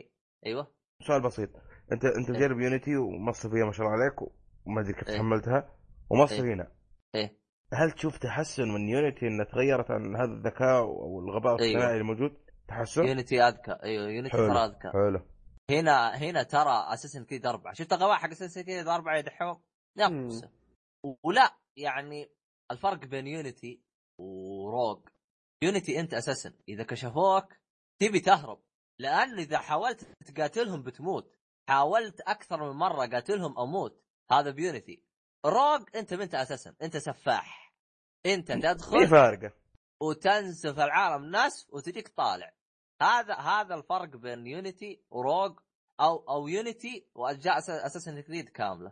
أيوه 0.45 0.71
سؤال 1.07 1.21
بسيط 1.21 1.49
أنت 1.91 2.05
أنت 2.05 2.29
إيه. 2.29 2.37
مجرب 2.37 2.59
يونيتي 2.59 2.95
ومصر 2.95 3.49
فيها 3.49 3.65
ما 3.65 3.71
شاء 3.71 3.87
الله 3.87 3.97
عليك 3.99 4.21
وما 4.65 4.81
أدري 4.81 4.93
كيف 4.93 5.09
إيه. 5.09 5.17
تحملتها 5.17 5.75
ومصر 6.09 6.43
إيه. 6.43 6.53
هنا 6.53 6.71
إيه 7.15 7.39
هل 7.73 7.91
تشوف 7.91 8.17
تحسن 8.17 8.63
من 8.63 8.89
يونيتي 8.89 9.27
انها 9.27 9.45
تغيرت 9.45 9.91
عن 9.91 10.15
هذا 10.15 10.31
الذكاء 10.33 10.77
أو 10.79 11.19
الغباء 11.19 11.59
أيوة. 11.59 11.75
الصناعي 11.75 11.97
الموجود 11.97 12.37
تحسن؟ 12.67 13.05
Unity 13.05 13.41
أذكى 13.41 13.77
أيوه 13.83 14.09
Unity. 14.09 14.37
ترى 14.37 14.65
أذكى 14.65 14.89
حلو 14.93 15.21
هنا 15.69 16.15
هنا 16.15 16.43
ترى 16.43 16.93
Assassin's 16.93 17.25
Creed 17.25 17.45
أربعة. 17.45 17.73
شفت 17.73 17.93
الغباء 17.93 18.15
حق 18.15 18.29
Assassin's 18.29 18.61
Creed 18.61 18.87
أربعة 18.87 19.17
يدحوم؟ 19.17 19.61
نفسه 19.97 20.49
ولا 21.23 21.57
يعني 21.77 22.29
الفرق 22.71 23.05
بين 23.05 23.27
Unity 23.27 23.81
و 24.19 24.34
Rogue 24.34 25.09
Unity 25.63 25.99
أنت 25.99 26.13
assassin. 26.13 26.53
إذا 26.69 26.83
كشفوك 26.83 27.53
تبي 28.01 28.19
تهرب. 28.19 28.63
لأن 28.99 29.39
إذا 29.39 29.57
حاولت 29.57 30.03
تقاتلهم 30.25 30.83
بتموت. 30.83 31.35
حاولت 31.69 32.21
أكثر 32.21 32.71
من 32.71 32.79
مرة 32.79 33.05
قاتلهم 33.07 33.59
أموت. 33.59 34.03
هذا 34.31 34.51
ب 34.51 34.60
Unity 34.60 35.03
Rogue 35.45 35.95
أنت 35.95 36.13
منت 36.13 36.35
assassin. 36.35 36.75
أنت 36.81 36.97
سفاح. 36.97 37.73
أنت 38.25 38.51
تدخل 38.51 39.07
فارقة. 39.07 39.53
وتنسف 40.01 40.79
العالم 40.79 41.35
نسف 41.35 41.73
وتجيك 41.73 42.07
طالع. 42.07 42.53
هذا 43.01 43.33
هذا 43.35 43.75
الفرق 43.75 44.15
بين 44.17 44.47
يونيتي 44.47 45.01
وروج 45.11 45.59
أو 45.99 46.17
أو 46.29 46.47
يونيتي 46.47 47.07
وأجزاء 47.15 47.57
اساسن 47.57 48.21
كريد 48.21 48.49
كاملة. 48.49 48.91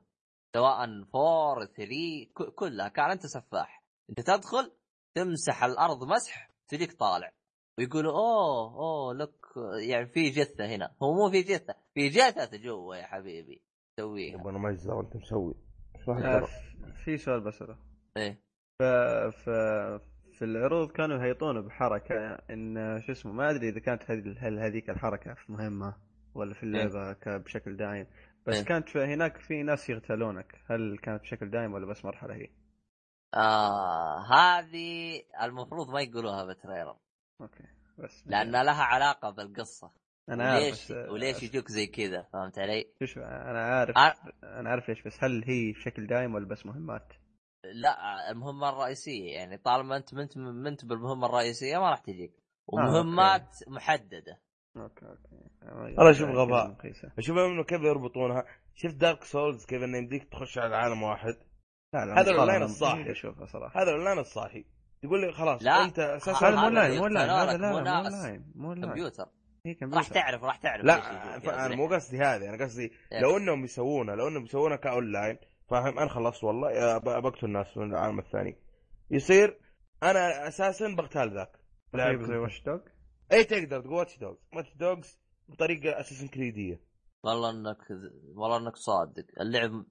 سواء 0.55 0.83
4 1.15 1.65
3 1.65 2.31
ك- 2.35 2.53
كلها. 2.55 2.87
كان 2.87 3.11
أنت 3.11 3.25
سفاح. 3.25 3.83
أنت 4.09 4.21
تدخل 4.21 4.71
تمسح 5.15 5.63
الأرض 5.63 6.03
مسح 6.03 6.51
تجيك 6.67 6.93
طالع. 6.93 7.31
ويقولوا 7.77 8.11
أوه 8.11 8.73
أوه 8.75 9.13
لك 9.13 9.33
يعني 9.89 10.05
في 10.07 10.29
جثة 10.29 10.65
هنا. 10.65 10.95
هو 11.03 11.13
مو 11.13 11.29
في 11.31 11.41
جثة. 11.41 11.75
في 11.93 12.09
جثة 12.09 12.57
جوا 12.57 12.95
يا 12.95 13.05
حبيبي. 13.05 13.61
سويها. 13.99 14.33
يبغى 14.39 14.49
أنا 14.49 14.59
مجزر 14.59 14.93
وانت 14.93 15.15
مسوي. 15.15 15.53
آه، 16.09 16.47
في 17.05 17.17
سؤال 17.17 17.41
بسأله 17.41 17.77
إيه. 18.17 18.41
ف... 18.79 18.83
ف... 19.43 19.49
في 20.39 20.45
العروض 20.45 20.91
كانوا 20.91 21.17
يهيطون 21.17 21.61
بحركة 21.61 22.15
إن 22.49 22.99
شو 23.05 23.11
اسمه 23.11 23.31
ما 23.31 23.49
أدري 23.49 23.69
إذا 23.69 23.79
كانت 23.79 24.11
هذه 24.11 24.35
هل 24.39 24.59
هذيك 24.59 24.89
الحركة 24.89 25.33
في 25.33 25.51
مهمة 25.51 25.95
ولا 26.35 26.53
في 26.53 26.63
اللعبة 26.63 27.13
ك- 27.13 27.29
بشكل 27.29 27.77
دائم 27.77 28.07
بس 28.47 28.55
إيه. 28.55 28.63
كانت 28.65 28.97
هناك 28.97 29.37
في 29.37 29.63
ناس 29.63 29.89
يغتالونك 29.89 30.55
هل 30.69 30.97
كانت 30.97 31.21
بشكل 31.21 31.49
دائم 31.49 31.73
ولا 31.73 31.85
بس 31.85 32.05
مرحلة 32.05 32.35
هي؟ 32.35 32.47
آه 33.33 34.25
هذه 34.33 35.21
المفروض 35.41 35.89
ما 35.89 36.01
يقولوها 36.01 36.45
بال 36.45 36.56
trailer 36.56 36.95
أوكي 37.41 37.63
بس 37.97 38.23
لأن 38.27 38.51
لها 38.51 38.83
علاقة 38.83 39.29
بالقصة 39.29 39.91
أنا 40.29 40.43
عارف 40.51 40.63
وليش 40.63 40.91
بس 40.91 41.09
وليش 41.09 41.43
يجوك 41.43 41.67
زي 41.67 41.87
كذا 41.87 42.21
فهمت 42.33 42.59
علي؟ 42.59 42.85
شوف 43.03 43.17
أنا 43.23 43.61
عارف 43.65 43.97
آه. 43.97 44.13
أنا 44.43 44.69
عارف 44.69 44.89
ليش 44.89 45.01
بس 45.01 45.23
هل 45.23 45.43
هي 45.45 45.71
بشكل 45.71 46.07
دائم 46.07 46.35
ولا 46.35 46.47
بس 46.47 46.65
مهمات؟ 46.65 47.13
لا 47.73 48.31
المهمة 48.31 48.69
الرئيسية 48.69 49.33
يعني 49.33 49.57
طالما 49.57 49.97
أنت 49.97 50.13
منت 50.13 50.37
منت 50.37 50.85
بالمهمة 50.85 51.27
الرئيسية 51.27 51.77
ما 51.77 51.89
راح 51.89 51.99
تجيك. 51.99 52.31
آه، 52.33 52.75
ومهمات 52.75 53.55
محددة. 53.67 54.41
أوكي 54.77 55.05
أوكي. 55.05 55.97
والله 55.97 56.13
شوف 56.13 56.29
غباء. 56.29 56.67
مقيسة. 56.67 57.11
شوف 57.19 57.37
إنه 57.37 57.63
كيف 57.63 57.81
يربطونها. 57.81 58.45
شفت 58.75 58.95
Dark 58.95 59.23
Souls 59.23 59.65
كيف 59.65 59.83
إنه 59.83 59.97
يمديك 59.97 60.23
تخش 60.23 60.57
على 60.57 60.75
عالم 60.75 61.03
واحد. 61.03 61.37
لا 61.93 62.05
لا 62.05 62.21
هذا 62.21 62.31
مستحيل 62.31 62.63
الصاحي. 62.63 63.11
أشوفها 63.11 63.45
صراحة. 63.45 63.81
هذا 63.81 63.89
الاونلاين 63.89 64.19
الصاحي. 64.19 64.65
تقول 65.01 65.21
لي 65.21 65.31
خلاص 65.31 65.63
لا. 65.63 65.83
أنت 65.83 65.99
أساسا 65.99 66.47
هذا 66.47 66.55
مو 66.55 66.63
اونلاين 66.63 66.97
مو 66.97 67.03
اونلاين 67.03 67.29
هذا 67.29 67.57
لا 67.57 67.71
مو 67.71 67.79
لا 67.79 67.97
مو 67.97 68.03
ناس. 68.03 68.13
اونلاين 68.13 68.51
مو 68.55 68.69
اونلاين 68.69 68.91
كمبيوتر. 68.91 69.27
راح 69.83 70.07
تعرف 70.07 70.43
راح 70.43 70.57
تعرف. 70.57 70.85
لا 70.85 71.65
أنا. 71.65 71.75
مو 71.75 71.87
قصدي 71.87 72.17
هذه. 72.17 72.49
أنا 72.49 72.63
قصدي 72.63 72.91
إيه. 73.11 73.21
لو 73.21 73.37
إنهم 73.37 73.63
يسوونها 73.63 74.15
لو 74.15 74.27
إنهم 74.27 74.43
يسوونها 74.43 74.77
كأونلاين 74.77 75.37
فاهم؟ 75.69 75.99
أنا 75.99 76.09
خلصت 76.09 76.43
والله. 76.43 76.97
بقتل 76.97 77.45
الناس 77.45 77.77
من 77.77 77.91
العالم 77.91 78.19
الثاني. 78.19 78.57
يصير 79.11 79.59
أنا 80.03 80.47
أساسا 80.47 80.95
بغتال 80.95 81.33
ذاك. 81.33 81.51
طيب 81.93 82.21
زي 82.23 82.37
Watch 82.37 82.61
Dogs 82.65 82.79
اي 83.31 83.43
تقدر 83.43 83.81
تقول 83.81 83.93
Watch 83.93 84.17
Dogs 84.19 84.37
Watch 84.55 84.73
Dogs 84.75 85.19
بطريقة 85.49 85.99
Assassin's 85.99 86.27
Creed 86.27 86.61
ية. 86.61 86.81
والله 87.23 87.49
إنك 87.49 87.77
والله 88.35 88.57
إنك 88.57 88.75
صادق. 88.75 89.25
اللعب 89.41 89.85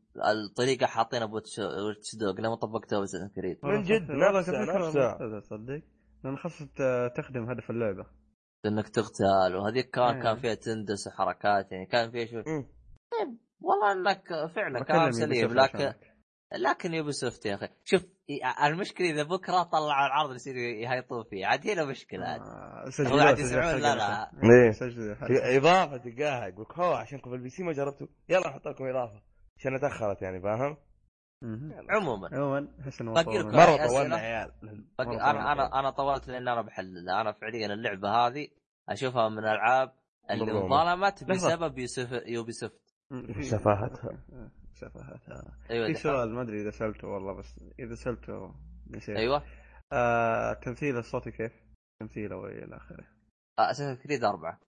الطريقة 0.47 0.87
حاطينها 0.87 1.27
Watch 1.27 2.17
Dogs 2.21 2.41
لما 2.41 2.55
طبقتها 2.55 3.01
بس 3.01 3.17
Creed. 3.37 3.59
من 3.63 3.83
جد 3.83 4.11
نفسها- 4.11 4.65
نفسها. 4.87 5.41
تصدق 5.41 5.83
لأن 6.25 6.37
خاصة 6.37 6.67
ت- 6.67 7.13
تخدم 7.17 7.51
هدف 7.51 7.71
اللعبة. 7.71 8.07
إنك 8.67 8.89
تغتال 8.89 9.57
وهذيك 9.57 9.91
كان 9.91 10.15
إيه. 10.17 10.23
كان 10.23 10.37
فيها 10.37 10.55
تندس 10.55 11.07
وحركات. 11.07 11.73
يعني 11.73 11.87
كان 11.87 12.11
فيها 12.11 12.27
شوي. 12.27 12.43
والله 13.61 13.93
انك 13.93 14.29
فعلا 14.57 14.85
كلام 14.85 15.11
سليم 15.11 15.55
لكن. 15.55 15.93
لكن 16.53 16.95
Ubisoft 16.95 17.47
يا 17.47 17.55
أخي 17.55 17.69
شوف 17.85 18.03
المشكلة 18.65 19.11
إذا 19.11 19.23
بكرة 19.23 19.63
طلعوا 19.63 20.07
العرض 20.07 20.25
اللي 20.25 20.37
يصير 20.37 20.57
يهيطون 20.57 21.25
فيه 21.25 21.47
عاد 21.47 21.69
هنا 21.69 21.85
مشكلة 21.85 22.25
عاد 22.27 22.41
آه، 22.41 22.89
يسمعون 23.41 23.81
لا 23.81 23.95
لا. 23.95 24.31
إيه. 24.45 24.71
سجل 24.71 25.17
إضافة 25.31 25.97
تلقاها 25.97 26.47
يقول 26.47 26.67
لك 26.71 26.79
هو 26.79 26.93
عشانكم 26.93 27.31
في 27.31 27.37
ال 27.37 27.49
PC 27.49 27.63
ما 27.63 27.73
جربتوا 27.73 28.07
يلا 28.29 28.49
نحط 28.49 28.69
لكم 28.69 28.85
إضافة 28.85 29.23
عشان 29.59 29.81
تاخرت 29.81 30.23
يعني 30.23 30.41
فاهم؟ 30.43 30.77
عموما 31.91 32.29
عموما 32.33 32.69
احس 32.81 33.01
انه. 33.01 33.13
مرة؟ 33.13 33.87
طولنا 33.87 34.17
عيال 34.17 34.53
أنا 35.01 35.53
أنا 35.53 35.79
أنا 35.81 35.91
طولت 35.91 36.29
لأن 36.29 36.49
أنا 36.49 36.63
بحلل 36.63 37.11
أنا 37.11 37.33
فعليا 37.33 37.67
اللعبة 37.67 38.09
هذه 38.11 38.49
أشوفها 38.89 39.29
من 39.29 39.39
الألعاب 39.39 39.93
اللي. 40.31 40.53
انظلمت. 40.53 41.25
بسبب 41.25 41.79
يوسف 41.79 42.13
يوبي 42.27 42.53
سوفت 42.53 42.86
سفاهتها. 43.41 44.23
سفاهتها 44.75 45.59
أيوه 45.71 45.87
في. 45.87 45.95
سؤال 45.95 46.35
ما 46.35 46.43
أدري 46.43 46.61
إذا 46.63 46.71
سألته 46.71 47.09
والله 47.09 47.33
بس 47.33 47.61
إذا 47.79 47.95
سألته 47.95 48.55
نسيت 48.91 49.17
أيوه 49.17 49.43
آه 49.93 50.53
تمثيل 50.53 50.97
الصوتي 50.97 51.31
كيف؟ 51.31 51.53
تمثيله 52.01 52.37
والى 52.37 52.77
آخره 52.77 53.07
اساسن 53.59 54.03
كريد 54.03 54.25
أربعة 54.25 54.61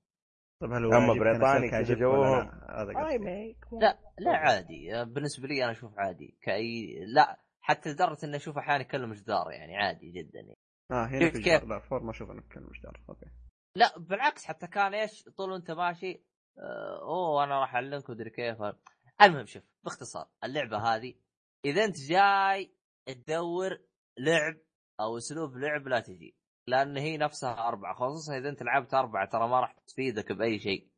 طب 0.62 0.72
هل 0.72 0.84
هو؟ 0.84 0.92
أنا 0.92 1.12
بريطاني 1.12 1.70
كذا 1.70 1.94
جوهم. 1.94 2.38
لا؟ 2.38 3.78
لا 3.80 3.98
لا 4.18 4.36
عادي 4.36 4.94
آه، 4.94 5.04
بالنسبة 5.04 5.48
لي 5.48 5.62
أنا 5.64 5.72
أشوف 5.72 5.98
عادي 5.98 6.38
كأي 6.42 6.98
لا 7.14 7.40
حتى 7.60 7.90
لدرجة 7.90 8.24
إني 8.26 8.36
أشوف 8.36 8.58
أحيانا 8.58 8.80
يكلم 8.82 9.12
جدار 9.14 9.50
يعني 9.50 9.76
عادي 9.76 10.10
جدا 10.10 10.40
يعني. 10.40 10.58
آه 10.90 11.06
هنا 11.06 11.18
كيف- 11.18 11.32
في 11.36 11.42
كيف؟ 11.42 11.54
جدار. 11.64 11.68
لا 11.68 11.78
four 11.78 12.02
ما 12.02 12.10
أشوف 12.10 12.30
إنه 12.30 12.42
كان 12.50 12.66
جدار 12.78 13.00
أوكي 13.08 13.26
لا 13.76 13.98
بالعكس 13.98 14.44
حتى 14.44 14.66
كان 14.66 14.94
إيش 14.94 15.24
طول 15.36 15.50
وأنت 15.52 15.70
ماشي 15.70 16.12
آه، 16.12 16.20
أوه 17.02 17.44
أنا 17.44 17.60
راح 17.60 17.74
اعلمك 17.74 18.08
ودري 18.08 18.30
كيف. 18.30 18.56
المهم 19.22 19.46
شوف 19.46 19.62
باختصار 19.84 20.28
اللعبة 20.44 20.78
هذه 20.78 21.14
إذا 21.64 21.84
أنت 21.84 21.96
جاي 22.00 22.74
تدور 23.06 23.78
لعب 24.18 24.56
أو 25.00 25.16
أسلوب 25.16 25.56
لعب 25.56 25.88
لا 25.88 26.00
تجي 26.00 26.36
لأن 26.66 26.96
هي 26.96 27.16
نفسها 27.16 27.68
أربعة 27.68 27.94
خصوصا 27.94 28.38
إذا 28.38 28.48
أنت 28.48 28.62
لعبت 28.62 28.94
أربعة 28.94 29.28
ترى 29.28 29.48
ما 29.48 29.60
راح 29.60 29.76
تفيدك 29.86 30.32
بأي 30.32 30.58
شيء. 30.58 30.88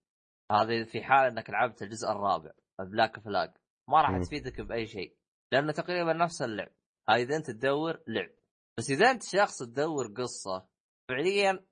هذا 0.52 0.84
في 0.84 1.02
حال 1.02 1.26
إنك 1.26 1.50
لعبت 1.50 1.82
الجزء 1.82 2.10
الرابع 2.10 2.50
بلاك 2.78 3.20
فلاج 3.20 3.50
ما 3.88 4.02
راح. 4.02 4.22
تفيدك 4.22 4.60
بأي 4.60 4.86
شيء 4.86 5.16
لأنه 5.52 5.72
تقريبا 5.72 6.12
نفس 6.12 6.42
اللعب. 6.42 6.72
هاي 7.08 7.22
إذا 7.22 7.36
أنت 7.36 7.50
تدور 7.50 8.02
لعب. 8.06 8.30
بس 8.78 8.90
إذا 8.90 9.10
أنت 9.10 9.22
شخص 9.22 9.58
تدور 9.58 10.06
قصة 10.06 10.68
فعليا 11.08 11.64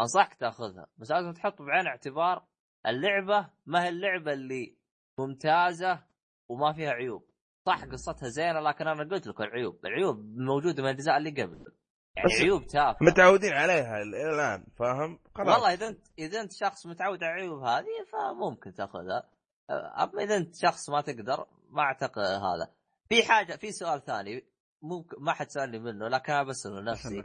أنصحك 0.00 0.34
تأخذها 0.34 0.86
بس 0.96 1.10
لازم 1.10 1.32
تحط 1.32 1.62
بعين 1.62 1.86
اعتبار 1.86 2.46
اللعبة 2.86 3.50
ما 3.66 3.84
هي 3.84 3.88
اللعبة 3.88 4.32
اللي 4.32 4.76
ممتازة 5.18 6.04
وما 6.48 6.72
فيها 6.72 6.90
عيوب. 6.90 7.30
صح 7.66 7.84
قصتها 7.84 8.28
زينة 8.28 8.60
لكن 8.60 8.88
أنا 8.88 9.10
قلت 9.10 9.26
لك 9.26 9.40
العيوب. 9.40 9.86
العيوب 9.86 10.16
موجودة 10.36 10.82
من 10.82 10.88
الأجزاء 10.88 11.16
اللي 11.16 11.30
قبل. 11.30 11.72
يعني 12.16 12.28
بس 12.28 12.40
عيوب 12.40 12.66
تافهة. 12.66 12.98
متعودين 13.00 13.52
عليها 13.52 14.02
إلى 14.02 14.34
الآن 14.34 14.66
فاهم؟ 14.78 15.18
خلاص. 15.34 15.54
والله 15.54 15.72
إذا 15.72 15.88
انت 15.88 16.06
إذا 16.18 16.40
أنت 16.40 16.52
شخص 16.52 16.86
متعود 16.86 17.24
على 17.24 17.34
العيوب 17.34 17.62
هذه 17.62 18.04
فممكن 18.12 18.74
تأخذها. 18.74 19.30
أما 19.70 20.22
إذا 20.22 20.36
أنت 20.36 20.54
شخص 20.56 20.90
ما 20.90 21.00
تقدر 21.00 21.46
ما 21.70 21.82
أعتقد 21.82 22.22
هذا. 22.22 22.74
في 23.08 23.22
حاجة 23.22 23.56
في 23.56 23.72
سؤال 23.72 24.04
ثاني 24.04 24.44
ممكن 24.82 25.16
ما 25.20 25.32
حد 25.32 25.50
سألني 25.50 25.78
منه 25.78 26.08
لكن 26.08 26.32
أنا 26.32 26.42
بسأله 26.42 26.80
نفسي. 26.80 27.22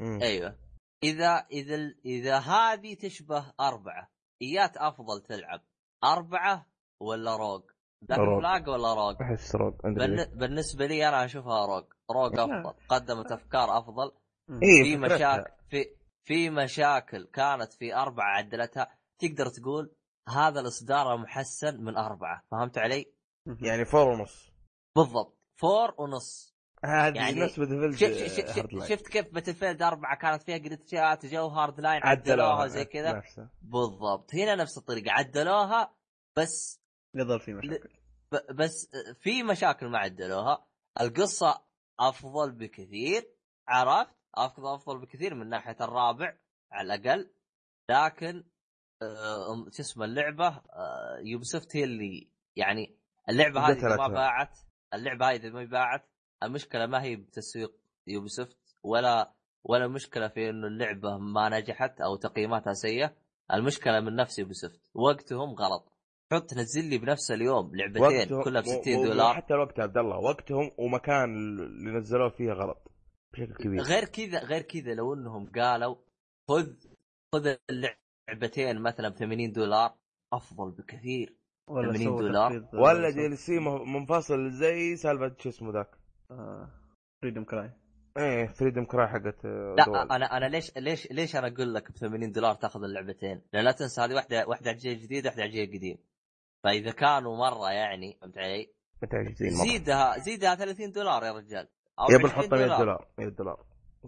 أيوه. 0.00 0.58
اذا 1.02 1.46
إذا 1.52 1.94
إذا 2.04 2.38
هذه 2.38 2.94
تشبه 2.94 3.52
أربعة 3.60 4.11
ايات 4.42 4.76
افضل 4.76 5.22
تلعب 5.22 5.60
اربعة 6.04 6.66
ولا 7.00 7.36
روج؟ 7.36 7.62
بلاك 8.02 8.18
روج. 8.18 8.40
فلاج 8.40 8.68
ولا 8.68 8.94
روج؟ 8.94 9.16
أحس 9.22 9.56
بالن- 9.84 10.38
بالنسبة 10.38 10.86
لي 10.86 11.08
أنا 11.08 11.24
أشوفها 11.24 11.66
روج، 11.66 11.84
Rogue. 12.10 12.38
أفضل، 12.38 12.74
قدمت 12.88 13.32
أفكار 13.32 13.78
أفضل،. 13.78 14.12
إيه، 14.62 14.82
في. 14.82 14.96
مشاكل 14.96 15.50
في 15.70 15.84
في 16.24 16.50
مشاكل 16.50 17.24
كانت 17.32 17.72
في 17.72 17.94
أربعة 17.94 18.36
عدلتها، 18.36 18.98
تقدر 19.18 19.46
تقول 19.48 19.94
هذا 20.28 20.60
الإصدار 20.60 21.16
محسن 21.16 21.84
من 21.84 21.96
أربعة، 21.96 22.42
فهمت 22.50 22.78
علي؟ 22.78 23.12
يعني 23.46 23.84
four 23.84 24.08
ونص 24.08 24.52
بالضبط، 24.96 25.38
four 25.60 25.94
ونص، 25.98 26.51
هذه 26.84 27.16
يعني 27.16 27.40
نفس 27.40 27.58
Battlefield. 27.60 27.94
شفت 28.88 29.08
كيف 29.08 29.34
Battlefield 29.34 29.82
أربعة 29.82 30.16
كانت 30.16 30.42
فيها 30.42 30.56
glitch 30.56 31.16
ات 31.16 31.26
جو 31.26 31.46
Hardline 31.46 32.00
عدلوها 32.04 32.66
زي 32.66 32.84
كذا. 32.84 33.12
بالضبط. 33.62 34.34
هنا 34.34 34.54
نفس 34.54 34.78
الطريقة 34.78 35.12
عدلوها 35.12 35.94
بس 36.36 36.80
يظل 37.14 37.40
في 37.40 37.52
مشاكل. 37.54 37.88
ب- 38.32 38.56
بس 38.56 38.90
في 39.20 39.42
مشاكل 39.42 39.86
ما 39.88 39.98
عدلوها. 39.98 40.66
القصة 41.00 41.64
أفضل 42.00 42.52
بكثير 42.52 43.28
عرفت؟ 43.68 44.14
افضل 44.34 44.74
أفضل 44.74 44.98
بكثير 44.98 45.34
من 45.34 45.48
ناحية 45.48 45.76
الرابع 45.80 46.36
على 46.72 46.94
الأقل. 46.94 47.30
لكن 47.90 48.44
آه، 49.02 49.70
شو 49.70 49.82
اسمه 49.82 50.04
اللعبة؟ 50.04 50.46
آه، 50.48 51.18
Ubisoft 51.24 51.76
هي 51.76 51.84
اللي 51.84 52.28
يعني 52.56 52.98
اللعبة 53.28 53.60
هذه 53.60 53.82
ما. 53.82 54.08
باعت 54.08 54.58
اللعبة 54.94 55.30
هذه 55.30 55.50
ما 55.50 55.64
باعت 55.64 56.11
المشكلة 56.42 56.86
ما 56.86 57.02
هي 57.02 57.16
بتسويق 57.16 57.72
Ubisoft 58.06 58.76
ولا 58.82 59.32
ولا 59.64 59.88
مشكلة 59.88 60.28
في 60.28 60.50
إنه 60.50 60.66
اللعبة 60.66 61.18
ما 61.18 61.48
نجحت 61.48 62.00
أو 62.00 62.16
تقييماتها 62.16 62.72
سيئة. 62.72 63.16
المشكلة 63.52 64.00
من 64.00 64.16
نفس 64.16 64.38
Ubisoft 64.38 64.80
وقتهم 64.94 65.50
غلط. 65.54 65.92
حط 66.32 66.42
تنزل 66.50 66.84
لي 66.84 66.98
بنفس 66.98 67.30
اليوم 67.30 67.76
لعبتين 67.76 68.42
كلها 68.42 68.60
ب 68.62 68.64
مو- 68.66 68.80
60 68.82 68.94
مو- 68.94 69.02
مو 69.02 69.08
دولار. 69.08 69.34
حتى 69.34 69.54
الوقت 69.54 69.80
عبد 69.80 69.98
الله. 69.98 70.16
وقتهم 70.18 70.70
ومكان 70.78 71.24
اللي 71.24 71.90
نزلوه 71.98 72.28
فيه 72.28 72.52
غلط 72.52 72.90
بشكل 73.32 73.54
كبير. 73.54 73.82
غير 73.82 74.04
كذا 74.04 74.38
غير 74.44 74.62
كذا 74.62 74.94
لو 74.94 75.14
إنهم 75.14 75.52
قالوا 75.56 75.96
خذ 76.50 76.66
خذ 77.34 77.54
اللعبتين 77.70 78.82
مثلا 78.82 79.08
ب 79.08 79.14
80 79.16 79.52
دولار 79.52 79.94
أفضل 80.32 80.70
بكثير. 80.70 81.36
ولا 81.68 81.92
80 81.92 82.04
سووا 82.04 82.20
دولار. 82.20 82.68
ولا 82.74 83.10
DL 83.10 83.38
C 83.38 83.58
منفصل 83.86 84.50
زي 84.50 84.96
سالفة 84.96 85.36
شو 85.38 85.48
اسمه 85.48 85.72
ذاك. 85.72 85.90
Freedom 87.22 87.44
Cry 87.44 87.70
إيه 88.18 88.46
Freedom 88.46 88.84
كراي 88.84 89.08
حقت 89.08 89.44
آه، 89.44 89.74
لا 89.78 89.84
دول. 89.84 89.96
أنا 89.96 90.36
أنا 90.36 90.46
ليش 90.46 90.72
ليش 90.76 91.12
ليش 91.12 91.36
أنا 91.36 91.46
أقول 91.46 91.74
لك 91.74 91.92
ب 91.92 91.96
80 91.96 92.32
دولار 92.32 92.54
تاخذ 92.54 92.84
اللعبتين؟ 92.84 93.42
لأن 93.52 93.64
لا 93.64 93.72
تنسى 93.72 94.00
هذه 94.00 94.14
واحدة 94.14 94.46
واحدة 94.46 94.70
على 94.70 94.76
الجيل 94.76 94.92
الجديد 94.92 95.26
واحدة 95.26 95.42
على 95.42 95.48
الجيل 95.48 95.68
القديم. 95.68 95.98
فإذا 96.64 96.90
كانوا 96.90 97.36
مرة 97.36 97.70
يعني 97.70 98.18
فهمت 98.20 98.38
علي؟ 98.38 98.74
زيدها 99.64 100.18
زيدها 100.18 100.54
30 100.54 100.92
دولار 100.92 101.24
يا 101.24 101.32
رجال. 101.32 101.68
أو 101.98 102.04
يا 102.10 102.18
20 102.18 102.22
بنحط 102.22 102.54
100 102.54 102.78
دولار. 102.78 103.08
100 103.18 103.28
دولار. 103.28 103.64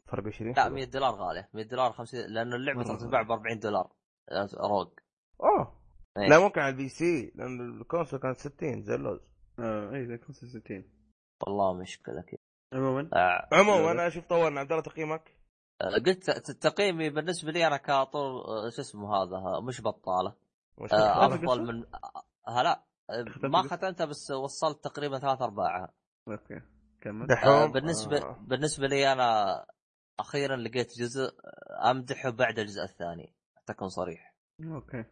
فرق 0.07 0.27
20 0.27 0.53
لا 0.53 0.69
100 0.69 0.85
دولار 0.85 1.15
غالية. 1.15 1.49
100 1.55 1.65
دولار 1.65 1.93
50 1.93 2.21
لأنه 2.21 2.57
اللعبة 2.57 2.83
ترى 2.83 2.97
تتباع 2.97 3.23
ب 3.23 3.31
40 3.31 3.59
دولار. 3.59 3.93
روج 4.61 4.89
أوه. 5.41 5.85
إيه. 6.19 6.29
لا 6.29 6.39
ممكن 6.39 6.61
على 6.61 6.73
البي 6.73 6.89
سي 6.89 7.33
لأن 7.35 7.61
الكونسول 7.81 8.21
كانت 8.21 8.39
60 8.39 8.83
زي 8.83 8.95
اللوز 8.95 9.21
آه 9.59 9.95
اي 9.95 10.05
ذا 10.05 10.17
65 10.17 10.85
والله 11.43 11.73
مشكله 11.81 12.23
كذا 12.23 12.39
عموما. 12.75 13.11
آه، 13.15 13.49
عموما 13.53 13.91
أنا 13.93 14.09
شوف 14.09 14.27
طولنا. 14.27 14.61
عبد 14.61 14.71
الله 14.73 14.83
تقييمك؟ 14.83 15.37
آه، 15.83 15.95
قلت 16.07 16.31
ت- 16.31 16.51
تقييمي 16.51 17.11
بالنسبة 17.11 17.53
لي 17.53 17.67
أنا 17.67 17.77
كطول 17.77 18.41
آه، 18.41 18.71
شو 18.77 18.81
اسمه 18.83 19.17
هذا 19.17 19.37
آه، 19.37 19.61
مش 19.61 19.81
بطالة. 19.83 20.35
وش 20.79 20.93
آه، 20.93 21.27
افضل؟ 21.27 21.63
من 21.67 21.85
هلا 22.49 22.85
آه، 23.11 23.25
ما؟ 23.49 23.63
ختمتها 23.63 24.05
بس 24.07 24.31
وصلت 24.31 24.85
تقريبا 24.85 25.19
ثلاث 25.19 25.43
أرباعها. 25.43 25.93
okay 26.29 26.61
كمل. 27.01 27.33
آه، 27.33 27.67
بالنسبة 27.67 28.19
آه. 28.19 28.37
بالنسبة 28.41 28.87
لي 28.87 29.13
أنا 29.13 29.65
أخيرا 30.21 30.57
لقيت 30.57 30.99
جزء 30.99 31.31
امدحه 31.91 32.31
بعد 32.31 32.59
الجزء 32.59 32.83
الثاني 32.83 33.35
حتى 33.57 33.73
أكون 33.73 33.89
صريح. 33.89 34.35
okay. 34.65 35.05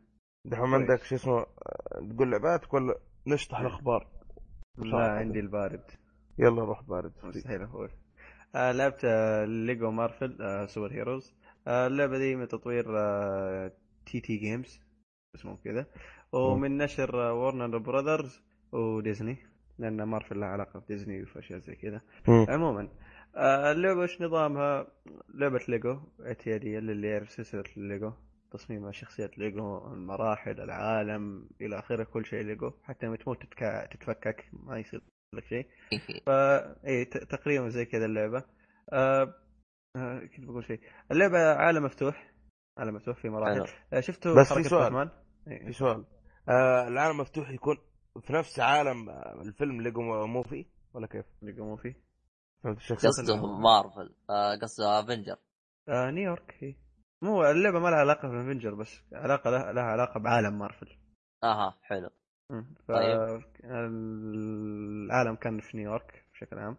دحوم 0.47 0.75
عندك 0.75 1.03
شو 1.05 1.15
اسمه 1.15 1.47
تقول 2.15 2.31
لعباتك 2.31 2.75
ولا 2.75 2.95
نشطح 3.27 3.59
الأخبار. 3.59 4.09
لا 4.79 5.11
عندي 5.13 5.41
البارد. 5.41 5.85
يلا 6.39 6.65
روح 6.65 6.83
بارد 6.83 7.13
مستحيل 7.23 7.63
أقول 7.63 7.91
آه 8.55 8.73
لعبت 8.73 9.01
آه 9.05 9.45
LEGO 9.45 9.91
Marvel 9.91 10.43
آه 10.43 10.67
Super 10.67 10.93
Heroes 10.93 11.35
آه 11.67 11.87
اللعبة 11.87 12.19
دي 12.19 12.37
من 12.37 12.49
تطوير 12.49 12.99
آه 12.99 13.73
TT 14.07 14.37
Games 14.37 14.81
اسمه 15.35 15.57
كذا. 15.65 15.87
ومن 16.33 16.79
نشر 16.79 17.29
آه 17.29 17.35
Warner 17.35 17.79
Brothers 17.79 18.43
و 18.73 18.82
Disney 18.82 19.37
لأن 19.79 20.03
مارفل 20.03 20.41
لها 20.41 20.49
علاقة 20.49 20.81
بديزني 20.81 21.23
وأشياء 21.37 21.59
زي 21.59 21.75
كذا. 21.75 22.01
عموما 22.29 22.89
آه 23.37 23.73
اللعبة 23.73 24.03
إيش 24.03 24.23
نظامها؟ 24.23 24.87
لعبة 25.35 25.61
ليجو 25.69 25.99
اعتيادية 26.27 26.79
للي 26.79 27.09
يعرف 27.09 27.31
سلسلة 27.31 27.65
ليجو 27.77 28.13
تصميم 28.51 28.93
شخصيات 28.93 29.39
ليجو 29.39 29.93
المراحل 29.93 30.61
العالم 30.61 31.49
إلى 31.61 31.79
آخره 31.79 32.05
كل 32.05 32.27
شيء 32.27 32.43
ليجو 32.45 32.71
حتى 32.85 33.07
لما 33.07 33.17
تموت. 33.17 33.43
تتفكك 33.91 34.45
ما 34.53 34.79
يصير. 34.79 35.03
لك 35.35 35.45
شيء. 35.45 35.67
فا 36.27 36.87
اي 36.87 37.05
ت- 37.05 37.17
تقريبا 37.17 37.69
زي 37.69 37.85
كذا 37.85 38.05
اللعبة. 38.05 38.45
آه... 38.93 39.35
آه... 39.97 40.19
كنت 40.37 40.45
بقول 40.47 40.65
شيء. 40.65 40.81
اللعبة 41.11 41.39
عالم 41.55 41.85
مفتوح. 41.85 42.33
عالم 42.79 42.95
مفتوح 42.95 43.17
في 43.23 43.29
مراحل. 43.29 43.55
حلو. 43.55 43.65
آه 43.93 44.01
شفتوا 44.01 44.41
بس 44.41 44.53
في 44.53 44.63
سؤال. 44.63 44.83
باتمان؟ 44.83 45.11
في 45.45 45.51
إيه. 45.51 45.71
سؤال. 45.73 46.05
آه 46.49 46.89
العالم 46.89 47.17
مفتوح 47.19 47.51
يكون 47.51 47.77
في 48.21 48.33
نفس 48.33 48.61
عالم 48.61 49.09
آه، 49.11 49.43
الفيلم 49.43 49.81
LEGO 49.81 50.27
Movie 50.27 50.67
ولا 50.95 51.07
كيف؟ 51.07 51.27
اللي 51.43 51.53
يقومون 51.57 51.77
فيه. 51.77 51.95
فهمت 52.65 52.77
الشخصيات 52.77 53.13
قصده 53.13 53.37
مارفل. 53.47 54.15
آه، 54.31 54.55
قصده 54.63 55.01
Avenger 55.01 55.37
آه 55.89 56.11
نيويورك. 56.11 56.57
هي 56.61 56.75
مو 57.23 57.45
اللعبة 57.45 57.79
ما 57.79 57.89
لها 57.89 57.99
علاقة 57.99 58.29
بالافنجر 58.29 58.75
بس 58.75 59.03
علاقة 59.13 59.51
لها, 59.51 59.73
لها 59.73 59.83
علاقة 59.85 60.21
بعالم 60.21 60.59
مارفل. 60.59 60.99
أها 61.45 61.79
حلو. 61.83 62.11
طيب. 62.89 63.43
العالم 63.65 65.35
كان 65.35 65.61
في 65.61 65.77
نيويورك 65.77 66.25
بشكل 66.35 66.59
عام. 66.59 66.77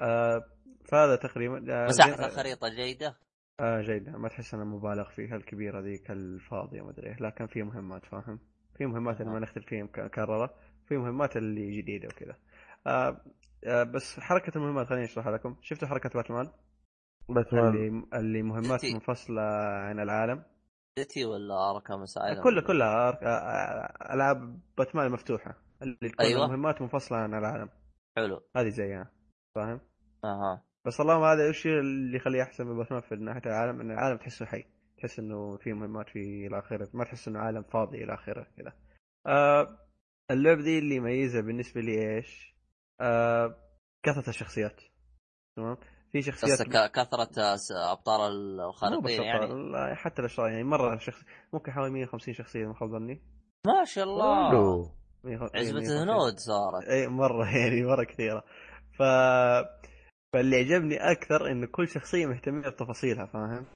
آه 0.00 0.44
فهذا 0.90 1.16
تقريبا 1.16 1.56
آه 1.70 1.86
مساحة 1.86 2.16
زي- 2.16 2.24
الخريطه 2.26 2.68
جيدة؟ 2.68 3.16
آه 3.60 3.80
جيدة. 3.80 4.12
ما 4.18 4.28
تحس 4.28 4.54
أنه 4.54 4.64
مبالغ 4.64 5.08
فيها 5.10 5.36
الكبيرة 5.36 5.80
ذيك 5.80 6.10
الفاضية 6.10 6.82
ما 6.82 6.90
أدري 6.90 7.06
إيه، 7.06 7.16
لكن 7.20 7.46
في 7.46 7.62
مهمات 7.62 8.06
فاهم؟ 8.06 8.38
في 8.78 8.86
مهمات 8.86 9.20
اللي 9.20 9.32
ما 9.32 9.38
نختلف 9.40 9.66
فيها 9.66 9.82
مكررة 9.84 10.54
في 10.88 10.96
مهمات 10.96 11.36
اللي 11.36 11.80
جديدة 11.82 12.08
وكذا. 12.08 12.36
آه 12.86 13.20
آه 13.66 13.82
بس 13.82 14.20
حركة 14.20 14.58
المهمات 14.58 14.86
خليني 14.86 15.04
اشرحها 15.04 15.32
لكم. 15.32 15.56
شفتوا 15.62 15.88
حركة 15.88 16.08
باتمان؟ 16.14 16.48
باتمان. 17.28 17.66
اللي 17.66 18.02
اللي 18.14 18.42
مهمات. 18.42 18.84
منفصلة 18.84 19.42
عن 19.42 20.00
العالم. 20.00 20.42
سيتي 20.98 21.24
ولا 21.24 21.70
اركام 21.70 22.02
اسايلم 22.02 22.42
كلها 22.42 22.62
كلها 22.62 23.08
آه، 23.22 24.14
ألعاب 24.14 24.60
باتمان 24.78 25.12
مفتوحة. 25.12 25.54
اللي 25.82 25.96
تكون 25.96 26.26
أيوة. 26.26 26.46
مهمات 26.46 26.82
منفصلة 26.82 27.18
عن 27.18 27.34
العالم. 27.34 27.68
حلو. 28.16 28.42
هذه 28.56 28.68
زيها 28.68 29.10
فاهم؟ 29.54 29.80
أها. 30.24 30.64
بس 30.86 31.00
اللهم 31.00 31.22
هذا 31.22 31.46
إيش 31.46 31.66
اللي 31.66 32.16
يخليه 32.16 32.42
أحسن 32.42 32.66
من 32.66 32.76
باتمان 32.76 33.00
في 33.00 33.14
ناحية 33.14 33.42
العالم؟ 33.46 33.80
إن 33.80 33.90
العالم 33.90 34.16
تحسه 34.16 34.46
حي. 34.46 34.64
تحس 34.98 35.18
إنه 35.18 35.56
في 35.56 35.72
مهمات 35.72 36.08
في 36.08 36.46
إلى 36.46 36.58
آخره. 36.58 36.88
ما 36.94 37.04
تحس 37.04 37.28
إنه 37.28 37.38
عالم 37.38 37.62
فاضي 37.62 38.04
إلى 38.04 38.14
آخره 38.14 38.46
كذا. 38.56 38.72
آه 39.26 39.78
اللعبه 40.30 40.62
دي 40.62 40.78
اللي 40.78 40.94
يميزها 40.94 41.40
بالنسبة 41.40 41.80
لي 41.80 42.16
إيش؟ 42.16 42.54
آه 43.00 43.56
كثرة 44.02 44.28
الشخصيات. 44.28 44.80
تمام؟ 45.56 45.76
في 46.12 46.22
شخصيات 46.22 46.62
كثرة 46.94 47.56
س- 47.56 47.72
أبطال 47.72 48.60
الخارقين 48.60 49.22
يعني. 49.22 49.96
حتى 49.96 50.20
الأشرار 50.20 50.48
يعني 50.48 50.64
مرة 50.64 50.98
شخص 50.98 51.20
ممكن 51.52 51.72
حوالي 51.72 51.92
150 51.92 52.34
شخصية 52.34 52.66
ما 52.66 52.74
خاب 52.74 52.90
ظني. 52.90 53.22
ما 53.66 53.84
شاء 53.84 54.04
الله. 54.04 54.90
150 55.24 55.60
عزبة 55.60 55.78
150. 55.80 55.96
الهنود 55.96 56.34
صارت. 56.38 56.84
اي 56.88 57.06
مرة 57.08 57.46
يعني 57.58 57.82
مرة 57.82 58.04
كثيرة. 58.04 58.44
ف 58.98 59.02
فاللي 60.32 60.56
عجبني 60.56 60.96
أكثر 61.10 61.50
إنه 61.50 61.66
كل 61.66 61.88
شخصية 61.88 62.26
مهتميه 62.26 62.68
بتفاصيلها 62.68 63.26
فاهم؟ 63.26 63.66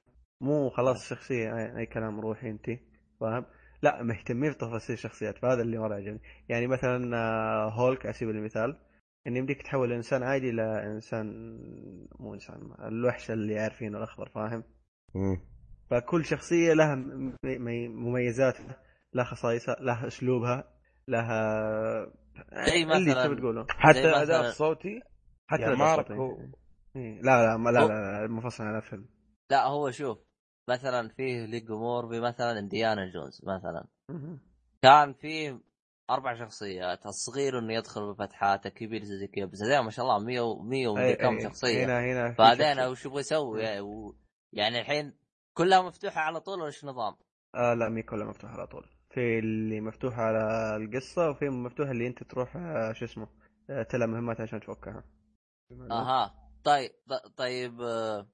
مو 0.41 0.69
خلاص 0.69 1.09
شخصية 1.09 1.57
أي, 1.57 1.77
أي 1.77 1.85
كلام 1.85 2.19
روحي 2.19 2.49
أنت 2.49 2.65
فاهم؟ 3.19 3.45
لا 3.81 4.03
مهتمين 4.03 4.51
بتفاصيل 4.51 4.93
الشخصيات 4.95 5.37
فهذا 5.37 5.61
اللي 5.61 5.77
مرة 5.77 5.95
عجبني. 5.95 6.21
يعني 6.49 6.67
مثلا 6.67 7.17
آه، 7.17 7.69
هولك 7.69 8.05
على 8.05 8.13
سبيل 8.13 8.35
المثال. 8.35 8.77
ان 9.27 9.35
يمديك 9.37 9.61
تحول 9.61 9.93
إنسان 9.93 10.23
عادي 10.23 10.51
لانسان 10.51 11.27
مو 12.19 12.33
إنسان 12.33 12.71
الوحش 12.79 13.31
اللي 13.31 13.59
عارفينه 13.59 13.97
الأخضر 13.97 14.29
فاهم 14.29 14.63
مم. 15.15 15.41
فكل 15.89 16.25
شخصية 16.25 16.73
لها 16.73 16.95
مميزاتها 17.87 18.81
لها 19.13 19.23
خصائصها 19.23 19.75
لها 19.79 20.07
أسلوبها 20.07 20.73
لها 21.07 21.41
زي 22.67 22.83
اللي 22.83 23.13
مثلاً- 23.15 23.23
تبي 23.25 23.35
تقوله 23.35 23.65
حتى 23.69 23.99
الاداء 24.09 24.49
الصوتي 24.49 25.01
حتى 25.47 25.61
يعني 25.61 25.73
لو 25.73 25.79
مارك 25.79 26.07
صوتي. 26.07 26.19
هو 26.19 26.37
إيه. 26.95 27.21
لا 27.21 27.45
لا 27.45 27.57
ما- 27.57 27.69
لا 27.69 27.79
لا, 27.87 28.21
لا 28.21 28.27
منفصل 28.27 28.63
عن 28.63 28.75
الفيلم 28.77 29.05
لا 29.51 29.65
هو 29.65 29.91
شوف 29.91 30.17
مثلا 30.69 31.09
فيه 31.09 31.45
LEGO 31.45 31.79
Movie 31.79 32.19
مثلا 32.19 32.59
Indiana 32.59 33.11
Jones 33.11 33.41
مثلا. 33.45 33.87
كان 34.81 35.13
فيه 35.13 35.59
أربع 36.09 36.35
شخصيات 36.35 37.05
الصغير 37.05 37.59
إنه 37.59 37.73
يدخل 37.73 38.13
بفتحات 38.13 38.65
الكبير 38.65 39.03
زي 39.03 39.27
كذا 39.27 39.45
بس 39.45 39.61
ما 39.61 39.89
شاء 39.89 40.05
الله 40.05 40.19
100 40.19 40.41
و 40.41 40.61
100 40.61 40.87
ومدري 40.87 41.15
كم. 41.15 41.39
شخصية 41.39 41.85
هنا 41.85 41.99
هنا 41.99 42.35
بعدين. 42.39 42.79
وش 42.79 43.05
يبغى 43.05 43.19
يسوي 43.19 43.61
يعني, 44.53 44.79
الحين 44.79 45.13
كلها 45.53 45.81
مفتوحة 45.81 46.21
على 46.21 46.39
طول 46.39 46.57
ولا 46.59 46.65
إيش 46.65 46.85
نظام؟ 46.85 47.15
آه 47.55 47.73
لا 47.73 47.89
مي 47.89 48.03
كلها 48.03 48.25
مفتوحة 48.25 48.53
على 48.53 48.67
طول 48.67 48.85
في 49.09 49.39
اللي 49.39 49.81
مفتوحة 49.81 50.21
على 50.21 50.75
القصة 50.75 51.29
وفي 51.29 51.49
مفتوحة 51.49 51.91
اللي 51.91 52.07
أنت 52.07 52.23
تروح 52.23 52.55
آه، 52.55 52.93
شو 52.93 53.05
اسمه 53.05 53.27
آه، 53.69 53.83
تلعب 53.83 54.09
مهمات 54.09 54.41
عشان 54.41 54.59
تفكها 54.59 55.03
أها 55.91 56.51
طيب 56.63 56.91
طيب 57.37 57.81
آه، 57.81 58.27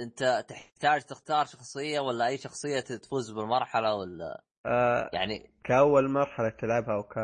أنت 0.00 0.44
تحتاج 0.48 1.02
تختار 1.02 1.46
شخصية 1.46 2.00
ولا 2.00 2.26
أي 2.26 2.38
شخصية 2.38 2.80
تفوز 2.80 3.30
بالمرحلة 3.30 3.94
ولا 3.94 4.44
آه 4.66 5.10
يعني 5.12 5.50
كأول 5.64 6.10
مرحلة 6.10 6.48
تلعبها 6.48 6.96
وك... 6.96 7.14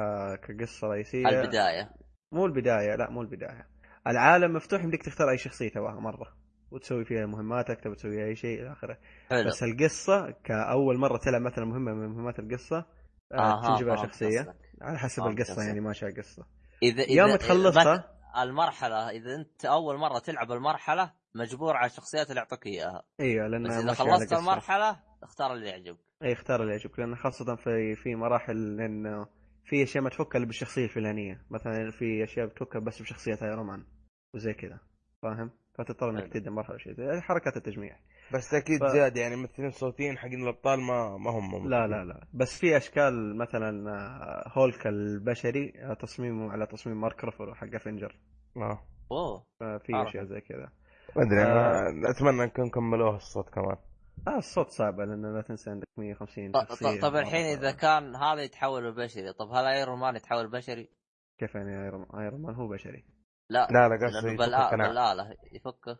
كقصة 0.40 0.88
رئيسية. 0.88 1.28
البداية. 1.28 1.90
مو 2.32 2.46
البداية 2.46 2.96
لا 2.96 3.10
مو 3.10 3.22
البداية. 3.22 3.66
العالم 4.06 4.52
مفتوح 4.52 4.84
يمديك 4.84 5.02
تختار 5.02 5.30
أي 5.30 5.38
شخصية 5.38 5.68
تبغاها 5.68 6.00
مرة 6.00 6.36
وتسوي 6.70 7.04
فيها 7.04 7.26
مهماتك 7.26 7.80
تبي 7.80 7.94
تسوي 7.94 8.24
أي 8.24 8.36
شيء 8.36 8.62
إلى 8.62 8.72
آخره. 8.72 8.98
حلو. 9.30 9.48
بس 9.48 9.62
القصة 9.62 10.30
كأول 10.44 10.98
مرة 10.98 11.18
تلعب 11.18 11.42
مثلا 11.42 11.64
مهمة 11.64 11.92
من 11.92 12.08
مهمات 12.08 12.38
القصة 12.38 12.84
آه 13.32 13.36
أها 13.36 13.62
تنجب 13.62 13.88
على 13.88 13.98
فهمت 13.98 14.08
شخصية. 14.10 14.40
قصدك. 14.40 14.56
على 14.82 14.98
حسب 14.98 15.22
فهمت 15.22 15.38
القصة 15.38 15.52
قصدك. 15.54 15.66
يعني 15.66 15.80
ماشية 15.80 16.06
القصة. 16.06 16.46
إذا 16.82 17.02
إذا 17.02 17.12
يوم 17.12 17.36
تخلصها 17.36 18.16
المرحلة 18.42 19.10
إذا 19.10 19.34
أنت 19.34 19.64
أول 19.64 19.98
مرة 19.98 20.18
تلعب 20.18 20.52
المرحلة 20.52 21.12
مجبور 21.34 21.76
على 21.76 21.86
الشخصيات 21.86 22.30
اللي 22.30 22.40
يعطوك 22.40 22.66
إياها. 22.66 23.02
إيوه 23.20 23.46
لأن 23.48 23.62
بس 23.62 23.72
إذا 23.72 23.92
خلصت. 23.94 24.32
المرحلة 24.32 25.00
اختار 25.22 25.52
اللي 25.52 25.68
يعجبك. 25.68 26.05
أي 26.22 26.32
اختار 26.32 26.62
اللي 26.62 26.72
يعجبك 26.72 26.98
لأن 26.98 27.16
خاصة 27.16 27.56
في 27.56 27.94
في 27.94 28.14
مراحل 28.14 28.76
لأنه 28.76 29.26
في 29.64 29.82
أشياء 29.82 30.05
ما 30.05 30.10
تفك 30.10 30.36
إلا 30.36 30.47
بالشخصية 30.47 30.84
الفلانية 30.84 31.43
مثلا 31.51 31.90
في 31.90 32.24
أشياء 32.24 32.47
بتفكها 32.47 32.78
بس 32.80 33.02
بشخصية 33.02 33.38
Iron 33.42 33.66
Man 33.66 33.84
وزي 34.34 34.52
كذا 34.55 34.78
فاهم؟ 35.22 35.51
فتضطر 35.78 36.10
إنك. 36.10 36.32
تبدأ 36.32 36.51
مرحلة 36.51 36.78
شيء 36.78 36.93
زي 36.94 37.20
حركات 37.20 37.56
التجميع 37.56 37.97
بس 38.34 38.55
أكيد 38.55 38.80
ف- 38.80 38.86
زاد 38.93 39.16
يعني 39.16 39.36
ممثلين 39.36 39.70
صوتيين 39.70 40.18
حقين 40.18 40.43
الأبطال 40.43 40.80
ما 40.80 41.16
ما 41.16 41.30
هم 41.30 41.68
لا 41.68 41.86
لا 41.86 42.05
لا 42.05 42.26
بس 42.34 42.59
في 42.60 42.76
أشكال 42.76 43.36
مثلا 43.38 43.90
آه، 43.90 44.52
هولك 44.59 44.86
البشري 44.86 45.72
آه، 45.76 45.94
تصميمه 45.94 46.52
على 46.52 46.66
تصميم 46.66 47.01
مارك 47.01 47.24
رافالو 47.24 47.54
حق 47.55 47.74
Avenger 47.74 48.16
آه. 48.56 48.82
اوه 49.12 49.47
ففي 49.60 49.93
عرفت. 49.94 50.09
أشياء 50.09 50.24
زي 50.24 50.40
كذا 50.40 50.72
ما 51.16 51.22
أدري 51.22 51.43
آه. 51.43 51.88
أنا 51.90 52.10
اتمنى 52.10 52.43
انكم 52.44 52.68
كملوها 52.68 53.16
الصوت 53.16 53.51
كمان 53.51 53.76
آه 54.28 54.38
الصوت 54.38 54.68
صعبة 54.68 55.05
لأن 55.05 55.34
لا 55.34 55.43
تنسى 55.43 55.70
عندك 55.70 55.86
150 55.97 56.52
ط- 56.52 56.56
ط- 56.56 56.68
شخصية 56.68 57.01
طب 57.01 57.16
الحين 57.16 57.59
إذا. 57.59 57.70
كان 57.72 58.16
هذا 58.16 58.43
يتحول 58.43 58.84
لبشري 58.88 59.32
طب 59.32 59.48
هل 59.51 59.64
Iron 59.64 59.98
Man 59.98 60.16
يتحول 60.16 60.51
بشري؟ 60.51 60.88
كيف 61.38 61.55
يعني 61.55 61.84
Iron 61.84 62.06
Iron 62.20 62.42
Man 62.42 62.54
هو 62.55 62.68
بشري. 62.68 63.05
لا 63.51 63.68
لا 63.70 63.88
لا 63.88 64.06
قصدي 64.06 64.26
لأنه. 64.36 64.36
بالآلة 64.78 65.36
يفكه. 65.52 65.98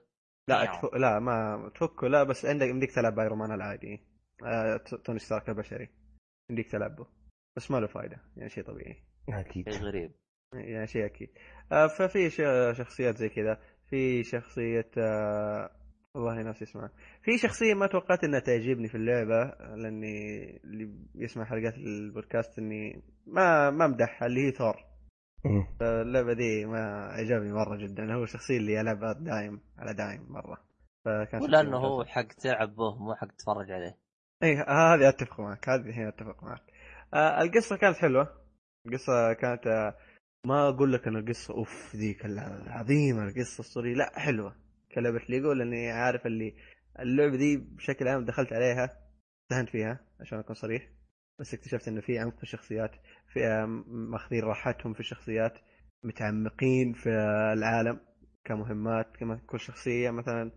لا 0.49 0.65
نعم. 0.65 0.81
تف... 0.83 0.95
لا 0.95 1.19
ما 1.19 1.71
تفكه. 1.75 2.09
لا 2.09 2.23
بس 2.23 2.47
عندك 2.47 2.67
يمديك 2.67 2.93
تلعب 2.95 3.19
Iron 3.19 3.39
Man 3.39 3.53
العادي. 3.53 4.07
آه، 4.45 4.77
Tony 5.05 5.19
Stark 5.19 5.49
البشري. 5.49 5.89
يمديك 6.51 6.71
تلعبه 6.71 7.07
بس 7.57 7.71
ما 7.71 7.77
له 7.81 7.87
فائده 7.87 8.17
يعني 8.37 8.49
شيء 8.51 8.65
طبيعي. 8.65 9.03
أكيد. 9.29 9.71
شيء 9.71 9.83
غريب. 9.83 10.13
يعني 10.55 10.87
شيء 10.87 11.05
أكيد. 11.07 11.29
آه، 11.73 11.87
ففي 11.87 12.31
شخصيات 12.75 13.17
زي 13.17 13.29
كذا. 13.29 13.61
في 13.91 14.25
شخصية 14.25 14.91
آه، 14.99 15.71
والله 16.17 16.43
ناسي 16.43 16.65
اسمها 16.65 16.91
في 17.23 17.39
شخصية 17.39 17.75
ما 17.75 17.87
توقعت 17.87 18.25
إنها 18.25 18.41
تعجبني 18.41 18.89
في 18.89 18.95
اللعبة 18.95 19.45
لأني 19.77 20.57
اللي 20.65 20.95
يسمع 21.15 21.45
حلقات 21.45 21.75
البودكاست 21.75 22.59
إني 22.59 23.03
ما 23.27 23.71
ما 23.71 23.87
مدحها 23.87 24.27
اللي 24.27 24.47
هي 24.47 24.51
ثور. 24.53 24.77
مم. 25.45 25.67
اللعبة 25.83 26.33
دي 26.33 26.65
ما 26.67 27.07
عجبني 27.07 27.53
مرة 27.53 27.77
جدا. 27.77 28.15
هو 28.15 28.23
الشخصيه 28.23 28.57
اللي 28.57 28.81
العبها 28.81 29.13
دايم 29.13 29.61
على 29.79 29.95
دايم 29.95 30.27
مرة. 30.33 30.65
فكان 31.05 31.41
شخصية 31.41 31.59
ولأنه 31.59 31.77
هو. 31.77 32.05
حق 32.05 32.27
تلعب 32.27 32.77
به 32.77 32.95
مو 32.99 33.15
حق 33.15 33.29
تتفرج 33.29 33.71
عليه. 33.71 33.97
اي 34.43 34.57
هذه 34.57 35.09
أتفق 35.09 35.41
معك 35.41 35.69
هذه 35.69 35.91
هنا 35.91 36.09
أتفق 36.09 36.45
معك. 36.45 36.63
آه 37.15 37.43
القصة 37.43 37.77
كانت 37.77 37.97
حلوة. 37.97 38.29
القصة 38.87 39.33
كانت 39.33 39.67
آه 39.67 39.97
ما 40.47 40.69
أقول 40.69 40.93
لك 40.93 41.09
إن 41.09 41.17
القصة 41.17 41.55
أوف 41.55 41.97
ذيك 41.97 42.25
العظيمة 42.25 43.25
القصة 43.25 43.61
الأسطورية 43.61 43.95
لا 43.95 44.19
حلوة. 44.19 44.66
كلعبة 44.97 45.21
ليجو 45.29 45.53
لأني 45.53 45.91
عارف 45.91 46.27
اللي 46.27 46.55
اللعبة 46.99 47.37
دي 47.37 47.57
بشكل 47.57 48.09
عام 48.09 48.25
دخلت 48.25 48.53
عليها 48.53 48.99
استهنت 49.43 49.69
فيها 49.69 50.01
عشان 50.21 50.39
أكون 50.39 50.55
صريح. 50.55 50.89
بس 51.41 51.55
اكتشفت 51.55 51.89
إنه 51.89 52.01
في 52.01 52.19
عمق 52.19 52.37
في 52.37 52.43
الشخصيات 52.43 52.91
في 53.33 53.67
ماخذين 53.87 54.45
راحتهم 54.45 54.95
في 54.95 55.01
الشخصيات 55.01 55.59
متعمقين 56.05 56.93
في 56.93 57.11
العالم 57.53 58.01
كمهمات 58.45 59.17
كما 59.17 59.41
كل 59.47 59.61
شخصية 59.61 60.11
مثلا. 60.11 60.53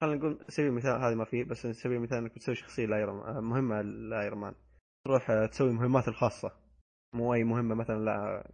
خلينا 0.00 0.16
نقول 0.16 0.44
سبيل 0.48 0.68
المثال 0.68 1.02
هذا 1.02 1.14
ما 1.14 1.24
فيه 1.24 1.44
بس 1.44 1.66
سبيل 1.66 1.96
المثال 1.96 2.18
إنك 2.18 2.34
بتسوي 2.34 2.54
شخصية 2.54 2.86
لايرون 2.86 3.44
مهمة 3.44 3.82
لايرون 3.82 4.40
مان. 4.40 4.54
تروح 5.04 5.46
تسوي 5.50 5.72
مهمات 5.72 6.08
الخاصة. 6.08 6.52
مو 7.14 7.34
أي 7.34 7.44
مهمة 7.44 7.74
مثلا 7.74 8.04
لا 8.04 8.44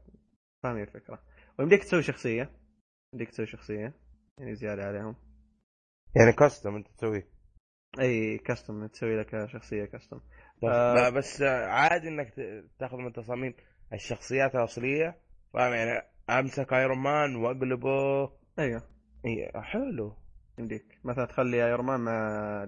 فاهمين 0.63 0.83
الفكرة. 0.83 1.23
ويمديك 1.59 1.83
تسوي 1.83 2.03
شخصية. 2.03 2.51
يمديك 3.13 3.31
تسوي 3.31 3.47
شخصية 3.47 3.95
يعني 4.39 4.55
زيادة 4.55 4.85
عليهم. 4.87 5.17
يعني 6.19 6.33
كاستم 6.33 6.77
انت 6.77 6.89
تسويه. 6.89 7.29
أي 8.01 8.39
كاستم 8.39 8.87
تسوي 8.87 9.21
لك 9.21 9.47
شخصية 9.47 9.85
كاستم 9.85 10.21
بس, 10.63 10.71
آه. 10.71 11.09
بس 11.11 11.43
عادي 11.43 12.09
إنك 12.09 12.35
تاخذ 12.79 12.97
من 12.97 13.13
تصاميم 13.13 13.55
الشخصيات 13.93 14.55
الأصلية. 14.55 15.21
فاهم؟ 15.53 15.73
يعني 15.73 16.03
أمسك 16.31 16.73
Iron 16.73 16.99
Man 16.99 17.37
وأقلبه. 17.37 18.33
أيوه. 18.59 18.83
إي 19.27 19.53
حلو. 19.63 20.17
يمديك. 20.59 21.01
مثلا 21.05 21.25
تخلي 21.25 21.67
Iron 21.67 21.87
Man 21.87 22.01
مع 22.01 22.65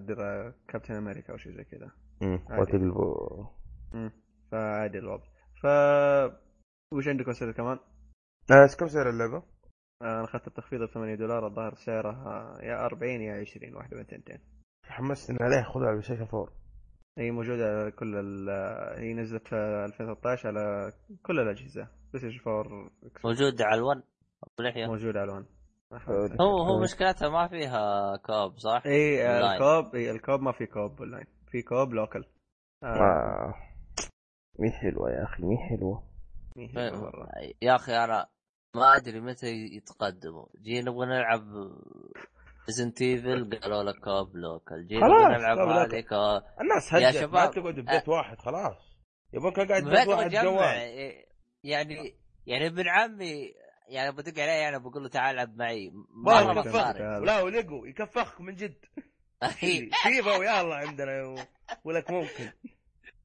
Captain 0.68 0.94
America 0.94 1.32
أو 1.32 1.36
شيء 1.36 1.52
زي 1.52 1.64
كذا. 1.64 1.90
امم. 2.22 2.40
وتقلبه. 2.50 3.50
امم 3.94 4.12
فعادي 4.52 4.98
الوضع. 4.98 5.24
ف 5.62 5.66
وش 6.94 7.08
عندكم 7.08 7.30
أسئلة 7.30 7.52
كمان؟ 7.52 7.78
آه، 8.50 8.62
إيش 8.62 8.76
كم 8.76 8.88
سعر 8.88 9.10
اللعبة؟ 9.10 9.42
أنا 10.02 10.24
أخذت 10.24 10.46
التخفيض 10.46 10.82
ب 10.82 10.86
8 10.86 11.14
دولار 11.14 11.46
الظاهر 11.46 11.74
سعرها 11.74 12.58
يا 12.62 12.84
40 12.86 13.10
يا 13.22 13.40
20 13.40 13.74
واحدة 13.74 13.96
من 13.96 14.02
الثنتين 14.02 14.38
حمستني 14.84 15.38
عليه 15.40 15.62
خذها 15.62 15.86
على 15.86 15.96
ال 15.96 16.02
PlayStation 16.02 16.22
4 16.34 16.48
هي 17.18 17.30
موجودة 17.30 17.64
على 17.64 17.90
كل 17.90 18.16
ال 18.16 18.48
هي 18.98 19.14
نزلت 19.14 19.48
في 19.48 19.54
2013 19.56 20.48
على 20.48 20.92
كل 21.22 21.40
الأجهزة 21.40 21.88
PlayStation 22.12 22.50
4 22.50 22.90
موجود 23.24 23.62
على 23.62 23.80
ال 23.80 23.86
One 23.86 24.02
موجودة 24.86 25.20
على 25.20 25.30
ال 25.30 25.34
One 25.34 25.46
هو 26.40 26.58
هو 26.62 26.80
مشكلتها 26.80 27.28
ما 27.28 27.48
فيها 27.48 28.16
co-op 28.16 28.58
صح؟ 28.58 28.82
اي. 28.86 29.38
الكوب 29.38 29.94
اي 29.94 30.10
الكوب 30.10 30.40
ما 30.40 30.52
في 30.52 30.66
co-op 30.66 30.98
online 31.02 31.26
في 31.50 31.62
co-op 31.62 31.92
local 31.92 32.24
آه. 32.82 32.86
آه. 32.86 33.54
مي 34.58 34.70
حلوة 34.70 35.10
يا 35.10 35.24
أخي 35.24 35.42
مي 35.42 35.56
حلوة. 35.56 36.02
مي 36.56 36.68
حلوة 36.68 37.00
مرة. 37.00 37.28
يا 37.62 37.74
أخي 37.74 37.92
أنا 37.92 38.26
ما 38.78 38.96
أدري 38.96 39.20
متى 39.20 39.46
يتقدموا. 39.46 40.46
جينا 40.62 40.90
نبغى 40.90 41.06
نلعب 41.06 41.42
Resident 42.66 43.02
Evil 43.02 43.58
قالوا 43.62 43.82
لك 43.82 43.98
co-op 44.00 44.36
local 44.36 44.86
جينا 44.86 45.06
نلعب 45.06 45.58
هذه. 45.58 46.00
co-op 46.00 46.42
الناس 46.60 46.92
يا 46.92 47.08
هدت 47.08 47.16
ما 47.16 47.20
شباب. 47.20 47.50
تقعد 47.50 47.74
ببيت 47.74 48.08
واحد 48.08 48.38
خلاص. 48.38 48.98
يبغى 49.32 49.50
كان 49.50 49.68
قاعد 49.68 49.82
ببيت 49.82 49.98
بيت 49.98 50.08
واحد 50.08 50.30
جوال. 50.30 51.14
يعني 51.64 52.18
يعني 52.46 52.66
ابن 52.66 52.88
عمي 52.88 53.54
يعني 53.88 54.12
بدق 54.12 54.42
عليه 54.42 54.52
يعني 54.52 54.78
بقول 54.78 55.02
له 55.02 55.08
تعال 55.08 55.34
العب 55.34 55.56
معي. 55.56 55.92
ما 56.10 56.40
يكفخ. 56.40 56.96
لا 57.00 57.40
ولقوا 57.40 57.86
يكفخ 57.86 58.40
من 58.40 58.54
جد. 58.54 58.84
فيفا 60.02 60.36
ويلا 60.36 60.74
عندنا 60.74 61.46
ولك 61.84 62.10
ممكن. 62.10 62.52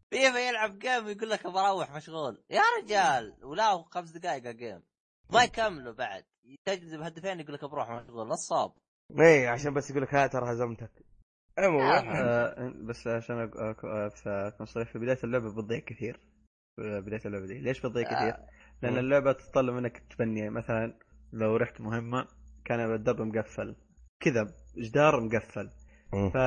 فيفا 0.09 0.37
يلعب 0.37 0.79
game 0.79 1.09
يقول 1.09 1.29
لك 1.29 1.47
بروح 1.47 1.95
مشغول. 1.95 2.43
يا 2.49 2.61
رجال 2.81 3.37
ولا 3.43 3.83
خمس 3.91 4.11
دقائق 4.11 4.47
game 4.47 4.83
ما 5.29 5.43
يكملوا 5.43 5.93
بعد. 5.93 6.23
تجيب 6.65 7.01
هدفين 7.01 7.39
يقول 7.39 7.53
لك 7.53 7.65
بروح 7.65 7.91
مشغول 7.91 8.27
نصاب 8.27 8.71
اي 9.19 9.47
عشان 9.47 9.73
بس 9.73 9.89
يقول 9.89 10.03
لك 10.03 10.13
ها 10.13 10.27
ترى 10.27 10.51
هزمتك. 10.51 10.91
عموما 11.57 11.99
آه 11.99 12.73
بس 12.89 13.07
عشان 13.07 13.51
اكون 14.25 14.65
صريح 14.65 14.91
في 14.91 14.99
بداية 14.99 15.17
اللعبة 15.23 15.55
بتضيع 15.55 15.79
كثير. 15.79 16.19
بداية 16.77 17.21
اللعبة 17.25 17.45
دي. 17.45 17.59
ليش 17.59 17.79
بتضيع 17.79 18.03
كثير؟ 18.03 18.45
لأن 18.81 18.93
مم. 18.93 18.99
اللعبة 18.99 19.31
تتطلب 19.31 19.73
منك 19.73 20.03
تبني. 20.09 20.49
مثلا 20.49 20.99
لو 21.33 21.55
رحت 21.55 21.81
مهمة 21.81 22.27
كان 22.65 22.93
الدرب 22.93 23.21
مقفل. 23.21 23.75
كذا 24.19 24.53
جدار 24.77 25.21
مقفل. 25.21 25.69
ف 26.33 26.37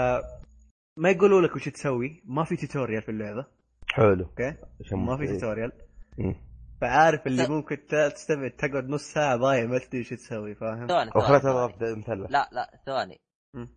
ما 0.96 1.10
يقولوا 1.10 1.40
لك 1.40 1.56
وش 1.56 1.68
تسوي. 1.68 2.22
ما 2.24 2.44
في 2.44 2.56
tutorial 2.56 3.02
في 3.02 3.08
اللعبة. 3.08 3.46
حلو. 3.88 4.24
أوكي؟ 4.24 4.56
ما 4.92 5.16
في. 5.16 5.26
tutorial. 5.26 5.72
فعارف 6.80 7.26
اللي 7.26 7.46
ت- 7.46 7.50
ممكن 7.50 7.86
تستبعد 7.86 8.50
تقعد 8.50 8.84
نص 8.88 9.02
ساعة 9.02 9.36
ضايع 9.36 9.64
ما 9.66 9.78
تدري 9.78 10.00
وش 10.00 10.10
تسوي 10.10 10.54
فاهم؟ 10.54 10.86
ثواني 10.86 11.10
ثواني. 11.40 11.96
مثلث. 11.96 12.30
لا 12.30 12.48
لا 12.52 12.80
ثواني. 12.86 13.20
مم. 13.54 13.68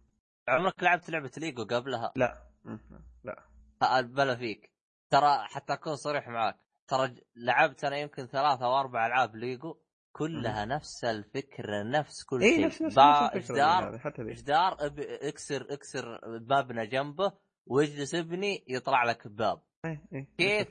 عمرك 0.48 0.84
لعبت 0.84 1.10
لعبة 1.10 1.32
ليجو 1.38 1.64
قبلها؟ 1.64 2.12
لا. 2.16 2.44
مم. 2.64 2.80
لا. 3.24 3.44
ها، 3.82 4.02
البلا 4.02 4.36
فيك. 4.36 4.72
ترى 5.10 5.38
حتى 5.46 5.74
أكون 5.74 5.96
صريح 5.96 6.28
معاك. 6.28 6.56
ترى 6.88 7.16
لعبت 7.36 7.84
أنا 7.84 7.98
يمكن 7.98 8.26
ثلاثة 8.26 8.66
أو 8.66 8.80
أربع 8.80 9.06
ألعاب 9.08 9.36
ليجو 9.36 9.78
كلها 10.12 10.66
نفس 10.66 11.04
الفكرة 11.04 11.84
نفس 11.84 12.24
كل 12.24 12.42
اي 12.42 12.50
شيء. 12.50 12.60
إيه، 12.60 12.66
نفس 12.66 12.82
نفس 12.82 13.52
جدار 13.52 13.96
ذي. 14.20 14.34
جدار 14.34 14.78
اكسر 15.22 15.68
إكسر 15.70 16.20
مبنى 16.26 16.88
جنبه 16.88 17.32
واجلس 17.66 18.16
ابني 18.16 18.66
يطلع 18.68 19.04
لك 19.04 19.28
باب. 19.28 19.62
إيه، 19.86 20.06
إيه، 20.14 20.28
كيف؟ 20.38 20.68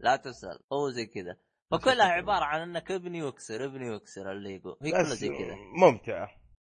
لا 0.00 0.16
تسأل. 0.16 0.58
هو 0.72 0.90
زي 0.90 1.06
كذا. 1.06 1.36
الفكرة. 1.72 2.02
عبارة 2.18 2.44
عن 2.44 2.60
إنك 2.60 2.90
ابني 2.90 3.22
واكسر 3.22 3.64
ابني 3.64 3.90
واكسر 3.90 4.32
الليجو 4.32 4.76
هي 4.82 4.90
كلها 4.90 5.02
زي 5.02 5.28
كذا. 5.28 5.56
ممتعة. 5.82 6.28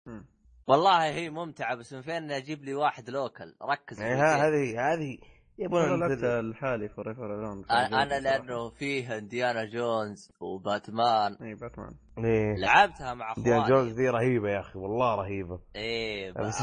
مم. 0.05 0.25
والله 0.67 1.03
هي 1.05 1.29
ممتعة 1.29 1.75
بس 1.75 1.93
من 1.93 2.01
فين 2.01 2.31
أجيب 2.31 2.63
لي 2.63 2.73
واحد 2.73 3.09
local؟ 3.09 3.55
ركز. 3.61 4.01
ها- 4.01 4.47
هذه 4.47 4.93
هذه 4.93 5.17
ننزل- 5.59 6.25
الحالي 6.27 6.89
forever 6.89 7.25
alone 7.25 7.65
أنا 7.71 8.19
لأنه 8.19 8.69
فيه 8.69 9.17
إنديانا 9.17 9.65
جونز 9.65 10.31
وباتمان. 10.39 11.33
اي 11.41 11.55
باتمان. 11.55 11.95
إيه. 12.17 12.55
لعبتها 12.55 13.13
مع 13.13 13.31
إخواني. 13.31 13.67
جونز 13.67 13.93
ذي 13.93 14.09
رهيبة 14.09 14.49
يا 14.49 14.59
أخي 14.59 14.79
والله 14.79 15.15
رهيبة. 15.15 15.59
إيه 15.75 16.31
بس. 16.31 16.61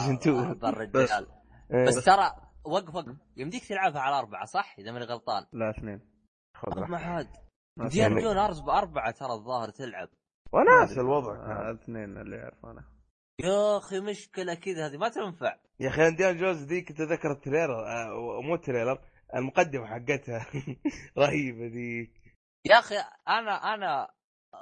بالرجال 0.61 1.27
إيه. 1.74 1.86
بس 1.86 2.05
ترى 2.05 2.31
وقف 2.65 2.94
وقف. 2.94 3.16
يمديك 3.36 3.65
تلعبها 3.65 4.01
على 4.01 4.19
أربعة 4.19 4.44
صح؟ 4.44 4.74
إذا 4.78 4.93
ماني 4.93 5.05
غلطان. 5.05 5.47
لا 5.52 5.70
اثنين. 5.70 6.01
خذ 6.57 6.81
ما 6.81 6.97
راحتك. 6.97 7.05
حد 7.07 7.49
ديان 7.76 8.18
جون 8.18 8.38
ارز 8.38 8.60
بأربعة 8.60 9.10
ترى 9.10 9.32
الظاهر 9.32 9.70
تلعب. 9.70 10.09
وناس 10.52 10.98
الوضع. 10.98 11.32
آه، 11.32 11.47
كان. 11.47 11.74
اثنين 11.74 12.16
اللي 12.18 12.42
اعرف 12.42 12.66
أنا 12.66 12.84
يا 13.40 13.78
أخي 13.78 14.01
مشكلة 14.01 14.55
كذا 14.55 14.86
هذه 14.86 14.97
ما 14.97 15.09
تنفع. 15.09 15.56
يا 15.80 15.88
أخي 15.88 16.09
انديان 16.09 16.36
جونز 16.36 16.64
ذيك 16.64 16.92
تذكر 16.92 17.32
ال 17.32 17.39
trailer 17.39 17.86
آه، 17.86 18.40
مو 18.42 18.55
ال 18.55 18.60
trailer 18.60 18.98
المقدمة 19.36 19.86
حقتها. 19.86 20.47
رهيبة 21.18 21.66
ذيك. 21.66 22.20
يا 22.66 22.78
أخي 22.78 22.94
أنا 23.28 23.74
أنا 23.74 24.09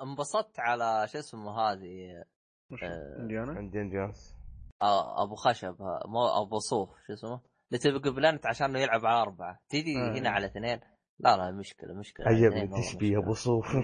انبسطت 0.03 0.61
على 0.61 1.09
شو 1.09 1.19
اسمه 1.19 1.61
هذه 1.61 2.25
وش؟ 2.73 2.83
آه. 2.85 3.17
إنديانا؟ 3.19 3.59
إنديان 3.59 3.91
جونز. 3.91 4.35
آه، 4.83 5.23
أبو 5.23 5.35
خشب 5.35 5.77
مو 6.07 6.27
أبو 6.43 6.59
صوف 6.59 6.91
شو 7.07 7.13
اسمه؟ 7.13 7.41
اللي 7.73 7.79
تبقى 7.79 8.11
بلنت 8.15 8.47
عشان 8.47 8.77
يلعب 8.77 9.07
على 9.07 9.23
أربعة. 9.23 9.59
تيجي 9.69 9.97
آه. 9.99 10.19
هنا 10.19 10.31
على 10.31 10.47
اثنين؟ 10.47 10.81
لا 11.21 11.37
لا 11.37 11.51
مشكلة 11.51 11.95
مشكلة. 11.95 12.27
عجبني 12.27 12.65
مشكلة. 12.65 13.19
ابو 13.19 13.35
صوف. 13.35 13.77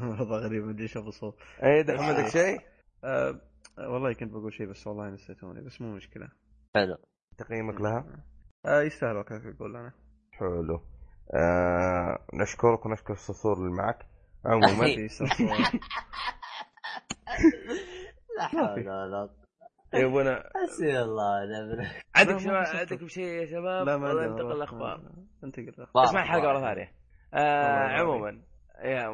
والله 0.00 0.38
غريب 0.38 0.64
مدري 0.64 0.82
إيش 0.82 0.96
ابو 0.96 1.10
صوف 1.10 1.34
اي 1.62 1.82
دحين 1.82 2.00
عندك 2.00 2.28
شيء؟ 2.28 2.60
آه 3.04 3.40
والله 3.78 4.12
كنت 4.12 4.32
بقول 4.32 4.52
شيء 4.52 4.66
بس 4.66 4.86
والله 4.86 5.10
نسيتوني 5.10 5.60
بس 5.60 5.80
مو 5.80 5.94
مشكلة. 5.94 6.28
حلو. 6.74 6.96
تقييمك 7.38 7.80
لها؟ 7.80 8.24
آه 8.66 8.82
يستاهلوا 8.82 9.22
كيف 9.22 9.46
أقول 9.46 9.76
أنا. 9.76 9.92
حلو. 10.32 10.82
آه 11.34 12.26
نشكرك 12.34 12.86
ونشكر 12.86 13.12
الصصور 13.12 13.56
اللي 13.56 13.72
معك. 13.72 14.06
عموما. 14.44 14.86
لا 18.38 18.46
حول 18.46 18.88
ولا 18.88 19.30
قوه 19.92 20.02
يبونا 20.02 20.50
حسبي 20.56 21.00
الله 21.00 21.42
ونعم 21.42 21.90
عندك 22.16 22.46
عندكم 22.46 23.08
شيء 23.08 23.24
يا 23.24 23.46
شباب؟ 23.46 23.86
لا 23.86 23.96
ما 23.96 24.08
ولا 24.08 24.20
عندي 24.22 24.30
ننتقل 24.32 24.44
والله. 24.44 24.56
الأخبار. 24.56 25.00
انتقل 25.44 25.68
الأخبار. 25.68 26.04
اسمع 26.04 26.22
الحلقة 26.22 26.46
مرة 26.52 26.60
ثانية. 26.60 26.92
آه 27.34 27.88
عموما 27.88 28.42
يا 28.84 29.06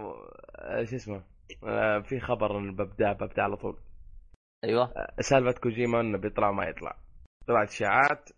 آه، 0.57 0.85
شو 0.85 0.97
اسمه؟ 0.97 1.23
آه 1.65 1.99
في 1.99 2.21
خبر 2.21 2.71
ببدا 2.71 3.13
ببدأ 3.13 3.43
على 3.43 3.57
طول. 3.57 3.79
أيوه. 4.65 4.93
سالفة 5.21 5.61
كوجيما 5.61 6.01
إنه 6.01 6.19
بيطلع 6.19 6.51
ما 6.53 6.65
يطلع. 6.65 6.97
طلعت 7.47 7.69
إشاعات 7.69 8.29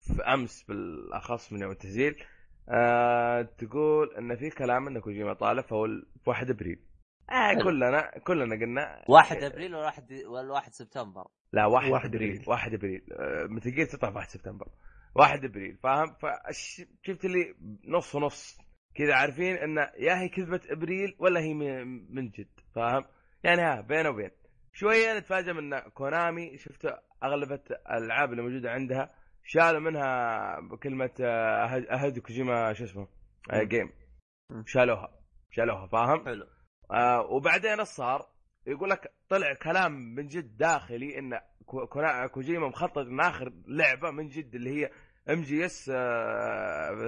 في 0.00 0.22
أمس 0.22 0.62
بالأخص 0.62 1.52
من 1.52 1.62
يوم 1.62 1.70
التسجيل. 1.70 2.24
آه 2.68 3.42
تقول 3.42 4.14
إن 4.18 4.36
في 4.36 4.50
كلام 4.50 4.88
إن 4.88 5.00
كوجيما 5.00 5.34
طالب 5.34 5.64
فهو 5.64 5.86
في 6.24 6.30
1 6.30 6.50
إبريل. 6.50 6.80
آه. 7.30 7.64
كلنا 7.64 8.18
كلنا 8.18 8.54
قلنا 8.56 9.04
1 9.08 9.42
إبريل 9.42 9.74
ولا 9.74 9.84
1 9.86 10.12
ولا 10.26 10.52
1 10.52 10.72
سبتمبر. 10.72 11.26
لا 11.52 11.66
1 11.66 11.90
واحد 11.90 12.14
إبريل. 12.14 12.44
1 12.46 12.74
إبريل. 12.74 13.02
آه، 13.12 13.46
مثل 13.50 13.74
جير 13.74 13.86
تطلع 13.86 14.10
في 14.10 14.16
1 14.16 14.28
سبتمبر. 14.28 14.68
1 15.14 15.44
إبريل. 15.44 15.76
فاهم؟ 15.76 16.14
فشفت 16.14 17.24
اللي 17.24 17.54
نص 17.84 18.14
ونص 18.14 18.58
كذا 18.94 19.14
عارفين 19.14 19.56
إن 19.56 19.76
يا 19.98 20.20
هي 20.20 20.28
كذبة 20.28 20.60
إبريل 20.70 21.16
ولا 21.18 21.40
هي 21.40 21.54
من 21.54 22.30
جد. 22.30 22.60
فاهم؟ 22.74 23.04
يعني 23.44 23.62
ها 23.62 23.80
بين 23.80 24.06
وبين. 24.06 24.30
شوية 24.72 25.18
نتفاجئ 25.18 25.52
من 25.52 25.78
كونامي 25.78 26.58
شفت 26.58 26.94
أغلبة 27.24 27.60
الألعاب 27.70 28.30
اللي 28.30 28.42
موجودة 28.42 28.70
عندها 28.70 29.14
شالوا 29.44 29.80
منها 29.80 30.56
كلمه 30.82 31.10
آه، 31.20 31.84
اهد 31.90 32.18
كوجيما 32.18 32.72
شو 32.72 32.84
اسمه 32.84 33.08
آه،. 33.50 33.62
game 33.62 33.92
مم. 34.50 34.64
شالوها. 34.66 35.10
شالوها 35.50 35.86
فاهم؟ 35.86 36.24
حلو. 36.24 36.46
آه 36.90 37.20
وبعدين 37.20 37.78
إيش 37.80 37.88
صار؟ 37.88 38.31
يقول 38.66 38.90
لك 38.90 39.12
طلع 39.28 39.54
كلام 39.54 39.92
من 40.14 40.26
جد 40.26 40.56
داخلي 40.56 41.18
إن 41.18 41.40
كوجيما 42.30 42.68
مخطط 42.68 42.98
إن 42.98 43.20
آخر 43.20 43.52
لعبة 43.66 44.10
من 44.10 44.28
جد 44.28 44.54
اللي 44.54 44.70
هي 44.70 44.90
MGS 45.30 45.90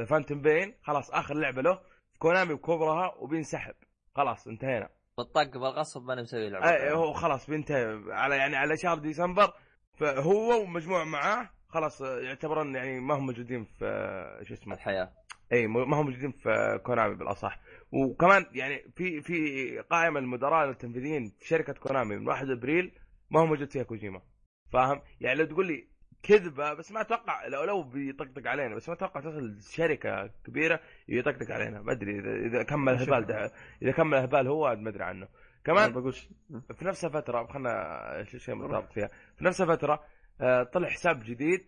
Phantom 0.08 0.40
Pain 0.40 0.74
خلاص 0.82 1.10
آخر 1.10 1.34
لعبة 1.34 1.62
له. 1.62 1.80
كونامي 2.18 2.54
بكبرها 2.54 3.14
وبينسحب. 3.18 3.74
خلاص 4.16 4.46
انتهينا. 4.46 4.88
بالطق 5.18 5.58
بالغصب 5.58 6.04
ماني 6.04 6.22
مسوي 6.22 6.50
لعبة. 6.50 6.66
آه 6.66 6.92
هو 6.92 7.12
خلاص 7.12 7.50
بينتهي. 7.50 8.00
على 8.08 8.36
يعني 8.36 8.56
على 8.56 8.76
شهر 8.76 8.98
ديسمبر. 8.98 9.52
فهو 9.98 10.62
ومجموعة 10.62 11.04
معاه 11.04 11.50
خلاص 11.68 12.00
يعتبرون 12.00 12.74
يعني 12.74 13.00
ما 13.00 13.14
هم 13.14 13.26
موجودين 13.26 13.64
في 13.64 13.84
آه، 13.86 14.42
شو 14.42 14.54
اسمه؟ 14.54 14.74
الحياة. 14.74 15.12
أي 15.52 15.66
ما 15.66 15.82
هم 16.00 16.06
موجودين 16.06 16.32
في 16.32 16.80
كونامي 16.84 17.14
بالأصح. 17.14 17.60
وكمان 17.94 18.46
يعني 18.52 18.82
في 18.96 19.22
في 19.22 19.78
قائمة 19.78 20.18
المدراء 20.18 20.70
التنفيذيين 20.70 21.32
في 21.38 21.46
شركة 21.48 21.72
كونامي 21.72 22.16
من 22.16 22.28
1 22.28 22.50
أبريل 22.50 22.92
ما 23.30 23.40
هو 23.40 23.46
موجود 23.46 23.70
فيها 23.70 23.82
كوجيما. 23.82 24.22
فاهم؟ 24.72 25.00
يعني 25.20 25.38
لو 25.38 25.44
تقول 25.46 25.66
لي 25.66 25.88
كذبة 26.22 26.74
بس 26.74 26.92
ما 26.92 27.00
أتوقع 27.00 27.46
لو 27.46 27.64
لو 27.64 27.82
بيطقطق 27.82 28.46
علينا 28.46 28.74
بس 28.74 28.88
ما 28.88 28.94
أتوقع 28.94 29.20
تصل 29.20 29.58
شركة 29.62 30.30
كبيرة 30.44 30.80
يطقطق 31.08 31.50
علينا. 31.50 31.82
ما 31.82 31.92
أدري 31.92 32.18
إذا 32.18 32.32
إذا 32.46 32.62
كمل. 32.62 33.02
هبال 33.02 33.26
ده 33.26 33.52
إذا 33.82 33.92
كمل 33.92 34.18
هبال 34.18 34.48
هو 34.48 34.76
ما 34.76 34.88
أدري 34.90 35.04
عنه. 35.04 35.28
كمان 35.64 35.92
بقول 35.92 36.12
في 36.78 36.84
نفس 36.84 37.04
الفترة 37.04 37.46
خلنا 37.46 38.24
شيء 38.36 38.54
مرتبط 38.54 38.92
فيها. 38.92 39.10
في 39.36 39.44
نفس 39.44 39.60
الفترة 39.60 40.04
آه، 40.40 40.62
طلع 40.62 40.88
حساب 40.88 41.22
جديد 41.24 41.66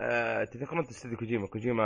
آه، 0.00 0.44
تذكرون 0.44 0.84
استوديو 0.84 1.18
كوجيما؟ 1.18 1.46
كوجيما 1.46 1.84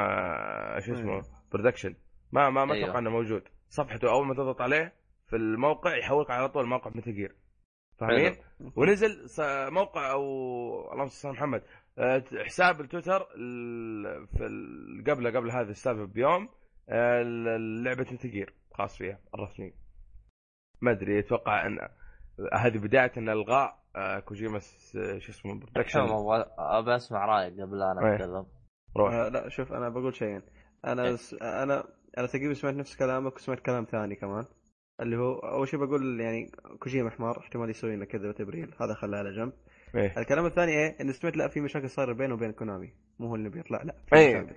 آه، 0.77 0.81
شو 0.81 0.93
اسمه؟ 0.93 1.13
أيوه. 1.13 1.25
production 1.53 1.95
ما 2.33 2.51
ما 2.51 2.65
ما 2.65 2.75
أيوه. 2.75 2.85
أتوقع 2.85 2.99
إنه 2.99 3.11
موجود. 3.11 3.43
صفحته 3.73 4.11
أول 4.11 4.27
ما 4.27 4.35
تضغط 4.35 4.61
عليه 4.61 4.93
في 5.27 5.37
الموقع 5.37 5.97
يحولك 5.97 6.31
على 6.31 6.49
طول 6.49 6.67
موقع 6.67 6.91
Metal 6.95 7.15
Gear 7.15 7.37
فاهمين؟ 7.99 8.37
ونزل 8.77 9.27
موقع 9.73 10.11
أو 10.13 10.23
اللهم 10.93 11.09
صل 11.09 11.29
على 11.29 11.37
محمد 11.37 11.63
آه، 11.99 12.25
حساب 12.45 12.81
التويتر 12.81 13.27
ال- 13.37 14.27
في 14.27 14.47
ال- 14.47 15.05
قبل 15.11 15.37
قبل 15.37 15.51
هذه 15.51 15.69
السالفه 15.71 16.05
بيوم 16.05 16.49
لعبه 17.85 18.07
Metal 18.13 18.31
Gear 18.31 18.55
خاص 18.75 18.97
فيها 18.97 19.19
الرسمي 19.35 19.73
ما 20.81 20.91
أدري 20.91 21.19
أتوقع 21.19 21.67
أن 21.67 21.79
هذه 22.55 22.79
بداية 22.79 23.13
أن 23.19 23.29
الغاء 23.29 23.83
آه، 23.97 24.19
كوجيما 24.21 24.59
شو 25.19 25.33
اسمه 25.33 25.55
production 25.61 26.01
أبى 26.59 26.97
أسمع 26.97 27.25
رأيك 27.27 27.53
قبل 27.61 27.79
لا 27.79 27.93
أنا 27.93 28.07
إيه. 28.09 28.15
أتكلم. 28.15 28.47
روح. 28.97 29.13
آه 29.15 29.29
لا 29.29 29.49
شوف 29.49 29.73
أنا 29.73 29.89
بقول 29.89 30.15
شيئين. 30.15 30.43
أنا 30.85 31.05
إيه. 31.05 31.15
س... 31.17 31.35
أنا 31.35 31.85
أنا 32.19 32.27
تقريبا 32.27 32.55
سمعت 32.55 32.75
نفس 32.75 32.97
كلامك 32.97 33.37
وسمعت 33.37 33.61
كلام 33.61 33.85
ثاني 33.85 34.15
كمان 34.17 34.45
اللي 35.01 35.17
هو 35.17 35.35
أول 35.35 35.69
شيء 35.69 35.81
بقول 35.81 36.21
يعني 36.21 36.51
كوجيما 36.81 37.11
حمار 37.11 37.39
احتمال 37.39 37.71
يسوي 37.71 37.97
لنا 37.97 38.05
كذا 38.05 38.35
ابريل 38.41 38.75
هذا 38.81 38.95
خلاه 38.95 39.19
على 39.19 39.33
جنب 39.37 39.53
إيه 39.95 40.19
الكلام 40.19 40.47
الثاني 40.47 40.73
إيه 40.73 40.97
ان 41.01 41.13
سمعت 41.13 41.37
لا 41.37 41.49
في 41.49 41.61
مشاكل 41.61 41.91
صايرة 41.91 42.13
بينه 42.13 42.35
وبين 42.35 42.53
كونامي 42.53 42.93
مو 43.19 43.27
هو 43.29 43.35
اللي 43.35 43.49
بيطلع 43.49 43.83
لا 43.83 43.97
في 44.07 44.17
إيه. 44.17 44.41
مشاكل. 44.41 44.57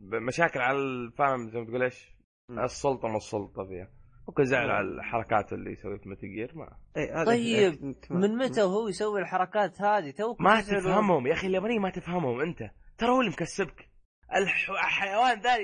مشاكل 0.00 0.60
على 0.60 0.78
الفاهم 0.78 1.48
زي 1.50 1.58
ما 1.58 1.64
تقول 1.66 1.82
إيش. 1.82 2.16
السلطة 2.50 3.08
ما 3.08 3.16
السلطة 3.16 3.64
فيها 3.64 3.88
ممكن 4.28 4.44
زعل. 4.44 4.70
على 4.70 4.88
الحركات 4.88 5.52
اللي 5.52 5.72
يسويها 5.72 5.96
في 5.98 6.08
Metal 6.08 6.28
Gear 6.28 6.52
ما 6.54 6.76
هذا 6.96 7.24
طيب، 7.24 7.40
إيه، 7.40 7.94
ما- 8.10 8.18
من 8.18 8.36
متى 8.38 8.62
وهو 8.62 8.88
يسوي 8.88 9.20
الحركات 9.20 9.80
هذه 9.82 10.10
توك 10.10 10.40
ما. 10.40 10.60
تفهمهم 10.60 11.26
يا 11.26 11.32
أخي 11.32 11.46
اليابانيين 11.46 11.80
ما 11.82 11.90
تفهمهم 11.90 12.40
أنت 12.40 12.70
ترى 12.98 13.10
هو 13.10 13.20
اللي 13.20 13.30
مكسبك 13.30 13.88
الحيوان 14.34 15.40
ذا 15.40 15.56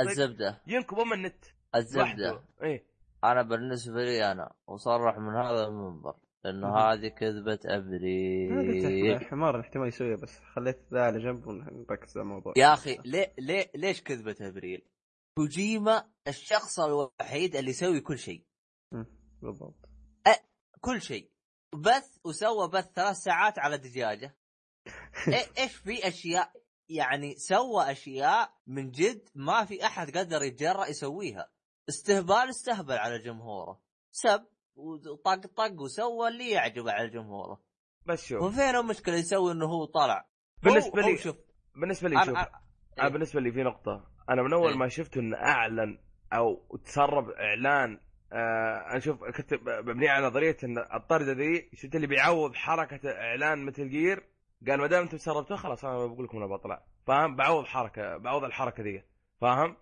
الزبدة. 0.00 0.62
ينكب 0.66 0.98
ام 0.98 1.12
النت 1.12 1.44
الزبدة. 1.74 2.42
إيه. 2.62 2.84
أنا 3.24 3.42
بالنسبة 3.42 4.04
لي 4.04 4.32
أنا 4.32 4.52
وصرح 4.66 5.18
من 5.18 5.34
هذا 5.34 5.66
المنبر 5.66 6.14
انه. 6.46 6.76
هذه 6.76 7.08
كذبة 7.08 7.58
ابريل 7.64 9.24
حمار 9.24 9.60
احتمال 9.60 9.88
يسويها 9.88 10.16
بس 10.16 10.38
خليت 10.54 10.80
ذا 10.92 11.02
على 11.02 11.18
جنب 11.18 11.46
ونركز 11.46 12.16
على 12.16 12.22
الموضوع. 12.22 12.52
يا 12.56 12.74
أخي 12.74 12.98
ليه 13.04 13.32
ليه 13.38 13.70
ليش 13.74 14.02
كذبة 14.02 14.36
ابريل؟ 14.40 14.82
كوجيما 15.38 16.04
الشخص 16.28 16.80
الوحيد 16.80 17.56
اللي 17.56 17.70
يسوي 17.70 18.00
كل 18.00 18.18
شيء. 18.18 18.44
بالضبط. 19.42 19.88
كل 20.80 21.02
شيء. 21.02 21.30
بث 21.74 22.18
وسوى 22.24 22.68
بث 22.68 22.92
ثلاث 22.92 23.16
ساعات 23.16 23.58
على 23.58 23.78
دجاجة. 23.78 24.36
إيش 25.58 25.76
في 25.76 26.08
أشياء 26.08 26.52
يعني 26.88 27.34
سوى 27.36 27.90
أشياء 27.92 28.50
من 28.66 28.90
جد 28.90 29.28
ما 29.34 29.64
في 29.64 29.86
أحد 29.86 30.16
قدر 30.16 30.42
يتجرأ 30.42 30.86
يسويها. 30.86 31.48
استهبال 31.88 32.48
استهبل 32.50 32.94
على 32.98 33.18
جمهوره. 33.18 33.80
سب 34.10 34.46
وطق 34.76 35.46
طق 35.46 35.80
وسوى 35.80 36.28
اللي 36.28 36.50
يعجبه 36.50 36.92
على 36.92 37.08
جمهوره. 37.08 37.60
بس 38.06 38.26
شوف. 38.26 38.42
وفين 38.42 38.76
المشكلة 38.76 39.14
يسوي 39.14 39.52
إنه 39.52 39.66
هو 39.66 39.84
طلع؟ 39.84 40.28
بالنسبة 40.62 41.02
لي 41.02 41.16
شوف. 41.16 41.36
بالنسبة 41.76 42.08
لي 42.08 42.20
أنا- 42.20 42.24
شوف. 42.26 42.36
أنا- 42.38 42.58
أنا 42.98 43.08
بالنسبة 43.08 43.40
لي 43.40 43.52
في 43.52 43.62
نقطة. 43.62 44.10
أنا 44.30 44.42
من 44.42 44.52
أول 44.52 44.70
إيه. 44.70 44.76
ما 44.76 44.88
شفت 44.88 45.16
إنه 45.16 45.36
أعلن 45.36 45.98
أو 46.32 46.78
تسرب 46.84 47.30
إعلان 47.30 48.00
آه 48.32 48.90
أنا 48.90 48.98
شوف 49.00 49.24
كنت 49.24 49.54
ب- 49.54 49.68
مبني 49.68 50.08
على 50.08 50.26
نظرية 50.26 50.56
إن 50.64 50.78
الطرده 50.78 51.32
ذي 51.32 51.70
شفت 51.74 51.94
اللي 51.96 52.06
بيعوض 52.06 52.54
حركة 52.54 53.10
إعلان 53.10 53.64
مثل 53.64 53.88
جير 53.90 54.28
قال 54.68 54.80
ما 54.80 54.86
دام 54.86 55.02
أنتم 55.02 55.18
سربتوه 55.18 55.56
خلاص 55.56 55.84
أنا 55.84 56.06
بقول 56.06 56.24
لكم 56.24 56.36
أنا 56.38 56.46
بطلع. 56.46 56.84
فاهم؟ 57.06 57.36
بعوض 57.36 57.64
حركة 57.64 58.16
بعوض 58.16 58.44
الحركة 58.44 58.82
ذي 58.82 59.02
فاهم؟ 59.40 59.76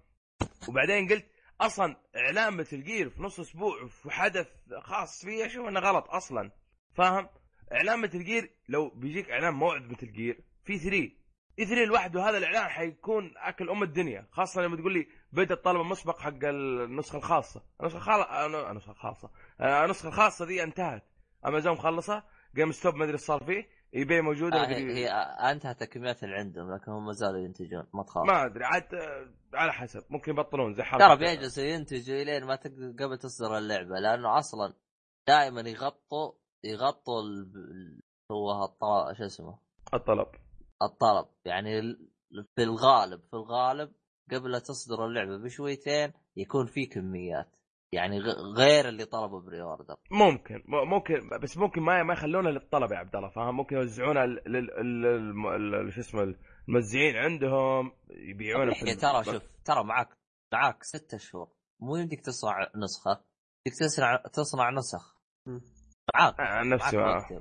وبعدين 0.69 1.09
قلت 1.09 1.27
أصلا 1.61 1.97
اعلان 2.17 2.57
مثل 2.57 2.83
جير 2.83 3.11
في 3.11 3.23
نص 3.23 3.41
أسبوع 3.41 3.87
في 3.87 4.11
حدث 4.11 4.49
خاص 4.83 5.25
فيه 5.25 5.47
أشوف 5.47 5.69
إنه 5.69 5.81
غلط 5.81 6.11
أصلا. 6.11 6.51
فاهم؟ 6.95 7.29
اعلان 7.73 8.01
مثل 8.01 8.25
جير 8.25 8.51
لو 8.69 8.89
بيجيك 8.89 9.31
اعلان 9.31 9.55
موعد 9.55 9.91
مثل 9.91 10.13
جير 10.13 10.45
في 10.65 10.79
3 10.79 11.11
E3 11.59 11.85
لوحده 11.85 12.29
هذا 12.29 12.39
الإعلان 12.39 12.69
حيكون 12.69 13.33
أكل 13.37 13.71
أم 13.71 13.83
الدنيا. 13.83 14.27
خاصة 14.31 14.63
لما 14.63 14.77
تقول 14.77 14.93
لي 14.93 15.07
بدا 15.33 15.55
الطلب 15.55 15.81
المسبق 15.81 16.19
حق 16.19 16.45
النسخة 16.45 17.17
الخاصة. 17.17 17.63
النسخة 17.81 17.97
الخاصة 17.99 18.47
النسخة 18.71 18.91
الخاصة. 18.91 19.31
النسخة 19.61 20.09
الخاصة 20.09 20.45
دي 20.47 20.63
انتهت. 20.63 21.03
أمازون 21.47 21.73
مخلصة 21.73 22.23
GameStop 22.55 22.95
ما 22.95 23.05
أدري 23.05 23.17
صار 23.19 23.45
فيه. 23.45 23.69
eBay 23.95 24.20
موجودة 24.21 24.57
آه 24.57 24.66
هي, 24.66 24.95
هي 24.95 25.09
انتهت 25.51 25.83
الكميات 25.83 26.25
اللي 26.25 26.35
عندهم 26.35 26.75
لكن 26.75 26.93
هم 26.93 27.07
ما 27.07 27.12
زالوا 27.12 27.41
ينتجون 27.41 27.87
ما 27.95 28.03
تخاف. 28.03 28.27
ما 28.27 28.47
أدري 28.47 28.65
عاد 28.65 28.95
آه، 28.95 29.57
على 29.57 29.73
حسب 29.73 30.03
ممكن 30.11 30.33
يبطلون 30.33 30.75
زي 30.75 30.83
حركه 30.83 31.07
ترى 31.07 31.16
بيجلسوا 31.16 31.65
ينتجوا 31.65 32.23
إلين 32.23 32.45
ما 32.45 32.57
تقدر 32.57 33.05
قبل 33.05 33.19
تصدر 33.19 33.59
اللعبة 33.59 33.95
لأنه 34.01 34.39
أصلا 34.39 34.75
دائما 35.29 35.61
يغطوا 35.61 36.33
يغطوا 36.65 37.23
هو. 38.33 38.73
شو 39.19 39.25
اسمه؟ 39.25 39.59
الطلب. 39.95 40.27
الطلب. 40.83 41.27
يعني 41.45 41.97
في 42.57 42.62
الغالب 42.62 43.21
في 43.21 43.35
الغالب 43.35 43.93
قبل 44.33 44.51
لا 44.51 44.59
تصدر 44.59 45.07
اللعبة 45.07 45.37
بشويتين 45.37 46.12
يكون 46.37 46.66
في 46.66 46.87
كميات. 46.87 47.57
يعني 47.95 48.19
غير 48.57 48.89
اللي 48.89 49.05
طلبوا 49.05 49.41
pre-order 49.41 49.97
ممكن 50.11 50.62
ممكن 50.69 51.29
بس 51.43 51.57
ممكن 51.57 51.83
ما 51.83 52.03
ما 52.03 52.12
يخلونها 52.12 52.53
للطلب 52.53 52.93
يا 52.93 52.97
عبد 52.97 53.16
الله 53.16 53.29
فاهم؟ 53.29 53.57
ممكن 53.57 53.77
يوزعونها 53.77 54.27
لل 54.27 55.93
شو 55.93 56.01
اسمه 56.01 56.35
الموزعين 56.69 57.16
عندهم 57.16 57.93
يبيعونها 58.11 58.75
هي 58.75 58.95
ترى 58.95 59.25
شوف 59.25 59.43
ترى 59.65 59.85
معك 59.85 60.09
معك 60.53 60.83
ستة 60.83 61.19
شهور. 61.19 61.49
مو 61.81 61.97
يمديك 61.97 62.21
تصنع 62.21 62.71
نسخة 62.77 63.25
يمديك 63.66 63.81
تصنع 63.81 64.16
تصنع 64.33 64.71
نسخ. 64.71 65.15
معاك 66.15 66.41
عن 66.41 66.69
معك 66.69 66.83
نفسي 66.83 67.41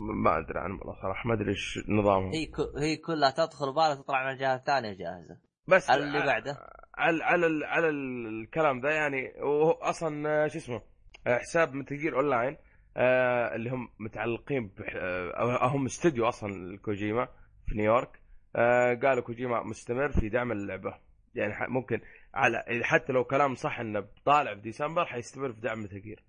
ما, 0.00 0.38
أدري 0.38 0.58
عنهم 0.58 0.78
والله 0.78 1.02
صراحة 1.02 1.28
ما 1.28 1.34
أدري 1.34 1.50
إيش 1.50 1.78
نظامهم. 1.88 2.32
هي 2.32 2.46
ك... 2.46 2.60
هي 2.60 2.96
كلها 2.96 3.30
تدخل 3.30 3.72
بالها 3.74 3.94
تطلع 3.94 4.24
من 4.24 4.32
الجهه 4.32 4.54
الثانية 4.54 4.92
جاهزة. 4.92 5.38
بس 5.68 5.90
اللي 5.90 6.18
ع- 6.18 6.26
بعده. 6.26 6.56
على 6.94 7.24
على 7.24 7.66
على 7.66 7.88
الكلام 7.88 8.80
ذا 8.80 8.90
يعني. 8.90 9.32
وهو 9.40 9.70
أصلا 9.70 10.28
آه، 10.44 10.48
شو 10.48 10.58
اسمه 10.58 10.82
آه، 11.26 11.38
حساب 11.38 11.74
Metal 11.74 11.96
Gear 11.96 12.16
Online 12.16 12.56
آه، 12.96 13.54
اللي 13.54 13.70
هم 13.70 13.88
متعلقين 13.98 14.74
آه، 14.96 15.66
هم 15.66 15.84
استوديو 15.86 16.28
أصلا 16.28 16.78
كوجيما 16.78 17.28
في 17.66 17.74
نيويورك. 17.76 18.22
آه، 18.56 18.94
قالوا 18.94 19.22
كوجيما 19.22 19.62
مستمر 19.62 20.08
في 20.12 20.28
دعم 20.28 20.52
اللعبة. 20.52 20.94
يعني 21.34 21.54
ممكن 21.72 22.00
على 22.34 22.64
حتى 22.82 23.12
لو 23.12 23.24
كلام 23.24 23.54
صح 23.54 23.80
إنه 23.80 24.06
طالع 24.24 24.54
في 24.54 24.60
ديسمبر 24.60 25.04
حيستمر 25.04 25.52
في 25.52 25.60
دعم 25.60 25.82
متل 25.82 26.00
جير 26.02 26.24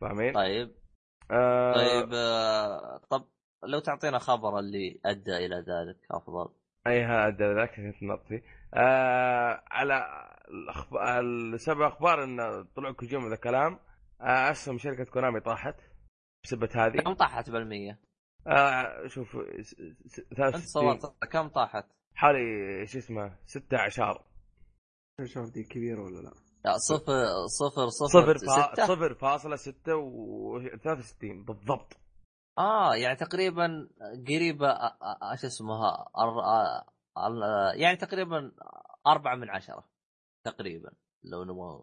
فاهمين؟ 0.00 0.34
طيب. 0.34 0.70
آه، 1.30 1.72
طيب 1.74 2.10
آه، 2.14 3.00
طب 3.10 3.28
لو 3.64 3.78
تعطينا 3.78 4.18
خبر 4.18 4.58
اللي 4.58 5.00
أدى 5.06 5.36
إلى 5.36 5.56
ذلك 5.56 5.96
أفضل. 6.10 6.48
أي 6.86 7.04
هذا 7.04 7.54
ذاك 7.54 7.74
كنت 7.76 8.02
نطفي. 8.02 8.42
آه 8.74 9.62
على 9.70 10.04
الاخبار 10.48 11.20
السبب 11.20 11.80
أخبار 11.82 12.24
إن 12.24 12.64
طلع 12.76 12.92
كوجيما 12.92 13.28
ذا 13.28 13.36
كلام 13.36 13.78
آه 14.20 14.50
أسهم 14.50 14.78
شركة 14.78 15.04
كونامي 15.04 15.40
طاحت 15.40 15.74
بسبه 16.44 16.68
هذه. 16.74 16.96
كم 17.00 17.12
طاحت 17.14 17.50
بالمية؟ 17.50 18.00
آه 18.46 19.06
شوف 19.06 19.36
س- 19.60 19.74
س- 20.06 20.18
أنت 20.18 20.34
63 20.34 20.60
صورت 20.60 21.24
كم 21.32 21.48
طاحت؟ 21.48 21.84
حوالي 22.14 22.86
شو 22.86 22.98
اسمه 22.98 23.36
16 23.46 24.24
شوف 25.24 25.50
دي 25.50 25.62
كبيرة 25.64 26.02
ولا 26.02 26.20
لا. 26.20 26.32
لا 26.64 26.76
صفر 26.78 27.24
صفر 27.58 27.88
صفر, 27.88 28.36
صفر 28.86 29.14
فاصلة 29.14 29.56
ستة 29.56 29.96
و 29.96 30.60
63 30.60 31.44
بالضبط. 31.44 31.96
آه 32.58 32.94
يعني 32.94 33.16
تقريبا 33.16 33.88
قريبة 34.28 34.68
إيش 35.32 35.44
اسمها 35.44 36.08
يعني 37.76 37.96
تقريبا 37.96 38.52
أربعة 39.06 39.34
من 39.36 39.50
عشرة 39.50 39.88
تقريبا 40.44 40.90
لو 41.24 41.44
نبغى 41.44 41.82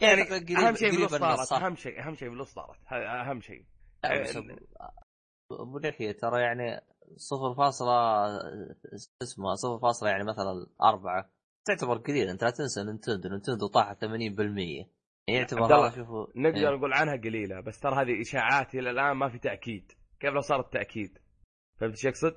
يعني 0.00 0.22
أهم 0.58 0.74
شيء 0.74 0.92
من 0.92 1.08
صارت. 1.08 1.52
أهم 1.52 1.74
شيء 1.74 2.02
أهم 2.02 2.14
شيء 2.14 2.30
فلوس 2.30 2.48
صارت 2.48 2.78
هذا 2.86 3.30
أهم 3.30 3.40
شيء 3.40 3.66
ابو 5.50 5.78
لحية 5.78 6.12
ترى 6.12 6.42
يعني 6.42 6.80
صفر 7.16 7.54
فاصلة 7.54 8.26
اسمها 9.22 9.54
صفر 9.54 9.78
فاصلة 9.78 10.10
يعني 10.10 10.24
مثلا 10.24 10.66
أربعة 10.82 11.30
تعتبر 11.64 11.98
قليل 11.98 12.28
أنت 12.28 12.44
لا 12.44 12.50
تنسى 12.50 12.84
نينتندو 12.84 13.28
نينتندو 13.28 13.66
طاح 13.66 13.92
80% 13.92 13.98
يعني 14.00 14.86
يعتبر 15.28 15.90
شوفوا 15.90 16.26
نقدر 16.36 16.68
إيه. 16.68 16.76
نقول 16.76 16.92
عنها 16.92 17.16
قليلة 17.16 17.60
بس 17.60 17.80
ترى 17.80 17.94
هذه 17.94 18.20
إشاعات 18.20 18.74
إلى 18.74 18.90
الآن 18.90 19.16
ما 19.16 19.28
في 19.28 19.38
تأكيد 19.38 19.92
كيف 20.20 20.30
لو 20.30 20.40
صارت 20.40 20.72
تأكيد 20.72 21.18
فهمت 21.80 21.92
إيش 21.92 22.04
يقصد؟ 22.04 22.36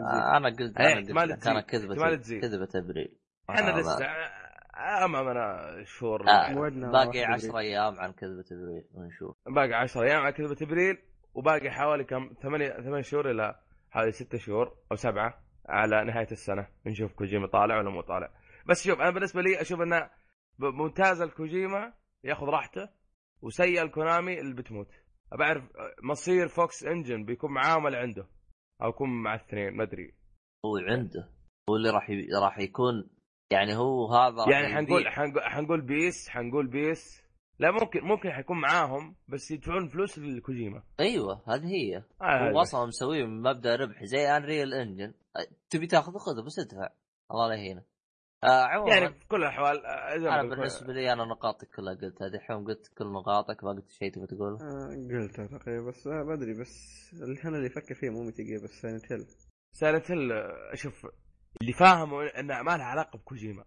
آه، 0.00 0.36
أنا 0.36 0.48
قلت 0.48 0.60
إيه، 0.80 0.86
أنا 0.86 0.92
أنا 0.92 1.00
تزيد، 1.00 1.14
كذبه. 1.62 1.94
كذبه 2.40 2.68
أبريل. 2.74 3.18
إحنا 3.50 3.74
آه، 3.74 3.78
لسه 3.80 3.98
ما- 3.98 5.04
امامنا 5.04 5.58
شهور 5.84 6.20
آه، 6.28 6.48
باقي 6.92 7.18
واحد 7.18 7.32
10 7.32 7.58
أيام 7.58 8.00
عن 8.00 8.12
كذبة 8.12 8.44
أبريل 8.52 8.84
ونشوف 8.94 9.36
باقي 9.46 9.74
10 9.74 10.02
أيام 10.02 10.20
على 10.20 10.32
كذبة 10.32 10.56
أبريل 10.62 10.98
وباقي 11.34 11.70
حوالي 11.70 12.04
كم؟ 12.04 12.30
ثمانية 12.42 12.68
ثمان 12.70 13.02
شهور 13.02 13.30
إلى 13.30 13.54
حوالي 13.90 14.12
ستة 14.12 14.38
شهور 14.38 14.76
أو 14.92 14.96
سبعة 14.96 15.44
على 15.68 16.04
نهاية 16.04 16.30
السنة. 16.32 16.66
نشوف 16.86 17.12
كوجيما 17.12 17.46
طالع 17.46 17.78
ولا 17.78 17.90
مو 17.90 18.00
طالع. 18.00 18.28
بس 18.66 18.84
شوف 18.86 19.00
أنا 19.00 19.10
بالنسبة 19.10 19.42
لي 19.42 19.60
أشوف 19.60 19.80
إنه 19.80 20.10
ممتاز 20.58 21.20
الكوجيما 21.20 21.92
ياخذ 22.24 22.46
راحته 22.46 22.88
وسيء 23.42 23.82
الكونامي 23.82 24.40
اللي 24.40 24.54
بتموت. 24.54 24.90
بعرف 25.38 25.64
مصير 26.02 26.48
Fox 26.48 26.84
Engine 26.84 27.24
بيكون 27.24 27.52
معاه 27.52 27.84
ولا 27.84 27.98
عنده؟ 27.98 28.26
أو 28.82 28.88
يكون 28.88 29.22
مع 29.22 29.34
الاثنين 29.34 29.76
ما 29.76 29.82
أدري. 29.82 30.14
هو 30.66 30.76
عنده. 30.76 31.28
هو 31.70 31.76
اللي 31.76 31.90
راح 31.90 32.10
ي... 32.10 32.28
راح 32.42 32.58
يكون 32.58 33.10
يعني 33.52 33.76
هو 33.76 34.14
هذا 34.14 34.52
يعني 34.52 34.74
حنقول. 34.74 35.08
حنقول 35.08 35.42
حنقول 35.42 35.80
PES 35.80 36.28
حنقول 36.28 36.66
PES. 36.66 37.28
لا 37.58 37.70
ممكن 37.70 38.00
ممكن 38.00 38.30
حيكون 38.30 38.60
معاهم 38.60 39.16
بس 39.28 39.50
يدفعون 39.50 39.88
فلوس 39.88 40.18
لكوجيما. 40.18 40.82
أيوه 41.00 41.42
هذه 41.46 41.66
هي. 41.66 41.96
آه 42.22 42.50
هو. 42.50 42.60
أصلا 42.60 42.86
مسويه 42.86 43.24
من 43.24 43.42
مبدأ 43.42 43.76
ربح 43.76 44.04
زي 44.04 44.36
Unreal 44.36 44.74
Engine 44.74 45.14
تبي 45.70 45.86
تاخذه؟ 45.86 46.18
خذه 46.18 46.44
بس 46.46 46.58
ادفع. 46.58 46.88
الله 47.30 47.48
لا 47.48 47.54
يهينه 47.54 47.82
آه 48.44 48.64
عموما 48.64 48.94
يعني 48.94 49.14
في 49.14 49.26
كل 49.28 49.36
الأحوال 49.36 49.86
آه، 49.86 50.14
أنا 50.16 50.40
قلت- 50.40 50.50
بالنسبة 50.50 50.92
لي 50.92 51.12
أنا 51.12 51.24
نقاطي 51.24 51.66
كلها 51.66 51.94
قلتها. 51.94 52.28
دحين 52.28 52.64
قلت 52.64 52.92
كل 52.98 53.12
نقاطك 53.12 53.64
ما 53.64 53.70
قلت 53.70 53.90
شيء 53.90 54.12
تبي 54.12 54.26
تقوله؟ 54.26 54.56
آه، 54.62 55.18
قلتها 55.22 55.46
تقريبا 55.58 55.88
بس 55.88 56.06
آه، 56.06 56.22
ما 56.22 56.34
أدري 56.34 56.54
بس 56.60 56.74
اللي 57.22 57.42
أنا 57.44 57.56
اللي 57.56 57.66
أفكر 57.68 57.94
فيه 57.94 58.10
مو 58.10 58.30
Gear 58.30 58.64
بس 58.64 58.70
Silent 58.70 59.12
Hill 59.12 59.26
Silent 59.72 60.10
Hill 60.10 60.30
شوف 60.74 61.06
اللي 61.62 61.72
فاهمه 61.72 62.26
إنه 62.26 62.62
ما 62.62 62.76
لها 62.76 62.84
علاقة 62.86 63.18
بكوجيما. 63.18 63.64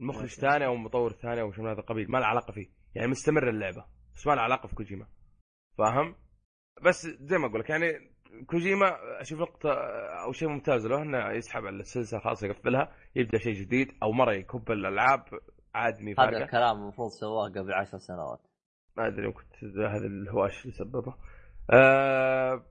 المخرج. 0.00 0.28
ثاني 0.28 0.66
أو 0.66 0.76
مطور 0.76 1.12
ثاني 1.12 1.40
أو 1.40 1.52
شيء 1.52 1.64
من 1.64 1.70
هذا 1.70 1.80
القبيل 1.80 2.10
ما 2.10 2.18
لها 2.18 2.26
علاقة 2.26 2.52
فيه. 2.52 2.66
يعني 2.94 3.08
مستمر 3.08 3.50
اللعبة 3.50 3.84
بس 4.16 4.26
ما 4.26 4.32
لها 4.32 4.42
علاقة 4.42 4.66
في 4.68 4.74
كوجيما 4.74 5.06
فاهم؟ 5.78 6.16
بس 6.82 7.06
زي 7.06 7.38
ما 7.38 7.46
أقول 7.46 7.60
لك 7.60 7.70
يعني 7.70 8.13
كوجيما 8.46 9.20
أشوف 9.20 9.40
نقطه 9.40 9.72
أو 10.24 10.32
شيء 10.32 10.48
ممتاز 10.48 10.86
له 10.86 11.02
إنه 11.02 11.30
يسحب 11.30 11.66
على 11.66 11.76
السلسلة 11.76 12.20
خلاص 12.20 12.42
يقفلها 12.42 12.92
يبدأ 13.16 13.38
شيء 13.38 13.52
جديد 13.52 13.92
أو 14.02 14.12
مرة 14.12 14.32
يكب 14.32 14.70
الألعاب 14.70 15.24
عادي 15.74 16.04
مي 16.04 16.14
هذا 16.18 16.28
الكلام 16.28 16.76
المفروض 16.82 17.08
سواه 17.08 17.48
قبل 17.48 17.72
عشر 17.72 17.98
سنوات. 17.98 18.40
ما 18.96 19.06
أدري 19.06 19.26
ممكن 19.26 19.44
هذا 19.86 20.06
الهواش 20.06 20.62
اللي 20.62 20.72
سببه. 20.72 21.14
آه 21.72 22.62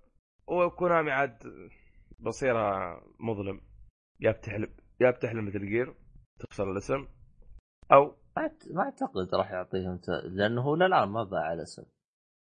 وكونامي 0.47 1.11
عاد 1.11 1.37
بصيرها 2.19 3.01
مظلم. 3.19 3.61
يا 4.19 4.31
بتحلم 4.31 4.69
يا 5.01 5.11
بتحلم 5.11 5.45
مثل 5.45 5.65
جير 5.65 5.95
تخسر 6.39 6.71
الاسم 6.71 7.07
أو 7.91 8.15
ما 8.71 8.83
أعتقد 8.83 9.35
راح 9.35 9.51
يعطيهم 9.51 9.97
ت... 9.97 10.09
لأنه 10.09 10.61
هو 10.61 10.75
للآن 10.75 11.09
ما 11.09 11.23
باع 11.23 11.53
الاسم 11.53 11.83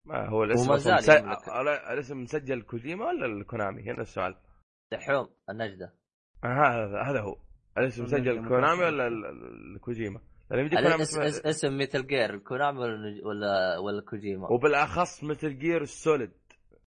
ما 0.08 0.30
هو 0.30 0.44
الاسم 0.44 0.66
وما 0.70 0.76
أصلاً 0.76 1.00
زال 1.00 1.16
مس- 1.16 1.24
يملك. 1.24 1.48
لا، 1.66 1.94
الاسم 1.94 2.22
مسجل 2.22 2.62
كوجيما 2.62 3.06
ولا 3.06 3.26
الكونامي؟ 3.26 3.84
هنا 3.84 4.02
السؤال. 4.02 4.36
دحوم 4.92 5.28
النجدة. 5.50 5.94
آه 6.44 6.48
هذا 6.48 7.02
هذا 7.12 7.22
هو. 7.22 7.38
الاسم 7.78 8.04
مسجل 8.04 8.48
كونامي. 8.48 8.84
ولا 8.84 9.08
ال- 9.08 9.26
ال- 9.26 9.76
الكوجيما 9.76 10.20
لأن 10.52 10.60
يمدي 10.60 10.76
كونامي 10.76 11.02
اس... 11.04 11.10
اسمه- 11.10 11.26
اس... 11.28 11.46
اسم 11.46 11.78
ميتال 11.78 12.08
جير 12.08 12.38
كونامي 12.38 12.80
ولا. 12.80 13.26
ولا 13.28 13.78
ولا 13.78 14.02
كوجيما 14.02 14.52
وبالأخص 14.52 15.24
مثل 15.24 15.58
جير 15.60 15.84
سوليد 15.86 16.32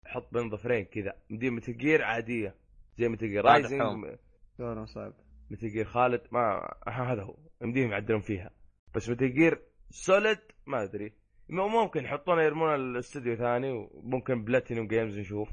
حط 0.06 0.32
بين 0.34 0.50
ظفرين 0.50 0.84
كذا. 0.84 1.12
مدي 1.30 1.50
مثل 1.50 1.76
جير 1.76 2.02
عادية. 2.04 2.54
زي 2.96 3.08
مثل 3.08 3.26
جير 3.28 3.40
هذا 3.40 3.52
رايزنج. 3.52 4.16
دورهم 4.58 4.86
صعب. 4.86 5.12
مثل 5.50 5.68
جير 5.68 5.84
خالد 5.84 6.20
ما 6.32 6.74
هذا 6.88 7.22
هو. 7.22 7.36
يمديهم 7.62 7.90
يعدلون 7.90 8.20
فيها. 8.20 8.50
بس 8.94 9.08
مثل 9.08 9.32
جير 9.34 9.62
سوليد 9.90 10.38
ما 10.66 10.82
أدري. 10.82 11.12
ممكن 11.50 12.04
يحطونه 12.04 12.42
يرمون 12.42 12.74
الاستوديو 12.74 13.36
ثاني 13.36 13.70
وممكن 13.72 14.44
بلاتينوم 14.44 14.86
جيمز 14.86 15.18
نشوف 15.18 15.48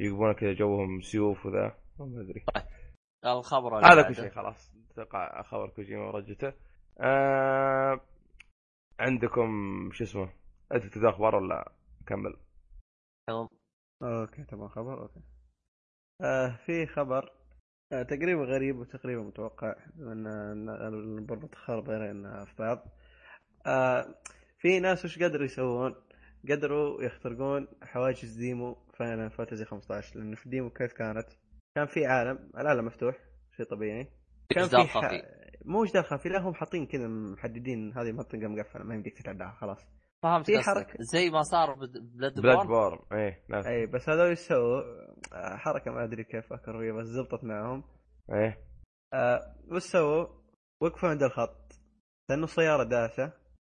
يقبون 0.00 0.32
كذا 0.32 0.52
جوهم 0.52 1.00
سيوف 1.00 1.46
وذا 1.46 1.76
ما 1.98 2.20
ادري 2.20 2.44
الخبر 3.24 3.86
هذا. 3.86 4.02
كل 4.02 4.14
شيء 4.14 4.30
خلاص 4.30 4.72
أتوقع 4.90 5.42
خبر 5.42 5.68
كوجيما 5.68 6.02
ورجته 6.02 6.52
آه 7.00 8.00
عندكم 9.00 9.48
شو 9.92 10.04
اسمه 10.04 10.32
انت 10.72 10.86
تبدا 10.86 11.08
أخبار 11.08 11.34
ولا 11.36 11.72
كمل 12.06 12.36
حوم. 13.30 13.48
okay 14.02 14.44
تمام 14.44 14.68
خبر 14.68 15.02
okay 15.02 15.20
آه 16.20 16.56
في 16.66 16.86
خبر 16.86 17.32
آه 17.92 18.02
تقريبا 18.02 18.42
غريب 18.44 18.78
وتقريبا 18.78 19.22
متوقع 19.22 19.74
بما 19.94 20.52
ان 20.52 21.26
برضه 21.26 21.48
تخربين 21.48 22.44
في 22.44 22.54
بعض 22.58 22.88
آه 23.66 24.14
في 24.62 24.80
ناس 24.80 25.04
وش 25.04 25.22
قدروا 25.22 25.44
يسوون؟ 25.44 25.94
قدروا 26.50 27.02
يخترقون 27.02 27.68
حواجز 27.82 28.36
demo 28.36 28.76
Final 28.98 29.30
Fantasy 29.30 29.64
15 29.64 30.18
لأنه 30.18 30.36
في 30.36 30.48
demo 30.48 30.70
كيف 30.70 30.92
كانت؟ 30.92 31.26
كان 31.74 31.86
في 31.86 32.06
عالم 32.06 32.50
العالم 32.56 32.84
مفتوح 32.84 33.16
شيء 33.56 33.66
طبيعي 33.66 34.08
كان 34.48 34.68
في 34.68 34.76
ح... 34.76 34.98
خفي. 34.98 35.22
مو 35.64 35.84
جدار 35.84 36.02
خفي 36.02 36.28
لا 36.28 36.40
هم 36.40 36.54
حاطين 36.54 36.86
كذا 36.86 37.08
محددين 37.08 37.92
هذه 37.98 38.12
منطقة 38.12 38.48
مقفلة 38.48 38.84
ما 38.84 38.94
يمديك 38.94 39.18
تتعداها 39.18 39.56
خلاص 39.60 39.86
فهمت 40.22 40.46
في 40.46 40.58
حركة. 40.58 40.94
زي 41.00 41.30
ما 41.30 41.42
صار 41.42 41.74
Blood 41.74 42.40
Bloodborne 42.40 42.66
borne 42.66 42.98
إيه 43.12 43.44
نعم 43.48 43.66
اي 43.66 43.86
بس 43.86 44.08
هذول 44.08 44.26
إيش 44.26 44.38
سووا؟ 44.38 44.80
آه، 45.32 45.56
حركة 45.56 45.90
ما 45.90 46.04
أدري 46.04 46.24
كيف 46.24 46.52
فيها 46.52 46.92
بس 46.92 47.06
زبطت 47.06 47.44
معهم 47.44 47.84
إيه 48.32 48.58
آه 49.14 49.40
وش 49.72 49.82
سووا؟ 49.82 50.26
وقفوا 50.80 51.08
عند 51.08 51.22
الخط 51.22 51.72
لأنه 52.30 52.44
السيارة 52.44 52.84
داسه 52.84 53.32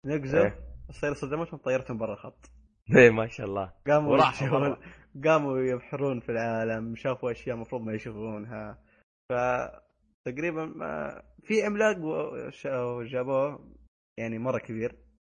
نقزوا 0.06 0.44
إيه. 0.44 0.74
السياره 0.89 1.15
صدمتهم 1.15 1.61
طيرتهم 1.61 1.98
برا 1.98 2.12
الخط. 2.12 2.51
إيه 2.97 3.11
ما 3.11 3.27
شاء 3.27 3.47
الله. 3.47 3.73
قاموا 3.86 4.16
برا. 4.51 4.78
قاموا 5.24 5.59
يبحرون 5.59 6.20
في 6.20 6.28
العالم 6.32 6.97
شافوا 6.97 7.31
أشياء 7.31 7.56
المفروض 7.56 7.82
ما 7.82 7.93
يشوفونها. 7.94 8.78
ف 9.28 9.32
تقريبا 10.27 10.65
ما 10.66 11.23
في 11.43 11.62
عملاق 11.62 11.98
وش- 11.98 12.66
وجابوه 12.66 13.74
يعني 14.19 14.39
مرة 14.39 14.59
كبير. 14.59 14.97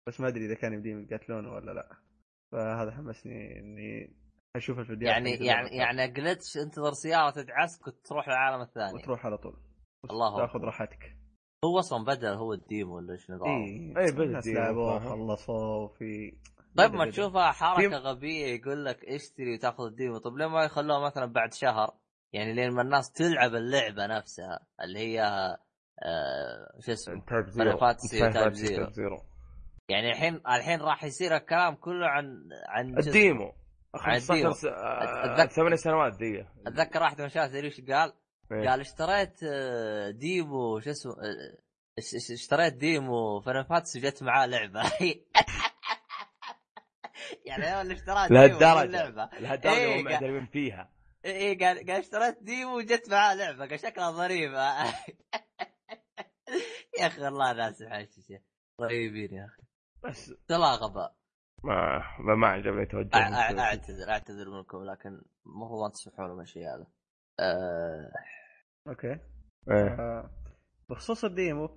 بس 0.09 0.21
ما 0.21 0.29
أدري 0.29 0.47
إذا 0.47 0.55
كان 0.55 0.73
يمديهم 0.73 1.03
يقاتلونه 1.03 1.53
ولا 1.53 1.73
لا. 1.73 1.97
فهذا 2.53 2.91
حمسني 2.91 3.59
إني 3.59 4.17
أشوف 4.57 4.79
الفيديوهات 4.79 5.17
يعني 5.17 5.31
يعني 5.47 5.69
يعني 5.77 6.09
جلتش 6.13 6.57
انتظر 6.57 6.93
سيارة 6.93 7.31
تدعسك 7.31 7.87
وتروح 7.87 8.29
للعالم 8.29 8.63
الثاني. 8.63 8.93
وتروح 8.95 9.27
على 9.27 9.39
طول. 9.39 9.57
الله 10.11 10.37
تاخذ. 10.47 10.61
راحتك. 10.61 11.16
هو 11.65 11.79
أصلا 11.79 12.05
بدأ 12.05 12.35
هو 12.35 12.53
الديمو 12.53 12.97
ولا 12.97 13.13
إيش 13.13 13.31
نظامه 13.31 13.65
اي 13.67 13.95
إيه، 13.99 14.53
لعبوه 14.55 14.99
فاهم. 14.99 15.09
خلصوه 15.37 15.89
في 15.89 16.33
طيب 16.77 16.93
ما. 16.95 17.11
تشوفها 17.11 17.53
حركة 17.53 17.97
غبية 17.97 18.47
يقول 18.47 18.85
لك 18.85 19.05
اشتري 19.05 19.55
وتاخذ 19.55 19.85
ال 19.85 19.91
demo 19.91 20.19
طيب 20.19 20.37
ليه 20.37 20.47
ما 20.47 20.65
يخلوها 20.65 21.01
مثلا 21.07 21.27
بعد 21.33 21.55
شهر 21.55 21.95
يعني 22.33 22.53
لين 22.55 22.71
ما 22.75 22.83
الناس 22.83 23.13
تلعب 23.13 23.55
اللعبة 23.55 24.07
نفسها 24.07 24.67
اللي 24.85 24.99
هي 24.99 25.23
آه 26.03 26.81
شو 26.87 26.93
اسمه 26.93 27.23
Type 27.29 27.47
Zero 27.49 27.79
Type 28.33 28.53
Zero. 28.93 29.19
يعني 29.89 30.11
الحين 30.11 30.35
الحين 30.35 30.81
راح 30.81 31.05
يصير 31.05 31.37
الكلام 31.37 31.75
كله 31.75 32.07
عن 32.07 32.49
عن. 32.69 32.99
ال 32.99 33.09
demo 33.09 33.53
عن 33.95 34.17
ال 34.17 34.22
demo. 34.22 34.51
15 34.51 34.53
س- 34.53 34.65
آه، 34.65 35.35
أتذكر- 35.37 35.53
ثمان 35.53 35.77
سنوات 35.77 36.19
دي 36.19 36.45
أتذكر 36.67 37.01
واحد 37.03 37.21
من 37.21 37.27
الشباب 37.27 37.49
تدري 37.49 37.65
إيش 37.67 37.81
قال؟ 37.81 38.13
إيه. 38.53 38.69
قال 38.71 38.81
اشتريت 38.81 39.41
آه، 39.43 40.11
demo 40.11 40.81
شو 40.81 40.91
اسمه 40.91 41.13
آه، 41.13 41.59
اش- 41.99 42.15
اش- 42.15 42.31
اشتريت 42.31 42.75
demo 42.75 43.41
Final 43.41 43.63
Fantasy 43.63 43.97
جت 43.97 44.23
معاه 44.23 44.47
لعبة. 44.47 44.83
يعني 47.47 47.77
هو 47.77 47.81
اللي 47.81 47.95
لهالدرجة. 48.31 48.83
اللعبة. 48.83 49.29
لهالدرجة 49.41 49.75
إيه، 49.77 50.01
هم 50.01 50.05
معترفين 50.05 50.47
فيها. 50.47 50.91
اي 51.25 51.31
إيه، 51.31 51.59
قال 51.59 51.79
قال 51.79 51.91
اشتريت 51.91 52.43
demo 52.43 52.77
وجت 52.77 53.11
معاه 53.11 53.35
لعبة. 53.35 53.67
قال 53.67 53.81
شكلها 53.81 54.11
ظريفة. 54.11 54.85
يا 57.01 57.07
أخي 57.07 57.23
والله 57.23 57.53
ناس 57.53 57.83
محششة. 57.83 58.41
رهيبين 58.81 59.35
يا 59.35 59.45
أخي. 59.47 59.63
بس 60.05 60.35
لا 60.51 60.75
غباء. 60.75 61.17
ما 61.65 62.35
ما, 62.35 62.47
عجبني 62.49 62.87
توجه 62.87 63.17
أعتذر 63.61 64.11
أعتذر 64.11 64.51
منكم 64.51 64.85
لكن 64.85 65.23
المفروض 65.47 65.83
ما 65.83 65.89
تسمحون 65.89 66.31
من 66.37 66.43
الشيء 66.43 66.63
هذا. 66.63 66.87
آه، 67.41 68.13
okay. 68.89 69.19
إيه. 69.71 70.01
آه، 70.01 70.31
بخصوص 70.91 71.25
ال 71.25 71.34
demo 71.34 71.69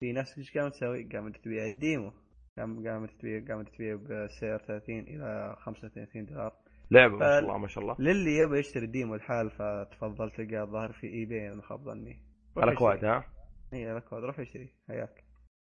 في 0.00 0.12
ناس 0.12 0.38
إيش 0.38 0.58
قامت 0.58 0.72
تسوي؟ 0.72 1.08
قامت 1.12 1.36
تبيع 1.36 1.64
ال 1.64 1.72
demo. 1.72 2.12
قام 2.58 2.88
قامت 2.88 3.10
تبيع 3.20 3.44
قامت 3.48 3.68
تبيع 3.68 3.94
بسعر 3.96 4.58
30 4.58 4.98
إلى 4.98 5.56
35 5.58 6.26
دولار. 6.26 6.52
لعبة 6.90 7.16
ما 7.16 7.24
شاء 7.24 7.38
الله 7.38 7.58
ما 7.58 7.68
شاء 7.68 7.84
الله. 7.84 7.96
للي 7.98 8.36
يبغى 8.38 8.58
يشتري 8.58 8.84
ال 8.84 8.90
demo 8.90 9.14
الحال 9.14 9.50
فتفضل 9.50 10.30
تلقاه 10.30 10.62
الظاهر 10.64 10.92
في 10.92 11.06
eBay 11.06 11.52
أنا 11.52 11.62
خاب 11.62 11.80
ظني 11.80 12.22
الاكواد 12.56 13.04
ها؟ 13.04 13.24
اي 13.72 13.94
لك 13.94 14.04
كود 14.04 14.24
روح 14.24 14.40
اشتري. 14.40 14.74
حياك 14.88 15.24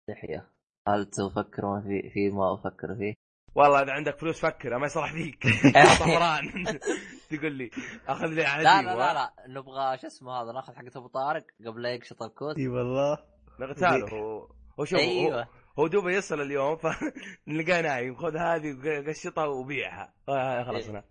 تحية. 0.10 0.49
هل 0.88 1.06
تفكر 1.06 1.66
ما 1.66 1.82
في 1.82 2.10
في 2.10 2.30
ما 2.30 2.53
أفكر 2.53 2.95
فيه؟ 2.95 3.14
والله 3.55 3.81
إذا 3.81 3.91
عندك 3.91 4.17
فلوس 4.19 4.39
فكر 4.39 4.77
ما 4.77 4.85
يصلح 4.85 5.13
فيك. 5.13 5.43
طفران 6.01 6.43
تقول 7.30 7.51
لي 7.53 7.69
أخذ 8.07 8.27
لي 8.27 8.43
على 8.45 8.63
لا 8.63 8.81
لا 8.81 8.95
لا 8.95 9.13
لا. 9.13 9.34
نبغى 9.47 9.97
شو 9.97 10.07
اسمه 10.07 10.31
هذا 10.41 10.51
ناخذ 10.51 10.73
حقة 10.76 10.91
أبو 10.95 11.07
طارق 11.07 11.45
قبل 11.65 11.81
لا 11.81 11.89
يقشط 11.89 12.23
الكود 12.23 12.57
إي 12.59 12.67
والله. 12.67 13.17
نغتاله. 13.59 14.09
هو 14.09 14.47
هو 14.80 14.85
شوف 14.85 14.99
هو, 14.99 15.05
أيوه. 15.05 15.47
هو 15.80 15.88
دوبه 15.88 16.11
يصل 16.11 16.41
اليوم 16.41 16.77
فنلقاه 16.77 17.81
نايم. 17.88 18.15
خذ 18.15 18.38
هذه 18.38 18.76
قشطها 19.09 19.45
وبيعها. 19.45 20.13
آه، 20.30 20.63
خلصنا 20.63 21.03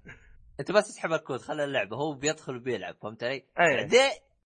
أنت 0.60 0.72
بس 0.72 0.88
اسحب 0.90 1.12
الكود 1.12 1.40
خلي 1.40 1.64
اللعبة. 1.64 1.96
هو 1.96 2.14
بيدخل 2.14 2.56
وبيلعب 2.56 2.94
فهمت 3.02 3.24
علي؟ 3.24 3.34
اي 3.60 3.76
بعدين 3.76 4.00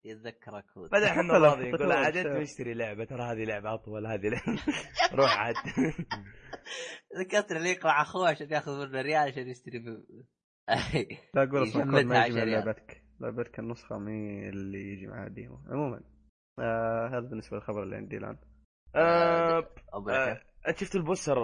يتذكر 0.05 0.57
الكود 0.57 0.89
بعدين 0.89 1.07
إحنا 1.19 1.33
راضي 1.47 1.67
يقول 1.67 1.89
له 1.89 1.95
عاد 1.95 2.17
انت. 2.17 2.27
نشتري 2.27 2.73
لعبة 2.73 3.05
ترى 3.05 3.21
هذه 3.21 3.43
لعبة 3.43 3.73
أطول 3.73 4.07
هذه 4.07 4.27
لعبة. 4.27 4.61
روح 5.19 5.37
عاد. 5.39 5.55
ذكرتني 7.19 7.57
اللي 7.57 7.69
يقرأ 7.69 7.91
أخوه 7.91 8.29
عشان 8.29 8.47
ياخذ 8.51 8.71
منه 8.87 9.01
ريال 9.01 9.27
عشان 9.31 9.47
يشتري 9.47 9.79
ب... 9.79 9.85
لا 11.35 11.43
أقول 11.43 11.63
أصلا 11.63 11.83
ما 12.03 12.25
يجي. 12.25 12.45
لعبتك. 12.45 13.03
لعبتك 13.19 13.59
النسخة 13.59 13.97
مي 13.97 14.49
اللي 14.49 14.93
يجي 14.93 15.07
معها 15.07 15.27
demo 15.27 15.59
عموما 15.69 16.01
آه 16.59 17.07
هذا 17.07 17.19
بالنسبة 17.29 17.57
للخبر 17.57 17.83
اللي 17.83 17.95
عندي 17.95 18.17
الآن. 18.17 18.37
آه، 18.95 19.69
ابو 19.93 20.09
آه، 20.09 20.29
يحيى 20.29 20.43
انت 20.67 20.77
شفت 20.77 20.95
ال 20.95 21.00
poster؟ 21.00 21.35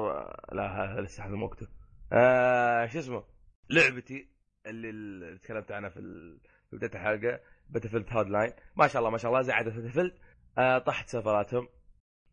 لا 0.53 0.83
هذا 0.93 1.01
لسه 1.01 1.23
هذا 1.25 1.35
مو 1.35 1.45
وقته 1.45 1.67
آه، 2.13 2.85
شو 2.85 2.99
اسمه؟ 2.99 3.23
لعبتي 3.69 4.29
اللي 4.65 4.89
اللي 4.89 5.37
تكلمت 5.37 5.71
عنها 5.71 5.89
في 5.89 5.99
بداية 6.71 6.91
الحلقة. 6.95 7.39
Battlefield 7.69 8.05
Hardline 8.09 8.53
ما 8.75 8.87
شاء 8.87 8.99
الله 8.99 9.09
ما 9.11 9.17
شاء 9.17 9.31
الله 9.31 9.41
زعدت 9.41 9.73
Battlefield 9.75 10.13
آه 10.57 10.77
طاحت 10.77 11.09
سيرفراتهم. 11.09 11.67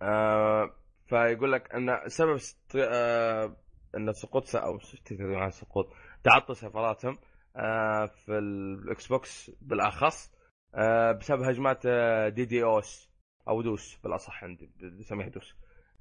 آه 0.03 0.71
فيقول 1.07 1.53
لك 1.53 1.75
إن 1.75 2.09
سبب 2.09 2.35
است... 2.35 2.77
آه 2.77 3.57
إن 3.97 4.13
سقوط. 4.13 4.57
أو 4.57 4.79
تتكلم 4.79 5.35
عن 5.35 5.51
سقوط 5.51 5.93
تعطل 6.25 6.57
سيرفراتهم 6.57 7.19
آه 7.57 8.07
في 8.07 8.39
ال 8.39 9.07
Xbox 9.07 9.51
بالأخص 9.61 10.33
آه 10.75 11.13
بسبب 11.13 11.43
هجمات 11.43 11.87
آه، 11.87 12.29
DDoS 12.29 13.11
أو 13.49 13.63
DoS 13.63 13.97
بالأصح 13.97 14.45
عندي 14.45 14.71
بسميها 14.99 15.29
DoS. 15.29 15.55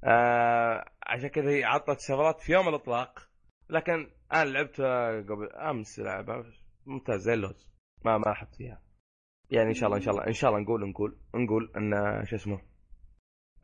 آه 0.04 0.84
عشان 1.02 1.28
كذا 1.28 1.50
هي 1.50 1.64
عطلت 1.64 1.98
السيرفرات 1.98 2.40
في 2.40 2.52
يوم 2.52 2.68
الإطلاق. 2.68 3.28
لكن 3.70 4.10
أنا 4.32 4.44
لعبت 4.44 4.80
قبل 5.30 5.52
أمس 5.52 5.98
لعبة 5.98 6.44
ممتاز 6.86 7.20
زي 7.20 7.34
اللوز 7.34 7.68
ما 8.04 8.18
ما 8.18 8.24
لاحظت 8.24 8.54
فيها 8.54 8.82
يعني 9.50 9.68
إن 9.68 9.74
شاء 9.74 9.86
الله 9.86 9.96
إن 9.96 10.02
شاء 10.02 10.14
الله 10.14 10.26
إن 10.26 10.32
شاء 10.32 10.50
الله 10.50 10.62
نقول 10.62 10.88
نقول 10.90 11.18
نقول 11.34 11.72
إن 11.76 12.24
شو 12.24 12.36
اسمه 12.36 12.60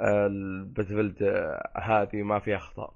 ال 0.01 0.11
Battlefield 0.11 1.23
هذه 1.83 2.23
ما 2.23 2.39
فيها 2.41 2.57
اخطاء 2.57 2.95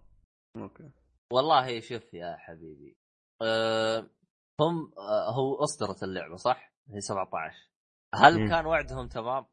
okay 0.57 0.91
والله 1.33 1.81
شوف 1.81 2.15
يا 2.15 2.37
حبيبي 2.39 2.97
أه 3.43 3.99
هم 4.61 4.93
أه 4.99 5.35
هو 5.37 5.55
أصدرت 5.65 6.03
اللعبة 6.03 6.37
صح؟ 6.37 6.73
هي 6.91 7.01
17 7.01 7.55
هل 8.15 8.41
مم. 8.41 8.49
كان 8.49 8.67
وعدهم 8.67 9.09
تمام؟ 9.09 9.47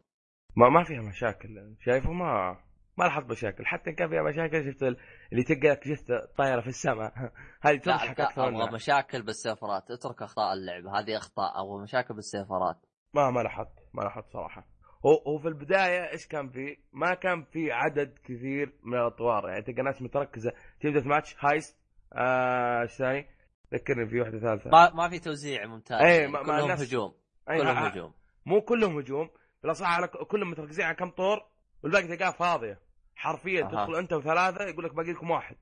ما 0.58 0.70
ما 0.70 0.84
فيها 0.84 1.02
مشاكل 1.02 1.76
شايفه 1.80 2.12
ما 2.12 2.60
ما 2.98 3.04
لاحظت 3.04 3.32
مشاكل 3.32 3.66
حتى 3.66 3.92
كان 3.92 4.10
فيها 4.10 4.24
مشاكل 4.24 4.72
شفت 4.72 4.84
ال- 4.84 4.98
اللي 5.32 5.44
تلقاك 5.44 5.84
شفت 5.84 6.12
طايرة 6.38 6.62
في 6.62 6.68
السماء 6.68 7.14
هذه 7.66 7.78
تضحك 7.78 8.20
لا 8.20 8.26
أكثر 8.28 8.44
أبغى 8.48 8.54
منها. 8.58 8.72
مشاكل 8.72 9.22
بالسيرفرات 9.22 9.92
اترك 9.92 10.22
أخطاء 10.22 10.54
اللعبة 10.54 11.00
هذه 11.00 11.18
أخطاء 11.18 11.62
أبغى 11.64 11.84
مشاكل 11.84 12.14
بالسيرفرات 12.14 12.86
ما 13.14 13.32
ما 13.32 13.40
لاحظت 13.40 13.70
ما 13.94 14.02
لاحظت 14.02 14.30
صراحة. 14.34 14.68
هو 15.06 15.14
هو 15.28 15.38
في 15.40 15.48
البداية 15.48 16.12
إيش 16.12 16.28
كان 16.28 16.50
في؟ 16.50 16.78
ما 16.94 17.14
كان 17.14 17.44
في 17.44 17.72
عدد 17.72 18.20
كثير 18.24 18.74
من 18.84 18.98
الأطوار. 18.98 19.50
يعني 19.50 19.62
تلقى 19.62 19.82
ناس 19.82 20.02
متركزة. 20.02 20.54
تبدأ 20.80 21.08
match 21.08 21.36
Heist 21.40 21.78
آه، 22.14 22.82
إيش 22.82 22.92
ثاني؟ 22.92 23.28
ذكرني 23.74 24.10
في 24.10 24.20
واحدة 24.20 24.40
ثالثة. 24.40 24.70
ما 24.70 24.94
ما 24.94 25.10
في 25.10 25.20
توزيع 25.20 25.66
ممتاز. 25.66 26.02
إيه، 26.02 26.20
يعني 26.20 26.32
ما- 26.32 26.44
كلهم 26.44 26.60
الناس- 26.64 26.82
هجوم. 26.82 27.14
أي 27.50 27.58
كلهم 27.58 27.76
لا، 27.76 27.88
هجوم. 27.94 28.14
مو 28.46 28.62
كلهم 28.62 28.98
هجوم. 28.98 29.30
بالأصح 29.64 29.88
على 29.90 30.08
كلهم 30.08 30.52
متركزين 30.52 30.86
على 30.86 30.96
كم 30.96 31.10
طور 31.10 31.40
والباقي 31.84 32.08
تلقاها 32.08 32.32
فاضية. 32.32 32.80
حرفيا 33.16 33.64
أها. 33.64 33.70
تدخل 33.70 33.96
أنت 33.96 34.14
وثلاثة 34.14 34.64
يقول 34.66 34.86
لك 34.86 34.94
باقي 34.94 35.12
لكم 35.12 35.32
واحد. 35.32 35.56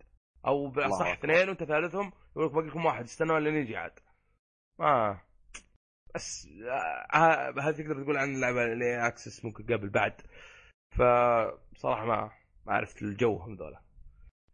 أو 0.48 0.68
بالأصح. 0.68 1.08
اثنين 1.08 1.50
وأنت 1.50 1.64
ثالثهم 1.64 2.12
يقول 2.36 2.46
لك 2.46 2.52
باقي 2.52 2.68
لكم 2.68 2.86
واحد. 2.86 3.04
استنوا 3.04 3.40
لين 3.40 3.56
يجي 3.56 3.78
عاد. 3.78 4.00
ما 4.80 5.20
بس 6.16 6.48
آه، 6.48 7.18
ه- 7.18 7.60
هذه 7.62 7.76
تقدر 7.76 8.04
تقول 8.04 8.18
عن 8.18 8.36
اللعبة 8.36 8.64
اللي 8.66 9.08
اكسس 9.08 9.46
ممكن 9.46 9.64
قبل 9.64 9.90
بعد. 9.90 10.22
فبصراحه 10.98 12.06
ما 12.06 12.32
ما 12.66 12.74
عرفت 12.74 13.02
الجو 13.02 13.36
هم 13.38 13.56
ذولا. 13.56 13.82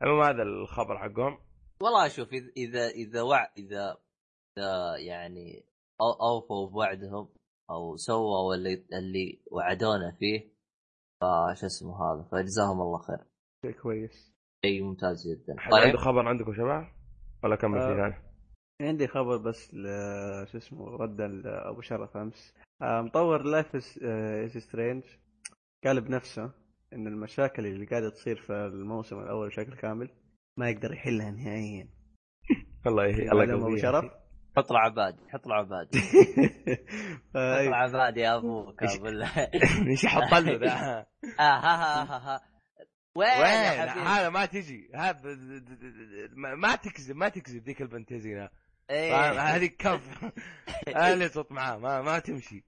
المهم 0.03 0.21
هذا 0.23 0.43
الخبر 0.43 0.97
حقهم. 0.97 1.37
والله 1.81 2.07
شوف 2.07 2.27
إذا- 2.29 2.51
إذا 2.57 2.87
إذا 2.87 3.21
وع 3.21 3.51
إذا 3.57 3.97
إذا 4.57 4.97
يعني 4.97 5.65
أو- 6.01 6.21
أوفوا 6.21 6.69
بوعدهم 6.69 7.29
أو 7.69 7.95
سووا 7.95 8.55
اللي 8.55 8.73
اللي 8.93 9.41
وعدونا 9.51 10.11
فيه 10.19 10.39
فش 11.21 11.63
اسمه 11.63 11.95
هذا 12.13 12.23
فجزاهم 12.31 12.81
الله 12.81 12.97
خير. 12.97 13.17
شيء 13.65 13.71
كويس. 13.81 14.33
شيء 14.65 14.83
ممتاز 14.83 15.27
جدا. 15.27 15.55
طيب 15.71 15.83
عنده 15.85 15.97
خبر 15.97 16.27
عندكم 16.27 16.53
شباب؟ 16.53 16.87
ولا 17.43 17.55
كمل 17.55 17.79
في 17.79 17.85
آه. 17.85 17.95
ثاني؟ 17.95 18.26
عندي 18.81 19.07
خبر 19.07 19.37
بس 19.37 19.73
ل 19.73 19.83
شو 20.51 20.57
اسمه 20.57 20.97
ردا 20.97 21.27
لابو 21.27 21.81
شرف 21.81 22.17
أمس. 22.17 22.53
آه، 22.81 23.01
مطور 23.01 23.43
Life 23.43 23.75
Is 23.75 24.57
Strange 24.57 25.03
قال 25.85 26.01
بنفسه 26.01 26.51
إن 26.93 27.07
المشاكل 27.07 27.65
اللي 27.65 27.85
قاعدة 27.85 28.09
تصير 28.09 28.35
في 28.35 28.53
الموسم 28.53 29.19
الأول 29.19 29.47
بشكل 29.47 29.75
كامل 29.75 30.09
ما 30.57 30.69
يقدر 30.69 30.93
يحلها 30.93 31.31
نهائيا. 31.31 31.87
الله 32.87 33.05
يه... 33.05 33.13
الله 33.13 33.33
معلومة 33.33 33.53
أبو 33.53 33.75
يقويه 33.75 33.81
شرف؟ 33.81 34.05
حط 34.57 34.71
له 34.71 34.79
عباد 34.79 35.15
حط 35.29 35.47
له 35.47 35.55
عباد 35.55 35.87
حط 35.95 36.01
فأي- 37.33 37.69
له 37.69 37.75
عباد 37.75 38.17
يا 38.17 38.35
أبوك 38.37 38.83
إيش 39.87 40.03
يحط 40.03 40.33
له 40.33 40.55
ذا 40.57 40.67
آه 40.73 41.05
ها 41.39 41.75
ها 41.75 42.03
ها 42.03 42.17
ها 42.35 42.41
وين 43.15 43.97
هذا 44.07 44.29
ما 44.29 44.45
تجي. 44.45 44.89
هذا 44.95 45.19
ما 46.35 46.55
ما 46.55 46.75
تكذب 46.75 47.15
ما 47.15 47.29
تكذب 47.29 47.63
ذيك 47.63 47.81
البنت 47.81 48.13
زينة. 48.13 48.41
إيه. 48.41 48.66
هذه 48.91 49.65
كف. 49.65 50.31
أنا 50.87 51.13
اللي 51.13 51.29
صوت 51.29 51.51
معاه 51.51 51.77
ما 51.77 52.01
ما 52.01 52.19
تمشي. 52.19 52.63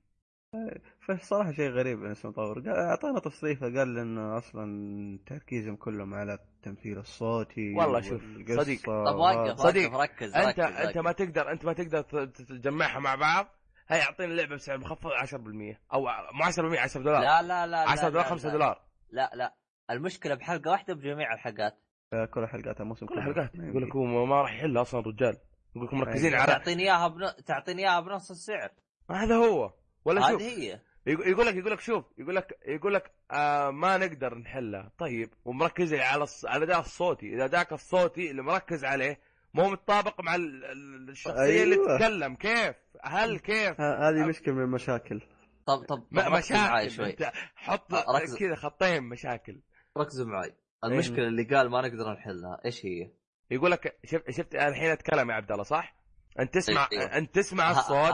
فالصراحه 1.08 1.52
شيء 1.52 1.70
غريب 1.70 2.04
ان 2.06 2.12
اسمه 2.12 2.32
مطور 2.32 2.60
قال- 2.60 2.70
أعطانا 2.70 3.20
تصريفه 3.20 3.66
قال 3.66 3.98
انه 3.98 4.38
أصلا 4.38 5.20
تركيزهم 5.26 5.76
كلهم 5.76 6.14
على 6.14 6.34
التمثيل 6.34 6.98
الصوتي 6.98 7.74
والله 7.74 8.02
شوف، 8.02 8.22
صديق. 8.50 8.86
طب 8.86 9.16
وقف 9.16 9.58
صديق، 9.58 9.92
وقف 9.94 10.02
ركز 10.02 10.36
انت 10.36 10.60
ركز 10.60 10.76
أنت 10.76 10.98
ما 10.98 11.12
تقدر 11.12 11.52
أنت 11.52 11.66
ما 11.66 11.74
تقدر 11.74 12.02
تجمعها 12.26 13.00
مع 13.00 13.16
بعض 13.16 13.48
هي 13.88 14.00
يعطيني 14.00 14.32
اللعبة 14.32 14.56
بسعر 14.56 14.78
مخفض 14.78 15.12
10% 15.12 15.80
أو 15.94 16.02
مو 16.34 16.44
10% 16.44 16.80
10 16.80 17.02
دولار. 17.02 17.22
لا 17.22 17.42
لا 17.42 17.68
لا 17.68 17.90
10 17.90 18.10
دولار 18.10 18.24
لا، 18.24 18.30
5 18.30 18.48
لا. 18.48 18.54
دولار. 18.54 18.82
لا 19.10 19.32
لا. 19.34 19.56
المشكلة 19.92 20.36
بحلقة 20.36 20.72
واحدة 20.72 20.94
بجميع 20.94 21.34
الحلقات. 21.34 21.78
آه، 22.14 22.26
كل 22.26 22.48
حلقات 22.48 22.82
الموسم 22.82 23.06
كل. 23.06 23.22
حلقات. 23.22 23.56
يقول 23.56 23.84
لك. 23.84 23.96
هو 23.96 24.26
ما 24.26 24.42
راح 24.42 24.54
يحل 24.54 24.78
أصلا 24.78 25.02
رجال. 25.02 25.38
يقول 25.76 25.88
لك 25.88 25.94
مركزين 25.94 26.34
أيوة. 26.34 26.42
على 26.44 26.52
تعطيني 26.52 26.84
إياها 26.84 27.08
بن... 27.08 27.44
تعطيني 27.46 27.82
إياها 27.82 28.00
بنص 28.00 28.32
السعر. 28.32 28.70
هذا 29.12 29.36
هو. 29.36 29.74
ولا 30.06 30.22
شوف. 30.22 30.42
هذه 30.42 30.60
هي. 30.60 30.80
يقول 31.06 31.48
لك 31.48 31.56
يقول 31.56 31.72
لك 31.72 31.80
شوف. 31.80 32.06
يقول 32.18 32.36
لك 32.36 32.60
يقول 32.68 32.94
لك 32.94 33.12
آه 33.32 33.70
ما 33.70 33.98
نقدر 33.98 34.36
نحلها 34.38 34.92
طيب 34.98 35.30
ومركز 35.46 35.94
على 35.94 36.24
الص... 36.24 36.46
على 36.46 36.58
الاداء 36.58 36.80
الصوتي. 36.80 37.34
إذا 37.34 37.46
اداك 37.46 37.74
الصوتي 37.74 38.32
اللي 38.32 38.42
مركز 38.42 38.86
عليه 38.86 39.20
مو 39.54 39.70
متطابق 39.70 40.22
مع 40.22 40.36
ال- 40.36 40.66
ال- 40.66 41.10
الشخصية 41.10 41.42
أيوة. 41.42 41.64
اللي 41.64 41.76
تتكلم. 41.76 42.36
كيف؟ 42.36 42.76
هل 43.04 43.40
كيف؟ 43.40 43.82
هذه 43.82 44.26
مشكلة 44.28 44.54
من 44.54 44.62
المشاكل. 44.62 45.22
طب 45.66 45.86
طب, 45.86 46.04
مشاكل. 46.12 46.92
شوي. 46.92 47.16
حط. 47.56 47.96
كذا 48.40 48.56
خطين 48.56 49.04
مشاكل. 49.04 49.62
ركزوا 49.98 50.26
معي 50.26 50.54
المشكلة 50.84 51.28
اللي 51.28 51.44
قال 51.44 51.70
ما 51.70 51.82
نقدر 51.82 52.14
نحلها. 52.14 52.62
إيش 52.66 52.86
هي؟ 52.86 53.12
يقول 53.52 53.72
لك 53.72 54.00
شفت 54.06 54.32
شفت 54.32 54.56
الحين 54.56 54.92
أتكلم 54.92 55.30
يا 55.30 55.36
عبد 55.36 55.52
الله 55.52 55.64
صح؟ 55.64 55.96
أنت 56.40 56.54
تسمع 56.54 56.88
أيوة. 56.94 57.04
أنت 57.04 57.36
تسمع 57.36 57.72
الصوت 57.72 58.14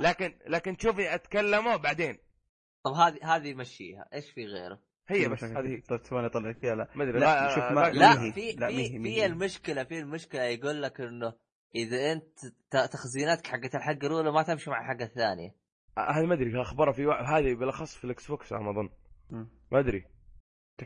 لكن 0.00 0.38
لكن 0.46 0.76
تشوفي 0.76 1.14
أتكلمه 1.14 1.76
بعدين 1.76 2.18
طب 2.84 2.92
هذه 2.92 3.36
هذه 3.36 3.54
مشيها 3.54 4.08
إيش 4.14 4.30
في 4.30 4.44
غيره؟ 4.44 4.78
هي 5.08 5.28
بس 5.28 5.44
هذه 5.44 5.66
هي 5.68 5.80
طيب 5.80 6.00
ثواني 6.00 6.26
اطلع 6.26 6.48
لك 6.48 6.58
فيها 6.58 6.74
لا 6.74 6.88
ما 6.94 7.04
أدري 7.04 7.18
لا، 7.18 7.54
شوف 7.54 7.64
ما- 7.64 7.88
لا. 7.88 8.30
في 8.32 8.32
في. 8.32 9.26
المشكلة 9.26 9.84
في 9.84 9.98
المشكلة 9.98 10.42
يقول 10.42 10.82
لك 10.82 11.00
إنه 11.00 11.32
إذا 11.74 12.12
أنت 12.12 12.38
تخزيناتك 12.70 13.46
حقت 13.46 13.74
الحلقة 13.74 14.06
الأولى 14.06 14.32
ما 14.32 14.42
تمشي 14.42 14.70
مع 14.70 14.80
الحلقة 14.80 15.04
الثانية 15.04 15.54
هذه 15.98 16.26
ما 16.26 16.34
أدري 16.34 16.60
اخبارها 16.60 16.92
في 16.92 17.06
هذه 17.06 17.54
بالأخص 17.54 17.96
في 17.96 18.04
ال 18.04 18.26
Xbox 18.26 18.52
على 18.52 18.64
ما 18.64 18.70
اظن. 18.70 18.88
ما 19.72 19.78
ادري 19.80 20.04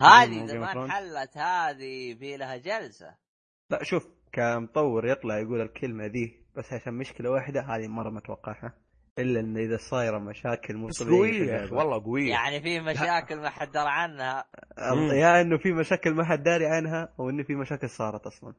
هذه 0.03 0.45
إذا 0.45 0.59
ما. 0.59 0.73
انحلت 0.73 1.37
هذه 1.37 2.15
في 2.19 2.37
لها 2.37 2.57
جلسة 2.57 3.26
لا 3.71 3.83
شوف 3.83 4.09
كمطور 4.33 5.07
يطلع 5.07 5.39
يقول 5.39 5.61
الكلمة 5.61 6.07
ذي 6.07 6.41
بس 6.57 6.73
عشان 6.73 6.95
مشكلة 6.95 7.31
واحدة 7.31 7.61
هذه 7.61 7.89
مرة 7.89 8.11
ما 8.11 8.19
أتوقعها 8.19 8.75
إلا 9.19 9.41
إن 9.41 9.57
إذا 9.57 9.77
صايرة 9.77 10.19
مشاكل 10.19 10.77
مو 10.77 10.89
قوية. 11.01 11.73
والله 11.73 12.05
قوية. 12.05 12.31
يعني 12.31 12.63
في 12.63 12.81
مشاكل 12.81 13.37
ما 13.37 13.51
حد 13.51 13.71
درى 13.71 13.89
عنها. 13.89 14.45
يا 15.13 15.41
إنه 15.41 15.59
في 15.59 15.73
مشاكل 15.73 16.15
ما 16.15 16.25
حد 16.25 16.43
داري 16.43 16.67
عنها 16.67 17.15
أو 17.21 17.31
إنه 17.31 17.43
في 17.43 17.55
مشاكل 17.55 17.89
صارت 17.91 18.27
أصلا. 18.27 18.55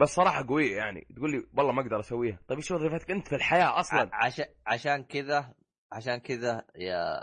بس 0.00 0.08
صراحة 0.08 0.46
قوية 0.48 0.76
يعني. 0.76 1.06
تقول 1.16 1.30
لي 1.30 1.46
والله 1.56 1.72
ما 1.72 1.82
أقدر 1.82 2.00
أسويها. 2.00 2.38
طيب 2.48 2.58
إيش 2.58 2.70
وظيفتك 2.70 3.10
أنت 3.10 3.28
في 3.28 3.34
الحياة 3.34 3.80
أصلا؟ 3.80 4.10
عشان 4.12 4.44
عشان 4.66 5.04
كذا 5.04 5.54
عشان 5.92 6.16
كذا 6.16 6.64
يا 6.76 7.22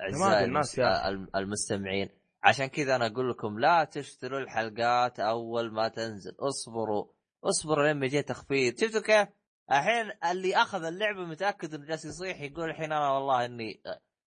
أعزائي 0.00 0.44
المس... 0.44 0.78
الم- 0.78 1.28
المستمعين 1.36 2.08
عشان 2.44 2.66
كذا 2.66 2.96
أنا 2.96 3.06
أقول 3.06 3.30
لكم 3.30 3.58
لا 3.58 3.84
تشتروا 3.84 4.38
الحلقات 4.38 5.20
أول 5.20 5.72
ما 5.72 5.88
تنزل. 5.88 6.36
اصبروا. 6.40 7.06
اصبروا 7.44 7.88
لما 7.88 8.06
يجي 8.06 8.22
تخفيض. 8.22 8.78
شفتوا 8.78 9.00
كيف؟ 9.00 9.28
الحين 9.70 10.12
اللي 10.30 10.56
أخذ 10.56 10.84
اللعبة 10.84 11.24
متأكد 11.24 11.74
إنه 11.74 11.86
جالس 11.86 12.04
يصيح 12.04 12.40
يقول 12.40 12.70
الحين 12.70 12.92
أنا 12.92 13.10
والله 13.10 13.44
اني 13.44 13.82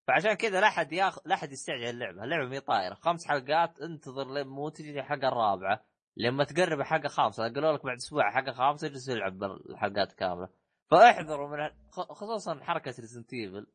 فعشان 0.07 0.33
كذا 0.33 0.61
لا 0.61 0.67
أحد 0.67 0.93
ياخذ 0.93 1.21
لا 1.25 1.35
أحد 1.35 1.51
يستعجل 1.51 1.89
اللعبة، 1.89 2.23
اللعبة 2.23 2.49
مي 2.49 2.59
طايرة، 2.59 2.93
خمس 2.93 3.27
حلقات 3.27 3.81
انتظر 3.81 4.33
لين 4.33 4.47
مو 4.47 4.69
تجي 4.69 4.99
الحلقة 4.99 5.27
الرابعة، 5.27 5.85
لما 6.17 6.43
تقرب 6.43 6.79
الحلقة 6.79 7.07
خامسه 7.07 7.43
قالوا 7.43 7.73
لك 7.73 7.85
بعد 7.85 7.95
أسبوع 7.95 8.31
حلقه 8.31 8.51
خامسه 8.51 8.87
اجلس 8.87 9.09
العب 9.09 9.43
الحلقات 9.43 10.13
كاملة. 10.13 10.49
فاحذروا 10.91 11.49
من 11.49 11.69
خصوصا 11.91 12.63
حركة 12.63 12.93
Resident 12.99 13.33
Evil 13.33 13.67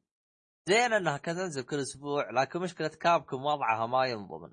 زين 0.67 0.93
انها 0.93 1.17
كانت 1.17 1.39
تنزل 1.39 1.63
كل 1.63 1.81
أسبوع 1.81 2.31
لكن 2.31 2.61
مشكلة 2.61 2.89
Capcom 2.89 3.45
وضعها 3.45 3.87
ما 3.87 4.07
ينضمن. 4.07 4.51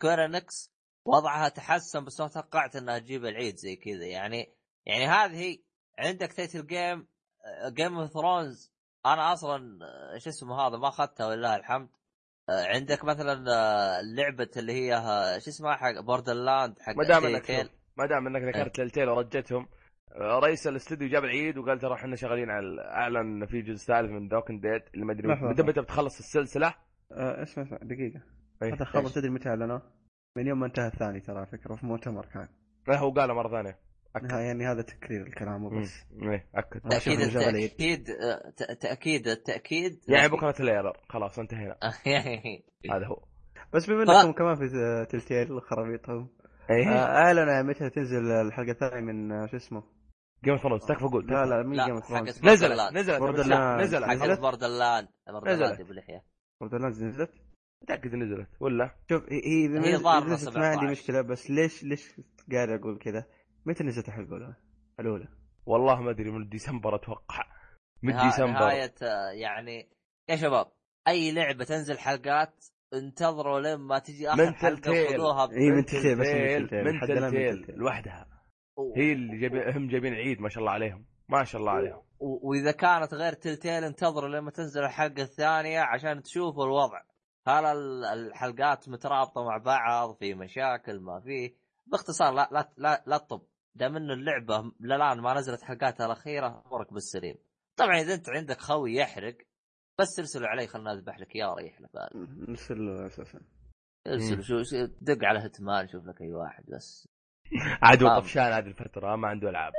كورنكس 0.00 0.72
وضعها 1.04 1.48
تحسن 1.48 2.04
بس 2.04 2.20
ما 2.20 2.28
توقعت 2.28 2.76
انها 2.76 2.98
تجيب 2.98 3.24
العيد 3.24 3.56
زي 3.56 3.76
كذا. 3.76 4.06
يعني 4.06 4.54
يعني 4.86 5.06
هذه 5.06 5.58
عندك 5.98 6.32
Telltale 6.32 6.66
Games 6.66 7.08
Game 7.66 7.98
of 7.98 8.10
Thrones 8.10 8.72
أنا 9.06 9.32
أصلا 9.32 9.78
آه، 9.84 10.18
شو 10.18 10.30
اسمه 10.30 10.60
هذا 10.60 10.76
ما 10.76 10.88
أخذتها 10.88 11.26
ولله 11.26 11.56
الحمد. 11.56 11.88
آه، 12.48 12.66
عندك 12.66 13.04
مثلا 13.04 13.44
آه، 13.54 14.00
لعبة 14.00 14.50
اللي 14.56 14.72
هي 14.72 14.96
شو 15.40 15.50
اسمها 15.50 15.76
حق 15.76 16.00
Borderlands 16.00 16.78
حق 16.80 16.96
ما 16.96 17.04
دام 17.04 17.26
إنك. 17.26 17.70
ما 17.96 18.06
دام 18.06 18.26
إنك 18.26 18.42
ذكرت 18.54 18.76
Telltale 18.76 19.08
ورجتهم 19.08 19.62
آه، 19.62 19.79
رئيس 20.18 20.66
الاستوديو 20.66 21.08
جاب 21.08 21.24
العيد 21.24 21.58
وقال 21.58 21.78
ترى 21.78 21.94
إحنا 21.94 22.16
شغالين 22.16 22.50
على 22.50 22.80
اعلن 22.80 23.16
إن 23.16 23.46
في 23.46 23.62
جزء 23.62 23.86
ثالث 23.86 24.10
من 24.10 24.28
The 24.28 24.38
Walking 24.38 24.60
Dead 24.60 24.94
اللي 24.94 25.04
ما 25.04 25.12
أدري 25.12 25.28
متى. 25.28 25.62
متى 25.62 25.80
بتخلص 25.80 26.18
السلسلة؟ 26.18 26.74
آه 27.12 27.42
اسمع 27.42 27.64
اسمع 27.64 27.78
دقيقة. 27.82 28.20
إيه، 28.62 28.74
هذا 28.74 28.86
إيش؟ 29.04 29.14
تدري 29.14 29.30
متى 29.30 29.48
إعلنوه؟ 29.48 29.82
من 30.36 30.46
يوم 30.46 30.60
ما 30.60 30.66
انتهى 30.66 30.86
الثاني 30.86 31.20
ترى 31.20 31.46
فكرة 31.46 31.74
في 31.74 31.86
مؤتمر 31.86 32.26
كان. 32.26 32.48
لا 32.88 32.98
هو 32.98 33.10
قاله 33.10 33.34
مرة 33.34 33.48
ثانية. 33.48 33.78
ها، 34.30 34.40
يعني 34.40 34.66
هذا 34.66 34.82
تكرير 34.82 35.26
الكلام. 35.26 35.64
وبس. 35.64 36.06
إيه 36.22 36.46
أكد. 36.54 36.80
تأكيد. 36.80 37.20
التأكيد 37.20 38.04
ت- 38.56 38.82
تأكيد 38.82 39.28
التأكيد. 39.28 40.00
يعني 40.08 40.28
بكرة 40.28 40.50
trailer 40.50 40.96
خلاص 41.08 41.38
انتهينا. 41.38 41.76
هذا 42.94 43.06
هو. 43.06 43.24
بس 43.74 43.90
بما 43.90 44.02
إنكم 44.02 44.32
كمان 44.32 44.54
في 44.54 44.66
Telltale 45.10 45.62
خرابيطهم 45.62 46.28
إيه. 46.70 46.88
آه، 46.88 47.16
اعلنوا 47.16 47.62
متى 47.62 47.90
تنزل 47.90 48.30
الحلقة 48.30 48.70
الثانية 48.70 49.00
من 49.12 49.32
آه، 49.32 49.46
شو 49.46 49.56
اسمه؟ 49.56 49.82
Game 50.44 50.52
of 50.52 50.62
Thrones 50.62 50.84
تكفى 50.86 51.04
قول 51.04 51.26
لا 51.26 51.44
لا 51.46 51.62
مين 51.62 51.84
جيم 51.84 51.94
اوف 51.94 52.04
ثرونز 52.04 52.44
نزلت. 52.44 52.44
نزلت 52.44 53.20
نزلت 53.22 54.04
حق 54.04 54.14
نزلت؟ 54.14 54.40
Borderland 54.40 55.08
Borderland 55.28 55.62
نزلت. 55.62 55.80
ابو 55.80 55.92
لحية 55.92 56.24
Borderlands 56.60 57.04
نزلت 57.04 57.30
متأكد 57.82 58.14
نزلت 58.14 58.48
ولا 58.60 58.94
شوف 59.10 59.22
هي 59.32 59.40
هي 59.44 59.66
إذا 59.66 59.74
هي 59.86 59.92
نزلت- 59.92 60.26
نزلت 60.26 60.56
ما 60.58 60.66
عندي 60.66 60.76
17. 60.86 60.90
مشكلة 60.90 61.20
بس 61.20 61.50
ليش 61.50 61.84
ليش 61.84 62.20
قاعد 62.52 62.68
أقول 62.68 62.98
كذا؟ 62.98 63.26
متى 63.66 63.84
نزلت 63.84 64.08
الحلقة 64.08 64.36
الأولى؟ 64.36 64.54
الأولى 65.00 65.28
والله 65.66 66.00
ما 66.00 66.10
أدري 66.10 66.30
من 66.30 66.48
ديسمبر 66.48 66.94
أتوقع 66.94 67.44
من 68.02 68.16
ديسمبر 68.16 68.52
نهاية 68.52 68.94
آه، 69.02 69.30
يعني 69.30 69.90
يا 70.28 70.36
شباب 70.36 70.66
أي 71.08 71.32
لعبة 71.32 71.64
تنزل 71.64 71.98
حلقات 71.98 72.64
انتظروا 72.94 73.60
لين 73.60 73.78
ما 73.80 73.98
تجي 73.98 74.28
آخر. 74.28 74.42
وخذوها 75.12 75.46
ب... 75.46 75.50
إيه، 75.50 75.70
من 75.70 75.84
تلتيل، 75.84 76.18
بس 76.18 76.26
من 76.72 77.00
تلتيل. 77.00 77.76
لوحدها 77.78 78.26
هي 78.96 79.12
اللي 79.12 79.38
جايبين 79.38 79.62
هم 79.76 79.88
جايبين 79.88 80.14
عيد 80.14 80.40
ما 80.40 80.48
شاء 80.48 80.60
الله 80.60 80.72
عليهم. 80.72 81.06
ما 81.28 81.44
شاء 81.44 81.60
الله 81.60 81.72
عليهم. 81.72 82.02
و- 82.20 82.48
وإذا 82.50 82.72
كانت 82.72 83.14
غير 83.14 83.32
تلتيل 83.32 83.84
انتظروا 83.84 84.28
لما 84.28 84.50
تنزل 84.50 84.84
الحلقة 84.84 85.22
الثانية 85.22 85.80
عشان 85.80 86.22
تشوفوا 86.22 86.64
الوضع. 86.64 87.00
هل 87.46 87.64
ال- 87.64 88.04
الحلقات 88.04 88.88
مترابطة 88.88 89.44
مع 89.44 89.56
بعض 89.56 90.14
في 90.16 90.34
مشاكل 90.34 91.00
ما 91.00 91.20
فيه 91.20 91.54
باختصار 91.86 92.32
لا 92.34 92.48
لا 92.52 92.70
لا, 92.76 93.04
لا 93.06 93.18
تطب. 93.18 93.42
دام 93.74 93.96
انه 93.96 94.12
اللعبة 94.14 94.72
للان 94.80 95.20
ما 95.20 95.34
نزلت 95.34 95.62
حلقاتها 95.62 96.06
الأخيرة 96.06 96.62
امرك 96.72 96.92
بالسليم. 96.92 97.34
طبعا 97.76 98.00
إذا 98.00 98.14
أنت 98.14 98.28
عندك 98.28 98.60
خوي 98.60 98.94
يحرق 98.94 99.36
بس 99.98 100.18
ارسلوا 100.18 100.48
علي 100.48 100.66
خلنا 100.66 100.92
اذبح 100.92 101.18
لك 101.18 101.36
إياه 101.36 101.54
له 101.80 101.88
بال 101.94 102.50
نرسل 102.50 102.86
له 102.86 103.06
أساسا. 103.06 103.40
ارسل 104.06 104.42
شو- 104.42 104.86
دق 105.00 105.24
على 105.24 105.38
هتمان 105.38 105.88
شوف 105.88 106.04
لك 106.06 106.20
أي 106.22 106.32
واحد 106.34 106.64
بس. 106.68 107.08
عاد 107.82 108.02
هو 108.02 108.08
آه. 108.08 108.20
طفشان 108.20 108.42
هذه 108.52 108.66
الفترة 108.66 109.16
ما 109.16 109.28
عنده 109.28 109.48
ألعاب. 109.50 109.72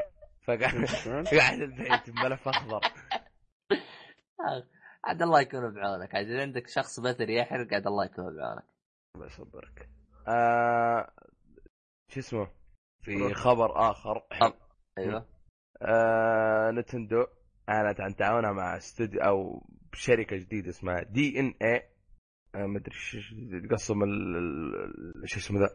فقاعد 0.47 0.85
قاعد 1.39 1.59
البيت 1.61 2.09
بملف 2.09 2.47
أخضر. 2.47 2.79
عاد 5.05 5.21
الله 5.21 5.41
يكون 5.41 5.73
بعونك. 5.73 6.15
عاد 6.15 6.25
إذا 6.25 6.41
عندك 6.41 6.67
شخص 6.67 6.99
مثلي 6.99 7.35
يحرق 7.35 7.73
عاد 7.73 7.87
الله 7.87 8.05
يكون 8.05 8.35
بعونك. 8.37 8.63
الله 9.15 9.25
يصبرك. 9.27 9.89
آه 10.27 11.11
شو 12.09 12.19
اسمه؟ 12.19 12.47
في 13.03 13.33
خبر 13.33 13.91
آخر. 13.91 14.21
أيوه. 14.97 15.25
آه 15.81 16.71
Nintendo 16.71 17.25
أعلنت 17.69 18.01
عن 18.01 18.15
تعاونها 18.15 18.51
مع 18.51 18.77
استوديو 18.77 19.21
أو 19.21 19.67
شركة 19.93 20.35
جديدة 20.37 20.69
اسمها 20.69 21.03
DeNA 21.03 21.89
ما 22.55 22.77
أدري 22.77 22.95
إيش 22.95 23.33
ال- 23.33 25.29
شو 25.29 25.39
اسمه 25.39 25.59
ذا؟ 25.59 25.69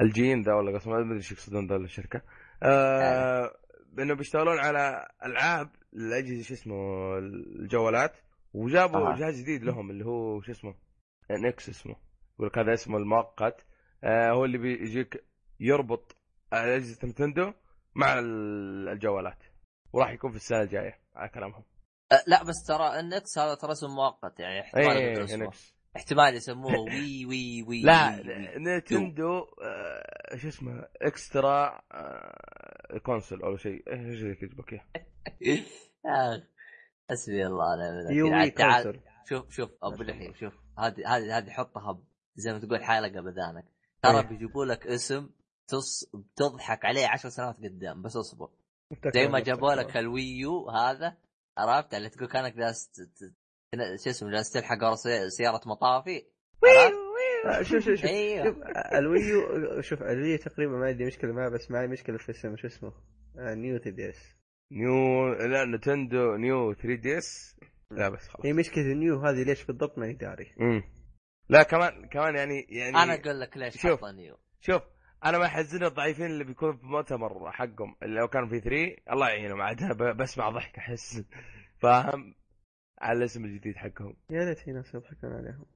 الجين 0.00 0.42
ذا 0.42 0.54
ولا 0.54 0.78
قصهم 0.78 0.92
ما 0.94 1.00
أدري 1.00 1.16
إيش 1.16 1.32
يقصدون 1.32 1.66
ذا 1.66 1.76
الشركة. 1.76 2.22
آه 2.62 3.54
إنه 3.98 4.14
بيشتغلون 4.14 4.58
على 4.58 5.08
ألعاب 5.24 5.70
لأجهزة 5.92 6.42
شو 6.42 6.54
اسمه 6.54 6.74
الجوالات 7.18 8.16
وجابوا 8.54 9.12
آه. 9.12 9.16
جهاز 9.16 9.40
جديد 9.40 9.64
لهم 9.64 9.90
اللي 9.90 10.04
هو 10.04 10.40
شو 10.40 10.52
اسمه 10.52 10.74
NX 11.30 11.68
اسمه 11.68 11.96
يقول 12.40 12.50
هذا 12.56 12.72
اسمه 12.72 12.96
المؤقت. 12.98 13.66
آه 14.04 14.30
هو 14.30 14.44
اللي 14.44 14.58
بيجيك 14.58 15.24
يربط 15.60 16.16
أجهزة 16.52 17.08
Nintendo 17.08 17.52
مع 17.94 18.18
ال- 18.18 18.88
الجوالات 18.88 19.42
وراح 19.92 20.10
يكون 20.10 20.30
في 20.30 20.36
السنة 20.36 20.62
الجاية 20.62 20.98
على 21.14 21.28
كلامهم. 21.28 21.64
أه 22.12 22.22
لا 22.26 22.42
بس 22.44 22.54
ترى 22.68 23.00
ال 23.00 23.13
NX 23.13 23.38
هذا 23.38 23.54
ترى 23.54 23.72
اسم 23.72 23.86
مؤقت 23.86 24.40
يعني 24.40 24.60
احتمال 24.60 24.86
إيه 24.96 25.18
إيه. 25.18 25.36
NX 25.36 25.77
احتمال 25.98 26.34
يسموه 26.34 26.80
Wii 26.94 27.26
Wii 27.26 27.62
Wii 27.62 27.82
لا 27.82 28.10
Wii 28.10 28.28
Wii. 28.28 28.58
Nintendo 28.58 29.38
آه 29.38 30.36
شو 30.36 30.48
اسمه 30.48 30.88
extra 31.02 31.80
آه 31.92 32.98
console 33.02 33.42
أو 33.42 33.56
شيء. 33.56 33.92
إيش 33.92 34.20
كذا 34.20 34.30
يجيبك 34.30 34.72
إياه. 34.72 34.84
آه، 36.06 36.42
حسبي 37.10 37.46
الله 37.46 37.64
عاد 38.34 38.50
تعال 38.52 39.00
شوف 39.28 39.50
شوف 39.50 39.70
أبو 39.82 40.02
لحية. 40.02 40.32
شوف 40.32 40.54
هذه 40.78 41.16
هذه 41.16 41.38
هذه 41.38 41.50
حطها 41.50 42.02
زي 42.36 42.52
ما 42.52 42.58
تقول 42.58 42.84
حلقة 42.84 43.20
بذانك. 43.20 43.64
ترى 44.02 44.20
إيه. 44.20 44.28
بيجيبوا 44.28 44.64
لك 44.64 44.86
اسم 44.86 45.30
تص... 45.68 46.10
بتضحك 46.14 46.84
عليه 46.84 47.06
عشر 47.06 47.28
سنوات 47.28 47.56
قدام 47.56 48.02
بس 48.02 48.16
اصبر. 48.16 48.48
زي 49.14 49.28
ما 49.28 49.40
جابوا 49.40 49.74
لك 49.74 49.96
ال 49.96 50.11
Wii 50.11 50.55
U 50.55 50.70
هذا 50.70 51.16
عرفت؟ 51.58 51.94
اللي 51.94 52.08
تقول 52.08 52.28
كانك 52.28 52.54
جالس 52.54 52.90
شو 53.74 54.10
اسمه 54.10 54.30
جالس 54.30 54.50
تلحق 54.50 54.84
ورا 54.84 54.94
سي- 54.94 55.30
سيارة 55.30 55.60
مطافي؟ 55.66 56.22
آه، 57.46 57.62
شوف 57.62 57.84
شوف 57.84 57.94
شوف. 57.94 58.04
أيوه. 58.04 58.44
شوف 58.44 58.56
آه، 58.62 58.98
ال 58.98 59.14
Wii 59.14 59.64
U 59.64 59.80
شوف 59.82 60.02
ال 60.02 60.09
Wii 60.09 60.31
U 60.31 60.38
تقريبا 60.38 60.72
ما 60.72 60.86
عندي 60.86 61.04
مشكلة 61.04 61.32
معه 61.32 61.48
بس 61.50 61.70
معي 61.70 61.86
مشكلة 61.86 62.18
في 62.18 62.30
اسمه 62.30 62.56
شو 62.56 62.66
اسمه؟ 62.66 62.92
آه، 63.38 63.54
New 63.54 63.78
3 63.78 63.90
DS 63.90 64.34
New 64.72 65.28
لا 65.32 65.64
Nintendo 65.64 66.36
New 66.36 66.74
3 66.74 66.94
DS 66.94 67.56
لا 67.90 68.08
بس 68.08 68.28
خلاص. 68.28 68.46
هي 68.46 68.52
مشكلة 68.52 68.84
ال 68.84 68.93
New 68.93 69.20
هذه 69.20 69.42
ليش 69.42 69.64
بالضبط 69.64 69.98
ماني 69.98 70.12
داري. 70.12 70.54
امم 70.60 70.82
لا 71.48 71.62
كمان 71.62 72.08
كمان 72.08 72.34
يعني 72.36 72.66
يعني 72.68 72.96
أنا 72.96 73.14
أقول 73.14 73.40
لك 73.40 73.56
ليش 73.56 73.82
شوف. 73.82 74.04
New. 74.04 74.36
شوف 74.60 74.82
أنا 75.24 75.38
ما 75.38 75.44
يحزنني 75.44 75.86
الضعيفين 75.86 76.26
اللي 76.26 76.44
بيكونوا 76.44 76.74
في 76.76 76.82
المؤتمر 76.82 77.52
حقهم 77.52 77.96
اللي 78.02 78.20
لو 78.20 78.28
كان 78.28 78.48
E 78.48 78.60
3 78.60 78.96
الله 79.12 79.28
يعينهم 79.28 79.62
عاد 79.62 79.96
بسمع 80.16 80.50
ضحك 80.50 80.78
أحس. 80.78 81.22
فاهم؟ 81.80 82.34
على 83.00 83.18
الاسم 83.18 83.44
الجديد 83.44 83.76
حقهم 83.76 84.16
يا 84.30 84.44
ليت 84.44 84.58
في 84.58 84.72
ناس 84.72 84.94
يضحكون 84.94 85.32
عليهم 85.32 85.66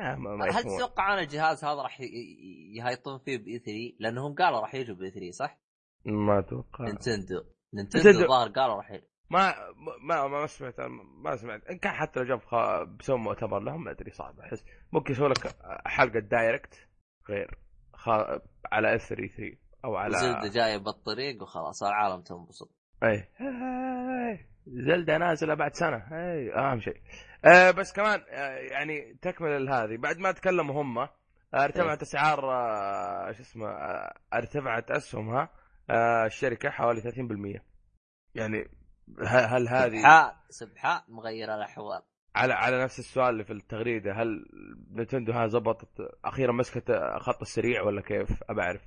آه 0.00 0.14
ما, 0.14 0.36
ما 0.36 0.44
هل. 0.44 0.62
تتوقع 0.62 1.14
أن 1.14 1.18
الجهاز 1.18 1.64
هذا 1.64 1.82
راح 1.82 2.00
ي- 2.00 2.04
ي- 2.04 2.76
يهيطون 2.76 3.18
فيه 3.18 3.36
ب 3.38 3.48
E 3.48 3.58
3 3.58 3.72
لأنهم 4.00 4.34
قالوا 4.34 4.60
راح 4.60 4.74
يجوا 4.74 4.96
ب 4.96 5.03
E 5.03 5.10
3 5.10 5.30
صح؟ 5.30 5.58
ما 6.04 6.38
أتوقع 6.38 6.84
Nintendo 6.84 7.44
Nintendo. 7.74 8.08
الظاهر 8.08 8.48
قالوا 8.48 8.74
راح. 8.76 8.90
ما 9.30 9.54
ما 9.76 10.26
ما, 10.26 10.28
ما 10.40 10.46
سمعت 10.46 10.80
ما 11.24 11.36
سمعت 11.36 11.64
إن 11.66 11.78
كان 11.78 11.92
حتى 11.92 12.20
لو 12.20 12.26
جاب 12.26 12.40
خ... 12.44 12.54
بسوي 12.98 13.18
مؤتمر 13.18 13.58
لهم 13.58 13.84
ما 13.84 13.90
أدري 13.90 14.10
صعب 14.10 14.40
أحس 14.40 14.64
ممكن 14.92 15.12
يسوي 15.12 15.28
لك 15.28 15.56
حلقة 15.86 16.18
Direct 16.20 16.88
غير 17.28 17.58
خ... 17.94 18.08
على 18.72 18.94
E 18.94 19.02
3 19.08 19.26
3 19.36 19.56
أو 19.84 19.96
على 19.96 20.18
Zelda 20.18 20.48
جاية 20.54 20.76
بالطريق 20.76 21.42
وخلاص 21.42 21.82
العالم 21.82 22.22
تنبسط 22.22 22.70
اي 23.02 23.28
إيه. 23.40 24.48
Zelda 24.72 25.18
نازلة 25.18 25.54
بعد 25.54 25.74
سنة. 25.74 25.96
اي 26.12 26.54
أهم 26.54 26.80
شيء. 26.80 27.00
آه 27.44 27.70
بس 27.70 27.92
كمان 27.92 28.20
آه 28.30 28.56
يعني 28.56 29.18
تكمل 29.22 29.68
هذه 29.68 29.96
بعد 29.96 30.18
ما 30.18 30.32
تكلموا 30.32 30.82
هم 30.82 30.98
آه، 30.98 31.10
ارتفعت 31.54 32.02
أسعار 32.02 32.52
آه 32.52 33.32
شو 33.32 33.42
اسمه 33.42 33.68
آه 33.68 34.14
ارتفعت 34.34 34.90
اسهمها 34.90 35.48
آه 35.90 36.26
الشركة 36.26 36.70
حوالي 36.70 37.00
30% 37.00 37.60
يعني 38.34 38.68
هل 39.26 39.68
هذه 39.68 39.96
سبحان 39.98 40.32
سبحان 40.48 41.00
مغير 41.08 41.54
الأحوال. 41.54 42.02
على 42.36 42.54
على 42.54 42.82
نفس 42.82 42.98
السؤال 42.98 43.28
اللي 43.28 43.44
في 43.44 43.52
التغريدة 43.52 44.12
هل 44.12 44.46
نتندو 44.92 45.32
ها 45.32 45.46
زبطت 45.46 46.18
أخيرا 46.24 46.52
مسكت 46.52 46.92
خط 47.18 47.40
السريع 47.40 47.82
ولا 47.82 48.00
كيف؟ 48.00 48.42
ابى 48.50 48.62
أعرف. 48.62 48.82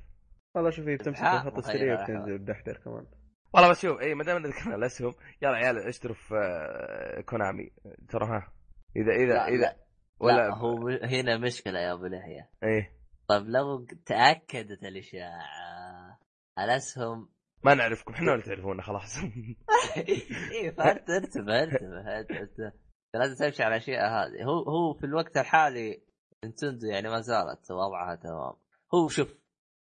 والله 0.56 0.70
شوفي 0.70 0.96
بتمسك 0.96 1.18
سبحان 1.20 1.36
الخط 1.48 1.58
السريع 1.58 2.02
وتنزل 2.04 2.38
بدحدر 2.38 2.78
كمان. 2.78 3.06
والله 3.54 3.70
بس 3.70 3.82
شوف 3.82 4.02
اي 4.02 4.14
ما 4.16 4.24
دام 4.24 4.46
ذكرنا 4.46 4.76
الأسهم 4.76 5.14
يلا 5.42 5.56
عيال 5.56 5.78
اشتروا 5.78 6.16
في 6.16 6.36
آه، 6.36 7.22
كونامي. 7.22 7.72
ترى 8.10 8.26
ها 8.26 8.54
اذا 8.96 9.12
اذا 9.12 9.34
لا 9.34 9.48
اذا 9.48 9.58
لا, 9.58 9.78
ولا 10.20 10.36
لا 10.36 10.56
هو 10.56 10.88
هنا 10.88 11.38
مشكلة 11.38 11.80
يا 11.80 11.94
أبو 11.94 12.06
لحيه 12.06 12.50
إيه. 12.64 13.02
طيب 13.28 13.44
لو 13.48 13.86
تأكدت 14.06 14.84
الاشاعه 14.84 16.20
الأسهم؟ 16.60 17.30
ما 17.64 17.74
نعرفكم 17.74 18.14
إحنا 18.14 18.32
ولا 18.32 18.42
تعرفونا 18.42 18.82
خلاص. 18.82 19.18
اي 19.98 20.72
فانت 20.72 21.10
انتبه 21.10 21.64
انتبه 21.64 22.20
انت 22.20 22.32
انت 22.32 22.74
لازم 23.14 23.46
تمشي 23.46 23.64
على 23.64 23.76
الاشياء 23.76 24.10
هذه. 24.10 24.44
هو 24.44 24.64
هو 24.64 24.94
في 24.94 25.06
الوقت 25.06 25.38
الحالي 25.38 26.04
نينتندو 26.44 26.88
يعني 26.88 27.10
ما 27.10 27.22
زالت 27.22 27.72
وضعها 27.72 28.16
تمام. 28.16 28.54
هو 28.94 29.08
شوف 29.08 29.36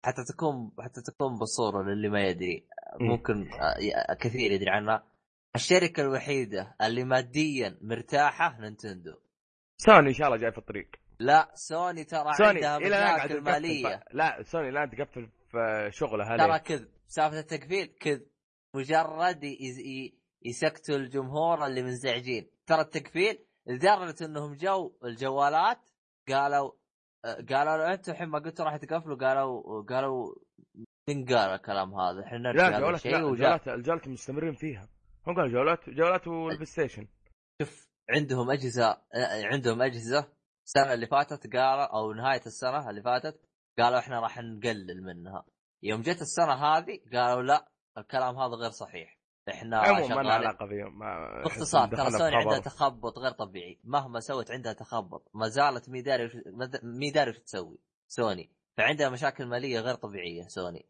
حتى 0.06 0.24
تكون 0.24 0.72
حتى 0.80 1.02
تكون 1.02 1.36
بصورة 1.36 1.84
للي 1.84 2.10
ما 2.10 2.22
يدري. 2.22 2.68
ممكن 3.02 3.50
آه، 3.54 4.14
كثير 4.14 4.52
يدري 4.52 4.70
عنها. 4.70 5.04
الشركة 5.56 6.02
الوحيدة 6.02 6.76
اللي 6.82 7.04
ماديا 7.04 7.78
مرتاحة 7.82 8.58
Nintendo. 8.60 9.16
Sony 9.78 10.08
إن 10.08 10.14
شاء 10.14 10.28
الله 10.28 10.38
جاي 10.38 10.52
في 10.52 10.58
الطريق. 10.58 10.88
لا 11.20 11.52
سوني 11.54 12.04
ترى 12.04 12.34
سوني 12.34 12.66
عندها 12.66 12.78
مشاكل 12.80 13.42
مالية. 13.42 13.98
ف... 13.98 14.04
لا 14.12 14.44
سوني 14.44 14.70
الآن 14.70 14.90
تقفل 14.90 15.30
في 15.52 15.90
شغلها 15.92 16.38
ترى؟ 16.38 16.60
كذب. 16.60 16.90
سالفة 17.08 17.40
التقفيل 17.40 17.86
كذب. 17.86 18.28
مجرد 18.74 19.44
يسكتوا 20.46 20.96
الجمهور 20.96 21.66
اللي 21.66 21.84
منزعجين 21.84 22.50
ترى 22.68 22.82
التقفيل 22.82 23.40
لدرجة 23.68 24.26
إنهم 24.26 24.54
جو 24.54 24.92
الجوالات 25.06 25.80
قالوا 26.30 26.72
آه، 27.26 27.46
قالوا 27.50 27.94
أنتم 27.94 28.12
الحين 28.12 28.28
ما 28.28 28.40
قلتوا 28.40 28.66
راح 28.66 28.78
تقفلوا 28.78 29.18
قالوا 29.18 29.84
قالوا 29.84 30.36
من 31.10 31.26
قال 31.26 31.50
الكلام 31.50 31.94
هذا. 31.94 32.24
إحنا 32.26 32.38
نرجع 32.38 32.70
لا 32.70 32.80
جوالات 32.80 33.06
لا 33.06 33.18
الجوالات 33.18 33.68
الجوالات 33.68 34.08
مستمرين 34.08 34.54
فيها. 34.54 34.90
هم 35.28 35.36
قالوا 35.36 35.52
جوالات 35.52 35.90
جوالات 35.90 36.28
وال 36.28 36.66
PlayStation 36.66 37.08
شوف 37.62 37.90
عندهم 38.10 38.52
أجهزة 38.52 38.98
عندهم 39.52 39.82
أجهزة. 39.82 40.28
السنة 40.66 40.94
اللي 40.94 41.08
فاتت 41.08 41.54
قالوا 41.54 41.84
أو 41.84 42.14
نهاية 42.14 42.42
السنة 42.46 42.90
اللي 42.90 43.02
فاتت 43.02 43.42
قالوا 43.80 44.00
إحنا 44.00 44.20
راح 44.20 44.40
نقلل 44.40 45.04
منها. 45.04 45.46
يوم 45.84 46.02
جت 46.02 46.22
السنة 46.22 46.54
هذه 46.54 47.00
قالوا 47.14 47.44
لا 47.44 47.68
الكلام 47.98 48.38
هذا 48.38 48.56
غير 48.56 48.70
صحيح. 48.70 49.20
إحنا 49.50 49.80
عموما 49.80 50.16
ما 50.16 50.22
لنا 50.22 50.34
علاقة 50.34 50.68
فيهم 50.68 51.00
باختصار 51.44 51.88
ترى 51.88 52.12
سوني. 52.12 52.36
عندها 52.36 52.60
تخبط 52.60 53.20
غير 53.20 53.32
طبيعي. 53.32 53.80
مهما 53.84 54.20
سوت 54.20 54.52
عندها 54.52 54.74
تخبط. 54.74 55.32
ما 55.34 55.48
زالت 55.48 55.90
مي 55.90 56.02
داري 56.02 56.30
مي 56.84 57.12
داري 57.12 57.32
تسوي 57.32 57.78
سوني. 58.08 58.52
فعندها 58.78 59.10
مشاكل 59.10 59.46
مالية 59.46 59.80
غير 59.80 59.96
طبيعية 59.96 60.44
Sony. 60.48 60.90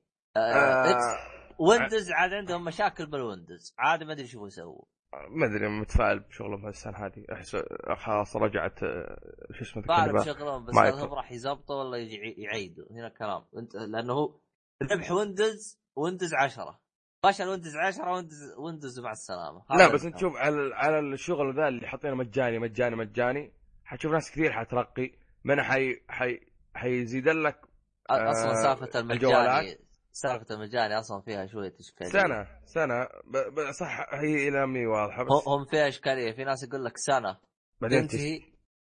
Windows 1.60 2.12
عاد 2.12 2.34
عندهم 2.34 2.64
مشاكل 2.64 3.06
بال 3.06 3.20
Windows. 3.20 3.76
عاد 3.80 4.04
ما 4.04 4.14
أدري 4.14 4.28
شو 4.28 4.46
يسووا. 4.46 4.86
ما 5.30 5.46
أدري 5.46 5.68
متفائل 5.68 6.20
بشغلهم 6.20 6.68
السنة 6.68 6.98
هذه. 6.98 7.26
أحس 7.34 7.58
خلاص 7.98 8.36
رجعت 8.36 8.84
آه، 8.84 9.20
شو 9.52 9.64
اسمه 9.64 9.82
ذيك 9.82 9.88
طالب 9.88 10.10
اللعبة. 10.10 10.26
شغلهم 10.26 10.66
بس 10.66 10.74
مايكرو. 10.74 11.00
هم 11.00 11.14
راح 11.14 11.32
يزبطوا 11.32 11.84
ولا 11.84 11.98
يعيدوا؟ 12.38 12.86
هنا 12.92 13.08
الكلام. 13.08 13.46
أنت 13.58 13.76
لأنه 13.76 14.14
هو 14.14 14.40
ربح 14.92 15.12
Windows 15.12 15.80
Windows 15.96 16.34
10 16.34 16.80
فشل 17.24 17.48
Windows 17.48 17.76
10 17.76 18.12
Windows 18.14 18.54
Windows 18.58 19.00
مع 19.00 19.12
السلامة. 19.12 19.66
لا 19.70 19.94
بس. 19.94 20.06
انت 20.06 20.18
شوف 20.18 20.36
على 20.36 20.76
على 20.76 21.00
الشغل 21.00 21.56
ذا 21.56 21.68
اللي 21.68 21.88
حاطينه 21.88 22.16
مجاني 22.16 22.60
مجاني 22.60 22.96
مجاني. 22.96 23.54
حتشوف 23.84 24.12
ناس 24.12 24.32
كثير 24.32 24.52
حترقي. 24.52 25.12
منها 25.44 25.64
حي 25.64 26.02
حي 26.10 26.40
حيزيد 26.76 27.28
لك 27.28 27.62
أصلا 28.10 28.52
آه، 28.52 28.76
سالفة 28.76 29.00
المجاني. 29.00 29.85
سالفة 30.18 30.56
المجاني 30.56 31.00
أصلا 31.00 31.22
فيها 31.22 31.46
شوية 31.48 31.74
إشكالية. 31.80 32.10
سنة 32.10 32.48
سنة. 32.66 33.04
ب... 33.26 33.38
ب... 33.38 33.72
صح 33.72 34.14
هي 34.14 34.48
إلى 34.48 34.68
مي 34.68 34.86
واضحة 34.86 35.24
بس 35.24 35.48
هم- 35.48 35.66
فيها 35.66 35.88
إشكالية. 35.88 36.32
في 36.32 36.44
ناس 36.44 36.64
يقول 36.64 36.86
لك 36.86 36.98
سنة. 36.98 37.38
بعدين 37.82 38.02
تنتهي 38.08 38.40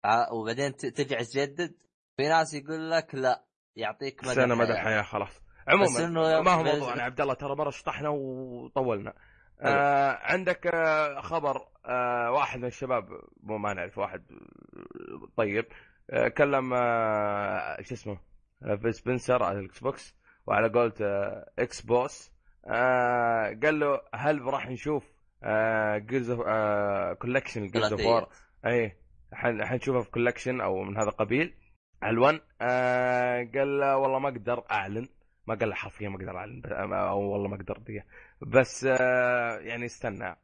ع- 0.06 0.32
وبعدين 0.32 0.76
ت- 0.76 0.86
ترجع 0.86 1.18
تجدد 1.22 1.76
في 2.18 2.28
ناس 2.28 2.54
يقول 2.54 2.91
لك 2.91 3.16
لا 3.16 3.44
يعطيك 3.76 4.24
مدى 4.24 4.34
سنة 4.36 4.56
مدى 4.56 4.72
الحياة. 4.72 4.82
الحياة 4.82 5.02
خلاص. 5.02 5.41
عموما 5.68 6.06
إنه 6.06 6.41
ما 6.41 6.52
هو 6.52 6.64
بس- 6.64 6.74
موضوع 6.74 6.94
أنا 6.94 7.04
عبد 7.04 7.22
الله 7.22 7.34
ترى 7.34 7.56
مرة 7.56 7.70
شطحنا 7.70 8.10
وطولنا. 8.10 9.14
آه 9.62 10.12
عندك 10.22 10.68
آه 10.68 11.22
خبر 11.22 11.68
آه 11.86 12.32
واحد 12.32 12.60
من 12.60 12.66
الشباب 12.66 13.04
مو 13.44 13.58
ما 13.58 13.74
نعرف 13.74 13.98
واحد 13.98 14.26
آه، 14.32 15.28
طيب 15.38 15.66
آه 16.10 16.28
كلم 16.28 16.74
آه 16.74 17.82
شو 17.82 17.94
اسمه 17.95 18.20
آه 18.64 18.91
سبنسر 18.91 19.44
على 19.44 19.60
ال 19.60 19.80
Xbox. 19.80 20.18
وعلى 20.48 20.69
قولة 20.69 20.94
آه 21.02 21.52
Xbox 21.60 22.31
آه 22.65 23.60
قال 23.64 23.80
له 23.80 24.02
هل 24.14 24.41
راح 24.41 24.68
نشوف 24.69 25.03
آه 25.44 25.98
Gears 25.98 26.30
of 26.30 26.41
آه 26.48 27.14
collection 27.14 27.68
Gears 27.68 27.91
of. 27.91 28.02
War 28.06 28.27
اي 28.65 28.98
حن- 29.34 29.65
حنشوفها 29.65 30.02
في 30.02 30.11
collection 30.11 30.61
أو 30.61 30.84
من 30.84 30.98
هذا 30.98 31.10
القبيل 31.10 31.53
على 32.02 32.11
ال 32.14 32.20
One 32.20 32.39
آه 32.61 33.49
قال 33.56 33.80
له 33.80 33.98
والله 33.98 34.19
ما 34.19 34.30
أقدر 34.30 34.64
أعلن. 34.72 35.07
ما 35.48 35.56
قال 35.56 35.69
له 35.69 35.76
حرفيا 35.76 36.10
ما 36.10 36.15
أقدر 36.15 36.38
أعلن 36.38 36.61
أو 36.94 37.19
والله 37.22 37.48
ما 37.48 37.56
أقدر 37.56 37.78
دي 37.78 38.02
بس 38.41 38.86
آه 38.90 39.57
يعني 39.60 39.86
استنى 39.86 40.36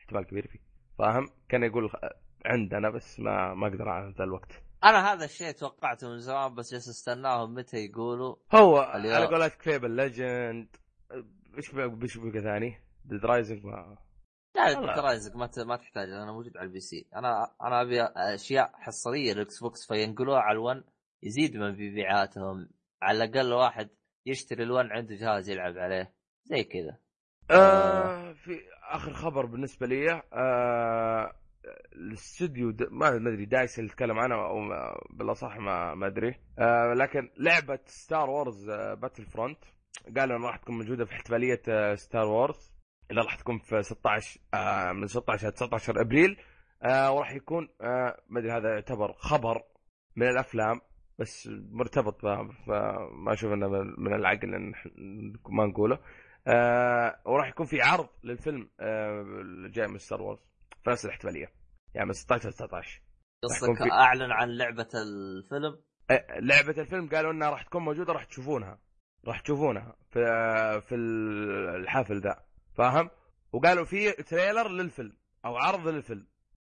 احتمال 0.00 0.24
كبير 0.26 0.46
فيه. 0.46 0.58
فاهم؟ 0.98 1.28
كان 1.48 1.62
يقول 1.62 1.90
عندنا 2.46 2.90
بس 2.90 3.20
ما 3.20 3.54
ما 3.54 3.66
أقدر 3.66 3.88
أعلن 3.88 4.14
ذا 4.18 4.24
الوقت. 4.24 4.62
أنا 4.84 5.12
هذا 5.12 5.24
الشيء 5.24 5.50
توقعته 5.50 6.08
من 6.08 6.18
زمان 6.18 6.54
بس 6.54 6.72
جالس 6.72 6.88
أستناهم 6.88 7.54
متى 7.54 7.76
يقولوا 7.76 8.36
هو. 8.54 8.76
على 8.78 9.26
قولتك 9.26 9.62
Fable 9.62 9.90
Legends 9.90 10.76
إيش 11.56 11.70
بقى 11.70 12.40
ثاني؟ 12.42 12.80
Dead 13.04 13.24
Rising 13.24 13.64
ما 13.64 13.96
لا. 14.56 14.74
ترى 14.74 15.00
Ryse 15.04 15.36
ما 15.36 15.50
ما 15.56 15.76
تحتاج 15.76 16.10
أنا 16.10 16.32
موجود 16.32 16.56
على 16.56 16.66
ال 16.66 16.80
PC 16.80 17.08
أنا 17.16 17.54
أنا 17.62 17.82
أبي 17.82 18.02
أشياء 18.02 18.70
حصرية 18.74 19.32
لل 19.32 19.60
Xbox 19.60 19.86
فينقلوها 19.88 20.40
على 20.40 20.52
ال 20.58 20.65
One 20.65 20.84
يزيد 21.22 21.56
من 21.56 21.72
مبيعاتهم 21.72 22.68
على 23.02 23.24
الأقل 23.24 23.52
واحد 23.52 23.88
يشتري 24.26 24.62
ال 24.62 24.69
One 24.69 24.92
عنده 24.92 25.14
جهاز 25.14 25.48
يلعب 25.48 25.78
عليه 25.78 26.12
زي 26.44 26.64
كذا 26.64 26.98
آه 27.50 28.32
في 28.32 28.60
آخر 28.90 29.12
خبر 29.14 29.46
بالنسبة 29.46 29.86
لي 29.86 30.22
آه 30.32 31.36
الاستوديو. 31.92 32.74
ما 32.90 33.16
أدري 33.16 33.44
DICE 33.44 33.78
اللي 33.78 33.90
يتكلم 33.90 34.18
عنه 34.18 34.34
أو 34.34 34.60
بالأصح 35.10 35.56
ما 35.56 35.94
ما 35.94 36.06
أدري. 36.06 36.34
آه 36.58 36.94
لكن 36.94 37.30
لعبة 37.36 37.78
Star 37.86 38.30
Wars 38.30 38.68
آه 38.68 38.94
Battlefront 38.94 39.58
قالوا 40.16 40.36
انها 40.36 40.48
راح 40.48 40.56
تكون 40.56 40.78
موجودة 40.78 41.04
في 41.04 41.12
احتفاليه 41.12 41.62
آه 41.68 41.94
Star 41.94 42.26
Wars 42.26 42.72
اللي 43.10 43.20
راح 43.22 43.34
تكون 43.34 43.58
في 43.58 43.82
16 43.82 44.40
آه 44.54 44.92
من 44.92 45.06
16 45.06 45.48
ل 45.48 45.52
19 45.52 46.00
أبريل. 46.00 46.36
آه 46.82 47.12
وراح 47.12 47.32
يكون 47.34 47.68
آه 47.80 48.20
ما 48.28 48.40
أدري 48.40 48.52
هذا 48.52 48.68
يعتبر 48.74 49.12
خبر 49.12 49.62
من 50.16 50.28
الأفلام 50.28 50.80
بس 51.18 51.48
مرتبط 51.70 52.20
فما 52.20 53.32
أشوف 53.32 53.52
إنه 53.52 53.68
من 53.98 54.14
العقل 54.14 54.54
إحنا 54.74 54.92
ما 55.48 55.66
نقوله. 55.66 55.98
آه 56.46 57.16
وراح 57.24 57.48
يكون 57.48 57.66
في 57.66 57.82
عرض 57.82 58.08
للفيلم 58.24 58.68
آه 58.80 59.22
الجاي 59.42 59.86
من 59.88 59.98
Star 59.98 60.22
Wars 60.22 60.38
في 60.86 60.90
نفس 60.92 61.04
الاحتفالية. 61.04 61.52
يعني 61.94 62.06
من 62.06 62.12
16 62.12 62.48
ل 62.48 62.52
19 62.52 63.02
يكون 63.44 63.76
قصدك 63.76 63.84
في- 63.84 63.92
أعلن 63.92 64.32
عن 64.32 64.48
لعبة 64.48 64.88
الفيلم؟ 64.94 65.78
آه، 66.10 66.26
لعبة 66.40 66.80
الفيلم 66.82 67.08
قالوا 67.08 67.32
إنها 67.32 67.50
راح 67.50 67.62
تكون 67.62 67.82
موجودة 67.82 68.12
راح 68.12 68.24
تشوفونها. 68.24 68.78
راح 69.26 69.40
تشوفونها 69.40 69.96
في 70.10 70.20
في 70.88 70.94
الحفل 70.94 72.20
ذا. 72.20 72.44
فاهم؟ 72.74 73.10
وقالوا 73.52 73.84
في 73.84 74.12
trailer 74.12 74.68
للفيلم 74.68 75.16
أو 75.44 75.56
عرض 75.56 75.88
للفيلم. 75.88 76.26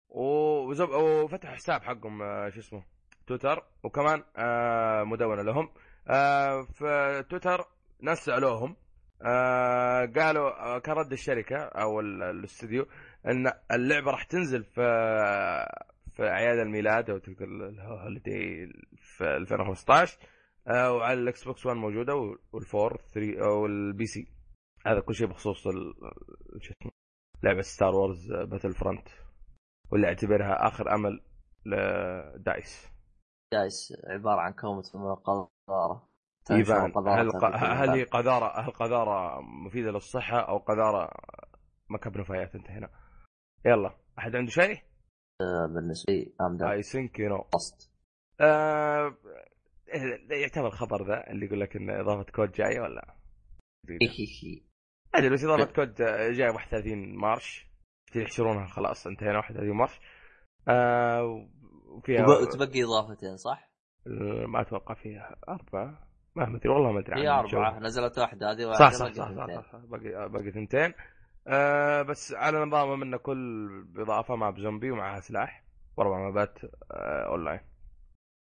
وزب... 0.10 0.90
وفتحوا 0.90 1.56
حساب 1.56 1.84
حقهم 1.84 2.22
آه، 2.22 2.50
شو 2.50 2.60
اسمه 2.60 2.84
تويتر. 3.28 3.64
وكمان 3.84 4.24
آه، 4.38 5.04
مدونة 5.04 5.42
لهم. 5.42 5.70
في 6.74 7.26
تويتر 7.30 7.66
ناس 8.02 8.18
سألوهم 8.26 8.76
قالوا 10.18 10.80
كان 10.80 10.96
رد 10.96 11.12
الشركة 11.12 11.58
أو 11.58 12.00
ال- 12.00 12.24
الاستوديو 12.24 12.86
إن 13.28 13.52
اللعبة 13.72 14.12
راح 14.12 14.24
تنزل 14.24 14.64
في 14.64 14.82
في 16.16 16.28
أعياد 16.28 16.58
الميلاد 16.60 17.10
أو 17.10 17.18
تلك 17.18 17.42
ال- 17.42 17.64
ال 17.70 17.82
holiday 17.82 18.68
في 18.98 19.24
2015 19.24 20.18
آه، 20.68 20.92
وعلى 20.94 21.20
ال 21.20 21.44
Xbox 21.44 21.66
1 21.66 21.78
موجودة 21.78 22.16
والفور 22.54 22.98
3 23.14 23.48
وال 23.48 24.06
PC 24.06 24.28
هذا 24.86 25.00
كل 25.00 25.16
شيء 25.16 25.28
بخصوص 25.28 25.64
شو 25.64 26.74
اسمه 26.82 26.92
لعبة 27.44 27.62
Star 27.62 27.96
Wars 27.96 28.34
Battlefront 28.34 29.08
واللي 29.92 30.08
أعتبرها 30.08 30.68
آخر 30.68 30.96
أمل 30.96 31.22
لدايس 31.66 32.88
جايس 33.54 33.94
عبارة 34.08 34.42
عن 34.42 34.54
كومة 34.54 34.84
من 34.96 35.12
القذاره 35.12 36.10
يبان 36.52 36.94
تنشر 36.94 37.22
هل 37.22 37.32
كل 37.32 37.46
هل 37.56 37.90
هي. 37.90 38.04
قذارة 38.04 38.60
هل 38.60 38.72
قذارة 38.72 39.42
مفيدة 39.42 39.92
للصحة 39.92 40.40
أو 40.40 40.58
قذارة 40.58 41.10
مكب 41.90 42.18
نفايات 42.18 42.56
انت 42.56 42.70
هنا 42.72 42.90
يلا 43.66 43.96
أحد 44.20 44.36
عنده 44.36 44.52
شيء؟ 44.52 44.80
آه، 45.42 45.66
بالنسبة 45.66 46.14
لي 46.14 46.34
اي 46.72 46.82
ثينك 46.84 47.20
يو 47.20 47.30
نو 47.30 47.46
يعتبر 50.32 50.70
خبر 50.70 51.08
ذا 51.08 51.30
اللي 51.32 51.46
يقول 51.46 51.60
لك 51.60 51.76
إن 51.76 51.90
إضافة 51.90 52.32
كود 52.32 52.52
جاية 52.52 52.80
ولا؟ 52.80 53.16
أدري 55.16 55.30
بس 55.30 55.44
إضافة 55.44 55.74
COD 55.74 55.94
جاية 56.32 56.50
31 56.52 57.16
March 57.16 57.68
يحشرونها 58.16 58.66
خلاص 58.68 59.08
انتهينا 59.08 59.38
31 59.38 59.72
March 59.78 60.00
آه 60.68 61.48
وفيها 61.86 62.26
وتبقي 62.28 62.84
إضافتين 62.84 63.38
صح؟ 63.38 63.72
ما 64.48 64.62
أتوقع 64.62 64.96
فيها 64.96 65.36
أربعة 65.50 66.08
ما 66.36 66.56
أدري 66.56 66.70
والله 66.70 66.92
ما 66.92 67.00
أدري 67.00 67.22
هي 67.22 67.30
أربعة. 67.30 67.80
نزلت 67.80 68.20
واحدة 68.20 68.52
هذه 68.52 68.72
صح 68.74 68.80
واحدة 68.82 68.98
صح 68.98 69.06
صح, 69.08 69.14
صح, 69.14 69.30
اثنتين. 69.30 69.62
صح, 69.62 69.72
صح 69.72 69.80
باقي 69.80 70.30
باقي 70.30 70.52
ثنتين 70.52 70.94
آه 71.50 72.02
بس 72.02 72.34
على 72.34 72.60
نظام 72.66 73.00
منه 73.00 73.18
كل 73.18 73.70
اضافه 73.98 74.36
مع 74.36 74.50
بزومبي 74.50 74.92
ومعها 74.92 75.20
سلاح 75.20 75.64
واربع 75.98 76.18
مابات 76.18 76.60
آه 76.92 77.28
أونلاين. 77.28 77.60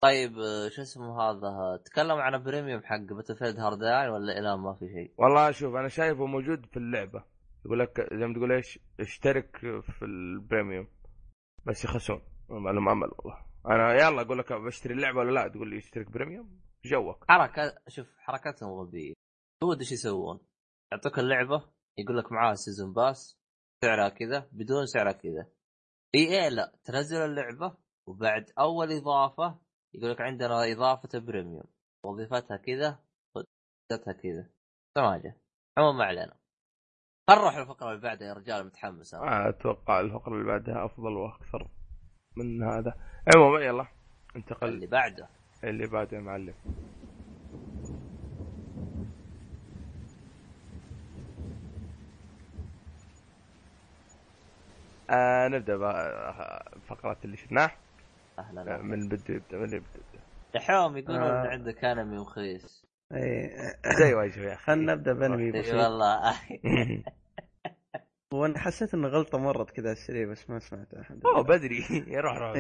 طيب 0.03 0.39
آه، 0.39 0.69
شو 0.69 0.83
اسمه 0.83 1.23
هذا؟ 1.23 1.83
تكلم 1.85 2.17
عن 2.17 2.43
premium 2.43 2.83
حق 2.85 3.01
Battlefield 3.01 3.59
Hardline 3.59 4.11
ولا 4.11 4.39
إلى 4.39 4.57
ما 4.57 4.75
في 4.75 4.89
شيء؟ 4.89 5.15
والله 5.19 5.51
شوف 5.51 5.75
أنا 5.75 5.89
شايفه 5.89 6.27
موجود 6.27 6.67
في 6.67 6.77
اللعبة. 6.77 7.25
يقول 7.65 7.79
لك 7.79 8.09
زي 8.13 8.27
ما 8.27 8.35
تقول 8.35 8.53
إيش؟ 8.53 8.79
اشترك 9.01 9.57
في 9.83 10.05
ال 10.05 10.14
premium. 10.14 10.89
بس 11.65 11.85
يخسون 11.85 12.21
ما 12.49 12.71
لهم 12.71 12.89
امل 12.89 13.11
والله. 13.19 13.47
أنا 13.67 13.95
يلا 13.95 14.21
أقول 14.23 14.39
لك 14.39 14.53
بشتري 14.53 14.95
اللعبة 14.95 15.19
ولا 15.19 15.31
لا؟ 15.31 15.49
تقول 15.49 15.71
لي 15.71 15.79
اشترك 15.79 16.11
premium؟ 16.11 16.61
joke. 16.85 17.25
حركة 17.29 17.75
شوف 17.89 18.07
حركتهم 18.19 18.71
غبية. 18.71 19.15
هو 19.65 19.73
إيش 19.73 19.93
يسوون؟ 19.93 20.41
يعطوك 20.93 21.19
اللعبة 21.19 21.76
يقول 21.99 22.19
لك 22.19 22.33
معاها 22.33 22.55
season 22.55 22.93
pass 22.93 23.39
سعرها 23.85 24.09
كذا 24.09 24.49
بدون 24.53 24.87
سعرها 24.87 25.13
كذا. 25.13 25.47
إي 26.15 26.45
إي 26.45 26.51
لا 26.51 26.73
تنزل 26.85 27.17
اللعبة 27.17 27.77
وبعد 28.09 28.53
أول 28.59 28.93
إضافة 28.93 29.59
يقول 29.95 30.11
لك 30.11 30.21
عندنا 30.21 30.73
إضافة 30.73 31.19
premium 31.19 31.67
وظيفتها 32.05 32.57
كذا 32.57 32.99
وظيفتها 33.35 34.13
كذا. 34.13 34.51
سماجه 34.95 35.37
عموما 35.79 35.99
ما 35.99 36.05
علينا. 36.05 36.37
خل 37.31 37.35
نروح 37.37 37.57
للفقرة 37.57 37.91
اللي 37.91 38.01
بعدها 38.01 38.29
يا 38.29 38.33
رجال 38.33 38.67
متحمس 38.67 39.15
أنا. 39.15 39.25
ما 39.25 39.49
أتوقع 39.49 40.01
الفقرة 40.01 40.33
اللي 40.35 40.47
بعدها 40.47 40.85
أفضل 40.85 41.13
وأكثر 41.13 41.71
من 42.37 42.63
هذا. 42.63 42.95
عموما 43.35 43.61
يلا 43.61 43.87
انتقل 44.37 44.69
اللي 44.69 44.87
بعده. 44.87 45.29
اللي 45.65 45.87
بعده 45.87 46.17
يا 46.17 46.23
معلم. 46.23 46.55
آه 55.11 55.49
نبدأ 55.49 55.77
بفقرات 55.77 57.25
اللي 57.25 57.37
شفناه 57.37 57.71
أهلا 58.39 58.75
آه،. 58.75 58.83
من 58.83 59.09
بده 59.09 59.35
يبدأ 59.35 59.59
من 59.59 59.67
بده 59.67 59.77
يبدا 59.77 60.25
دحوم 60.55 60.97
يقولون 60.97 61.23
آه. 61.23 61.49
عندك 61.49 61.85
انمي 61.85 62.19
مخيس 62.19 62.87
إي 63.15 63.51
زي 63.99 64.15
واجهه 64.15 64.43
يا 64.43 64.55
أخي 64.55 64.65
خلنا 64.65 64.95
نبدأ 64.95 65.13
بأنمي 65.13 65.51
بسيط. 65.53 65.75
والله. 65.75 66.35
وأنا 68.33 68.59
حسيت 68.59 68.95
انه 68.95 69.09
غلطة 69.09 69.39
مرت 69.39 69.71
كذا 69.71 69.93
السريع 69.93 70.31
بس 70.31 70.51
ما 70.51 70.59
سمعتها 70.59 71.01
الحمد 71.01 71.27
أوه 71.27 71.35
لله 71.35 71.43
بدري. 71.43 71.85
يا 72.15 72.21
روح 72.21 72.39
روح. 72.39 72.57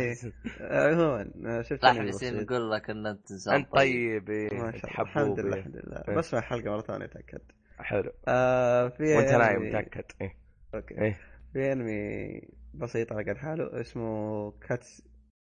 آه، 0.60 0.94
عموما 0.94 1.30
آه، 1.46 1.62
شفت 1.62 1.84
أنمي 1.84 2.08
حسين 2.08 2.34
بسيط. 2.34 2.50
نقول 2.50 2.70
لك 2.70 2.90
إن 2.90 3.06
أنت 3.06 3.30
إنسان 3.30 3.54
أنت 3.54 3.72
طيب. 3.72 4.30
إيه، 4.30 4.48
ما 4.54 4.72
شاء 4.72 4.90
الله. 4.90 5.02
الحمد 5.02 5.40
لله. 5.40 5.56
الحمد 5.56 5.76
لله. 5.76 6.16
بسمع 6.18 6.38
الحلقة 6.38 6.70
مرة 6.70 6.80
ثانية 6.80 7.04
أتأكد. 7.04 7.40
حلو. 7.78 8.12
آه 8.28 8.88
في 8.88 9.16
وأنت 9.16 9.30
نايم 9.30 9.68
متأكد. 9.68 10.04
إيه 10.20 10.36
أوكي. 10.74 11.00
إيه 11.00 11.16
في 11.56 11.72
انمي 11.72 12.40
بسيط 12.74 13.12
على 13.12 13.30
قد 13.30 13.36
حاله 13.36 13.80
اسمه 13.80 14.50
كاتس 14.50 15.02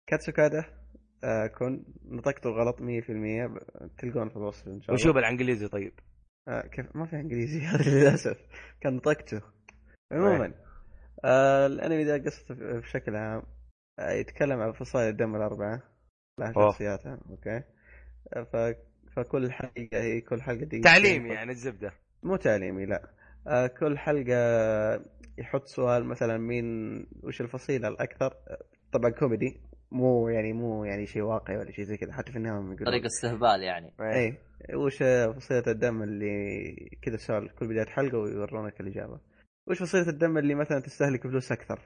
كاتسوكادا. 0.09 0.65
آه 1.23 1.47
كون 1.47 1.85
نطقته 2.05 2.49
غلط 2.49 2.79
100% 2.79 2.81
ب- 2.81 3.91
تلقون 3.97 4.29
في 4.29 4.35
الوصف 4.35 4.67
إن 4.67 4.81
شاء 4.81 4.95
الله. 4.95 5.03
وشو 5.05 5.13
بالإنجليزي 5.13 5.67
طيب؟ 5.67 5.93
آه 6.47 6.61
كيف؟ 6.61 6.95
ما 6.95 7.05
في 7.05 7.15
إنجليزي 7.15 7.59
هذا 7.69 7.99
للأسف. 7.99 8.37
كان 8.81 8.93
نطقته. 8.95 9.41
عموما 10.11 10.53
آه 11.25 11.65
الأنمي 11.67 12.03
ده 12.03 12.17
قصته 12.17 12.55
بشكل 12.55 13.15
عام 13.15 13.43
آه 13.99 14.11
يتكلم 14.11 14.59
عن 14.61 14.71
فصائل 14.71 15.09
الدم 15.09 15.35
الأربعة. 15.35 15.83
لها. 16.39 16.51
شخصياتها 16.53 17.19
okay. 17.29 17.63
آه 18.33 18.43
ف... 18.43 18.75
فكل 19.15 19.51
حلقة 19.51 19.87
هي 19.93 20.21
كل 20.21 20.41
حلقة 20.41 20.57
دقيقتين. 20.57 20.81
تعليمي 20.81 21.29
يعني 21.29 21.51
الزبدة. 21.51 21.91
مو 22.23 22.35
تعليمي 22.35 22.85
لا. 22.85 23.03
آه 23.03 23.22
كل 23.79 23.97
حلقة 23.97 24.35
يحط 25.37 25.65
سؤال 25.65 26.05
مثلا 26.05 26.37
مين 26.37 26.65
وش 27.23 27.41
الفصيلة 27.41 27.87
الأكثر 27.87 28.33
طبعا 28.91 29.09
كوميدي 29.09 29.61
مو 29.91 30.29
يعني 30.29 30.53
مو 30.53 30.85
يعني 30.85 31.05
شيء 31.05 31.21
واقعي 31.21 31.57
ولا 31.57 31.71
شيء 31.71 31.85
زي 31.85 31.97
كذا 31.97 32.13
حتى 32.13 32.31
في 32.31 32.39
يقولون 32.39 32.75
طريقة 32.75 33.05
استهبال 33.05 33.63
يعني 33.63 33.93
إيه. 34.01 34.37
اي 34.69 34.75
وش 34.75 34.97
فصيلة 35.35 35.63
الدم 35.67 36.03
اللي 36.03 36.75
كذا 37.01 37.17
سؤال 37.17 37.55
كل 37.55 37.67
بداية 37.67 37.85
حلقة 37.85 38.17
ويورونك 38.17 38.81
الإجابة 38.81 39.19
وش 39.67 39.79
فصيلة 39.79 40.09
الدم 40.09 40.37
اللي 40.37 40.55
مثلا 40.55 40.79
تستهلك 40.79 41.23
فلوس 41.23 41.51
أكثر 41.51 41.79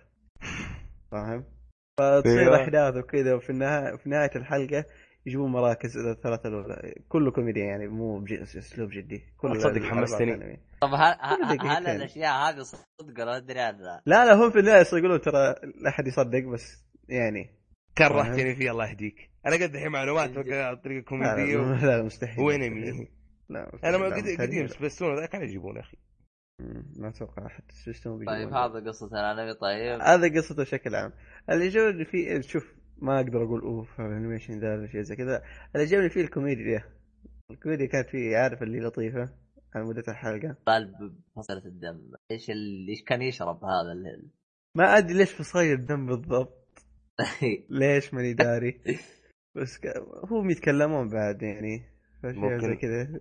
فاهم؟ 1.12 1.46
فتصير 2.00 2.40
أيوة. 2.40 2.56
أحداث 2.56 2.96
وكذا 2.96 3.34
وفي 3.34 3.50
النهاية 3.50 3.96
في 3.96 4.10
نهاية 4.10 4.32
الحلقة 4.36 4.86
يجيبون 5.28 5.52
مراكز 5.52 5.98
الثلاثة 5.98 6.50
الأولى. 6.50 6.96
كله 7.10 7.32
كوميدي 7.32 7.60
يعني 7.60 7.88
مو 7.88 8.26
أسلوب 8.42 8.90
جدي. 8.90 9.24
كل 9.38 9.58
تصدق 9.58 9.72
الألعاب 9.72 9.94
حمستني. 9.94 10.34
الأنمي. 10.34 10.58
طب 10.82 10.90
هل 10.94 11.68
هل, 11.68 11.88
الأشياء 11.88 12.50
هذه 12.50 12.62
صدق 12.62 13.22
ولا 13.22 13.38
أدري 13.38 13.60
عنها؟ 13.60 14.02
لا 14.06 14.26
لا 14.26 14.34
هم 14.34 14.52
في 14.52 14.60
النهاية 14.60 14.82
يصير 14.82 15.00
يقولون 15.00 15.22
ترى 15.22 15.56
لا 15.82 15.90
أحد 15.90 16.08
يصدق 16.08 16.44
بس 16.54 16.84
يعني. 17.10 17.50
كرهتني 17.98 18.56
فيه 18.56 18.72
الله 18.72 18.90
يهديك. 18.90 19.30
أنا 19.46 19.56
قد 19.56 19.76
الحين 19.76 19.92
معلومات 19.92 20.30
لا, 20.30 20.82
كوميدية 21.08 21.58
و... 21.58 21.62
لا, 21.62 21.86
لا 21.86 22.04
مستحيل. 22.04 22.44
وانمي 22.44 23.08
لا 23.50 23.70
مستحيل. 23.74 24.00
مستحيل. 24.00 24.42
قديم 24.42 24.68
سبيستون 24.68 25.16
ذا 25.16 25.26
كانوا 25.26 25.46
يجيبون 25.46 25.76
يا 25.76 25.82
أخي. 25.82 25.98
مم، 26.62 26.86
ما 26.96 27.10
أتوقع 27.10 27.48
حتى 27.48 27.76
سيستم 27.76 28.26
طيب 28.26 28.54
هذا 28.54 28.90
قصة 28.90 29.08
الانمي 29.08 29.54
طيب. 29.54 30.02
هذا 30.02 30.38
قصته 30.38 30.64
بشكل 30.64 30.96
عام. 30.96 31.14
اللي 31.50 31.66
يعجبني 31.66 32.06
فيه 32.06 32.42
شوف 32.42 32.77
ما 33.02 33.20
أقدر 33.20 33.44
أقول 33.44 33.62
أوف 33.62 34.02
الانيميشن 34.02 34.60
ذا 34.60 34.74
ولا 34.76 34.88
شيء 34.88 35.02
زي 35.02 35.16
كذا. 35.16 35.44
اللي 35.76 35.86
يعجبني 35.86 36.10
فيه 36.10 36.22
الكوميديا 36.22 36.84
الكوميديا 37.52 37.86
كانت 37.86 38.10
فيه 38.10 38.38
عارف 38.38 38.64
اللي 38.64 38.80
لطيفة 38.80 39.30
على 39.76 39.86
مدة 39.86 40.04
الحلقة. 40.08 40.56
قلب 40.68 41.16
فصلة 41.36 41.66
الدم. 41.66 42.12
إيش 42.32 42.50
اللي 42.50 42.92
إيش 42.92 43.04
كان 43.04 43.22
يشرب 43.22 43.64
هذا 43.66 43.92
الليل 43.92 44.32
ما 44.76 44.98
أدري 44.98 45.14
ليش 45.14 45.32
فصاير 45.32 45.76
الدم 45.76 46.06
بالضبط. 46.06 46.86
ليش 47.70 48.14
ماني 48.14 48.34
داري. 48.34 48.82
بس 49.56 49.78
ك... 49.78 49.88
هم 50.32 50.50
يتكلمون 50.50 51.10
بعد 51.10 51.42
يعني 51.42 51.84
فشيء 52.24 52.40
ممكن. 52.40 52.60
زي 52.60 52.76
كذا. 52.76 53.20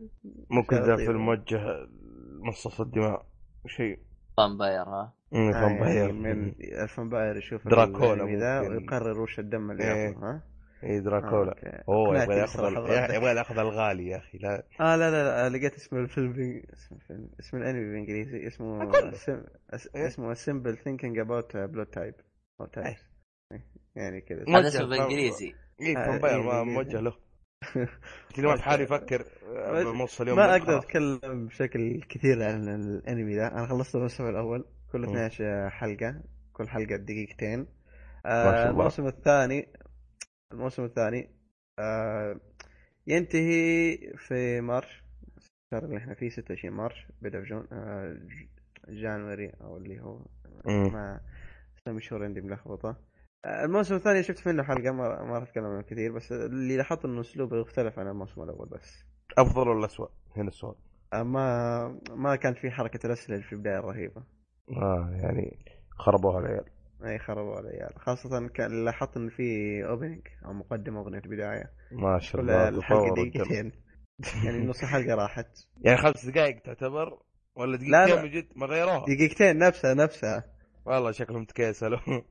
ممكن 0.51 0.77
ذا. 0.77 0.97
فيلم 0.97 1.27
موجه 1.27 1.89
مصاص 2.41 2.81
الدماء 2.81 3.27
شيء. 3.67 3.99
فامباير 4.37 4.83
ها؟ 4.83 5.16
فامباير 5.33 5.97
يعني 5.97 6.13
من 6.13 6.53
الفامباير 6.83 7.37
يشوف 7.37 7.69
دراكولا 7.69 8.37
ذا. 8.37 8.61
ويقرر 8.61 9.21
وش 9.21 9.39
الدم 9.39 9.71
اللي 9.71 9.85
إيه. 9.85 10.07
ياخذه 10.09 10.25
ها 10.25 10.43
اي 10.85 10.97
آه، 10.97 11.01
دراكولا 11.01 11.51
okay. 11.53 11.83
أوه 11.89 12.23
يبغى 12.23 12.37
ياخذ. 12.39 12.65
يبغى 13.15 13.37
ياخذ 13.37 13.59
الغالي 13.59 14.07
يا 14.09 14.17
أخي 14.17 14.39
لا 14.39 14.63
آه 14.81 14.97
لا 14.97 15.11
لا 15.11 15.49
لا 15.49 15.57
لقيت 15.57 15.75
اسم 15.75 15.97
الفيلم 15.97 16.33
بي... 16.33 16.65
اسم 16.73 16.95
الفيلم 16.95 17.31
اسم 17.41 17.57
الأنمي 17.57 17.85
بالإنجليزي 17.85 18.47
اسمه. 18.47 18.91
سم... 19.13 19.43
أس... 19.71 19.89
إيه. 19.97 20.07
اسمه 20.07 20.35
simple 20.35 20.77
thinking 20.77 21.17
about 21.27 21.53
blood 21.73 21.99
type 21.99 22.23
or 22.63 22.67
types 22.67 22.87
إيه. 22.87 22.97
إيه، 23.53 23.65
يعني 23.97 24.21
كذا 24.21 24.45
هذا 24.49 24.69
اسمه 24.69 24.87
بالإنجليزي 24.89 25.55
اي 25.81 25.97
آه، 25.97 26.05
vampire 26.07 26.43
ما 26.43 26.59
إيه، 26.59 26.65
موجه. 26.65 27.01
له 27.01 27.13
ما 28.39 28.57
في 28.57 28.63
حالي 28.63 28.83
يفكر 28.83 29.25
آه، 29.57 29.73
ما- 29.73 29.93
بنص 29.93 30.21
اليوم 30.21 30.37
ما 30.37 30.57
أقدر. 30.57 30.79
أتكلم 30.79 31.47
بشكل 31.47 32.01
كثير 32.09 32.43
عن 32.43 32.69
الأنمي 32.69 33.37
ذا 33.37 33.53
أنا 33.53 33.67
خلصت 33.67 33.95
الموسم 33.95 34.27
الأول 34.29 34.65
مم. 34.95 35.05
12 35.05 35.71
حلقة 35.71 36.21
كل 36.53 36.69
حلقة 36.69 36.97
دقيقتين 36.97 37.67
آه. 38.27 38.71
الموسم 38.71 39.07
الثاني 39.07 39.69
الموسم 40.53 40.85
الثاني 40.85 41.31
آه 41.79 42.41
ينتهي 43.07 43.97
في 44.17 44.61
March 44.61 45.05
الشهر 45.37 45.85
اللي 45.85 45.99
إحنا 45.99 46.15
فيه 46.15 46.29
26 46.31 46.75
March 46.77 47.07
بدا 47.23 47.41
في 47.43 47.47
June 47.49 47.67
آه 47.73 48.17
January 48.89 49.53
أو 49.61 49.77
اللي 49.77 50.01
هو. 50.01 50.19
ما 50.67 51.21
اسامي 51.79 51.97
الشهور 51.99 52.25
عندي 52.25 52.41
ملخبطة 52.41 52.97
الموسم 53.47 53.95
الثاني 53.95 54.23
شفت 54.23 54.49
منه 54.49 54.63
حلقة 54.63 54.91
ما 54.91 55.23
ما 55.25 55.39
راح 55.39 55.43
أتكلم 55.49 55.65
عنه 55.65 55.83
كثير 55.83 56.13
بس 56.13 56.33
اللي 56.33 56.77
لاحظت 56.77 57.05
إنه 57.05 57.21
أسلوبه 57.21 57.61
يختلف 57.61 57.99
عن 57.99 58.09
الموسم 58.09 58.43
الأول 58.43 58.69
بس 58.69 59.05
أفضل 59.39 59.69
ولا 59.69 59.87
اسوء؟ 59.87 60.11
هنا 60.37 60.49
السؤال 60.49 60.75
ما 61.15 61.89
ما 62.11 62.37
كان 62.37 62.55
في 62.55 62.71
حركة 62.71 63.07
اللي 63.29 63.43
في 63.43 63.53
البداية 63.53 63.79
الرهيبة 63.79 64.23
آه 64.71 65.11
يعني 65.23 65.59
خربوها 65.91 66.39
العيال. 66.41 66.65
أي 67.05 67.19
خربوا 67.19 67.61
العيال. 67.61 67.91
خاصة 67.99 68.49
كان 68.49 68.85
لاحظت 68.85 69.17
إن 69.17 69.29
في 69.29 69.43
opening 69.89 70.21
أو 70.45 70.53
مقدمة 70.53 71.01
أغنية 71.01 71.21
بداية 71.21 71.71
ما 71.93 72.19
شاء 72.19 72.41
الله 72.41 72.69
الحلقة. 72.69 73.15
دقيقتين. 73.15 73.73
يعني 74.45 74.67
نص 74.67 74.83
الحلقة 74.83 75.15
راحت. 75.15 75.47
يعني 75.83 75.99
خمس 75.99 76.27
دقائق 76.27 76.59
تعتبر؟ 76.63 77.19
ولا 77.57 77.77
لا، 77.77 78.05
دقيقتين 78.07 78.17
لا. 78.17 78.23
من 78.23 78.31
جد 78.31 78.47
ما 78.57 78.67
غيروها 78.67 79.05
دقيقتين 79.05 79.59
نفسها 79.59 79.95
نفسها. 79.95 80.45
والله 80.87 81.11
شكلهم 81.13 81.45
تكيسلوا. 81.45 81.99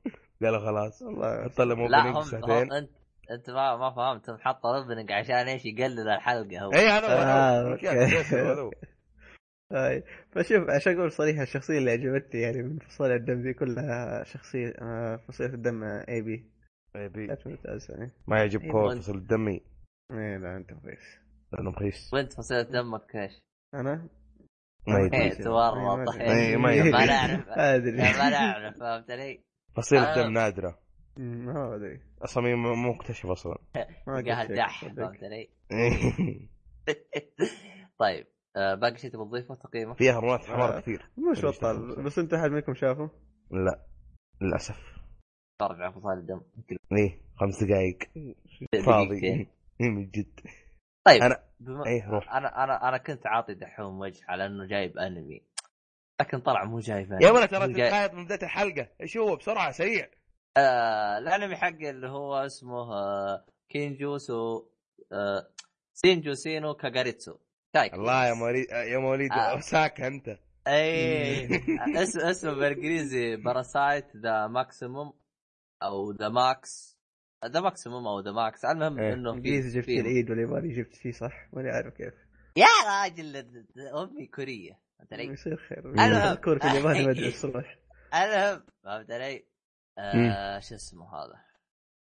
قالوا 0.43 0.59
خلاص. 0.59 1.01
والله 1.01 1.43
حط 1.43 1.61
لهم 1.61 1.87
لا 1.87 1.97
opening 2.07 2.23
ساعتين 2.23 2.71
انت 2.71 2.89
أنت 3.31 3.49
ما 3.49 3.77
ما 3.77 3.91
فهمت. 3.95 4.29
هم 4.29 4.37
حطوا 4.41 4.77
opening 4.77 5.11
عشان 5.11 5.35
إيش 5.35 5.65
يقلل 5.65 6.09
الحلقة 6.09 6.59
هو. 6.59 6.71
اي 6.73 6.89
أنا 6.89 7.77
هذول. 9.71 9.83
هاي 9.83 10.03
فشوف 10.31 10.69
عشان 10.69 10.97
أقول 10.97 11.11
صريحة 11.11 11.43
الشخصية 11.43 11.77
اللي 11.77 11.91
عجبتني 11.91 12.41
يعني 12.41 12.61
من 12.63 12.79
فصائل 12.79 13.11
الدم 13.11 13.41
دي 13.41 13.53
كلها 13.53 14.23
شخصية 14.23 14.73
آه، 14.81 15.15
فصيلة 15.15 15.53
الدم 15.53 15.83
اي 15.83 16.21
بي 16.21 16.51
إيه 16.95 17.07
بي. 17.07 17.27
كانت 17.27 17.45
يعني 17.89 18.11
ما 18.27 18.35
إيه، 18.35 18.41
يعجبكم 18.41 18.71
وأنت- 18.71 18.97
فصل 18.97 19.15
الدمي 19.15 19.61
إيه؟ 20.11 20.37
لا 20.37 20.57
أنت 20.57 20.73
كويس 20.73 21.19
لأنه 21.53 21.69
رخيص 21.71 22.13
وأنت 22.13 22.33
فصيلة 22.33 22.61
دمك 22.61 23.15
إيش؟ 23.15 23.41
أنا؟ 23.73 24.09
ما 24.87 24.97
إيه، 24.97 25.05
يدري 25.05 25.43
تورط 25.43 26.09
إيه، 26.09 26.57
ما 26.57 26.73
يدري. 26.73 26.91
ما 26.91 27.05
نعرف. 27.05 27.47
ما 27.47 27.55
ادري 27.75 27.91
ما 27.97 28.29
نعرف 28.29 28.77
فهمت 28.77 29.11
علي؟ 29.11 29.43
فصيلة 29.75 30.03
آه. 30.13 30.15
دم 30.23 30.33
نادرة. 30.33 30.79
أمم، 31.17 31.45
ما 31.45 31.75
أدري. 31.75 32.01
أصلا 32.21 32.55
مو 32.55 32.93
مكتشف 32.93 33.25
أصلا. 33.25 33.57
ما 34.07 34.15
قلت 34.17 34.27
قاعد 34.27 34.51
دح. 34.51 34.85
فهمت 34.85 35.23
علي؟ 35.23 35.49
طيب. 37.99 38.25
آه، 38.25 38.34
باقي 38.55 38.97
شيء 38.97 39.11
تبغى 39.11 39.25
تضيفه؟ 39.25 39.55
تقييمه؟ 39.55 39.93
فيها 39.93 40.13
هرمونات 40.13 40.45
حمار 40.45 40.77
آه. 40.77 40.79
كثير. 40.79 41.09
مش 41.31 41.45
بطال 41.45 42.03
بس 42.03 42.19
أنت 42.19 42.33
أحد 42.33 42.51
منكم 42.51 42.73
شافه؟ 42.73 43.09
لا 43.51 43.85
للأسف. 44.41 44.95
على 45.61 45.93
فصائل 45.93 46.17
الدم. 46.17 46.41
إيه 46.97 47.21
خمس 47.39 47.63
دقائق 47.63 47.97
فاضي. 48.85 49.23
إيه، 49.23 49.47
من 49.79 50.09
جد. 50.09 50.39
طيب 51.05 51.21
أنا- 51.21 51.39
بما... 51.59 51.85
إيه 51.85 52.09
روح. 52.09 52.35
أنا 52.35 52.63
أنا 52.63 52.89
أنا 52.89 52.97
كنت 52.97 53.27
عاطي 53.27 53.53
دحوم 53.53 53.99
وجه 53.99 54.25
على 54.27 54.45
إنه 54.45 54.65
جايب 54.67 54.97
أنمي. 54.97 55.41
لكن 56.21 56.39
طلع 56.39 56.63
مو 56.63 56.79
جايب 56.79 57.11
أنمي. 57.13 57.25
يا 57.25 57.31
ولد 57.31 57.49
ترى 57.49 57.73
تتقايض 57.73 58.13
من 58.13 58.25
بداية 58.25 58.43
الحلقة. 58.43 58.87
إيش 59.01 59.17
هو؟ 59.17 59.35
بسرعة 59.35 59.71
سريع. 59.71 60.09
آه 60.57 61.17
الأنمي 61.17 61.55
حقه 61.55 61.89
اللي 61.89 62.07
هو 62.07 62.35
اسمه 62.35 62.93
آه 62.93 63.45
كينجوسو 63.69 64.65
آه 65.11 65.47
سينجو 65.93 66.33
سينو 66.33 66.73
كاغاريتسو. 66.73 67.37
تايك 67.75 67.93
الله 67.93 68.25
يا 68.27 68.33
مواليد 68.33 68.65
يا 68.71 68.97
مواليد 68.97 69.31
آه. 69.31 69.35
اوساكا 69.51 70.07
أنت. 70.07 70.37
أي 70.67 71.45
أسم 72.03 72.19
اسمه 72.19 72.53
بالانجليزي 72.53 73.35
باراسايت 73.35 74.17
ذا 74.17 74.47
ماكسيموم 74.47 75.13
أو 75.83 76.11
ذا 76.11 76.29
ماكس 76.29 76.97
ذا 77.45 77.59
ماكسيموم 77.61 78.07
أو 78.07 78.19
ذا 78.19 78.31
ماكس 78.31 78.65
المهم 78.65 78.99
إيه. 78.99 79.13
إنه 79.13 79.31
في 79.31 79.37
إنجليزي 79.37 79.79
جبت 79.79 79.85
في- 79.85 79.99
العيد 79.99 80.29
والياباني 80.29 80.73
جبت 80.73 80.95
فيه 80.95 81.11
صح؟ 81.11 81.49
ماني 81.53 81.69
عارف 81.69 81.93
كيف. 81.93 82.13
يا 82.57 82.65
راجل 82.87 83.37
أمي 83.97 84.27
كورية. 84.27 84.79
فهمت 84.99 85.13
علي؟ 85.13 85.23
يصير 85.25 85.57
خير. 85.57 85.79
المهم. 85.89 86.33
كورة 86.35 86.59
الياباني 86.71 87.05
ما 87.05 87.11
أدري 87.11 87.33
روح 87.43 87.77
المهم 88.13 88.63
فهمت 88.83 89.11
علي؟ 89.11 89.45
آه 89.97 90.59
شو 90.59 90.75
اسمه 90.75 91.05
هذا؟ 91.15 91.41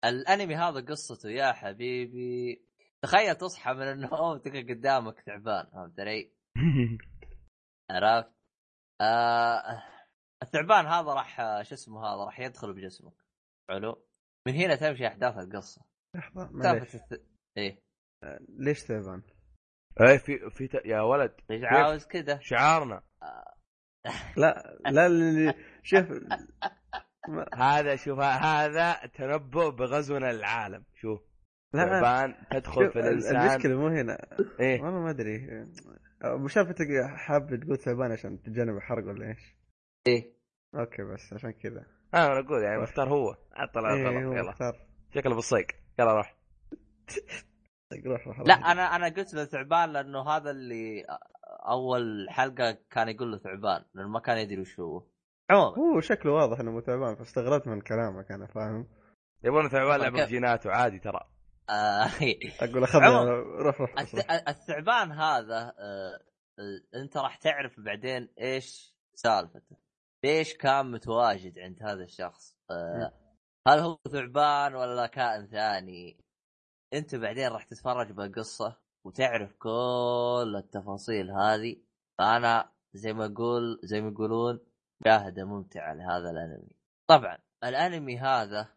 الأنمي 0.05 0.55
هذا 0.55 0.79
قصته 0.79 1.29
يا 1.29 1.51
حبيبي. 1.51 2.68
تخيل 3.03 3.35
تصحى 3.35 3.73
من 3.73 3.91
النوم 3.91 4.37
تلقى 4.37 4.63
قدامك 4.73 5.21
تعبان 5.21 5.65
فهمت 5.71 5.99
علي؟ 5.99 6.31
عرفت؟ 7.91 8.31
آه 9.01 9.83
الثعبان 10.43 10.85
هذا 10.85 11.13
راح 11.13 11.39
آه، 11.39 11.61
شو 11.63 11.73
اسمه 11.75 12.01
هذا 12.05 12.25
راح 12.25 12.39
يدخل 12.39 12.73
بجسمك. 12.73 13.13
حلو؟ 13.69 14.05
من 14.47 14.53
هنا 14.53 14.75
تمشي 14.75 15.07
أحداث 15.07 15.37
القصة. 15.37 15.85
لحظة 16.15 16.49
معليش. 16.51 16.63
سالفه 16.91 17.15
الث... 17.15 17.21
إيه. 17.57 17.81
ليش 18.49 18.79
ثعبان؟ 18.79 19.21
إيه 20.01 20.17
في 20.17 20.49
في 20.49 20.67
ت- 20.67 20.85
يا 20.85 21.01
ولد 21.01 21.35
إيش 21.51 21.63
عاوز 21.63 22.05
كذا 22.05 22.39
شعارنا. 22.41 23.03
لا 24.37 24.77
لا 24.91 25.05
اللي- 25.05 25.53
شوف 25.83 26.05
هذا 27.55 27.95
شوف 27.95 28.19
هذا 28.19 29.05
تنبؤ 29.07 29.69
بغزونا 29.69 30.31
للعالم 30.31 30.85
شوف. 30.95 31.28
لا. 31.73 31.85
ثعبان 31.85 32.35
تدخل 32.51 32.91
في 32.91 32.99
الإنسان. 32.99 33.35
المشكلة 33.35 33.75
مو 33.75 33.87
هنا. 33.87 34.17
إيه. 34.59 34.81
والله 34.81 34.99
ما 34.99 35.09
أدري. 35.09 35.61
انت 35.61 35.79
حاب 37.15 37.55
تقول 37.55 37.77
ثعبان 37.77 38.11
عشان 38.11 38.41
تتجنب 38.41 38.77
الحرق 38.77 39.07
ولا 39.07 39.27
إيش؟ 39.27 39.55
إيه. 40.07 40.33
أوكي 40.75 41.03
بس 41.03 41.33
عشان 41.33 41.51
كذا. 41.51 41.85
آه، 42.13 42.27
أنا 42.27 42.39
أقول 42.39 42.63
يعني 42.63 42.81
مختار 42.81 43.09
هو. 43.09 43.35
طلع 43.73 43.93
إيه، 43.93 44.07
غلط 44.07 44.37
يلا. 44.37 44.49
مختار. 44.49 44.73
شكله 45.15 45.35
بالصيق. 45.35 45.67
يلا 45.99 46.13
روح. 46.13 46.37
طيب، 47.91 48.07
روح 48.07 48.27
روح. 48.27 48.39
لا. 48.39 48.53
أنا 48.53 48.95
أنا 48.95 49.05
قلت 49.05 49.33
له 49.33 49.45
ثعبان 49.45 49.89
لأنه 49.93 50.21
هذا 50.29 50.51
اللي 50.51 51.05
أول 51.67 52.27
حلقة 52.29 52.77
كان 52.89 53.09
يقول 53.09 53.31
له 53.31 53.37
ثعبان 53.37 53.85
لأنه 53.93 54.09
ما 54.09 54.19
كان 54.19 54.37
يدري 54.37 54.61
وش 54.61 54.79
هو. 54.79 55.03
عموما. 55.49 55.77
هو 55.77 55.99
شكله 55.99 56.31
واضح 56.31 56.59
إنه 56.59 56.71
مو 56.71 56.81
ثعبان 56.81 57.15
فاستغربت 57.15 57.67
من 57.67 57.81
كلامك 57.81 58.31
أنا 58.31 58.47
فاهم. 58.47 58.87
يبون 59.43 59.69
ثعبان 59.69 59.99
لعبة 59.99 60.17
كيف؟ 60.17 60.27
بجيناته 60.27 60.71
عادي 60.71 60.99
ترى. 60.99 61.19
أقول 62.61 62.83
اخذنا. 62.83 63.23
روح 63.63 63.81
روح 63.81 63.99
الثعبان 64.47 65.11
هذا 65.11 65.73
آه، 65.79 66.19
آه، 66.59 66.99
أنت 67.01 67.17
راح 67.17 67.35
تعرف 67.35 67.79
بعدين 67.79 68.29
إيش 68.39 68.95
سالفته. 69.13 69.77
ليش 70.25 70.53
كان 70.53 70.91
متواجد 70.91 71.59
عند 71.59 71.83
هذا 71.83 72.03
الشخص؟ 72.03 72.57
آه، 72.71 73.13
هل 73.67 73.79
هو 73.79 73.97
ثعبان 74.11 74.75
ولا 74.75 75.07
كائن 75.07 75.47
ثاني؟ 75.47 76.23
أنت 76.93 77.15
بعدين 77.15 77.47
راح 77.47 77.63
تتفرج 77.63 78.11
بالقصة 78.11 78.77
وتعرف 79.05 79.55
كل 79.57 80.53
التفاصيل 80.57 81.31
هذه. 81.31 81.81
فأنا 82.17 82.71
زي 82.93 83.13
ما 83.13 83.25
أقول 83.25 83.79
زي 83.83 84.01
ما 84.01 84.11
يقولون 84.11 84.59
مشاهدة 85.01 85.45
ممتعة 85.45 85.93
لهذا 85.93 86.29
الأنمي. 86.29 86.75
طبعا 87.09 87.37
الأنمي 87.63 88.17
هذا 88.17 88.67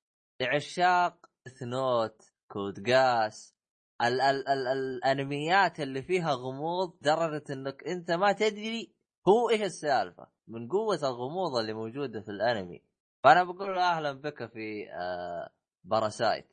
لعشاق 0.40 1.26
Death 1.46 1.62
Note 1.62 2.31
Code 2.52 2.82
Geass 2.82 3.54
ال 4.02 4.20
ال 4.20 4.48
ال 4.48 4.66
الأنميات 4.68 5.80
اللي 5.80 6.02
فيها 6.02 6.32
غموض 6.34 6.98
درجة 7.00 7.44
إنك 7.50 7.84
أنت 7.86 8.10
ما 8.10 8.32
تدري 8.32 8.92
هو 9.28 9.50
إيش 9.50 9.62
السالفة 9.62 10.26
من 10.48 10.68
قوة 10.68 10.96
الغموض 11.02 11.56
اللي 11.60 11.72
موجودة 11.72 12.20
في 12.20 12.28
الأنمي. 12.30 12.82
فأنا 13.24 13.44
بقول 13.44 13.78
أهلا 13.78 14.12
بك 14.12 14.46
في 14.52 14.90
آه 14.92 15.50
Parasyte 15.84 16.46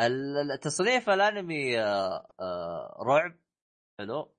ال- 0.00 0.36
ال- 0.52 0.60
تصنيف 0.60 1.10
الأنمي 1.10 1.80
آه 1.80 2.26
آه 2.40 2.96
رعب. 3.06 3.36
حلو. 3.98 4.30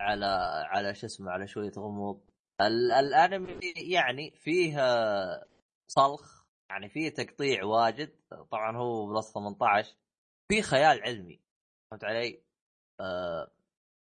على 0.00 0.26
على 0.70 0.94
شو 0.94 1.06
اسمه 1.06 1.30
على 1.30 1.46
شوية 1.46 1.72
غموض. 1.78 2.20
ال- 2.60 2.92
الأنمي 2.92 3.60
يعني 3.76 4.30
فيه 4.30 4.78
آه، 4.82 5.44
صلخ 5.86 6.44
يعني 6.70 6.88
فيه 6.88 7.08
تقطيع 7.08 7.64
واجد. 7.64 8.10
طبعا 8.50 8.76
هو 8.76 9.06
plus 9.14 9.32
18 9.34 9.96
في 10.48 10.62
خيال 10.62 11.02
علمي 11.02 11.40
فهمت 11.90 12.04
علي؟ 12.04 12.42
آه 13.00 13.50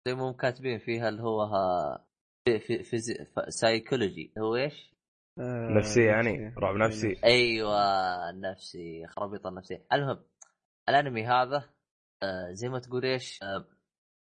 زي 0.08 0.16
ما 0.16 0.30
هم 0.30 0.34
كاتبين 0.34 0.80
فيها 0.80 1.10
اللي 1.10 1.24
هو 1.24 1.42
ها 1.42 2.06
في 2.46 2.60
في 2.60 2.84
في 2.84 2.98
سايكولوجي 3.50 4.34
هو 4.38 4.56
إيش؟ 4.56 4.94
آه، 5.40 5.68
نفسي 5.78 6.06
يعني 6.06 6.54
رعب 6.58 6.76
نفسي. 6.76 7.16
أيوه 7.24 7.80
النفسي 8.30 9.08
خرابيط 9.08 9.48
النفسية. 9.48 9.86
المهم 9.94 10.24
الأنمي 10.90 11.28
هذا 11.28 11.70
آه 12.24 12.52
زي 12.52 12.70
ما 12.70 12.80
تقول 12.80 13.06
إيش؟ 13.06 13.44
آه 13.44 13.66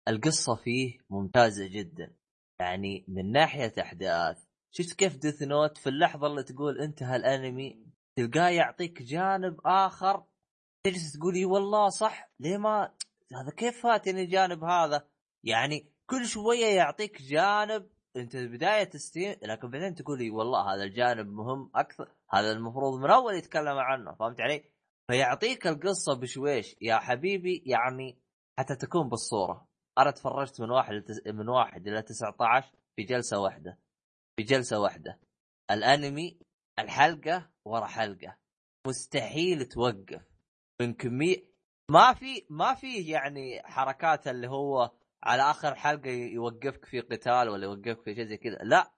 القصة 0.07 0.55
فيه 0.55 0.99
ممتازة 1.09 1.67
جدا. 1.67 2.15
يعني 2.59 3.05
من 3.07 3.31
ناحية 3.31 3.73
أحداث 3.81 4.45
شفت 4.71 4.93
كيف 4.99 5.17
Death 5.17 5.43
Note 5.43 5.77
في 5.77 5.89
اللحظة 5.89 6.27
اللي 6.27 6.43
تقول 6.43 6.81
انتهى 6.81 7.15
الانمي 7.15 7.85
تلقاه 8.17 8.49
يعطيك 8.49 9.01
جانب 9.01 9.57
آخر 9.65 10.25
تجلس 10.83 11.13
تقول 11.13 11.35
إي 11.35 11.45
والله 11.45 11.89
صح؟ 11.89 12.29
ليه 12.39 12.57
ما 12.57 12.93
هذا 13.41 13.51
كيف 13.57 13.83
فاتني 13.83 14.21
الجانب 14.21 14.63
هذا؟ 14.63 15.07
يعني 15.43 15.91
كل 16.09 16.25
شوية 16.25 16.65
يعطيك 16.65 17.21
جانب 17.21 17.89
أنت 18.15 18.37
بداية 18.37 18.83
تستيم 18.83 19.35
لكن 19.41 19.69
بعدين 19.69 19.95
تقول 19.95 20.19
إي 20.19 20.29
والله 20.29 20.73
هذا 20.73 20.83
الجانب 20.83 21.27
مهم 21.27 21.71
أكثر 21.75 22.11
هذا 22.33 22.51
المفروض 22.51 22.99
من 22.99 23.09
أول 23.09 23.35
يتكلم 23.35 23.77
عنه 23.77 24.15
فهمت 24.15 24.41
علي؟ 24.41 24.63
فيعطيك 25.07 25.67
القصة 25.67 26.13
بشويش 26.13 26.75
يا 26.81 26.97
حبيبي 26.97 27.63
يعني 27.65 28.19
حتى 28.59 28.75
تكون 28.75 29.09
بالصورة. 29.09 29.67
أنا 29.97 30.11
تفرجت 30.11 30.61
من 30.61 30.71
واحد 30.71 30.93
لتس... 30.93 31.27
من 31.27 31.49
واحد 31.49 31.87
إلى 31.87 32.01
19 32.01 32.71
في 32.95 33.03
جلسة 33.03 33.39
واحدة 33.39 33.79
في 34.35 34.43
جلسة 34.43 34.79
واحدة. 34.79 35.19
الأنمي 35.71 36.39
الحلقة 36.79 37.49
ورا 37.65 37.85
حلقة. 37.85 38.37
مستحيل 38.87 39.65
توقف. 39.65 40.32
من 40.81 40.93
كميه 40.93 41.53
ما 41.91 42.13
في 42.13 42.45
ما 42.49 42.73
في 42.73 43.11
يعني 43.11 43.61
حركات 43.65 44.27
اللي 44.27 44.47
هو 44.49 44.91
على 45.23 45.41
آخر 45.51 45.75
حلقة 45.75 46.09
يوقفك 46.09 46.85
في 46.85 46.99
قتال 46.99 47.49
ولا 47.49 47.63
يوقفك 47.63 48.03
في 48.03 48.15
شيء 48.15 48.25
زي 48.25 48.37
كذا. 48.37 48.55
لا 48.55 48.91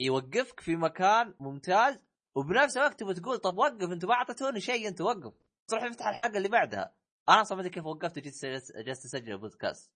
يوقفك 0.00 0.60
في 0.60 0.76
مكان 0.76 1.34
ممتاز 1.40 1.98
وبنفس 2.36 2.76
الوقت 2.76 3.00
تبغى 3.00 3.14
تقول 3.14 3.38
طب 3.38 3.58
وقف 3.58 3.90
انت 3.92 4.04
ما 4.04 4.14
أعطيتوني 4.14 4.60
شيء 4.60 4.88
انت 4.88 5.00
وقف. 5.00 5.32
تروح 5.68 5.88
تفتح 5.88 6.06
الحلقة 6.06 6.36
اللي 6.36 6.48
بعدها. 6.48 6.94
أنا 7.28 7.40
أصلا 7.40 7.56
ما 7.56 7.60
أدري 7.62 7.74
كيف 7.74 7.86
وقفت 7.86 8.18
وجيت 8.18 8.44
جلست 8.76 9.04
أسجل 9.04 9.38
بودكاست 9.38 9.92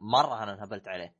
مرة 0.00 0.42
أنا 0.42 0.52
انهبلت 0.54 0.88
عليه. 0.88 1.16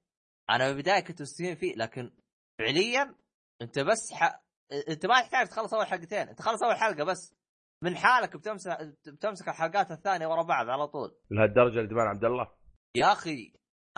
أنا 0.50 0.64
في 0.64 0.70
البداية 0.70 1.00
كنت 1.00 1.22
مستمتع 1.22 1.54
فيه 1.54 1.74
لكن 1.76 2.10
فعليا 2.58 3.14
أنت 3.62 3.78
بس 3.78 4.12
ح... 4.12 4.42
أنت 4.88 5.06
ما 5.06 5.20
تحتاج 5.20 5.48
تخلص 5.48 5.74
أول 5.74 5.86
حلقتين. 5.86 6.28
أنت 6.28 6.42
خلص 6.42 6.62
أول 6.62 6.76
حلقة 6.76 7.04
بس. 7.04 7.34
من 7.82 7.96
حالك 7.96 8.36
بتمسك 8.36 8.96
بتمسك 9.06 9.48
الحلقات 9.48 9.90
الثانية 9.90 10.26
ورا 10.26 10.42
بعض 10.42 10.68
على 10.68 10.88
طول. 10.88 11.16
لهالدرجه 11.30 11.80
الدمان 11.80 12.06
عبد 12.06 12.24
الله. 12.24 12.50
يا 12.96 13.12
أخي 13.12 13.52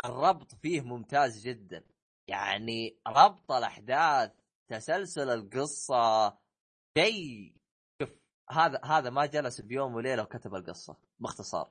الربط 0.04 0.54
فيه 0.54 0.80
ممتاز 0.80 1.46
جدا. 1.46 1.84
يعني 2.28 3.00
ربط 3.06 3.52
الأحداث 3.52 4.32
تسلسل 4.68 5.30
القصة 5.30 6.38
شيء. 6.98 7.56
شوف 8.02 8.10
هذا 8.50 8.80
هذا 8.84 9.10
ما 9.10 9.26
جلس 9.26 9.60
بيوم 9.60 9.94
وليلة 9.94 10.22
وكتب 10.22 10.54
القصة 10.54 10.96
باختصار. 11.18 11.70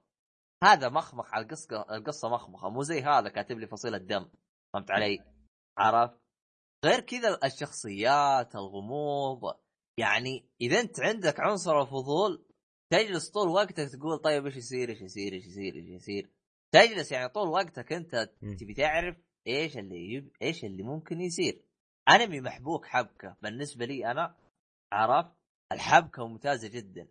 هذا 0.64 0.90
مخمخ 0.90 1.34
على 1.34 1.44
القصة 1.44 1.96
القصة 1.96 2.30
مخمخة 2.30 2.70
مو 2.70 2.84
زي 2.84 3.02
هذا 3.02 3.30
كاتب 3.30 3.60
لي 3.60 3.68
فصيلة 3.68 3.98
دم. 3.98 4.30
فهمت 4.74 4.92
علي؟ 4.92 5.20
عرفت؟ 5.78 6.20
غير 6.86 7.00
كذا 7.00 7.40
الشخصيات 7.44 8.56
الغموض 8.56 9.56
يعني 9.98 10.50
اذا 10.62 10.80
انت 10.80 11.00
عندك 11.00 11.40
عنصر 11.40 11.82
الفضول 11.82 12.46
تجلس 12.90 13.30
طول 13.30 13.48
وقتك 13.48 13.90
تقول 13.90 14.18
طيب 14.18 14.46
إيش 14.46 14.56
يصير 14.56 14.90
إيش 14.90 15.02
يصير 15.02 15.34
إيش 15.34 15.46
يصير 15.46 15.76
إيش 15.76 15.90
يصير 15.90 16.30
تجلس 16.72 17.12
يعني 17.12 17.30
طول 17.30 17.48
وقتك 17.48 17.94
انت. 17.94 18.30
تبي 18.60 18.74
تعرف 18.74 19.18
إيش 19.48 19.78
اللي 19.78 20.14
يب... 20.14 20.32
إيش 20.42 20.66
اللي 20.66 20.84
ممكن 20.84 21.22
يصير 21.22 21.62
انمي 22.10 22.42
محبوك 22.42 22.86
حبكه 22.86 23.38
بالنسبة 23.42 23.86
لي 23.86 24.12
أنا 24.12 24.36
عرفت 24.92 25.32
الحبكه 25.72 26.28
ممتازه 26.28 26.68
جدا 26.68 27.08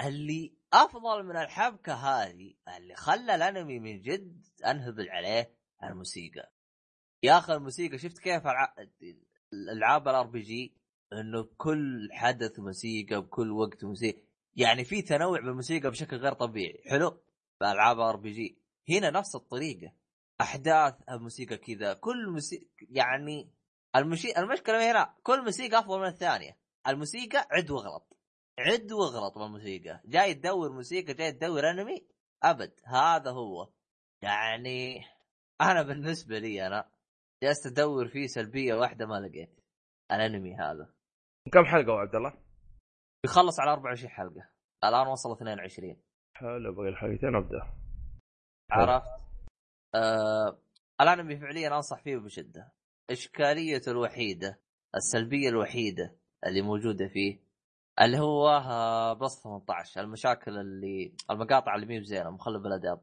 اللي 0.00 0.52
افضل 0.72 1.22
من 1.26 1.36
الحبكه 1.36 1.94
هذه 1.94 2.54
اللي 2.76 2.94
خلى 2.94 3.34
الانمي 3.34 3.78
من 3.78 4.02
جد 4.02 4.46
انهبل 4.66 5.08
عليه 5.10 5.50
الموسيقى 5.84 6.52
يا 7.22 7.38
أخي 7.38 7.54
الموسيقى 7.54 7.98
شفت 7.98 8.18
كيف 8.18 8.46
الع... 8.46 8.74
الالعاب 9.52 10.08
ال 10.08 10.26
RPG 10.26 10.76
إنه 11.12 11.48
كل 11.56 12.08
حدث 12.12 12.58
موسيقى 12.58 13.22
بكل 13.22 13.50
وقت 13.50 13.84
موسيقى. 13.84 14.22
يعني 14.56 14.84
في 14.84 15.02
تنوع 15.02 15.40
بالموسيقى 15.40 15.90
بشكل 15.90 16.16
غير 16.16 16.32
طبيعي. 16.32 16.82
حلو؟ 16.90 17.22
بألعاب 17.60 18.00
RPG 18.00 18.58
هنا 18.88 19.10
نفس 19.10 19.34
الطريقة. 19.36 19.92
أحداث 20.40 20.94
الموسيقى 21.10 21.56
كذا. 21.56 21.94
كل 21.94 22.30
موسيقى 22.30 22.66
يعني 22.80 23.50
المشي... 23.96 24.38
المشكلة 24.38 24.90
هنا؟ 24.90 25.14
كل 25.22 25.44
موسيقى 25.44 25.78
أفضل 25.78 25.98
من 26.00 26.06
الثانية. 26.06 26.58
الموسيقى 26.88 27.48
عد 27.50 27.70
وأغلط. 27.70 28.16
عد 28.58 28.92
وأغلط 28.92 29.38
بالموسيقى 29.38 30.00
جاي 30.04 30.34
تدور 30.34 30.72
موسيقى 30.72 31.14
جاي 31.14 31.32
تدور 31.32 31.70
أنمي؟ 31.70 32.06
أبد. 32.42 32.80
هذا 32.84 33.30
هو. 33.30 33.68
يعني 34.22 35.04
أنا 35.60 35.82
بالنسبة 35.82 36.38
لي 36.38 36.66
أنا 36.66 36.90
جالس 37.42 37.66
أدور 37.66 38.08
فيه 38.08 38.26
سلبية 38.26 38.74
واحدة 38.74 39.06
ما 39.06 39.20
لقيت. 39.20 39.60
الأنمي 40.12 40.54
هذا. 40.54 40.95
كم 41.52 41.64
حلقة 41.64 41.82
أبو 41.82 41.98
عبد 41.98 42.14
الله؟ 42.14 42.32
بيخلص 43.22 43.60
على 43.60 43.72
24 43.72 44.10
حلقة. 44.10 44.48
الآن 44.84 45.06
وصل 45.06 45.32
22 45.32 45.96
حلو 46.36 46.74
باقي 46.74 46.88
الحلقتين 46.88 47.34
أبدأ. 47.34 47.72
عرفت؟ 48.70 49.08
آه 49.94 50.58
الانمي 51.00 51.36
فعليا 51.36 51.76
أنصح 51.76 52.02
فيه 52.02 52.16
بشدة. 52.16 52.72
اشكاليته 53.10 53.90
الوحيدة 53.90 54.60
السلبية 54.96 55.48
الوحيدة 55.48 56.16
اللي 56.46 56.62
موجودة 56.62 57.08
فيه 57.08 57.40
اللي 58.00 58.18
هو 58.18 58.48
آه، 58.48 59.12
plus 59.12 59.42
18 59.42 60.00
المشاكل 60.00 60.58
اللي 60.58 61.12
المقاطع 61.30 61.74
اللي 61.74 61.86
مي 61.86 62.00
بزينه 62.00 62.30
مخلة 62.30 62.66
بالاداب 62.66 63.00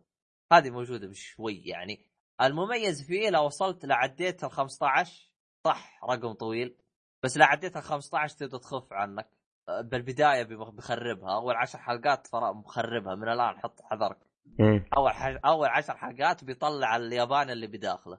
هذه 0.54 0.70
موجودة 0.70 1.08
بشوي 1.08 1.62
يعني. 1.66 2.06
المميز 2.42 3.08
فيه 3.08 3.30
لو 3.30 3.46
وصلت 3.46 3.86
لعديت 3.86 4.44
ال 4.44 4.52
15 4.52 5.32
صح 5.66 6.04
رقم 6.04 6.34
طويل. 6.34 6.78
بس 7.24 7.38
لو 7.38 7.46
عديت 7.46 7.78
ال 7.78 7.84
15 7.84 8.38
تبدأ 8.38 8.58
تخف 8.58 8.94
عنك. 8.94 9.28
آه، 9.70 9.82
بالبداية 9.82 10.44
بيخربها 10.44 11.36
أول 11.36 11.56
عشر 11.56 11.80
حلقات 11.80 12.28
مخربها. 12.36 13.16
من 13.16 13.30
الآن 13.30 13.60
حط 13.60 13.82
حذرك. 13.82 14.18
مم. 14.60 14.86
أول 14.98 15.12
حاج... 15.12 15.40
أول 15.46 15.68
عشر 15.68 15.98
حلقات 15.98 16.44
بيطلع 16.44 16.96
الياباني 16.96 17.52
اللي 17.52 17.68
بداخله. 17.68 18.18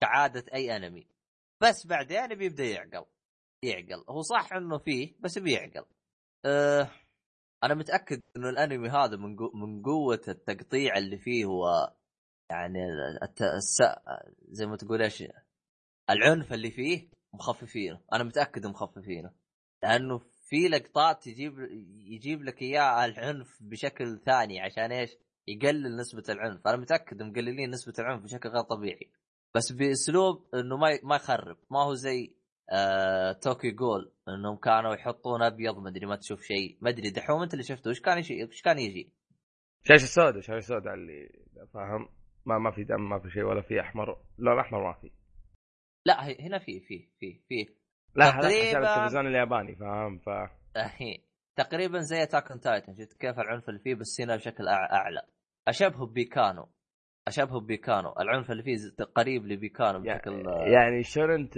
كعادة 0.00 0.44
أي 0.54 0.76
أنمي. 0.76 1.06
بس 1.60 1.86
بعدين 1.86 2.34
بيبدأ 2.34 2.64
يعقل. 2.64 3.06
يعقل. 3.62 4.04
هو 4.08 4.22
صح 4.22 4.52
إنه 4.52 4.78
فيه 4.78 5.14
بس 5.20 5.38
بيعقل. 5.38 5.84
أه... 6.44 6.90
أنا 7.64 7.74
متأكد 7.74 8.22
إنه 8.36 8.48
الأنمي 8.48 8.88
هذا 8.88 9.16
من 9.16 9.36
قو... 9.36 9.50
من 9.54 9.82
قوة 9.82 10.20
التقطيع 10.28 10.96
اللي 10.96 11.18
فيه 11.18 11.44
هو 11.44 11.92
يعني 12.50 12.78
الت... 13.22 13.42
الس... 13.42 13.78
زي 14.48 14.66
ما 14.66 14.76
تقول 14.76 15.02
إيش؟ 15.02 15.24
العنف 16.10 16.52
اللي 16.52 16.70
فيه 16.70 17.08
مخففينه. 17.34 18.00
أنا 18.12 18.24
متأكد 18.24 18.66
مخففينه. 18.66 19.30
لأنه 19.82 20.18
في 20.18 20.68
لقطات 20.68 21.22
تجيب 21.22 21.52
يجيب 22.08 22.42
لك 22.42 22.62
إياه 22.62 23.04
العنف 23.04 23.58
بشكل 23.60 24.18
ثاني 24.26 24.60
عشان 24.60 24.92
إيش؟ 24.92 25.10
يقلل 25.48 25.96
نسبة 25.96 26.22
العنف، 26.28 26.66
أنا 26.66 26.76
متأكد 26.76 27.22
مقللين 27.22 27.70
نسبة 27.70 27.94
العنف 27.98 28.22
بشكل 28.22 28.48
غير 28.48 28.62
طبيعي. 28.62 29.10
بس 29.54 29.72
بأسلوب 29.72 30.46
إنه 30.54 30.76
ما 30.76 30.98
ما 31.02 31.16
يخرب، 31.16 31.56
ما 31.70 31.82
هو 31.82 31.94
زي 31.94 32.34
آه 32.72 33.32
Tokyo 33.32 33.70
Ghoul. 33.70 34.12
إنهم 34.28 34.56
كانوا 34.56 34.94
يحطون 34.94 35.42
أبيض 35.42 35.78
ما 35.78 35.88
أدري 35.88 36.06
ما 36.06 36.16
تشوف 36.16 36.42
شيء، 36.42 36.78
ما 36.80 36.90
أدري 36.90 37.10
دحوم 37.10 37.42
أنت 37.42 37.52
اللي 37.52 37.64
شفته. 37.64 37.88
إيش 37.88 38.00
كان 38.00 38.18
يجي 38.18 38.42
إيش 38.42 38.62
كان 38.62 38.78
يجي؟ 38.78 39.12
شاشه 39.82 40.06
سوداء 40.06 40.40
شاشه 40.40 40.66
سوداء 40.66 40.94
اللي 40.94 41.28
فاهم؟ 41.74 42.08
ما 42.46 42.58
ما 42.58 42.70
في 42.70 42.84
دم 42.84 43.08
ما 43.08 43.20
في 43.20 43.30
شيء 43.30 43.42
ولا 43.42 43.62
في 43.62 43.80
أحمر. 43.80 44.22
لا 44.38 44.52
الأحمر 44.52 44.82
ما 44.86 44.92
في. 45.00 45.10
لا 46.06 46.22
هنا 46.46 46.58
في 46.58 46.80
في 46.80 47.08
في 47.20 47.40
في 47.48 47.66
لا 48.16 48.30
تقريباً. 48.30 48.78
التلفزيون 48.78 49.26
الياباني 49.26 49.76
فاهم 49.76 50.18
ف 50.18 50.28
تقريبا 51.56 51.98
زي 52.00 52.22
Attack 52.22 52.50
on 52.50 52.60
Titan 52.60 52.94
شفت 52.94 53.12
كيف 53.20 53.38
العنف 53.40 53.68
اللي 53.68 53.80
فيه 53.80 53.94
بس 53.94 54.20
هنا 54.20 54.36
بشكل 54.36 54.68
أعلى 54.68 55.22
أشبهه 55.68 56.06
ببيكانو 56.06 56.68
أشبهه 57.28 57.60
ببيكانو 57.60 58.14
العنف 58.20 58.50
اللي 58.50 58.62
فيه 58.62 58.76
قريب 59.14 59.46
لبيكانو 59.46 59.98
بشكل 60.00 60.44
يعني, 60.72 61.02
شورنت 61.02 61.56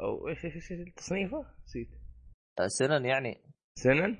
أو 0.00 0.28
إيش 0.28 0.44
إيش 0.44 0.72
تصنيفه؟ 0.96 1.46
نسيت 1.64 1.88
آه، 2.60 2.66
سنن 2.66 3.04
يعني 3.04 3.40
سنن؟ 3.78 4.18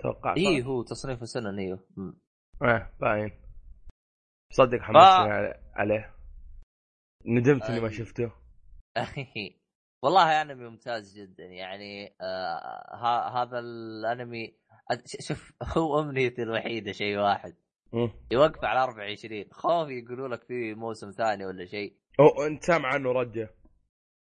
توقع 0.00 0.34
اي 0.36 0.62
هو 0.62 0.82
تصنيفه 0.82 1.24
سنن 1.24 1.58
أيوه 1.58 1.86
م. 1.96 2.12
إيه 2.64 2.92
باين 3.00 3.30
صدق 4.52 4.78
حمسني 4.78 5.32
عليه- 5.32 5.62
عليه 5.74 6.14
ندمت 7.26 7.62
إني 7.62 7.80
ما. 7.80 7.88
شفته 7.88 8.32
والله 10.02 10.42
انمي 10.42 10.68
ممتاز 10.68 11.18
جدا. 11.18 11.44
يعني 11.44 12.14
آه 12.20 12.94
ها 12.94 13.42
هذا 13.42 13.58
الأنمي 13.58 14.54
شوف 15.28 15.52
هو 15.62 16.00
أمنيتي 16.00 16.42
الوحيدة 16.42 16.92
شيء 16.92 17.18
واحد. 17.18 17.54
يوقف 18.32 18.64
على 18.64 18.82
24 18.82 19.44
خوف 19.52 19.88
يقولوا 19.88 20.28
لك 20.28 20.44
في 20.44 20.74
موسم 20.74 21.10
ثاني 21.10 21.46
ولا 21.46 21.64
شيء. 21.66 21.96
أو 22.20 22.46
أنت 22.46 22.64
سامع 22.64 22.88
عنه 22.88 23.12
رجه 23.12 23.54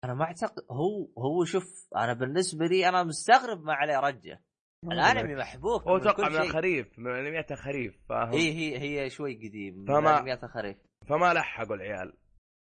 أنا 0.05 0.15
ما 0.15 0.25
أعتقد 0.25 0.63
هو 0.71 1.09
هو 1.19 1.45
شوف 1.45 1.89
أنا 1.97 2.13
بالنسبة 2.13 2.67
لي 2.67 2.89
أنا 2.89 3.03
مستغرب 3.03 3.65
ما 3.65 3.73
عليه 3.75 3.99
رجه 4.01 4.43
الأنمي 4.85 5.35
محبوك 5.35 5.83
هو 5.83 5.99
كل 6.01 6.23
من 6.31 6.37
الخريف 6.37 6.99
من 6.99 7.11
انميات 7.11 7.53
الخريف 7.53 7.99
فاهم؟ 8.09 8.33
هي 8.33 8.53
هي 8.53 8.79
هي 9.05 9.11
شوي 9.11 9.35
قديم 9.49 9.79
من 9.79 9.87
فما- 9.87 10.19
انميات 10.19 10.45
الخريف 10.45 10.77
فما 11.09 11.35
لحقوا 11.35 11.77
العيال. 11.77 12.13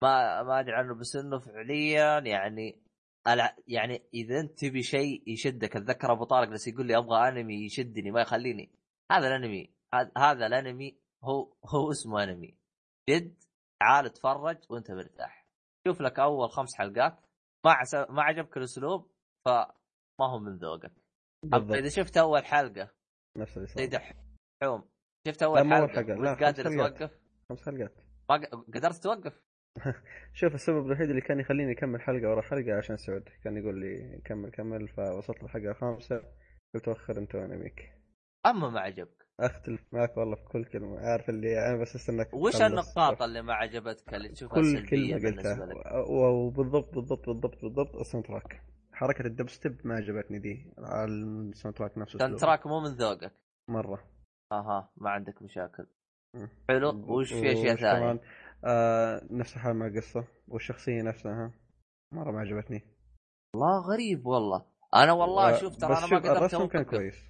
ما 0.02 0.42
ما 0.42 0.60
أدري 0.60 0.74
عنه 0.74 0.94
بس 0.94 1.16
إنه 1.16 1.38
فعليا 1.38 2.18
يعني 2.18 2.82
يعني 3.66 4.02
إذا 4.14 4.40
أنت 4.40 4.58
تبي 4.58 4.82
شيء 4.82 5.22
يشدك 5.26 5.76
أتذكر 5.76 6.12
أبو 6.12 6.24
طارق 6.24 6.48
بس 6.48 6.68
يقول 6.68 6.86
لي 6.86 6.96
أبغى 6.96 7.28
أنمي 7.28 7.64
يشدني 7.64 8.10
ما 8.10 8.20
يخليني. 8.20 8.72
هذا 9.12 9.28
الأنمي 9.28 9.70
هذا- 10.16 10.46
الأنمي 10.46 10.98
هو 11.24 11.52
هو 11.64 11.90
اسمه 11.90 12.24
أنمي. 12.24 12.58
جد 13.10 13.44
تعال 13.80 14.06
اتفرج 14.06 14.58
وأنت 14.70 14.90
مرتاح. 14.90 15.46
شوف 15.88 16.00
لك 16.00 16.18
أول 16.18 16.50
خمس 16.50 16.74
حلقات 16.74 17.20
ما 17.64 17.72
عس... 17.72 17.94
ما 17.94 18.22
عجبك 18.22 18.56
الأسلوب 18.56 19.10
فما 19.46 19.74
هو 20.20 20.38
من 20.38 20.56
ذوقك. 20.56 20.92
إذا 21.54 21.88
شفت 21.88 22.16
أول 22.16 22.44
حلقة 22.44 22.90
نفس 23.38 23.56
اللي 23.56 23.66
صار. 23.68 23.84
دحوم 24.62 24.88
شفت 25.28 25.42
أول 25.42 25.58
حلقة 25.58 25.86
حلقة، 25.86 26.14
لا، 26.14 26.34
قادر. 26.34 26.64
توقف؟ 26.76 27.18
خمس 27.48 27.66
حلقات. 27.66 27.94
ما 28.30 28.36
قدرت 28.74 28.94
توقف؟ 29.02 29.47
شوف 30.38 30.54
السبب 30.54 30.86
الوحيد 30.86 31.10
اللي 31.10 31.20
كان 31.20 31.40
يخليني 31.40 31.72
أكمل 31.72 32.00
حلقة 32.00 32.30
ورا 32.30 32.42
حلقة 32.42 32.76
عشان 32.76 32.96
سعود. 32.96 33.28
كان 33.44 33.56
يقول 33.56 33.80
لي 33.80 34.20
كمل 34.24 34.50
كمل 34.50 34.88
فوصلت 34.88 35.42
الحلقة 35.42 35.70
الخامسه 35.70 36.22
قلت 36.74 36.88
وخر 36.88 37.18
أنت 37.18 37.34
وانميك 37.34 37.92
أما 38.46 38.70
ما 38.70 38.80
عجبك. 38.80 39.26
أختلف 39.40 39.80
معك 39.92 40.16
والله 40.16 40.36
في 40.36 40.44
كل 40.44 40.64
كلمة. 40.64 40.98
عارف 40.98 41.28
اللي 41.28 41.68
أنا 41.68 41.76
بس 41.76 41.94
أستناك 41.96 42.34
وش. 42.34 42.62
النقاط 42.62 43.22
اللي 43.22 43.42
ما 43.42 43.54
عجبتك 43.54 44.14
اللي 44.14 44.28
تشوفها 44.28 44.54
كل 44.62 44.86
كلمة 44.86 45.14
قلتها. 45.14 45.98
وبالضبط 46.08 46.94
بالضبط 46.94 47.26
بالضبط 47.26 47.62
بالضبط 47.62 47.96
ال 47.96 48.26
soundtrack 48.26 48.62
حركة 48.92 49.26
الدب 49.26 49.48
ستيب 49.48 49.80
ما 49.84 49.94
عجبتني 49.94 50.38
دي. 50.38 50.72
على 50.78 51.12
ال 51.12 51.76
soundtrack 51.76 51.98
نفسه 51.98 52.18
كان 52.18 52.36
track 52.36 52.66
مو 52.66 52.80
من 52.80 52.90
ذوقك. 52.90 53.32
مرة. 53.68 54.04
أها 54.52 54.90
ما 54.96 55.10
عندك 55.10 55.42
مشاكل. 55.42 55.86
حلو. 56.68 57.04
وش 57.08 57.32
في 57.32 57.52
أشياء 57.52 57.76
ثانية؟ 57.76 58.20
آه 58.64 59.20
نفس 59.30 59.56
الحال 59.56 59.76
مع 59.76 59.86
القصة 59.86 60.24
والشخصية 60.48 61.02
نفسها. 61.02 61.52
مرة 62.14 62.30
ما 62.30 62.40
عجبتني. 62.40 62.82
والله 63.54 63.92
غريب 63.92 64.26
والله. 64.26 64.66
أنا 64.94 65.12
والله 65.12 65.60
شوف 65.60 65.76
ترى 65.76 65.98
أنا 65.98 66.06
ما 66.06 66.18
قدرت 66.18 66.36
الرسم 66.36 66.66
كان. 66.66 66.82
كويس. 66.84 67.24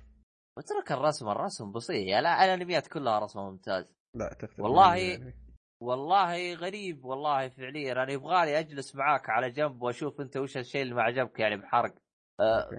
اترك 0.58 0.92
الرسم 0.92 1.28
الرسم 1.28 1.72
بسيط. 1.72 2.06
لا 2.22 2.44
الأنميات 2.44 2.86
كلها 2.86 3.18
رسمها 3.18 3.50
ممتاز. 3.50 3.94
لا 4.16 4.28
تختلف 4.40 4.60
والله- 4.60 4.96
يعني. 4.96 5.34
والله 5.82 6.54
غريب 6.54 7.04
والله 7.04 7.48
فعليا. 7.48 7.92
أنا 7.92 8.12
يبغالي 8.12 8.58
أجلس 8.58 8.96
معاك 8.96 9.30
على 9.30 9.50
جنب 9.50 9.82
وأشوف 9.82 10.20
أنت 10.20 10.36
وش 10.36 10.56
الشيء 10.56 10.82
اللي 10.82 10.94
ما 10.94 11.02
عجبك 11.02 11.40
يعني 11.40 11.56
بحرق. 11.56 11.94
آه. 12.40 12.70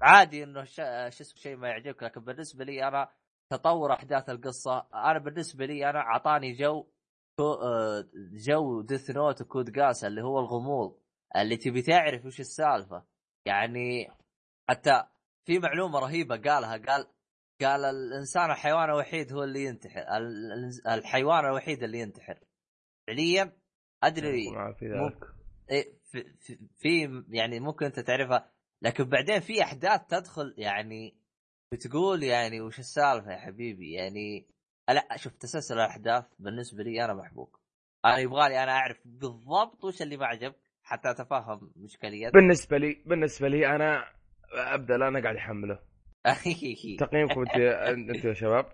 عادي 0.00 0.44
إنه 0.44 0.64
ش- 0.64 0.74
شو 0.76 0.82
اسمه 1.22 1.40
شيء 1.40 1.56
ما 1.56 1.68
يعجبك. 1.68 2.02
لكن 2.02 2.20
بالنسبة 2.20 2.64
لي 2.64 2.88
أنا 2.88 3.08
تطور 3.52 3.92
أحداث 3.92 4.30
القصة. 4.30 4.86
أنا 4.94 5.18
بالنسبة 5.18 5.66
لي 5.66 5.90
أنا 5.90 5.98
أعطاني 5.98 6.52
جو 6.52 6.86
جو 8.46 8.80
Death 8.82 9.10
Note 9.10 9.42
و 9.42 9.49
Code 9.49 9.78
Geass 9.78 10.06
اللي 10.06 10.22
هو 10.22 10.38
الغموض 10.40 10.98
اللي 11.36 11.56
تبي 11.56 11.82
تعرف 11.82 12.24
وش 12.26 12.40
السالفة. 12.40 13.04
يعني 13.46 14.08
حتى 14.70 15.02
في 15.46 15.58
معلومة 15.58 15.98
رهيبة 15.98 16.36
قالها 16.36 16.76
قال 16.76 17.06
قال 17.60 17.84
الإنسان 17.84 18.50
الحيوان 18.50 18.84
الوحيد 18.90 19.32
هو 19.32 19.44
اللي 19.44 19.64
ينتحر 19.64 20.16
ال- 20.16 20.88
الحيوان 20.88 21.44
الوحيد 21.44 21.82
اللي 21.82 21.98
ينتحر. 22.00 22.38
فعليا 23.06 23.52
أدري 24.02 24.46
ذلك. 24.86 25.22
إيه، 25.70 25.98
في, 26.04 26.24
في, 26.40 26.58
في 26.76 27.24
يعني 27.28 27.60
ممكن 27.60 27.86
أنت 27.86 28.00
تعرفها 28.00 28.50
لكن 28.82 29.04
بعدين 29.04 29.40
في 29.40 29.62
أحداث 29.62 30.06
تدخل 30.06 30.54
يعني 30.58 31.16
بتقول 31.72 32.22
يعني 32.22 32.60
وش 32.60 32.78
السالفة 32.78 33.32
يا 33.32 33.38
حبيبي؟ 33.38 33.92
يعني 33.92 34.48
لا 34.88 35.16
شوف 35.16 35.32
تسلسل 35.32 35.74
الأحداث 35.74 36.24
بالنسبة 36.38 36.82
لي 36.82 37.04
أنا 37.04 37.14
محبوك. 37.14 37.60
أنا 38.04 38.18
يبغالي 38.18 38.62
أنا 38.62 38.72
أعرف 38.72 39.00
بالضبط 39.04 39.84
وش 39.84 40.02
اللي 40.02 40.16
ما 40.16 40.26
عجبك 40.26 40.56
حتى 40.82 41.10
اتفهم 41.10 41.72
اشكاليات 41.84 42.32
بالنسبة 42.32 42.78
لي 42.78 43.02
بالنسبة 43.06 43.48
لي 43.48 43.66
أنا 43.76 44.04
أبدأ 44.52 44.94
أنا 44.94 45.22
قاعد 45.22 45.36
أحمله. 45.36 45.78
تقييمكم 46.98 47.40
أنت 47.40 47.56
أنت 47.56 48.24
يا 48.24 48.34
شباب؟ 48.34 48.66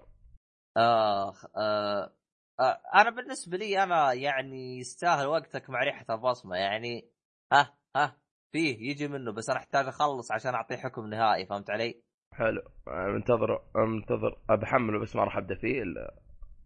آخ 0.76 1.44
آه 1.56 2.12
آه 2.60 2.80
أنا 2.94 3.10
بالنسبة 3.10 3.56
لي 3.56 3.82
أنا 3.82 4.12
يعني 4.12 4.78
يستاهل 4.78 5.26
وقتك 5.26 5.70
مع 5.70 5.82
ريحة 5.82 6.14
البصمة. 6.14 6.56
يعني 6.56 7.10
ها 7.52 7.78
ها 7.96 8.16
فيه 8.52 8.90
يجي 8.90 9.08
منه 9.08 9.32
بس 9.32 9.50
أنا 9.50 9.58
أحتاج 9.58 9.86
أخلص 9.86 10.32
عشان 10.32 10.54
أعطيه 10.54 10.76
حكم 10.76 11.06
نهائي 11.06 11.46
فهمت 11.46 11.70
علي؟ 11.70 12.02
حلو. 12.32 12.62
منتظر 12.86 13.62
منتظر 13.76 14.38
بحمله 14.50 14.98
بس 15.00 15.16
ما 15.16 15.24
راح 15.24 15.36
أبدأ 15.36 15.54
فيه 15.54 15.82
إلا 15.82 16.14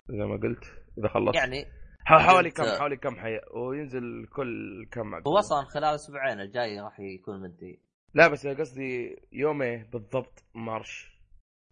زي 0.09 0.24
ما 0.24 0.36
قلت 0.36 0.64
إذا 0.98 1.09
خلصت. 1.09 1.34
يعني 1.34 1.66
حوالي 2.05 2.51
كم 2.51 2.64
حوالي 2.64 2.97
كم 2.97 3.16
حي 3.16 3.40
وينزل 3.55 4.26
كل 4.26 4.86
كم 4.93 5.14
هو؟ 5.14 5.38
أصلا 5.38 5.64
خلال 5.64 5.94
أسبوعين 5.94 6.40
الجاي 6.40 6.80
راح 6.80 7.01
يكون 7.01 7.40
منتهي. 7.40 7.78
لا 8.14 8.28
بس 8.28 8.47
قصدي 8.47 9.16
يومين 9.32 9.90
بالضبط 9.93 10.44
مارش 10.55 11.20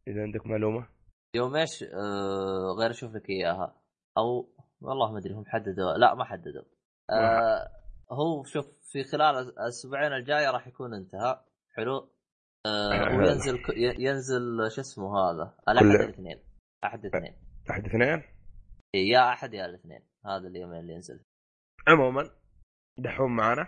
إذا 0.09 0.23
عندك 0.23 0.47
معلومة. 0.47 0.89
يوم 1.37 1.57
إيش؟ 1.57 1.83
آه 1.83 2.77
غير 2.79 2.91
أشوف 2.91 3.15
لك 3.15 3.31
إياها. 3.31 3.77
أو 4.19 4.49
والله 4.81 5.13
ما 5.13 5.19
أدري 5.19 5.35
هم 5.35 5.45
حددوا. 5.47 5.93
لا 5.99 6.15
ما 6.15 6.25
حددوا. 6.25 6.65
آه 7.11 7.69
هو 8.13 8.45
شوف 8.45 8.67
في 8.93 9.05
خلال 9.05 9.49
الاسبوعين 9.49 10.13
الجايه 10.13 10.51
راح 10.51 10.67
يكون 10.67 10.95
انتهى. 10.95 11.41
حلو. 11.77 12.14
آه. 12.67 13.17
وينزل 13.17 13.59
ك- 13.63 13.77
ينزل 13.99 14.71
شو 14.71 14.81
اسمه 14.81 15.19
هذا 15.19 15.55
الأحد 15.69 15.85
كل- 15.87 15.97
الاثنين 16.05 16.39
أحد 16.85 17.05
الاثنين 17.05 17.35
أحد 17.71 17.85
اثنين 17.87 18.23
إيه، 18.95 19.11
يا 19.13 19.33
أحد 19.33 19.55
يا 19.55 19.67
الاثنين 19.67 20.01
هذا 20.27 20.49
اليومين 20.49 20.81
اللي 20.81 20.93
ينزل 20.93 21.21
عموما 21.89 22.31
دحوم 22.99 23.37
معنا 23.37 23.67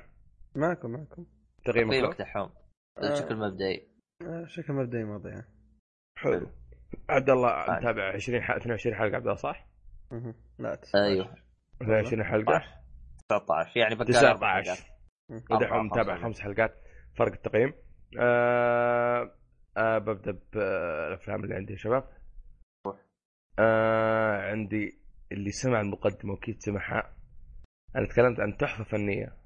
معكم 0.55 0.91
معكم 0.91 1.27
تقييمك 1.65 1.91
تقييمك؟ 1.93 2.19
دحوم 2.19 2.51
آه. 2.99 3.13
بشكل 3.13 3.37
مبدئي 3.37 3.89
آه، 4.23 4.45
شكل 4.49 4.73
مبدئي 4.73 5.05
ماضي 5.05 5.29
يعني. 5.29 5.47
حلو 6.19 6.51
عبد 7.09 7.31
الله 7.31 7.49
آه. 7.51 7.79
متابع 7.79 8.13
20 8.15 8.43
حلقه 8.43 8.57
22 8.59 8.97
حلقة 8.97 9.17
عبد 9.17 9.27
الله 9.27 9.35
صح؟ 9.35 9.67
لا 10.59 10.75
19. 10.75 11.05
أيوه 11.05 11.35
22 11.83 12.25
حلقة 12.25 12.63
19 13.29 13.77
يعني 13.81 13.95
بقى 13.95 14.05
لي 14.09 14.19
أربع 14.31 14.61
19 14.63 14.75
حلقات. 14.83 14.91
مهم. 15.31 15.43
ودحوم 15.51 15.87
متابع. 15.87 16.23
خمس 16.23 16.41
حلقات 16.41 16.75
فرق 17.17 17.33
التقييم 17.33 17.75
آه 18.21 19.31
آه 19.77 19.99
ببدأ 19.99 20.39
بالافلام 20.53 21.45
اللي 21.45 21.55
عندي 21.55 21.73
يا 21.73 21.79
شباب. 21.79 22.05
آه 23.59 24.51
عندي 24.51 24.99
اللي 25.33 25.51
سمع 25.51 25.81
المقدمة 25.81 26.33
واكيد 26.33 26.57
سمعها. 26.59 27.13
أنا 27.97 28.07
تكلمت 28.07 28.41
عن 28.41 28.57
تحفة 28.57 28.85
فنية. 28.85 29.37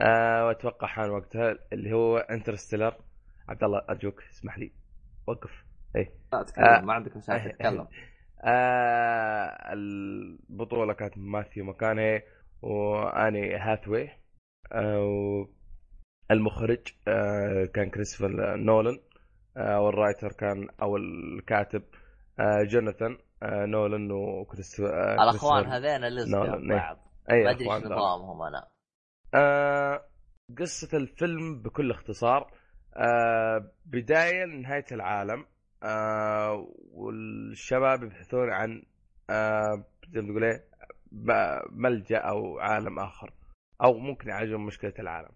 آه 0.00 0.46
وأتوقع 0.46 0.86
حان 0.86 1.10
وقتها 1.10 1.58
اللي 1.72 1.92
هو 1.92 2.18
Interstellar 2.18 2.94
عبد 3.48 3.64
الله 3.64 3.82
أرجوك 3.90 4.22
اسمح 4.22 4.58
لي. 4.58 4.72
وقف. 5.26 5.50
إيه. 5.96 6.10
لا 6.32 6.42
تكلم. 6.42 6.64
آه. 6.64 6.80
ما 6.80 6.92
عندك 6.92 7.16
مشاكل. 7.16 7.52
تكلم. 7.52 7.88
آه 8.44 9.72
البطولة 9.72 10.92
كانت 10.92 11.18
ماثيو 11.18 11.64
ماكونهي 11.64 12.22
وآن 12.62 13.56
هاثاوي. 13.56 14.10
آه 14.72 15.48
المخرج 16.32 16.78
آه 17.08 17.64
كان 17.74 17.90
كريستوفر 17.90 18.56
نولان 18.56 18.98
آه 19.56 19.80
وال 19.80 19.93
writer 19.93 20.32
كان 20.32 20.68
أو 20.82 20.96
الكاتب 20.96 21.82
آه 22.40 22.62
جوناثان 22.62 23.18
نولان 23.44 24.10
وكريستوفر 24.12 25.14
الاخوان 25.14 25.66
هذين 25.66 26.04
اللي 26.04 26.30
نولان، 26.30 26.70
إيه. 26.72 26.78
بعض 26.78 26.98
اي 27.30 27.44
ما 27.44 27.50
أدري 27.50 27.74
إيش. 27.74 27.84
نظامهم 27.84 28.42
أنا 28.42 28.68
قصة 30.58 30.96
الفيلم 30.98 31.62
بكل 31.62 31.90
اختصار 31.90 32.50
بداية 33.86 34.44
لنهاية 34.44 34.84
العالم 34.92 35.44
والشباب 36.92 38.02
يبحثون 38.02 38.50
عن 38.52 38.82
زي 40.12 40.20
ما 40.20 40.28
تقول 40.32 40.60
ب- 41.12 41.62
ملجأ 41.70 42.18
أو 42.18 42.58
عالم 42.58 42.98
آخر 42.98 43.32
أو 43.84 43.98
ممكن 43.98 44.28
يعالجون 44.28 44.60
مشكلة 44.60 44.94
العالم 44.98 45.28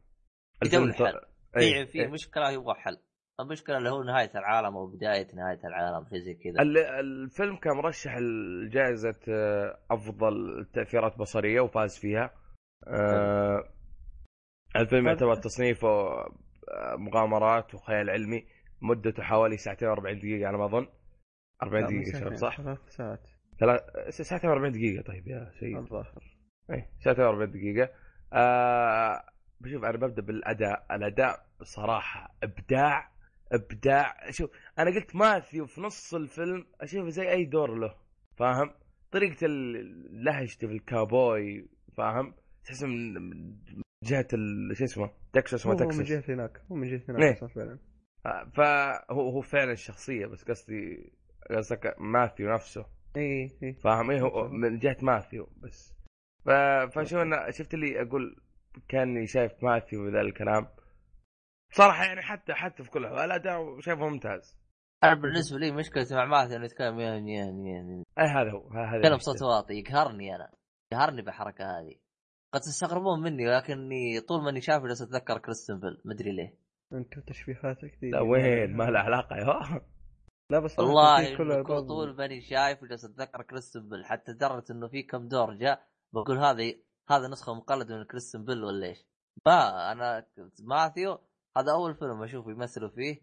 يدور 0.64 0.82
الفيلم 0.84 1.08
حل. 1.08 1.20
إيه، 1.56 1.84
في 1.84 1.92
في 1.92 2.00
إيه. 2.00 2.08
مشكلة 2.08 2.50
يبغى 2.50 2.74
حل. 2.74 2.98
المشكلة 3.40 3.76
اللي 3.78 3.90
هو 3.90 4.02
نهاية 4.02 4.30
العالم 4.34 4.76
أو 4.76 4.86
بداية 4.86 5.26
نهاية 5.34 5.60
العالم 5.64 6.06
شيء 6.10 6.18
زي 6.18 6.34
كذا. 6.34 6.62
ال- 6.62 6.78
الفيلم 6.78 7.56
كان 7.56 7.76
مرشح 7.76 8.16
لجائزة 8.18 9.14
آه، 9.28 9.78
أفضل 9.90 10.66
تأثيرات 10.74 11.18
بصرية 11.18 11.60
وفاز 11.60 11.98
فيها. 11.98 12.30
آه، 12.88 13.64
الفيلم. 14.76 15.06
يعتبر 15.08 15.34
تصنيفه 15.34 15.88
آه، 15.88 16.96
مغامرات 16.98 17.74
وخيال 17.74 18.10
علمي. 18.10 18.46
مدته 18.82 19.22
حوالي 19.22 19.56
ساعتين 19.56 19.94
و40 19.94 20.00
دقيقة 20.18 20.46
على 20.48 20.58
ما 20.58 20.64
أظن. 20.64 20.86
40 21.62 21.84
لا، 21.84 21.90
مو 21.90 22.02
دقيقة 22.02 22.18
شباب 22.18 22.34
ساعتين، 22.36 22.36
صح؟ 22.36 22.56
ثلاث 22.62 22.78
ساعات. 22.88 23.28
ثلاث 23.60 23.80
ساعتين 24.22 24.50
و40 24.50 24.72
دقيقة 24.72 25.02
طيب 25.02 25.28
يا 25.28 25.50
سيد. 25.60 25.76
الظاهر. 25.76 26.22
اي 26.70 26.88
ساعتين 27.04 27.24
و40 27.24 27.50
دقيقة. 27.50 27.90
آه 28.32 29.22
بشوف 29.60 29.84
أنا 29.84 29.96
ببدا 29.96 30.22
بالأداء، 30.22 30.86
الأداء 30.96 31.46
بصراحة 31.60 32.34
إبداع 32.42 33.10
إبداع 33.52 34.30
شوف 34.30 34.50
أنا 34.78 34.90
قلت 34.90 35.16
ماثيو 35.16 35.66
في 35.66 35.80
نص 35.80 36.14
الفيلم 36.14 36.66
أشوفه 36.80 37.08
زي 37.08 37.30
أي 37.30 37.44
دور 37.44 37.74
له 37.74 37.94
فاهم؟ 38.36 38.70
طريقة 39.10 39.46
ال- 39.46 40.24
لهجته 40.24 40.66
في 40.66 40.72
الكابوي 40.72 41.68
فاهم؟ 41.96 42.34
تحس 42.64 42.82
من 42.82 43.16
ال- 43.16 44.76
شو 44.76 44.84
اسمه؟ 44.84 45.10
تكساس 45.32 45.66
ما 45.66 45.72
هو 45.72 45.76
من 45.78 45.86
تكساس 45.86 46.08
جهة 46.08 46.34
هناك 46.34 46.62
هو 46.72 46.76
من 46.76 46.88
جهة 46.88 46.94
إيه. 46.96 47.04
هناك 47.08 47.36
أصلاً 47.36 47.48
فعلا 47.48 47.78
آه، 48.26 48.50
فهو 48.54 49.30
هو 49.30 49.40
فعلا 49.40 49.72
الشخصية 49.72 50.26
بس 50.26 50.44
قصدي 50.44 51.12
قصدك 51.50 51.94
ماثيو 51.98 52.50
نفسه 52.54 52.86
اي 53.16 53.50
اي 53.62 53.72
فاهم 53.74 54.10
إيه 54.10 54.20
هو 54.20 54.48
من 54.48 54.78
جهة 54.78 54.96
ماثيو 55.02 55.48
بس. 55.56 55.94
فشو 56.90 57.22
أنا 57.22 57.50
شفت 57.50 57.74
اللي 57.74 58.02
أقول 58.02 58.36
كأني 58.88 59.26
شايف 59.26 59.64
ماثيو 59.64 60.08
ذا 60.08 60.20
الكلام. 60.20 60.68
صراحة 61.72 62.04
يعني 62.04 62.22
حتى 62.22 62.54
حتى 62.54 62.84
في 62.84 62.90
كل 62.90 63.00
الأحوال 63.00 63.24
الاداء 63.24 63.80
شايفه 63.80 64.08
ممتاز. 64.08 64.58
أنا 65.04 65.14
بالنسبة 65.14 65.58
لي 65.58 65.72
مشكلتي 65.72 66.14
مع 66.14 66.24
ماثيو 66.24 66.56
إنه 66.56 66.64
يتكلم 66.64 67.00
يعني 67.00 67.34
يعني 67.34 67.70
يعني 67.70 68.02
اي 68.18 68.24
هذا 68.24 68.50
هو 68.50 68.68
هذا 68.68 68.96
يتكلم. 68.96 69.16
بصوت 69.16 69.42
واطي 69.42 69.74
يقهرني 69.74 70.36
أنا. 70.36 70.52
يقهرني 70.92 71.22
بالحركة 71.22 71.64
هذه. 71.64 71.94
قد 72.54 72.60
تستغربون 72.60 73.22
مني 73.22 73.48
ولكني 73.48 74.20
طول 74.20 74.44
ماني 74.44 74.60
شايف 74.60 74.82
جالس 74.82 75.02
أتذكر 75.02 75.38
كريستيان 75.38 75.80
بيل 75.80 76.02
مدري 76.04 76.32
ليه. 76.32 76.58
أنت 76.92 77.18
تشبيهاتك 77.18 77.98
دي 78.00 78.10
لا 78.10 78.20
وين؟ 78.20 78.76
ما 78.76 78.84
له 78.84 78.98
علاقة 78.98 79.36
يا 79.36 79.80
لا 80.50 80.58
بس 80.58 80.78
والله 80.78 81.36
طول 81.86 82.16
ماني 82.16 82.40
شايف 82.40 82.82
وجالس 82.82 83.04
أتذكر 83.04 83.42
كريستن 83.42 83.88
بيل 83.88 84.04
حتى 84.04 84.32
لدرجه 84.32 84.64
إنه 84.70 84.88
في 84.88 85.02
كم 85.02 85.28
دور 85.28 85.54
جاء 85.54 85.86
بقول 86.14 86.38
هذه 86.38 86.74
هذه 87.10 87.26
نسخة 87.26 87.54
مقلدة 87.54 87.96
من 87.96 88.04
كريستن 88.04 88.44
بيل 88.44 88.64
ولا 88.64 88.86
إيش؟ 88.86 89.06
ما 89.46 89.92
أنا 89.92 90.26
ماثيو 90.60 91.18
هذا 91.56 91.72
أول 91.72 91.94
فيلم 91.94 92.22
أشوفه 92.22 92.50
يمثلوا 92.50 92.88
فيه 92.88 93.20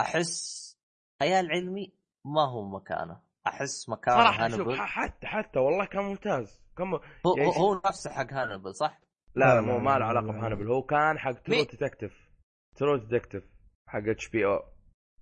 أحس 0.00 0.78
خيال 1.22 1.50
علمي 1.50 1.92
ما 2.24 2.48
هو 2.48 2.68
مكانه 2.68 3.20
أحس 3.46 3.88
مكانه 3.88 4.20
هانبل 4.20 4.76
حتى 4.76 5.26
حتى 5.26 5.58
والله 5.58 5.84
كان 5.84 6.04
ممتاز 6.04 6.62
كان 6.78 6.86
م... 6.86 6.94
هو, 7.26 7.36
يعني 7.36 7.50
هو 7.56 7.80
نفسه 7.86 8.10
حق 8.10 8.32
هانبل 8.32 8.74
صح؟ 8.74 9.00
لا 9.34 9.54
لا 9.54 9.60
مو 9.60 9.78
ما 9.78 9.90
له 9.90 9.98
لا، 9.98 10.04
علاقة 10.04 10.26
لا. 10.26 10.32
بهانبل 10.32 10.70
هو 10.70 10.82
كان 10.82 11.18
حق 11.18 11.32
ترو؟ 11.32 11.56
ديتكتيف 11.56 12.30
ترو 12.76 12.96
ديتكتيف 12.96 13.44
حق 13.88 14.08
HBO 14.08 14.62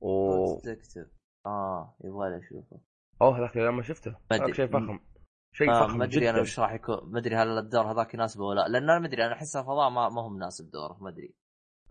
و 0.00 0.60
Detective 0.64 1.06
آه 1.46 1.96
يبغى 2.04 2.30
لي 2.30 2.38
أشوفه 2.38 2.80
أوه 3.22 3.38
هذاك 3.38 3.56
لما 3.56 3.82
شفته. 3.82 4.16
هذاك 4.32 4.54
شيء 4.54 4.66
فخم 4.66 4.98
شيء 5.52 5.70
آه 5.70 5.86
فخم 5.86 5.98
ما 5.98 6.04
أدري 6.04 6.30
أنا 6.30 6.40
وش 6.40 6.60
راح 6.60 6.72
يكون 6.72 7.12
ما 7.12 7.18
أدري 7.18 7.36
هل 7.36 7.58
الدور 7.58 7.92
هذاك 7.92 8.14
يناسبه 8.14 8.44
ولا 8.44 8.60
لأ 8.60 8.68
لأن 8.68 8.90
أنا 8.90 8.98
ما 8.98 9.06
أدري 9.06 9.26
أنا 9.26 9.32
أحس 9.32 9.56
الفضاء 9.56 9.90
ما, 9.90 10.08
ما 10.08 10.22
هو 10.22 10.28
مناسب 10.28 10.70
دوره 10.70 10.98
ما 11.00 11.08
أدري. 11.08 11.34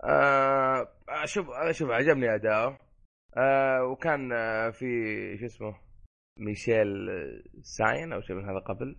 آه 0.04 0.88
شوف 1.26 1.48
شوف 1.72 1.90
عجبني 1.90 2.36
أداؤه. 2.36 2.78
آه 3.38 3.84
وكان 3.84 4.32
آه 4.34 4.70
في 4.70 4.86
شو 5.40 5.46
اسمه 5.46 5.76
مايكل 6.38 6.88
ساين 7.62 8.14
أو 8.14 8.22
شيء 8.22 8.36
من 8.36 8.50
هذا 8.50 8.60
قبل. 8.60 8.96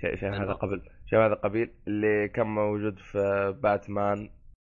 شيء 0.00 0.16
شيء 0.16 0.28
من 0.28 0.34
هذا 0.34 0.42
أيوة. 0.44 0.54
قبل 0.54 0.82
شيء 1.06 1.18
من 1.18 1.24
هذا 1.24 1.34
قبيل 1.34 1.74
اللي 1.86 2.28
كان 2.28 2.46
موجود 2.46 2.98
في 2.98 3.18
باتمان 3.62 4.30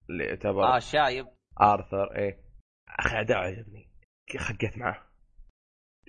اللي 0.10 0.24
يعتبر 0.24 0.64
آه 0.64 0.80
شايب. 0.80 1.28
آرثر 1.62 2.16
إيه. 2.16 2.40
أخي 3.00 3.20
اداء 3.20 3.38
عجبني. 3.38 3.90
خقيت 4.40 4.78
معه. 4.78 5.07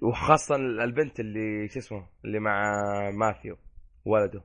وخاصة 0.02 0.56
البنت 0.56 1.20
اللي 1.20 1.68
شو 1.68 1.78
اسمه 1.78 2.08
اللي 2.24 2.38
مع 2.40 2.72
ماثيو 3.10 3.56
ولده. 4.06 4.44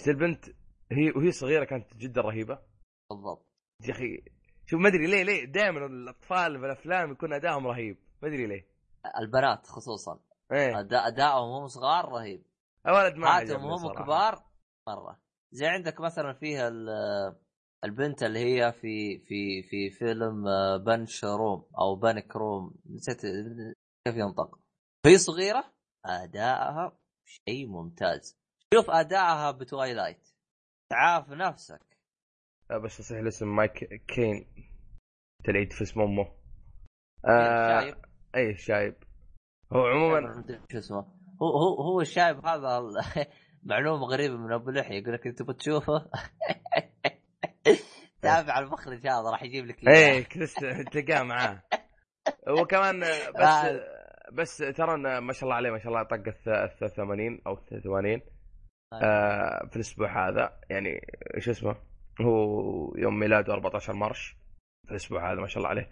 شفت 0.00 0.08
البنت 0.08 0.44
هي 0.92 1.10
وهي 1.16 1.32
صغيرة 1.32 1.64
كانت 1.64 1.96
جدا 1.96 2.20
رهيبة. 2.20 2.58
بالضبط. 3.10 3.46
يا 3.88 3.90
أخي 3.90 4.24
شوف 4.66 4.80
ما 4.80 4.88
أدري 4.88 5.06
ليه 5.06 5.22
ليه 5.22 5.44
دائما 5.44 5.86
الأطفال 5.86 6.58
في 6.60 6.66
الأفلام 6.66 7.12
يكون 7.12 7.32
أدائهم 7.32 7.66
رهيب. 7.66 7.98
ما 8.22 8.28
أدري 8.28 8.46
ليه. 8.46 8.66
البنات 9.20 9.66
خصوصا. 9.66 10.20
إيه. 10.52 10.80
أداء 10.80 11.06
أدائهم 11.08 11.48
هم 11.50 11.66
صغار 11.66 12.08
رهيب. 12.08 12.42
الولد 12.86 13.14
ما 13.16 13.28
عجبني 13.28 13.66
وهم 13.66 13.76
صراحة. 13.76 14.04
كبار 14.04 14.44
مرة. 14.88 15.20
زي 15.52 15.66
عندك 15.66 16.00
مثلا 16.00 16.32
فيها 16.32 16.68
ال- 16.68 17.36
البنت 17.84 18.22
اللي 18.22 18.38
هي 18.38 18.72
في 18.72 19.18
في 19.18 19.62
في 19.62 19.90
فيلم 19.90 20.46
آه، 20.48 20.76
بنش 20.76 21.24
روم 21.24 21.64
أو 21.78 21.96
بنك 21.96 22.36
روم 22.36 22.74
نسيت 22.90 23.20
كيف 24.06 24.16
ينطق. 24.16 24.58
هي 25.06 25.18
صغيرة 25.18 25.64
أدائها 26.06 26.98
شيء 27.26 27.66
ممتاز. 27.66 28.38
شوف 28.74 28.90
أدائها 28.90 29.50
بتوايلايت 29.50 30.28
تعاف 30.90 31.30
نفسك. 31.30 31.98
بس 32.84 33.00
يصيح 33.00 33.18
الاسم 33.18 33.56
مايك 33.56 34.02
كين. 34.08 34.46
تلعيد 35.44 35.72
في 35.72 35.82
اسم 35.82 36.00
امه 36.00 36.32
آه 37.24 37.80
شايب. 37.80 37.96
اي 38.36 38.56
شايب. 38.56 38.94
هو 39.72 39.86
عموما 39.86 40.44
شو 40.72 40.78
اسمه؟ 40.78 40.98
هو 41.42 41.48
هو 41.48 41.82
هو 41.82 42.00
الشايب 42.00 42.46
هذا 42.46 42.80
معلومه 43.62 44.06
غريبه 44.06 44.36
من 44.36 44.52
أبو 44.52 44.70
لحية 44.70 44.98
يقول 44.98 45.14
لك 45.14 45.26
إنت 45.26 45.42
بتشوفه 45.42 45.92
تابع 48.22 48.58
المخرج 48.58 49.06
هذا 49.06 49.30
راح 49.30 49.42
يجيب 49.42 49.66
لك. 49.66 49.88
إيه 49.88 50.24
تلقاه 50.92 51.22
معاه. 51.22 51.62
وكمان 52.60 53.00
بس 53.38 53.40
آه. 53.40 53.93
بس 54.34 54.56
ترى 54.58 54.96
ما 55.20 55.32
شاء 55.32 55.44
الله 55.44 55.54
عليه 55.54 55.70
ما 55.70 55.78
شاء 55.78 55.88
الله 55.88 56.02
طق 56.02 56.48
ال 56.82 56.90
80 56.90 57.40
أو 57.46 57.56
83 57.56 58.20
آه 59.02 59.66
في 59.70 59.76
الأسبوع 59.76 60.28
هذا 60.28 60.60
يعني 60.70 61.00
شو 61.38 61.50
اسمه 61.50 61.76
هو 62.20 62.94
يوم 62.96 63.18
ميلاده 63.18 63.52
14 63.52 63.92
مارش 63.92 64.36
في 64.84 64.90
الأسبوع 64.90 65.32
هذا 65.32 65.40
ما 65.40 65.46
شاء 65.46 65.58
الله 65.58 65.68
عليه. 65.68 65.90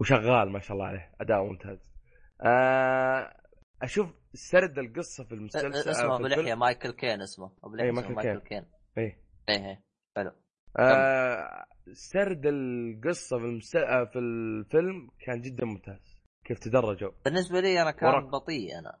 وشغال 0.00 0.50
ما 0.50 0.58
شاء 0.58 0.72
الله 0.76 0.86
عليه 0.86 1.12
أداء 1.20 1.44
ممتاز. 1.44 1.92
آه 2.40 3.36
أشوف 3.82 4.14
سرد 4.34 4.78
القصة 4.78 5.24
في 5.24 5.34
المسلسل 5.34 5.90
اسمه 5.90 6.16
في 6.16 6.24
أبو. 6.24 6.26
لحية 6.26 6.54
مايكل 6.54 6.90
كين 6.90 7.22
اسمه. 7.22 7.52
أبو 7.64 7.74
لحية 7.74 7.86
إيه، 7.86 7.92
مايكل 7.92 8.14
مايكل 8.14 8.40
كين. 8.40 8.64
إيه. 8.98 9.18
إيه 9.48 9.66
إيه 9.66 9.82
حلو. 10.16 10.32
آه 10.78 11.64
سرد 11.92 12.46
القصة 12.46 13.38
في 13.38 13.44
المس... 13.44 13.76
آه، 13.76 14.04
في 14.04 14.18
الفيلم 14.18 15.10
كان 15.26 15.40
جدا 15.40 15.64
ممتاز. 15.64 16.15
كيف 16.46 16.58
تدرجوا؟ 16.58 17.10
بالنسبة 17.24 17.60
لي 17.60 17.82
أنا 17.82 17.90
كان 17.90 18.08
وراك. 18.08 18.24
بطيء 18.24 18.78
أنا. 18.78 18.98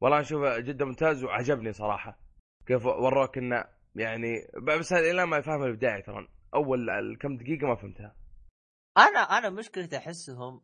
والله 0.00 0.20
اشوفه 0.20 0.58
جدا 0.58 0.84
ممتاز 0.84 1.24
وعجبني 1.24 1.72
صراحة. 1.72 2.18
كيف 2.66 2.86
وروك 2.86 3.38
إنه 3.38 3.64
يعني 3.96 4.48
بس 4.62 4.92
هذا 4.92 5.10
إلى 5.10 5.26
ما 5.26 5.40
فاهم 5.40 5.62
البداية 5.62 6.02
ترى. 6.02 6.28
أول 6.54 6.90
الكم 6.90 7.36
دقيقة 7.36 7.66
ما 7.66 7.74
فهمتها. 7.76 8.16
أنا 8.98 9.18
أنا 9.20 9.50
مشكلتي 9.50 9.96
أحسهم 9.96 10.62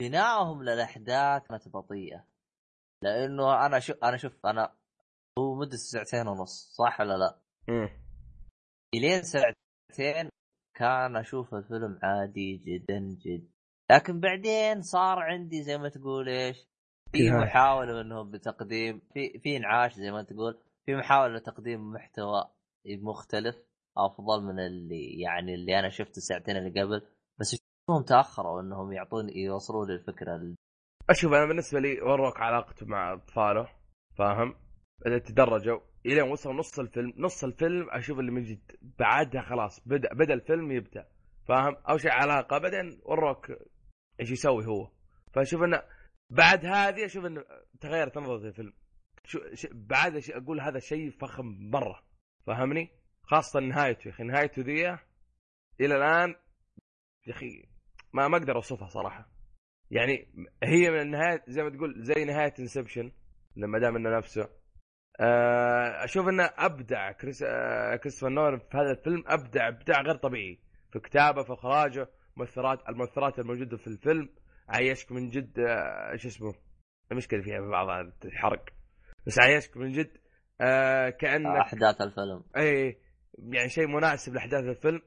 بنائهم 0.00 0.62
للأحداث 0.62 1.42
كانت 1.42 1.68
بطيئة. 1.68 2.24
لأنه 3.02 3.66
أنا 3.66 3.78
شوف 3.78 3.96
أنا 4.04 4.16
شوف 4.16 4.46
أنا 4.46 4.74
هو 5.38 5.54
مدة 5.54 5.76
ساعتين 5.76 6.28
ونص 6.28 6.74
صح 6.76 7.00
ولا 7.00 7.18
لا؟ 7.18 7.40
امم 7.68 7.90
إلين 8.94 9.22
ساعتين 9.22 10.30
كان 10.76 11.16
أشوف 11.16 11.54
الفيلم 11.54 11.98
عادي 12.02 12.56
جدا 12.56 12.98
جدا. 12.98 13.57
لكن 13.90 14.20
بعدين 14.20 14.82
صار 14.82 15.18
عندي 15.18 15.62
زي 15.62 15.78
ما 15.78 15.88
تقول 15.88 16.28
إيش 16.28 16.66
في. 17.12 17.30
محاولة 17.30 18.02
منهم 18.02 18.30
بتقديم 18.30 19.00
في 19.14 19.38
في 19.38 19.56
إنعاش 19.56 19.94
زي 19.94 20.10
ما 20.10 20.22
تقول 20.22 20.58
في 20.86 20.96
محاولة 20.96 21.34
لتقديم 21.36 21.90
محتوى 21.92 22.44
مختلف 22.86 23.56
أفضل 23.96 24.42
من 24.44 24.58
اللي 24.60 25.20
يعني 25.20 25.54
اللي 25.54 25.78
أنا 25.78 25.88
شفته 25.88 26.16
الساعتين 26.16 26.56
اللي 26.56 26.80
قبل 26.82 27.02
بس 27.40 27.54
شفتهم 27.54 28.02
تأخروا 28.02 28.60
إنهم 28.60 28.92
يعطوني 28.92 29.38
يوصلوا 29.42 29.86
لي 29.86 29.94
الفكرة 29.94 30.36
ال- 30.36 30.54
أشوف 31.10 31.32
أنا 31.32 31.44
بالنسبة 31.46 31.80
لي 31.80 32.00
وروك 32.00 32.40
علاقته 32.40 32.86
مع 32.86 33.12
أطفاله 33.12 33.68
فاهم؟ 34.18 34.54
تدرجوا 35.04 35.80
الين 36.06 36.22
وصل 36.30 36.56
نص 36.56 36.78
الفيلم 36.78 37.12
نص 37.16 37.44
الفيلم 37.44 37.90
أشوف 37.90 38.18
اللي 38.18 38.30
من 38.30 38.42
جد 38.44 38.76
بعدها 38.98 39.42
خلاص 39.42 39.80
بدأ 39.86 40.14
بدأ 40.14 40.34
الفيلم 40.34 40.72
يبدأ 40.72 41.06
فاهم؟ 41.48 41.76
أول 41.88 42.00
شيء 42.00 42.10
علاقة 42.10 42.58
بعدين 42.58 43.00
وروك 43.04 43.52
إيش 44.20 44.30
يسوي 44.30 44.66
هو. 44.66 44.90
فأشوف 45.32 45.62
انه 45.62 45.82
بعد 46.30 46.66
هذه 46.66 47.04
أشوف 47.04 47.24
انه 47.24 47.44
تغيرت 47.80 48.18
نظرتي 48.18 48.46
للفيلم. 48.46 48.72
بعد. 49.72 50.22
أقول 50.30 50.60
هذا 50.60 50.78
شيء 50.78 51.10
فخم 51.10 51.46
مرة. 51.46 52.02
فاهمني 52.46 52.90
خاصة 53.22 53.60
نهايته 53.60 54.08
يا 54.08 54.12
أخي. 54.12 54.24
نهايته 54.24 54.62
ذي 54.62 54.98
إلى 55.80 55.96
الآن 55.96 56.34
يا 57.26 57.32
أخي 57.32 57.68
ما 58.12 58.28
ما 58.28 58.36
أقدر 58.36 58.56
أوصفها 58.56 58.88
صراحة. 58.88 59.28
يعني 59.90 60.28
هي 60.62 60.90
من 60.90 61.00
النهايه 61.00 61.44
زي 61.48 61.62
ما 61.62 61.70
تقول 61.70 61.94
زي 62.02 62.24
نهاية 62.24 62.54
Inception 62.58 63.12
لما 63.56 63.78
دام 63.78 63.96
إنه 63.96 64.16
نفسه. 64.16 64.48
آه، 65.20 66.04
أشوف 66.04 66.28
إنه 66.28 66.50
أبدع 66.56 67.12
كريس 67.12 67.42
آه، 67.42 67.96
كريستوفر 67.96 68.28
نولان 68.32 68.58
في 68.58 68.76
هذا 68.76 68.90
الفيلم 68.90 69.24
أبدع 69.26 69.68
أبداع 69.68 70.02
غير 70.02 70.16
طبيعي. 70.16 70.58
في 70.92 70.98
كتابه 70.98 71.42
في 71.42 71.52
إخراجه. 71.52 72.08
مؤثرات 72.38 72.88
المؤثرات 72.88 73.38
الموجودة 73.38 73.76
في 73.76 73.86
الفيلم 73.86 74.28
عيشك 74.68 75.12
من 75.12 75.28
جد 75.28 75.58
آه، 75.58 76.16
شو 76.16 76.28
اسمه؟ 76.28 76.54
المشكلة 77.12 77.42
فيها 77.42 77.60
بعضها 77.60 78.12
الحرق 78.24 78.64
بس 79.26 79.38
عيشك 79.38 79.76
من 79.76 79.92
جد 79.92 80.10
آه 80.60 81.10
كأنك 81.10 81.56
أحداث 81.56 82.00
الفيلم. 82.00 82.44
إي 82.56 82.98
يعني 83.38 83.68
شيء 83.68 83.86
مناسب 83.86 84.34
لأحداث 84.34 84.64
الفيلم. 84.64 85.02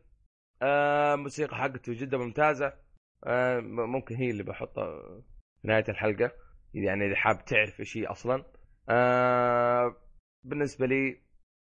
آه 0.61 1.16
موسيقى 1.16 1.56
حقته 1.58 1.93
جدا 1.93 2.18
ممتازة. 2.18 2.74
آه 3.27 3.60
ممكن 3.60 4.16
هي 4.16 4.30
اللي 4.30 4.43
بحطها 4.43 5.22
في 5.61 5.68
نهاية 5.68 5.85
الحلقة. 5.90 6.32
يعني 6.74 7.06
إذا 7.06 7.16
حاب 7.16 7.45
تعرف 7.45 7.98
هي 7.98 8.06
أصلا. 8.06 8.45
آه 8.90 9.95
بالنسبة 10.43 10.85
لي 10.85 11.22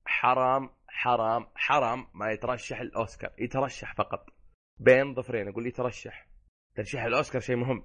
حرام 0.05 0.69
حرام 0.87 1.47
حرام 1.55 2.07
ما 2.13 2.31
يترشح 2.31 2.79
الأوسكار. 2.79 3.31
يترشح 3.39 3.95
فقط. 3.95 4.34
بين 4.79 5.13
ظفرين 5.13 5.47
أقول 5.47 5.67
يترشح 5.67 6.27
ترشيح 6.75 7.03
الأوسكار 7.03 7.41
شيء 7.41 7.55
مهم. 7.55 7.83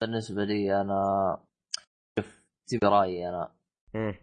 بالنسبة 0.00 0.44
لي 0.44 0.80
أنا 0.80 1.02
شوف 2.18 2.42
تبي 2.68 2.86
رأيي 2.86 3.28
أنا. 3.28 3.54
مم. 3.94 4.14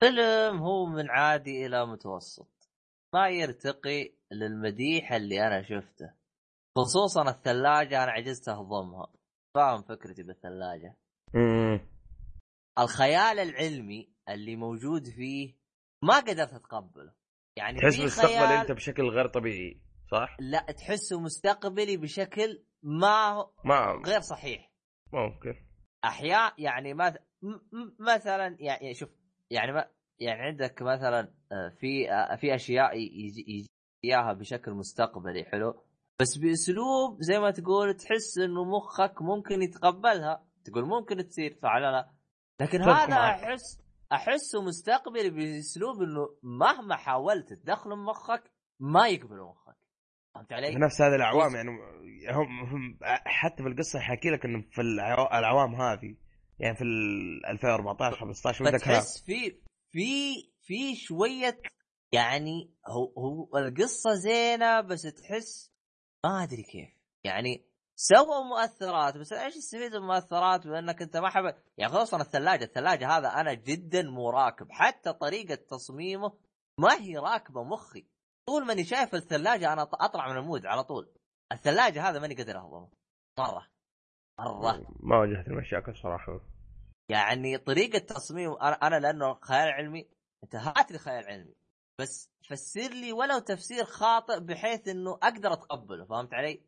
فيلم 0.00 0.58
هو 0.58 0.86
من 0.86 1.10
عادي 1.10 1.66
إلى 1.66 1.86
متوسط. 1.86 2.70
ما 3.14 3.28
يرتقي 3.28 4.12
للمديح 4.32 5.12
اللي 5.12 5.46
أنا 5.46 5.62
شفته. 5.62 6.14
خصوصا 6.78 7.30
الثلاجة 7.30 8.04
أنا 8.04 8.12
عجزت 8.12 8.48
أهضمها. 8.48 9.12
فاهم 9.54 9.82
فكرتي 9.82 10.22
بالثلاجة؟ 10.22 10.96
مم. 11.34 11.88
الخيال 12.78 13.38
العلمي 13.38 14.14
اللي 14.28 14.56
موجود 14.56 15.04
فيه 15.08 15.54
ما 16.02 16.20
قدرت 16.20 16.52
أتقبله. 16.52 17.14
يعني 17.56 17.78
تحس 17.78 17.96
في 17.96 18.04
مستقبل 18.04 18.28
خيال 18.28 18.52
أنت 18.60 18.72
بشكل 18.72 19.02
غير 19.02 19.26
طبيعي. 19.28 19.85
صح؟ 20.10 20.36
لا 20.40 20.60
تحسه 20.60 21.20
مستقبلي 21.20 21.96
بشكل 21.96 22.62
ما 22.82 23.46
ما 23.64 24.02
غير 24.06 24.20
صحيح. 24.20 24.72
ممكن. 25.12 25.54
أحياء 26.04 26.54
يعني 26.58 26.94
مث... 26.94 27.14
م- 27.42 27.48
م- 27.48 27.96
مثلا 28.14 28.56
يعني 28.60 28.94
شوف 28.94 29.08
يعني 29.50 29.72
ما 29.72 29.90
يعني 30.18 30.42
عندك 30.42 30.82
مثلا 30.82 31.34
آه، 31.52 31.68
في 31.80 32.12
آه، 32.12 32.36
في 32.36 32.54
أشياء 32.54 32.96
يجي 32.96 33.66
إياها 34.04 34.32
بشكل 34.32 34.72
مستقبلي 34.72 35.44
حلو؟ 35.44 35.82
بس 36.20 36.38
بأسلوب 36.38 37.16
زي 37.22 37.38
ما 37.38 37.50
تقول 37.50 37.94
تحس 37.94 38.38
إنه 38.38 38.64
مخك 38.64 39.22
ممكن 39.22 39.62
يتقبلها. 39.62 40.46
تقول 40.64 40.84
ممكن 40.84 41.28
تصير 41.28 41.58
فعلا 41.62 41.90
لا. 41.90 42.10
لكن 42.60 42.82
اتفق 42.82 42.92
هذا 42.92 43.08
معك. 43.14 43.40
أحس 43.40 43.80
أحسه 44.12 44.62
مستقبلي 44.62 45.30
بأسلوب 45.30 46.02
إنه 46.02 46.36
مهما 46.42 46.96
حاولت 46.96 47.52
تدخله 47.52 47.96
مخك 47.96 48.50
ما 48.80 49.08
يقبل 49.08 49.40
مخك. 49.40 49.65
فهمت 50.36 50.52
علي؟ 50.52 50.74
نفس 50.74 51.00
هذه 51.00 51.14
الأعوام 51.14 51.54
يعني 51.54 51.70
هم, 52.30 52.60
هم 52.64 52.98
حتى 53.26 53.62
في 53.62 53.68
القصة 53.68 53.98
يحكي 53.98 54.30
لك 54.30 54.44
إنه 54.44 54.62
في 54.70 54.80
العو- 54.80 55.38
الأعوام 55.38 55.74
هذه 55.74 56.16
يعني 56.58 56.76
في 56.76 56.84
ال 56.84 57.46
2014 57.46 58.16
15 58.16 58.64
من 58.64 58.78
فتحس 58.78 59.22
في 59.24 59.50
في 59.90 60.34
في 60.62 60.96
شوية 60.96 61.60
يعني 62.12 62.74
هو 62.88 63.12
هو 63.18 63.58
القصة 63.58 64.14
زينة 64.14 64.80
بس 64.80 65.02
تحس 65.02 65.72
ما 66.24 66.42
أدري 66.42 66.62
كيف. 66.62 66.88
يعني 67.24 67.66
سووا 67.98 68.44
مؤثرات 68.44 69.16
بس 69.18 69.32
إيش 69.32 69.56
يستفيد 69.56 69.90
من 69.90 69.96
المؤثرات؟ 69.96 70.66
بأنك 70.66 71.02
أنت 71.02 71.16
ما 71.16 71.30
حب 71.30 71.54
يعني 71.78 71.92
خصوصا 71.92 72.20
الثلاجة 72.20 72.64
الثلاجة 72.64 73.08
هذا 73.18 73.28
أنا 73.28 73.54
جدا 73.54 74.02
مو 74.02 74.30
راكب. 74.30 74.66
حتى 74.70 75.12
طريقة 75.12 75.54
تصميمه 75.54 76.32
ما 76.78 77.00
هي 77.00 77.16
راكبة 77.18 77.64
مخي. 77.64 78.06
طول 78.46 78.66
ماني 78.66 78.84
شايف 78.84 79.14
الثلاجة 79.14 79.72
أنا 79.72 79.82
أطلع 79.82 80.32
من 80.32 80.38
المود 80.38 80.66
على 80.66 80.84
طول. 80.84 81.08
الثلاجة 81.52 82.08
هذا 82.08 82.18
ماني 82.20 82.34
قادر 82.34 82.58
أهضمه. 82.58 82.90
مرة. 83.38 83.66
مرة. 84.38 84.86
ما 85.00 85.18
واجهت 85.18 85.48
المشاكل 85.48 85.96
صراحة. 85.96 86.40
يعني 87.10 87.58
طريقة 87.58 87.98
تصميم 87.98 88.52
أنا 88.52 88.74
أنا 88.74 89.00
لأنه 89.00 89.34
خيال 89.34 89.68
علمي 89.68 90.08
أنت 90.44 90.56
هات 90.56 90.92
لي 90.92 90.98
خيال 90.98 91.24
علمي. 91.24 91.54
بس 92.00 92.30
فسر 92.48 92.90
لي 92.90 93.12
ولو 93.12 93.38
تفسير 93.38 93.84
خاطئ 93.84 94.40
بحيث 94.40 94.88
إنه 94.88 95.10
أقدر 95.10 95.52
أتقبله 95.52 96.04
فهمت 96.04 96.34
علي؟ 96.34 96.60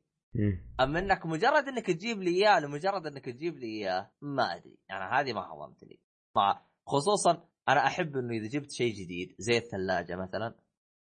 اما 0.80 0.98
إنك 0.98 1.26
مجرد 1.26 1.68
إنك 1.68 1.86
تجيب 1.86 2.22
لي 2.22 2.30
إياه 2.30 2.60
لمجرد 2.60 3.06
إنك 3.06 3.24
تجيب 3.24 3.58
لي 3.58 3.66
إياه 3.66 4.10
ما 4.22 4.56
أدري. 4.56 4.78
يعني 4.88 5.14
هذه 5.14 5.32
ما 5.32 5.40
هضمت 5.40 5.84
لي 5.84 6.00
مع 6.36 6.62
خصوصا 6.86 7.48
أنا 7.68 7.86
أحب 7.86 8.16
إنه 8.16 8.34
إذا 8.34 8.48
جبت 8.48 8.70
شيء 8.70 8.94
جديد 8.94 9.34
زي 9.38 9.58
الثلاجة 9.58 10.16
مثلا 10.16 10.54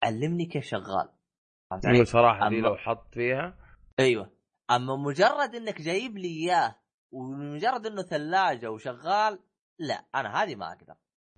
علمني 0.07 0.47
كيف 0.47 0.65
شغال 0.65 1.09
فهمت 1.71 1.87
علي؟ 1.87 2.05
صراحة 2.05 2.49
دي 2.49 2.61
أما- 2.61 2.65
لو 2.65 2.77
حط 2.77 3.15
فيها 3.15 3.59
أيوه 3.99 4.31
أما 4.71 4.97
مجرد 4.97 5.55
إنك 5.55 5.83
جايب 5.83 6.19
لي 6.19 6.29
إياه 6.29 6.77
ومجرد 7.13 7.87
إنه 7.87 8.03
ثلاجة 8.03 8.71
وشغال 8.71 9.39
لا 9.79 10.05
أنا 10.15 10.43
هذه 10.43 10.55
ما 10.55 10.73
أقدر 10.73 10.95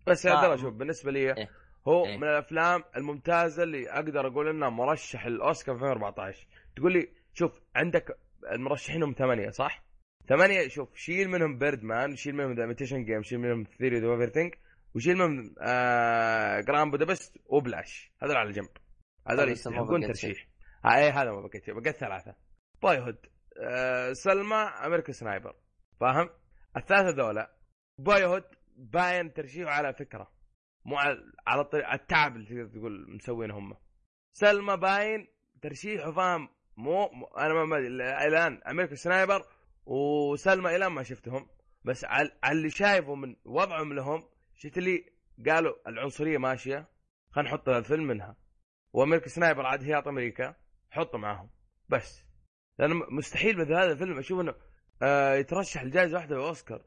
بس 0.07 0.25
يا 0.25 0.33
عبد 0.33 0.59
شوف 0.61 0.75
بالنسبة 0.75 1.11
لي 1.13 1.37
إيه. 1.37 1.49
هو 1.89 2.05
إيه. 2.05 2.17
من 2.17 2.25
الأفلام 2.25 2.85
الممتازة 2.97 3.63
اللي 3.63 3.91
أقدر 3.91 4.27
أقول 4.27 4.49
إنها 4.49 4.69
مرشح 4.69 5.27
الأوسكار 5.27 5.75
في 5.75 5.83
2014 5.85 6.47
تقول 6.77 6.93
لي 6.93 7.09
شوف 7.35 7.61
عندك 7.77 8.19
المرشحين 8.53 9.03
هم 9.03 9.13
ثمانية 9.13 9.51
صح؟ 9.51 9.85
ثمانية 10.29 10.69
شوف 10.69 10.97
شيل 10.97 11.29
منهم 11.29 11.59
Birdman 11.59 12.17
شيل 12.17 12.35
منهم 12.35 12.53
The 12.53 12.67
Imitation 12.67 13.05
Game 13.05 13.23
شيل 13.23 13.39
منهم 13.39 13.65
Theory 13.79 14.07
of 14.07 14.21
Everything 14.21 14.55
وشيل 14.95 15.17
منهم 15.17 15.55
آه 15.61 16.61
Grand 16.61 16.91
Budapest 16.91 17.39
و 17.47 17.53
Whiplash. 17.53 18.13
هذول 18.23 18.37
على 18.37 18.53
جنب 18.53 18.69
هذول 19.29 19.49
يستحقون 19.49 20.01
بقيت 20.01 20.17
شيء. 20.17 20.31
ترشيح 20.31 20.49
آه 20.85 20.89
اي 20.97 21.11
هذا 21.11 21.31
ما 21.33 21.41
بقيت 21.41 21.71
بقيت 21.71 21.97
ثلاثة. 21.97 22.35
Boyhood. 22.83 23.27
آه 23.63 24.13
Selma 24.13 24.57
American 24.57 25.13
Sniper. 25.13 25.57
فاهم؟ 26.01 26.31
الثلاثة 26.77 27.09
ذولا. 27.23 27.57
Boyhood 27.99 28.45
باين 28.77 29.33
ترشيحه 29.33 29.71
على 29.71 29.95
فكرة. 29.95 30.33
مو 30.85 30.97
على 30.97 31.33
على 31.47 31.61
الطريق 31.61 31.93
التعب 31.93 32.37
اللي 32.37 32.47
تقدر 32.47 32.79
تقول 32.79 33.15
مسوينه 33.17 33.59
هم. 33.59 33.77
Selma 34.33 34.77
باين 34.77 35.27
ترشيحه 35.63 36.13
فاهم؟ 36.13 36.49
مو, 36.77 37.09
مو 37.09 37.27
أنا 37.27 37.55
ما 37.55 37.65
ما- 37.65 37.79
الآن 38.27 38.63
American 38.63 38.95
Sniper 38.95 39.47
و 39.87 40.02
Selma 40.02 40.77
الان 40.77 40.93
ما 40.93 41.03
شفتهم. 41.03 41.49
بس 41.85 42.05
على 42.05 42.31
اللي 42.51 42.71
شايفه 42.71 43.15
من 43.15 43.37
وضعهم 43.45 43.93
لهم 43.93 44.29
شفت 44.59 44.79
لي 44.79 45.05
قالوا 45.47 45.75
العنصرية 45.89 46.39
ماشية؟ 46.39 46.89
خلينا 47.31 47.51
نحط 47.51 47.69
الفيلم 47.69 48.05
منها. 48.07 48.37
و 48.93 48.97
American 48.97 49.29
Sniper 49.29 49.67
عاد 49.67 49.83
هياط 49.85 50.09
أمريكا 50.09 50.55
حطه 50.91 51.19
معاهم. 51.19 51.51
بس. 51.89 52.25
لأنه 52.79 52.95
مستحيل 53.11 53.59
مثل 53.59 53.73
هذا 53.73 53.93
الفيلم 53.93 54.19
أشوف 54.19 54.41
إنه 54.41 54.55
آه 55.03 55.35
يترشح 55.35 55.83
لجائزة 55.85 56.17
واحدة 56.17 56.37
باوسكار 56.37 56.83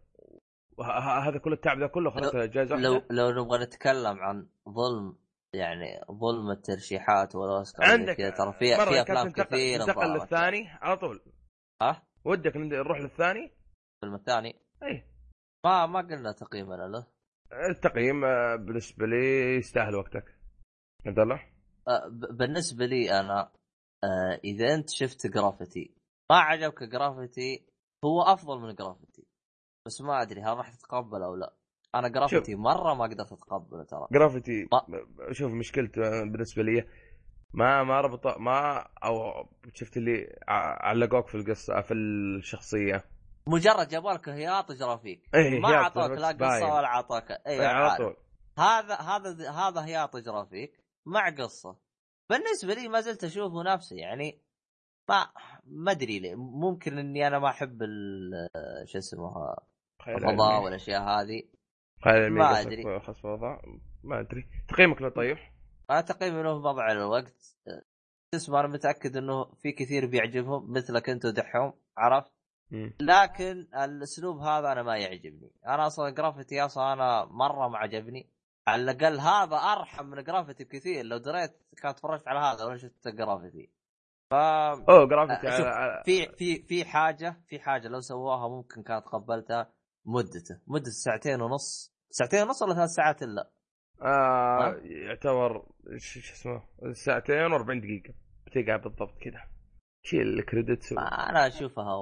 ه- 0.80 1.28
هذا 1.30 1.38
كل 1.38 1.54
التعب 1.54 1.80
ذا 1.80 1.88
كله 1.88 2.10
خلاص 2.10 2.36
جائزة 2.36 2.76
واحدة. 2.76 2.90
لو 2.90 3.02
لو 3.32 3.44
نبغى 3.44 3.64
نتكلم 3.64 4.20
عن 4.20 4.48
ظلم 4.70 5.18
يعني 5.54 6.02
ظلم 6.12 6.52
الترشيحات 6.52 7.36
والأوسكار 7.36 7.86
عندك 7.86 8.18
ترى 8.38 8.54
في 8.54 8.60
في 8.60 9.02
أفلام 9.02 9.30
كثير 9.32 9.80
ننتقل 9.80 10.02
انظلمت. 10.02 10.22
للثاني 10.22 10.68
على 10.70 10.98
طول. 10.98 11.22
ها؟ 11.82 12.08
ودك 12.26 12.58
نروح 12.58 13.00
للثاني؟ 13.00 13.52
الفيلم 14.04 14.16
الثاني؟ 14.16 14.62
اي 14.84 15.04
ما 15.66 15.86
ما 15.86 16.00
قلنا 16.02 16.32
تقييمنا 16.32 16.88
له. 16.88 17.08
التقييم 17.70 18.26
آه، 18.26 18.56
بالنسبة 18.56 19.06
لي 19.06 19.56
يستاهل 19.56 19.96
وقتك. 19.96 20.36
عبد 21.06 21.20
الله؟ 21.20 21.42
ب- 22.10 22.38
بالنسبة 22.38 22.86
لي 22.86 23.20
أنا 23.20 23.52
أه، 24.04 24.40
إذا 24.44 24.74
أنت 24.76 24.90
شفت 24.90 25.28
Gravity 25.28 25.92
ما 26.32 26.38
عجبك 26.38 26.84
Gravity 26.84 27.66
هو 28.06 28.22
أفضل 28.22 28.60
من 28.60 28.76
Gravity. 28.76 29.24
بس 29.88 30.02
ما 30.02 30.22
أدري 30.22 30.42
هل 30.42 30.58
راح 30.58 30.70
تتقبل 30.76 31.24
أو 31.24 31.36
لا. 31.36 31.54
أنا 31.96 32.08
جرافيتي 32.08 32.56
مرة 32.56 32.94
ما 32.94 33.04
قدرت 33.04 33.32
أتقبله 33.32 33.84
ترى. 33.84 34.08
جرافيتي 34.12 34.68
ما- 34.72 35.06
شوف 35.32 35.52
مشكلته 35.54 36.02
آه، 36.08 36.24
بالنسبة 36.24 36.64
لي 36.64 36.88
ما 37.54 37.84
ما 37.84 38.02
ربط 38.02 38.38
ما 38.38 38.78
أو 39.04 39.14
شفت 39.74 39.98
اللي 39.98 40.40
علقوك 40.48 41.28
في 41.28 41.36
القصة 41.36 41.82
في 41.82 41.94
الشخصية. 41.94 43.04
مجرد 43.48 43.88
جابوا 43.88 44.12
لك 44.12 44.30
هياط 44.30 44.72
يجرى 44.72 45.00
فيك 45.00 45.36
إيه، 45.36 45.60
ما 45.60 45.74
أعطوك 45.74 46.12
لا. 46.12 46.28
قصة 46.28 46.74
ولا 46.74 46.86
أعطوك. 46.86 47.32
إيه، 47.32 47.38
أيوه 47.48 47.68
على 47.68 48.16
هذا 48.58 48.96
هذا 48.96 49.50
هذا 49.52 49.86
هياط 49.86 50.16
يجرى 50.16 50.46
فيك 50.46 50.84
مع 51.06 51.30
قصة. 51.30 51.78
بالنسبة 52.30 52.74
لي 52.74 52.88
ما 52.88 53.02
زلت 53.02 53.24
أشوفه 53.24 53.64
نفسه 53.64 53.96
يعني 53.96 54.42
ما 55.10 55.28
ما 55.66 55.92
أدري 55.92 56.20
ليه. 56.20 56.36
ممكن 56.36 56.98
إني 56.98 57.28
أنا 57.28 57.40
ما 57.40 57.50
أحب 57.50 57.80
شو 58.86 58.98
اسمه 58.98 59.56
الفضاء. 60.08 60.64
والأشياء 60.64 61.02
هذه. 61.02 61.44
ما 62.06 63.00
فضاء. 63.00 63.62
ما 64.04 64.20
أدري. 64.20 64.46
تقييمك 64.68 65.02
له 65.02 65.10
طيب 65.10 65.38
أنا 65.90 66.02
تقريبا 66.02 66.42
إنه 66.42 66.62
في 66.62 66.68
وضع 66.68 66.92
الوقت 66.92 67.58
اسمه 68.36 68.60
أنا 68.60 68.68
متأكد 68.68 69.18
إنه 69.18 69.46
في 69.46 69.72
كثير 69.72 70.06
بيعجبهم 70.06 70.72
مثلك 70.74 71.10
أنت 71.10 71.26
ودحوم 71.26 71.74
عرفت. 71.98 72.41
لكن 73.00 73.68
الأسلوب 73.84 74.38
هذا 74.40 74.72
أنا 74.72 74.84
ما 74.84 74.98
يعجبني. 74.98 75.52
أنا 75.68 75.88
أصلا 75.88 76.10
جرافيتي 76.10 76.62
أصلا 76.62 76.94
أنا 76.94 77.26
مرة 77.26 77.68
ما 77.68 77.78
عجبني. 77.78 78.30
على 78.68 78.82
الأقل 78.82 79.20
هذا 79.20 79.56
أرحم 79.56 80.06
من 80.06 80.24
جرافيتي 80.24 80.64
بكثير. 80.64 81.06
لو 81.06 81.18
دريت 81.18 81.52
كان 81.82 81.96
تفرجت 81.96 82.28
على 82.28 82.40
هذا 82.40 82.66
ولا 82.66 82.78
شفت 82.78 83.08
جرافيتي 83.08 83.70
ف 84.32 84.34
أوه 84.34 85.08
جرافيتي 85.08 85.48
على- 85.48 86.04
في 86.06 86.36
في 86.38 86.64
في 86.64 86.86
حاجة 86.86 87.42
في 87.48 87.60
حاجة 87.60 87.88
لو 87.88 88.00
سووها 88.00 88.48
ممكن 88.48 88.84
كانت 88.84 89.06
قبلتها 89.06 89.74
مدته. 90.06 90.60
مدة 90.68 90.90
ساعتين 90.92 91.42
ونص. 91.42 91.94
ساعتين 92.10 92.42
ونص 92.44 92.62
ولا 92.62 92.74
ثلاث 92.74 92.90
ساعات 92.90 93.24
إلا؟ 93.24 93.50
آه؟ 94.02 94.76
يعتبر 94.84 95.66
شو 95.98 96.20
اسمه؟ 96.20 96.64
ساعتين 96.94 97.50
و40 97.50 97.82
دقيقة. 97.82 98.14
بتقعد 98.46 98.82
بالضبط 98.82 99.18
كذا. 99.22 99.44
شيل 100.04 100.22
ال 100.40 100.46
credits 100.46 100.92
و... 100.92 100.96
أنا 101.00 101.48
أشوفها 101.48 101.96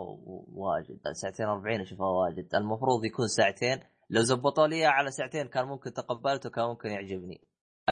واجد. 0.47 0.99
ساعتين 1.13 1.45
40 1.45 1.81
أشوفها 1.81 2.07
واجد. 2.07 2.55
المفروض 2.55 3.05
يكون 3.05 3.27
ساعتين. 3.27 3.79
لو 4.09 4.21
زبطوا 4.21 4.67
لي 4.67 4.85
على 4.85 5.11
ساعتين 5.11 5.47
كان 5.47 5.65
ممكن 5.67 5.93
تقبلته 5.93 6.49
كان 6.49 6.65
ممكن 6.65 6.89
يعجبني. 6.89 7.41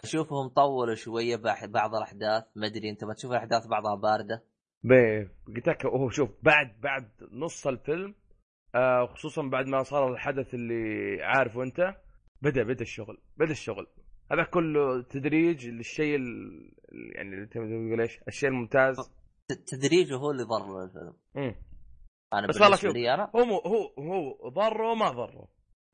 أشوفهم 0.03 0.47
طولوا 0.47 0.95
شوية 0.95 1.35
بح- 1.35 1.65
بعض 1.65 1.95
الأحداث. 1.95 2.43
ما 2.55 2.67
أدري 2.67 2.89
أنت 2.89 3.03
ما 3.03 3.13
تشوف 3.13 3.31
الاحداث 3.31 3.67
بعضها 3.67 3.95
باردة؟ 3.95 4.43
بيه 4.83 5.31
قلت 5.55 5.67
لك 5.67 5.85
هو 5.85 6.09
شوف 6.09 6.29
بعد 6.43 6.67
بعد 6.81 7.09
نص 7.31 7.67
الفيلم 7.67 8.15
آه 8.75 9.05
خصوصا 9.05 9.41
بعد 9.41 9.65
ما 9.65 9.83
صار 9.83 10.11
الحدث 10.13 10.53
اللي 10.53 11.17
عارفه 11.23 11.63
أنت 11.63 11.95
بدا 12.41 12.63
بدأ 12.63 12.81
الشغل. 12.81 13.17
بدأ 13.37 13.51
الشغل. 13.51 13.87
هذا 14.31 14.43
كله 14.43 15.01
تدريج 15.03 15.67
للشيء 15.69 16.19
يعني 17.15 17.45
تقول 17.45 18.01
إيش؟ 18.01 18.19
الشيء 18.27 18.49
الممتاز. 18.49 18.95
تدريجه 19.55 20.15
هو 20.15 20.31
اللي 20.31 20.43
ضر 20.43 20.83
الفيلم. 20.83 21.13
أنا 22.33 22.47
بس 22.47 22.61
والله 22.61 22.75
شوف. 22.77 22.95
أنا. 22.95 23.31
هو 23.35 23.45
مو 23.45 23.57
هو 23.57 23.93
هو 23.99 24.49
ضره 24.49 24.91
وما 24.91 25.09
ضره. 25.09 25.47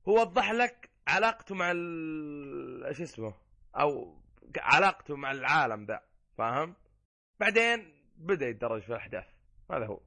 هو 0.09 0.21
وضح 0.21 0.51
لك 0.51 0.89
علاقته 1.07 1.55
مع 1.55 1.71
ال 1.71 2.85
إيش 2.85 3.01
اسمه 3.01 3.33
أو 3.75 4.21
علاقته 4.57 5.15
مع 5.15 5.31
العالم 5.31 5.85
ذا 5.85 5.99
فاهم؟ 6.37 6.75
بعدين 7.39 7.93
بدأ 8.17 8.47
يتدرج 8.47 8.81
في 8.81 8.89
الأحداث. 8.89 9.25
هذا 9.71 9.85
هو. 9.85 9.99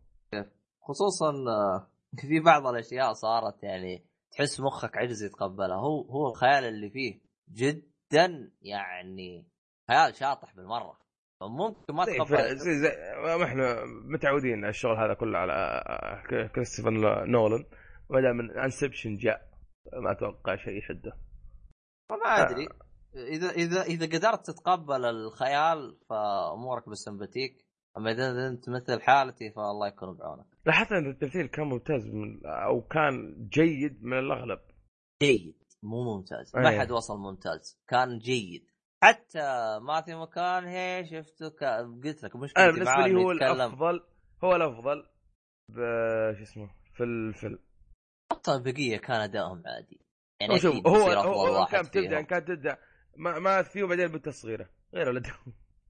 خصوصا 0.83 1.31
آه، 1.31 1.91
في 2.21 2.41
بعض 2.41 2.67
الأشياء 2.67 3.13
صارت 3.13 3.63
يعني 3.63 4.07
تحس 4.31 4.61
مخك 4.61 4.97
عجز 4.97 5.23
يتقبلها. 5.23 5.77
هو 5.77 6.03
هو 6.03 6.31
الخيال 6.31 6.65
اللي 6.65 6.91
فيه 6.91 7.21
جدا 7.53 8.53
يعني 8.63 9.49
خيال 9.89 10.15
شاطح 10.15 10.55
بالمرة. 10.55 11.06
ممكن 11.43 11.95
ما 11.95 12.05
زي, 12.55 12.79
زي 12.79 12.89
ما 13.39 13.45
إحنا 13.45 13.85
متعودين 13.85 14.59
على 14.59 14.69
الشغل 14.69 14.97
هذا 14.97 15.15
كله 15.15 15.39
على 15.39 15.83
كريستوفر 16.55 16.91
نولان. 17.27 17.65
بدا 18.11 18.33
من 18.33 18.59
Inception 18.59 19.15
جاء 19.15 19.51
ما 20.03 20.13
أتوقع 20.13 20.57
شيء 20.57 20.79
يحده 20.79 21.13
ما 22.11 22.43
أدري. 22.43 22.69
إذا 23.15 23.51
إذا 23.51 23.83
إذا 23.83 24.07
قدرت 24.07 24.47
تتقبل 24.47 25.05
الخيال 25.05 25.99
فأمورك 26.11 26.89
بالسمباتيك 26.89 27.67
أما 27.99 28.11
إذا 28.11 28.49
أنت 28.49 28.69
مثل 28.69 29.01
حالتي 29.01 29.51
فالله 29.51 29.89
يكون 29.89 30.17
بعونك. 30.17 30.47
لاحظت 30.67 30.93
أن 30.93 31.11
التمثيل 31.11 31.47
كان 31.47 31.67
ممتاز 31.67 32.07
من 32.07 32.47
أو 32.47 32.81
كان 32.81 33.49
جيد 33.49 34.05
من 34.05 34.19
الأغلب. 34.19 34.61
جيد. 35.23 35.63
مو 35.83 36.17
ممتاز. 36.17 36.57
أيه. 36.57 36.63
ما 36.63 36.81
حد 36.81 36.91
وصل 36.91 37.19
ممتاز. 37.19 37.83
كان 37.89 38.19
جيد. 38.19 38.71
حتى 39.05 39.79
ماثيو 39.83 40.21
مكاناهي 40.21 41.05
شفته 41.05 41.49
ك... 41.49 41.65
قلت 42.05 42.25
لك 42.25 42.35
أنا 42.35 42.45
مشكلتي 42.45 42.73
بالنسبة 42.73 43.07
لي 43.07 43.25
هو 43.25 43.33
يتكلم 43.33 43.53
الأفضل 43.53 44.05
هو 44.45 44.57
الأفضل 44.57 45.07
ب 45.69 45.77
شو 46.37 46.43
اسمه 46.43 46.71
في 46.95 47.05
الفيلم 47.05 47.59
حتى 48.33 48.53
البقية 48.53 48.97
كان 48.97 49.21
أدائهم 49.21 49.63
عادي. 49.67 50.01
يعني 50.41 50.55
هو 50.55 50.59
شوف 50.59 50.87
هو 50.87 50.97
هو, 50.97 51.47
هو 51.47 51.61
واحد 51.61 51.73
كان 51.73 51.91
تبدا. 51.91 52.23
كانت 52.23 52.49
تبدأ. 52.49 52.79
ما 53.17 53.39
ما 53.39 53.63
فيه 53.63 53.83
وبعدين 53.83 54.07
بنت 54.07 54.29
صغيره 54.29 54.69
غير 54.95 55.09
ولا 55.09 55.23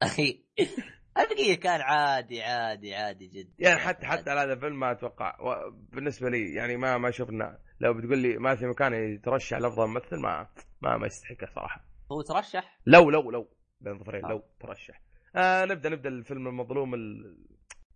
أخي 0.02 0.44
البقية 1.18 1.54
كان 1.54 1.80
عادي 1.80 2.42
عادي 2.42 2.94
عادي 2.94 3.26
جدا 3.26 3.52
يعني 3.58 3.78
حتى 3.78 4.06
حتى 4.06 4.30
على 4.30 4.40
هذا 4.40 4.52
الفيلم 4.52 4.80
ما 4.80 4.92
أتوقع 4.92 5.36
بالنسبة 5.68 6.30
لي 6.30 6.54
يعني 6.54 6.76
ما 6.76 6.98
ما 6.98 7.10
شفنا. 7.10 7.58
لو 7.80 7.94
بتقول 7.94 8.18
لي 8.18 8.38
ما 8.38 8.54
في 8.56 8.66
مكان 8.66 8.94
يترشح 8.94 9.58
لأفضل 9.58 9.86
ممثل 9.86 10.16
ما 10.16 10.48
ما 10.80 10.96
ما 10.96 11.06
يستحقه 11.06 11.46
صراحة. 11.54 11.95
هو 12.12 12.22
ترشح؟ 12.22 12.78
لو 12.86 13.10
لو 13.10 13.30
لو. 13.30 13.48
بين 13.80 13.92
الظهرين 13.92 14.24
آه. 14.24 14.28
لو 14.28 14.42
ترشح. 14.60 15.00
آه 15.36 15.64
نبدأ 15.64 15.88
نبدأ 15.88 16.08
الفيلم 16.08 16.46
المظلوم 16.48 16.94
ال- 16.94 17.36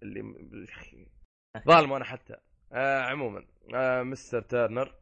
اللي 0.02 0.22
ظالم 1.66 1.92
أنا 1.92 2.04
حتى. 2.04 2.34
آه 2.72 3.00
عموما 3.00 3.46
آه 3.74 4.02
Mr. 4.02 4.40
Turner 4.42 4.94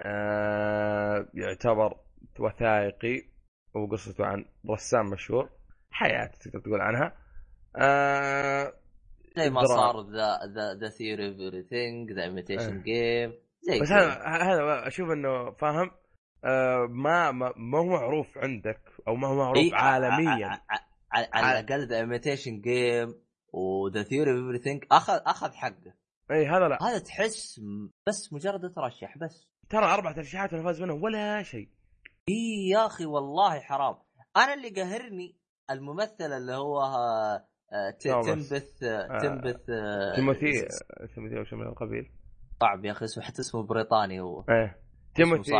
آه 0.00 1.28
يعتبر 1.34 2.00
وثائقي 2.40 3.22
وقصته 3.74 4.26
عن 4.26 4.44
رسام 4.70 5.06
مشهور. 5.10 5.50
حياة 5.90 6.26
تقدر 6.26 6.60
تقول 6.60 6.80
عنها. 6.80 7.16
آه 7.76 8.72
زي 9.36 9.50
ما. 9.50 9.64
صار 9.64 10.00
ذا 10.10 10.38
ذا 10.54 10.74
ذا 10.74 10.88
ثيوري 10.88 11.28
اوف 11.28 11.36
ذا 12.16 12.22
ايميتيشن 12.24 12.82
جيم 12.82 13.32
زي 13.60 13.80
بس. 13.80 13.92
هذا 13.92 14.22
هذا 14.26 14.86
أشوف 14.86 15.10
إنه 15.10 15.50
فاهم. 15.50 15.90
ما 16.88 17.30
ما 17.30 17.52
ما 17.56 17.78
هو 17.78 17.84
معروف 17.84 18.38
عندك 18.38 18.80
أو 19.08 19.14
ما 19.14 19.28
هو 19.28 19.34
معروف 19.34 19.56
إيه، 19.56 19.74
عالميا. 19.74 20.46
ع- 20.46 20.52
ع- 20.52 20.78
ع- 21.12 21.28
على 21.32 21.60
الاقل 21.60 21.88
The 21.88 21.96
Imitation 21.96 22.60
Game 22.60 23.14
و 23.52 23.64
The 23.64 24.02
Theory 24.02 24.30
of 24.30 24.38
Everything 24.38 24.84
أخذ 24.92 25.20
أخذ 25.26 25.52
حقه. 25.52 25.94
اي 26.30 26.46
هذا 26.46 26.68
لا. 26.68 26.78
هذا 26.82 26.98
تحس 26.98 27.60
بس 28.06 28.32
مجرد 28.32 28.72
ترشح 28.74 29.18
بس. 29.18 29.48
ترى 29.70 29.84
أربع 29.84 30.12
ترشيحات 30.12 30.52
ولا 30.52 30.62
فاز 30.62 30.82
منهم 30.82 31.02
ولا 31.02 31.42
شيء. 31.42 31.68
اي 32.28 32.68
يا 32.72 32.86
أخي 32.86 33.06
والله 33.06 33.60
حرام. 33.60 33.94
أنا 34.36 34.54
اللي 34.54 34.68
قهرني 34.68 35.38
الممثل 35.70 36.32
اللي 36.32 36.52
هو 36.52 36.80
آه، 36.80 37.46
آه،. 37.72 37.90
تنبث 38.22 38.82
آه، 38.82 39.18
تنبث 39.18 39.70
آه، 39.70 40.14
تيموثي 40.16 40.68
تيموثي 41.14 41.38
أو 41.38 41.44
شيء 41.44 41.58
من 41.58 41.66
القبيل. 41.66 42.10
صعب 42.60 42.84
يا 42.84 42.92
أخي 42.92 43.06
حتى 43.20 43.40
اسمه 43.40 43.62
بريطاني 43.62 44.20
هو 44.20 44.44
إيه 44.50 44.78
تيموثي. 45.14 45.52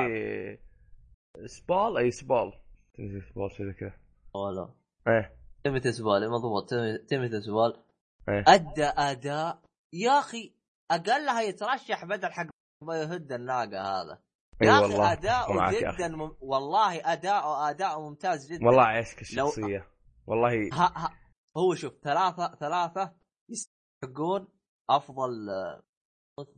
سبال؟ 1.47 1.99
أي 1.99 2.11
سبال. 2.11 2.53
تيموثي 2.95 3.21
سبال 3.33 3.51
شيء 3.53 3.67
زي 3.67 3.73
كذا. 3.73 3.93
ولا 4.35 4.69
إيه. 5.09 5.37
تيموثي 5.65 5.93
سبال 5.93 6.31
مضبوط. 6.31 6.71
تيمو- 6.71 7.07
تيموثي 7.09 7.41
سبال. 7.41 7.85
إيه. 8.29 8.45
أدى 8.49 8.85
أداء. 8.85 9.63
يا 9.95 10.19
أخي 10.19 10.53
اقلها 10.91 11.41
يترشح 11.43 12.05
بدل 12.05 12.33
حق 12.33 12.47
ما 12.85 13.01
يهد 13.03 13.33
الناقة 13.33 13.81
هذا. 13.83 14.19
يا 14.63 14.73
أخي 14.73 14.83
والله. 14.83 15.13
اداؤه 15.13 15.71
جدا. 15.81 16.09
مم... 16.09 16.37
والله 16.41 17.13
اداؤه 17.13 17.71
اداؤه 17.71 18.09
ممتاز 18.09 18.53
جدا. 18.53 18.67
والله 18.67 18.83
عشق 18.83 19.17
لو- 19.17 19.21
الشخصية. 19.49 19.89
والله. 20.27 20.69
ها 20.73 20.93
ها. 20.97 21.15
هو 21.57 21.75
شوف 21.75 21.93
ثلاثة 22.03 22.55
ثلاثة 22.55 23.13
يستحقون 23.51 24.49
أفضل 24.91 25.51
آه، 25.51 25.83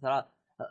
ثلاثة. 0.03 0.29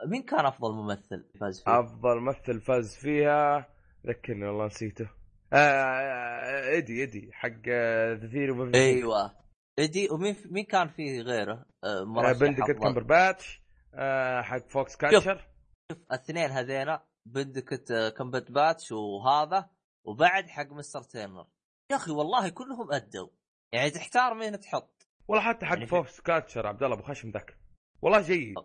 مين 0.07 0.23
كان 0.23 0.45
أفضل 0.45 0.73
ممثل 0.73 1.29
فاز 1.39 1.63
فيه؟ 1.63 1.79
أفضل 1.79 2.19
ممثل 2.19 2.61
فاز 2.61 2.95
فيها 2.95 3.67
ذكرني 4.07 4.45
والله 4.47 4.65
نسيته. 4.65 5.09
آه 5.53 5.55
آه، 5.57 6.69
إيدي 6.69 7.01
إيدي 7.01 7.29
حق 7.33 7.67
The 7.69 8.27
Theory 8.27 8.71
أيوه. 8.75 9.35
ادي 9.79 10.09
ومين 10.11 10.35
مين 10.45 10.65
كان 10.65 10.87
فيه 10.87 11.21
غيره؟ 11.21 11.65
آه، 11.83 12.03
مرشح 12.03 12.39
بندكت؟ 12.39 12.71
كمبرباتش 12.71 13.61
آه 13.93 14.41
حق 14.41 14.67
Foxcatcher. 14.67 15.47
الاثنين 15.91 16.51
هذينا 16.51 17.03
بندكت 17.25 17.91
آه، 17.91 18.09
كمبرباتش 18.09 18.91
وهذا 18.91 19.69
وبعد 20.05 20.47
حق 20.47 20.71
Mr. 20.71 21.03
Turner 21.03 21.47
يا 21.91 21.95
أخي 21.95 22.11
والله 22.11 22.49
كلهم 22.49 22.91
أدوا. 22.91 23.29
يعني 23.73 23.89
تحتار 23.89 24.33
مين 24.33 24.59
تحط؟ 24.59 25.07
ولا 25.27 25.41
حتى 25.41 25.65
حق 25.65 25.73
يعني 25.73 25.85
Foxcatcher 25.88 26.67
عبد 26.67 26.83
الله 26.83 26.95
أبو 26.95 27.03
خشم 27.03 27.29
ذاك. 27.29 27.57
والله 28.01 28.21
جيد. 28.21 28.55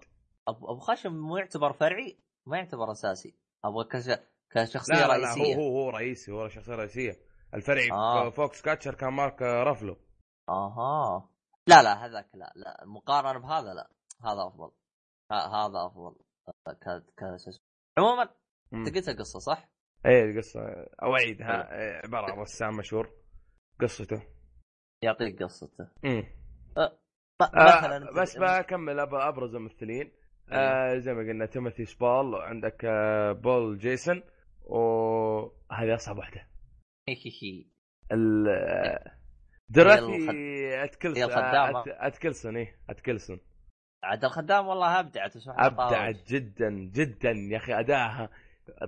أبو 0.48 0.78
خشم 0.78 1.12
مو 1.12 1.36
يعتبر 1.36 1.72
فرعي 1.72 2.18
ما 2.46 2.56
يعتبر 2.58 2.92
أساسي. 2.92 3.34
أبغى 3.64 3.84
كش... 3.84 4.18
كشخصية 4.54 4.94
لا 4.94 5.00
لا, 5.00 5.06
لا 5.06 5.14
رئيسية. 5.34 5.54
هو 5.56 5.60
هو 5.62 5.82
هو 5.82 5.90
رئيسي 5.90 6.32
هو 6.32 6.48
شخصية 6.48 6.74
رئيسية. 6.74 7.16
الفرعي 7.54 7.88
آه. 7.92 8.26
آه. 8.26 8.30
Foxcatcher 8.30 8.94
كان 8.94 9.12
مارك 9.12 9.42
رافالو 9.42 9.96
آها. 10.48 11.28
لا 11.66 11.82
لا 11.82 12.06
هذاك 12.06 12.26
لا 12.34 12.52
لا 12.56 12.84
مقارنة 12.86 13.38
بهذا 13.38 13.74
لا 13.74 13.90
هذا 14.24 14.46
أفضل. 14.48 14.70
هذا 15.32 15.86
أفضل. 15.86 16.14
ك 16.68 17.02
ك. 17.18 17.22
عموما. 17.98 18.28
أنت 18.74 18.94
قلت 18.94 19.08
القصة 19.08 19.38
صح؟ 19.38 19.68
إيه 20.06 20.24
القصة. 20.24 20.60
اوعيدها 21.02 21.72
إيه، 21.78 22.00
عبارة 22.04 22.32
عن 22.32 22.38
رسام 22.38 22.76
مشهور. 22.76 23.10
قصته. 23.80 24.22
يعطيك 25.02 25.42
قصته. 25.42 25.88
مم. 26.04 26.22
م- 26.76 26.88
مثلا 27.42 28.08
آه 28.08 28.20
بس 28.22 28.38
بكمل 28.38 29.00
أبرز 29.00 29.54
الممثلين. 29.54 30.12
آه 30.52 30.98
زي 30.98 31.12
ما 31.12 31.20
قلنا 31.20 31.46
تيموثي 31.46 31.84
سبال 31.84 32.34
عندك 32.34 32.84
آه 32.84 33.32
بول 33.32 33.78
جيسون. 33.78 34.22
وهذه 34.64 35.94
أصعب 35.94 36.18
واحدة 36.18 36.46
ال 38.12 38.48
هي 40.08 40.84
اتكلسون. 40.84 41.24
اتكلسون 41.88 42.56
إيه 42.56 42.76
اتكلسون 42.90 43.40
عاد 44.04 44.24
الخدام 44.24 44.66
والله 44.66 45.00
أبدعت 45.00 45.38
سبحان 45.38 45.66
الله 45.72 45.86
ابدعت 45.86 46.28
جدا 46.28 46.70
جدا 46.70 47.30
يا 47.30 47.56
أخي 47.56 47.80
ادائها 47.80 48.28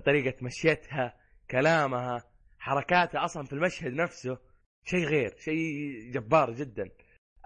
طريقة 0.05 0.45
مشيتها 0.45 1.13
كلامها 1.51 2.23
حركاتها 2.59 3.25
أصلا 3.25 3.43
في 3.43 3.53
المشهد 3.53 3.93
نفسه 3.93 4.37
شيء 4.83 5.05
غير 5.05 5.35
شيء 5.37 5.55
جبار 6.13 6.51
جدا. 6.53 6.89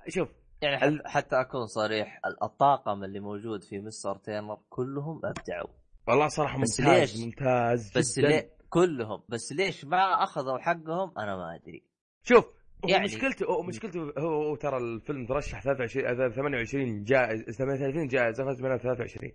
شوف 0.08 0.30
يعني 0.61 0.85
ال- 0.88 1.08
حتى 1.08 1.42
أكون 1.42 1.66
صريح 1.68 2.19
ال- 2.26 2.43
الطاقم 2.43 3.03
اللي 3.03 3.19
موجود 3.19 3.64
في 3.64 3.80
مستر 3.80 4.16
تيرنر 4.18 4.58
كلهم 4.69 5.22
أبدعوا. 5.26 5.81
والله 6.07 6.27
صراحة 6.27 6.61
بس 6.61 6.80
ممتاز 6.80 7.15
ليش؟ 7.15 7.25
ممتاز 7.25 7.91
بس 7.97 8.19
ليه؟ 8.19 8.49
كلهم. 8.69 9.23
بس 9.30 9.51
ليش 9.51 9.85
ما 9.85 10.23
أخذوا 10.23 10.57
حقهم؟ 10.57 11.13
أنا 11.17 11.35
ما 11.35 11.55
أدري. 11.55 11.83
شوف 12.23 12.45
يعني- 12.89 13.03
مشكلته 13.03 13.45
هو 13.45 13.63
مشكلته 13.63 14.13
هو, 14.19 14.55
ترى 14.55 14.77
الفيلم 14.77 15.25
ترشح 15.25 15.61
23 15.63 16.31
28 16.31 17.03
جائزه 17.03 17.43
38 17.51 18.07
جائزه 18.07 18.45
فاز 18.45 18.61
منها 18.61 18.77
23 18.77 19.31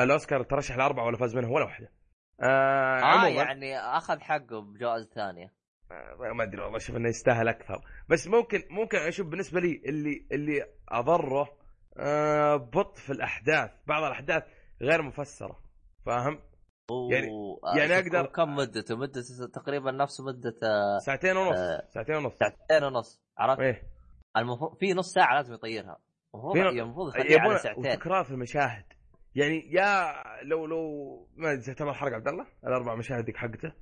الأوسكار 0.00 0.42
ترشح 0.42 0.76
لاربعه 0.76 1.06
ولا 1.06 1.16
فاز 1.16 1.36
منها؟ 1.36 1.50
ولا 1.50 1.64
واحدة. 1.64 1.92
آه, 2.42 3.00
عموما 3.00 3.28
يعني 3.28 3.78
أخذ 3.78 4.20
حقه 4.20 4.60
بجوائز 4.60 5.08
ثانية. 5.14 5.52
آه، 5.90 6.32
ما 6.34 6.42
أدري 6.44 6.62
والله 6.62 6.76
أشوف 6.76 6.96
إنه 6.96 7.08
يستاهل 7.08 7.48
أكثر. 7.48 7.80
بس 8.08 8.28
ممكن 8.28 8.62
ممكن 8.70 8.98
أشوف 8.98 9.26
بالنسبة 9.26 9.60
لي 9.60 9.82
اللي 9.86 10.26
اللي 10.32 10.66
أضره 10.88 11.48
آه 11.98 12.56
بطء 12.56 12.94
في 13.00 13.10
الأحداث 13.12 13.70
بعض 13.86 14.02
الأحداث 14.04 14.42
غير 14.82 15.02
مفسرة. 15.02 15.58
فاهم؟ 16.06 16.38
يعني-. 17.12 17.28
يعني 17.76 17.94
آه، 17.94 18.02
أقدر- 18.02 18.26
كم 18.32 18.54
مدته؟ 18.56 18.96
مدته 18.96 19.46
تقريبا 19.52 19.90
نفس 19.90 20.20
مدة 20.20 20.54
آه، 20.62 20.98
ساعتين 20.98 21.36
ونص 21.36 21.58
آه. 21.58 21.82
ساعتين 21.94 22.14
ونص. 22.16 22.32
ساعتين 22.38 22.84
ونص. 22.84 23.20
عرفت؟ 23.38 23.60
إيه. 23.60 23.82
المفروض 24.36 24.76
في 24.78 24.92
نص 24.92 25.12
ساعة 25.12 25.34
لازم 25.34 25.54
يطيرها. 25.54 25.98
المفروض 26.34 26.54
في- 26.54 26.68
المفروض 26.82 27.08
يخليها 27.08 27.38
على 27.40 27.48
يبون 27.48 27.58
ساعتين. 27.58 27.86
وتكرار 27.86 28.24
في 28.24 28.30
المشاهد. 28.30 28.84
يعني 29.34 29.72
يا 29.72 30.12
لو 30.42 30.66
لو 30.66 30.80
ما 31.36 31.56
تعتبر 31.66 31.92
حرق 31.94 32.12
عبد 32.12 32.28
الله؟ 32.28 32.46
الأربع 32.66 32.94
مشاهد 32.94 33.24
ديك 33.24 33.36
حقته؟ 33.36 33.72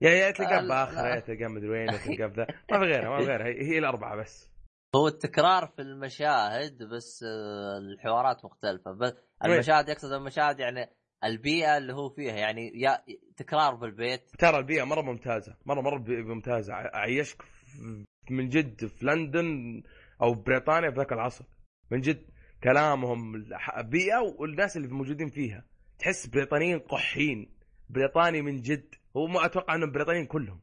يا 0.00 0.10
يا 0.10 0.30
تلقاه 0.30 0.68
باخر. 0.68 1.06
يا 1.06 1.20
تلقاه 1.20 1.48
مدري 1.48 1.68
وين 1.68 1.88
يا 1.88 1.96
تلقاه 1.98 2.46
ما 2.70 2.78
في 2.78 2.84
غيرها 2.84 3.08
ما 3.10 3.18
في 3.18 3.24
غيرها 3.24 3.46
هي, 3.46 3.62
هي 3.74 3.78
الأربعة 3.78 4.16
بس. 4.16 4.49
هو 4.96 5.08
التكرار 5.08 5.66
في 5.66 5.82
المشاهد 5.82 6.82
بس 6.82 7.22
آه، 7.28 7.78
الحوارات 7.78 8.44
مختلفة. 8.44 8.92
بس. 8.92 9.12
المشاهد 9.44 9.88
يقصد 9.88 10.12
المشاهد 10.12 10.60
يعني 10.60 10.90
البيئة 11.24 11.76
اللي 11.76 11.92
هو 11.92 12.08
فيها. 12.08 12.34
يعني 12.34 12.72
يا 12.74 12.98
تكرار 13.36 13.74
بالبيت. 13.74 14.30
ترى 14.38 14.58
البيئة 14.58 14.84
مرة 14.84 15.02
ممتازة 15.02 15.56
مرة 15.66 15.80
مرة 15.80 15.98
بي- 15.98 16.22
ممتازة. 16.22 16.74
ع- 16.74 16.94
اعيشك 16.94 17.42
في- 17.42 18.04
من 18.30 18.48
جد 18.48 18.86
في 18.86 19.06
لندن 19.06 19.82
أو 20.22 20.34
بريطانيا 20.34 20.90
في 20.90 20.96
ذاك 20.96 21.12
العصر. 21.12 21.44
من 21.90 22.00
جد 22.00 22.26
كلامهم 22.64 23.44
بيئة 23.84 24.18
والناس 24.38 24.76
اللي 24.76 24.88
موجودين 24.88 25.28
فيها. 25.28 25.64
تحس 25.98 26.26
بريطانيين 26.26 26.78
قحين. 26.78 27.56
بريطاني 27.88 28.42
من 28.42 28.60
جد. 28.62 28.94
هو 29.16 29.26
ما 29.26 29.44
أتوقع 29.44 29.74
إنهم 29.74 29.92
بريطانيين 29.92 30.26
كلهم. 30.26 30.60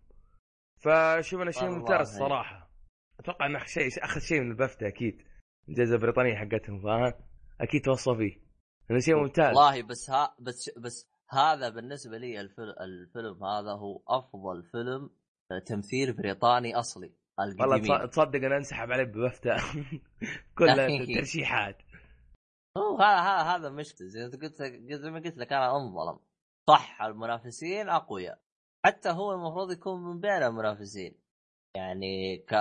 فشوف 0.79 1.41
أنا 1.41 1.51
شيء 1.51 1.69
ممتاز 1.69 2.21
هي. 2.21 2.66
أتوقع 3.19 3.45
انه 3.45 3.65
شيء 3.65 4.03
اخذ 4.03 4.21
شيء 4.21 4.41
من 4.41 4.51
البفتة 4.51 4.87
أكيد. 4.87 5.21
الجائزة 5.69 5.95
البريطانية 5.95 6.35
حقتهم 6.35 6.81
فاهم 6.81 7.13
أكيد 7.61 7.81
توصى 7.81 8.15
فيه. 8.15 8.41
هذا 8.91 8.99
شيء 8.99 9.15
ممتاز. 9.15 9.47
والله 9.57 9.83
بس 9.83 10.09
ها 10.09 10.35
بس 10.39 10.69
بس 10.77 11.09
هذا 11.29 11.69
بالنسبة 11.69 12.17
لي 12.17 12.41
الفيلم, 12.41 12.75
الفيلم 12.81 13.43
هذا 13.43 13.71
هو 13.71 14.01
أفضل 14.07 14.63
فيلم 14.63 15.09
تمثيل 15.65 16.13
بريطاني 16.13 16.75
أصلي 16.75 17.13
والله 17.39 18.05
تصدق 18.05 18.45
أنا 18.45 18.57
أنسحب 18.57 18.91
عليه 18.91 19.03
ببفتة. 19.03 19.55
كلها 20.57 21.05
ترشيحات 21.05 21.77
هو 22.77 22.97
هذا 22.97 23.19
هذا 23.19 23.41
هذا 23.41 23.69
مشكلة. 23.69 24.07
زي 24.07 24.23
قلت 24.23 24.63
زي 24.91 25.11
ما 25.11 25.19
قلت 25.19 25.37
لك 25.37 25.53
أنا 25.53 25.75
أنظلم. 25.77 26.19
صح 26.67 27.01
المنافسين 27.01 27.89
أقوياء. 27.89 28.41
حتى 28.85 29.09
هو 29.09 29.33
المفروض 29.33 29.71
يكون 29.71 30.03
من 30.03 30.19
بين 30.19 30.43
المنافسين. 30.43 31.26
يعني 31.77 32.37
ك... 32.37 32.55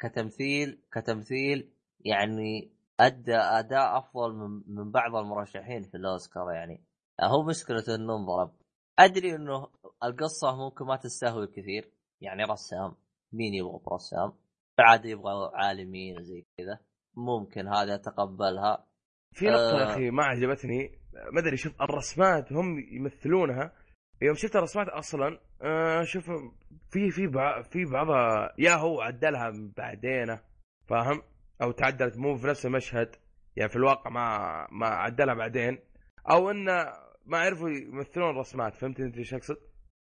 كتمثيل 0.00 0.78
كتمثيل 0.92 1.70
يعني 2.04 2.72
أدى 3.00 3.36
أداء 3.36 3.98
أفضل 3.98 4.34
من, 4.34 4.62
من 4.76 4.90
بعض 4.90 5.16
المرشحين 5.16 5.82
في 5.82 5.96
الأوسكار 5.96 6.50
يعني. 6.50 6.84
هو 7.20 7.42
مشكلته 7.42 7.94
إنه 7.94 8.16
انضرب. 8.16 8.52
أدري 8.98 9.34
إنه 9.34 9.68
القصة 10.04 10.56
ممكن 10.56 10.84
ما 10.84 10.96
تستهوي 10.96 11.46
كثير. 11.46 11.92
يعني 12.20 12.44
رسام. 12.44 12.94
مين 13.32 13.54
يبغى 13.54 13.80
رسام 13.92 14.32
بعد 14.78 15.04
يبغى 15.04 15.50
عالمين 15.54 16.18
وزي 16.18 16.44
كذا. 16.58 16.78
ممكن 17.16 17.68
هذا 17.68 17.94
يتقبلها. 17.94 18.86
في 19.32 19.46
نقطة 19.46 19.78
يا 19.78 19.88
آه. 19.88 19.92
أخي 19.92 20.10
ما 20.10 20.24
عجبتني. 20.24 20.98
ما 21.32 21.40
أدري 21.40 21.56
شوف 21.56 21.82
الرسمات 21.82 22.52
هم 22.52 22.78
يمثلونها. 22.78 23.72
يوم 24.22 24.34
شفت 24.34 24.56
الرسمات 24.56 24.88
أصلا 24.88 25.38
آه 25.62 26.02
شوف 26.04 26.30
في 26.90 27.10
في 27.10 27.28
بع- 27.28 27.62
في 27.70 27.84
بعضها 27.84 28.54
يا 28.58 28.74
هو 28.74 29.00
عدلها 29.00 29.52
بعدين 29.76 30.38
فاهم؟ 30.88 31.22
أو 31.62 31.70
تعدلت 31.70 32.16
مو 32.16 32.36
في 32.36 32.46
نفس 32.46 32.66
المشهد 32.66 33.16
يعني 33.56 33.70
في 33.70 33.76
الواقع 33.76 34.10
ما 34.10 34.66
ما 34.70 34.86
عدلها 34.86 35.34
بعدين. 35.34 35.78
أو 36.30 36.50
انه 36.50 36.92
ما 37.26 37.38
عرفوا 37.38 37.68
يمثلون 37.68 38.30
الرسمات 38.30 38.74
فهمت 38.74 39.00
أنت 39.00 39.16
إيش 39.18 39.34
أقصد؟ 39.34 39.56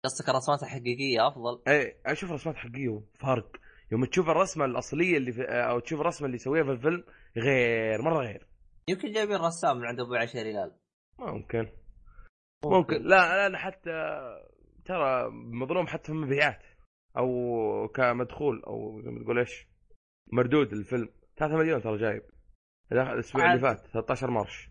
قصدك 0.05 0.28
الرسمات 0.28 0.62
الحقيقية 0.62 1.28
أفضل؟ 1.28 1.62
اي 1.68 1.97
أشوف 2.07 2.33
رسمات 2.33 2.57
حقيقية 2.57 2.89
وفرق. 2.89 3.57
يوم 3.93 4.05
تشوف 4.05 4.28
الرسمة 4.28 4.65
الأصلية 4.65 5.17
اللي 5.17 5.33
في 5.33 5.43
أو 5.44 5.78
تشوف 5.78 6.01
الرسمة 6.01 6.27
اللي 6.27 6.36
يسويها 6.36 6.65
في 6.65 6.70
الفيلم 6.70 7.05
غير 7.36 8.02
مرة 8.02 8.18
غير. 8.23 8.47
يمكن 8.89 9.12
جايبين 9.12 9.36
رسام 9.36 9.77
من 9.77 9.85
عند 9.85 10.01
أبو 10.01 10.15
عشر 10.15 10.43
ريال 10.43 10.73
ممكن. 11.18 11.68
ممكن. 12.65 13.03
لا 13.03 13.47
أنا 13.47 13.59
حتى 13.59 13.91
ترى 14.85 15.31
مظلوم 15.31 15.87
حتى 15.87 16.05
في 16.05 16.12
المبيعات. 16.12 16.62
أو 17.17 17.28
كمدخول 17.95 18.62
أو 18.67 19.01
زي 19.03 19.11
ما 19.11 19.25
تقول 19.25 19.39
إيش 19.39 19.69
مردود 20.33 20.73
الفيلم. 20.73 21.09
3 21.37 21.57
مليون 21.57 21.83
ترى 21.83 21.99
جايب. 21.99 22.23
لا، 22.91 23.12
الأسبوع 23.12 23.53
اللي. 23.55 23.61
فات 23.62 23.87
13 23.87 24.31
مارش. 24.31 24.70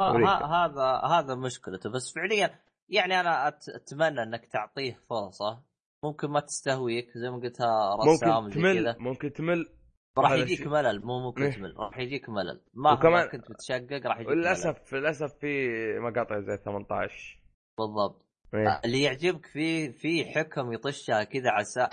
ها- 0.00 0.66
هذا 0.66 1.00
هذا 1.16 1.34
مشكلته. 1.34 1.90
بس 1.90 2.14
فعليا 2.14 2.58
يعني 2.88 3.20
أنا 3.20 3.48
أتمنى 3.48 4.22
إنك 4.22 4.46
تعطيه 4.46 5.00
فرصة. 5.10 5.62
ممكن 6.04 6.28
ما 6.30 6.40
تستهويك 6.40 7.06
زي 7.18 7.30
ما 7.30 7.36
قلتها 7.36 7.96
رسام 7.96 8.44
ممكن 8.44 8.54
تمل 8.60 8.96
ممكن 8.98 9.32
تمل. 9.32 9.75
راح 10.18 10.30
هذا 10.30 10.40
يجيك. 10.40 10.66
ملل 10.66 11.04
مو 11.06 11.20
ممكن 11.20 11.42
إيه. 11.42 11.50
تمل 11.52 11.74
راح 11.76 11.98
يجيك 11.98 12.28
ملل. 12.28 12.60
مهما 12.74 12.98
وكمان- 12.98 13.28
كنت 13.28 13.50
بتشقق 13.50 14.06
راح 14.06 14.18
يجيك 14.20 14.32
للاسف 14.32 14.94
للأسف 14.94 15.34
في 15.40 15.68
مقاطع 15.98 16.40
زي 16.40 16.56
18 16.64 17.40
بالضبط. 17.78 18.26
إيه. 18.54 18.80
اللي 18.84 19.02
يعجبك 19.02 19.46
فيه 19.46 19.90
في 19.90 20.24
حكم 20.24 20.72
يطشها 20.72 21.24
كذا 21.24 21.50
على 21.50 21.60
السا... 21.62 21.88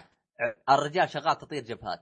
الرجال 0.70 1.10
شغال 1.10 1.38
تطير 1.38 1.64
جبهات. 1.64 2.00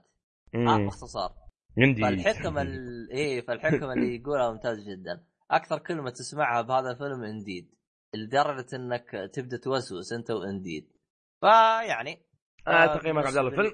آه 0.54 0.76
باختصار 0.84 1.32
عندي 1.78 2.02
فالحكم 2.02 2.58
ال... 2.58 3.10
إيه 3.10 3.40
فالحكم 3.40 3.90
اللي 3.90 4.16
يقولها 4.16 4.50
ممتاز 4.50 4.78
جدا. 4.88 5.24
أكثر 5.50 5.78
كلمة 5.78 6.10
تسمعها 6.10 6.62
بهذا 6.62 6.90
الفيلم 6.90 7.22
إنديد. 7.24 7.74
لدرجة 8.14 8.66
إنك 8.76 9.30
تبدأ 9.32 9.56
توسوس 9.56 10.12
أنت 10.12 10.30
وإنديد. 10.30 10.92
فيعني 11.40 12.22
آه 12.68 12.96
تقييمك 12.98 13.26
عبد 13.26 13.36
الله 13.36 13.50
الفيلم. 13.50 13.72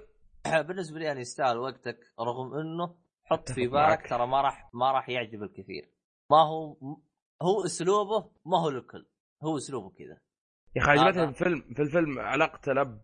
بالنسبة 0.67 0.99
لي 0.99 1.13
أنا 1.13 1.21
يستاهل 1.21 1.59
وقتك 1.59 1.99
رغم 2.21 2.55
إنه 2.55 2.95
حط 3.25 3.53
في 3.53 3.67
بالك. 3.67 4.09
ترى 4.09 4.27
ما 4.27 4.41
راح 4.41 4.71
ما 4.75 4.93
راح 4.93 5.09
يعجب 5.09 5.43
الكثير. 5.43 5.93
ما 6.31 6.43
هو 6.43 6.77
هو 7.43 7.65
أسلوبه 7.65 8.31
ما 8.47 8.59
هو 8.63 8.71
للكل 8.71 9.07
هو 9.43 9.57
أسلوبه 9.57 9.91
كذا. 9.91 10.21
يا 10.77 10.83
أخي 10.83 10.91
عجبتني 10.91 11.33
في 11.33 11.41
الفيلم 11.41 11.75
في 11.75 11.83
الفيلم 11.83 12.19
علاقة 12.19 12.73
الأب 12.73 13.03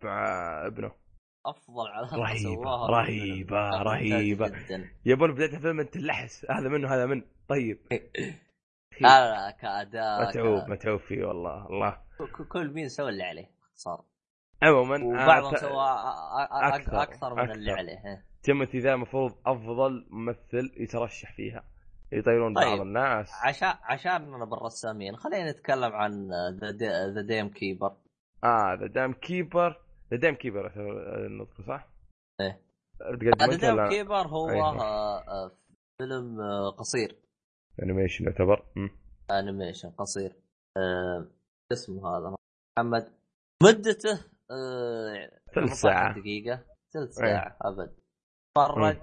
ابنه. 0.66 0.92
أفضل 1.46 1.86
علاقه 1.88 2.16
رهيبة، 2.16 2.62
سواها 2.62 2.86
رهيبة، 2.90 3.64
ممتاز 3.64 3.86
رهيبة. 3.86 4.48
جدا. 4.48 4.90
يبون 5.04 5.34
بداية 5.34 5.56
الفيلم 5.56 5.80
أنت 5.80 5.96
اللحس 5.96 6.46
هذا 6.50 6.68
منه 6.68 6.94
هذا 6.94 7.06
منه. 7.06 7.24
طيب. 7.48 7.78
لا 9.00 9.30
لا 9.30 9.50
كأداء 9.50 10.28
متعوب 10.28 10.70
متعوب 10.70 11.00
فيه 11.00 11.24
والله 11.24 11.66
الله. 11.66 12.04
كل 12.48 12.72
مين 12.72 12.88
سوى 12.88 13.08
اللي 13.08 13.22
عليه 13.22 13.50
باختصار 13.60 14.04
عموما 14.64 15.04
وبعضهم 15.04 15.54
آه، 15.54 15.58
سوى 15.58 15.70
أ- 15.70 16.50
أ- 16.50 16.74
أكثر، 16.74 17.02
أكثر 17.02 17.34
من 17.34 17.50
اللي 17.50 17.70
أكثر. 17.70 17.78
عليه 17.78 17.92
إيه. 18.04 18.24
تيموثي 18.42 18.78
ذا 18.78 18.94
المفروض 18.94 19.32
أفضل 19.46 20.06
ممثل 20.10 20.72
يترشح 20.76 21.32
فيها 21.36 21.64
يطيرون 22.12 22.54
طيب. 22.54 22.64
بعض 22.66 22.80
الناس 22.80 23.30
عشان 23.44 23.74
عشان 23.82 24.44
بالرسامين 24.50 25.16
خلينا 25.16 25.50
نتكلم 25.50 25.92
عن 25.92 26.28
The 27.14 27.22
Dam 27.22 27.48
Keeper. 27.48 27.96
آه 28.44 28.74
The 28.80 28.86
Dam 28.86 29.12
Keeper. 29.12 29.80
The 30.10 30.16
Dam 30.16 30.34
Keeper 30.34 30.72
صح؟ 31.68 31.88
تقدم 33.00 33.50
The 33.50 33.56
Dam 33.56 33.88
Keeper 33.88 34.26
هو 34.26 34.48
آه، 34.48 35.50
فيلم 35.98 36.38
قصير. 36.78 37.16
animation 37.82 38.24
يعتبر. 38.24 38.64
animation 39.30 39.90
قصير. 39.90 40.32
اسمه 41.72 42.08
هذا؟ 42.08 42.34
محمد. 42.78 43.12
مدته 43.62 44.24
ثلث 45.54 45.70
15 45.70 45.74
ساعة. 45.74 46.20
دقيقة. 46.20 46.64
ثلث 46.94 47.18
أيه. 47.22 47.26
ساعة 47.32 47.56
أبد. 47.62 47.94
تفرج 48.54 48.96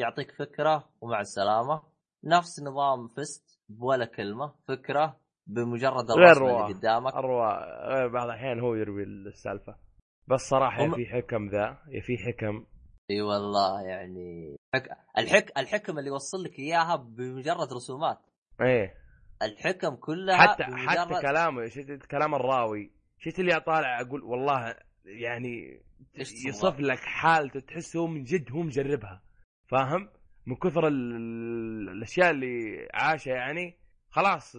يعطيك 0.00 0.30
فكرة 0.38 0.88
ومع 1.00 1.20
السلامة. 1.20 1.82
نفس 2.24 2.62
نظام 2.62 3.08
Feast 3.08 3.60
ولا 3.78 4.04
كلمة 4.04 4.54
فكرة 4.68 5.20
بمجرد 5.46 6.10
رواة. 6.10 6.32
اللي 6.66 6.74
قدامك. 6.78 7.14
غير 7.14 8.08
بعض 8.08 8.24
الأحيان 8.28 8.60
هو 8.60 8.74
يروي 8.74 9.02
السالفة. 9.02 9.76
بس 10.28 10.40
صراحة 10.40 10.84
هم- 10.84 10.94
في 10.94 11.06
حكم 11.06 11.48
ذا 11.48 11.78
في 12.06 12.16
حكم. 12.18 12.66
إي 13.10 13.22
والله 13.22 13.82
يعني 13.82 14.56
حك... 14.74 14.88
الحك... 15.18 15.58
الحكم 15.58 15.98
اللي 15.98 16.10
يوصل 16.10 16.42
لك 16.42 16.58
إياها 16.58 16.96
بمجرد 16.96 17.72
رسومات. 17.72 18.18
إيه. 18.60 18.94
الحكم 19.42 19.94
كلها 19.96 20.36
حتى 20.36 20.64
بمجرد... 20.64 20.88
حتى 20.88 21.20
كلامه 21.22 21.70
كلام 22.10 22.34
الراوي. 22.34 22.92
شفت 23.24 23.38
اللي 23.40 23.56
اطالع 23.56 24.00
أقول 24.00 24.22
والله 24.22 24.76
يعني؟ 25.04 25.82
يصف 26.48 26.80
لك 26.80 26.98
حالته 26.98 27.60
تحسه 27.60 28.06
من 28.06 28.24
جد 28.24 28.52
هو 28.52 28.62
مجربها 28.62 29.22
فاهم 29.68 30.08
من 30.46 30.56
كثر 30.56 30.88
ال- 30.88 31.16
ال- 31.16 31.88
الأشياء 31.88 32.30
اللي 32.30 32.88
عاشها 32.94 33.34
يعني 33.34 33.78
خلاص 34.10 34.56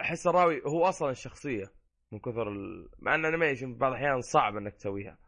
أحس 0.00 0.26
الراوي 0.26 0.62
هو 0.66 0.84
أصلا 0.84 1.10
الشخصية 1.10 1.72
من 2.12 2.18
كثر 2.18 2.48
ال... 2.52 2.88
مع 2.98 3.14
إن 3.14 3.24
animation 3.24 3.74
بعض 3.78 3.92
الأحيان 3.92 4.20
صعب 4.20 4.56
إنك 4.56 4.74
تسويها. 4.74 5.18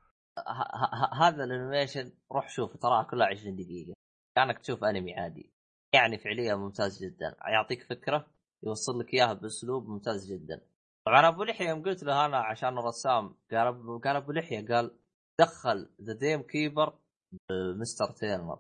هذا 1.21 1.45
ال 1.45 1.51
animation 1.51 2.13
روح 2.33 2.49
شوف 2.49 2.77
تراها 2.77 3.03
كلها 3.05 3.27
20 3.27 3.57
دقيقة 3.57 3.95
كأنك 4.37 4.59
تشوف 4.59 4.85
أنمي 4.85 5.15
عادي 5.15 5.51
يعني 5.93 6.19
فعليا 6.19 6.55
ممتاز 6.55 7.05
جدا 7.05 7.37
يعطيك 7.49 7.83
فكرة 7.83 8.27
يوصل 8.63 9.01
لك 9.01 9.15
إياها 9.15 9.33
بأسلوب 9.33 9.89
ممتاز 9.89 10.33
جدا 10.33 10.61
طبعا 11.09 11.29
أبو 11.29 11.45
لحية 11.45 11.69
يوم 11.69 11.83
قلت 11.83 12.03
له 12.03 12.27
أنا 12.27 12.39
عشان 12.39 12.79
الرسام 12.79 13.35
قال 13.51 13.75
أبو- 13.75 14.05
قال 14.05 14.17
أبو 14.17 14.33
لحية 14.33 14.67
قال 14.67 14.99
دخل 15.41 15.91
The 16.03 16.13
Dam 16.13 16.43
Keeper 16.43 16.99
ب 17.51 17.66
Mr. 17.66 18.11
Turner 18.11 18.59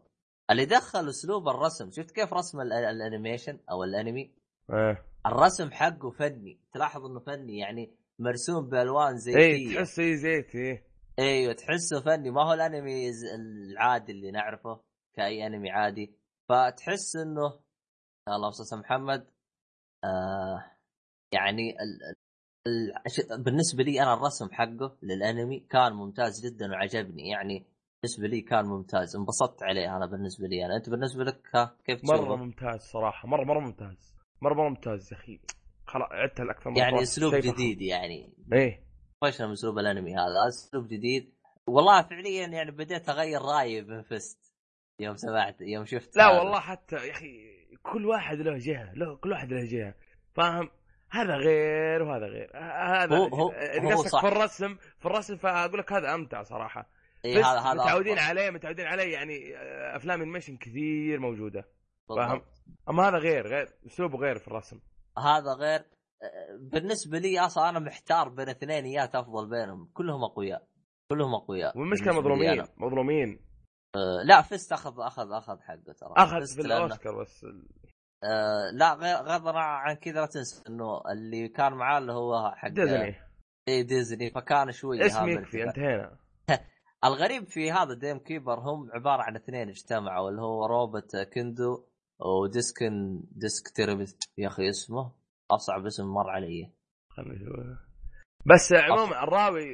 اللي 0.50 0.64
دخل 0.64 1.08
أسلوب 1.08 1.48
الرسم 1.48 1.90
شفت 1.90 2.10
كيف 2.10 2.32
رسم 2.32 2.60
ال- 2.60 2.72
ال 2.72 2.81
animation 2.81 3.58
أو 3.70 3.84
الانمي؟ 3.84 4.34
إيه. 4.70 5.04
الرسم 5.26 5.70
حقه 5.70 6.10
فني 6.10 6.60
تلاحظ 6.72 7.04
إنه 7.04 7.20
فني 7.20 7.58
يعني 7.58 7.96
مرسوم 8.18 8.68
بألوان 8.68 9.08
إيه 9.12 9.16
زيتيه 9.16 9.74
تحس 9.76 9.96
زي 9.96 10.16
زيت 10.16 10.54
إيه. 10.54 10.84
أيوه 11.18 11.52
تحسه 11.52 12.00
فني. 12.00 12.30
ما 12.30 12.42
هو 12.42 12.52
الانمي 12.52 13.10
العادي 13.34 14.12
اللي 14.12 14.30
نعرفه 14.30 14.80
كأي 15.16 15.46
انمي 15.46 15.70
عادي. 15.70 16.14
فتحس 16.48 17.16
إنه 17.16 17.60
الله 18.28 18.48
أستاذ 18.48 18.78
محمد 18.78 19.30
آه 20.04 20.64
يعني. 21.32 21.76
بالنسبة 23.38 23.82
لي 23.82 24.02
أنا 24.02 24.14
الرسم 24.14 24.48
حقه 24.52 24.96
للأنمي 25.02 25.60
كان 25.60 25.92
ممتاز 25.92 26.46
جدا 26.46 26.70
وعجبني. 26.70 27.28
يعني 27.28 27.66
بالنسبة 28.02 28.28
لي 28.28 28.40
كان 28.40 28.64
ممتاز. 28.64 29.16
انبسطت 29.16 29.62
عليه 29.62 29.96
أنا 29.96 30.06
بالنسبة 30.06 30.46
لي. 30.46 30.66
أنا 30.66 30.76
أنت 30.76 30.90
بالنسبة 30.90 31.24
لك 31.24 31.40
ها 31.54 31.76
كيف 31.84 32.04
مرة 32.04 32.16
تشوفه؟ 32.16 32.36
ممتاز 32.36 32.80
صراحة. 32.80 33.28
مرة 33.28 33.44
مرة 33.44 33.60
ممتاز. 33.60 34.14
مرة 34.42 34.54
مرة 34.54 34.68
ممتاز 34.68 35.12
يا 35.12 35.18
أخي. 35.18 35.40
خلاص 35.86 36.08
عدتها 36.12 36.42
الاكثر 36.42 36.70
من 36.70 36.76
يعني. 36.76 37.02
أسلوب. 37.02 37.34
جديد 37.34 37.82
يعني. 37.82 38.32
إيه. 38.52 38.88
فشل 39.22 39.46
من 39.46 39.52
أسلوب 39.52 39.78
الأنمي 39.78 40.14
هذا. 40.14 40.48
أسلوب 40.48 40.88
جديد. 40.88 41.34
والله 41.66 42.02
فعليا 42.02 42.46
يعني 42.46 42.70
بديت 42.70 43.08
أغير 43.08 43.42
رأيي 43.42 43.82
بفست 43.82 44.54
يوم 45.00 45.16
سمعت 45.16 45.60
يوم 45.60 45.84
شفت 45.84 46.16
لا 46.16 46.30
هذا. 46.30 46.38
والله 46.38 46.60
حتى 46.60 46.96
يا 46.96 47.12
أخي 47.12 47.58
كل 47.82 48.06
واحد 48.06 48.36
له 48.36 48.58
جهة 48.58 48.94
له 48.94 49.16
كل 49.16 49.32
واحد 49.32 49.52
له 49.52 49.64
جهة. 49.64 49.94
فاهم؟ 50.34 50.70
هذا 51.10 51.36
غير 51.36 52.02
وهذا 52.02 52.26
غير. 52.26 52.50
هذا 53.02 53.16
هو- 53.16 53.26
هو- 53.26 53.50
اذا 53.52 53.94
هو 53.94 54.02
صح. 54.02 54.20
في 54.20 54.28
الرسم 54.28 54.74
في 54.98 55.06
الرسم 55.06 55.36
فأقول 55.36 55.78
لك 55.78 55.92
هذا 55.92 56.14
أمتع 56.14 56.42
صراحة. 56.42 56.90
إيه 57.24 57.38
هذا 57.46 57.60
هذا 57.60 57.74
متعودين 57.82 58.18
أفضل. 58.18 58.28
عليه 58.28 58.50
متعودين 58.50 58.86
عليه 58.86 59.12
يعني 59.12 59.56
آه، 59.56 59.96
أفلام 59.96 60.22
انيميشن 60.22 60.56
كثير 60.56 61.20
موجودة. 61.20 61.64
فاهم؟ 62.08 62.42
أما 62.90 63.08
هذا 63.08 63.18
غير 63.18 63.46
غير 63.46 63.68
أسلوبه 63.86 64.18
غير 64.18 64.38
في 64.38 64.48
الرسم. 64.48 64.80
هذا 65.18 65.52
غير 65.52 65.84
بالنسبة 66.60 67.18
لي 67.18 67.40
أصلا 67.40 67.68
أنا 67.68 67.78
محتار 67.78 68.28
بين 68.28 68.48
اثنينيات 68.48 69.14
أفضل 69.14 69.50
بينهم. 69.50 69.90
كلهم 69.94 70.24
أقوياء. 70.24 70.66
كلهم 71.10 71.34
أقوياء 71.34 71.78
والمشكلة 71.78 72.12
مظلومين. 72.12 72.64
مظلومين. 72.76 73.40
آه، 73.96 74.22
لا 74.24 74.42
Feast 74.42 74.72
اخذ 74.72 75.00
اخذ 75.00 75.32
أخذ 75.32 75.60
حقه 75.60 75.92
ترى. 76.00 76.14
أخذ 76.16 76.46
في 76.54 76.60
الاوسكار 76.60 77.20
بس 77.20 77.46
آه 78.24 78.70
لا 78.72 78.94
غير 78.94 79.16
غض 79.16 79.48
عن 79.56 79.94
كذا 79.94 80.20
لا 80.20 80.26
تنسى 80.26 80.62
إنه 80.68 81.00
اللي 81.12 81.48
كان 81.48 81.72
معاه 81.72 81.98
اللي 81.98 82.12
هو 82.12 82.52
حق 82.56 82.68
ديزني. 82.68 83.14
اي 83.68 83.82
ديزني. 83.82 84.30
فكان 84.30 84.72
شوي 84.72 85.06
اسم 85.06 85.18
هذا 85.18 85.30
يكفي. 85.30 85.64
انتهينا. 85.64 86.18
الغريب 87.04 87.44
في 87.44 87.72
هذا 87.72 87.94
Dam 87.94 88.18
Keeper 88.18 88.58
هم 88.58 88.90
عبارة 88.94 89.22
عن 89.22 89.36
اثنين 89.36 89.68
اجتمعوا 89.68 90.30
اللي 90.30 90.42
هو 90.42 90.66
روبرت 90.66 91.16
كوندو 91.16 91.84
وديسكن 92.20 93.22
ديسك 93.30 93.68
تيرابيست. 93.76 94.32
يا 94.38 94.48
أخي 94.48 94.68
اسمه 94.68 95.12
أصعب 95.50 95.86
اسم 95.86 96.04
مر 96.06 96.30
علي. 96.30 96.72
بس 98.46 98.72
عموما 98.72 99.22
الراوي 99.22 99.68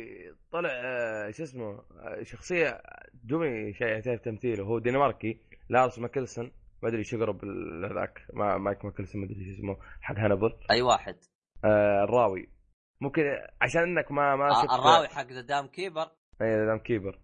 طلع 0.52 0.70
آه، 0.70 1.30
شو 1.30 1.42
اسمه 1.42 1.64
آه، 1.64 2.22
شخصية 2.22 2.82
دومي 3.24 3.72
شيء 3.72 3.86
يعترف 3.86 4.20
تمثيله 4.20 4.64
هو 4.64 4.78
دنماركي 4.78 5.40
لارس 5.68 5.98
ميكلسن 5.98 6.52
ما 6.84 6.90
أدري 6.90 6.98
إيش 6.98 7.12
يقرب 7.12 7.44
هذاك 7.84 8.26
ما 8.32 8.58
مادس 8.58 8.84
ميكلسن 8.84 9.20
ما 9.20 9.26
أدري 9.26 9.40
إيش 9.40 9.58
اسمه. 9.58 9.76
حق 10.00 10.14
هانيبال 10.18 10.56
أي 10.70 10.82
واحد. 10.82 11.16
آه 11.64 12.04
الراوي. 12.04 12.48
ممكن 13.00 13.22
عشان 13.62 13.82
إنك 13.82 14.12
ما 14.12 14.36
ما 14.36 14.50
آه 14.50 14.74
الراوي 14.74 15.08
حق 15.08 15.26
ذا 15.26 15.40
Dam 15.40 15.66
Keeper 15.66 16.10
اي 16.42 16.66
Dam 16.66 16.78
Keeper 16.78 17.18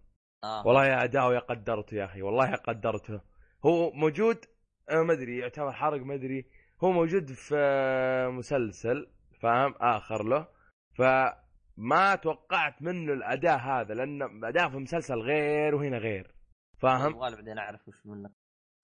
آه. 0.44 0.66
والله 0.66 0.86
يا 0.86 1.04
اداؤه 1.04 1.34
يا 1.34 1.38
قدرته 1.38 1.94
يا 1.94 2.04
أخي 2.04 2.22
والله 2.22 2.54
قدرته. 2.54 3.20
هو 3.66 3.90
موجود 3.90 4.44
ما 4.90 5.12
أدري 5.12 5.38
يعتبر 5.38 5.72
حرق 5.72 6.00
ما 6.00 6.14
أدري. 6.14 6.46
هو 6.84 6.90
موجود 6.92 7.32
في 7.32 7.56
مسلسل 8.32 9.10
فاهم؟ 9.40 9.74
آخر 9.80 10.22
له. 10.22 10.48
فما 10.94 12.14
توقعت 12.14 12.82
منه 12.82 13.12
الاداء 13.12 13.58
هذا 13.58 13.94
لأن 13.94 14.44
اداء 14.44 14.68
في 14.70 14.76
مسلسل 14.76 15.18
غير 15.18 15.74
وهنا 15.74 15.98
غير 15.98 16.34
فاهم؟ 16.78 17.18
بعدين 17.18 17.58
أعرف 17.58 17.88
وش 17.88 18.06
منه 18.06 18.39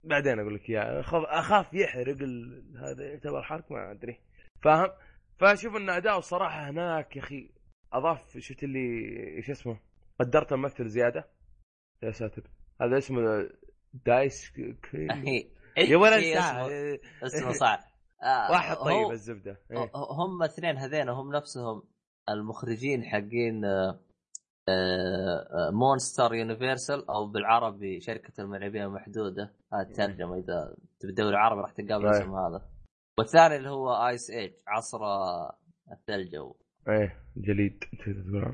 بعدين 0.07 0.39
أقول 0.39 0.55
لك 0.55 0.69
إياه. 0.69 0.99
اخاف 1.39 1.73
يحرق 1.73 2.17
ال... 2.21 2.63
هذا 2.77 3.03
يعتبر 3.05 3.41
حرق 3.41 3.71
ما 3.71 3.91
أدري. 3.91 4.19
فاهم؟ 4.61 4.89
فأشوف 5.39 5.75
إن 5.75 5.89
أداؤه 5.89 6.17
الصراحه 6.17 6.69
هناك 6.69 7.15
يا 7.15 7.21
أخي 7.21 7.49
أضاف 7.93 8.37
شفت 8.37 8.63
اللي 8.63 8.89
إيش 9.37 9.49
اسمه؟ 9.49 9.79
قدرت 10.19 10.53
الممثل 10.53 10.87
زيادة. 10.87 11.27
يا 12.03 12.11
ساتر. 12.11 12.43
هذا 12.81 12.97
اسمه 12.97 13.49
دايس 13.93 14.51
كريم. 14.91 15.25
يا 15.77 15.97
ولد. 15.97 16.23
اسمه؟ 16.23 16.99
اسمه 17.23 17.51
صعب 17.63 17.79
آه، 18.23 18.51
واحد 18.51 18.75
طيب 18.75 19.11
الزبدة. 19.11 19.61
إيه. 19.71 19.91
هم 19.95 20.43
اثنين 20.43 20.77
هذين 20.77 21.09
هم 21.09 21.35
نفسهم 21.35 21.83
المخرجين 22.29 23.03
حقين 23.03 23.65
آه، 23.65 23.99
Monsters 25.71 26.33
University 26.33 27.09
أو 27.09 27.27
بالعربي 27.27 27.99
شركة 27.99 28.41
المرعبين 28.41 28.85
المحدودة. 28.85 29.53
هذه 29.73 29.87
الترجمة 29.87 30.35
إذا 30.35 30.75
تبي 30.99 31.11
تدور 31.11 31.35
عربي 31.35 31.61
راح 31.61 31.71
تلقاه 31.71 31.97
بالاسم 31.97 32.35
هذا. 32.35 32.69
والثاني 33.19 33.55
اللي 33.55 33.69
هو 33.69 34.07
Ice 34.07 34.29
Age 34.29 34.53
عصر 34.67 34.99
الثلج 35.91 36.35
أو 36.35 36.57
إيه 36.89 37.23
جليد 37.37 37.83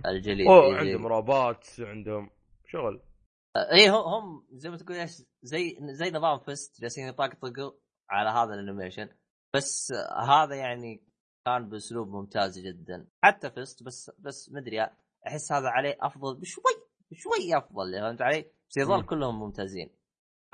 الجليد 0.06 0.48
أوه 0.48 0.66
إيه، 0.66 0.76
عندهم 0.76 1.08
روبوت 1.08 1.66
عندهم 1.80 2.30
شغل. 2.68 3.02
اي 3.58 3.90
هم 3.90 3.96
هم 3.96 4.48
زي 4.52 4.70
ما 4.70 4.78
تقول 4.78 4.98
إيش 4.98 5.12
زي 5.44 5.78
زي 5.82 6.12
نظام 6.12 6.40
Feast 6.40 6.82
جالسين 6.82 7.08
يطقطقوا 7.08 7.72
على 8.10 8.30
هذا 8.30 8.54
ال 8.54 8.59
animation. 8.59 9.10
بس 9.56 9.94
هذا 10.28 10.56
يعني 10.56 11.04
كان 11.46 11.70
بأسلوب 11.70 12.08
ممتاز 12.08 12.60
جدا. 12.60 13.08
حتى 13.24 13.52
Feast 13.52 13.84
بس 13.84 14.12
بس 14.20 14.52
مدري 14.52 14.88
أحس 15.28 15.52
هذا 15.52 15.70
عليه 15.70 15.98
أفضل 16.02 16.40
بشوي 16.40 16.64
بشوي 17.12 17.58
أفضل 17.58 17.94
فهمت 18.02 18.22
علي؟ 18.22 18.46
بس 18.70 18.78
يظل. 18.78 19.06
كلهم 19.06 19.40
ممتازين. 19.40 19.90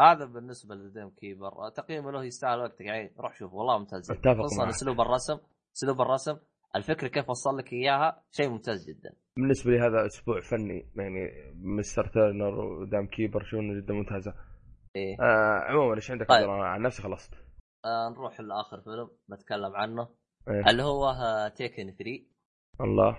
هذا 0.02 0.26
بالنسبة 0.26 0.76
ل 0.76 0.84
Dam 0.84 1.10
Keeper. 1.10 1.70
تقييمه 1.70 2.12
له 2.12 2.24
يستاهل 2.24 2.60
وقتك. 2.60 2.82
يعني 2.82 3.14
روح 3.20 3.36
شوف 3.36 3.54
والله 3.54 3.78
ممتاز 3.78 4.12
أتفق 4.12 4.44
خصوصا. 4.44 4.70
أسلوب 4.70 5.02
الرسم 5.02 5.38
أسلوب 5.76 6.02
الرسم 6.02 6.38
الفكرة 6.76 7.08
كيف 7.08 7.30
وصل 7.30 7.58
لك 7.58 7.74
إياها 7.74 8.24
شيء 8.32 8.50
ممتاز 8.50 8.90
جدا. 8.90 9.16
بالنسبة 9.38 9.72
لي 9.72 9.80
هذا 9.80 10.06
أسبوع 10.06 10.42
فني 10.42 10.92
يعني 10.96 11.54
Mr. 11.56 12.08
Turner 12.08 12.60
و 12.60 12.72
Dam 12.72 13.08
Keeper 13.08 13.44
شو 13.44 13.58
جدا 13.58 13.94
ممتازة. 13.94 14.34
إيه. 14.96 15.18
آه 15.22 15.60
عموما 15.60 15.96
إيش 15.96 16.12
عندك 16.12 16.30
طيب. 16.30 16.50
أنا 16.50 16.68
عن 16.68 16.82
نفسي 16.82 17.02
خلصت. 17.02 17.34
آه 17.86 18.10
نروح 18.10 18.42
لآخر 18.42 18.82
فيلم 18.82 19.10
نتكلم 19.32 19.76
عنه. 19.76 20.10
إيه. 20.48 20.70
اللي 20.70 20.84
هو 20.84 21.14
Taken 21.56 21.92
3 21.92 22.26
الله. 22.82 23.18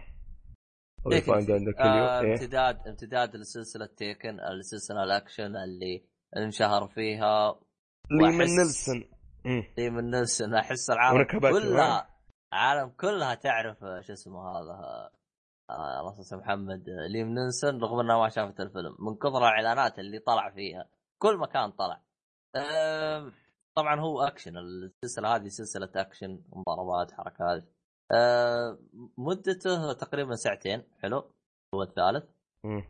عندك 1.07 1.81
آه 1.81 2.21
إيه. 2.21 2.33
امتداد 2.33 2.89
امتداد 2.89 3.37
لسلسلة 3.37 3.87
Taken 3.87 4.41
السلسلة 4.41 5.03
الاكشن 5.03 5.57
اللي 5.57 6.05
انشهر 6.37 6.89
فيها 6.89 7.61
ليام 8.11 8.47
نيسون. 8.47 9.05
ليام 9.79 10.11
نيسون 10.11 10.55
أحس 10.55 10.91
العالم 10.91 11.25
كلها 11.41 12.09
العالم 12.53 12.89
كلها 12.89 13.35
تعرف 13.35 13.85
آه، 13.85 14.01
شو 14.01 14.13
اسمه 14.13 14.41
هذا 14.41 15.11
آه 15.71 16.01
الله 16.01 16.21
يسلمك 16.21 16.43
محمد 16.43 16.89
آه، 16.89 17.07
ليم 17.07 17.29
نيسون 17.29 17.83
رغم 17.83 18.01
انها 18.01 18.19
ما 18.19 18.29
شافت 18.29 18.61
الفيلم. 18.61 18.97
من 18.99 19.15
كثر 19.17 19.39
الإعلانات 19.39 19.99
اللي 19.99 20.19
طلع 20.19 20.51
فيها 20.51 20.89
كل 21.19 21.39
مكان 21.39 21.71
طلع. 21.71 22.01
آه 22.57 23.33
طبعا 23.75 24.01
هو 24.01 24.23
اكشن 24.23 24.53
السلسلة 24.59 25.37
هذه 25.37 25.49
سلسلة 25.49 25.91
اكشن 25.97 26.43
مضاربات 26.53 27.13
حركات. 27.13 27.65
آه 28.13 28.79
مدته 29.19 29.93
تقريبا 29.93 30.35
ساعتين 30.35 30.83
حلو؟ 31.03 31.31
هو 31.75 31.83
الثالث. 31.83 32.25
مم. 32.67 32.85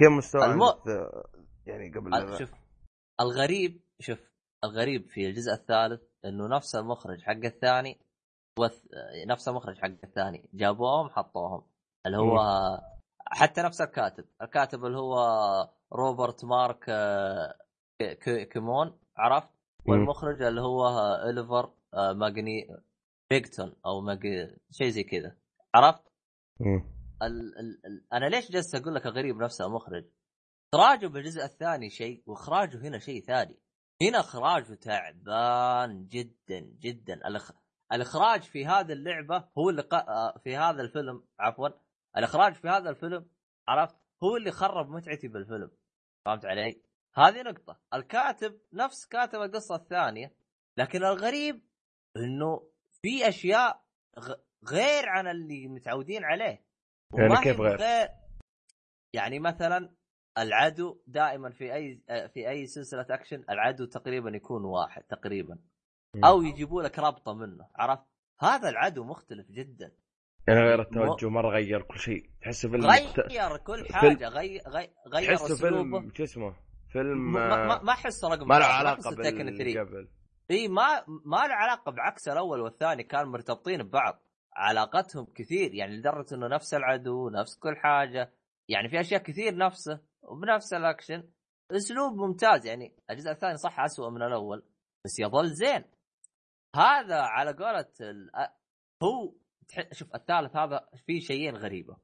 كم 0.00 0.16
مستوى 0.16 0.44
الم- 0.44 0.62
آه، 0.62 1.24
يعني 1.66 1.92
قبل 1.92 2.14
ال- 2.14 2.38
شوف 2.38 2.52
الغريب 3.20 3.80
شوف 4.00 4.30
الغريب 4.64 5.06
في 5.08 5.26
الجزء 5.26 5.52
الثالث 5.52 6.02
إنه 6.24 6.46
نفس 6.56 6.74
المخرج 6.76 7.22
حق 7.22 7.32
الثاني 7.44 8.00
وث... 8.58 8.82
نفس 9.26 9.48
المخرج 9.48 9.78
حق 9.78 9.86
الثاني. 10.04 10.48
جابوهم 10.54 11.10
حطوهم. 11.10 11.62
اللي 12.06 12.18
هو 12.18 12.38
حتى 13.26 13.62
نفس 13.62 13.80
الكاتب. 13.80 14.24
الكاتب 14.42 14.84
اللي 14.84 14.98
هو 14.98 15.16
روبرت 15.92 16.44
مارك 16.44 16.84
آه، 16.88 17.54
كيمن 18.52 18.98
عرفت؟ 19.16 19.48
مم. 19.86 19.92
والمخرج 19.92 20.42
اللي 20.42 20.60
هو 20.60 20.86
اوليفر 20.98 21.72
آه، 21.94 22.12
ميجاتون 22.12 23.76
أو 23.86 24.00
ماج... 24.00 24.20
شيء 24.70 24.88
زي 24.88 25.04
كذا 25.04 25.36
عرفت. 25.74 26.02
ال... 27.22 27.58
ال... 27.58 27.86
ال... 27.86 28.06
أنا 28.12 28.26
ليش 28.26 28.50
جالس 28.50 28.74
أقول 28.74 28.94
لك 28.94 29.06
غريب 29.06 29.36
نفس 29.36 29.60
المخرج؟ 29.60 30.04
إخراجه 30.74 31.06
بالجزء 31.06 31.44
الثاني 31.44 31.90
شيء 31.90 32.22
وإخراجه 32.26 32.78
هنا 32.88 32.98
شيء 32.98 33.22
ثاني. 33.22 33.58
هنا 34.02 34.20
إخراجه 34.20 34.74
تعبان 34.74 36.06
جدا 36.06 36.60
جدا 36.60 37.14
الإخ... 37.14 37.52
الإخراج 37.92 38.42
في 38.42 38.66
هذه 38.66 38.92
اللعبة 38.92 39.48
هو 39.58 39.70
اللي 39.70 39.82
ق... 39.82 39.94
آه، 39.94 40.38
في 40.38 40.56
هذا 40.56 40.82
الفيلم 40.82 41.24
عفوا 41.38 41.68
الإخراج 42.16 42.54
في 42.54 42.68
هذا 42.68 42.90
الفيلم 42.90 43.26
عرفت 43.68 43.96
هو 44.22 44.36
اللي 44.36 44.50
خرب 44.50 44.90
متعتي 44.90 45.28
بالفيلم 45.28 45.70
فهمت 46.24 46.44
علي؟ 46.44 46.82
هذه 47.14 47.42
نقطة، 47.42 47.80
الكاتب 47.94 48.60
نفس 48.72 49.06
كاتب 49.06 49.42
القصة 49.42 49.74
الثانية، 49.74 50.34
لكن 50.76 51.04
الغريب 51.04 51.62
إنه 52.16 52.69
في 53.02 53.28
أشياء. 53.28 53.82
غير 54.68 55.08
عن 55.08 55.26
اللي 55.26 55.68
متعودين 55.68 56.24
عليه. 56.24 56.64
يعني 57.14 57.36
كيف 57.36 57.60
غير؟ 57.60 58.08
يعني 59.14 59.38
مثلا 59.38 59.94
العدو 60.38 61.00
دائما 61.06 61.50
في 61.50 61.74
أي 61.74 62.02
في 62.34 62.48
أي 62.48 62.66
سلسلة 62.66 63.06
أكشن 63.10 63.44
العدو 63.50 63.84
تقريبا 63.84 64.30
يكون 64.30 64.64
واحد 64.64 65.02
تقريبا. 65.02 65.58
أو 66.24 66.42
يجيبوا 66.42 66.82
لك 66.82 66.98
رابطة 66.98 67.34
منه 67.34 67.68
عرفت؟ 67.76 68.04
هذا 68.40 68.68
العدو 68.68 69.04
مختلف 69.04 69.50
جدا. 69.50 69.92
يعني 70.48 70.60
غير 70.60 70.80
التوجه 70.80 71.28
مرة 71.28 71.50
غير 71.50 71.82
كل 71.82 71.98
شيء. 71.98 72.30
تحسه 72.42 72.70
فيلم 72.70 72.86
غير 72.86 73.56
كل 73.56 73.86
حاجة 73.94 74.28
غير 74.28 74.60
غير 75.06 75.36
تحسه 75.36 75.56
فيلم 75.56 76.10
شو 76.14 76.22
اسمه؟ 76.22 76.56
فيلم 76.92 77.32
ما 77.32 77.90
احسه 77.90 78.28
رقم 78.28 78.48
ما 78.48 78.58
له 78.58 78.64
علاقة 78.64 79.14
باللي 79.14 79.80
قبل 79.80 80.08
إي 80.50 80.68
ما 80.68 81.04
ما 81.06 81.36
له 81.36 81.54
علاقة 81.54 81.92
بعكس 81.92 82.28
الأول 82.28 82.60
والثاني 82.60 83.02
كانوا 83.04 83.32
مرتبطين 83.32 83.82
ببعض. 83.82 84.22
علاقتهم 84.52 85.24
كثير 85.24 85.74
يعني 85.74 85.96
لدرجة 85.96 86.34
إنه 86.34 86.48
نفس 86.48 86.74
العدو 86.74 87.28
نفس 87.28 87.58
كل 87.58 87.76
حاجة. 87.76 88.34
يعني 88.68 88.88
في 88.88 89.00
أشياء 89.00 89.22
كثير 89.22 89.56
نفسه 89.56 90.00
وبنفس 90.22 90.72
الأكشن. 90.72 91.30
أسلوب 91.70 92.14
ممتاز 92.14 92.66
يعني 92.66 92.96
الجزء 93.10 93.30
الثاني 93.30 93.56
صح 93.56 93.80
اسوء 93.80 94.10
من 94.10 94.22
الأول 94.22 94.62
بس 95.04 95.18
يظل 95.18 95.48
زين. 95.48 95.84
هذا 96.76 97.20
على 97.20 97.52
قولة 97.52 97.86
هو 99.02 99.34
شوف 99.92 100.14
الثالث 100.14 100.56
هذا 100.56 100.88
فيه 101.06 101.20
شيئين 101.20 101.56
غريبة. 101.56 101.96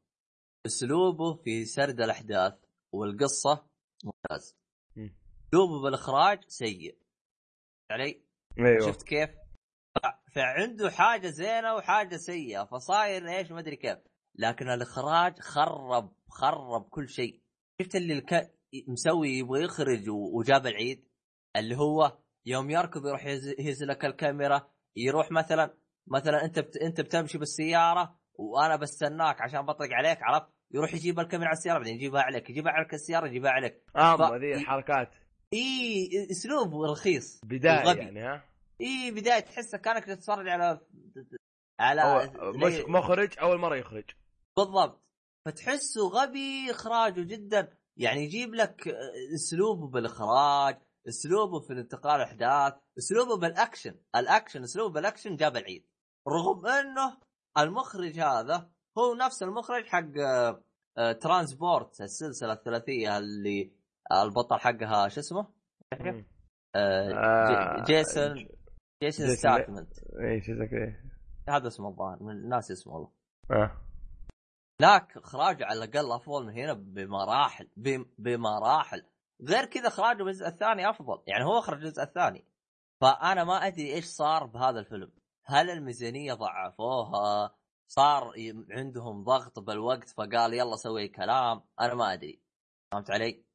أسلوبه 0.67 1.35
في 1.35 1.65
سرد 1.65 2.01
الأحداث 2.01 2.55
والقصة 2.93 3.67
ممتاز. 4.05 4.57
أسلوبه 5.49 5.83
بالإخراج 5.83 6.45
سيء. 6.49 6.99
علي؟ 7.91 8.26
أيوه. 8.59 8.87
شفت 8.87 9.03
كيف؟ 9.03 9.31
فعنده 10.33 10.91
حاجة 10.91 11.29
زينة 11.29 11.75
وحاجة 11.75 12.17
سيئة 12.17 12.65
فصاير 12.65 13.29
إيش؟ 13.29 13.53
ما 13.53 13.61
أدري 13.61 13.77
كيف. 13.77 13.99
لكن 14.35 14.69
الإخراج 14.69 15.39
خرب 15.39 16.13
خرب 16.29 16.89
كل 16.91 17.09
شيء. 17.09 17.41
شفت 17.83 17.95
اللي 17.97 18.13
الك... 18.13 18.53
مسوي 18.89 19.29
يبغى 19.29 19.63
يخرج 19.65 20.09
وجاب 20.09 20.67
العيد؟ 20.67 21.09
اللي 21.57 21.77
هو 21.77 22.19
يوم 22.47 22.71
يركض 22.71 23.07
يروح 23.07 23.27
يهز 23.59 23.85
لك 23.85 24.05
الكاميرا 24.05 24.71
يروح 24.97 25.31
مثلا 25.31 25.75
مثلا 26.07 26.45
أنت 26.45 26.59
بت... 26.59 26.77
أنت 26.77 27.01
بتمشي 27.01 27.39
بالسيارة 27.39 28.19
وأنا 28.35 28.77
بستناك 28.77 29.41
عشان 29.41 29.67
بطلق 29.67 29.89
عليك 29.93 30.19
عرفت؟ 30.23 30.49
يروح 30.75 30.95
يجيب 30.95 31.21
الكاميرا 31.21 31.49
على 31.49 31.57
السيارة 31.57 31.79
بعدين 31.79 31.95
يجيبها 31.95 32.23
عليك 32.23 32.51
يجيبها 32.51 32.73
عليك 32.73 32.95
السيارة 32.95 33.27
يجيبها 33.27 33.51
عليك. 33.51 33.83
آه 33.97 34.17
ف... 34.17 34.33
ذي 34.33 34.55
الحركات 34.55 35.11
إي 35.53 36.29
اسلوب 36.31 36.83
رخيص. 36.83 37.41
بداية 37.45 37.87
وغبي. 37.87 38.01
يعني 38.01 38.21
ها؟ 38.21 38.45
إي 38.81 39.11
بداية 39.11 39.41
تحسه 39.41 39.79
كانك 39.79 40.05
تتفرج 40.05 40.49
على 40.49 40.81
على 41.81 42.33
مش 42.43 42.73
مخرج 42.89 43.39
أول 43.39 43.59
مرة 43.59 43.77
يخرج. 43.77 44.05
بالضبط. 44.57 45.03
فتحسه 45.47 46.09
غبي 46.09 46.71
إخراجه 46.71 47.21
جدا. 47.21 47.77
يعني 47.97 48.25
يجيب 48.25 48.55
لك 48.55 48.89
اسلوبه 49.35 49.87
بالإخراج 49.89 50.79
اسلوبه 51.09 51.61
في 51.61 51.73
الانتقال 51.73 52.17
الأحداث 52.21 52.75
اسلوبه 52.99 53.37
بالأكشن. 53.37 53.95
الأكشن 54.17 54.63
اسلوبه 54.63 54.95
بالأكشن 54.95 55.37
جاب 55.37 55.57
العيد. 55.57 55.87
رغم 56.29 56.67
إنه 56.67 57.17
المخرج 57.59 58.21
هذا 58.21 58.71
هو 58.99 59.15
نفس 59.15 59.43
المخرج 59.43 59.87
حق 59.87 60.13
Transporter 61.21 62.01
السلسلة 62.01 62.53
الثلاثية 62.53 63.19
اللي 63.19 63.73
البطل 64.13 64.59
حقها 64.59 65.09
شو 65.09 65.21
اسمه؟ 65.21 65.47
آه 66.77 67.85
جيسون 67.85 68.49
جيسون 69.03 69.37
ستاثام 69.37 69.99
اي 69.99 70.41
شو 70.41 70.53
اسمه 70.53 71.17
هذا 71.49 71.69
اسمه 71.69 71.89
الظاهر 71.89 72.23
من 72.23 72.31
الناس 72.31 72.71
اسمه 72.71 72.93
والله. 72.93 73.11
آه. 73.51 73.87
هناك 74.81 75.17
اخراجه 75.17 75.65
على 75.65 75.85
الأقل 75.85 76.13
أفضل 76.13 76.47
من 76.47 76.53
هنا 76.53 76.73
بمراحل 76.73 77.69
بمراحل. 78.19 79.03
غير 79.43 79.65
كذا 79.65 79.89
إخراجه 79.89 80.23
بالجزء 80.23 80.47
الثاني 80.47 80.91
أفضل. 80.91 81.23
يعني 81.27 81.45
هو 81.45 81.59
أخرج 81.59 81.85
الجزء 81.85 82.03
الثاني. 82.03 82.45
فأنا 83.01 83.45
ما 83.45 83.67
أدري 83.67 83.95
إيش 83.95 84.05
صار 84.05 84.47
بهذا 84.47 84.81
الفيلم. 84.81 85.13
هل 85.45 85.71
الميزانية 85.71 86.35
ضعفوها؟ 86.35 87.55
صار 87.89 88.33
عندهم 88.71 89.25
ضغط 89.25 89.59
بالوقت 89.59 90.09
فقال 90.09 90.55
يلا 90.55 90.77
سوي 90.77 91.09
كلام؟ 91.09 91.63
أنا 91.81 91.95
ما 91.95 92.13
أدري. 92.13 92.43
فهمت 92.93 93.11
علي؟ 93.11 93.46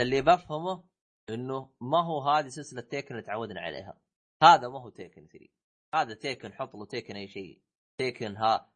اللي 0.00 0.22
بفهمه 0.22 0.84
إنه 1.30 1.70
ما 1.80 2.04
هو 2.04 2.30
هذه 2.30 2.48
سلسلة 2.48 2.80
تيكن 2.80 3.14
اللي 3.14 3.26
تعودنا 3.26 3.60
عليها. 3.60 4.00
هذا 4.42 4.68
ما 4.68 4.80
هو 4.82 4.88
تيكن 4.90 5.26
3 5.26 5.46
هذا 5.94 6.14
تيكن 6.14 6.52
حط 6.52 6.76
له 6.76 6.86
تيكن 6.86 7.16
أي 7.16 7.28
شيء. 7.28 7.60
تيكن 7.98 8.36
ها 8.36 8.70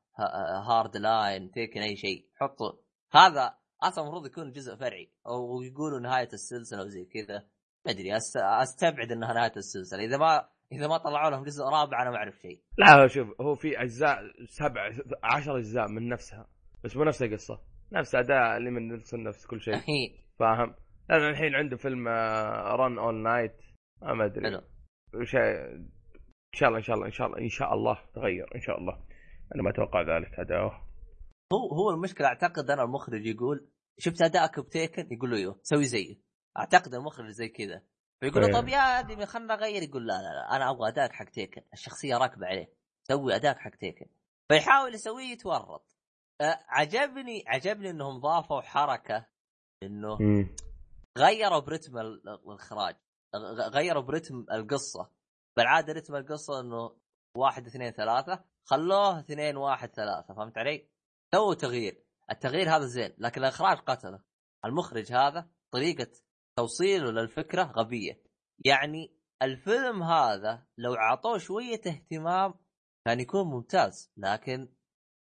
hard 0.69 0.97
line 0.97 1.51
Taken 1.51 1.81
أي 1.81 1.97
شيء. 1.97 2.29
حطوا 2.41 2.73
هذا 3.13 3.55
أصلا 3.83 4.05
المفروض 4.05 4.27
يكون 4.27 4.53
جزء 4.53 4.77
فرعي. 4.77 5.13
أو 5.27 5.63
يقولوا 5.63 6.01
نهاية 6.01 6.29
السلسلة 6.33 6.85
وزي 6.85 7.05
كذا. 7.05 7.47
ما 7.87 7.93
أدري 7.93 8.17
أستبعد 8.63 9.13
إنها 9.13 9.33
نهاية 9.33 9.57
السلسلة. 9.57 10.05
إذا 10.05 10.17
ما 10.17 10.49
إذا 10.73 10.87
ما 10.87 10.99
طلعوا 10.99 11.31
لهم 11.31 11.45
جزء 11.45 11.65
رابع 11.65 12.03
أنا 12.03 12.11
ما 12.11 12.17
أعرف 12.17 12.35
شيء. 12.43 12.63
لا 12.79 13.07
شوف 13.07 13.41
هو 13.41 13.55
في 13.55 13.83
أجزاء 13.83 14.19
سبع 14.49 14.91
عشر 15.25 15.59
أجزاء 15.59 15.89
من 15.89 16.09
نفسها. 16.09 16.47
بس 16.85 16.97
مو 16.97 17.05
نفس 17.05 17.23
القصة. 17.23 17.61
نفس 17.93 18.15
أداء 18.15 18.57
اللي 18.57 18.71
من 18.71 18.89
نفس 18.89 19.15
نفس 19.15 19.47
كل 19.47 19.61
شيء. 19.61 19.75
فاهم؟ 20.39 20.75
لأن 21.09 21.31
الحين 21.31 21.55
عنده 21.55 21.77
فيلم 21.77 22.09
Run 22.79 22.99
All 22.99 23.23
Night 23.23 23.57
ما 24.03 24.25
أدري. 24.25 24.51
حلو. 24.51 24.63
إن 25.15 25.25
شاء 26.55 26.69
الله 26.69 26.79
إن 26.79 26.83
شاء 26.83 26.97
الله 26.97 27.07
إن 27.07 27.13
شاء 27.13 27.27
الله 27.27 27.39
إن 27.39 27.49
شاء 27.49 27.75
الله 27.75 27.99
تغير 28.15 28.55
إن 28.55 28.61
شاء 28.61 28.79
الله. 28.79 29.05
أنا 29.55 29.63
ما 29.63 29.71
أتوقع 29.71 30.03
ذلك 30.03 30.39
اداؤه 30.39 30.85
هو 31.53 31.69
هو 31.73 31.91
المشكلة 31.91 32.27
أعتقد 32.27 32.71
أنا 32.71 32.83
المخرج 32.83 33.27
يقول 33.27 33.69
شفت 33.99 34.23
ادائك 34.23 34.61
بتيكن 34.61 35.09
يقول 35.13 35.31
له 35.31 35.37
أيوه 35.37 35.61
سوي 35.63 35.85
زيه. 35.85 36.17
أعتقد 36.59 36.95
المخرج 36.95 37.29
زي 37.29 37.49
كذا. 37.49 37.83
فيقول 38.21 38.43
له 38.43 38.61
طب 38.61 38.69
يا 38.69 38.79
آدمي 38.79 39.27
خلنا 39.27 39.55
نغير. 39.55 39.83
يقول 39.83 40.07
لا 40.07 40.13
لا 40.13 40.19
لا 40.19 40.57
أنا 40.57 40.71
أبغى 40.71 40.89
ادائك 40.89 41.13
حق 41.13 41.25
تيكن. 41.25 41.63
الشخصية 41.73 42.17
راكبة 42.17 42.47
عليه. 42.47 42.73
سوي 43.03 43.37
ادائك 43.37 43.59
حق 43.59 43.75
تيكن. 43.77 44.07
فيحاول 44.49 44.95
يسويه 44.95 45.33
يتورط. 45.33 45.97
أه 46.41 46.59
عجبني 46.69 47.45
عجبني 47.47 47.91
إنهم 47.91 48.21
ضافوا 48.21 48.61
حركة 48.61 49.27
إنه 49.87 50.19
غيروا 51.19 51.59
برتم 51.59 51.99
الإخراج 51.99 52.97
غيروا 53.75 54.03
برتم 54.03 54.47
القصة. 54.53 55.11
بالعادة 55.57 55.93
رتم 55.93 56.17
القصة 56.17 56.61
إنه 56.61 56.97
واحد 57.37 57.67
اثنين 57.67 57.91
ثلاثة 57.91 58.45
خلوه 58.65 59.21
اثنين 59.21 59.57
واحد 59.57 59.95
ثلاثة 59.95 60.35
فهمت 60.35 60.59
علي؟ 60.59 60.89
تو 61.33 61.53
تغيير. 61.53 62.05
التغيير 62.31 62.77
هذا 62.77 62.87
زين 62.87 63.15
لكن 63.19 63.41
الإخراج 63.41 63.79
قتله. 63.79 64.21
المخرج 64.65 65.13
هذا 65.13 65.49
طريقة 65.71 66.11
توصيله 66.59 67.11
للفكرة 67.11 67.63
غبية. 67.63 68.23
يعني 68.65 69.15
الفيلم 69.43 70.03
هذا 70.03 70.67
لو 70.79 70.95
أعطوه 70.95 71.39
شوية 71.39 71.81
اهتمام 71.87 72.55
كان 73.07 73.21
يكون 73.21 73.47
ممتاز 73.47 74.13
لكن 74.17 74.69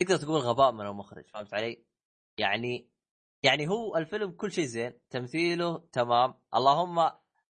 تقدر 0.01 0.17
تقول 0.17 0.41
غباء 0.41 0.73
من 0.73 0.87
المخرج 0.87 1.25
فهمت 1.29 1.55
علي؟ 1.55 1.85
يعني 2.39 2.91
يعني 3.43 3.69
هو 3.69 3.97
الفيلم 3.97 4.31
كل 4.33 4.53
شيء 4.53 4.65
زين 4.65 4.93
تمثيله 5.11 5.79
تمام. 5.93 6.35
اللهم 6.55 7.11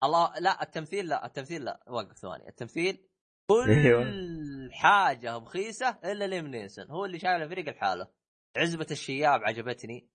الله 0.03 0.39
لا 0.39 0.63
التمثيل 0.63 1.07
لا 1.07 1.25
التمثيل 1.25 1.65
لا 1.65 1.83
وقف 1.87 2.17
ثواني. 2.17 2.49
التمثيل 2.49 3.07
كل 3.47 3.69
أيوة. 3.85 4.05
حاجة 4.71 5.37
رخيصه 5.37 5.99
إلا 6.05 6.25
ليم 6.27 6.47
نيسون 6.47 6.91
هو 6.91 7.05
اللي 7.05 7.19
شايل 7.19 7.41
الفريق 7.43 7.69
الحاله 7.69 8.07
عزبة 8.57 8.87
الشياب 8.91 9.43
عجبتني 9.43 10.09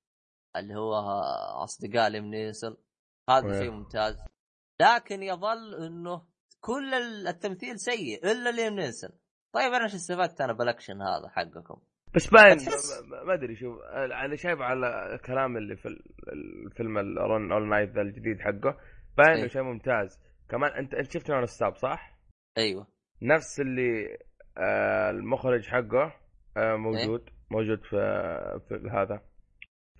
اللي 0.56 0.74
هو 0.76 0.94
أصدقاء 1.64 2.08
ليم 2.10 2.24
نيسون 2.24 2.76
هذا 3.30 3.60
شيء 3.60 3.70
ممتاز. 3.70 4.16
لكن 4.80 5.22
يظل 5.22 5.74
إنه 5.86 6.26
كل 6.60 6.94
التمثيل 7.28 7.78
سيء 7.80 8.30
إلا 8.30 8.50
ليم 8.50 8.74
نيسون 8.74 9.10
طيب 9.52 9.72
أنا 9.72 9.84
إيش 9.84 9.94
استفدت 9.94 10.40
أنا 10.40 10.52
بالاكشن 10.52 11.02
هذا 11.02 11.28
حقكم؟ 11.28 11.80
بس 12.14 12.30
باين 12.30 12.56
ما 13.26 13.34
أدري 13.34 13.56
شوف 13.56 13.82
أنا 13.82 14.36
شايف 14.36 14.60
على 14.60 15.14
الكلام 15.14 15.56
اللي 15.56 15.76
في 15.76 15.88
الفيلم 16.66 16.98
ال 16.98 17.12
Run 17.12 17.52
All 17.52 17.68
Night 17.68 17.90
ذا 17.90 18.02
الجديد 18.02 18.40
حقه 18.40 18.78
باين 19.18 19.30
إنه 19.30 19.42
إيه. 19.42 19.48
شيء 19.48 19.62
ممتاز. 19.62 20.20
كمان 20.48 20.70
انت 20.70 20.94
أنت 20.94 21.12
شفت 21.12 21.30
Non-Stop 21.30 21.76
صح؟ 21.76 22.18
أيوه. 22.58 22.86
نفس 23.22 23.60
اللي 23.60 24.18
آه 24.58 25.10
المخرج 25.10 25.68
حقه 25.68 26.14
آه 26.56 26.76
موجود 26.76 27.20
إيه؟ 27.20 27.34
موجود 27.50 27.82
في 27.82 27.96
في 28.68 28.88
هذا 28.92 29.22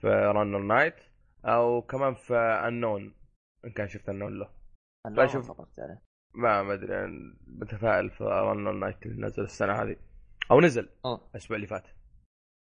في 0.01 0.07
Run 0.09 0.55
All 0.55 0.67
Night 0.67 0.97
أو 1.45 1.83
كمان 1.83 2.15
في 2.15 2.35
انون 2.69 3.15
إن 3.65 3.71
كان 3.71 3.89
شفت 3.89 4.09
انون 4.09 4.39
له. 4.39 4.51
فاشوف 5.17 5.61
ما 6.35 6.63
ما 6.63 6.75
أدري 6.75 6.93
يعني 6.93 7.37
متفائل 7.47 8.11
في 8.11 8.25
Run 8.25 8.67
All 8.67 8.81
Night 8.81 9.07
اللي 9.07 9.27
نزل 9.27 9.43
السنة 9.43 9.83
هذه. 9.83 9.97
أو 10.51 10.61
نزل 10.61 10.89
الأسبوع 11.35 11.57
اللي 11.57 11.67
فات. 11.67 11.98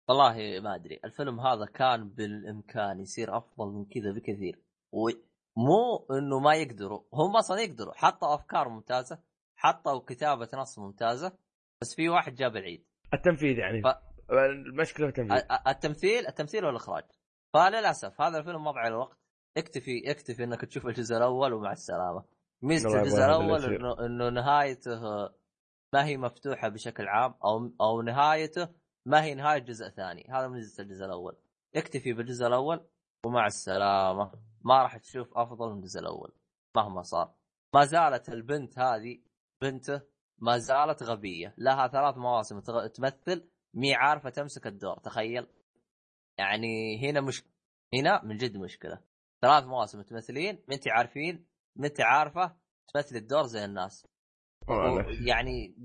والله 0.09 0.59
ما 0.59 0.75
أدري 0.75 0.99
الفيلم 1.05 1.39
هذا 1.39 1.65
كان 1.65 2.09
بالإمكان 2.09 2.99
يصير 2.99 3.37
أفضل 3.37 3.67
من 3.67 3.85
كذا 3.85 4.11
بكثير 4.11 4.61
ومو 4.91 6.07
إنه 6.11 6.39
ما 6.39 6.55
يقدروا 6.55 7.01
هم 7.13 7.37
أصلا 7.37 7.59
يقدروا 7.59 7.93
حطوا 7.93 8.35
أفكار 8.35 8.69
ممتازة 8.69 9.19
حطوا 9.55 9.99
كتابة 9.99 10.49
نص 10.53 10.79
ممتازة 10.79 11.37
بس 11.81 11.95
في 11.95 12.09
واحد 12.09 12.35
جاب 12.35 12.55
العيد. 12.55 12.85
التنفيذ 13.13 13.57
يعني. 13.57 13.81
ف... 13.81 13.85
المشكلة 14.31 15.11
في 15.11 15.21
التنفيذ. 15.21 15.43
التمثيل 15.67 16.27
التمثيل 16.27 16.65
والإخراج. 16.65 17.03
فللأسف 17.53 18.21
هذا 18.21 18.37
الفيلم 18.37 18.63
مضى 18.63 18.79
على 18.79 18.87
الوقت. 18.87 19.17
اكتفي 19.57 20.11
اكتفي 20.11 20.43
إنك 20.43 20.61
تشوف 20.61 20.85
الجزء 20.85 21.17
الأول 21.17 21.53
ومع 21.53 21.71
السلامة. 21.71 22.23
ميزة 22.61 22.99
الجزء 22.99 23.17
الأول. 23.17 23.75
إنه 23.75 24.05
إنه 24.05 24.29
نهايته 24.29 25.01
ما 25.93 26.05
هي 26.05 26.17
مفتوحة 26.17 26.69
بشكل 26.69 27.07
عام 27.07 27.35
أو 27.43 27.71
أو 27.81 28.01
نهايته 28.01 28.69
ما 29.05 29.23
هي 29.23 29.35
نهاية 29.35 29.59
جزء 29.59 29.89
ثاني 29.89 30.27
هذا 30.29 30.47
ميزه 30.47 30.83
الجزء 30.83 31.05
الأول. 31.05 31.37
اكتفي 31.75 32.13
بالجزء 32.13 32.47
الأول 32.47 32.87
ومع 33.25 33.45
السلامة. 33.45 34.31
ما 34.61 34.81
راح 34.83 34.97
تشوف 34.97 35.37
أفضل 35.37 35.71
من 35.71 35.77
الجزء 35.77 35.99
الأول. 35.99 36.33
مهما 36.75 37.01
صار. 37.01 37.33
ما 37.73 37.85
زالت 37.85 38.29
البنت 38.29 38.79
هذه 38.79 39.21
بنته 39.61 40.01
ما 40.37 40.57
زالت 40.57 41.03
غبية. 41.03 41.53
لها 41.57 41.87
ثلاث 41.87 42.17
مواسم 42.17 42.59
تمثل. 42.93 43.49
مي 43.73 43.95
عارفة 43.95 44.29
تمسك 44.29 44.67
الدور. 44.67 44.99
تخيل. 44.99 45.47
يعني 46.37 46.99
هنا 47.09 47.21
مش 47.21 47.43
هنا 47.93 48.23
من 48.23 48.37
جد 48.37 48.57
مشكلة. 48.57 49.01
ثلاث 49.41 49.63
مواسم 49.63 50.01
تمثلين. 50.01 50.63
ما 50.67 50.75
انت 50.75 50.87
عارفين. 50.87 51.45
ما 51.75 51.87
انت 51.87 52.01
عارفة 52.01 52.55
تمثل 52.93 53.15
الدور 53.15 53.43
زي 53.43 53.65
الناس. 53.65 54.07
يعني 55.27 55.75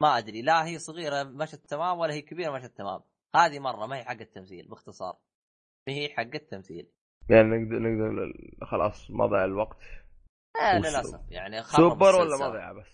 ما 0.00 0.18
أدري 0.18 0.42
لا 0.42 0.66
هي 0.66 0.78
صغيرة 0.78 1.22
مشت 1.22 1.66
تمام 1.66 1.98
ولا 1.98 2.14
هي 2.14 2.22
كبيرة 2.22 2.50
مشت 2.52 2.76
تمام. 2.76 3.00
هذه 3.36 3.58
مرة 3.58 3.86
ما 3.86 3.96
هي 3.96 4.04
حق 4.04 4.20
التمثيل 4.20 4.68
باختصار. 4.68 5.18
ما 5.88 5.94
هي 5.94 6.08
حق 6.08 6.20
التمثيل. 6.34 6.90
يعني 7.30 7.42
نقدر 7.48 7.78
نقدر 7.78 8.32
خلاص 8.66 9.10
مضى 9.10 9.44
الوقت. 9.44 9.82
آه 10.62 10.78
للأسف 10.78 11.20
يعني 11.30 11.62
سوبر 11.62 12.14
ولا 12.14 12.22
السلسلة. 12.24 12.48
مضيعة 12.48 12.72
بس؟ 12.72 12.86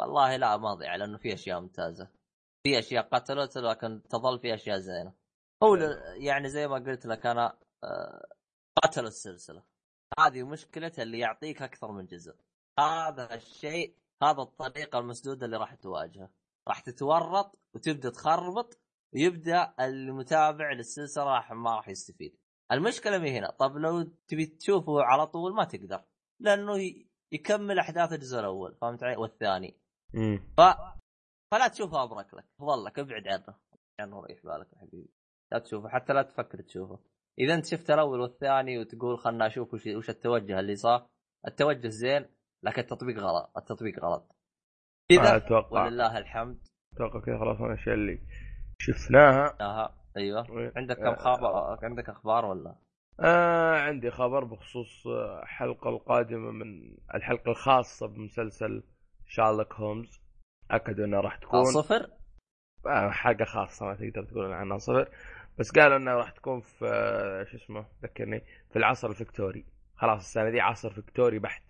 والله 0.00 0.36
لا 0.36 0.56
ماضية 0.56 0.96
لأنه 0.96 1.18
في 1.18 1.34
أشياء 1.34 1.60
ممتازة. 1.60 2.08
في 2.66 2.78
أشياء 2.78 3.08
قتلت 3.08 3.58
لكن 3.58 4.02
تظل 4.02 4.38
في 4.38 4.54
أشياء 4.54 4.78
زينة. 4.78 5.12
هو 5.62 5.74
ل- 5.74 6.02
يعني 6.16 6.48
زي 6.48 6.68
ما 6.68 6.74
قلت 6.74 7.06
لك 7.06 7.26
أنا 7.26 7.58
آه، 7.84 8.26
قتل 8.82 9.06
السلسلة. 9.06 9.62
هذه 10.20 10.42
مشكلته 10.42 11.02
اللي 11.02 11.18
يعطيك 11.18 11.62
أكثر 11.62 11.92
من 11.92 12.06
جزء. 12.06 12.34
هذا 12.78 13.34
الشيء 13.34 13.96
هذا 14.22 14.42
الطريقة 14.42 14.98
المسدودة 14.98 15.46
اللي 15.46 15.56
راح 15.56 15.74
تواجهه. 15.74 16.30
راح 16.68 16.80
تتورط 16.80 17.58
وتبدأ 17.74 18.10
تخربط 18.10 18.80
ويبدأ 19.14 19.74
المتابع 19.80 20.72
للسلسلة 20.72 21.24
راح 21.24 21.52
ما 21.52 21.76
راح 21.76 21.88
يستفيد. 21.88 22.38
المشكلة 22.72 23.18
من 23.18 23.28
هنا. 23.28 23.50
طب 23.50 23.76
لو 23.76 24.02
تبي 24.02 24.46
تشوفه 24.46 25.02
على 25.02 25.26
طول 25.26 25.54
ما 25.54 25.64
تقدر 25.64 26.04
لأنه 26.40 26.74
يكمل 27.32 27.78
أحداث 27.78 28.12
الجزء 28.12 28.40
الأول 28.40 28.74
فهمت 28.74 29.02
علي؟ 29.02 29.16
والثاني. 29.16 29.80
امم 30.14 30.54
ف 30.56 30.60
فلا 31.52 31.68
تشوفه 31.68 32.02
أبرك 32.02 32.34
لك. 32.34 32.44
افضل 32.60 32.84
لك 32.84 32.98
ابعد 32.98 33.28
عنه. 33.28 33.58
عنه 34.00 34.20
ريح 34.20 34.42
بالك 34.44 34.72
يا 34.72 34.78
حبيبي. 34.78 35.10
لا 35.52 35.58
تشوفه 35.58 35.88
حتى 35.88 36.12
لا 36.12 36.22
تفكر 36.22 36.60
تشوفه. 36.62 36.98
إذا 37.38 37.54
أنت 37.54 37.66
شفت 37.66 37.90
الأول 37.90 38.20
والثاني 38.20 38.78
وتقول 38.78 39.18
خلنا 39.18 39.46
أشوف 39.46 39.74
وش, 39.74 39.86
وش 39.86 40.10
التوجه 40.10 40.60
اللي 40.60 40.76
صار. 40.76 41.06
التوجه 41.46 41.88
زين 41.88 42.26
لكن 42.62 42.82
التطبيق 42.82 43.18
غلط. 43.18 43.50
التطبيق 43.56 44.04
غلط. 44.04 44.36
كذا 45.08 45.36
أتوقع. 45.36 45.84
ولله 45.84 46.18
الحمد. 46.18 46.58
أتوقع 46.94 47.20
كذا 47.20 47.38
خلاص 47.38 47.60
من 47.60 47.66
الاشياء 47.66 47.94
اللي 47.94 48.18
شفناها. 48.78 49.56
آها. 49.60 49.94
أيوه. 50.16 50.72
عندك 50.76 50.96
كم 50.96 51.06
آه. 51.06 51.14
خبر؟ 51.36 51.78
عندك 51.86 52.08
أخبار 52.08 52.44
ولا؟ 52.44 52.74
آه 53.20 53.76
عندي 53.76 54.10
خبر 54.10 54.44
بخصوص 54.44 55.06
آه، 55.06 55.42
الحلقة 55.42 55.90
القادمة 55.90 56.50
من 56.50 56.96
الحلقة 57.14 57.50
الخاصة 57.50 58.06
بمسلسل 58.06 58.82
شارلوك 59.26 59.72
هومز 59.74 60.20
أكدوا 60.70 61.04
أنها 61.04 61.20
راح 61.20 61.36
تكون. 61.36 61.64
صفر؟ 61.64 62.10
آه 62.86 63.10
حلقة 63.10 63.44
خاصة 63.44 63.86
ما 63.86 63.94
تقدر 63.94 64.24
تقول 64.24 64.52
عنها 64.52 64.78
صفر. 64.78 65.08
بس 65.58 65.70
قالوا 65.72 65.96
أنها 65.96 66.14
راح 66.14 66.30
تكون 66.30 66.60
في 66.60 66.86
آه، 66.86 67.44
شو 67.44 67.56
اسمه 67.56 67.86
ذكرني 68.02 68.40
في 68.70 68.76
العصر 68.78 69.08
الفكتوري 69.08 69.64
خلاص 69.96 70.20
السنة 70.20 70.50
دي 70.50 70.60
عصر 70.60 70.90
فكتوري 70.90 71.38
بحت. 71.38 71.62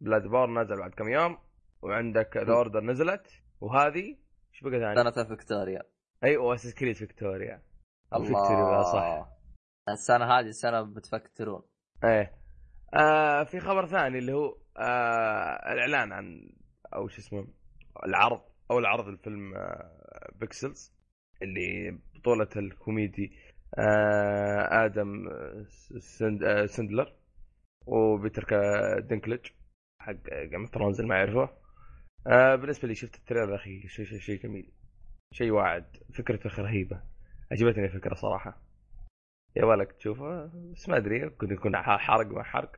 Bloodborne 0.00 0.50
نزل 0.62 0.76
بعد 0.76 0.90
كم 0.90 1.08
يوم 1.08 1.38
وعندك 1.82 2.36
The 2.36 2.52
Order 2.52 2.80
نزلت. 2.80 3.26
وهذه 3.60 4.16
إيش 4.54 4.62
بقى 4.62 4.80
ثاني؟ 4.80 5.12
سنة 5.12 5.24
فيكتوريا 5.24 5.82
أيوه 6.24 6.54
Assassin's 6.54 6.74
Creed 6.74 6.94
فيكتوريا 6.94 7.62
الله. 8.14 8.82
صح. 8.92 9.28
السنة 9.88 10.24
هذه 10.24 10.50
سنة 10.50 10.82
بتفكترون 10.82 11.62
إيه. 12.04 12.32
آه 12.94 13.44
في 13.44 13.60
خبر 13.60 13.86
ثاني 13.86 14.18
اللي 14.18 14.32
هو 14.32 14.56
آه 14.76 15.72
الإعلان 15.72 16.12
عن 16.12 16.50
أو 16.94 17.08
شو 17.08 17.18
اسمه 17.20 17.46
العرض 18.06 18.40
أو 18.70 18.78
العرض 18.78 19.08
الفيلم 19.08 19.54
آه 19.56 20.30
Pixels 20.34 20.94
اللي 21.42 21.98
بطولة 22.14 22.48
الكوميدي 22.56 23.32
آه 23.78 24.84
آدم 24.84 25.28
سند 25.98 26.42
آه 26.44 26.66
سندلر 26.66 27.12
وبيتر 27.86 28.44
دينكلج 29.00 29.46
حق 30.08 30.48
Game 30.50 30.60
of 30.60 30.70
Thrones 30.74 31.00
اللي 31.00 31.08
ما 31.08 31.16
يعرفه. 31.16 31.56
آه 32.26 32.54
بالنسبة 32.54 32.88
لي 32.88 32.94
شفت 32.94 33.14
ال 33.14 33.19
trailer 33.19 33.54
أخي 33.54 33.88
شيء 33.88 34.04
شيء 34.04 34.18
شيء 34.18 34.42
جميل. 34.42 34.72
شيء 35.32 35.50
واعد. 35.50 35.96
فكرته 36.18 36.62
رهيبة. 36.62 37.02
عجبتني 37.52 37.84
الفكرة 37.84 38.14
صراحة. 38.14 38.62
يا 39.56 39.64
ولك 39.64 39.92
تشوفه؟ 39.92 40.50
بس 40.72 40.88
ما 40.88 40.96
أدري 40.96 41.24
ممكن 41.24 41.52
يكون 41.52 41.76
حرق 41.76 42.26
ما 42.26 42.42
حرق. 42.42 42.76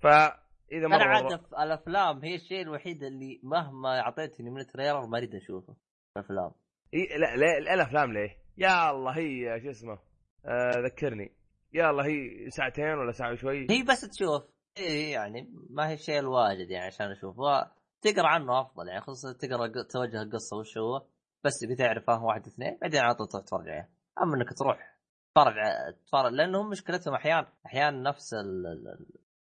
فإذا 0.00 0.86
أنا 0.86 0.88
مره 0.88 1.04
عاد 1.04 1.40
الأفلام 1.58 2.24
هي 2.24 2.34
الشيء 2.34 2.62
الوحيد 2.62 3.02
اللي 3.02 3.40
مهما 3.42 4.00
أعطيتني 4.00 4.50
من 4.50 4.66
تريلر 4.66 5.06
ما 5.06 5.18
أريد 5.18 5.34
أشوفه. 5.34 5.76
الأفلام. 6.16 6.50
إيه 6.94 7.16
لا 7.16 7.36
لا 7.36 7.60
لا 7.60 7.74
الأفلام 7.74 8.12
ليه؟ 8.12 8.36
يا 8.58 8.90
الله 8.90 9.18
هي 9.18 9.60
شو 9.62 9.70
اسمه؟ 9.70 9.98
آه 10.46 10.70
ذكرني. 10.84 11.32
يا 11.72 11.90
الله 11.90 12.06
هي 12.06 12.50
ساعتين 12.50 12.98
ولا 12.98 13.12
ساعة 13.12 13.32
وشوي؟ 13.32 13.66
هي 13.70 13.82
بس 13.82 14.00
تشوف. 14.00 14.51
إيه 14.76 15.12
يعني 15.12 15.48
ما 15.70 15.88
هي 15.88 15.94
الشيء 15.94 16.18
الواجد 16.18 16.70
يعني 16.70 16.86
عشان 16.86 17.10
أشوفه. 17.10 17.70
تقرأ 18.02 18.26
عنه 18.26 18.60
أفضل 18.60 18.88
يعني 18.88 19.00
خصوصا 19.00 19.32
تقرأ 19.32 19.82
توجه 19.82 20.22
القصة 20.22 20.56
وش 20.56 20.78
هو. 20.78 21.06
بس 21.44 21.58
تبي 21.58 21.74
تعرف 21.76 22.04
فاهم 22.06 22.24
واحد 22.24 22.46
اثنين 22.46 22.78
بعدين 22.80 23.00
على 23.00 23.14
طول 23.14 23.28
تروح 23.28 23.42
تتفرج 23.44 23.68
عليه 23.68 23.90
أما 24.22 24.36
إنك 24.36 24.52
تروح 24.58 24.98
تتفرج 25.34 25.54
تتفرج 26.02 26.32
لأنهم 26.32 26.70
مشكلتهم 26.70 27.14
أحيانا 27.14 27.52
أحيانا 27.66 28.10
نفس 28.10 28.34
ال- 28.34 28.66
ال- 28.66 29.08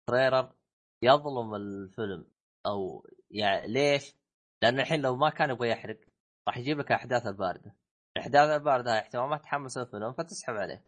التريلر 0.09 0.51
يظلم 1.03 1.55
الفيلم. 1.55 2.25
أو 2.65 3.07
يعني 3.31 3.67
ليش؟ 3.67 4.15
لأن 4.61 4.79
الحين 4.79 5.01
لو 5.01 5.15
ما 5.15 5.29
كان 5.29 5.49
يبغى 5.49 5.69
يحرق 5.69 5.99
راح 6.47 6.57
يجيب 6.57 6.79
لك 6.79 6.87
الاحداث 6.87 7.27
الباردة. 7.27 7.75
الأحداث 8.17 8.49
الباردة 8.49 8.99
احتمال 8.99 9.29
ما 9.29 9.37
تحمس 9.37 9.77
الفيلم 9.77 10.13
فتسحب 10.13 10.53
عليه. 10.53 10.83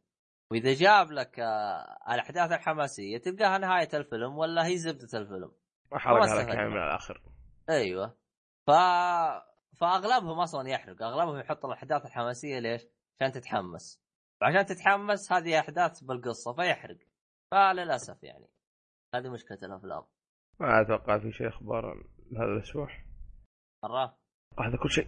وإذا 0.51 0.73
جاب 0.73 1.11
لك 1.11 1.39
آه، 1.39 2.13
الأحداث 2.13 2.51
الحماسية 2.51 3.17
تلقاها 3.17 3.57
نهاية 3.57 3.89
الفيلم 3.93 4.37
ولا 4.37 4.65
هي 4.65 4.77
زبدة 4.77 5.19
الفيلم. 5.19 5.51
احرقها 5.95 6.43
لك. 6.43 6.47
يعني 6.47 6.69
من 6.69 6.77
الآخر. 6.77 7.21
أيوه. 7.69 8.17
ف 8.67 8.71
فأغلبهم 9.79 10.39
أصلا 10.39 10.69
يحرق. 10.69 11.03
أغلبهم 11.03 11.39
يحط 11.39 11.65
الأحداث 11.65 12.05
الحماسية 12.05 12.59
ليش؟ 12.59 12.81
عشان 13.15 13.31
تتحمس. 13.31 14.01
وعشان 14.41 14.65
تتحمس 14.65 15.31
هذه 15.31 15.59
أحداث 15.59 16.03
بالقصة 16.03 16.53
فيحرق. 16.53 16.97
فللأسف 17.51 18.23
يعني. 18.23 18.47
هذه 19.15 19.29
مشكلة 19.29 19.57
الأفلام. 19.63 20.03
ما 20.59 20.81
أتوقع 20.81 21.19
في 21.19 21.31
شيء 21.31 21.47
أخبار 21.47 22.05
هذا 22.37 22.45
الأسبوع. 22.45 22.87
مرة. 23.83 24.17
هذا 24.59 24.77
كل 24.83 24.89
شيء. 24.89 25.07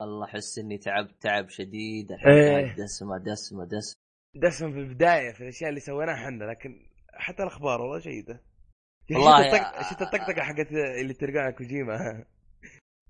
والله 0.00 0.24
احس 0.24 0.58
إني 0.58 0.78
تعبت 0.78 1.22
تعب 1.22 1.48
شديد. 1.48 2.12
إيه. 2.12 2.16
الحلقات 2.16 2.78
دسمة 2.78 3.18
دسمة 3.18 3.64
دسمة. 3.64 4.07
دسم 4.40 4.72
في 4.72 4.78
البداية 4.78 5.32
في 5.32 5.40
الأشياء 5.40 5.68
اللي 5.70 5.80
سويناها 5.80 6.14
إحنا 6.14 6.44
لكن 6.44 6.86
حتى 7.14 7.42
الأخبار 7.42 7.80
والله 7.80 7.98
جيده 7.98 8.42
والله 9.10 9.42
شفت 9.90 10.02
الطقطقة 10.02 10.42
حقت 10.42 10.72
اللي 10.72 11.14
ترجع 11.14 11.50
كوجيما 11.50 11.94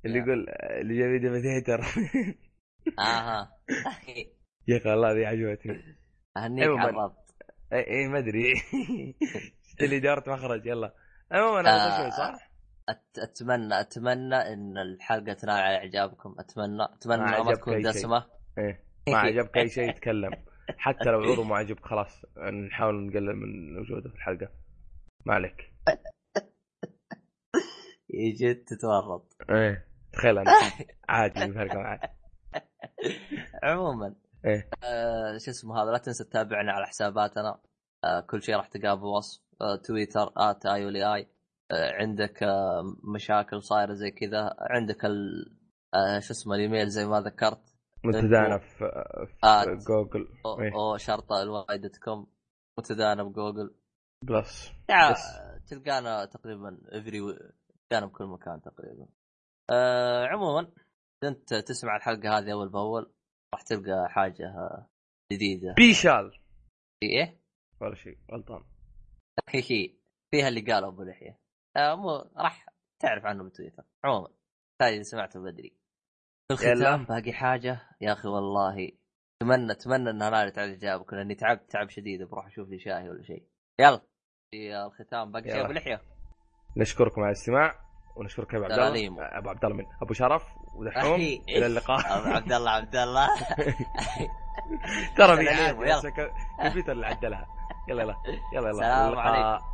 اللي. 0.05 0.18
يقول 0.18 0.47
اللي 0.81 0.98
جاي 0.98 1.18
ديميتيتر 1.18 1.81
آها 2.98 3.52
يا 4.68 4.76
أخي 4.76 4.89
والله 4.90 5.12
ذي 5.12 5.26
عجبتني 5.26 5.97
أهنيك 6.36 6.68
عموماً. 6.68 6.82
عربت 7.02 7.16
اي 7.73 7.86
إي 7.90 8.08
ما 8.08 8.18
أدري 8.18 8.55
شفت 9.68 9.82
اللي 9.82 10.00
دارت 10.00 10.28
مخرج 10.28 10.66
يلا 10.66 10.94
عموما 11.32 11.60
هذا 11.60 12.07
آه. 12.07 12.10
صح؟ 12.10 12.48
أتمنى 13.18 13.81
أتمنى 13.81 14.34
إن 14.36 14.78
الحلقة 14.78 15.32
تنال 15.32 15.55
على 15.55 15.76
إعجابكم 15.76 16.34
اتمنى 16.39 16.84
أتمنى 16.97 17.44
ما 17.44 17.55
تكون. 17.55 17.82
دسمة 17.82 18.26
إيه 18.58 18.84
ما 19.08 19.18
عجبك 19.18 19.57
أي 19.57 19.68
شيء 19.68 19.89
يتكلم 19.90 20.31
حتى 20.77 21.11
لو 21.11 21.21
عضو 21.21 21.45
ما 21.45 21.57
عجبك 21.57 21.87
خلاص 21.87 22.25
نحاول 22.69 23.07
نقلل 23.07 23.37
من 23.37 23.79
وجوده 23.79 24.09
في 24.11 24.15
الحلقة. 24.17 24.49
ما 25.27 25.35
عليك. 25.35 25.73
يجي 28.11 28.55
تتورط. 28.55 29.37
إيه 29.51 29.87
تخيل 30.13 30.39
أنا 30.39 30.51
عادي 31.09 31.47
بفرق 31.47 31.77
عادي 31.77 32.09
عموما 33.63 34.15
إيه. 34.45 34.71
آه 34.85 35.39
شو 35.39 35.51
اسمه 35.51 35.83
هذا 35.83 35.91
لا 35.91 35.99
تنسى 35.99 36.25
تتابعنا 36.25 36.73
على 36.73 36.87
حساباتنا. 36.87 37.61
آه 38.05 38.21
كل 38.21 38.43
شيء 38.43 38.57
راح 38.57 38.69
تلقاه 38.69 38.95
بوصف. 38.95 39.43
آه 39.61 39.77
تويتر 39.77 40.33
آت 40.37 40.67
آي 40.67 41.05
آي. 41.15 41.29
آه 41.71 41.93
عندك 41.93 42.43
آه 42.43 42.83
مشاكل 43.15 43.63
صايرة 43.63 43.93
زي 43.93 44.11
كذا. 44.11 44.57
عندك 44.61 45.05
ال 45.05 45.47
آه 45.95 46.21
شو 46.21 46.33
اسمه 46.33 46.55
الإيميل 46.55 46.89
زي 46.89 47.07
ما 47.07 47.21
ذكرت. 47.21 47.68
متدانه 48.05 48.59
في, 48.59 48.78
في. 49.27 49.77
جوجل. 49.89 50.28
أو, 50.47 50.60
إيه. 50.60 50.73
أو 50.75 50.97
شرطة 50.97 51.43
الواي 51.43 51.78
دوت 51.78 51.97
كوم. 51.97 52.27
متدانه 52.78 53.23
بجوجل. 53.23 53.75
بلس. 54.25 54.73
بس. 55.10 55.39
تلقانا 55.68 56.25
تقريبا 56.25 56.81
افري 56.89 57.20
تلقانا 57.91 58.07
بكل 58.07 58.25
مكان 58.25 58.60
تقريبا. 58.60 59.07
آه 59.70 60.27
عموما 60.27 60.73
أنت 61.25 61.55
تسمع 61.55 61.97
الحلقة 61.97 62.39
هذه 62.39 62.52
أول 62.52 62.68
بأول 62.68 63.12
راح 63.55 63.62
تلقى 63.62 64.09
حاجة 64.09 64.55
جديدة. 65.33 65.75
بيشال 65.77 66.31
في 67.01 67.07
إيه؟ 67.07 67.41
ولا 67.81 67.94
شيء. 67.94 68.18
غلطان. 68.33 68.65
هي 69.49 69.62
فيها 70.31 70.49
اللي 70.49 70.73
قاله 70.73 70.89
أبو 70.89 71.02
لحية. 71.02 71.39
آه 71.77 71.94
مو 71.94 72.31
راح 72.36 72.67
تعرف 73.02 73.25
عنه 73.25 73.44
بتويتر 73.44 73.85
عموما. 74.05 74.28
هذه 74.83 75.02
سمعته 75.02 75.41
بدري. 75.41 75.77
الختام 76.51 77.05
باقي 77.05 77.33
حاجة 77.33 77.81
يا 78.01 78.12
أخي 78.12 78.28
والله 78.28 78.93
اتمنى 79.43 79.73
أتمنى 79.73 80.10
إنها 80.10 80.31
نالت 80.31 80.59
على 80.59 80.75
اجابك 80.75 81.12
لأني 81.12 81.35
تعبت 81.35 81.70
تعب 81.70 81.89
شديد 81.89 82.23
بروح 82.23 82.47
أشوف 82.47 82.68
لي 82.68 82.78
شاهي 82.78 83.09
ولا 83.09 83.23
شيء 83.23 83.43
يلا 83.81 84.01
في 84.51 85.01
الختام 85.01 85.33
باقي 85.33 85.51
شيء. 85.51 85.65
أبو 85.65 85.73
لحية 85.73 86.01
نشكركم 86.77 87.20
على 87.20 87.31
الاستماع 87.31 87.75
ونشكرك 88.17 88.55
يا 88.55 88.59
أبو 88.59 88.65
عبد. 88.65 88.78
الله 88.78 89.39
أبو 89.39 89.49
عبد 89.49 89.65
الله 89.65 89.77
من 89.77 89.85
أبو 90.02 90.12
شرف 90.12 90.43
ودحوم. 90.75 91.20
إلى 91.49 91.67
اللقاء 91.67 92.18
أبو 92.18 92.28
عبد 92.28 92.52
الله 92.52 92.70
عبد 92.70 92.97
الله 92.97 93.28
ترى 95.17 95.36
في. 95.36 95.73
بس 95.75 96.05
الكمبيوتر 96.05 96.93
اللي 96.93 97.07
عدلها 97.07 97.47
يلا 97.89 98.02
يلا 98.02 98.15
يلا 98.52 98.68
يلا 98.68 98.73
سلام 98.73 99.09
اللقاء. 99.09 99.27
عليكم. 99.27 99.65